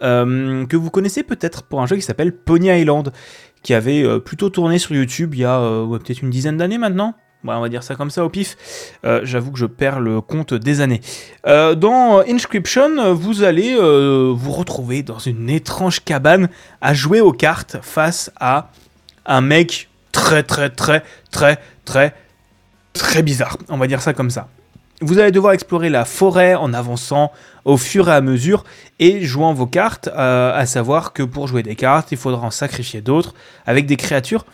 euh, 0.03 0.65
que 0.65 0.75
vous 0.75 0.89
connaissez 0.89 1.23
peut-être 1.23 1.63
pour 1.63 1.81
un 1.81 1.85
jeu 1.85 1.95
qui 1.95 2.01
s'appelle 2.01 2.33
Pony 2.33 2.67
Island, 2.67 3.13
qui 3.63 3.73
avait 3.73 4.03
euh, 4.03 4.19
plutôt 4.19 4.49
tourné 4.49 4.77
sur 4.77 4.93
YouTube 4.93 5.33
il 5.33 5.41
y 5.41 5.45
a 5.45 5.59
euh, 5.59 5.97
peut-être 5.97 6.21
une 6.21 6.29
dizaine 6.29 6.57
d'années 6.57 6.77
maintenant. 6.77 7.15
On 7.53 7.61
va 7.61 7.69
dire 7.69 7.83
ça 7.83 7.95
comme 7.95 8.09
ça 8.09 8.23
au 8.23 8.29
pif. 8.29 8.57
Euh, 9.05 9.21
J'avoue 9.23 9.51
que 9.51 9.59
je 9.59 9.65
perds 9.65 9.99
le 9.99 10.21
compte 10.21 10.53
des 10.53 10.81
années. 10.81 11.01
Euh, 11.47 11.75
dans 11.75 12.19
Inscription, 12.27 13.13
vous 13.13 13.43
allez 13.43 13.75
euh, 13.75 14.33
vous 14.35 14.51
retrouver 14.51 15.03
dans 15.03 15.19
une 15.19 15.49
étrange 15.49 16.03
cabane 16.03 16.49
à 16.81 16.93
jouer 16.93 17.21
aux 17.21 17.33
cartes 17.33 17.77
face 17.81 18.31
à 18.39 18.71
un 19.25 19.41
mec 19.41 19.89
très 20.11 20.43
très 20.43 20.69
très 20.69 21.03
très 21.31 21.59
très 21.83 22.15
très 22.93 23.21
bizarre. 23.21 23.57
On 23.69 23.77
va 23.77 23.87
dire 23.87 24.01
ça 24.01 24.13
comme 24.13 24.29
ça. 24.29 24.47
Vous 25.01 25.19
allez 25.19 25.31
devoir 25.31 25.53
explorer 25.53 25.89
la 25.89 26.05
forêt 26.05 26.55
en 26.55 26.73
avançant 26.73 27.31
au 27.65 27.75
fur 27.75 28.07
et 28.07 28.13
à 28.13 28.21
mesure 28.21 28.63
et 28.99 29.25
jouant 29.25 29.53
vos 29.53 29.65
cartes, 29.67 30.07
à 30.07 30.65
savoir 30.65 31.11
que 31.11 31.21
pour 31.21 31.49
jouer 31.49 31.63
des 31.63 31.75
cartes, 31.75 32.13
il 32.13 32.17
faudra 32.17 32.47
en 32.47 32.51
sacrifier 32.51 33.01
d'autres 33.01 33.33
avec 33.65 33.87
des 33.87 33.97
créatures. 33.97 34.45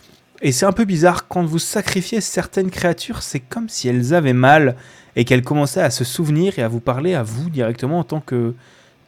Et 0.42 0.50
c'est 0.52 0.66
un 0.66 0.72
peu 0.72 0.84
bizarre, 0.84 1.28
quand 1.28 1.44
vous 1.44 1.58
sacrifiez 1.60 2.20
certaines 2.20 2.70
créatures, 2.70 3.22
c'est 3.22 3.38
comme 3.40 3.68
si 3.68 3.88
elles 3.88 4.12
avaient 4.12 4.32
mal 4.32 4.74
et 5.14 5.24
qu'elles 5.24 5.42
commençaient 5.42 5.80
à 5.82 5.90
se 5.90 6.04
souvenir 6.04 6.58
et 6.58 6.62
à 6.62 6.68
vous 6.68 6.80
parler 6.80 7.14
à 7.14 7.22
vous 7.22 7.48
directement 7.48 8.00
en 8.00 8.04
tant 8.04 8.20
que, 8.20 8.54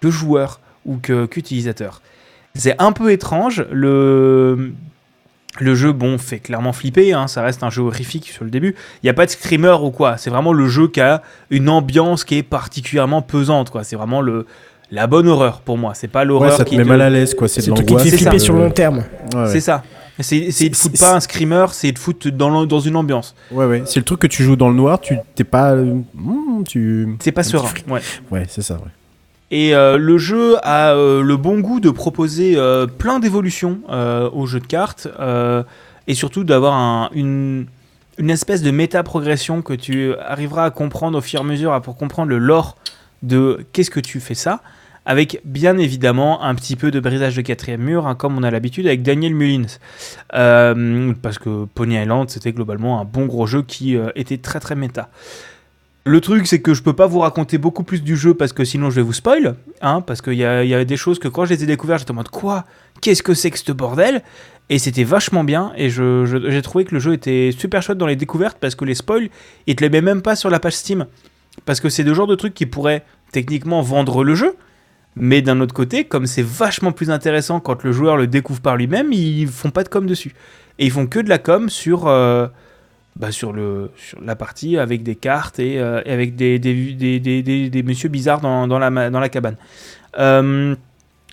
que 0.01 0.11
joueur 0.11 0.61
ou 0.87 0.97
que- 0.99 1.27
qu'utilisateur. 1.27 2.03
c'est 2.55 2.81
un 2.81 2.93
peu 2.93 3.11
étrange. 3.11 3.65
Le, 3.73 4.73
le 5.61 5.75
jeu, 5.75 5.93
bon, 5.93 6.19
fait 6.19 6.39
clairement 6.39 6.73
flipper. 6.73 7.13
hein, 7.15 7.27
ça 7.27 7.43
reste 7.43 7.63
un 7.65 7.71
jeu 7.71 7.83
horrifique 7.83 8.29
sur 8.29 8.45
le 8.45 8.51
début. 8.51 8.75
Il 9.03 9.07
n'y 9.07 9.11
a 9.11 9.15
pas 9.15 9.27
de 9.27 9.31
screamer 9.31 9.77
ou 9.83 9.91
quoi. 9.91 10.17
C'est 10.19 10.31
vraiment 10.31 10.53
le 10.53 10.69
jeu 10.69 10.87
qui 10.89 11.01
a 11.01 11.23
une 11.51 11.69
ambiance 11.69 12.23
qui 12.25 12.37
est 12.39 12.43
particulièrement 12.45 13.23
pesante. 13.23 13.71
quoi. 13.71 13.83
C'est 13.83 13.97
vraiment 13.97 14.21
le, 14.21 14.47
la 14.93 15.07
bonne 15.09 15.27
horreur 15.27 15.63
pour 15.63 15.79
moi. 15.79 15.95
C'est 15.95 16.07
pas 16.09 16.21
Ouais, 16.21 16.27
l'horreur 16.27 16.57
ça 16.57 16.65
te 16.65 16.71
qui 16.71 16.77
met 16.77 16.85
mal 16.85 17.01
à 17.01 17.11
l'aise, 17.11 17.35
quoi. 17.35 17.49
C'est 17.49 17.61
de 17.63 17.67
truc 17.75 17.79
qui 17.79 17.85
te 17.87 17.91
l'angoisse. 17.99 18.11
fait 18.11 18.17
flipper 18.19 18.39
sur 18.39 18.55
le 18.55 18.61
long 18.61 18.71
terme. 18.71 19.05
Ouais, 19.35 19.41
ouais. 19.41 19.49
C'est 19.49 19.61
ça. 19.61 19.83
C'est 20.21 20.51
C'est- 20.53 20.75
foutre 20.75 20.97
c'est- 20.97 21.05
pas 21.05 21.15
un 21.17 21.21
screamer, 21.21 21.67
c'est 21.73 21.91
de 21.93 21.99
foutre 21.99 22.31
dans, 22.31 22.49
l'am- 22.51 22.67
dans 22.67 22.81
une 22.81 22.95
ambiance. 22.97 23.35
Ouais, 23.51 23.67
ouais. 23.67 23.83
C'est 23.87 23.99
le 24.01 24.05
truc 24.05 24.21
que 24.21 24.27
tu 24.29 24.43
joues 24.45 24.55
dans 24.57 24.69
le 24.69 24.75
noir, 24.77 25.01
tu 25.01 25.17
t'es 25.35 25.43
pas. 25.45 25.73
euh, 25.73 26.01
hmm, 26.15 26.63
tu. 26.69 27.09
C'est 27.21 27.33
pas 27.33 27.43
serein. 27.43 27.69
Ouais. 27.89 28.01
Ouais, 28.31 28.47
c'est 28.49 28.63
ça, 28.63 28.75
ouais. 28.75 28.81
Et 29.51 29.75
euh, 29.75 29.99
le 29.99 30.17
jeu 30.19 30.57
a 30.63 30.93
euh, 30.95 31.23
le 31.23 31.37
bon 31.37 31.61
goût 31.61 31.81
de 31.81 31.91
proposer 31.91 32.55
euh, 32.57 32.87
plein 32.87 33.19
d'évolutions 33.19 33.81
au 34.33 34.47
jeu 34.47 34.61
de 34.61 34.67
cartes 34.67 35.09
et 36.07 36.15
surtout 36.15 36.45
d'avoir 36.45 36.75
un- 36.75 37.11
une, 37.15 37.67
une 38.19 38.31
espèce 38.31 38.63
de 38.63 38.71
méta-progression 38.71 39.63
que 39.63 39.73
tu 39.75 40.15
arriveras 40.17 40.65
à 40.67 40.71
comprendre 40.71 41.19
au 41.19 41.21
fur 41.21 41.41
et 41.41 41.43
à 41.43 41.47
mesure 41.47 41.73
à- 41.73 41.81
pour 41.83 41.97
comprendre 41.97 42.29
le 42.31 42.39
lore 42.39 42.77
de 43.23 43.65
qu'est-ce 43.73 43.91
que 43.91 44.01
tu 44.01 44.21
fais 44.21 44.35
ça. 44.35 44.61
Avec 45.07 45.41
bien 45.45 45.79
évidemment 45.79 46.43
un 46.43 46.55
petit 46.55 46.77
peu 46.77 46.91
de 46.91 47.01
brisage 47.01 47.37
de 47.37 47.43
quatrième 47.43 47.83
mur, 47.83 48.07
hein, 48.07 48.15
comme 48.15 48.39
on 48.39 48.43
a 48.43 48.51
l'habitude 48.51 48.87
avec 48.87 49.03
Daniel 49.03 49.35
Mullins. 49.35 49.79
Euh, 50.35 51.13
parce 51.23 51.39
que 51.39 51.67
Pony 51.75 51.97
Island, 51.97 52.31
c'était 52.31 52.53
globalement 52.53 53.01
un 53.01 53.05
bon 53.05 53.27
gros 53.27 53.47
jeu 53.47 53.63
qui 53.63 53.97
euh, 53.97 54.11
était 54.15 54.39
très 54.39 54.61
très 54.61 54.75
méta. 54.75 55.11
Le 56.07 56.21
truc, 56.21 56.47
c'est 56.47 56.61
que 56.61 56.75
je 56.75 56.83
peux 56.83 56.93
pas 56.93 57.07
vous 57.07 57.21
raconter 57.21 57.57
beaucoup 57.57 57.83
plus 57.83 58.03
du 58.03 58.17
jeu 58.17 58.35
parce 58.35 58.53
que 58.53 58.65
sinon 58.65 58.91
je 58.91 58.97
vais 58.97 59.03
vous 59.03 59.15
spoil, 59.15 59.55
hein, 59.81 60.03
parce 60.03 60.21
qu'il 60.21 60.35
y, 60.35 60.39
y 60.39 60.45
avait 60.45 60.85
des 60.85 60.99
choses 60.99 61.19
que 61.19 61.29
quand 61.29 61.47
je 61.47 61.55
les 61.55 61.65
ai 61.65 61.67
découvertes, 61.67 62.01
j'étais 62.01 62.11
en 62.11 62.17
mode 62.17 62.29
quoi? 62.29 62.65
Qu'est-ce 63.01 63.23
que 63.23 63.33
c'est 63.33 63.51
que 63.51 63.59
ce 63.59 63.73
bordel? 63.73 64.23
Et 64.71 64.79
c'était 64.79 65.05
vachement 65.05 65.45
bien, 65.45 65.73
et 65.77 65.91
j'ai 65.91 66.63
trouvé 66.63 66.85
que 66.85 66.95
le 66.95 67.01
jeu 67.01 67.13
était 67.13 67.51
super 67.57 67.83
chouette 67.83 67.99
dans 67.99 68.07
les 68.07 68.17
découvertes 68.17 68.57
parce 68.59 68.75
que 68.75 68.87
les 68.87 68.95
spoils, 68.95 69.29
ils 69.67 69.77
te 69.77 69.85
les 69.85 69.91
mettent 69.91 70.05
même 70.05 70.23
pas 70.23 70.37
sur 70.37 70.49
la 70.49 70.59
page 70.59 70.75
Steam. 70.75 71.07
Parce 71.67 71.81
que 71.81 71.91
c'est 71.91 72.03
le 72.03 72.15
genre 72.15 72.27
de 72.27 72.35
truc 72.35 72.55
qui 72.55 72.65
pourrait 72.67 73.05
techniquement 73.31 73.83
vendre 73.83 74.25
le 74.25 74.35
jeu, 74.35 74.57
mais 75.17 75.43
d'un 75.43 75.61
autre 75.61 75.75
côté, 75.75 76.05
comme 76.05 76.27
c'est 76.27 76.45
vachement 76.45 76.93
plus 76.93 77.11
intéressant 77.11 77.61
quand 77.61 77.85
le 77.85 77.93
joueur 77.93 78.17
le 78.17 78.27
découvre 78.27 78.61
par 78.61 78.77
lui-même, 78.77 79.13
ils 79.13 79.47
font 79.47 79.71
pas 79.71 79.85
de 79.85 79.89
com 79.89 80.07
dessus. 80.07 80.35
Et 80.79 80.87
ils 80.87 80.91
font 80.91 81.07
que 81.07 81.21
de 81.21 81.29
la 81.29 81.39
com 81.39 81.69
sur, 81.69 82.09
euh, 82.09 82.49
bah, 83.15 83.31
sur, 83.31 83.53
le, 83.53 83.93
sur 83.97 84.21
la 84.21 84.35
partie 84.35 84.77
avec 84.77 85.05
des 85.05 85.15
cartes 85.15 85.61
et, 85.61 85.79
euh, 85.79 86.03
avec 86.05 86.35
des, 86.35 86.59
des, 86.59 87.21
des, 87.21 87.71
des, 87.71 87.83
messieurs 87.85 88.09
bizarres 88.09 88.41
dans, 88.41 88.67
dans, 88.67 88.81
la, 88.81 89.11
dans 89.11 89.21
la 89.21 89.29
cabane. 89.29 89.57
Euh, 90.19 90.75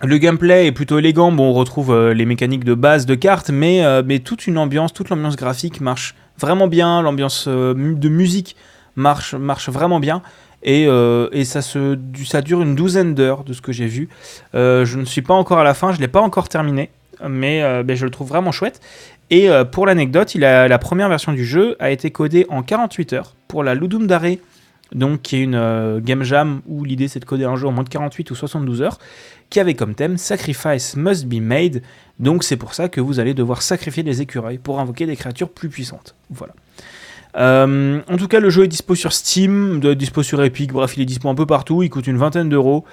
le 0.03 0.17
gameplay 0.17 0.67
est 0.67 0.71
plutôt 0.71 0.99
élégant. 0.99 1.31
Bon, 1.31 1.49
on 1.49 1.53
retrouve 1.53 2.11
les 2.11 2.25
mécaniques 2.25 2.63
de 2.63 2.75
base 2.75 3.07
de 3.07 3.15
cartes, 3.15 3.49
mais, 3.49 3.83
mais 4.03 4.17
toute 4.17 4.47
une 4.47 4.57
ambiance, 4.57 4.93
toute 4.93 5.09
l'ambiance 5.09 5.35
graphique 5.35 5.79
marche 5.79 6.15
vraiment 6.39 6.67
bien. 6.67 7.03
L'ambiance 7.03 7.47
de 7.47 8.09
musique 8.09 8.55
marche, 8.95 9.35
marche 9.35 9.69
vraiment 9.69 9.99
bien. 9.99 10.23
Et, 10.63 10.85
euh, 10.87 11.27
et 11.31 11.45
ça, 11.45 11.61
se, 11.61 11.97
ça 12.25 12.41
dure 12.41 12.61
une 12.61 12.75
douzaine 12.75 13.15
d'heures 13.15 13.43
de 13.43 13.53
ce 13.53 13.61
que 13.61 13.71
j'ai 13.71 13.87
vu. 13.87 14.09
Euh, 14.53 14.85
je 14.85 14.99
ne 14.99 15.05
suis 15.05 15.21
pas 15.21 15.33
encore 15.33 15.59
à 15.59 15.63
la 15.63 15.73
fin, 15.73 15.91
je 15.91 15.97
ne 15.97 16.01
l'ai 16.01 16.07
pas 16.07 16.21
encore 16.21 16.49
terminé, 16.49 16.89
mais, 17.27 17.63
euh, 17.63 17.83
ben, 17.83 17.95
je 17.95 18.05
le 18.05 18.11
trouve 18.11 18.27
vraiment 18.27 18.51
chouette. 18.51 18.79
Et 19.29 19.47
pour 19.71 19.85
l'anecdote, 19.85 20.33
la 20.35 20.77
première 20.77 21.07
version 21.07 21.31
du 21.31 21.45
jeu 21.45 21.77
a 21.79 21.89
été 21.89 22.11
codée 22.11 22.45
en 22.49 22.63
48 22.63 23.13
heures 23.13 23.33
pour 23.47 23.63
la 23.63 23.75
Ludum 23.75 24.05
Dare, 24.05 24.35
donc 24.93 25.21
qui 25.21 25.37
est 25.37 25.39
une 25.43 26.01
game 26.03 26.23
jam 26.23 26.59
où 26.67 26.83
l'idée 26.83 27.07
c'est 27.07 27.21
de 27.21 27.25
coder 27.25 27.45
un 27.45 27.55
jeu 27.55 27.65
en 27.65 27.71
moins 27.71 27.85
de 27.85 27.89
48 27.89 28.29
ou 28.29 28.35
72 28.35 28.81
heures, 28.81 28.99
qui 29.49 29.61
avait 29.61 29.73
comme 29.73 29.95
thème 29.95 30.17
Sacrifice 30.17 30.97
must 30.97 31.27
be 31.27 31.39
made. 31.41 31.81
Donc 32.19 32.43
c'est 32.43 32.57
pour 32.57 32.73
ça 32.73 32.89
que 32.89 32.99
vous 32.99 33.21
allez 33.21 33.33
devoir 33.33 33.61
sacrifier 33.61 34.03
des 34.03 34.21
écureuils 34.21 34.57
pour 34.57 34.81
invoquer 34.81 35.05
des 35.05 35.15
créatures 35.15 35.49
plus 35.49 35.69
puissantes. 35.69 36.13
Voilà. 36.29 36.53
Euh, 37.37 37.99
en 38.11 38.17
tout 38.17 38.27
cas, 38.27 38.39
le 38.39 38.49
jeu 38.49 38.63
est 38.65 38.67
dispo 38.67 38.95
sur 38.95 39.13
Steam, 39.13 39.79
de- 39.79 39.93
dispo 39.93 40.21
sur 40.23 40.41
Epic, 40.43 40.73
bref, 40.73 40.97
il 40.97 41.03
est 41.03 41.05
dispo 41.05 41.29
un 41.29 41.35
peu 41.35 41.45
partout, 41.45 41.81
il 41.83 41.89
coûte 41.89 42.07
une 42.07 42.17
vingtaine 42.17 42.49
d'euros. 42.49 42.83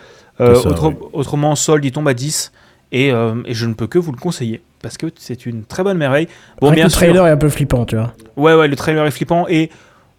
Euh, 0.40 0.54
autre- 0.54 0.88
ouais. 0.88 0.96
Autrement, 1.12 1.50
en 1.52 1.56
solde, 1.56 1.84
il 1.84 1.90
tombe 1.92 2.06
à 2.08 2.14
10. 2.14 2.52
Et, 2.90 3.12
euh, 3.12 3.34
et 3.44 3.52
je 3.52 3.66
ne 3.66 3.74
peux 3.74 3.86
que 3.86 3.98
vous 3.98 4.12
le 4.12 4.16
conseiller, 4.18 4.62
parce 4.80 4.96
que 4.96 5.06
c'est 5.18 5.44
une 5.44 5.64
très 5.64 5.82
bonne 5.82 5.98
merveille. 5.98 6.26
Bon, 6.60 6.70
bien 6.70 6.84
le 6.84 6.90
sûr, 6.90 7.00
trailer 7.00 7.26
est 7.26 7.30
un 7.30 7.36
peu 7.36 7.50
flippant, 7.50 7.84
tu 7.84 7.96
vois. 7.96 8.14
Ouais, 8.36 8.54
ouais, 8.54 8.66
le 8.66 8.76
trailer 8.76 9.04
est 9.04 9.10
flippant 9.10 9.44
et 9.48 9.68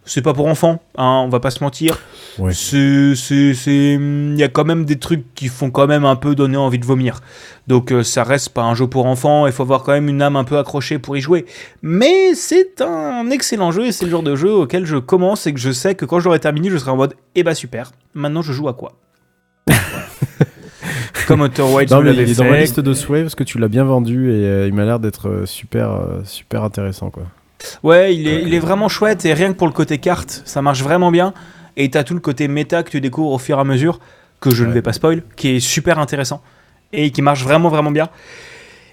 c'est 0.04 0.22
pas 0.22 0.32
pour 0.32 0.46
enfants, 0.46 0.82
hein, 0.96 1.22
on 1.24 1.28
va 1.28 1.40
pas 1.40 1.50
se 1.50 1.62
mentir. 1.62 1.98
Ouais. 2.38 2.52
Il 2.52 4.34
y 4.36 4.42
a 4.42 4.48
quand 4.48 4.64
même 4.64 4.84
des 4.84 4.98
trucs 4.98 5.34
qui 5.34 5.48
font 5.48 5.70
quand 5.70 5.86
même 5.86 6.04
un 6.04 6.16
peu 6.16 6.34
donner 6.34 6.56
envie 6.56 6.78
de 6.78 6.86
vomir. 6.86 7.20
Donc 7.66 7.92
euh, 7.92 8.02
ça 8.02 8.24
reste 8.24 8.48
pas 8.50 8.62
un 8.62 8.74
jeu 8.74 8.86
pour 8.86 9.06
enfants, 9.06 9.46
il 9.46 9.52
faut 9.52 9.62
avoir 9.62 9.82
quand 9.82 9.92
même 9.92 10.08
une 10.08 10.22
âme 10.22 10.36
un 10.36 10.44
peu 10.44 10.58
accrochée 10.58 10.98
pour 10.98 11.16
y 11.16 11.20
jouer. 11.20 11.46
Mais 11.82 12.34
c'est 12.34 12.80
un 12.80 13.30
excellent 13.30 13.70
jeu 13.70 13.86
et 13.86 13.92
c'est 13.92 14.04
le 14.06 14.10
genre 14.10 14.22
de 14.22 14.34
jeu 14.34 14.52
auquel 14.52 14.86
je 14.86 14.96
commence 14.96 15.46
et 15.46 15.52
que 15.54 15.60
je 15.60 15.70
sais 15.70 15.94
que 15.94 16.04
quand 16.04 16.18
j'aurai 16.20 16.40
terminé, 16.40 16.70
je 16.70 16.78
serai 16.78 16.90
en 16.90 16.96
mode 16.96 17.14
eh 17.34 17.42
bah 17.42 17.54
super. 17.54 17.92
Maintenant 18.14 18.42
je 18.42 18.52
joue 18.52 18.68
à 18.68 18.74
quoi? 18.74 18.92
Comme 21.26 21.42
Outer 21.42 21.62
Wilds 21.62 21.92
Non, 21.92 22.02
mais 22.02 22.12
il 22.12 22.20
est 22.20 22.36
dans 22.38 22.44
ma 22.44 22.54
fait. 22.54 22.60
liste 22.62 22.80
de 22.80 22.92
souhaits 22.92 23.22
parce 23.22 23.34
que 23.36 23.44
tu 23.44 23.58
l'as 23.58 23.68
bien 23.68 23.84
vendu 23.84 24.32
et 24.32 24.44
euh, 24.46 24.66
il 24.66 24.74
m'a 24.74 24.84
l'air 24.84 24.98
d'être 24.98 25.28
euh, 25.28 25.46
super, 25.46 25.92
euh, 25.92 26.20
super 26.24 26.64
intéressant 26.64 27.10
quoi. 27.10 27.24
Ouais, 27.82 28.14
il 28.14 28.26
est, 28.28 28.42
il 28.42 28.54
est 28.54 28.58
vraiment 28.58 28.88
chouette 28.88 29.24
et 29.24 29.34
rien 29.34 29.52
que 29.52 29.58
pour 29.58 29.66
le 29.66 29.72
côté 29.72 29.98
carte, 29.98 30.42
ça 30.44 30.62
marche 30.62 30.82
vraiment 30.82 31.10
bien. 31.10 31.34
Et 31.76 31.90
t'as 31.90 32.04
tout 32.04 32.14
le 32.14 32.20
côté 32.20 32.48
méta 32.48 32.82
que 32.82 32.90
tu 32.90 33.00
découvres 33.00 33.30
au 33.30 33.38
fur 33.38 33.58
et 33.58 33.60
à 33.60 33.64
mesure, 33.64 34.00
que 34.40 34.50
je 34.50 34.64
ne 34.64 34.72
vais 34.72 34.82
pas 34.82 34.92
spoil, 34.92 35.22
qui 35.36 35.56
est 35.56 35.60
super 35.60 35.98
intéressant 35.98 36.42
et 36.92 37.10
qui 37.10 37.22
marche 37.22 37.42
vraiment 37.42 37.68
vraiment 37.68 37.90
bien. 37.90 38.08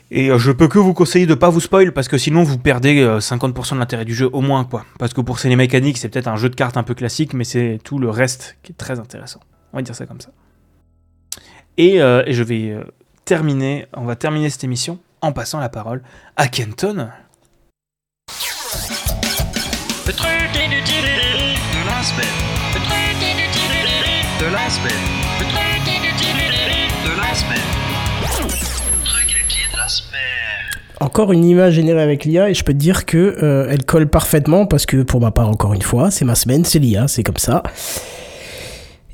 Et 0.10 0.30
euh, 0.30 0.38
je 0.38 0.52
peux 0.52 0.68
que 0.68 0.80
vous 0.80 0.94
conseiller 0.94 1.26
de 1.26 1.34
pas 1.34 1.50
vous 1.50 1.60
spoil 1.60 1.92
parce 1.92 2.08
que 2.08 2.18
sinon 2.18 2.44
vous 2.44 2.58
perdez 2.58 3.02
euh, 3.02 3.20
50% 3.20 3.74
de 3.74 3.80
l'intérêt 3.80 4.06
du 4.06 4.16
jeu 4.16 4.30
au 4.32 4.42
moins 4.42 4.64
quoi. 4.64 4.86
Parce 5.00 5.14
que 5.14 5.22
pour 5.22 5.40
ces 5.40 5.54
mécaniques, 5.54 5.98
c'est 5.98 6.08
peut-être 6.08 6.28
un 6.28 6.38
jeu 6.38 6.50
de 6.50 6.56
cartes 6.56 6.78
un 6.78 6.84
peu 6.84 6.94
classique, 6.94 7.34
mais 7.34 7.44
c'est 7.44 7.80
tout 7.84 8.00
le 8.00 8.10
reste 8.10 8.58
qui 8.64 8.72
est 8.72 8.76
très 8.76 9.00
intéressant. 9.00 9.42
On 9.74 9.78
va 9.78 9.84
dire 9.84 9.96
ça 9.96 10.06
comme 10.06 10.22
ça. 10.22 10.30
Et, 11.78 12.02
euh, 12.02 12.24
et 12.26 12.34
je 12.34 12.44
vais 12.44 12.72
euh, 12.72 12.84
terminer, 13.26 13.86
on 13.94 14.06
va 14.06 14.16
terminer 14.16 14.50
cette 14.50 14.64
émission 14.64 15.00
en 15.22 15.32
passant 15.32 15.60
la 15.60 15.70
parole 15.70 16.02
à 16.36 16.48
Kenton. 16.48 17.10
Encore 31.00 31.32
une 31.32 31.46
image 31.46 31.74
générée 31.74 32.02
avec 32.02 32.26
l'IA 32.26 32.50
et 32.50 32.54
je 32.56 32.64
peux 32.64 32.74
te 32.74 32.78
dire 32.78 33.06
que 33.06 33.38
euh, 33.44 33.68
elle 33.70 33.86
colle 33.86 34.08
parfaitement 34.08 34.66
parce 34.66 34.88
que 34.88 35.04
pour 35.04 35.22
ma 35.22 35.30
part 35.30 35.48
encore 35.48 35.74
une 35.74 35.82
fois 35.84 36.10
c'est 36.10 36.26
ma 36.26 36.34
semaine, 36.34 36.66
c'est 36.66 36.80
l'IA, 36.80 37.08
c'est 37.08 37.22
comme 37.24 37.38
ça. 37.38 37.62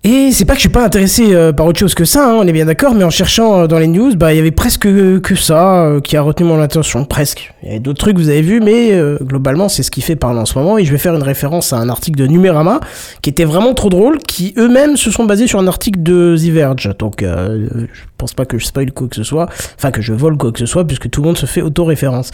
Et 0.06 0.34
c'est 0.34 0.44
pas 0.44 0.52
que 0.52 0.58
je 0.58 0.64
suis 0.64 0.70
pas 0.70 0.84
intéressé 0.84 1.34
euh, 1.34 1.54
par 1.54 1.66
autre 1.66 1.80
chose 1.80 1.96
que 1.96 2.04
ça, 2.04 2.28
hein, 2.28 2.34
on 2.36 2.46
est 2.46 2.52
bien 2.52 2.66
d'accord, 2.66 2.94
mais 2.94 3.06
en 3.06 3.10
cherchant 3.10 3.62
euh, 3.62 3.68
dans 3.68 3.80
les 3.80 3.88
news, 3.88 4.14
bah 4.18 4.34
il 4.34 4.36
y 4.36 4.40
avait 4.40 4.52
presque 4.52 4.82
que, 4.82 5.20
que 5.20 5.36
ça 5.36 5.86
euh, 5.86 6.02
qui 6.02 6.18
a 6.18 6.22
retenu 6.22 6.46
mon 6.46 6.60
attention, 6.60 7.06
presque. 7.06 7.54
Il 7.64 7.68
y 7.68 7.72
avait 7.72 7.80
d'autres 7.80 8.00
trucs 8.00 8.18
vous 8.18 8.28
avez 8.28 8.42
vu, 8.42 8.60
mais 8.60 8.92
euh, 8.92 9.18
globalement 9.22 9.70
c'est 9.70 9.82
ce 9.82 9.92
qui 9.92 10.02
fait 10.02 10.18
parler 10.18 10.42
en 10.42 10.46
ce 10.46 10.60
moment 10.60 10.78
et 10.78 10.84
je 10.84 10.92
vais 10.92 10.98
faire 10.98 11.16
une 11.16 11.24
référence 11.24 11.72
à 11.72 11.78
un 11.78 11.88
article 11.88 12.20
de 12.20 12.28
Numérama 12.28 12.82
qui 13.22 13.30
était 13.30 13.46
vraiment 13.46 13.74
trop 13.74 13.88
drôle, 13.88 14.18
qui 14.18 14.54
eux-mêmes 14.58 14.98
se 14.98 15.10
sont 15.10 15.24
basés 15.24 15.48
sur 15.48 15.60
un 15.60 15.68
article 15.68 16.04
de 16.04 16.36
The 16.38 16.52
Verge. 16.52 16.90
Donc 17.00 17.24
euh, 17.24 17.70
je 17.72 18.02
pense 18.24 18.34
pas 18.34 18.46
que 18.46 18.58
je 18.58 18.66
spoil 18.66 18.94
quoi 18.94 19.10
que 19.10 19.18
ce 19.18 19.24
soit, 19.24 19.50
enfin 19.78 19.92
que 19.92 20.02
je 20.02 20.14
vole 20.14 20.38
quoi 20.38 20.54
que 20.54 20.60
ce 20.60 20.66
soit, 20.66 20.88
puisque 20.88 21.10
tout 21.10 21.22
le 21.22 21.28
monde 21.28 21.38
se 21.38 21.46
fait 21.46 21.62
auto-référence. 21.62 22.32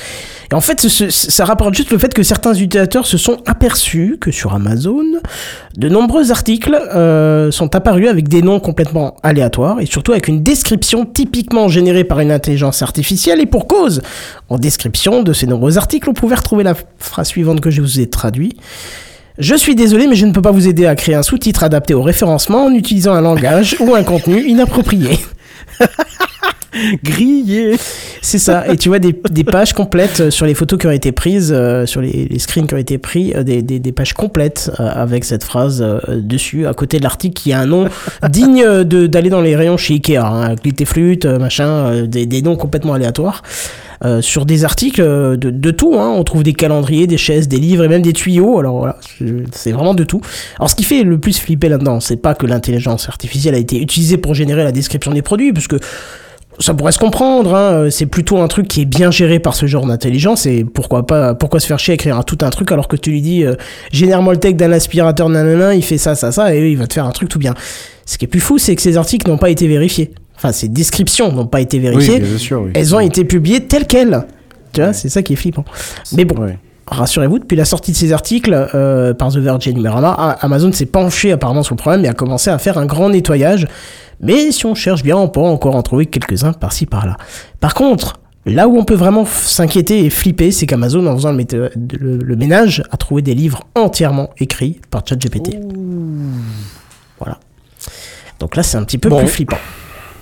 Et 0.52 0.54
en 0.54 0.62
fait, 0.62 0.88
ça 0.88 1.46
rapporte 1.46 1.74
juste 1.74 1.90
le 1.90 1.98
fait 1.98 2.14
que 2.14 2.22
certains 2.22 2.54
utilisateurs 2.54 3.08
se 3.08 3.18
sont 3.18 3.38
aperçus 3.48 4.18
que 4.22 4.30
sur 4.30 4.54
Amazon, 4.54 5.04
de 5.76 5.90
nombreux 5.90 6.30
articles 6.30 6.76
euh, 6.76 7.50
sont 7.50 7.76
apparus 7.76 8.08
avec 8.08 8.28
des 8.28 8.44
noms 8.44 8.60
complètement 8.60 9.16
aléatoires 9.24 9.80
et 9.80 9.88
surtout 9.88 10.12
avec 10.12 10.28
une 10.28 10.44
description 10.44 11.06
typiquement 11.06 11.70
générée 11.70 12.04
par 12.04 12.20
une 12.20 12.32
intelligence 12.32 12.84
artificielle 12.84 13.40
et 13.42 13.48
pour 13.48 13.66
cause. 13.66 14.04
En 14.50 14.60
description 14.60 15.24
de 15.24 15.34
ces 15.34 15.48
nombreux 15.48 15.80
articles, 15.80 16.08
on 16.08 16.14
pouvait 16.14 16.36
retrouver 16.36 16.64
la 16.64 16.76
phrase 17.00 17.30
suivante 17.30 17.62
que 17.62 17.72
je 17.72 17.82
vous 17.82 18.00
ai 18.00 18.08
traduite. 18.08 18.60
Je 19.40 19.56
suis 19.56 19.74
désolé, 19.74 20.06
mais 20.06 20.18
je 20.18 20.26
ne 20.26 20.34
peux 20.34 20.42
pas 20.42 20.52
vous 20.52 20.68
aider 20.68 20.86
à 20.86 20.96
créer 20.96 21.16
un 21.16 21.24
sous-titre 21.24 21.64
adapté 21.64 21.94
au 21.94 22.02
référencement 22.02 22.66
en 22.66 22.74
utilisant 22.74 23.14
un 23.14 23.22
langage 23.22 23.78
ou 23.80 23.96
un 23.96 24.04
contenu 24.04 24.46
inapproprié. 24.46 25.18
Grillé 27.04 27.76
C'est 28.22 28.38
ça. 28.38 28.68
Et 28.72 28.78
tu 28.78 28.90
vois 28.90 29.00
des, 29.00 29.16
des 29.32 29.44
pages 29.44 29.74
complètes 29.74 30.20
euh, 30.22 30.30
sur 30.32 30.46
les 30.46 30.54
photos 30.54 30.78
qui 30.80 30.86
ont 30.86 30.92
été 30.92 31.12
prises, 31.12 31.52
euh, 31.56 31.86
sur 31.88 32.00
les, 32.00 32.28
les 32.30 32.40
screens 32.40 32.68
qui 32.68 32.76
ont 32.76 32.78
été 32.78 33.00
pris, 33.00 33.34
euh, 33.36 33.42
des, 33.44 33.64
des, 33.64 33.80
des 33.80 33.92
pages 33.92 34.14
complètes 34.14 34.72
euh, 34.80 34.88
avec 34.88 35.26
cette 35.26 35.44
phrase 35.44 35.82
euh, 35.82 36.00
dessus, 36.22 36.68
à 36.68 36.74
côté 36.76 37.00
de 37.00 37.04
l'article 37.04 37.34
qui 37.34 37.54
a 37.54 37.60
un 37.60 37.66
nom 37.66 37.88
digne 38.30 38.84
de- 38.84 39.08
d'aller 39.08 39.30
dans 39.32 39.42
les 39.42 39.56
rayons 39.56 39.78
chez 39.78 39.96
Ikea. 39.96 40.18
Hein, 40.18 40.56
Glit 40.64 40.76
et 40.80 40.86
flûte, 40.86 41.26
euh, 41.26 41.40
machin, 41.40 41.68
euh, 41.68 42.08
des, 42.08 42.28
des 42.28 42.42
noms 42.44 42.56
complètement 42.56 42.94
aléatoires. 42.94 43.42
Euh, 44.06 44.22
sur 44.22 44.46
des 44.46 44.64
articles 44.64 45.02
euh, 45.02 45.36
de, 45.36 45.50
de 45.50 45.72
tout, 45.72 45.96
hein. 46.00 46.14
on 46.18 46.24
trouve 46.24 46.42
des 46.42 46.54
calendriers, 46.54 47.06
des 47.06 47.18
chaises, 47.18 47.50
des 47.50 47.58
livres 47.58 47.84
et 47.84 47.90
même 47.90 48.02
des 48.02 48.14
tuyaux. 48.14 48.58
Alors 48.58 48.78
voilà, 48.78 48.98
c'est- 49.52 49.74
vraiment 49.74 49.94
de 49.94 50.06
tout. 50.06 50.22
Alors 50.58 50.70
ce 50.70 50.76
qui 50.76 50.84
fait 50.84 51.04
le 51.04 51.18
plus 51.20 51.38
flipper 51.38 51.68
là-dedans, 51.68 52.00
c'est 52.00 52.16
pas 52.16 52.34
que 52.34 52.46
l'intelligence 52.46 53.10
artificielle 53.10 53.56
a 53.56 53.58
été 53.58 53.78
utilisée 53.82 54.16
pour 54.16 54.34
générer 54.36 54.64
la 54.64 54.72
description 54.72 55.12
des 55.12 55.22
produits, 55.22 55.52
puisque 55.52 55.76
ça 56.60 56.74
pourrait 56.74 56.94
se 56.94 56.98
comprendre, 56.98 57.54
hein, 57.56 57.90
c'est 57.90 58.06
plutôt 58.06 58.38
un 58.38 58.48
truc 58.48 58.70
qui 58.70 58.82
est 58.82 58.86
bien 58.86 59.12
géré 59.12 59.40
par 59.40 59.54
ce 59.54 59.66
genre 59.66 59.86
d'intelligence 59.86 60.46
et 60.46 60.64
pourquoi 60.64 61.06
pas, 61.06 61.34
pourquoi 61.34 61.60
se 61.60 61.68
faire 61.68 61.80
chier 61.80 61.92
à 61.92 61.96
écrire 61.96 62.18
un, 62.18 62.24
tout 62.24 62.38
un 62.42 62.50
truc 62.52 62.72
alors 62.72 62.88
que 62.88 62.96
tu 62.96 63.12
lui 63.12 63.22
dis 63.22 63.44
euh, 63.44 63.56
génère-moi 63.92 64.32
le 64.34 64.40
texte 64.40 64.58
d'un 64.58 64.72
aspirateur 64.72 65.28
nanana, 65.28 65.76
il 65.76 65.84
fait 65.84 65.98
ça, 65.98 66.16
ça, 66.16 66.32
ça 66.32 66.56
et 66.56 66.72
il 66.72 66.78
va 66.78 66.88
te 66.88 66.94
faire 66.94 67.06
un 67.06 67.12
truc 67.12 67.28
tout 67.28 67.40
bien. 67.40 67.54
Ce 68.06 68.18
qui 68.18 68.24
est 68.26 68.30
plus 68.30 68.40
fou, 68.40 68.58
c'est 68.58 68.76
que 68.78 68.82
ces 68.82 68.96
articles 68.98 69.30
n'ont 69.30 69.38
pas 69.38 69.50
été 69.50 69.68
vérifiés. 69.68 70.12
Enfin, 70.42 70.52
ces 70.54 70.70
descriptions 70.70 71.32
n'ont 71.32 71.48
pas 71.48 71.60
été 71.62 71.80
vérifiées. 71.80 72.16
Oui, 72.16 72.28
bien 72.30 72.38
sûr, 72.38 72.62
oui. 72.62 72.72
Elles 72.74 72.96
ont 72.96 73.00
été 73.02 73.26
publiées 73.26 73.68
telles 73.68 73.86
quelles. 73.86 74.26
Tu 74.72 74.82
vois, 74.82 74.94
c'est 74.94 75.10
ça 75.10 75.22
qui 75.22 75.34
est 75.34 75.36
flippant. 75.36 75.66
Mais 76.16 76.24
bon, 76.26 76.42
Ouais. 76.42 76.58
rassurez-vous, 76.88 77.40
depuis 77.40 77.58
la 77.58 77.66
sortie 77.66 77.92
de 77.92 77.98
ces 77.98 78.14
articles 78.14 78.54
euh, 78.74 79.14
par 79.14 79.32
The 79.34 79.38
Verge 79.38 79.68
et 79.68 79.74
Numérama, 79.74 80.12
Amazon 80.42 80.72
s'est 80.72 80.86
penché 80.86 81.32
apparemment 81.34 81.62
sur 81.64 81.76
le 81.76 81.80
problème 81.80 82.06
et 82.06 82.08
a 82.08 82.14
commencé 82.14 82.50
à 82.50 82.58
faire 82.58 82.78
un 82.78 82.86
grand 82.86 83.10
nettoyage. 83.10 83.68
Mais 84.22 84.52
si 84.52 84.66
on 84.66 84.76
cherche 84.76 85.04
bien, 85.04 85.18
on 85.18 85.28
pourra 85.28 85.50
encore 85.50 85.76
en 85.76 85.82
trouver 85.82 86.06
quelques-uns 86.06 86.54
par-ci 86.54 86.86
par-là. 86.86 87.18
Par 87.60 87.74
contre, 87.74 88.20
là 88.46 88.68
où 88.68 88.78
on 88.78 88.86
peut 88.86 88.96
vraiment 88.96 89.26
s'inquiéter 89.26 90.06
et 90.06 90.10
flipper, 90.10 90.52
c'est 90.52 90.66
qu'Amazon, 90.66 91.06
en 91.08 91.16
faisant 91.16 91.32
le, 91.34 91.38
méta- 91.44 91.70
le- 92.00 92.18
le 92.18 92.36
ménage, 92.38 92.84
a 92.92 92.98
trouvé 92.98 93.22
des 93.22 93.34
livres 93.34 93.64
entièrement 93.76 94.30
écrits 94.40 94.80
par 94.90 95.04
ChatGPT. 95.08 95.58
Voilà. 97.20 97.40
Donc 98.40 98.56
là, 98.56 98.64
c'est 98.64 98.78
un 98.78 98.84
petit 98.84 98.98
peu 98.98 99.10
Bon. 99.10 99.20
plus 99.20 99.28
flippant. 99.28 99.58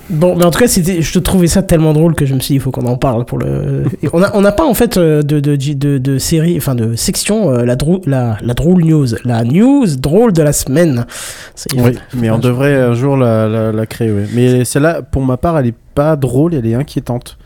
Bon, 0.09 0.35
mais 0.38 0.45
en 0.45 0.51
tout 0.51 0.59
cas, 0.59 0.67
c'était, 0.69 1.01
je 1.01 1.19
trouvais 1.19 1.47
ça 1.47 1.61
tellement 1.61 1.91
drôle 1.91 2.15
que 2.15 2.25
je 2.25 2.34
me 2.34 2.39
suis 2.39 2.53
dit, 2.53 2.55
il 2.55 2.61
faut 2.61 2.71
qu'on 2.71 2.85
en 2.85 2.95
parle 2.97 3.25
pour 3.25 3.38
le. 3.39 3.84
On 4.13 4.23
a, 4.23 4.31
on 4.35 4.41
n'a 4.41 4.53
pas 4.53 4.65
en 4.65 4.73
fait 4.73 4.95
euh, 4.97 5.21
de, 5.21 5.39
de, 5.41 5.97
de, 5.97 6.17
série, 6.17 6.55
enfin 6.55 6.75
de 6.75 6.95
section, 6.95 7.51
euh, 7.51 7.65
la, 7.65 7.75
drou- 7.75 8.01
la, 8.05 8.38
la 8.41 8.53
drôle 8.53 8.85
news, 8.85 9.07
la 9.25 9.43
news 9.43 9.85
drôle 9.97 10.31
de 10.31 10.41
la 10.41 10.53
semaine. 10.53 11.05
Oui, 11.75 11.97
mais 12.13 12.29
on 12.29 12.39
devrait 12.39 12.75
un 12.75 12.93
jour 12.93 13.17
la, 13.17 13.71
la, 13.73 13.85
créer. 13.85 14.11
ouais. 14.11 14.27
Mais 14.34 14.63
celle-là, 14.63 15.01
pour 15.01 15.23
ma 15.23 15.35
part, 15.35 15.59
elle 15.59 15.67
est 15.67 15.75
pas 15.93 16.15
drôle, 16.15 16.53
elle 16.53 16.65
est 16.65 16.75
inquiétante. 16.75 17.38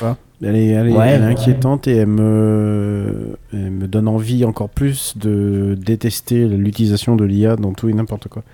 Vois? 0.00 0.16
Elle 0.40 0.54
est, 0.54 0.66
elle, 0.68 0.88
est, 0.88 0.92
Ouais, 0.92 1.08
elle 1.08 1.22
est 1.22 1.24
ouais. 1.26 1.32
inquiétante 1.32 1.88
et 1.88 1.96
elle 1.96 2.06
me, 2.06 3.36
elle 3.52 3.70
me 3.72 3.88
donne 3.88 4.06
envie 4.06 4.44
encore 4.44 4.68
plus 4.68 5.14
de 5.16 5.76
détester 5.84 6.44
l'utilisation 6.46 7.16
de 7.16 7.24
l'IA 7.24 7.56
dans 7.56 7.72
tout 7.72 7.88
et 7.88 7.92
n'importe 7.92 8.28
quoi. 8.28 8.44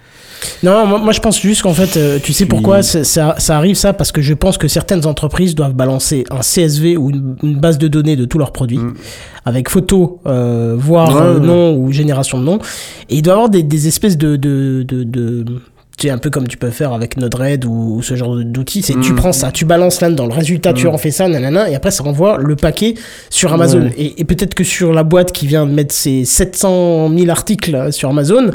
Non, 0.63 0.87
moi, 0.87 0.99
moi, 0.99 1.13
je 1.13 1.21
pense 1.21 1.39
juste 1.41 1.61
qu'en 1.61 1.75
fait, 1.75 1.99
euh, 1.99 2.19
tu 2.23 2.33
sais 2.33 2.47
pourquoi 2.47 2.83
ça, 2.83 3.37
arrive 3.51 3.77
ça? 3.77 3.93
Parce 3.93 4.13
que 4.13 4.23
je 4.23 4.33
pense 4.33 4.57
que 4.57 4.67
certaines 4.67 5.05
entreprises 5.07 5.55
doivent 5.55 5.75
balancer 5.75 6.25
un 6.31 6.41
CSV 6.41 6.97
ou 6.97 7.11
une, 7.11 7.37
une 7.43 7.57
base 7.61 7.77
de 7.77 7.87
données 7.89 8.17
de 8.17 8.25
tous 8.25 8.39
leurs 8.39 8.53
produits 8.53 8.79
Mm. 8.79 8.95
avec 9.45 9.69
photo, 9.69 10.21
euh, 10.27 10.75
voire 10.79 11.15
Ouais, 11.15 11.21
euh, 11.23 11.39
nom 11.39 11.77
ou 11.77 11.93
génération 11.93 12.39
de 12.39 12.45
nom. 12.45 12.59
Et 13.11 13.17
il 13.17 13.23
doit 13.23 13.33
y 13.33 13.37
avoir 13.37 13.51
des, 13.51 13.63
des 13.63 13.89
espèces 13.89 14.17
de, 14.17 14.37
de, 14.37 14.85
de, 14.89 15.03
de- 15.05 15.45
sais, 16.03 16.11
un 16.11 16.19
peu 16.19 16.31
comme 16.31 16.47
tu 16.49 16.57
peux 16.57 16.71
faire 16.71 16.93
avec 16.93 17.17
Node-RED 17.17 17.65
ou, 17.65 17.97
ou 17.97 18.03
ce 18.03 18.15
genre 18.17 18.37
d'outils, 18.37 18.83
c'est 18.83 18.99
tu 19.01 19.13
Mm. 19.13 19.17
prends 19.17 19.33
ça, 19.33 19.51
tu 19.53 19.65
balances 19.65 20.01
là 20.01 20.11
dans 20.11 20.27
le 20.27 20.33
résultat, 20.33 20.73
tu 20.73 20.87
Mm. 20.87 20.91
en 20.91 20.99
fais 20.99 21.11
ça, 21.11 21.29
nanana, 21.29 21.71
et 21.71 21.75
après 21.75 21.91
ça 21.91 22.05
envoie 22.05 22.39
le 22.39 22.57
paquet 22.57 22.95
sur 23.31 23.53
Amazon. 23.53 23.91
Et, 23.97 24.21
et 24.21 24.25
peut-être 24.25 24.55
que 24.55 24.65
sur 24.65 24.93
la 24.93 25.03
boîte 25.05 25.33
qui 25.33 25.47
vient 25.47 25.67
de 25.67 25.73
mettre 25.73 25.95
ses 25.95 26.25
700 26.25 27.11
000 27.17 27.31
articles 27.31 27.93
sur 27.93 28.09
Amazon, 28.11 28.51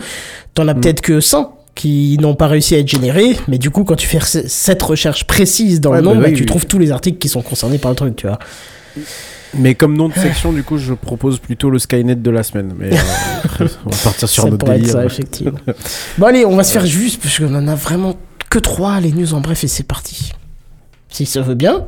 t'en 0.54 0.68
as 0.68 0.74
Mm. 0.74 0.82
peut-être 0.82 1.02
que 1.02 1.20
100 1.22 1.56
qui 1.76 2.18
n'ont 2.20 2.36
pas 2.36 2.48
réussi 2.48 2.76
à 2.76 2.80
être 2.80 2.90
générés, 2.90 3.38
mais 3.48 3.58
du 3.58 3.70
coup, 3.70 3.86
quand 3.86 3.96
tu 3.96 4.06
fais 4.08 4.20
ce- 4.20 4.48
cette 4.48 4.82
recherche 4.84 5.26
précise 5.26 5.80
dans 5.80 5.92
Ouais, 5.92 5.98
le 5.98 6.04
nom, 6.04 6.16
bah 6.16 6.24
bah, 6.24 6.32
tu 6.32 6.42
oui. 6.42 6.46
trouves 6.46 6.66
tous 6.66 6.78
les 6.80 6.92
articles 6.92 7.18
qui 7.20 7.30
sont 7.30 7.42
concernés 7.42 7.78
par 7.78 7.92
le 7.92 7.96
truc, 7.96 8.16
tu 8.18 8.28
vois. 8.28 8.38
Mais 9.56 9.76
comme 9.76 9.96
nom 9.98 10.10
de 10.10 10.14
section, 10.14 10.54
du 10.54 10.64
coup, 10.64 10.78
je 10.78 10.94
propose 10.94 11.40
plutôt 11.40 11.70
le 11.70 11.80
Skynet 11.80 12.16
de 12.16 12.30
la 12.30 12.44
semaine. 12.44 12.74
Mais 12.78 12.94
euh, 12.94 13.68
on 13.86 13.90
va 13.90 13.98
partir 14.04 14.30
sur 14.30 14.44
ça 14.44 14.50
notre 14.50 14.66
pourrait 14.66 14.78
être 14.78 14.82
délire. 14.82 14.96
ça, 14.96 15.06
effectivement. 15.06 15.60
bon, 16.18 16.26
allez, 16.28 16.46
on 16.46 16.56
va 16.56 16.64
se 16.64 16.72
faire 16.72 16.86
juste, 16.86 17.22
parce 17.22 17.40
qu'on 17.40 17.54
en 17.56 17.68
a 17.68 17.76
vraiment 17.76 18.16
que 18.50 18.60
trois, 18.60 19.00
les 19.00 19.12
news 19.12 19.34
en 19.34 19.42
bref, 19.42 19.64
et 19.64 19.68
c'est 19.68 19.84
parti. 19.84 20.32
Si 21.10 21.26
ça 21.26 21.42
veut 21.42 21.56
bien. 21.56 21.86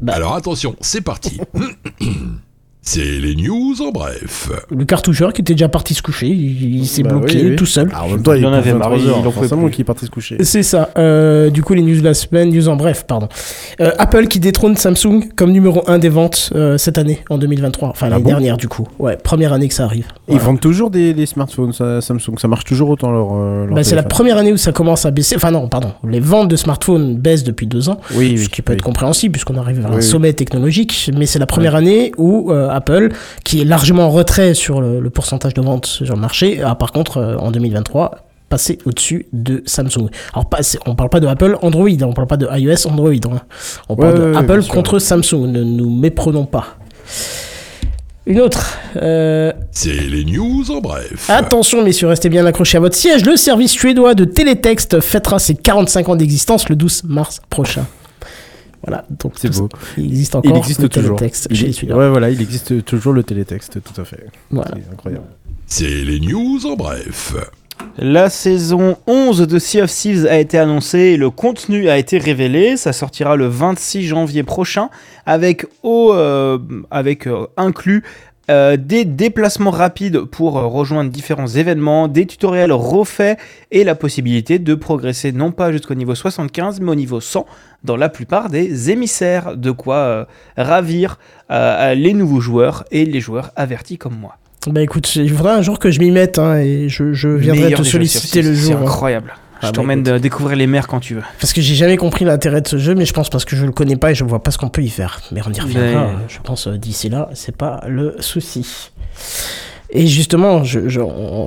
Bah. 0.00 0.14
Alors 0.14 0.34
attention, 0.34 0.76
c'est 0.80 1.02
parti. 1.02 1.40
c'est 2.82 3.04
les 3.04 3.36
news 3.36 3.74
en 3.82 3.90
bref. 3.90 4.50
Le 4.70 4.84
cartoucheur 4.86 5.32
qui 5.34 5.42
était 5.42 5.52
déjà 5.52 5.68
parti 5.68 5.92
se 5.94 6.00
coucher, 6.02 6.28
il, 6.28 6.76
il 6.76 6.86
s'est 6.86 7.02
Bah 7.02 7.10
bloqué 7.10 7.36
oui, 7.42 7.50
oui. 7.50 7.56
tout 7.56 7.66
seul. 7.66 7.90
Ah, 7.94 8.04
en 8.04 8.08
même 8.08 8.22
temps, 8.22 8.32
il, 8.32 8.40
Il 8.40 8.46
en 8.46 8.52
avait 8.54 8.72
marre, 8.72 8.90
23 8.90 8.98
il- 9.20 9.26
en 9.26 9.30
forcément 9.30 9.62
plus. 9.64 9.70
qu'il 9.72 9.80
est 9.82 9.84
parti 9.84 10.06
se 10.06 10.10
coucher. 10.10 10.36
C'est 10.42 10.62
ça. 10.62 10.88
Euh, 10.96 11.50
du 11.50 11.62
coup, 11.62 11.74
les 11.74 11.82
news 11.82 11.98
de 11.98 12.04
la 12.04 12.14
semaine, 12.14 12.50
news 12.50 12.68
en 12.68 12.76
bref, 12.76 13.04
pardon. 13.06 13.28
Euh, 13.80 13.90
Apple 13.98 14.26
qui 14.28 14.40
détrône 14.40 14.76
Samsung 14.76 15.28
comme 15.36 15.52
numéro 15.52 15.82
1 15.88 15.98
des 15.98 16.08
ventes 16.08 16.50
euh, 16.54 16.78
cette 16.78 16.96
année, 16.96 17.20
en 17.28 17.36
2023. 17.36 17.88
Enfin, 17.90 18.08
l'année 18.08 18.22
Ah 18.22 18.24
bon 18.24 18.30
dernière, 18.30 18.56
du 18.56 18.66
coup. 18.66 18.88
Ouais, 18.98 19.16
première 19.16 19.52
année 19.52 19.68
que 19.68 19.74
ça 19.74 19.84
arrive. 19.84 20.06
Ils 20.28 20.32
Voilà. 20.32 20.44
vendent 20.44 20.60
toujours 20.60 20.90
des, 20.90 21.12
des 21.12 21.26
smartphones 21.26 21.72
ça, 21.74 22.00
Samsung, 22.00 22.38
ça 22.38 22.48
marche 22.48 22.64
toujours 22.64 22.88
autant 22.88 23.10
leur. 23.12 23.34
leur 23.66 23.74
Bah, 23.74 23.84
c'est 23.84 23.94
la 23.94 24.02
première 24.04 24.38
année 24.38 24.52
où 24.52 24.56
ça 24.56 24.72
commence 24.72 25.04
à 25.04 25.10
baisser. 25.10 25.36
Enfin 25.36 25.50
non, 25.50 25.68
pardon. 25.68 25.92
Les 26.08 26.20
ventes 26.20 26.48
de 26.48 26.56
smartphones 26.56 27.16
baissent 27.18 27.44
depuis 27.44 27.66
deux 27.66 27.90
ans, 27.90 28.00
Oui, 28.16 28.38
ce 28.38 28.42
oui, 28.44 28.48
qui 28.48 28.62
peut 28.62 28.72
oui. 28.72 28.76
être 28.78 28.82
compréhensible 28.84 29.32
puisqu'on 29.32 29.56
arrive 29.58 29.80
vers 29.80 29.90
Oui, 29.90 29.96
un 29.96 29.98
oui. 29.98 30.02
sommet 30.02 30.32
technologique. 30.32 31.10
Mais 31.16 31.26
c'est 31.26 31.38
la 31.38 31.46
première 31.46 31.74
année 31.74 32.12
où 32.16 32.50
euh, 32.50 32.68
Apple, 32.70 33.10
qui 33.44 33.60
est 33.60 33.64
largement 33.64 34.04
en 34.06 34.10
retrait 34.10 34.54
sur 34.54 34.80
le, 34.80 35.00
le 35.00 35.10
pourcentage 35.10 35.54
de 35.54 35.60
ventes 35.62 35.86
sur 35.86 36.14
le 36.14 36.20
marché, 36.20 36.62
a 36.62 36.74
par 36.74 36.92
contre 36.92 37.18
euh, 37.18 37.36
en 37.36 37.50
2023 37.50 38.26
passé 38.48 38.78
au-dessus 38.84 39.26
de 39.32 39.62
Samsung. 39.66 40.08
Alors 40.32 40.48
pas, 40.48 40.58
on 40.86 40.96
parle 40.96 41.08
pas 41.10 41.20
de 41.20 41.26
Apple 41.28 41.56
Android, 41.62 41.86
hein, 41.88 41.98
on 42.06 42.12
parle 42.12 42.26
pas 42.26 42.36
de 42.36 42.48
iOS 42.50 42.88
Android. 42.88 43.10
hein. 43.12 43.40
On 43.88 43.94
parle 43.96 44.14
Ouais, 44.14 44.18
de 44.26 44.30
ouais, 44.32 44.36
Apple 44.38 44.64
contre 44.66 44.98
Samsung. 44.98 45.46
Ne 45.46 45.62
nous 45.62 45.88
méprenons 45.88 46.46
pas. 46.46 46.76
Une 48.26 48.40
autre. 48.40 48.76
Euh, 48.96 49.52
C'est 49.72 49.92
les 49.92 50.24
news 50.24 50.64
en 50.70 50.80
bref. 50.80 51.28
Attention 51.30 51.82
messieurs, 51.82 52.08
restez 52.08 52.28
bien 52.28 52.44
accrochés 52.44 52.76
à 52.76 52.80
votre 52.80 52.96
siège. 52.96 53.24
Le 53.24 53.36
service 53.36 53.72
suédois 53.72 54.14
de 54.14 54.24
télétexte 54.24 55.00
fêtera 55.00 55.38
ses 55.38 55.54
45 55.54 56.08
ans 56.10 56.16
d'existence 56.16 56.68
le 56.68 56.76
12 56.76 57.04
mars 57.04 57.40
prochain. 57.50 57.86
Voilà, 58.86 59.04
donc 59.10 59.32
C'est 59.36 59.48
beau. 59.48 59.68
ça- 59.70 59.78
il 59.98 60.06
existe 60.06 60.34
encore 60.36 60.52
Il 60.52 60.58
existe 60.58 60.80
le 60.82 60.88
toujours. 60.88 61.16
télétexte 61.16 61.48
Il 61.50 61.56
chez 61.74 61.86
les. 61.86 61.92
Ouais, 61.92 62.08
voilà, 62.08 62.30
il 62.30 62.40
existe 62.40 62.84
toujours 62.84 63.12
le 63.12 63.22
télétexte, 63.22 63.78
tout 63.82 64.00
à 64.00 64.04
fait. 64.04 64.26
Voilà. 64.50 64.70
C'est 64.74 64.92
incroyable. 64.92 65.24
C'est 65.66 65.86
les 66.04 66.18
news 66.20 66.64
en 66.66 66.76
bref. 66.76 67.34
La 67.96 68.28
saison 68.28 68.96
11 69.06 69.46
de 69.46 69.58
Sea 69.58 69.82
of 69.82 69.90
Thieves 69.90 70.26
a 70.26 70.38
été 70.38 70.58
annoncée 70.58 70.98
et 70.98 71.16
le 71.16 71.30
contenu 71.30 71.88
a 71.88 71.96
été 71.98 72.18
révélé. 72.18 72.76
Ça 72.76 72.92
sortira 72.92 73.36
le 73.36 73.46
26 73.46 74.04
janvier 74.06 74.42
prochain 74.42 74.90
avec, 75.26 75.64
au, 75.82 76.12
euh, 76.12 76.58
avec 76.90 77.26
euh, 77.26 77.46
inclus 77.56 78.02
euh, 78.50 78.76
des 78.76 79.04
déplacements 79.04 79.70
rapides 79.70 80.24
pour 80.24 80.58
euh, 80.58 80.66
rejoindre 80.66 81.10
différents 81.10 81.46
événements, 81.46 82.08
des 82.08 82.26
tutoriels 82.26 82.72
refaits 82.72 83.38
et 83.70 83.84
la 83.84 83.94
possibilité 83.94 84.58
de 84.58 84.74
progresser 84.74 85.32
non 85.32 85.52
pas 85.52 85.72
jusqu'au 85.72 85.94
niveau 85.94 86.14
75 86.14 86.80
mais 86.80 86.90
au 86.90 86.94
niveau 86.94 87.20
100 87.20 87.46
dans 87.84 87.96
la 87.96 88.08
plupart 88.08 88.50
des 88.50 88.90
émissaires. 88.90 89.56
De 89.56 89.70
quoi 89.70 89.96
euh, 89.96 90.24
ravir 90.56 91.18
euh, 91.50 91.94
les 91.94 92.12
nouveaux 92.12 92.40
joueurs 92.40 92.84
et 92.90 93.04
les 93.04 93.20
joueurs 93.20 93.50
avertis 93.56 93.98
comme 93.98 94.16
moi. 94.16 94.36
Bah 94.66 94.82
écoute, 94.82 95.16
il 95.16 95.30
faudra 95.30 95.54
un 95.54 95.62
jour 95.62 95.78
que 95.78 95.90
je 95.90 96.00
m'y 96.00 96.10
mette 96.10 96.38
hein, 96.38 96.58
et 96.58 96.88
je, 96.88 97.12
je 97.14 97.28
viendrai 97.28 97.64
Meilleur 97.64 97.80
te 97.80 97.84
solliciter 97.84 98.42
le 98.42 98.52
jour. 98.52 99.00
C'est 99.00 99.14
hein. 99.14 99.22
Je 99.62 99.66
Ah 99.66 99.70
bah 99.70 99.72
t'emmène 99.72 100.02
de 100.02 100.16
découvrir 100.18 100.56
les 100.56 100.66
mers 100.66 100.86
quand 100.88 101.00
tu 101.00 101.14
veux. 101.14 101.22
Parce 101.40 101.52
que 101.52 101.60
j'ai 101.60 101.74
jamais 101.74 101.96
compris 101.98 102.24
l'intérêt 102.24 102.60
de 102.62 102.68
ce 102.68 102.78
jeu, 102.78 102.94
mais 102.94 103.04
je 103.04 103.12
pense 103.12 103.28
parce 103.28 103.44
que 103.44 103.56
je 103.56 103.66
le 103.66 103.72
connais 103.72 103.96
pas 103.96 104.10
et 104.12 104.14
je 104.14 104.24
vois 104.24 104.42
pas 104.42 104.50
ce 104.50 104.58
qu'on 104.58 104.70
peut 104.70 104.82
y 104.82 104.88
faire. 104.88 105.20
Mais 105.32 105.40
on 105.46 105.52
y 105.52 105.60
reviendra, 105.60 105.90
Mais- 105.90 105.96
euh, 105.96 106.28
je 106.28 106.38
pense 106.42 106.66
euh, 106.66 106.78
d'ici 106.78 107.08
là, 107.10 107.28
c'est 107.34 107.56
pas 107.56 107.82
le 107.86 108.16
souci. 108.20 108.90
Et 109.92 110.06
justement, 110.06 110.62
je, 110.62 110.88
je, 110.88 111.00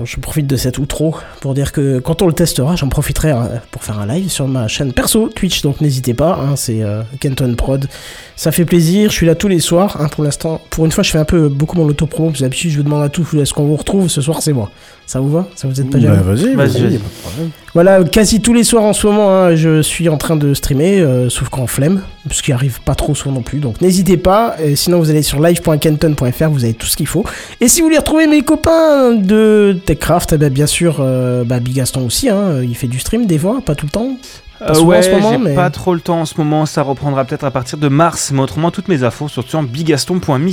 je 0.03 0.19
profite 0.19 0.47
de 0.47 0.57
cet 0.57 0.77
outro 0.77 1.15
pour 1.39 1.53
dire 1.53 1.71
que 1.71 1.99
quand 1.99 2.21
on 2.21 2.27
le 2.27 2.33
testera, 2.33 2.75
j'en 2.75 2.89
profiterai 2.89 3.31
hein, 3.31 3.49
pour 3.71 3.83
faire 3.85 3.99
un 3.99 4.05
live 4.05 4.29
sur 4.29 4.49
ma 4.49 4.67
chaîne 4.67 4.91
perso 4.91 5.29
Twitch, 5.29 5.61
donc 5.61 5.79
n'hésitez 5.79 6.13
pas, 6.13 6.37
hein, 6.41 6.57
c'est 6.57 6.83
euh, 6.83 7.03
Kenton 7.21 7.55
Prod. 7.55 7.87
Ça 8.35 8.51
fait 8.51 8.65
plaisir, 8.65 9.11
je 9.11 9.15
suis 9.15 9.25
là 9.25 9.35
tous 9.35 9.47
les 9.47 9.59
soirs, 9.61 9.95
hein, 10.01 10.09
pour 10.09 10.25
l'instant. 10.25 10.59
Pour 10.71 10.83
une 10.85 10.91
fois, 10.91 11.03
je 11.05 11.11
fais 11.11 11.19
un 11.19 11.23
peu 11.25 11.47
beaucoup 11.47 11.77
mon 11.77 11.85
auto-promo, 11.87 12.29
parce 12.31 12.39
que 12.39 12.43
d'habitude, 12.43 12.71
je 12.71 12.77
vous 12.77 12.83
demande 12.83 13.03
à 13.03 13.07
tous, 13.09 13.33
est-ce 13.35 13.53
qu'on 13.53 13.63
vous 13.65 13.77
retrouve 13.77 14.09
ce 14.09 14.19
soir, 14.19 14.41
c'est 14.41 14.51
moi. 14.53 14.69
Ça 15.13 15.19
vous 15.19 15.29
va? 15.29 15.47
Ça 15.53 15.67
vous 15.67 15.79
êtes 15.79 15.91
pas 15.91 15.99
Bah, 15.99 16.03
jaloux 16.07 16.23
vas-y, 16.23 16.55
Vas-y, 16.55 16.55
vas-y, 16.55 16.81
vas-y. 16.81 16.93
y 16.93 16.95
a 16.95 16.99
pas 16.99 17.05
de 17.05 17.21
problème. 17.21 17.49
voilà, 17.75 18.03
quasi 18.03 18.41
tous 18.41 18.51
les 18.51 18.63
soirs 18.63 18.81
en 18.83 18.93
ce 18.93 19.05
moment, 19.05 19.29
hein, 19.31 19.55
je 19.55 19.83
suis 19.83 20.09
en 20.09 20.17
train 20.17 20.35
de 20.35 20.55
streamer, 20.55 21.01
euh, 21.01 21.29
sauf 21.29 21.49
qu'en 21.49 21.67
flemme, 21.67 22.01
ce 22.31 22.41
qui 22.41 22.51
arrive 22.51 22.81
pas 22.81 22.95
trop 22.95 23.13
souvent 23.13 23.35
non 23.35 23.43
plus. 23.43 23.59
Donc 23.59 23.79
n'hésitez 23.79 24.17
pas, 24.17 24.55
et 24.59 24.75
sinon 24.75 24.97
vous 24.97 25.11
allez 25.11 25.21
sur 25.21 25.39
live.kenton.fr, 25.39 26.49
vous 26.49 26.63
avez 26.63 26.73
tout 26.73 26.87
ce 26.87 26.97
qu'il 26.97 27.05
faut. 27.05 27.23
Et 27.61 27.67
si 27.67 27.81
vous 27.81 27.85
voulez 27.89 27.99
retrouver 27.99 28.25
mes 28.25 28.41
copains 28.41 29.13
de 29.13 29.77
TechCraft, 29.85 30.33
eh 30.33 30.37
ben, 30.39 30.51
bien 30.51 30.65
sûr, 30.65 30.97
euh, 30.99 31.43
bah, 31.43 31.59
Bigaston 31.59 32.03
aussi, 32.07 32.29
hein, 32.29 32.63
il 32.63 32.75
fait 32.75 32.87
du 32.87 32.97
stream 32.97 33.27
des 33.27 33.37
fois, 33.37 33.61
pas 33.63 33.75
tout 33.75 33.85
le 33.85 33.91
temps? 33.91 34.17
Pas 34.57 34.79
Euh, 34.79 34.81
ouais, 34.81 35.01
j'ai 35.03 35.37
mais- 35.37 35.53
pas 35.53 35.69
trop 35.69 35.93
le 35.93 35.99
temps 35.99 36.21
en 36.21 36.25
ce 36.25 36.35
moment. 36.39 36.65
Ça 36.65 36.81
reprendra 36.81 37.23
peut-être 37.25 37.43
à 37.43 37.51
partir 37.51 37.77
de 37.77 37.87
mars. 37.89 38.31
Mais 38.33 38.39
autrement, 38.41 38.71
toutes 38.71 38.87
mes 38.87 39.03
infos 39.03 39.27
sont 39.27 39.41
sur 39.41 39.61
bigaston.me. 39.61 40.51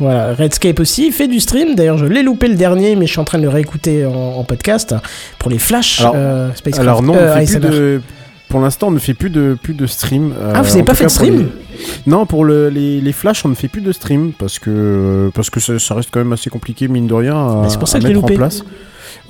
Voilà, 0.00 0.34
Redscape 0.34 0.80
aussi, 0.80 1.12
fait 1.12 1.28
du 1.28 1.38
stream. 1.40 1.74
D'ailleurs, 1.76 1.98
je 1.98 2.06
l'ai 2.06 2.22
loupé 2.22 2.48
le 2.48 2.56
dernier, 2.56 2.96
mais 2.96 3.06
je 3.06 3.12
suis 3.12 3.20
en 3.20 3.24
train 3.24 3.38
de 3.38 3.42
le 3.44 3.48
réécouter 3.50 4.04
en, 4.06 4.12
en 4.12 4.44
podcast 4.44 4.94
pour 5.38 5.50
les 5.50 5.58
flashs. 5.58 6.00
Alors- 6.00 6.14
euh. 6.16 6.48
Alors 6.78 7.02
non, 7.02 7.12
on 7.12 7.16
Euh, 7.16 7.36
ne 7.40 7.46
fait 7.46 7.58
plus 7.60 7.70
de... 7.70 8.00
Pour 8.48 8.60
l'instant, 8.60 8.88
on 8.88 8.90
ne 8.90 8.98
fait 8.98 9.14
plus 9.14 9.30
de, 9.30 9.56
plus 9.62 9.74
de 9.74 9.86
stream. 9.86 10.32
euh, 10.36 10.52
Ah, 10.56 10.62
vous 10.62 10.72
avez 10.72 10.80
en 10.80 10.84
pas 10.84 10.94
fait 10.94 11.04
de 11.04 11.08
stream 11.10 11.38
les- 11.38 11.46
Non, 12.10 12.26
pour 12.26 12.44
le- 12.44 12.68
les, 12.68 13.00
les 13.00 13.12
flashs, 13.12 13.44
on 13.44 13.48
ne 13.48 13.54
fait 13.54 13.68
plus 13.68 13.80
de 13.80 13.92
stream 13.92 14.32
parce 14.36 14.58
que, 14.58 15.30
parce 15.34 15.50
que 15.50 15.60
ça, 15.60 15.78
ça 15.78 15.94
reste 15.94 16.08
quand 16.10 16.18
même 16.18 16.32
assez 16.32 16.50
compliqué, 16.50 16.88
mine 16.88 17.06
de 17.06 17.14
rien, 17.14 17.36
à, 17.36 17.68
c'est 17.68 17.78
pour 17.78 17.86
ça 17.86 17.98
à 17.98 18.00
que 18.00 18.02
je 18.06 18.08
l'ai 18.08 18.14
mettre 18.14 18.24
en 18.24 18.28
loupé. 18.28 18.38
place. 18.38 18.64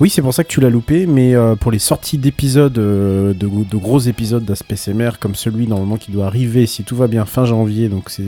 Oui, 0.01 0.09
c'est 0.09 0.23
pour 0.23 0.33
ça 0.33 0.43
que 0.43 0.49
tu 0.49 0.61
l'as 0.61 0.71
loupé, 0.71 1.05
mais 1.05 1.35
euh, 1.35 1.55
pour 1.55 1.71
les 1.71 1.77
sorties 1.77 2.17
d'épisodes, 2.17 2.75
euh, 2.79 3.35
de, 3.35 3.77
gros 3.77 3.99
épisodes 3.99 4.43
d'ASPCMR 4.43 5.19
comme 5.19 5.35
celui 5.35 5.67
normalement 5.67 5.97
qui 5.97 6.09
doit 6.09 6.25
arriver, 6.25 6.65
si 6.65 6.83
tout 6.83 6.95
va 6.95 7.05
bien, 7.05 7.23
fin 7.25 7.45
janvier, 7.45 7.87
donc 7.87 8.09
c'est 8.09 8.23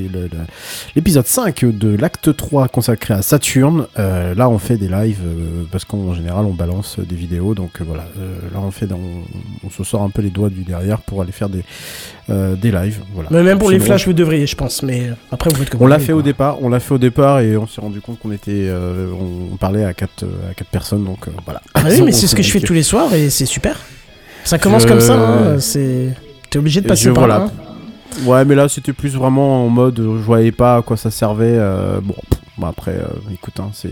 l'épisode 0.96 1.26
5 1.26 1.66
de 1.66 1.96
l'acte 1.96 2.38
3 2.38 2.68
consacré 2.68 3.16
à 3.16 3.24
Saturne. 3.24 3.88
Euh, 3.98 4.36
là, 4.36 4.50
on 4.50 4.60
fait 4.60 4.78
des 4.78 4.88
lives 4.88 5.24
parce 5.72 5.84
qu'en 5.84 6.14
général, 6.14 6.46
on 6.46 6.54
balance 6.54 7.00
des 7.00 7.16
vidéos, 7.16 7.56
donc 7.56 7.82
voilà. 7.82 8.04
Là, 8.54 8.60
on 8.62 8.70
fait, 8.70 8.90
on, 8.94 9.70
se 9.72 9.84
sort 9.84 10.04
un 10.04 10.12
peu 10.12 10.22
les 10.22 10.30
doigts 10.30 10.50
du 10.50 10.62
derrière 10.62 11.00
pour 11.00 11.24
aller 11.24 11.32
faire 11.32 11.50
des, 11.50 11.64
euh, 12.30 12.56
des 12.56 12.72
lives. 12.72 13.00
Voilà. 13.14 13.30
Mais 13.32 13.44
même 13.44 13.58
pour 13.60 13.70
les 13.72 13.80
flashs, 13.80 14.06
vous 14.06 14.14
devriez, 14.14 14.48
je 14.48 14.56
pense. 14.56 14.82
Mais 14.84 15.10
euh, 15.10 15.14
après, 15.32 15.50
vous 15.50 15.58
faites 15.58 15.70
comme 15.70 15.82
on 15.82 15.88
l'a 15.88 16.00
fait 16.00 16.14
au 16.14 16.22
départ, 16.22 16.58
on 16.62 16.70
l'a 16.70 16.80
fait 16.80 16.94
au 16.94 16.98
départ 16.98 17.40
et 17.42 17.58
on 17.58 17.68
s'est 17.68 17.82
rendu 17.82 18.00
compte 18.02 18.20
qu'on 18.20 18.32
était, 18.32 18.52
euh, 18.68 19.12
on, 19.12 19.54
on 19.54 19.58
parlait 19.58 19.84
à 19.86 19.94
quatre, 19.94 20.24
à 20.50 20.54
quatre 20.54 20.70
personnes, 20.70 21.04
donc 21.04 21.28
voilà. 21.46 21.62
Ah 21.74 21.82
oui, 21.90 22.02
mais 22.06 22.12
c'est 22.12 22.28
ce 22.28 22.36
que 22.36 22.44
je 22.44 22.52
fais 22.52 22.60
tous 22.62 22.74
les 22.74 22.84
soirs 22.84 23.14
et 23.14 23.30
c'est 23.30 23.46
super. 23.46 23.78
Ça 24.46 24.58
commence 24.60 24.86
comme 24.86 25.00
ça, 25.02 25.16
hein, 25.16 25.60
c'est... 25.60 26.10
T'es 26.50 26.60
obligé 26.60 26.82
de 26.82 26.88
passer 26.88 27.06
Je- 27.06 27.10
par 27.12 27.24
voilà. 27.26 27.40
là. 27.40 27.46
hein. 27.46 28.26
Ouais, 28.26 28.46
mais 28.46 28.54
là 28.56 28.70
c'était 28.70 28.94
plus 28.94 29.16
vraiment 29.16 29.66
en 29.66 29.70
mode, 29.70 29.98
je 29.98 30.04
voyais 30.24 30.52
pas 30.52 30.78
à 30.78 30.82
quoi 30.84 30.98
ça 30.98 31.10
servait. 31.10 31.46
euh, 31.58 32.00
bon, 32.02 32.14
pff, 32.30 32.40
après, 32.64 32.92
euh, 32.92 33.34
écoute, 33.34 33.56
hein, 33.60 33.72
c'est, 33.74 33.90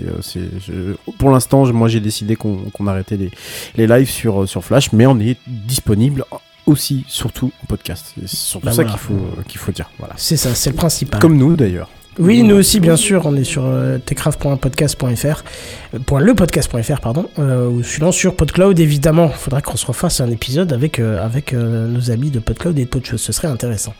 pour 1.18 1.32
l'instant, 1.32 1.66
je- 1.66 1.72
moi 1.74 1.88
j'ai 1.88 2.00
décidé 2.02 2.36
qu'on, 2.36 2.58
qu'on 2.74 2.86
arrêtait 2.86 3.18
les, 3.18 3.32
les 3.78 3.88
lives 3.88 4.10
sur, 4.12 4.48
sur 4.48 4.64
Flash, 4.64 4.92
mais 4.94 5.06
on 5.08 5.20
est 5.20 5.38
disponible 5.48 6.24
aussi, 6.72 7.06
surtout 7.08 7.52
en 7.64 7.66
podcast. 7.68 8.14
C'est 8.20 8.30
surtout 8.36 8.66
Bah 8.66 8.72
ça 8.72 8.76
voilà. 8.84 8.92
qu'il 8.92 9.00
faut, 9.00 9.20
qu'il 9.48 9.60
faut 9.60 9.72
dire. 9.72 9.90
Voilà. 10.00 10.14
C'est 10.18 10.38
ça, 10.38 10.54
c'est 10.56 10.72
le 10.72 10.76
principal. 10.76 11.20
Comme 11.22 11.38
nous 11.38 11.56
d'ailleurs. 11.56 11.90
Oui, 12.20 12.44
nous 12.44 12.56
aussi, 12.58 12.82
bien 12.82 12.98
sûr, 12.98 13.26
on 13.26 13.36
est 13.38 13.46
sur 13.46 13.64
euh, 13.66 13.98
techcraft.podcast.fr, 13.98 15.44
euh, 15.94 16.20
lepodcast.fr, 16.20 17.00
pardon, 17.00 17.30
euh, 17.40 17.70
ou 17.70 17.84
sinon 17.84 18.12
sur 18.12 18.36
PodCloud, 18.36 18.80
évidemment. 18.80 19.30
Il 19.32 19.38
faudra 19.38 19.62
qu'on 19.62 19.78
se 19.78 19.86
refasse 19.86 20.20
un 20.20 20.30
épisode 20.30 20.74
avec, 20.74 21.00
euh, 21.00 21.24
avec 21.24 21.54
euh, 21.54 21.88
nos 21.88 22.12
amis 22.12 22.30
de 22.30 22.40
PodCloud 22.40 22.78
et 22.80 22.84
de 22.84 22.90
Podchose, 22.90 23.22
ce 23.22 23.32
serait 23.32 23.48
intéressant. 23.48 23.94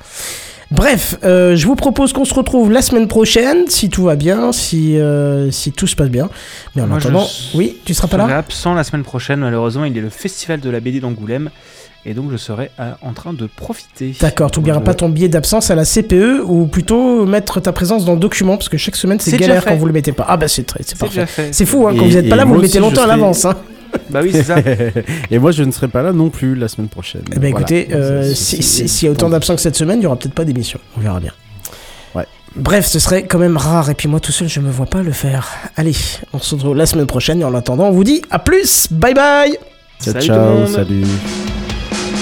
Bref, 0.72 1.18
euh, 1.26 1.56
je 1.58 1.68
vous 1.68 1.76
propose 1.76 2.14
qu'on 2.14 2.24
se 2.26 2.34
retrouve 2.34 2.72
la 2.72 2.82
semaine 2.82 3.08
prochaine, 3.08 3.68
si 3.68 3.90
tout 3.90 4.04
va 4.04 4.16
bien, 4.16 4.52
si, 4.54 4.98
euh, 4.98 5.52
si 5.52 5.72
tout 5.74 5.88
se 5.88 5.96
passe 5.98 6.10
bien. 6.10 6.30
Mais 6.76 6.82
en 6.82 6.88
Moi, 6.88 6.98
attendant, 6.98 7.28
oui, 7.56 7.78
tu 7.84 7.94
seras 7.94 8.08
pas 8.08 8.18
Je 8.18 8.22
serai 8.24 8.32
là? 8.34 8.38
absent 8.40 8.74
la 8.74 8.84
semaine 8.86 9.04
prochaine, 9.04 9.42
malheureusement. 9.42 9.84
Il 9.86 9.98
est 9.98 10.02
le 10.02 10.10
festival 10.10 10.60
de 10.62 10.70
la 10.70 10.80
BD 10.80 11.00
d'Angoulême. 11.02 11.50
Et 12.06 12.14
donc, 12.14 12.32
je 12.32 12.38
serai 12.38 12.72
euh, 12.80 12.92
en 13.04 13.14
train 13.14 13.34
de 13.34 13.46
profiter. 13.46 14.16
D'accord, 14.20 14.50
tu 14.50 14.60
n'oublieras 14.60 14.80
Je- 14.80 14.84
pas 14.86 14.94
ton 14.96 15.10
billet 15.10 15.30
d'absence 15.30 15.70
à 15.70 15.76
la 15.76 15.86
CPE 15.86 16.42
ou 16.46 16.66
plutôt 16.66 17.26
mettre 17.26 17.60
ta 17.60 17.72
présence 17.72 18.06
dans 18.06 18.14
le 18.14 18.20
document 18.20 18.58
parce 18.58 18.70
que 18.70 18.78
chaque 18.78 18.96
semaine 18.96 19.20
c'est 19.20 19.38
galère 19.38 19.64
quand 19.64 19.76
vous 19.76 19.86
le 19.86 19.94
mettez 19.94 20.12
pas. 20.12 20.26
Ah 20.28 20.38
bah 20.38 20.48
c'est 20.48 20.64
très, 20.64 20.82
c'est 20.84 20.98
parfait. 20.98 21.26
C'est 21.52 21.66
fou 21.66 21.88
hein, 21.88 21.94
quand 21.98 22.06
Et- 22.06 22.10
vous 22.10 22.16
n'êtes 22.16 22.30
pas 22.30 22.36
là, 22.36 22.46
vous 22.46 22.56
le 22.56 22.62
mettez 22.62 22.80
longtemps 22.80 23.04
à 23.04 23.08
l'avance. 23.08 23.46
Hein. 23.46 23.56
Bah 24.10 24.22
oui, 24.24 24.30
c'est 24.34 24.44
ça. 24.44 24.56
et 25.32 25.38
moi, 25.38 25.52
je 25.52 25.64
ne 25.64 25.72
serai 25.72 25.90
pas 25.90 26.02
là 26.02 26.12
non 26.14 26.30
plus 26.30 26.56
la 26.56 26.68
semaine 26.70 26.88
prochaine. 26.88 27.22
Eh 27.30 27.36
Voilà. 27.36 27.50
écoutez, 27.50 27.90
euh, 27.92 28.34
si- 28.34 28.64
si- 28.64 28.88
s'il 28.88 29.06
y 29.06 29.10
a 29.10 29.12
autant 29.12 29.30
d'absents 29.30 29.54
que 29.56 29.62
cette 29.62 29.76
semaine, 29.76 30.00
il 30.00 30.04
y 30.04 30.06
aura 30.08 30.16
peut-être 30.16 30.34
pas 30.34 30.46
d'émission. 30.46 30.80
On 30.98 31.02
verra 31.02 31.20
bien. 31.20 31.34
Ouais. 32.16 32.26
Bref, 32.56 32.88
ce 32.88 33.00
serait 33.00 33.24
quand 33.24 33.38
même 33.38 33.58
rare. 33.58 33.90
Et 33.90 33.94
puis 33.94 34.08
moi 34.08 34.20
tout 34.22 34.32
seul, 34.32 34.48
je 34.50 34.60
me 34.62 34.72
vois 34.72 34.86
pas 34.86 35.04
le 35.04 35.12
faire. 35.12 35.50
Allez, 35.76 35.94
on 36.34 36.40
se 36.40 36.56
retrouve 36.56 36.76
la 36.76 36.86
semaine 36.86 37.06
prochaine. 37.06 37.42
Et 37.42 37.44
en 37.44 37.54
attendant, 37.54 37.90
on 37.90 37.92
vous 37.92 38.04
dit 38.06 38.22
à 38.32 38.40
plus. 38.40 38.88
Bye 38.92 39.14
bye. 39.14 39.52
Ciao, 40.02 40.14
Salut 40.14 40.26
tout 40.26 40.32
le 40.32 40.36
ciao, 40.40 40.54
monde. 40.56 40.68
salut. 40.68 41.61
TechCraft 41.92 42.16
en 42.16 42.21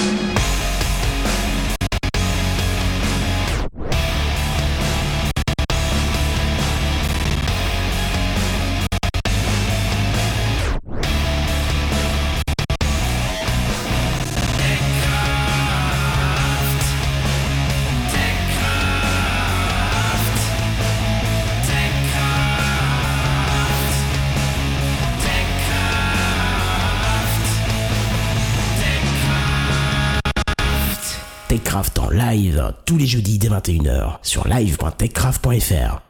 live 32.31 32.73
tous 32.85 32.97
les 32.97 33.07
jeudis 33.07 33.39
dès 33.39 33.49
21h 33.49 34.17
sur 34.21 34.47
live.techcraft.fr. 34.47 36.08